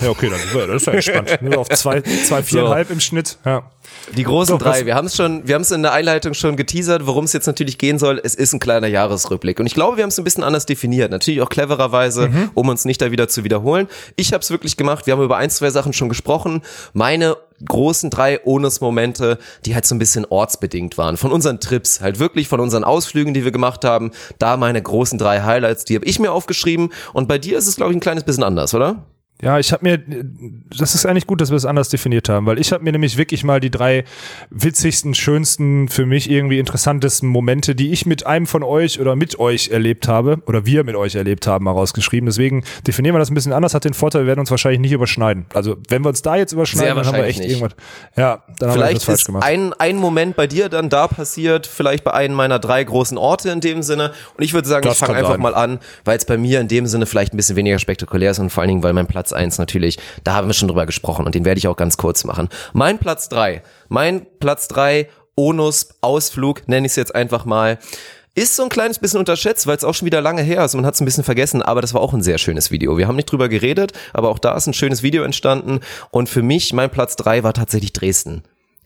Ja, 0.00 0.08
okay, 0.10 0.30
dann, 0.30 0.40
ja, 0.58 0.66
das 0.66 0.82
ist 0.82 0.86
ja 0.86 0.92
entspannt. 0.94 1.42
Nur 1.42 1.58
auf 1.58 1.68
zwei, 1.68 2.00
zwei 2.00 2.42
viereinhalb 2.42 2.90
im 2.90 3.00
Schnitt. 3.00 3.38
Ja. 3.44 3.70
Die 4.16 4.22
großen 4.24 4.58
Doch, 4.58 4.64
drei, 4.66 4.86
wir 4.86 4.94
haben 4.94 5.06
es 5.06 5.16
schon, 5.16 5.46
wir 5.46 5.54
haben 5.54 5.62
es 5.62 5.70
in 5.70 5.82
der 5.82 5.92
Einleitung 5.92 6.34
schon 6.34 6.56
geteasert, 6.56 7.06
worum 7.06 7.24
es 7.24 7.32
jetzt 7.34 7.46
natürlich 7.46 7.76
gehen 7.78 7.98
soll. 7.98 8.20
Es 8.24 8.34
ist 8.34 8.52
ein 8.52 8.58
kleiner 8.58 8.86
Jahresrückblick. 8.86 9.60
Und 9.60 9.66
ich 9.66 9.74
glaube, 9.74 9.96
wir 9.98 10.02
haben 10.02 10.08
es 10.08 10.18
ein 10.18 10.24
bisschen 10.24 10.44
anders 10.44 10.64
definiert. 10.66 11.10
Natürlich 11.10 11.42
auch 11.42 11.48
clevererweise, 11.50 12.28
Mhm. 12.28 12.50
um 12.54 12.68
uns 12.68 12.84
nicht 12.84 13.02
da 13.02 13.10
wieder 13.10 13.28
zu 13.28 13.44
wiederholen. 13.44 13.86
Ich 14.16 14.32
habe 14.32 14.40
es 14.42 14.50
wirklich 14.50 14.76
gemacht. 14.76 15.06
Wir 15.06 15.12
haben 15.12 15.22
über 15.22 15.36
ein, 15.36 15.50
zwei 15.50 15.70
Sachen 15.70 15.92
schon 15.92 16.08
gesprochen. 16.08 16.62
Meine 16.94 17.36
großen 17.68 18.10
drei 18.10 18.40
Onus-Momente, 18.44 19.38
die 19.66 19.74
halt 19.74 19.86
so 19.86 19.94
ein 19.94 19.98
bisschen 19.98 20.24
ortsbedingt 20.24 20.96
waren. 20.98 21.16
Von 21.16 21.30
unseren 21.30 21.60
Trips, 21.60 22.00
halt 22.00 22.18
wirklich 22.18 22.48
von 22.48 22.60
unseren 22.60 22.82
Ausflügen, 22.82 23.34
die 23.34 23.44
wir 23.44 23.52
gemacht 23.52 23.84
haben. 23.84 24.10
Da 24.38 24.56
meine 24.56 24.80
großen 24.82 25.18
drei 25.18 25.42
Highlights, 25.42 25.84
die 25.84 25.94
habe 25.94 26.06
ich 26.06 26.18
mir 26.18 26.32
aufgeschrieben. 26.32 26.92
Und 27.12 27.28
bei 27.28 27.38
dir 27.38 27.58
ist 27.58 27.68
es, 27.68 27.76
glaube 27.76 27.92
ich, 27.92 27.96
ein 27.96 28.00
kleines 28.00 28.24
bisschen 28.24 28.42
anders, 28.42 28.74
oder? 28.74 29.04
Ja, 29.40 29.58
ich 29.58 29.72
habe 29.72 29.84
mir, 29.84 30.00
das 30.78 30.94
ist 30.94 31.04
eigentlich 31.04 31.26
gut, 31.26 31.40
dass 31.40 31.50
wir 31.50 31.56
es 31.56 31.64
anders 31.64 31.88
definiert 31.88 32.28
haben, 32.28 32.46
weil 32.46 32.60
ich 32.60 32.70
habe 32.72 32.84
mir 32.84 32.92
nämlich 32.92 33.16
wirklich 33.16 33.42
mal 33.42 33.58
die 33.58 33.72
drei 33.72 34.04
witzigsten, 34.50 35.14
schönsten, 35.14 35.88
für 35.88 36.06
mich 36.06 36.30
irgendwie 36.30 36.60
interessantesten 36.60 37.28
Momente, 37.28 37.74
die 37.74 37.90
ich 37.90 38.06
mit 38.06 38.24
einem 38.24 38.46
von 38.46 38.62
euch 38.62 39.00
oder 39.00 39.16
mit 39.16 39.40
euch 39.40 39.70
erlebt 39.70 40.06
habe 40.06 40.40
oder 40.46 40.64
wir 40.64 40.84
mit 40.84 40.94
euch 40.94 41.16
erlebt 41.16 41.48
haben, 41.48 41.64
mal 41.64 41.72
rausgeschrieben. 41.72 42.26
Deswegen 42.26 42.62
definieren 42.86 43.16
wir 43.16 43.18
das 43.18 43.32
ein 43.32 43.34
bisschen 43.34 43.52
anders, 43.52 43.74
hat 43.74 43.84
den 43.84 43.94
Vorteil, 43.94 44.22
wir 44.22 44.26
werden 44.28 44.38
uns 44.38 44.52
wahrscheinlich 44.52 44.80
nicht 44.80 44.92
überschneiden. 44.92 45.46
Also 45.54 45.76
wenn 45.88 46.02
wir 46.04 46.10
uns 46.10 46.22
da 46.22 46.36
jetzt 46.36 46.52
überschneiden, 46.52 46.94
dann 46.94 47.06
haben 47.06 47.16
wir 47.16 47.24
echt 47.24 47.40
nicht. 47.40 47.50
irgendwas. 47.50 47.72
Ja, 48.16 48.44
dann 48.60 48.70
haben 48.70 48.78
wir 48.78 48.84
Vielleicht 48.84 48.90
etwas 48.92 49.04
falsch 49.06 49.20
ist 49.22 49.26
gemacht. 49.26 49.44
ein, 49.44 49.72
ein 49.72 49.96
Moment 49.96 50.36
bei 50.36 50.46
dir 50.46 50.68
dann 50.68 50.88
da 50.88 51.08
passiert, 51.08 51.66
vielleicht 51.66 52.04
bei 52.04 52.14
einem 52.14 52.36
meiner 52.36 52.60
drei 52.60 52.84
großen 52.84 53.18
Orte 53.18 53.50
in 53.50 53.60
dem 53.60 53.82
Sinne. 53.82 54.12
Und 54.36 54.44
ich 54.44 54.54
würde 54.54 54.68
sagen, 54.68 54.84
Das 54.84 54.94
ich 54.94 54.98
fange 55.00 55.18
einfach 55.18 55.32
sein. 55.32 55.40
mal 55.40 55.56
an, 55.56 55.80
weil 56.04 56.16
es 56.16 56.26
bei 56.26 56.38
mir 56.38 56.60
in 56.60 56.68
dem 56.68 56.86
Sinne 56.86 57.06
vielleicht 57.06 57.34
ein 57.34 57.36
bisschen 57.36 57.56
weniger 57.56 57.80
spektakulär 57.80 58.30
ist 58.30 58.38
und 58.38 58.50
vor 58.50 58.60
allen 58.60 58.68
Dingen, 58.68 58.84
weil 58.84 58.92
mein 58.92 59.08
Platz 59.08 59.31
eins 59.32 59.58
natürlich, 59.58 59.98
da 60.24 60.34
haben 60.34 60.46
wir 60.46 60.54
schon 60.54 60.68
drüber 60.68 60.86
gesprochen 60.86 61.26
und 61.26 61.34
den 61.34 61.44
werde 61.44 61.58
ich 61.58 61.68
auch 61.68 61.76
ganz 61.76 61.96
kurz 61.96 62.24
machen. 62.24 62.48
Mein 62.72 62.98
Platz 62.98 63.28
drei, 63.28 63.62
mein 63.88 64.26
Platz 64.40 64.68
drei 64.68 65.08
Onus 65.36 65.88
Ausflug, 66.00 66.68
nenne 66.68 66.86
ich 66.86 66.92
es 66.92 66.96
jetzt 66.96 67.14
einfach 67.14 67.44
mal. 67.44 67.78
Ist 68.34 68.56
so 68.56 68.62
ein 68.62 68.70
kleines 68.70 68.98
bisschen 68.98 69.18
unterschätzt, 69.18 69.66
weil 69.66 69.76
es 69.76 69.84
auch 69.84 69.94
schon 69.94 70.06
wieder 70.06 70.22
lange 70.22 70.40
her 70.40 70.64
ist. 70.64 70.74
Man 70.74 70.86
hat 70.86 70.94
es 70.94 71.00
ein 71.02 71.04
bisschen 71.04 71.24
vergessen, 71.24 71.60
aber 71.60 71.82
das 71.82 71.92
war 71.92 72.00
auch 72.00 72.14
ein 72.14 72.22
sehr 72.22 72.38
schönes 72.38 72.70
Video. 72.70 72.96
Wir 72.96 73.06
haben 73.06 73.16
nicht 73.16 73.30
drüber 73.30 73.50
geredet, 73.50 73.92
aber 74.14 74.30
auch 74.30 74.38
da 74.38 74.56
ist 74.56 74.66
ein 74.66 74.72
schönes 74.72 75.02
Video 75.02 75.22
entstanden. 75.22 75.80
Und 76.10 76.30
für 76.30 76.42
mich, 76.42 76.72
mein 76.72 76.88
Platz 76.88 77.16
drei 77.16 77.42
war 77.42 77.52
tatsächlich 77.52 77.92
Dresden. 77.92 78.42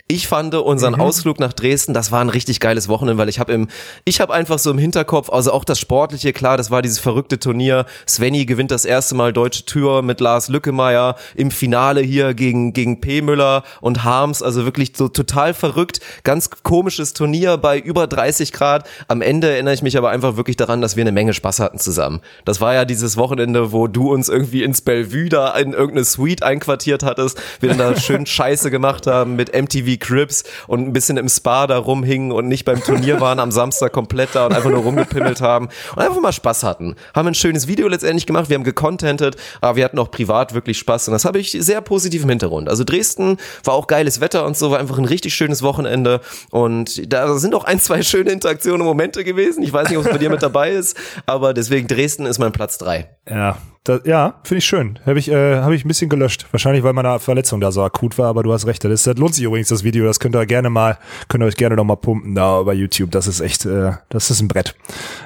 Ich 0.08 0.28
fand 0.28 0.54
unseren 0.54 0.94
Mhm. 0.94 1.00
Ausflug 1.00 1.40
nach 1.40 1.52
Dresden, 1.52 1.92
das 1.92 2.12
war 2.12 2.20
ein 2.20 2.28
richtig 2.28 2.60
geiles 2.60 2.86
Wochenende, 2.88 3.18
weil 3.20 3.28
ich 3.28 3.40
habe 3.40 3.52
im, 3.52 3.66
ich 4.04 4.20
habe 4.20 4.32
einfach 4.32 4.60
so 4.60 4.70
im 4.70 4.78
Hinterkopf, 4.78 5.30
also 5.30 5.50
auch 5.50 5.64
das 5.64 5.80
Sportliche, 5.80 6.32
klar, 6.32 6.56
das 6.56 6.70
war 6.70 6.80
dieses 6.80 7.00
verrückte 7.00 7.40
Turnier. 7.40 7.86
Svenny 8.08 8.46
gewinnt 8.46 8.70
das 8.70 8.84
erste 8.84 9.16
Mal 9.16 9.32
deutsche 9.32 9.64
Tür 9.64 10.02
mit 10.02 10.20
Lars 10.20 10.46
Lückemeier 10.46 11.16
im 11.34 11.50
Finale 11.50 12.02
hier 12.02 12.34
gegen, 12.34 12.72
gegen 12.72 13.00
P. 13.00 13.20
Müller 13.20 13.64
und 13.80 14.04
Harms, 14.04 14.44
also 14.44 14.64
wirklich 14.64 14.92
so 14.96 15.08
total 15.08 15.54
verrückt, 15.54 15.98
ganz 16.22 16.50
komisches 16.62 17.12
Turnier 17.12 17.56
bei 17.56 17.76
über 17.76 18.06
30 18.06 18.52
Grad. 18.52 18.88
Am 19.08 19.22
Ende 19.22 19.50
erinnere 19.50 19.74
ich 19.74 19.82
mich 19.82 19.98
aber 19.98 20.10
einfach 20.10 20.36
wirklich 20.36 20.56
daran, 20.56 20.80
dass 20.80 20.94
wir 20.94 21.02
eine 21.02 21.10
Menge 21.10 21.34
Spaß 21.34 21.58
hatten 21.58 21.80
zusammen. 21.80 22.20
Das 22.44 22.60
war 22.60 22.74
ja 22.74 22.84
dieses 22.84 23.16
Wochenende, 23.16 23.72
wo 23.72 23.88
du 23.88 24.12
uns 24.12 24.28
irgendwie 24.28 24.62
ins 24.62 24.82
Bellevue 24.82 25.30
da 25.30 25.56
in 25.56 25.72
irgendeine 25.72 26.04
Suite 26.04 26.44
einquartiert 26.44 27.02
hattest, 27.02 27.40
wir 27.58 27.70
dann 27.70 27.78
da 27.78 27.96
schön 28.00 28.24
Scheiße 28.24 28.70
gemacht 28.70 29.08
haben 29.08 29.34
mit 29.34 29.52
MTV 29.52 29.95
Crips 29.98 30.44
und 30.66 30.80
ein 30.80 30.92
bisschen 30.92 31.16
im 31.16 31.28
Spa 31.28 31.66
da 31.66 31.78
rumhingen 31.78 32.32
und 32.32 32.48
nicht 32.48 32.64
beim 32.64 32.82
Turnier 32.82 33.20
waren 33.20 33.38
am 33.38 33.52
Samstag 33.52 33.92
komplett 33.92 34.30
da 34.34 34.46
und 34.46 34.54
einfach 34.54 34.70
nur 34.70 34.80
rumgepimmelt 34.80 35.40
haben 35.40 35.68
und 35.94 36.02
einfach 36.02 36.20
mal 36.20 36.32
Spaß 36.32 36.62
hatten. 36.62 36.96
Haben 37.14 37.28
ein 37.28 37.34
schönes 37.34 37.66
Video 37.66 37.88
letztendlich 37.88 38.26
gemacht, 38.26 38.48
wir 38.48 38.54
haben 38.54 38.64
gecontentet, 38.64 39.36
aber 39.60 39.76
wir 39.76 39.84
hatten 39.84 39.98
auch 39.98 40.10
privat 40.10 40.54
wirklich 40.54 40.78
Spaß 40.78 41.08
und 41.08 41.12
das 41.12 41.24
habe 41.24 41.38
ich 41.38 41.52
sehr 41.52 41.80
positiv 41.80 42.22
im 42.24 42.28
Hintergrund. 42.28 42.68
Also 42.68 42.84
Dresden 42.84 43.38
war 43.64 43.74
auch 43.74 43.86
geiles 43.86 44.20
Wetter 44.20 44.46
und 44.46 44.56
so, 44.56 44.70
war 44.70 44.78
einfach 44.78 44.98
ein 44.98 45.04
richtig 45.04 45.34
schönes 45.34 45.62
Wochenende 45.62 46.20
und 46.50 47.12
da 47.12 47.36
sind 47.38 47.54
auch 47.54 47.64
ein, 47.64 47.80
zwei 47.80 48.02
schöne 48.02 48.30
Interaktionen 48.30 48.80
und 48.80 48.86
Momente 48.86 49.24
gewesen. 49.24 49.62
Ich 49.62 49.72
weiß 49.72 49.88
nicht, 49.88 49.98
ob 49.98 50.06
es 50.06 50.10
bei 50.10 50.18
dir 50.18 50.30
mit 50.30 50.42
dabei 50.42 50.70
ist, 50.70 50.96
aber 51.26 51.54
deswegen 51.54 51.88
Dresden 51.88 52.26
ist 52.26 52.38
mein 52.38 52.52
Platz 52.52 52.78
drei. 52.78 53.08
Ja, 53.28 53.58
das, 53.86 54.00
ja, 54.04 54.34
finde 54.42 54.58
ich 54.58 54.64
schön. 54.64 54.98
Habe 55.06 55.18
ich, 55.18 55.30
äh, 55.30 55.56
hab 55.60 55.70
ich 55.70 55.84
ein 55.84 55.88
bisschen 55.88 56.08
gelöscht. 56.08 56.46
Wahrscheinlich, 56.50 56.82
weil 56.82 56.92
meine 56.92 57.20
Verletzung 57.20 57.60
da 57.60 57.70
so 57.70 57.82
akut 57.84 58.18
war, 58.18 58.26
aber 58.26 58.42
du 58.42 58.52
hast 58.52 58.66
recht. 58.66 58.84
Das, 58.84 59.04
das 59.04 59.16
lohnt 59.16 59.34
sich 59.34 59.44
übrigens, 59.44 59.68
das 59.68 59.84
Video. 59.84 60.04
Das 60.04 60.18
könnt 60.18 60.34
ihr 60.34 60.44
gerne 60.46 60.70
mal, 60.70 60.98
könnt 61.28 61.44
ihr 61.44 61.46
euch 61.46 61.56
gerne 61.56 61.76
noch 61.76 61.84
mal 61.84 61.96
pumpen 61.96 62.34
da 62.34 62.62
bei 62.62 62.74
YouTube. 62.74 63.12
Das 63.12 63.28
ist 63.28 63.40
echt, 63.40 63.64
äh, 63.64 63.92
das 64.08 64.30
ist 64.30 64.40
ein 64.40 64.48
Brett. 64.48 64.74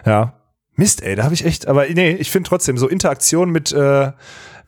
Ja. 0.04 0.34
Mist, 0.76 1.02
ey, 1.02 1.16
da 1.16 1.24
habe 1.24 1.34
ich 1.34 1.44
echt, 1.44 1.68
aber 1.68 1.86
nee, 1.88 2.12
ich 2.12 2.30
finde 2.30 2.48
trotzdem 2.48 2.78
so 2.78 2.86
Interaktion 2.88 3.50
mit, 3.50 3.72
äh, 3.72 4.12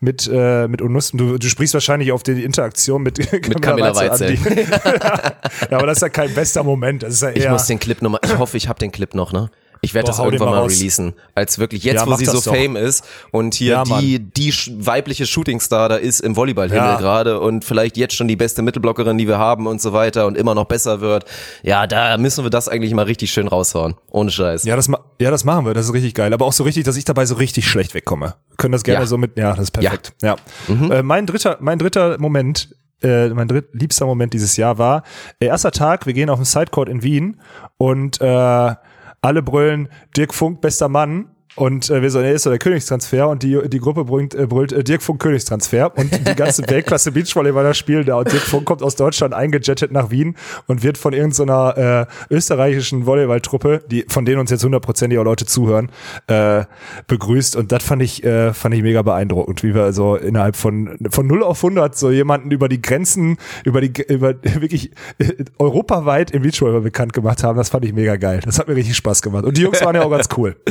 mit, 0.01 0.29
äh, 0.33 0.69
mit 0.69 0.83
Unus, 0.83 1.13
du, 1.13 1.39
du 1.39 1.49
sprichst 1.49 1.75
wahrscheinlich 1.75 2.13
auf 2.13 2.23
die 2.23 2.43
Interaktion 2.45 3.03
mit, 3.03 3.19
mit 3.33 3.63
Camilla 3.63 3.95
Weitzel. 3.95 4.35
ja, 5.71 5.79
aber 5.79 5.87
das 5.87 5.99
ist 5.99 6.03
ja 6.03 6.09
kein 6.09 6.35
bester 6.35 6.65
Moment. 6.65 7.03
Das 7.03 7.15
ist 7.15 7.23
ja 7.23 7.31
eher, 7.31 7.45
Ich 7.45 7.51
muss 7.51 7.67
den 7.67 7.79
Clip 7.79 8.01
nochmal, 8.03 8.21
ich 8.25 8.37
hoffe, 8.37 8.57
ich 8.57 8.69
habe 8.69 8.79
den 8.79 8.91
Clip 8.91 9.15
noch, 9.15 9.33
ne? 9.33 9.51
Ich 9.85 9.95
werde 9.95 10.07
das 10.07 10.21
irgendwann 10.21 10.51
mal 10.51 10.61
mal 10.61 10.67
releasen. 10.69 11.13
Als 11.35 11.59
wirklich 11.59 11.83
jetzt, 11.83 11.97
Ja, 11.97 12.07
wo 12.07 12.15
sie 12.15 12.25
so 12.25 12.35
doch. 12.41 12.45
fame 12.57 12.77
ist 12.77 13.05
und 13.33 13.55
hier 13.55 13.73
Ja, 13.73 13.83
die, 13.85 14.21
die 14.21 14.55
weibliche 14.79 15.27
Shootingstar 15.27 15.89
da 15.89 15.97
ist 15.97 16.21
im 16.21 16.37
Volleyballhimmel 16.37 16.79
Ja. 16.85 16.97
gerade 16.99 17.41
und 17.41 17.65
vielleicht 17.65 17.97
jetzt 17.97 18.15
schon 18.15 18.29
die 18.29 18.37
beste 18.37 18.63
Mittelblockerin, 18.63 19.19
die 19.19 19.27
wir 19.27 19.39
haben 19.39 19.67
und 19.67 19.81
so 19.83 19.93
weiter 19.93 20.27
und 20.27 20.37
immer 20.37 20.55
noch 20.55 20.67
besser 20.67 21.01
wird. 21.01 21.25
Ja, 21.65 21.89
da 21.89 22.17
müssen 22.17 22.45
wir 22.45 22.51
das 22.51 22.69
eigentlich 22.69 22.95
mal 22.95 23.07
richtig 23.07 23.33
schön 23.33 23.49
raushauen. 23.49 23.97
Ohne 24.11 24.31
Scheiß. 24.31 24.63
Ja, 24.63 24.77
das, 24.77 24.89
ja, 25.21 25.31
das 25.33 25.45
machen 25.45 25.67
wir. 25.67 25.75
Das 25.75 25.87
ist 25.87 25.93
richtig 25.95 26.15
geil. 26.15 26.33
Aber 26.33 26.45
auch 26.47 26.53
so 26.53 26.63
richtig, 26.63 26.85
dass 26.85 26.97
ich 26.97 27.05
dabei 27.05 27.27
so 27.27 27.35
richtig 27.35 27.69
schlecht 27.69 27.93
wegkomme. 27.95 28.37
Wir 28.51 28.57
können 28.59 28.73
das 28.73 28.85
gerne 28.85 29.07
so 29.09 29.19
mit. 29.19 29.37
Ja, 29.37 29.51
das 29.51 29.65
ist 29.65 29.71
perfekt. 29.73 30.13
Ja. 30.23 30.37
Äh, 30.69 31.03
mein 31.03 31.27
dritter, 31.27 31.57
mein 31.61 31.81
dritter 31.81 32.19
Moment, 32.21 32.77
äh, 33.03 33.31
mein 33.31 33.49
dritt, 33.49 33.71
liebster 33.73 34.07
Moment 34.07 34.33
dieses 34.33 34.57
Jahr 34.57 34.79
war 34.79 35.03
äh, 35.41 35.47
erster 35.47 35.73
Tag. 35.73 36.07
Wir 36.07 36.13
gehen 36.13 36.31
auf 36.31 36.39
den 36.39 36.45
Sidecourt 36.45 36.89
in 36.89 37.03
Wien 37.03 37.41
und 37.79 38.21
äh, 38.21 38.75
alle 39.23 39.43
brüllen 39.43 39.89
Dirk 40.17 40.35
Funk, 40.35 40.61
bester 40.61 40.89
Mann. 40.89 41.32
Und 41.55 41.91
äh, 41.91 42.01
wir 42.01 42.11
so, 42.11 42.21
nee, 42.21 42.33
ist 42.33 42.45
so 42.45 42.51
der 42.51 42.59
Königstransfer 42.59 43.29
und 43.29 43.43
die, 43.43 43.59
die 43.69 43.79
Gruppe 43.79 44.05
brüllt, 44.05 44.35
äh, 44.35 44.47
brüllt 44.47 44.73
äh, 44.73 44.83
Dirk 44.83 45.03
Funk 45.03 45.21
Königstransfer 45.21 45.93
und 45.99 46.11
die 46.27 46.35
ganze 46.35 46.63
Weltklasse 46.69 47.13
Beachvolleyballer 47.13 47.75
spielen 47.75 48.07
da 48.07 48.17
und 48.17 48.33
Dirk 48.33 48.43
Funk 48.43 48.65
kommt 48.65 48.83
aus 48.83 48.97
Deutschland 48.97 49.35
eingejettet 49.35 49.93
nach 49.93 50.11
Wien 50.11 50.37
und 50.67 50.83
wird 50.83 50.97
von 50.97 51.13
irgendeiner 51.13 52.09
äh, 52.31 52.35
österreichischen 52.35 53.05
Volleyballtruppe, 53.05 53.83
die 53.91 54.07
von 54.09 54.25
denen 54.25 54.39
uns 54.39 54.51
jetzt 54.51 54.65
hundertprozentig 54.65 55.19
auch 55.19 55.25
Leute 55.25 55.45
zuhören, 55.45 55.91
äh, 56.27 56.65
begrüßt 57.07 57.57
und 57.57 57.71
das 57.71 57.83
fand 57.83 58.03
ich 58.03 58.25
äh, 58.25 58.55
fand 58.55 58.75
ich 58.75 58.83
mega 58.83 59.03
beeindruckend, 59.03 59.63
wie 59.63 59.75
wir 59.75 59.83
also 59.83 60.17
innerhalb 60.17 60.57
von 60.57 60.97
von 61.11 61.27
0 61.27 61.43
auf 61.43 61.63
100 61.63 61.95
so 61.95 62.11
jemanden 62.11 62.51
über 62.51 62.71
die 62.71 62.81
Grenzen 62.81 63.37
über 63.65 63.83
die 63.83 63.93
über 64.09 64.35
wirklich 64.43 64.93
äh, 65.19 65.45
europaweit 65.59 66.31
im 66.31 66.43
Beachvolleyball 66.43 66.81
bekannt 66.81 67.13
gemacht 67.13 67.43
haben. 67.45 67.59
Das 67.59 67.69
fand 67.69 67.85
ich 67.85 67.93
mega 67.93 68.17
geil. 68.17 68.41
Das 68.43 68.59
hat 68.59 68.69
mir 68.69 68.77
richtig 68.77 68.97
Spaß 68.97 69.21
gemacht 69.21 69.45
und 69.45 69.59
die 69.59 69.63
Jungs 69.63 69.85
waren 69.85 69.95
ja 69.95 70.03
auch 70.03 70.11
ganz 70.11 70.29
cool. 70.39 70.57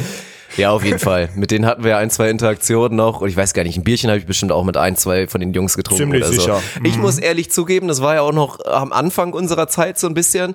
Ja, 0.57 0.71
auf 0.71 0.83
jeden 0.83 0.99
Fall. 0.99 1.29
Mit 1.35 1.51
denen 1.51 1.65
hatten 1.65 1.83
wir 1.83 1.97
ein, 1.97 2.09
zwei 2.09 2.29
Interaktionen 2.29 2.95
noch 2.97 3.21
und 3.21 3.29
ich 3.29 3.37
weiß 3.37 3.53
gar 3.53 3.63
nicht, 3.63 3.77
ein 3.77 3.83
Bierchen 3.83 4.09
habe 4.09 4.19
ich 4.19 4.25
bestimmt 4.25 4.51
auch 4.51 4.63
mit 4.63 4.77
ein, 4.77 4.95
zwei 4.97 5.27
von 5.27 5.39
den 5.41 5.53
Jungs 5.53 5.75
getrunken 5.77 6.03
Ziemlich 6.03 6.23
oder 6.23 6.33
so. 6.33 6.39
sicher. 6.41 6.61
Ich 6.83 6.97
muss 6.97 7.17
ehrlich 7.19 7.51
zugeben, 7.51 7.87
das 7.87 8.01
war 8.01 8.15
ja 8.15 8.21
auch 8.21 8.33
noch 8.33 8.63
am 8.65 8.91
Anfang 8.91 9.33
unserer 9.33 9.67
Zeit 9.67 9.97
so 9.99 10.07
ein 10.07 10.13
bisschen. 10.13 10.53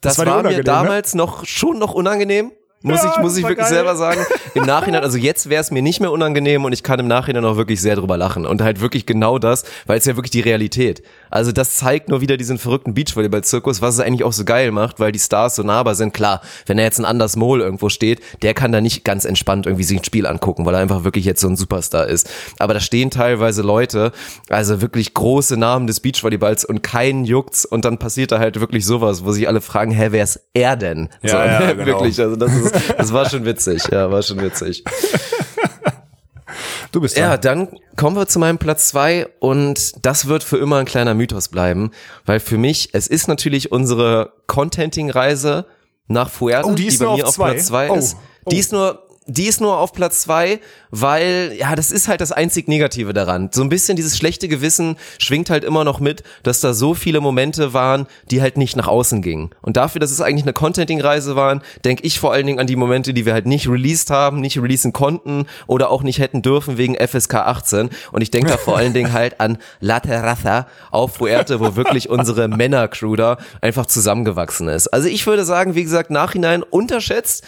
Das, 0.00 0.16
Das 0.16 0.18
war 0.18 0.26
war, 0.26 0.32
mir 0.34 0.38
unangenehm, 0.48 0.58
ne? 0.58 0.64
damals 0.64 1.14
noch 1.14 1.44
schon 1.46 1.78
noch 1.78 1.94
unangenehm. 1.94 2.52
Muss 2.86 3.02
Ja, 3.02 3.14
ich, 3.16 3.22
muss 3.22 3.34
ich 3.38 3.44
wirklich 3.44 3.60
geil. 3.60 3.68
selber 3.76 3.96
sagen. 3.96 4.20
Im 4.54 4.64
Nachhinein, 4.64 5.02
also 5.02 5.16
jetzt 5.16 5.48
wäre 5.48 5.62
es 5.62 5.70
mir 5.70 5.80
nicht 5.80 6.00
mehr 6.00 6.12
unangenehm 6.12 6.66
und 6.66 6.74
ich 6.74 6.82
kann 6.82 7.00
im 7.00 7.08
Nachhinein 7.08 7.42
auch 7.46 7.56
wirklich 7.56 7.80
sehr 7.80 7.96
drüber 7.96 8.18
lachen. 8.18 8.44
Und 8.44 8.60
halt 8.60 8.82
wirklich 8.82 9.06
genau 9.06 9.38
das, 9.38 9.64
weil 9.86 9.96
es 9.96 10.04
ja 10.04 10.16
wirklich 10.16 10.32
die 10.32 10.42
Realität. 10.42 11.02
Also 11.34 11.50
das 11.50 11.74
zeigt 11.74 12.10
nur 12.10 12.20
wieder 12.20 12.36
diesen 12.36 12.58
verrückten 12.58 12.94
Beachvolleyball-Zirkus, 12.94 13.82
was 13.82 13.94
es 13.94 14.00
eigentlich 14.00 14.22
auch 14.22 14.32
so 14.32 14.44
geil 14.44 14.70
macht, 14.70 15.00
weil 15.00 15.10
die 15.10 15.18
Stars 15.18 15.56
so 15.56 15.64
nahbar 15.64 15.96
sind. 15.96 16.14
Klar, 16.14 16.40
wenn 16.66 16.76
da 16.76 16.84
jetzt 16.84 17.00
ein 17.00 17.04
Anders 17.04 17.34
Mol 17.34 17.60
irgendwo 17.60 17.88
steht, 17.88 18.20
der 18.42 18.54
kann 18.54 18.70
da 18.70 18.80
nicht 18.80 19.04
ganz 19.04 19.24
entspannt 19.24 19.66
irgendwie 19.66 19.82
sich 19.82 19.98
ein 19.98 20.04
Spiel 20.04 20.28
angucken, 20.28 20.64
weil 20.64 20.74
er 20.74 20.80
einfach 20.80 21.02
wirklich 21.02 21.24
jetzt 21.24 21.40
so 21.40 21.48
ein 21.48 21.56
Superstar 21.56 22.06
ist. 22.06 22.30
Aber 22.60 22.72
da 22.72 22.78
stehen 22.78 23.10
teilweise 23.10 23.62
Leute, 23.62 24.12
also 24.48 24.80
wirklich 24.80 25.12
große 25.12 25.56
Namen 25.56 25.88
des 25.88 25.98
Beachvolleyballs 25.98 26.64
und 26.64 26.84
keinen 26.84 27.24
juckt's 27.24 27.64
und 27.64 27.84
dann 27.84 27.98
passiert 27.98 28.30
da 28.30 28.38
halt 28.38 28.60
wirklich 28.60 28.86
sowas, 28.86 29.24
wo 29.24 29.32
sich 29.32 29.48
alle 29.48 29.60
fragen, 29.60 29.90
hä, 29.90 30.08
wer 30.10 30.22
ist 30.22 30.38
er 30.54 30.76
denn? 30.76 31.08
Ja, 31.22 31.30
so, 31.30 31.36
ja, 31.36 31.58
genau. 31.72 31.86
wirklich, 31.86 32.20
also 32.20 32.36
das 32.36 32.54
ist, 32.54 32.74
das 32.96 33.12
war 33.12 33.28
schon 33.28 33.44
witzig, 33.44 33.82
ja, 33.90 34.08
war 34.08 34.22
schon 34.22 34.40
witzig. 34.40 34.84
Du 36.94 37.00
bist 37.00 37.16
Ja, 37.16 37.36
dran. 37.36 37.66
dann 37.68 37.78
kommen 37.96 38.16
wir 38.16 38.26
zu 38.28 38.38
meinem 38.38 38.58
Platz 38.58 38.88
zwei 38.88 39.26
und 39.40 40.04
das 40.06 40.28
wird 40.28 40.44
für 40.44 40.58
immer 40.58 40.76
ein 40.78 40.84
kleiner 40.84 41.12
Mythos 41.14 41.48
bleiben, 41.48 41.90
weil 42.24 42.38
für 42.38 42.56
mich, 42.56 42.90
es 42.92 43.08
ist 43.08 43.26
natürlich 43.26 43.72
unsere 43.72 44.32
Contenting-Reise 44.46 45.66
nach 46.06 46.30
Fuerte, 46.30 46.68
Oh, 46.68 46.74
die 46.74 46.86
ist 46.86 46.98
bei 47.00 47.06
mir 47.06 47.24
auf 47.24 47.28
auf 47.30 47.34
zwei? 47.34 47.52
Platz 47.54 47.66
zwei 47.66 47.90
Oh, 47.90 47.94
ist. 47.96 48.16
oh. 48.44 48.50
Die 48.50 48.58
ist 48.58 48.72
nur, 48.72 49.03
die 49.26 49.46
ist 49.46 49.60
nur 49.60 49.78
auf 49.78 49.92
Platz 49.92 50.20
zwei, 50.20 50.60
weil, 50.90 51.54
ja, 51.58 51.74
das 51.74 51.90
ist 51.90 52.08
halt 52.08 52.20
das 52.20 52.30
einzig 52.30 52.68
Negative 52.68 53.14
daran. 53.14 53.48
So 53.52 53.62
ein 53.62 53.70
bisschen 53.70 53.96
dieses 53.96 54.18
schlechte 54.18 54.48
Gewissen 54.48 54.96
schwingt 55.18 55.48
halt 55.48 55.64
immer 55.64 55.82
noch 55.82 55.98
mit, 55.98 56.22
dass 56.42 56.60
da 56.60 56.74
so 56.74 56.94
viele 56.94 57.20
Momente 57.20 57.72
waren, 57.72 58.06
die 58.30 58.42
halt 58.42 58.58
nicht 58.58 58.76
nach 58.76 58.86
außen 58.86 59.22
gingen. 59.22 59.50
Und 59.62 59.78
dafür, 59.78 59.98
dass 59.98 60.10
es 60.10 60.20
eigentlich 60.20 60.44
eine 60.44 60.52
Contenting-Reise 60.52 61.36
waren, 61.36 61.62
denke 61.84 62.04
ich 62.04 62.20
vor 62.20 62.32
allen 62.32 62.46
Dingen 62.46 62.60
an 62.60 62.66
die 62.66 62.76
Momente, 62.76 63.14
die 63.14 63.24
wir 63.24 63.32
halt 63.32 63.46
nicht 63.46 63.66
released 63.66 64.10
haben, 64.10 64.40
nicht 64.40 64.58
releasen 64.58 64.92
konnten 64.92 65.46
oder 65.66 65.90
auch 65.90 66.02
nicht 66.02 66.18
hätten 66.18 66.42
dürfen 66.42 66.76
wegen 66.76 66.94
FSK 66.94 67.34
18. 67.34 67.88
Und 68.12 68.20
ich 68.20 68.30
denke 68.30 68.50
da 68.50 68.58
vor 68.58 68.76
allen 68.76 68.92
Dingen 68.92 69.12
halt 69.12 69.40
an 69.40 69.56
La 69.80 70.00
Terraza 70.00 70.66
auf 70.90 71.14
Fuerte, 71.14 71.60
wo 71.60 71.76
wirklich 71.76 72.10
unsere 72.10 72.48
Männer-Crew 72.48 73.16
da 73.16 73.38
einfach 73.62 73.86
zusammengewachsen 73.86 74.68
ist. 74.68 74.88
Also 74.88 75.08
ich 75.08 75.26
würde 75.26 75.44
sagen, 75.44 75.74
wie 75.74 75.82
gesagt, 75.82 76.10
nachhinein 76.10 76.62
unterschätzt. 76.62 77.44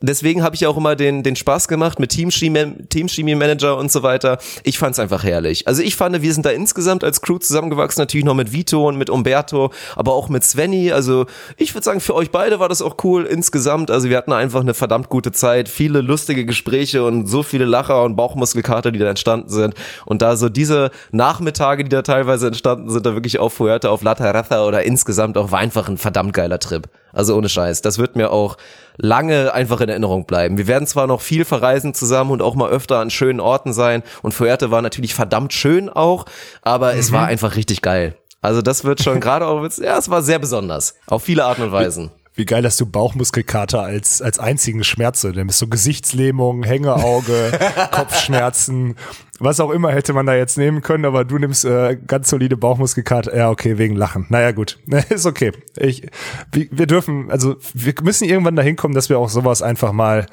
Deswegen 0.00 0.44
habe 0.44 0.54
ich 0.54 0.64
auch 0.66 0.76
immer 0.76 0.94
den, 0.94 1.24
den 1.24 1.34
Spaß 1.34 1.66
gemacht 1.66 1.98
mit 1.98 2.10
Teamchemie 2.10 2.86
Teamchemie 2.88 3.34
Manager 3.34 3.76
und 3.76 3.90
so 3.90 4.04
weiter. 4.04 4.38
Ich 4.62 4.78
fand 4.78 4.92
es 4.92 5.00
einfach 5.00 5.24
herrlich. 5.24 5.66
Also 5.66 5.82
ich 5.82 5.96
fand, 5.96 6.22
wir 6.22 6.32
sind 6.32 6.46
da 6.46 6.50
insgesamt 6.50 7.02
als 7.02 7.20
Crew 7.20 7.38
zusammengewachsen, 7.38 8.00
natürlich 8.00 8.24
noch 8.24 8.34
mit 8.34 8.52
Vito 8.52 8.86
und 8.86 8.96
mit 8.96 9.10
Umberto, 9.10 9.72
aber 9.96 10.12
auch 10.14 10.28
mit 10.28 10.44
Svenny. 10.44 10.92
Also 10.92 11.26
ich 11.56 11.74
würde 11.74 11.84
sagen, 11.84 12.00
für 12.00 12.14
euch 12.14 12.30
beide 12.30 12.60
war 12.60 12.68
das 12.68 12.80
auch 12.80 12.96
cool 13.02 13.24
insgesamt. 13.24 13.90
Also 13.90 14.08
wir 14.08 14.16
hatten 14.16 14.32
einfach 14.32 14.60
eine 14.60 14.72
verdammt 14.72 15.08
gute 15.08 15.32
Zeit, 15.32 15.68
viele 15.68 16.00
lustige 16.00 16.46
Gespräche 16.46 17.04
und 17.04 17.26
so 17.26 17.42
viele 17.42 17.64
Lacher 17.64 18.04
und 18.04 18.14
Bauchmuskelkater, 18.14 18.92
die 18.92 19.00
da 19.00 19.08
entstanden 19.08 19.48
sind. 19.48 19.74
Und 20.06 20.22
da 20.22 20.36
so 20.36 20.48
diese 20.48 20.92
Nachmittage, 21.10 21.82
die 21.82 21.90
da 21.90 22.02
teilweise 22.02 22.46
entstanden 22.46 22.88
sind, 22.88 23.04
da 23.04 23.14
wirklich 23.14 23.40
auf 23.40 23.52
Fuerte, 23.52 23.90
auf 23.90 24.02
La 24.02 24.14
Terraza 24.14 24.64
oder 24.64 24.84
insgesamt 24.84 25.36
auch, 25.36 25.50
war 25.50 25.58
einfach 25.58 25.88
ein 25.88 25.98
verdammt 25.98 26.34
geiler 26.34 26.60
Trip. 26.60 26.88
Also 27.18 27.36
ohne 27.36 27.48
Scheiß. 27.48 27.82
Das 27.82 27.98
wird 27.98 28.14
mir 28.14 28.30
auch 28.30 28.56
lange 28.96 29.52
einfach 29.52 29.80
in 29.80 29.88
Erinnerung 29.88 30.24
bleiben. 30.24 30.56
Wir 30.56 30.68
werden 30.68 30.86
zwar 30.86 31.08
noch 31.08 31.20
viel 31.20 31.44
verreisen 31.44 31.92
zusammen 31.92 32.30
und 32.30 32.42
auch 32.42 32.54
mal 32.54 32.70
öfter 32.70 33.00
an 33.00 33.10
schönen 33.10 33.40
Orten 33.40 33.72
sein 33.72 34.04
und 34.22 34.34
Fuerte 34.34 34.70
war 34.70 34.82
natürlich 34.82 35.14
verdammt 35.14 35.52
schön 35.52 35.88
auch, 35.88 36.26
aber 36.62 36.94
es 36.94 37.10
war 37.10 37.26
einfach 37.26 37.56
richtig 37.56 37.82
geil. 37.82 38.14
Also 38.40 38.62
das 38.62 38.84
wird 38.84 39.02
schon 39.02 39.18
gerade 39.20 39.48
auch, 39.48 39.68
ja, 39.78 39.98
es 39.98 40.08
war 40.08 40.22
sehr 40.22 40.38
besonders. 40.38 40.94
Auf 41.08 41.24
viele 41.24 41.44
Arten 41.44 41.62
und 41.62 41.72
Weisen. 41.72 42.12
Wie 42.38 42.44
geil, 42.44 42.62
dass 42.62 42.76
du 42.76 42.86
Bauchmuskelkater 42.86 43.82
als, 43.82 44.22
als 44.22 44.38
einzigen 44.38 44.84
Schmerz 44.84 45.24
nimmst. 45.24 45.58
So 45.58 45.66
Gesichtslähmung, 45.66 46.62
Hängeauge, 46.62 47.50
Kopfschmerzen, 47.90 48.94
was 49.40 49.58
auch 49.58 49.72
immer 49.72 49.90
hätte 49.90 50.12
man 50.12 50.24
da 50.24 50.36
jetzt 50.36 50.56
nehmen 50.56 50.80
können, 50.80 51.04
aber 51.04 51.24
du 51.24 51.36
nimmst 51.38 51.64
äh, 51.64 51.96
ganz 52.06 52.30
solide 52.30 52.56
Bauchmuskelkater. 52.56 53.36
Ja, 53.36 53.50
okay, 53.50 53.76
wegen 53.76 53.96
Lachen. 53.96 54.26
Naja, 54.28 54.52
gut. 54.52 54.78
Ist 55.08 55.26
okay. 55.26 55.50
Ich, 55.74 56.08
wir, 56.52 56.68
wir 56.70 56.86
dürfen, 56.86 57.28
also 57.28 57.56
wir 57.74 57.94
müssen 58.04 58.28
irgendwann 58.28 58.54
dahin 58.54 58.76
kommen, 58.76 58.94
dass 58.94 59.08
wir 59.08 59.18
auch 59.18 59.30
sowas 59.30 59.60
einfach 59.60 59.90
mal 59.90 60.26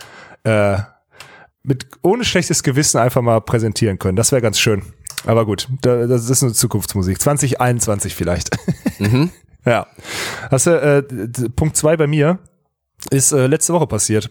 äh, 0.43 0.77
mit 1.63 1.87
ohne 2.03 2.23
schlechtes 2.23 2.61
Gewissen 2.61 2.99
einfach 2.99 3.23
mal 3.23 3.41
präsentieren 3.41 3.97
können. 3.97 4.15
Das 4.15 4.31
wäre 4.31 4.43
ganz 4.43 4.59
schön. 4.59 4.83
Aber 5.25 5.47
gut, 5.47 5.69
da, 5.81 6.05
das 6.05 6.29
ist 6.29 6.43
eine 6.43 6.53
Zukunftsmusik. 6.53 7.19
2021 7.19 8.13
vielleicht. 8.13 8.55
Ja. 9.65 9.87
Hast 10.51 10.67
du, 10.67 10.71
äh, 10.71 11.03
Punkt 11.55 11.75
zwei 11.75 11.97
bei 11.97 12.07
mir 12.07 12.39
ist 13.09 13.31
äh, 13.31 13.47
letzte 13.47 13.73
Woche 13.73 13.87
passiert. 13.87 14.29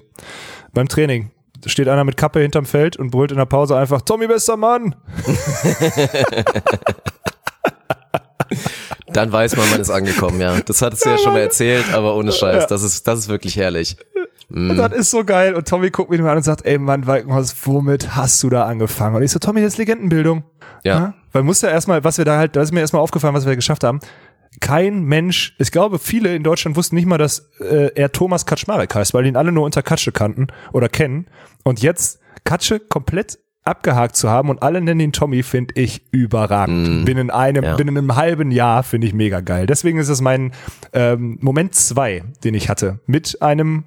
Beim 0.73 0.89
Training. 0.89 1.31
Da 1.61 1.71
steht 1.71 1.89
einer 1.89 2.05
mit 2.05 2.17
Kappe 2.17 2.41
hinterm 2.41 2.67
Feld 2.67 2.97
und 2.97 3.11
brüllt 3.11 3.33
in 3.33 3.39
der 3.39 3.47
Pause 3.47 3.77
einfach, 3.77 4.03
Tommy, 4.03 4.27
bester 4.27 4.57
Mann. 4.57 4.95
Dann 9.09 9.33
weiß 9.33 9.57
man, 9.57 9.71
man 9.71 9.81
ist 9.81 9.91
angekommen, 9.91 10.41
ja. 10.41 10.61
Das 10.61 10.83
hattest 10.83 11.07
du 11.07 11.11
ja 11.11 11.19
schon 11.19 11.33
mal 11.33 11.41
erzählt, 11.41 11.85
aber 11.95 12.17
ohne 12.17 12.33
Scheiß. 12.33 12.67
Das 12.67 12.83
ist, 12.83 13.07
das 13.07 13.21
ist 13.21 13.29
wirklich 13.29 13.57
herrlich. 13.57 13.97
Und 14.51 14.77
das 14.77 14.93
ist 14.93 15.11
so 15.11 15.25
geil. 15.25 15.55
Und 15.55 15.67
Tommy 15.69 15.91
guckt 15.91 16.11
mich 16.11 16.21
mal 16.21 16.31
an 16.31 16.39
und 16.39 16.43
sagt, 16.43 16.67
ey 16.67 16.79
Mann, 16.79 17.07
Walkenhaus, 17.07 17.55
womit 17.65 18.15
hast 18.15 18.43
du 18.43 18.51
da 18.51 18.65
angefangen? 18.65 19.17
Und 19.17 19.23
ich 19.23 19.31
so, 19.31 19.39
Tommy, 19.39 19.63
das 19.63 19.75
ist 19.75 19.79
Legendenbildung. 19.79 20.45
Ja. 20.83 21.15
Weil 21.33 21.43
muss 21.45 21.63
ja 21.63 21.71
erstmal, 21.71 22.05
was 22.05 22.19
wir 22.19 22.25
da 22.25 22.37
halt, 22.37 22.57
da 22.57 22.63
ist 22.63 22.73
mir 22.73 22.81
erstmal 22.81 23.03
aufgefallen, 23.03 23.35
was 23.35 23.47
wir 23.47 23.57
geschafft 23.57 23.85
haben. 23.85 24.01
Kein 24.61 25.03
Mensch, 25.05 25.55
ich 25.59 25.73
glaube, 25.73 25.99
viele 25.99 26.35
in 26.35 26.43
Deutschland 26.43 26.77
wussten 26.77 26.95
nicht 26.95 27.07
mal, 27.07 27.19
dass 27.19 27.51
äh, 27.61 27.91
er 27.95 28.13
Thomas 28.13 28.47
Kaczmarek 28.47 28.95
heißt, 28.95 29.13
weil 29.15 29.27
ihn 29.27 29.37
alle 29.37 29.53
nur 29.53 29.65
unter 29.65 29.83
Katsche 29.83 30.13
kannten 30.13 30.47
oder 30.73 30.89
kennen. 30.89 31.27
Und 31.65 31.83
jetzt 31.83 32.21
Katsche 32.45 32.79
komplett 32.79 33.39
abgehakt 33.65 34.15
zu 34.15 34.29
haben 34.29 34.51
und 34.51 34.63
alle 34.63 34.81
nennen 34.83 35.01
ihn 35.01 35.13
Tommy, 35.13 35.43
finde 35.43 35.81
ich 35.81 36.03
überragend. 36.11 37.07
Binnen 37.07 37.31
einem, 37.31 37.65
Ja. 37.65 37.77
binnen 37.77 37.97
einem 37.97 38.15
halben 38.15 38.51
Jahr 38.51 38.83
finde 38.83 39.07
ich 39.07 39.15
mega 39.15 39.41
geil. 39.41 39.67
Deswegen 39.67 39.99
ist 39.99 40.11
es 40.11 40.21
mein 40.21 40.53
ähm, 40.93 41.39
Moment 41.41 41.75
zwei, 41.75 42.25
den 42.45 42.53
ich 42.53 42.69
hatte, 42.69 43.01
mit 43.07 43.41
einem 43.41 43.85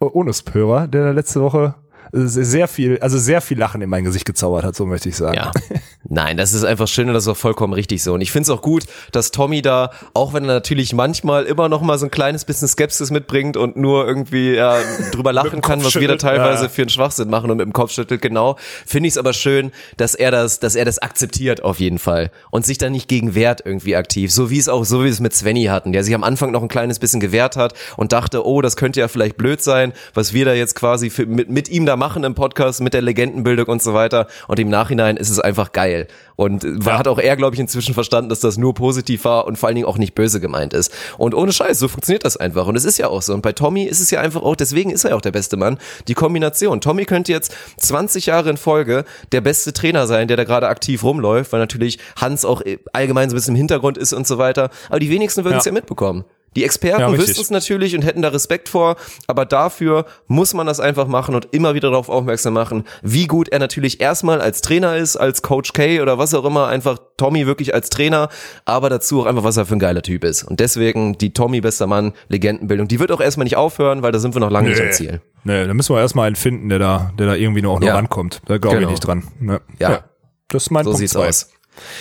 äh, 0.00 0.04
Onus-Hörer, 0.04 0.88
der 0.88 1.14
letzte 1.14 1.40
Woche 1.40 1.74
sehr 2.14 2.68
viel, 2.68 2.98
also 3.00 3.18
sehr 3.18 3.40
viel 3.40 3.58
Lachen 3.58 3.82
in 3.82 3.90
mein 3.90 4.04
Gesicht 4.04 4.24
gezaubert 4.24 4.64
hat, 4.64 4.76
so 4.76 4.86
möchte 4.86 5.08
ich 5.08 5.16
sagen. 5.16 5.34
Ja. 5.34 5.52
Nein, 6.08 6.36
das 6.36 6.52
ist 6.52 6.64
einfach 6.64 6.86
schön 6.86 7.08
und 7.08 7.14
das 7.14 7.24
ist 7.24 7.28
auch 7.28 7.36
vollkommen 7.36 7.72
richtig 7.72 8.02
so. 8.02 8.14
Und 8.14 8.20
ich 8.20 8.30
finde 8.30 8.44
es 8.44 8.50
auch 8.50 8.62
gut, 8.62 8.84
dass 9.10 9.32
Tommy 9.32 9.62
da, 9.62 9.90
auch 10.12 10.32
wenn 10.32 10.44
er 10.44 10.54
natürlich 10.54 10.92
manchmal 10.92 11.44
immer 11.44 11.68
noch 11.68 11.82
mal 11.82 11.98
so 11.98 12.06
ein 12.06 12.10
kleines 12.10 12.44
bisschen 12.44 12.68
Skepsis 12.68 13.10
mitbringt 13.10 13.56
und 13.56 13.76
nur 13.76 14.06
irgendwie 14.06 14.54
ja, 14.54 14.78
drüber 15.12 15.32
lachen 15.32 15.60
kann, 15.60 15.82
was 15.84 15.96
wir 15.96 16.06
da 16.06 16.16
teilweise 16.16 16.64
ja. 16.64 16.68
für 16.68 16.82
einen 16.82 16.90
Schwachsinn 16.90 17.30
machen 17.30 17.50
und 17.50 17.56
mit 17.56 17.66
dem 17.66 17.72
Kopf 17.72 17.90
schüttelt, 17.90 18.22
genau, 18.22 18.56
finde 18.86 19.08
ich 19.08 19.14
es 19.14 19.18
aber 19.18 19.32
schön, 19.32 19.72
dass 19.96 20.14
er 20.14 20.30
das, 20.30 20.60
dass 20.60 20.76
er 20.76 20.84
das 20.84 21.00
akzeptiert 21.00 21.64
auf 21.64 21.80
jeden 21.80 21.98
Fall 21.98 22.30
und 22.50 22.64
sich 22.64 22.78
da 22.78 22.90
nicht 22.90 23.08
gegen 23.08 23.34
wehrt 23.34 23.62
irgendwie 23.64 23.96
aktiv. 23.96 24.32
So 24.32 24.50
wie 24.50 24.58
es 24.58 24.68
auch, 24.68 24.84
so 24.84 25.04
wie 25.04 25.08
es 25.08 25.18
mit 25.18 25.34
Svenny 25.34 25.64
hatten, 25.64 25.92
der 25.92 26.04
sich 26.04 26.14
am 26.14 26.22
Anfang 26.22 26.52
noch 26.52 26.62
ein 26.62 26.68
kleines 26.68 27.00
bisschen 27.00 27.18
gewehrt 27.18 27.56
hat 27.56 27.74
und 27.96 28.12
dachte, 28.12 28.46
oh, 28.46 28.60
das 28.60 28.76
könnte 28.76 29.00
ja 29.00 29.08
vielleicht 29.08 29.36
blöd 29.36 29.62
sein, 29.62 29.92
was 30.12 30.32
wir 30.32 30.44
da 30.44 30.52
jetzt 30.52 30.76
quasi 30.76 31.10
für, 31.10 31.26
mit, 31.26 31.48
mit 31.50 31.68
ihm 31.68 31.86
da 31.86 31.96
machen 31.96 32.03
im 32.16 32.34
Podcast, 32.34 32.80
mit 32.80 32.94
der 32.94 33.02
Legendenbildung 33.02 33.66
und 33.66 33.82
so 33.82 33.94
weiter. 33.94 34.26
Und 34.48 34.58
im 34.58 34.68
Nachhinein 34.68 35.16
ist 35.16 35.30
es 35.30 35.40
einfach 35.40 35.72
geil. 35.72 36.06
Und 36.36 36.64
ja. 36.64 36.98
hat 36.98 37.08
auch 37.08 37.18
er, 37.18 37.36
glaube 37.36 37.54
ich, 37.54 37.60
inzwischen 37.60 37.94
verstanden, 37.94 38.28
dass 38.28 38.40
das 38.40 38.56
nur 38.56 38.74
positiv 38.74 39.24
war 39.24 39.46
und 39.46 39.56
vor 39.56 39.68
allen 39.68 39.76
Dingen 39.76 39.86
auch 39.86 39.98
nicht 39.98 40.14
böse 40.14 40.40
gemeint 40.40 40.74
ist. 40.74 40.92
Und 41.16 41.34
ohne 41.34 41.52
Scheiß, 41.52 41.78
so 41.78 41.88
funktioniert 41.88 42.24
das 42.24 42.36
einfach. 42.36 42.66
Und 42.66 42.76
es 42.76 42.84
ist 42.84 42.98
ja 42.98 43.08
auch 43.08 43.22
so. 43.22 43.32
Und 43.34 43.42
bei 43.42 43.52
Tommy 43.52 43.84
ist 43.84 44.00
es 44.00 44.10
ja 44.10 44.20
einfach 44.20 44.42
auch, 44.42 44.56
deswegen 44.56 44.90
ist 44.90 45.04
er 45.04 45.10
ja 45.10 45.16
auch 45.16 45.20
der 45.20 45.32
beste 45.32 45.56
Mann, 45.56 45.78
die 46.08 46.14
Kombination. 46.14 46.80
Tommy 46.80 47.04
könnte 47.04 47.32
jetzt 47.32 47.54
20 47.78 48.26
Jahre 48.26 48.50
in 48.50 48.56
Folge 48.56 49.04
der 49.32 49.40
beste 49.40 49.72
Trainer 49.72 50.06
sein, 50.06 50.28
der 50.28 50.36
da 50.36 50.44
gerade 50.44 50.68
aktiv 50.68 51.02
rumläuft, 51.04 51.52
weil 51.52 51.60
natürlich 51.60 51.98
Hans 52.16 52.44
auch 52.44 52.62
allgemein 52.92 53.30
so 53.30 53.34
ein 53.34 53.38
bisschen 53.38 53.54
im 53.54 53.58
Hintergrund 53.58 53.98
ist 53.98 54.12
und 54.12 54.26
so 54.26 54.38
weiter. 54.38 54.70
Aber 54.88 54.98
die 54.98 55.10
wenigsten 55.10 55.44
würden 55.44 55.58
es 55.58 55.64
ja. 55.64 55.70
ja 55.70 55.74
mitbekommen. 55.74 56.24
Die 56.56 56.64
Experten 56.64 57.00
Ja, 57.00 57.12
wüssten 57.18 57.40
es 57.40 57.50
natürlich 57.50 57.94
und 57.96 58.02
hätten 58.02 58.22
da 58.22 58.28
Respekt 58.28 58.68
vor, 58.68 58.96
aber 59.26 59.44
dafür 59.44 60.06
muss 60.26 60.54
man 60.54 60.66
das 60.66 60.80
einfach 60.80 61.06
machen 61.08 61.34
und 61.34 61.48
immer 61.52 61.74
wieder 61.74 61.90
darauf 61.90 62.08
aufmerksam 62.08 62.54
machen, 62.54 62.84
wie 63.02 63.26
gut 63.26 63.48
er 63.48 63.58
natürlich 63.58 64.00
erstmal 64.00 64.40
als 64.40 64.60
Trainer 64.60 64.96
ist, 64.96 65.16
als 65.16 65.42
Coach 65.42 65.72
K 65.72 66.00
oder 66.00 66.18
was 66.18 66.32
auch 66.34 66.44
immer, 66.44 66.66
einfach 66.68 66.98
Tommy 67.16 67.46
wirklich 67.46 67.74
als 67.74 67.90
Trainer, 67.90 68.28
aber 68.64 68.88
dazu 68.90 69.22
auch 69.22 69.26
einfach, 69.26 69.44
was 69.44 69.56
er 69.56 69.66
für 69.66 69.74
ein 69.76 69.78
geiler 69.78 70.02
Typ 70.02 70.24
ist. 70.24 70.42
Und 70.44 70.60
deswegen 70.60 71.18
die 71.18 71.32
Tommy 71.32 71.60
bester 71.60 71.86
Mann 71.86 72.12
Legendenbildung, 72.28 72.88
die 72.88 72.98
wird 73.00 73.12
auch 73.12 73.20
erstmal 73.20 73.44
nicht 73.44 73.56
aufhören, 73.56 74.02
weil 74.02 74.12
da 74.12 74.18
sind 74.18 74.34
wir 74.34 74.40
noch 74.40 74.50
lange 74.50 74.70
nicht 74.70 74.80
am 74.80 74.92
Ziel. 74.92 75.20
Nee, 75.44 75.66
da 75.66 75.74
müssen 75.74 75.94
wir 75.94 76.00
erstmal 76.00 76.26
einen 76.26 76.36
finden, 76.36 76.68
der 76.70 76.78
da, 76.78 77.12
der 77.18 77.26
da 77.26 77.34
irgendwie 77.34 77.62
noch, 77.62 77.78
noch 77.78 77.86
Ja. 77.86 77.94
rankommt. 77.94 78.40
Da 78.46 78.58
glaube 78.58 78.76
Genau. 78.78 78.88
ich 78.88 78.92
nicht 78.92 79.06
dran. 79.06 79.24
Ne? 79.40 79.60
Ja. 79.78 80.04
Das 80.48 80.64
ist 80.64 80.70
mein 80.70 80.84
So 80.84 80.90
Punkt 80.90 81.00
sieht's 81.00 81.12
zwei. 81.12 81.28
aus. 81.28 81.50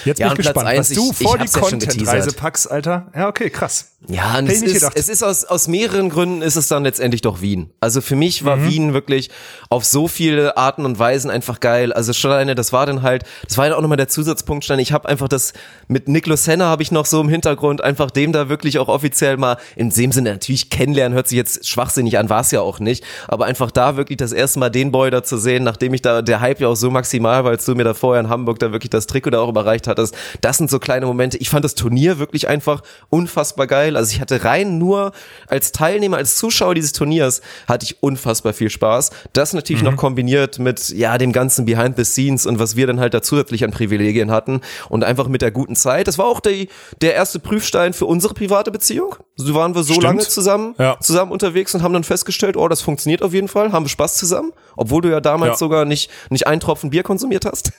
Jetzt 0.05 0.19
Ja, 0.19 0.27
bin 0.29 0.33
ich 0.39 0.41
Platz 0.43 0.53
gespannt, 0.53 0.67
eins, 0.67 0.89
was 0.89 0.95
du 0.95 1.11
ich- 1.11 1.27
vor 1.27 1.39
ich 1.41 1.51
die 1.51 1.59
Content-Reise 1.59 2.33
packst, 2.33 2.69
Alter. 2.71 3.07
Ja, 3.15 3.27
okay, 3.27 3.49
krass. 3.49 3.89
Ja, 4.09 4.37
und 4.37 4.49
es 4.49 4.61
ist, 4.61 4.85
es 4.95 5.07
ist 5.07 5.23
aus, 5.23 5.45
aus 5.45 5.69
mehreren 5.69 6.09
Gründen 6.09 6.41
ist 6.41 6.57
es 6.57 6.67
dann 6.67 6.83
letztendlich 6.83 7.21
doch 7.21 7.39
Wien. 7.39 7.69
Also 7.79 8.01
für 8.01 8.17
mich 8.17 8.43
war 8.43 8.61
Wien 8.65 8.93
wirklich 8.93 9.29
auf 9.69 9.85
so 9.85 10.09
viele 10.09 10.57
Arten 10.57 10.83
und 10.85 10.99
Weisen 10.99 11.31
einfach 11.31 11.61
geil. 11.61 11.93
Also 11.93 12.11
schon 12.11 12.29
alleine, 12.31 12.53
das 12.53 12.73
war 12.73 12.85
dann 12.85 13.01
halt, 13.01 13.23
das 13.47 13.57
war 13.57 13.65
ja 13.67 13.75
auch 13.77 13.81
nochmal 13.81 13.95
der 13.95 14.09
Zusatzpunkt, 14.09 14.65
Stein. 14.65 14.79
Ich 14.79 14.91
habe 14.91 15.07
einfach 15.07 15.29
das, 15.29 15.53
mit 15.87 16.09
Niklas 16.09 16.45
Henner 16.47 16.65
habe 16.65 16.83
ich 16.83 16.91
noch 16.91 17.05
so 17.05 17.21
im 17.21 17.29
Hintergrund, 17.29 17.81
einfach 17.81 18.11
dem 18.11 18.33
da 18.33 18.49
wirklich 18.49 18.77
auch 18.77 18.89
offiziell 18.89 19.37
mal, 19.37 19.55
in 19.77 19.89
dem 19.89 20.11
Sinne 20.11 20.31
natürlich 20.33 20.69
kennenlernen, 20.69 21.15
hört 21.15 21.29
sich 21.29 21.37
jetzt 21.37 21.65
schwachsinnig 21.65 22.17
an, 22.17 22.29
war 22.29 22.41
es 22.41 22.51
ja 22.51 22.59
auch 22.59 22.79
nicht, 22.81 23.05
aber 23.29 23.45
einfach 23.45 23.71
da 23.71 23.95
wirklich 23.95 24.17
das 24.17 24.33
erste 24.33 24.59
Mal 24.59 24.69
den 24.69 24.91
Boy 24.91 25.11
da 25.11 25.23
zu 25.23 25.37
sehen, 25.37 25.63
nachdem 25.63 25.93
ich 25.93 26.01
da, 26.01 26.21
der 26.21 26.41
Hype 26.41 26.59
ja 26.59 26.67
auch 26.67 26.75
so 26.75 26.91
maximal 26.91 27.45
war, 27.45 27.51
als 27.51 27.63
du 27.63 27.73
mir 27.73 27.85
da 27.85 27.93
vorher 27.93 28.19
in 28.21 28.27
Hamburg 28.27 28.59
da 28.59 28.73
wirklich 28.73 28.89
das 28.89 29.07
Trikot 29.07 29.29
da 29.29 29.39
auch 29.39 29.47
überreicht 29.63 29.87
hattest, 29.87 30.15
das 30.41 30.57
sind 30.57 30.69
so 30.69 30.79
kleine 30.79 31.05
Momente. 31.05 31.37
Ich 31.37 31.49
fand 31.49 31.63
das 31.63 31.75
Turnier 31.75 32.19
wirklich 32.19 32.47
einfach 32.47 32.81
unfassbar 33.09 33.67
geil. 33.67 33.95
Also 33.95 34.11
ich 34.13 34.21
hatte 34.21 34.43
rein 34.43 34.77
nur 34.77 35.11
als 35.47 35.71
Teilnehmer, 35.71 36.17
als 36.17 36.35
Zuschauer 36.35 36.75
dieses 36.75 36.91
Turniers 36.91 37.41
hatte 37.67 37.85
ich 37.85 38.01
unfassbar 38.03 38.53
viel 38.53 38.69
Spaß. 38.69 39.11
Das 39.33 39.53
natürlich 39.53 39.83
noch 39.83 39.95
kombiniert 39.95 40.59
mit, 40.59 40.89
ja, 40.89 41.17
dem 41.17 41.31
ganzen 41.31 41.65
Behind 41.65 41.95
the 41.97 42.03
Scenes 42.03 42.45
und 42.45 42.59
was 42.59 42.75
wir 42.75 42.87
dann 42.87 42.99
halt 42.99 43.13
da 43.13 43.21
zusätzlich 43.21 43.63
an 43.63 43.71
Privilegien 43.71 44.31
hatten 44.31 44.61
und 44.89 45.03
einfach 45.03 45.27
mit 45.27 45.41
der 45.41 45.51
guten 45.51 45.75
Zeit. 45.75 46.07
Das 46.07 46.17
war 46.17 46.25
auch 46.25 46.39
der, 46.39 46.65
der 47.01 47.13
erste 47.13 47.39
Prüfstein 47.39 47.93
für 47.93 48.05
unsere 48.05 48.33
private 48.33 48.71
Beziehung. 48.71 49.15
So 49.35 49.53
waren 49.55 49.73
wir 49.75 49.83
so 49.83 49.93
Stimmt. 49.93 50.03
lange 50.03 50.19
zusammen, 50.21 50.75
Ja. 50.77 50.97
zusammen 50.99 51.31
unterwegs 51.31 51.73
und 51.73 51.81
haben 51.83 51.93
dann 51.93 52.03
festgestellt, 52.03 52.57
oh, 52.57 52.67
das 52.67 52.81
funktioniert 52.81 53.21
auf 53.21 53.33
jeden 53.33 53.47
Fall, 53.47 53.71
haben 53.71 53.85
wir 53.85 53.89
Spaß 53.89 54.15
zusammen, 54.17 54.51
obwohl 54.75 55.01
du 55.01 55.09
ja 55.09 55.21
damals 55.21 55.51
Ja. 55.53 55.57
sogar 55.57 55.85
nicht, 55.85 56.09
nicht 56.29 56.47
einen 56.47 56.59
Tropfen 56.59 56.89
Bier 56.89 57.03
konsumiert 57.03 57.45
hast. 57.45 57.71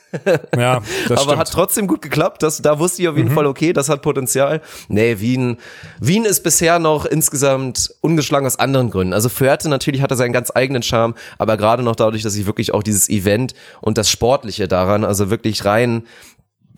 Ja, 0.57 0.81
das 1.09 1.11
Aber 1.11 1.21
stimmt. 1.21 1.35
Mhm. 1.35 1.39
hat 1.41 1.51
trotzdem 1.53 1.74
gut 1.83 2.03
geklappt. 2.03 2.43
Das, 2.43 2.63
da 2.63 2.79
wusste 2.79 3.03
ich 3.03 3.09
auf 3.09 3.17
jeden 3.17 3.31
Fall, 3.31 3.47
okay, 3.47 3.73
das 3.73 3.89
hat 3.89 4.03
Potenzial. 4.03 4.61
Nee, 4.89 5.21
Wien, 5.21 5.59
Wien 6.01 6.25
ist 6.25 6.43
bisher 6.43 6.79
noch 6.79 7.05
insgesamt 7.07 7.95
ungeschlagen 8.01 8.47
aus 8.47 8.59
anderen 8.59 8.91
Gründen. 8.91 9.13
Also 9.13 9.29
Förte 9.29 9.69
natürlich 9.69 10.03
hat 10.03 10.11
er 10.11 10.17
seinen 10.17 10.33
ganz 10.33 10.51
eigenen 10.55 10.83
Charme, 10.83 11.15
aber 11.39 11.57
gerade 11.57 11.83
noch 11.83 11.97
dadurch, 11.97 12.23
dass 12.23 12.37
ich 12.37 12.47
wirklich 12.47 12.75
auch 12.75 12.83
dieses 12.83 13.09
Event 13.09 13.55
und 13.81 13.99
das 13.99 14.11
Sportliche 14.11 14.69
daran, 14.69 15.05
also 15.05 15.31
wirklich 15.31 15.65
rein, 15.65 16.05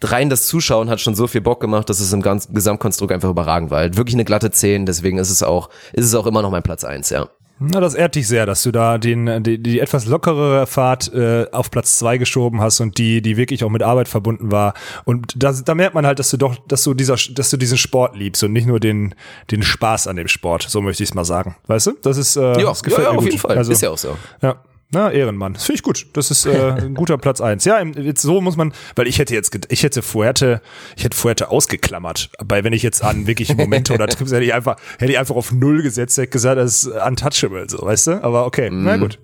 rein 0.03 0.31
das 0.31 0.47
Zuschauen 0.47 0.91
hat 0.91 1.01
schon 1.01 1.15
so 1.15 1.27
viel 1.27 1.41
Bock 1.41 1.61
gemacht, 1.61 1.89
dass 1.89 2.01
es 2.01 2.13
im 2.13 2.23
ganzen 2.23 2.55
Gesamtkonstrukt 2.55 3.13
einfach 3.13 3.31
überragend 3.31 3.71
war. 3.71 3.81
Halt 3.81 3.97
Wirklich 3.97 4.15
eine 4.15 4.25
glatte 4.25 4.51
10, 4.51 4.87
deswegen 4.87 5.19
ist 5.19 5.31
es 5.31 5.43
auch, 5.43 5.71
ist 5.93 6.05
es 6.05 6.15
auch 6.15 6.27
immer 6.27 6.43
noch 6.43 6.51
mein 6.51 6.63
Platz 6.63 6.85
eins, 6.85 7.11
ja. 7.11 7.29
Na, 7.59 7.81
das 7.81 7.95
ehrt 7.95 8.15
dich 8.15 8.29
sehr, 8.29 8.45
dass 8.45 8.63
du 8.63 8.71
da 8.71 8.99
den, 8.99 9.43
die, 9.43 9.59
die 9.63 9.81
etwas 9.81 10.05
lockerere 10.05 10.67
Fahrt 10.67 11.13
äh, 11.15 11.47
auf 11.53 11.71
Platz 11.71 11.99
zwei 11.99 12.19
geschoben 12.19 12.61
hast 12.61 12.81
und 12.81 12.99
die, 12.99 13.23
die 13.23 13.39
wirklich 13.39 13.65
auch 13.65 13.71
mit 13.71 13.83
Arbeit 13.83 14.09
verbunden 14.09 14.53
war. 14.53 14.75
Und 15.05 15.33
da, 15.43 15.53
da 15.53 15.75
merkt 15.75 15.95
man 15.95 16.05
halt, 16.07 16.19
dass 16.19 16.31
du 16.31 16.37
doch, 16.37 16.57
dass 16.69 16.83
du 16.85 16.93
dieser, 16.93 17.17
dass 17.33 17.49
du 17.49 17.57
diesen 17.57 17.79
Sport 17.79 18.15
liebst 18.15 18.45
und 18.45 18.53
nicht 18.53 18.67
nur 18.67 18.79
den, 18.79 19.15
den 19.51 19.63
Spaß 19.63 20.07
an 20.07 20.17
dem 20.17 20.29
Sport. 20.29 20.67
So 20.69 20.83
möchte 20.83 21.03
ich 21.03 21.09
es 21.11 21.15
mal 21.15 21.25
sagen. 21.25 21.57
Weißt 21.67 21.87
du? 21.87 21.93
Das 22.03 22.19
ist, 22.19 22.37
äh, 22.37 22.61
Ja, 22.61 22.67
das 22.67 22.83
gefällt 22.83 23.05
ja, 23.07 23.09
ja 23.09 23.13
mir 23.13 23.19
auf 23.19 23.25
gut. 23.25 23.33
jeden 23.33 23.41
Fall. 23.41 23.57
Also, 23.57 23.73
ist 23.73 23.81
ja 23.81 23.91
auch 23.91 23.99
so. 23.99 24.17
Ja. 24.43 24.57
Na, 24.93 25.11
Ehrenmann. 25.11 25.55
Das 25.55 25.65
finde 25.65 25.77
ich 25.77 25.83
gut. 25.83 26.07
Das 26.13 26.31
ist 26.31 26.47
äh, 26.47 26.71
ein 26.73 26.95
guter 26.95 27.19
Platz 27.19 27.41
eins. 27.41 27.65
Ja, 27.65 27.83
jetzt 27.83 28.23
so 28.23 28.41
muss 28.41 28.57
man, 28.57 28.73
weil 28.95 29.09
ich 29.09 29.19
hätte 29.19 29.35
jetzt, 29.35 29.59
ich 29.69 29.83
hätte 29.83 30.01
Fuerte, 30.01 30.61
ich 30.97 31.03
hätte 31.05 31.17
Fuerte 31.17 31.51
ausgeklammert. 31.51 32.31
Aber 32.39 32.63
wenn 32.63 32.73
ich 32.73 32.85
jetzt 32.85 33.03
an 33.03 33.27
wirkliche 33.27 33.57
Momente 33.57 33.93
oder 33.95 34.07
Trips 34.07 34.31
hätte 34.31 34.45
ich 34.45 34.55
einfach, 34.55 34.77
hätte 34.99 35.11
ich 35.11 35.19
einfach 35.19 35.35
auf 35.35 35.51
null 35.51 35.83
gesetzt, 35.83 36.17
hätte 36.19 36.29
gesagt, 36.29 36.59
das 36.59 36.85
ist 36.85 36.87
untouchable, 36.87 37.69
so, 37.69 37.83
weißt 37.83 38.07
du? 38.07 38.25
Aber 38.25 38.47
okay, 38.47 38.71
na 38.71 38.97
gut. 38.97 39.19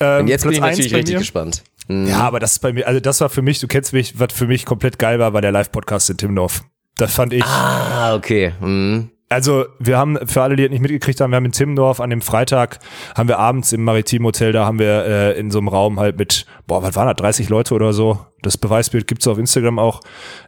Ähm, 0.00 0.20
Und 0.22 0.28
jetzt 0.28 0.42
bin 0.42 0.50
Platz 0.52 0.58
ich 0.58 0.62
eins 0.62 0.78
natürlich 0.78 0.94
richtig 0.94 1.16
gespannt. 1.18 1.64
Ja, 1.88 2.20
aber 2.20 2.40
das 2.40 2.52
ist 2.52 2.58
bei 2.60 2.72
mir, 2.72 2.86
also 2.86 3.00
das 3.00 3.20
war 3.20 3.28
für 3.28 3.42
mich, 3.42 3.60
du 3.60 3.68
kennst 3.68 3.92
mich, 3.92 4.18
was 4.18 4.32
für 4.32 4.46
mich 4.46 4.64
komplett 4.64 4.98
geil 4.98 5.18
war, 5.18 5.32
war 5.32 5.40
der 5.40 5.52
Live-Podcast 5.52 6.10
in 6.10 6.16
Timmendorf. 6.16 6.62
Das 6.96 7.12
fand 7.14 7.32
ich. 7.32 7.44
Ah, 7.44 8.14
okay. 8.14 8.52
Mhm. 8.60 9.10
Also 9.28 9.64
wir 9.78 9.96
haben, 9.96 10.18
für 10.26 10.42
alle, 10.42 10.54
die 10.54 10.62
das 10.62 10.70
nicht 10.70 10.82
mitgekriegt 10.82 11.20
haben, 11.20 11.30
wir 11.30 11.36
haben 11.36 11.46
in 11.46 11.52
Timmendorf 11.52 12.00
an 12.00 12.10
dem 12.10 12.20
Freitag, 12.20 12.78
haben 13.16 13.28
wir 13.28 13.38
abends 13.38 13.72
im 13.72 13.82
Maritim 13.82 14.24
Hotel, 14.24 14.52
da 14.52 14.66
haben 14.66 14.78
wir 14.78 15.04
äh, 15.06 15.38
in 15.38 15.50
so 15.50 15.58
einem 15.58 15.68
Raum 15.68 15.98
halt 15.98 16.18
mit, 16.18 16.46
boah, 16.66 16.82
was 16.82 16.94
waren 16.94 17.08
das, 17.08 17.16
30 17.16 17.48
Leute 17.48 17.74
oder 17.74 17.92
so, 17.92 18.26
das 18.42 18.58
Beweisbild 18.58 19.06
gibt's 19.06 19.26
auf 19.26 19.38
Instagram 19.38 19.78
auch, 19.78 20.00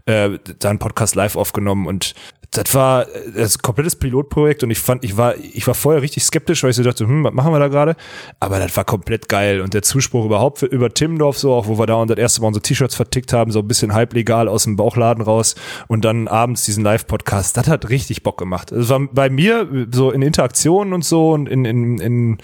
äh, 0.04 0.38
da 0.58 0.70
einen 0.70 0.78
Podcast 0.78 1.14
live 1.14 1.36
aufgenommen 1.36 1.86
und 1.86 2.14
das 2.50 2.74
war 2.74 3.08
äh, 3.08 3.32
das 3.34 3.58
komplettes 3.58 3.96
Pilotprojekt 3.96 4.62
und 4.62 4.70
ich 4.70 4.78
fand, 4.78 5.04
ich 5.04 5.16
war, 5.16 5.36
ich 5.36 5.66
war 5.66 5.74
vorher 5.74 6.02
richtig 6.02 6.24
skeptisch, 6.24 6.62
weil 6.62 6.70
ich 6.70 6.76
so 6.76 6.82
dachte, 6.82 7.06
hm, 7.06 7.24
was 7.24 7.32
machen 7.32 7.52
wir 7.52 7.58
da 7.58 7.68
gerade? 7.68 7.96
Aber 8.40 8.58
das 8.58 8.76
war 8.76 8.84
komplett 8.84 9.28
geil 9.28 9.60
und 9.60 9.74
der 9.74 9.82
Zuspruch 9.82 10.24
überhaupt 10.24 10.58
für, 10.58 10.66
über 10.66 10.92
Timmendorf 10.92 11.38
so, 11.38 11.52
auch 11.54 11.66
wo 11.66 11.78
wir 11.78 11.86
da 11.86 11.94
und 11.94 12.10
das 12.10 12.18
erste 12.18 12.40
Mal 12.40 12.48
unsere 12.48 12.62
T-Shirts 12.62 12.94
vertickt 12.94 13.32
haben, 13.32 13.50
so 13.50 13.60
ein 13.60 13.68
bisschen 13.68 13.92
halblegal 13.92 14.48
aus 14.48 14.64
dem 14.64 14.76
Bauchladen 14.76 15.22
raus 15.22 15.54
und 15.88 16.04
dann 16.04 16.28
abends 16.28 16.64
diesen 16.64 16.84
Live-Podcast, 16.84 17.56
das 17.56 17.68
hat 17.68 17.88
richtig 17.88 18.22
Bock 18.22 18.38
gemacht. 18.38 18.72
Es 18.72 18.88
war 18.88 19.00
bei 19.00 19.30
mir 19.30 19.86
so 19.92 20.10
in 20.10 20.22
Interaktionen 20.22 20.92
und 20.92 21.04
so 21.04 21.32
und 21.32 21.48
in, 21.48 21.64
in, 21.64 21.98
in 21.98 22.38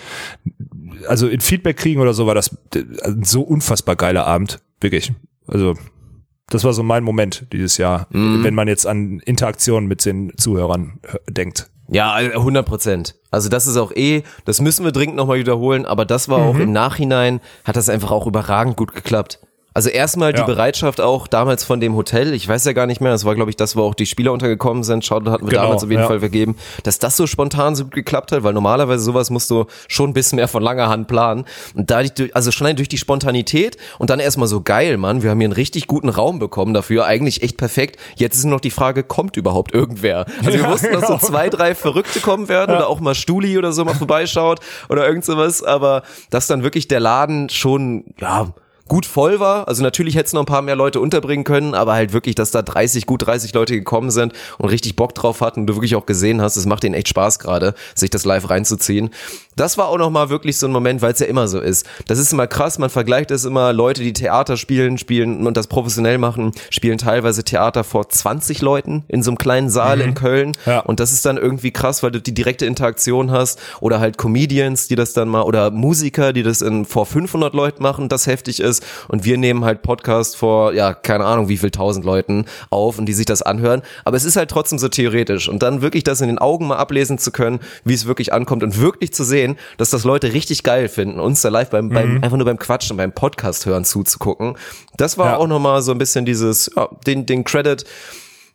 also 1.06 1.28
in 1.28 1.40
Feedback 1.40 1.76
kriegen 1.76 2.00
oder 2.00 2.14
so 2.14 2.26
war 2.26 2.34
das 2.34 2.56
äh, 2.74 2.82
so 3.22 3.42
unfassbar 3.42 3.96
geiler 3.96 4.26
Abend, 4.26 4.60
wirklich. 4.80 5.12
Also 5.46 5.74
das 6.52 6.64
war 6.64 6.72
so 6.72 6.82
mein 6.82 7.02
Moment 7.04 7.46
dieses 7.52 7.76
Jahr, 7.78 8.06
Mhm. 8.10 8.44
wenn 8.44 8.54
man 8.54 8.68
jetzt 8.68 8.86
an 8.86 9.20
Interaktionen 9.20 9.88
mit 9.88 10.04
den 10.04 10.32
Zuhörern 10.36 10.98
äh, 11.02 11.32
denkt. 11.32 11.68
Ja, 11.88 12.14
100 12.14 12.64
Prozent. 12.64 13.16
Also 13.30 13.48
das 13.48 13.66
ist 13.66 13.76
auch 13.76 13.92
eh, 13.92 14.22
das 14.44 14.60
müssen 14.60 14.84
wir 14.84 14.92
dringend 14.92 15.16
nochmal 15.16 15.38
wiederholen, 15.38 15.84
aber 15.84 16.04
das 16.06 16.28
war 16.28 16.38
auch 16.38 16.56
im 16.58 16.72
Nachhinein, 16.72 17.40
hat 17.64 17.76
das 17.76 17.88
einfach 17.90 18.10
auch 18.10 18.26
überragend 18.26 18.76
gut 18.76 18.94
geklappt. 18.94 19.40
Also 19.74 19.88
erstmal 19.88 20.32
die 20.32 20.40
Ja. 20.40 20.46
Bereitschaft 20.46 21.00
auch 21.00 21.26
damals 21.26 21.64
von 21.64 21.80
dem 21.80 21.94
Hotel, 21.96 22.34
ich 22.34 22.46
weiß 22.46 22.64
ja 22.64 22.72
gar 22.72 22.86
nicht 22.86 23.00
mehr, 23.00 23.10
das 23.12 23.24
war 23.24 23.34
glaube 23.34 23.50
ich 23.50 23.56
das, 23.56 23.76
wo 23.76 23.82
auch 23.82 23.94
die 23.94 24.06
Spieler 24.06 24.32
untergekommen 24.32 24.82
sind, 24.84 25.04
Shoutout 25.04 25.30
hatten 25.30 25.44
wir 25.46 25.50
Genau, 25.50 25.62
damals 25.62 25.84
auf 25.84 25.90
jeden 25.90 26.02
ja. 26.02 26.08
Fall 26.08 26.20
vergeben, 26.20 26.56
dass 26.82 26.98
das 26.98 27.16
so 27.16 27.26
spontan 27.26 27.74
so 27.74 27.84
gut 27.84 27.94
geklappt 27.94 28.32
hat, 28.32 28.42
weil 28.42 28.52
normalerweise 28.52 29.02
sowas 29.02 29.30
musst 29.30 29.50
du 29.50 29.66
schon 29.88 30.10
ein 30.10 30.12
bisschen 30.12 30.36
mehr 30.36 30.48
von 30.48 30.62
langer 30.62 30.88
Hand 30.88 31.08
planen. 31.08 31.44
Und 31.74 31.90
da, 31.90 32.02
also 32.34 32.50
schon 32.50 32.74
durch 32.76 32.88
die 32.88 32.98
Spontanität 32.98 33.76
und 33.98 34.10
dann 34.10 34.20
erstmal 34.20 34.48
so 34.48 34.60
geil, 34.60 34.96
Mann, 34.96 35.22
wir 35.22 35.30
haben 35.30 35.38
hier 35.38 35.46
einen 35.46 35.52
richtig 35.52 35.86
guten 35.86 36.08
Raum 36.08 36.38
bekommen 36.38 36.74
dafür, 36.74 37.06
eigentlich 37.06 37.42
echt 37.42 37.56
perfekt. 37.56 37.98
Jetzt 38.16 38.36
ist 38.36 38.44
nur 38.44 38.52
noch 38.54 38.60
die 38.60 38.70
Frage, 38.70 39.02
kommt 39.02 39.36
überhaupt 39.36 39.74
irgendwer? 39.74 40.26
Also 40.44 40.52
wir 40.58 40.68
wussten, 40.68 40.92
dass 40.92 41.08
so 41.08 41.18
zwei, 41.18 41.48
drei 41.48 41.74
Verrückte 41.74 42.20
kommen 42.20 42.48
werden 42.48 42.74
oder 42.76 42.88
auch 42.88 43.00
mal 43.00 43.14
Stuli 43.14 43.58
oder 43.58 43.72
so 43.72 43.84
mal 43.84 43.94
vorbeischaut 43.94 44.60
oder 44.88 45.06
irgend 45.06 45.24
sowas, 45.24 45.62
aber 45.62 46.02
dass 46.30 46.46
dann 46.46 46.62
wirklich 46.62 46.88
der 46.88 47.00
Laden 47.00 47.48
schon, 47.48 48.04
ja, 48.20 48.52
gut 48.88 49.06
voll 49.06 49.40
war. 49.40 49.68
Also 49.68 49.82
natürlich 49.82 50.16
hätte 50.16 50.26
es 50.26 50.32
noch 50.32 50.42
ein 50.42 50.46
paar 50.46 50.62
mehr 50.62 50.76
Leute 50.76 51.00
unterbringen 51.00 51.44
können, 51.44 51.74
aber 51.74 51.94
halt 51.94 52.12
wirklich, 52.12 52.34
dass 52.34 52.50
da 52.50 52.62
30, 52.62 53.06
gut 53.06 53.26
30 53.26 53.54
Leute 53.54 53.74
gekommen 53.74 54.10
sind 54.10 54.32
und 54.58 54.68
richtig 54.68 54.96
Bock 54.96 55.14
drauf 55.14 55.40
hatten 55.40 55.60
und 55.60 55.66
du 55.66 55.74
wirklich 55.76 55.94
auch 55.96 56.06
gesehen 56.06 56.42
hast, 56.42 56.56
es 56.56 56.66
macht 56.66 56.84
ihnen 56.84 56.94
echt 56.94 57.08
Spaß 57.08 57.38
gerade, 57.38 57.74
sich 57.94 58.10
das 58.10 58.24
live 58.24 58.50
reinzuziehen. 58.50 59.10
Das 59.56 59.76
war 59.78 59.88
auch 59.88 59.98
nochmal 59.98 60.30
wirklich 60.30 60.58
so 60.58 60.66
ein 60.66 60.72
Moment, 60.72 61.02
weil 61.02 61.12
es 61.12 61.18
ja 61.18 61.26
immer 61.26 61.46
so 61.46 61.60
ist. 61.60 61.86
Das 62.06 62.18
ist 62.18 62.32
immer 62.32 62.46
krass, 62.46 62.78
man 62.78 62.90
vergleicht 62.90 63.30
es 63.30 63.44
immer, 63.44 63.72
Leute, 63.72 64.02
die 64.02 64.12
Theater 64.12 64.56
spielen, 64.56 64.98
spielen 64.98 65.46
und 65.46 65.56
das 65.56 65.66
professionell 65.66 66.18
machen, 66.18 66.52
spielen 66.70 66.98
teilweise 66.98 67.44
Theater 67.44 67.84
vor 67.84 68.08
20 68.08 68.62
Leuten 68.62 69.04
in 69.08 69.22
so 69.22 69.30
einem 69.30 69.38
kleinen 69.38 69.70
Saal 69.70 70.00
in 70.00 70.14
Köln. 70.14 70.52
Ja. 70.66 70.80
Und 70.80 71.00
das 71.00 71.12
ist 71.12 71.26
dann 71.26 71.36
irgendwie 71.36 71.70
krass, 71.70 72.02
weil 72.02 72.10
du 72.10 72.20
die 72.20 72.34
direkte 72.34 72.66
Interaktion 72.66 73.30
hast 73.30 73.58
oder 73.80 74.00
halt 74.00 74.16
Comedians, 74.16 74.88
die 74.88 74.96
das 74.96 75.12
dann 75.12 75.28
mal 75.28 75.42
oder 75.42 75.70
Musiker, 75.70 76.32
die 76.32 76.42
das 76.42 76.62
in 76.62 76.84
vor 76.84 77.06
500 77.06 77.54
Leuten 77.54 77.82
machen, 77.82 78.08
das 78.08 78.26
heftig 78.26 78.60
ist 78.60 78.71
und 79.08 79.24
wir 79.24 79.36
nehmen 79.38 79.64
halt 79.64 79.82
Podcast 79.82 80.36
vor 80.36 80.72
ja, 80.72 80.94
keine 80.94 81.24
Ahnung, 81.24 81.48
wie 81.48 81.58
viel 81.58 81.70
tausend 81.70 82.04
Leuten 82.04 82.46
auf 82.70 82.98
und 82.98 83.06
die 83.06 83.12
sich 83.12 83.26
das 83.26 83.42
anhören, 83.42 83.82
aber 84.04 84.16
es 84.16 84.24
ist 84.24 84.36
halt 84.36 84.50
trotzdem 84.50 84.78
so 84.78 84.88
theoretisch 84.88 85.48
und 85.48 85.62
dann 85.62 85.82
wirklich 85.82 86.04
das 86.04 86.20
in 86.20 86.28
den 86.28 86.38
Augen 86.38 86.66
mal 86.66 86.76
ablesen 86.76 87.18
zu 87.18 87.30
können, 87.32 87.60
wie 87.84 87.94
es 87.94 88.06
wirklich 88.06 88.32
ankommt 88.32 88.62
und 88.62 88.78
wirklich 88.80 89.12
zu 89.12 89.24
sehen, 89.24 89.56
dass 89.78 89.90
das 89.90 90.04
Leute 90.04 90.32
richtig 90.32 90.62
geil 90.62 90.88
finden, 90.88 91.20
uns 91.20 91.42
da 91.42 91.48
live 91.48 91.70
beim, 91.70 91.88
beim 91.88 92.22
einfach 92.22 92.36
nur 92.36 92.46
beim 92.46 92.58
Quatschen, 92.58 92.96
beim 92.96 93.12
Podcast 93.12 93.66
hören 93.66 93.84
zuzugucken. 93.84 94.56
Das 94.96 95.18
war 95.18 95.32
Ja. 95.32 95.36
auch 95.36 95.46
nochmal 95.46 95.82
so 95.82 95.92
ein 95.92 95.98
bisschen 95.98 96.24
dieses 96.24 96.70
ja, 96.76 96.88
den 97.06 97.26
den 97.26 97.44
Credit 97.44 97.84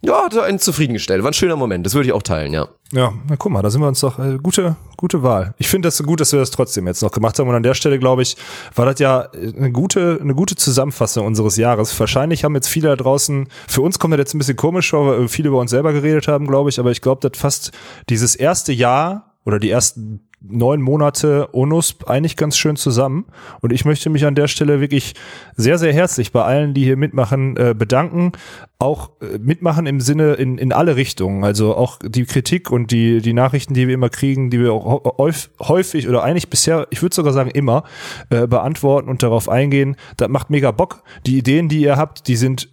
ja, 0.01 0.25
hat 0.25 0.37
einen 0.37 0.59
zufriedengestellt. 0.59 1.23
War 1.23 1.31
ein 1.31 1.33
schöner 1.33 1.55
Moment. 1.55 1.85
Das 1.85 1.93
würde 1.93 2.07
ich 2.07 2.13
auch 2.13 2.21
teilen, 2.21 2.53
ja. 2.53 2.67
Ja, 2.93 3.13
na 3.27 3.35
guck 3.35 3.51
mal, 3.51 3.61
da 3.61 3.69
sind 3.69 3.81
wir 3.81 3.87
uns 3.87 3.99
doch 3.99 4.17
äh, 4.19 4.37
gute 4.41 4.77
gute 4.95 5.21
Wahl. 5.21 5.53
Ich 5.57 5.67
finde 5.67 5.87
das 5.87 5.97
so 5.97 6.03
gut, 6.03 6.21
dass 6.21 6.31
wir 6.31 6.39
das 6.39 6.51
trotzdem 6.51 6.87
jetzt 6.87 7.01
noch 7.01 7.11
gemacht 7.11 7.37
haben 7.37 7.49
und 7.49 7.55
an 7.55 7.63
der 7.63 7.73
Stelle 7.73 7.99
glaube 7.99 8.21
ich, 8.21 8.37
war 8.75 8.85
das 8.85 8.99
ja 8.99 9.29
äh, 9.33 9.53
eine 9.57 9.71
gute 9.71 10.19
eine 10.21 10.33
gute 10.35 10.55
Zusammenfassung 10.55 11.25
unseres 11.25 11.57
Jahres. 11.57 11.99
Wahrscheinlich 11.99 12.43
haben 12.43 12.55
jetzt 12.55 12.69
viele 12.69 12.89
da 12.89 12.95
draußen, 12.95 13.49
für 13.67 13.81
uns 13.81 13.99
kommt 13.99 14.13
das 14.13 14.19
jetzt 14.19 14.35
ein 14.35 14.37
bisschen 14.37 14.55
komisch 14.55 14.93
weil 14.93 15.21
wir 15.21 15.29
viel 15.29 15.45
über 15.45 15.59
uns 15.59 15.71
selber 15.71 15.91
geredet 15.91 16.27
haben, 16.27 16.47
glaube 16.47 16.69
ich, 16.69 16.79
aber 16.79 16.91
ich 16.91 17.01
glaube, 17.01 17.27
dass 17.27 17.37
fast 17.39 17.71
dieses 18.09 18.35
erste 18.35 18.71
Jahr 18.71 19.35
oder 19.43 19.59
die 19.59 19.69
ersten 19.69 20.26
neun 20.49 20.81
Monate 20.81 21.49
ONUSP 21.53 22.09
eigentlich 22.09 22.35
ganz 22.35 22.57
schön 22.57 22.75
zusammen. 22.75 23.25
Und 23.61 23.71
ich 23.73 23.85
möchte 23.85 24.09
mich 24.09 24.25
an 24.25 24.35
der 24.35 24.47
Stelle 24.47 24.81
wirklich 24.81 25.13
sehr, 25.55 25.77
sehr 25.77 25.93
herzlich 25.93 26.31
bei 26.31 26.43
allen, 26.43 26.73
die 26.73 26.83
hier 26.83 26.97
mitmachen, 26.97 27.57
äh, 27.57 27.75
bedanken. 27.77 28.31
Auch 28.79 29.11
äh, 29.21 29.37
mitmachen 29.39 29.87
im 29.87 30.01
Sinne 30.01 30.33
in, 30.33 30.57
in 30.57 30.71
alle 30.71 30.95
Richtungen. 30.95 31.43
Also 31.43 31.75
auch 31.75 31.99
die 32.03 32.25
Kritik 32.25 32.71
und 32.71 32.91
die, 32.91 33.21
die 33.21 33.33
Nachrichten, 33.33 33.73
die 33.73 33.87
wir 33.87 33.93
immer 33.93 34.09
kriegen, 34.09 34.49
die 34.49 34.59
wir 34.59 34.73
auch 34.73 35.17
häuf- 35.17 35.49
häufig 35.59 36.07
oder 36.07 36.23
eigentlich 36.23 36.49
bisher, 36.49 36.87
ich 36.89 37.01
würde 37.01 37.15
sogar 37.15 37.33
sagen 37.33 37.49
immer, 37.49 37.83
äh, 38.29 38.47
beantworten 38.47 39.09
und 39.09 39.23
darauf 39.23 39.49
eingehen. 39.49 39.95
Das 40.17 40.29
macht 40.29 40.49
mega 40.49 40.71
Bock. 40.71 41.03
Die 41.25 41.37
Ideen, 41.37 41.69
die 41.69 41.81
ihr 41.81 41.97
habt, 41.97 42.27
die 42.27 42.35
sind 42.35 42.69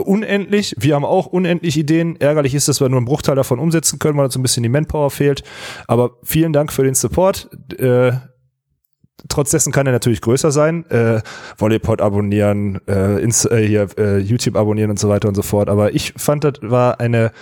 unendlich. 0.00 0.74
Wir 0.78 0.94
haben 0.94 1.04
auch 1.04 1.26
unendlich 1.26 1.76
Ideen. 1.76 2.20
Ärgerlich 2.20 2.54
ist, 2.54 2.68
dass 2.68 2.80
wir 2.80 2.88
nur 2.88 2.98
einen 2.98 3.06
Bruchteil 3.06 3.36
davon 3.36 3.58
umsetzen 3.58 3.98
können, 3.98 4.16
weil 4.18 4.24
uns 4.24 4.36
ein 4.36 4.42
bisschen 4.42 4.62
die 4.62 4.68
Manpower 4.68 5.10
fehlt. 5.10 5.42
Aber 5.86 6.18
vielen 6.22 6.52
Dank 6.52 6.72
für 6.72 6.82
den 6.82 6.94
Support. 6.94 7.48
Äh, 7.78 8.12
trotz 9.28 9.50
dessen 9.50 9.72
kann 9.72 9.86
er 9.86 9.92
natürlich 9.92 10.20
größer 10.20 10.50
sein. 10.50 10.84
Äh, 10.90 11.22
Volleypod 11.56 12.00
abonnieren, 12.00 12.80
äh, 12.86 13.22
ins, 13.22 13.44
äh, 13.44 13.66
hier, 13.66 13.88
äh, 13.96 14.18
YouTube 14.18 14.56
abonnieren 14.56 14.90
und 14.90 14.98
so 14.98 15.08
weiter 15.08 15.28
und 15.28 15.34
so 15.34 15.42
fort. 15.42 15.68
Aber 15.68 15.94
ich 15.94 16.14
fand, 16.16 16.44
das 16.44 16.54
war 16.62 17.00
eine 17.00 17.32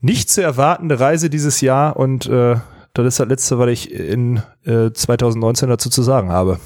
nicht 0.00 0.30
zu 0.30 0.42
erwartende 0.42 1.00
Reise 1.00 1.28
dieses 1.28 1.60
Jahr 1.60 1.96
und 1.96 2.26
äh, 2.26 2.56
das 2.94 3.06
ist 3.06 3.20
das 3.20 3.28
Letzte, 3.28 3.58
was 3.58 3.68
ich 3.68 3.92
in 3.92 4.42
äh, 4.64 4.90
2019 4.92 5.68
dazu 5.68 5.90
zu 5.90 6.02
sagen 6.02 6.30
habe. 6.30 6.58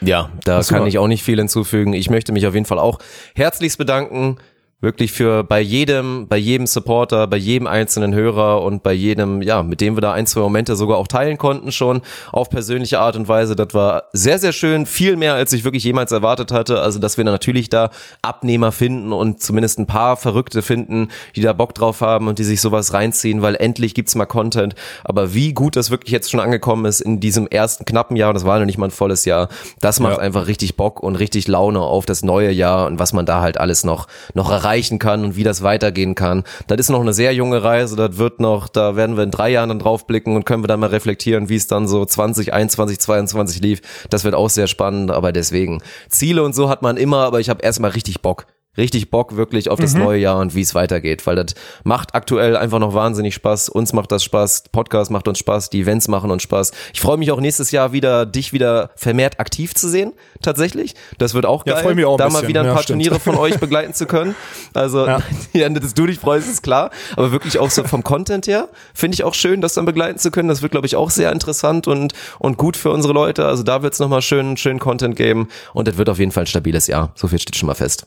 Ja, 0.00 0.30
da 0.44 0.60
du 0.60 0.66
kann 0.66 0.86
ich 0.86 0.98
auch 0.98 1.08
nicht 1.08 1.24
viel 1.24 1.38
hinzufügen. 1.38 1.92
Ich 1.92 2.08
möchte 2.08 2.32
mich 2.32 2.46
auf 2.46 2.54
jeden 2.54 2.66
Fall 2.66 2.78
auch 2.78 3.00
herzlichst 3.34 3.78
bedanken. 3.78 4.38
Wirklich 4.80 5.10
für 5.10 5.42
bei 5.42 5.60
jedem, 5.60 6.28
bei 6.28 6.36
jedem 6.36 6.68
Supporter, 6.68 7.26
bei 7.26 7.36
jedem 7.36 7.66
einzelnen 7.66 8.14
Hörer 8.14 8.62
und 8.62 8.84
bei 8.84 8.92
jedem, 8.92 9.42
ja, 9.42 9.64
mit 9.64 9.80
dem 9.80 9.96
wir 9.96 10.02
da 10.02 10.12
ein, 10.12 10.24
zwei 10.28 10.38
Momente 10.40 10.76
sogar 10.76 10.98
auch 10.98 11.08
teilen 11.08 11.36
konnten 11.36 11.72
schon 11.72 12.00
auf 12.30 12.48
persönliche 12.48 13.00
Art 13.00 13.16
und 13.16 13.26
Weise. 13.26 13.56
Das 13.56 13.74
war 13.74 14.04
sehr, 14.12 14.38
sehr 14.38 14.52
schön. 14.52 14.86
Viel 14.86 15.16
mehr, 15.16 15.34
als 15.34 15.52
ich 15.52 15.64
wirklich 15.64 15.82
jemals 15.82 16.12
erwartet 16.12 16.52
hatte. 16.52 16.80
Also, 16.80 17.00
dass 17.00 17.16
wir 17.16 17.24
da 17.24 17.32
natürlich 17.32 17.68
da 17.70 17.90
Abnehmer 18.22 18.70
finden 18.70 19.12
und 19.12 19.42
zumindest 19.42 19.80
ein 19.80 19.86
paar 19.88 20.16
Verrückte 20.16 20.62
finden, 20.62 21.08
die 21.34 21.40
da 21.40 21.52
Bock 21.54 21.74
drauf 21.74 22.00
haben 22.00 22.28
und 22.28 22.38
die 22.38 22.44
sich 22.44 22.60
sowas 22.60 22.92
reinziehen, 22.92 23.42
weil 23.42 23.56
endlich 23.56 23.94
gibt's 23.94 24.14
mal 24.14 24.26
Content. 24.26 24.76
Aber 25.02 25.34
wie 25.34 25.54
gut 25.54 25.74
das 25.74 25.90
wirklich 25.90 26.12
jetzt 26.12 26.30
schon 26.30 26.38
angekommen 26.38 26.84
ist 26.84 27.00
in 27.00 27.18
diesem 27.18 27.48
ersten 27.48 27.84
knappen 27.84 28.14
Jahr, 28.14 28.28
und 28.28 28.34
das 28.34 28.44
war 28.44 28.60
noch 28.60 28.66
nicht 28.66 28.78
mal 28.78 28.86
ein 28.86 28.92
volles 28.92 29.24
Jahr, 29.24 29.48
das 29.80 29.98
macht 29.98 30.18
Ja. 30.18 30.22
einfach 30.22 30.46
richtig 30.46 30.76
Bock 30.76 31.00
und 31.02 31.16
richtig 31.16 31.48
Laune 31.48 31.80
auf 31.80 32.06
das 32.06 32.22
neue 32.22 32.52
Jahr 32.52 32.86
und 32.86 33.00
was 33.00 33.12
man 33.12 33.26
da 33.26 33.40
halt 33.40 33.58
alles 33.58 33.82
noch, 33.82 34.06
noch 34.34 34.62
erreichen 34.68 34.98
kann 34.98 35.24
und 35.24 35.36
wie 35.36 35.44
das 35.44 35.62
weitergehen 35.62 36.14
kann. 36.14 36.44
Das 36.66 36.78
ist 36.78 36.90
noch 36.90 37.00
eine 37.00 37.14
sehr 37.14 37.32
junge 37.32 37.62
Reise, 37.62 37.96
das 37.96 38.18
wird 38.18 38.38
noch, 38.38 38.68
da 38.68 38.96
werden 38.96 39.16
wir 39.16 39.24
in 39.24 39.30
drei 39.30 39.50
Jahren 39.50 39.70
dann 39.70 39.78
drauf 39.78 40.06
blicken 40.06 40.36
und 40.36 40.44
können 40.44 40.62
wir 40.62 40.68
dann 40.68 40.80
mal 40.80 40.90
reflektieren, 40.90 41.48
wie 41.48 41.56
es 41.56 41.66
dann 41.66 41.88
so 41.88 42.04
2021, 42.04 42.98
22 43.00 43.62
lief. 43.62 43.80
Das 44.10 44.24
wird 44.24 44.34
auch 44.34 44.50
sehr 44.50 44.66
spannend, 44.66 45.10
aber 45.10 45.32
deswegen 45.32 45.80
Ziele 46.10 46.42
und 46.42 46.54
so 46.54 46.68
hat 46.68 46.82
man 46.82 46.98
immer, 46.98 47.24
aber 47.24 47.40
ich 47.40 47.48
habe 47.48 47.62
erstmal 47.62 47.92
richtig 47.92 48.20
Bock. 48.20 48.46
Richtig 48.76 49.10
Bock 49.10 49.34
wirklich 49.34 49.70
auf 49.70 49.80
das 49.80 49.94
neue 49.94 50.20
Jahr 50.20 50.38
und 50.38 50.54
wie 50.54 50.60
es 50.60 50.72
weitergeht, 50.72 51.26
weil 51.26 51.34
das 51.34 51.54
macht 51.82 52.14
aktuell 52.14 52.56
einfach 52.56 52.78
noch 52.78 52.94
wahnsinnig 52.94 53.34
Spaß. 53.34 53.68
Uns 53.70 53.92
macht 53.92 54.12
das 54.12 54.22
Spaß, 54.22 54.64
Podcast 54.70 55.10
macht 55.10 55.26
uns 55.26 55.40
Spaß, 55.40 55.68
die 55.70 55.80
Events 55.80 56.06
machen 56.06 56.30
uns 56.30 56.44
Spaß. 56.44 56.70
Ich 56.92 57.00
freue 57.00 57.16
mich 57.16 57.32
auch 57.32 57.40
nächstes 57.40 57.72
Jahr 57.72 57.90
wieder, 57.92 58.24
dich 58.24 58.52
wieder 58.52 58.90
vermehrt 58.94 59.40
aktiv 59.40 59.74
zu 59.74 59.88
sehen, 59.88 60.12
tatsächlich. 60.42 60.94
Das 61.18 61.34
wird 61.34 61.44
auch 61.44 61.66
Ja, 61.66 61.74
geil, 61.74 61.82
freu 61.82 61.94
mich 61.96 62.04
auch 62.04 62.18
da 62.18 62.26
mal 62.28 62.34
bisschen. 62.34 62.48
wieder 62.48 62.60
ein 62.60 62.66
Ja, 62.66 62.74
paar 62.74 62.82
stimmt. 62.84 63.02
Turniere 63.02 63.18
von 63.18 63.34
euch 63.38 63.58
begleiten 63.58 63.94
zu 63.94 64.06
können. 64.06 64.36
Also, 64.74 65.06
ja. 65.08 65.18
Ja. 65.54 65.68
dass 65.70 65.94
du 65.94 66.06
dich 66.06 66.20
freust, 66.20 66.48
ist 66.48 66.62
klar. 66.62 66.90
Aber 67.16 67.32
wirklich 67.32 67.58
auch 67.58 67.70
so 67.70 67.82
vom 67.82 68.04
Content 68.04 68.46
her 68.46 68.68
finde 68.94 69.14
ich 69.16 69.24
auch 69.24 69.34
schön, 69.34 69.60
das 69.60 69.74
dann 69.74 69.86
begleiten 69.86 70.20
zu 70.20 70.30
können. 70.30 70.48
Das 70.48 70.62
wird, 70.62 70.70
glaube 70.70 70.86
ich, 70.86 70.94
auch 70.94 71.10
sehr 71.10 71.32
interessant 71.32 71.88
und, 71.88 72.12
und 72.38 72.58
gut 72.58 72.76
für 72.76 72.92
unsere 72.92 73.12
Leute. 73.12 73.44
Also 73.44 73.64
da 73.64 73.82
wird 73.82 73.94
es 73.94 73.98
nochmal 73.98 74.22
schön, 74.22 74.56
schön 74.56 74.78
Content 74.78 75.16
geben. 75.16 75.48
Und 75.74 75.88
das 75.88 75.96
wird 75.96 76.08
auf 76.10 76.20
jeden 76.20 76.30
Fall 76.30 76.44
ein 76.44 76.46
stabiles 76.46 76.86
Jahr. 76.86 77.10
So 77.16 77.26
viel 77.26 77.40
steht 77.40 77.56
schon 77.56 77.66
mal 77.66 77.74
fest. 77.74 78.06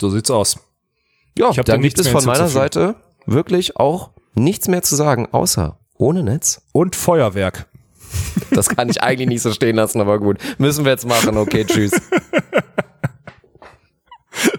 So 0.00 0.10
sieht's 0.10 0.30
aus. 0.30 0.58
Ja, 1.36 1.50
Ich 1.50 1.56
dann 1.56 1.82
gibt 1.82 1.98
es 1.98 2.08
von 2.08 2.24
meiner. 2.24 2.48
Seite 2.48 2.96
wirklich 3.26 3.76
auch 3.76 4.10
nichts 4.34 4.68
mehr 4.68 4.82
zu 4.82 4.96
sagen, 4.96 5.28
außer 5.32 5.78
ohne 5.96 6.22
Netz. 6.22 6.62
Und 6.72 6.96
Feuerwerk. 6.96 7.66
Das 8.50 8.68
kann 8.68 8.88
ich 8.88 9.02
eigentlich 9.02 9.28
nicht 9.28 9.42
so 9.42 9.52
stehen 9.52 9.76
lassen, 9.76 10.00
aber 10.00 10.18
gut. 10.18 10.38
Müssen 10.58 10.84
wir 10.84 10.92
jetzt 10.92 11.06
machen. 11.06 11.36
Okay, 11.36 11.64
tschüss. 11.64 11.92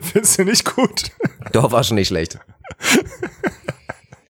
Findest 0.02 0.40
du 0.40 0.44
nicht 0.46 0.66
gut? 0.76 1.12
Doch, 1.52 1.72
war 1.72 1.84
schon 1.84 1.96
nicht 1.96 2.08
schlecht. 2.08 2.40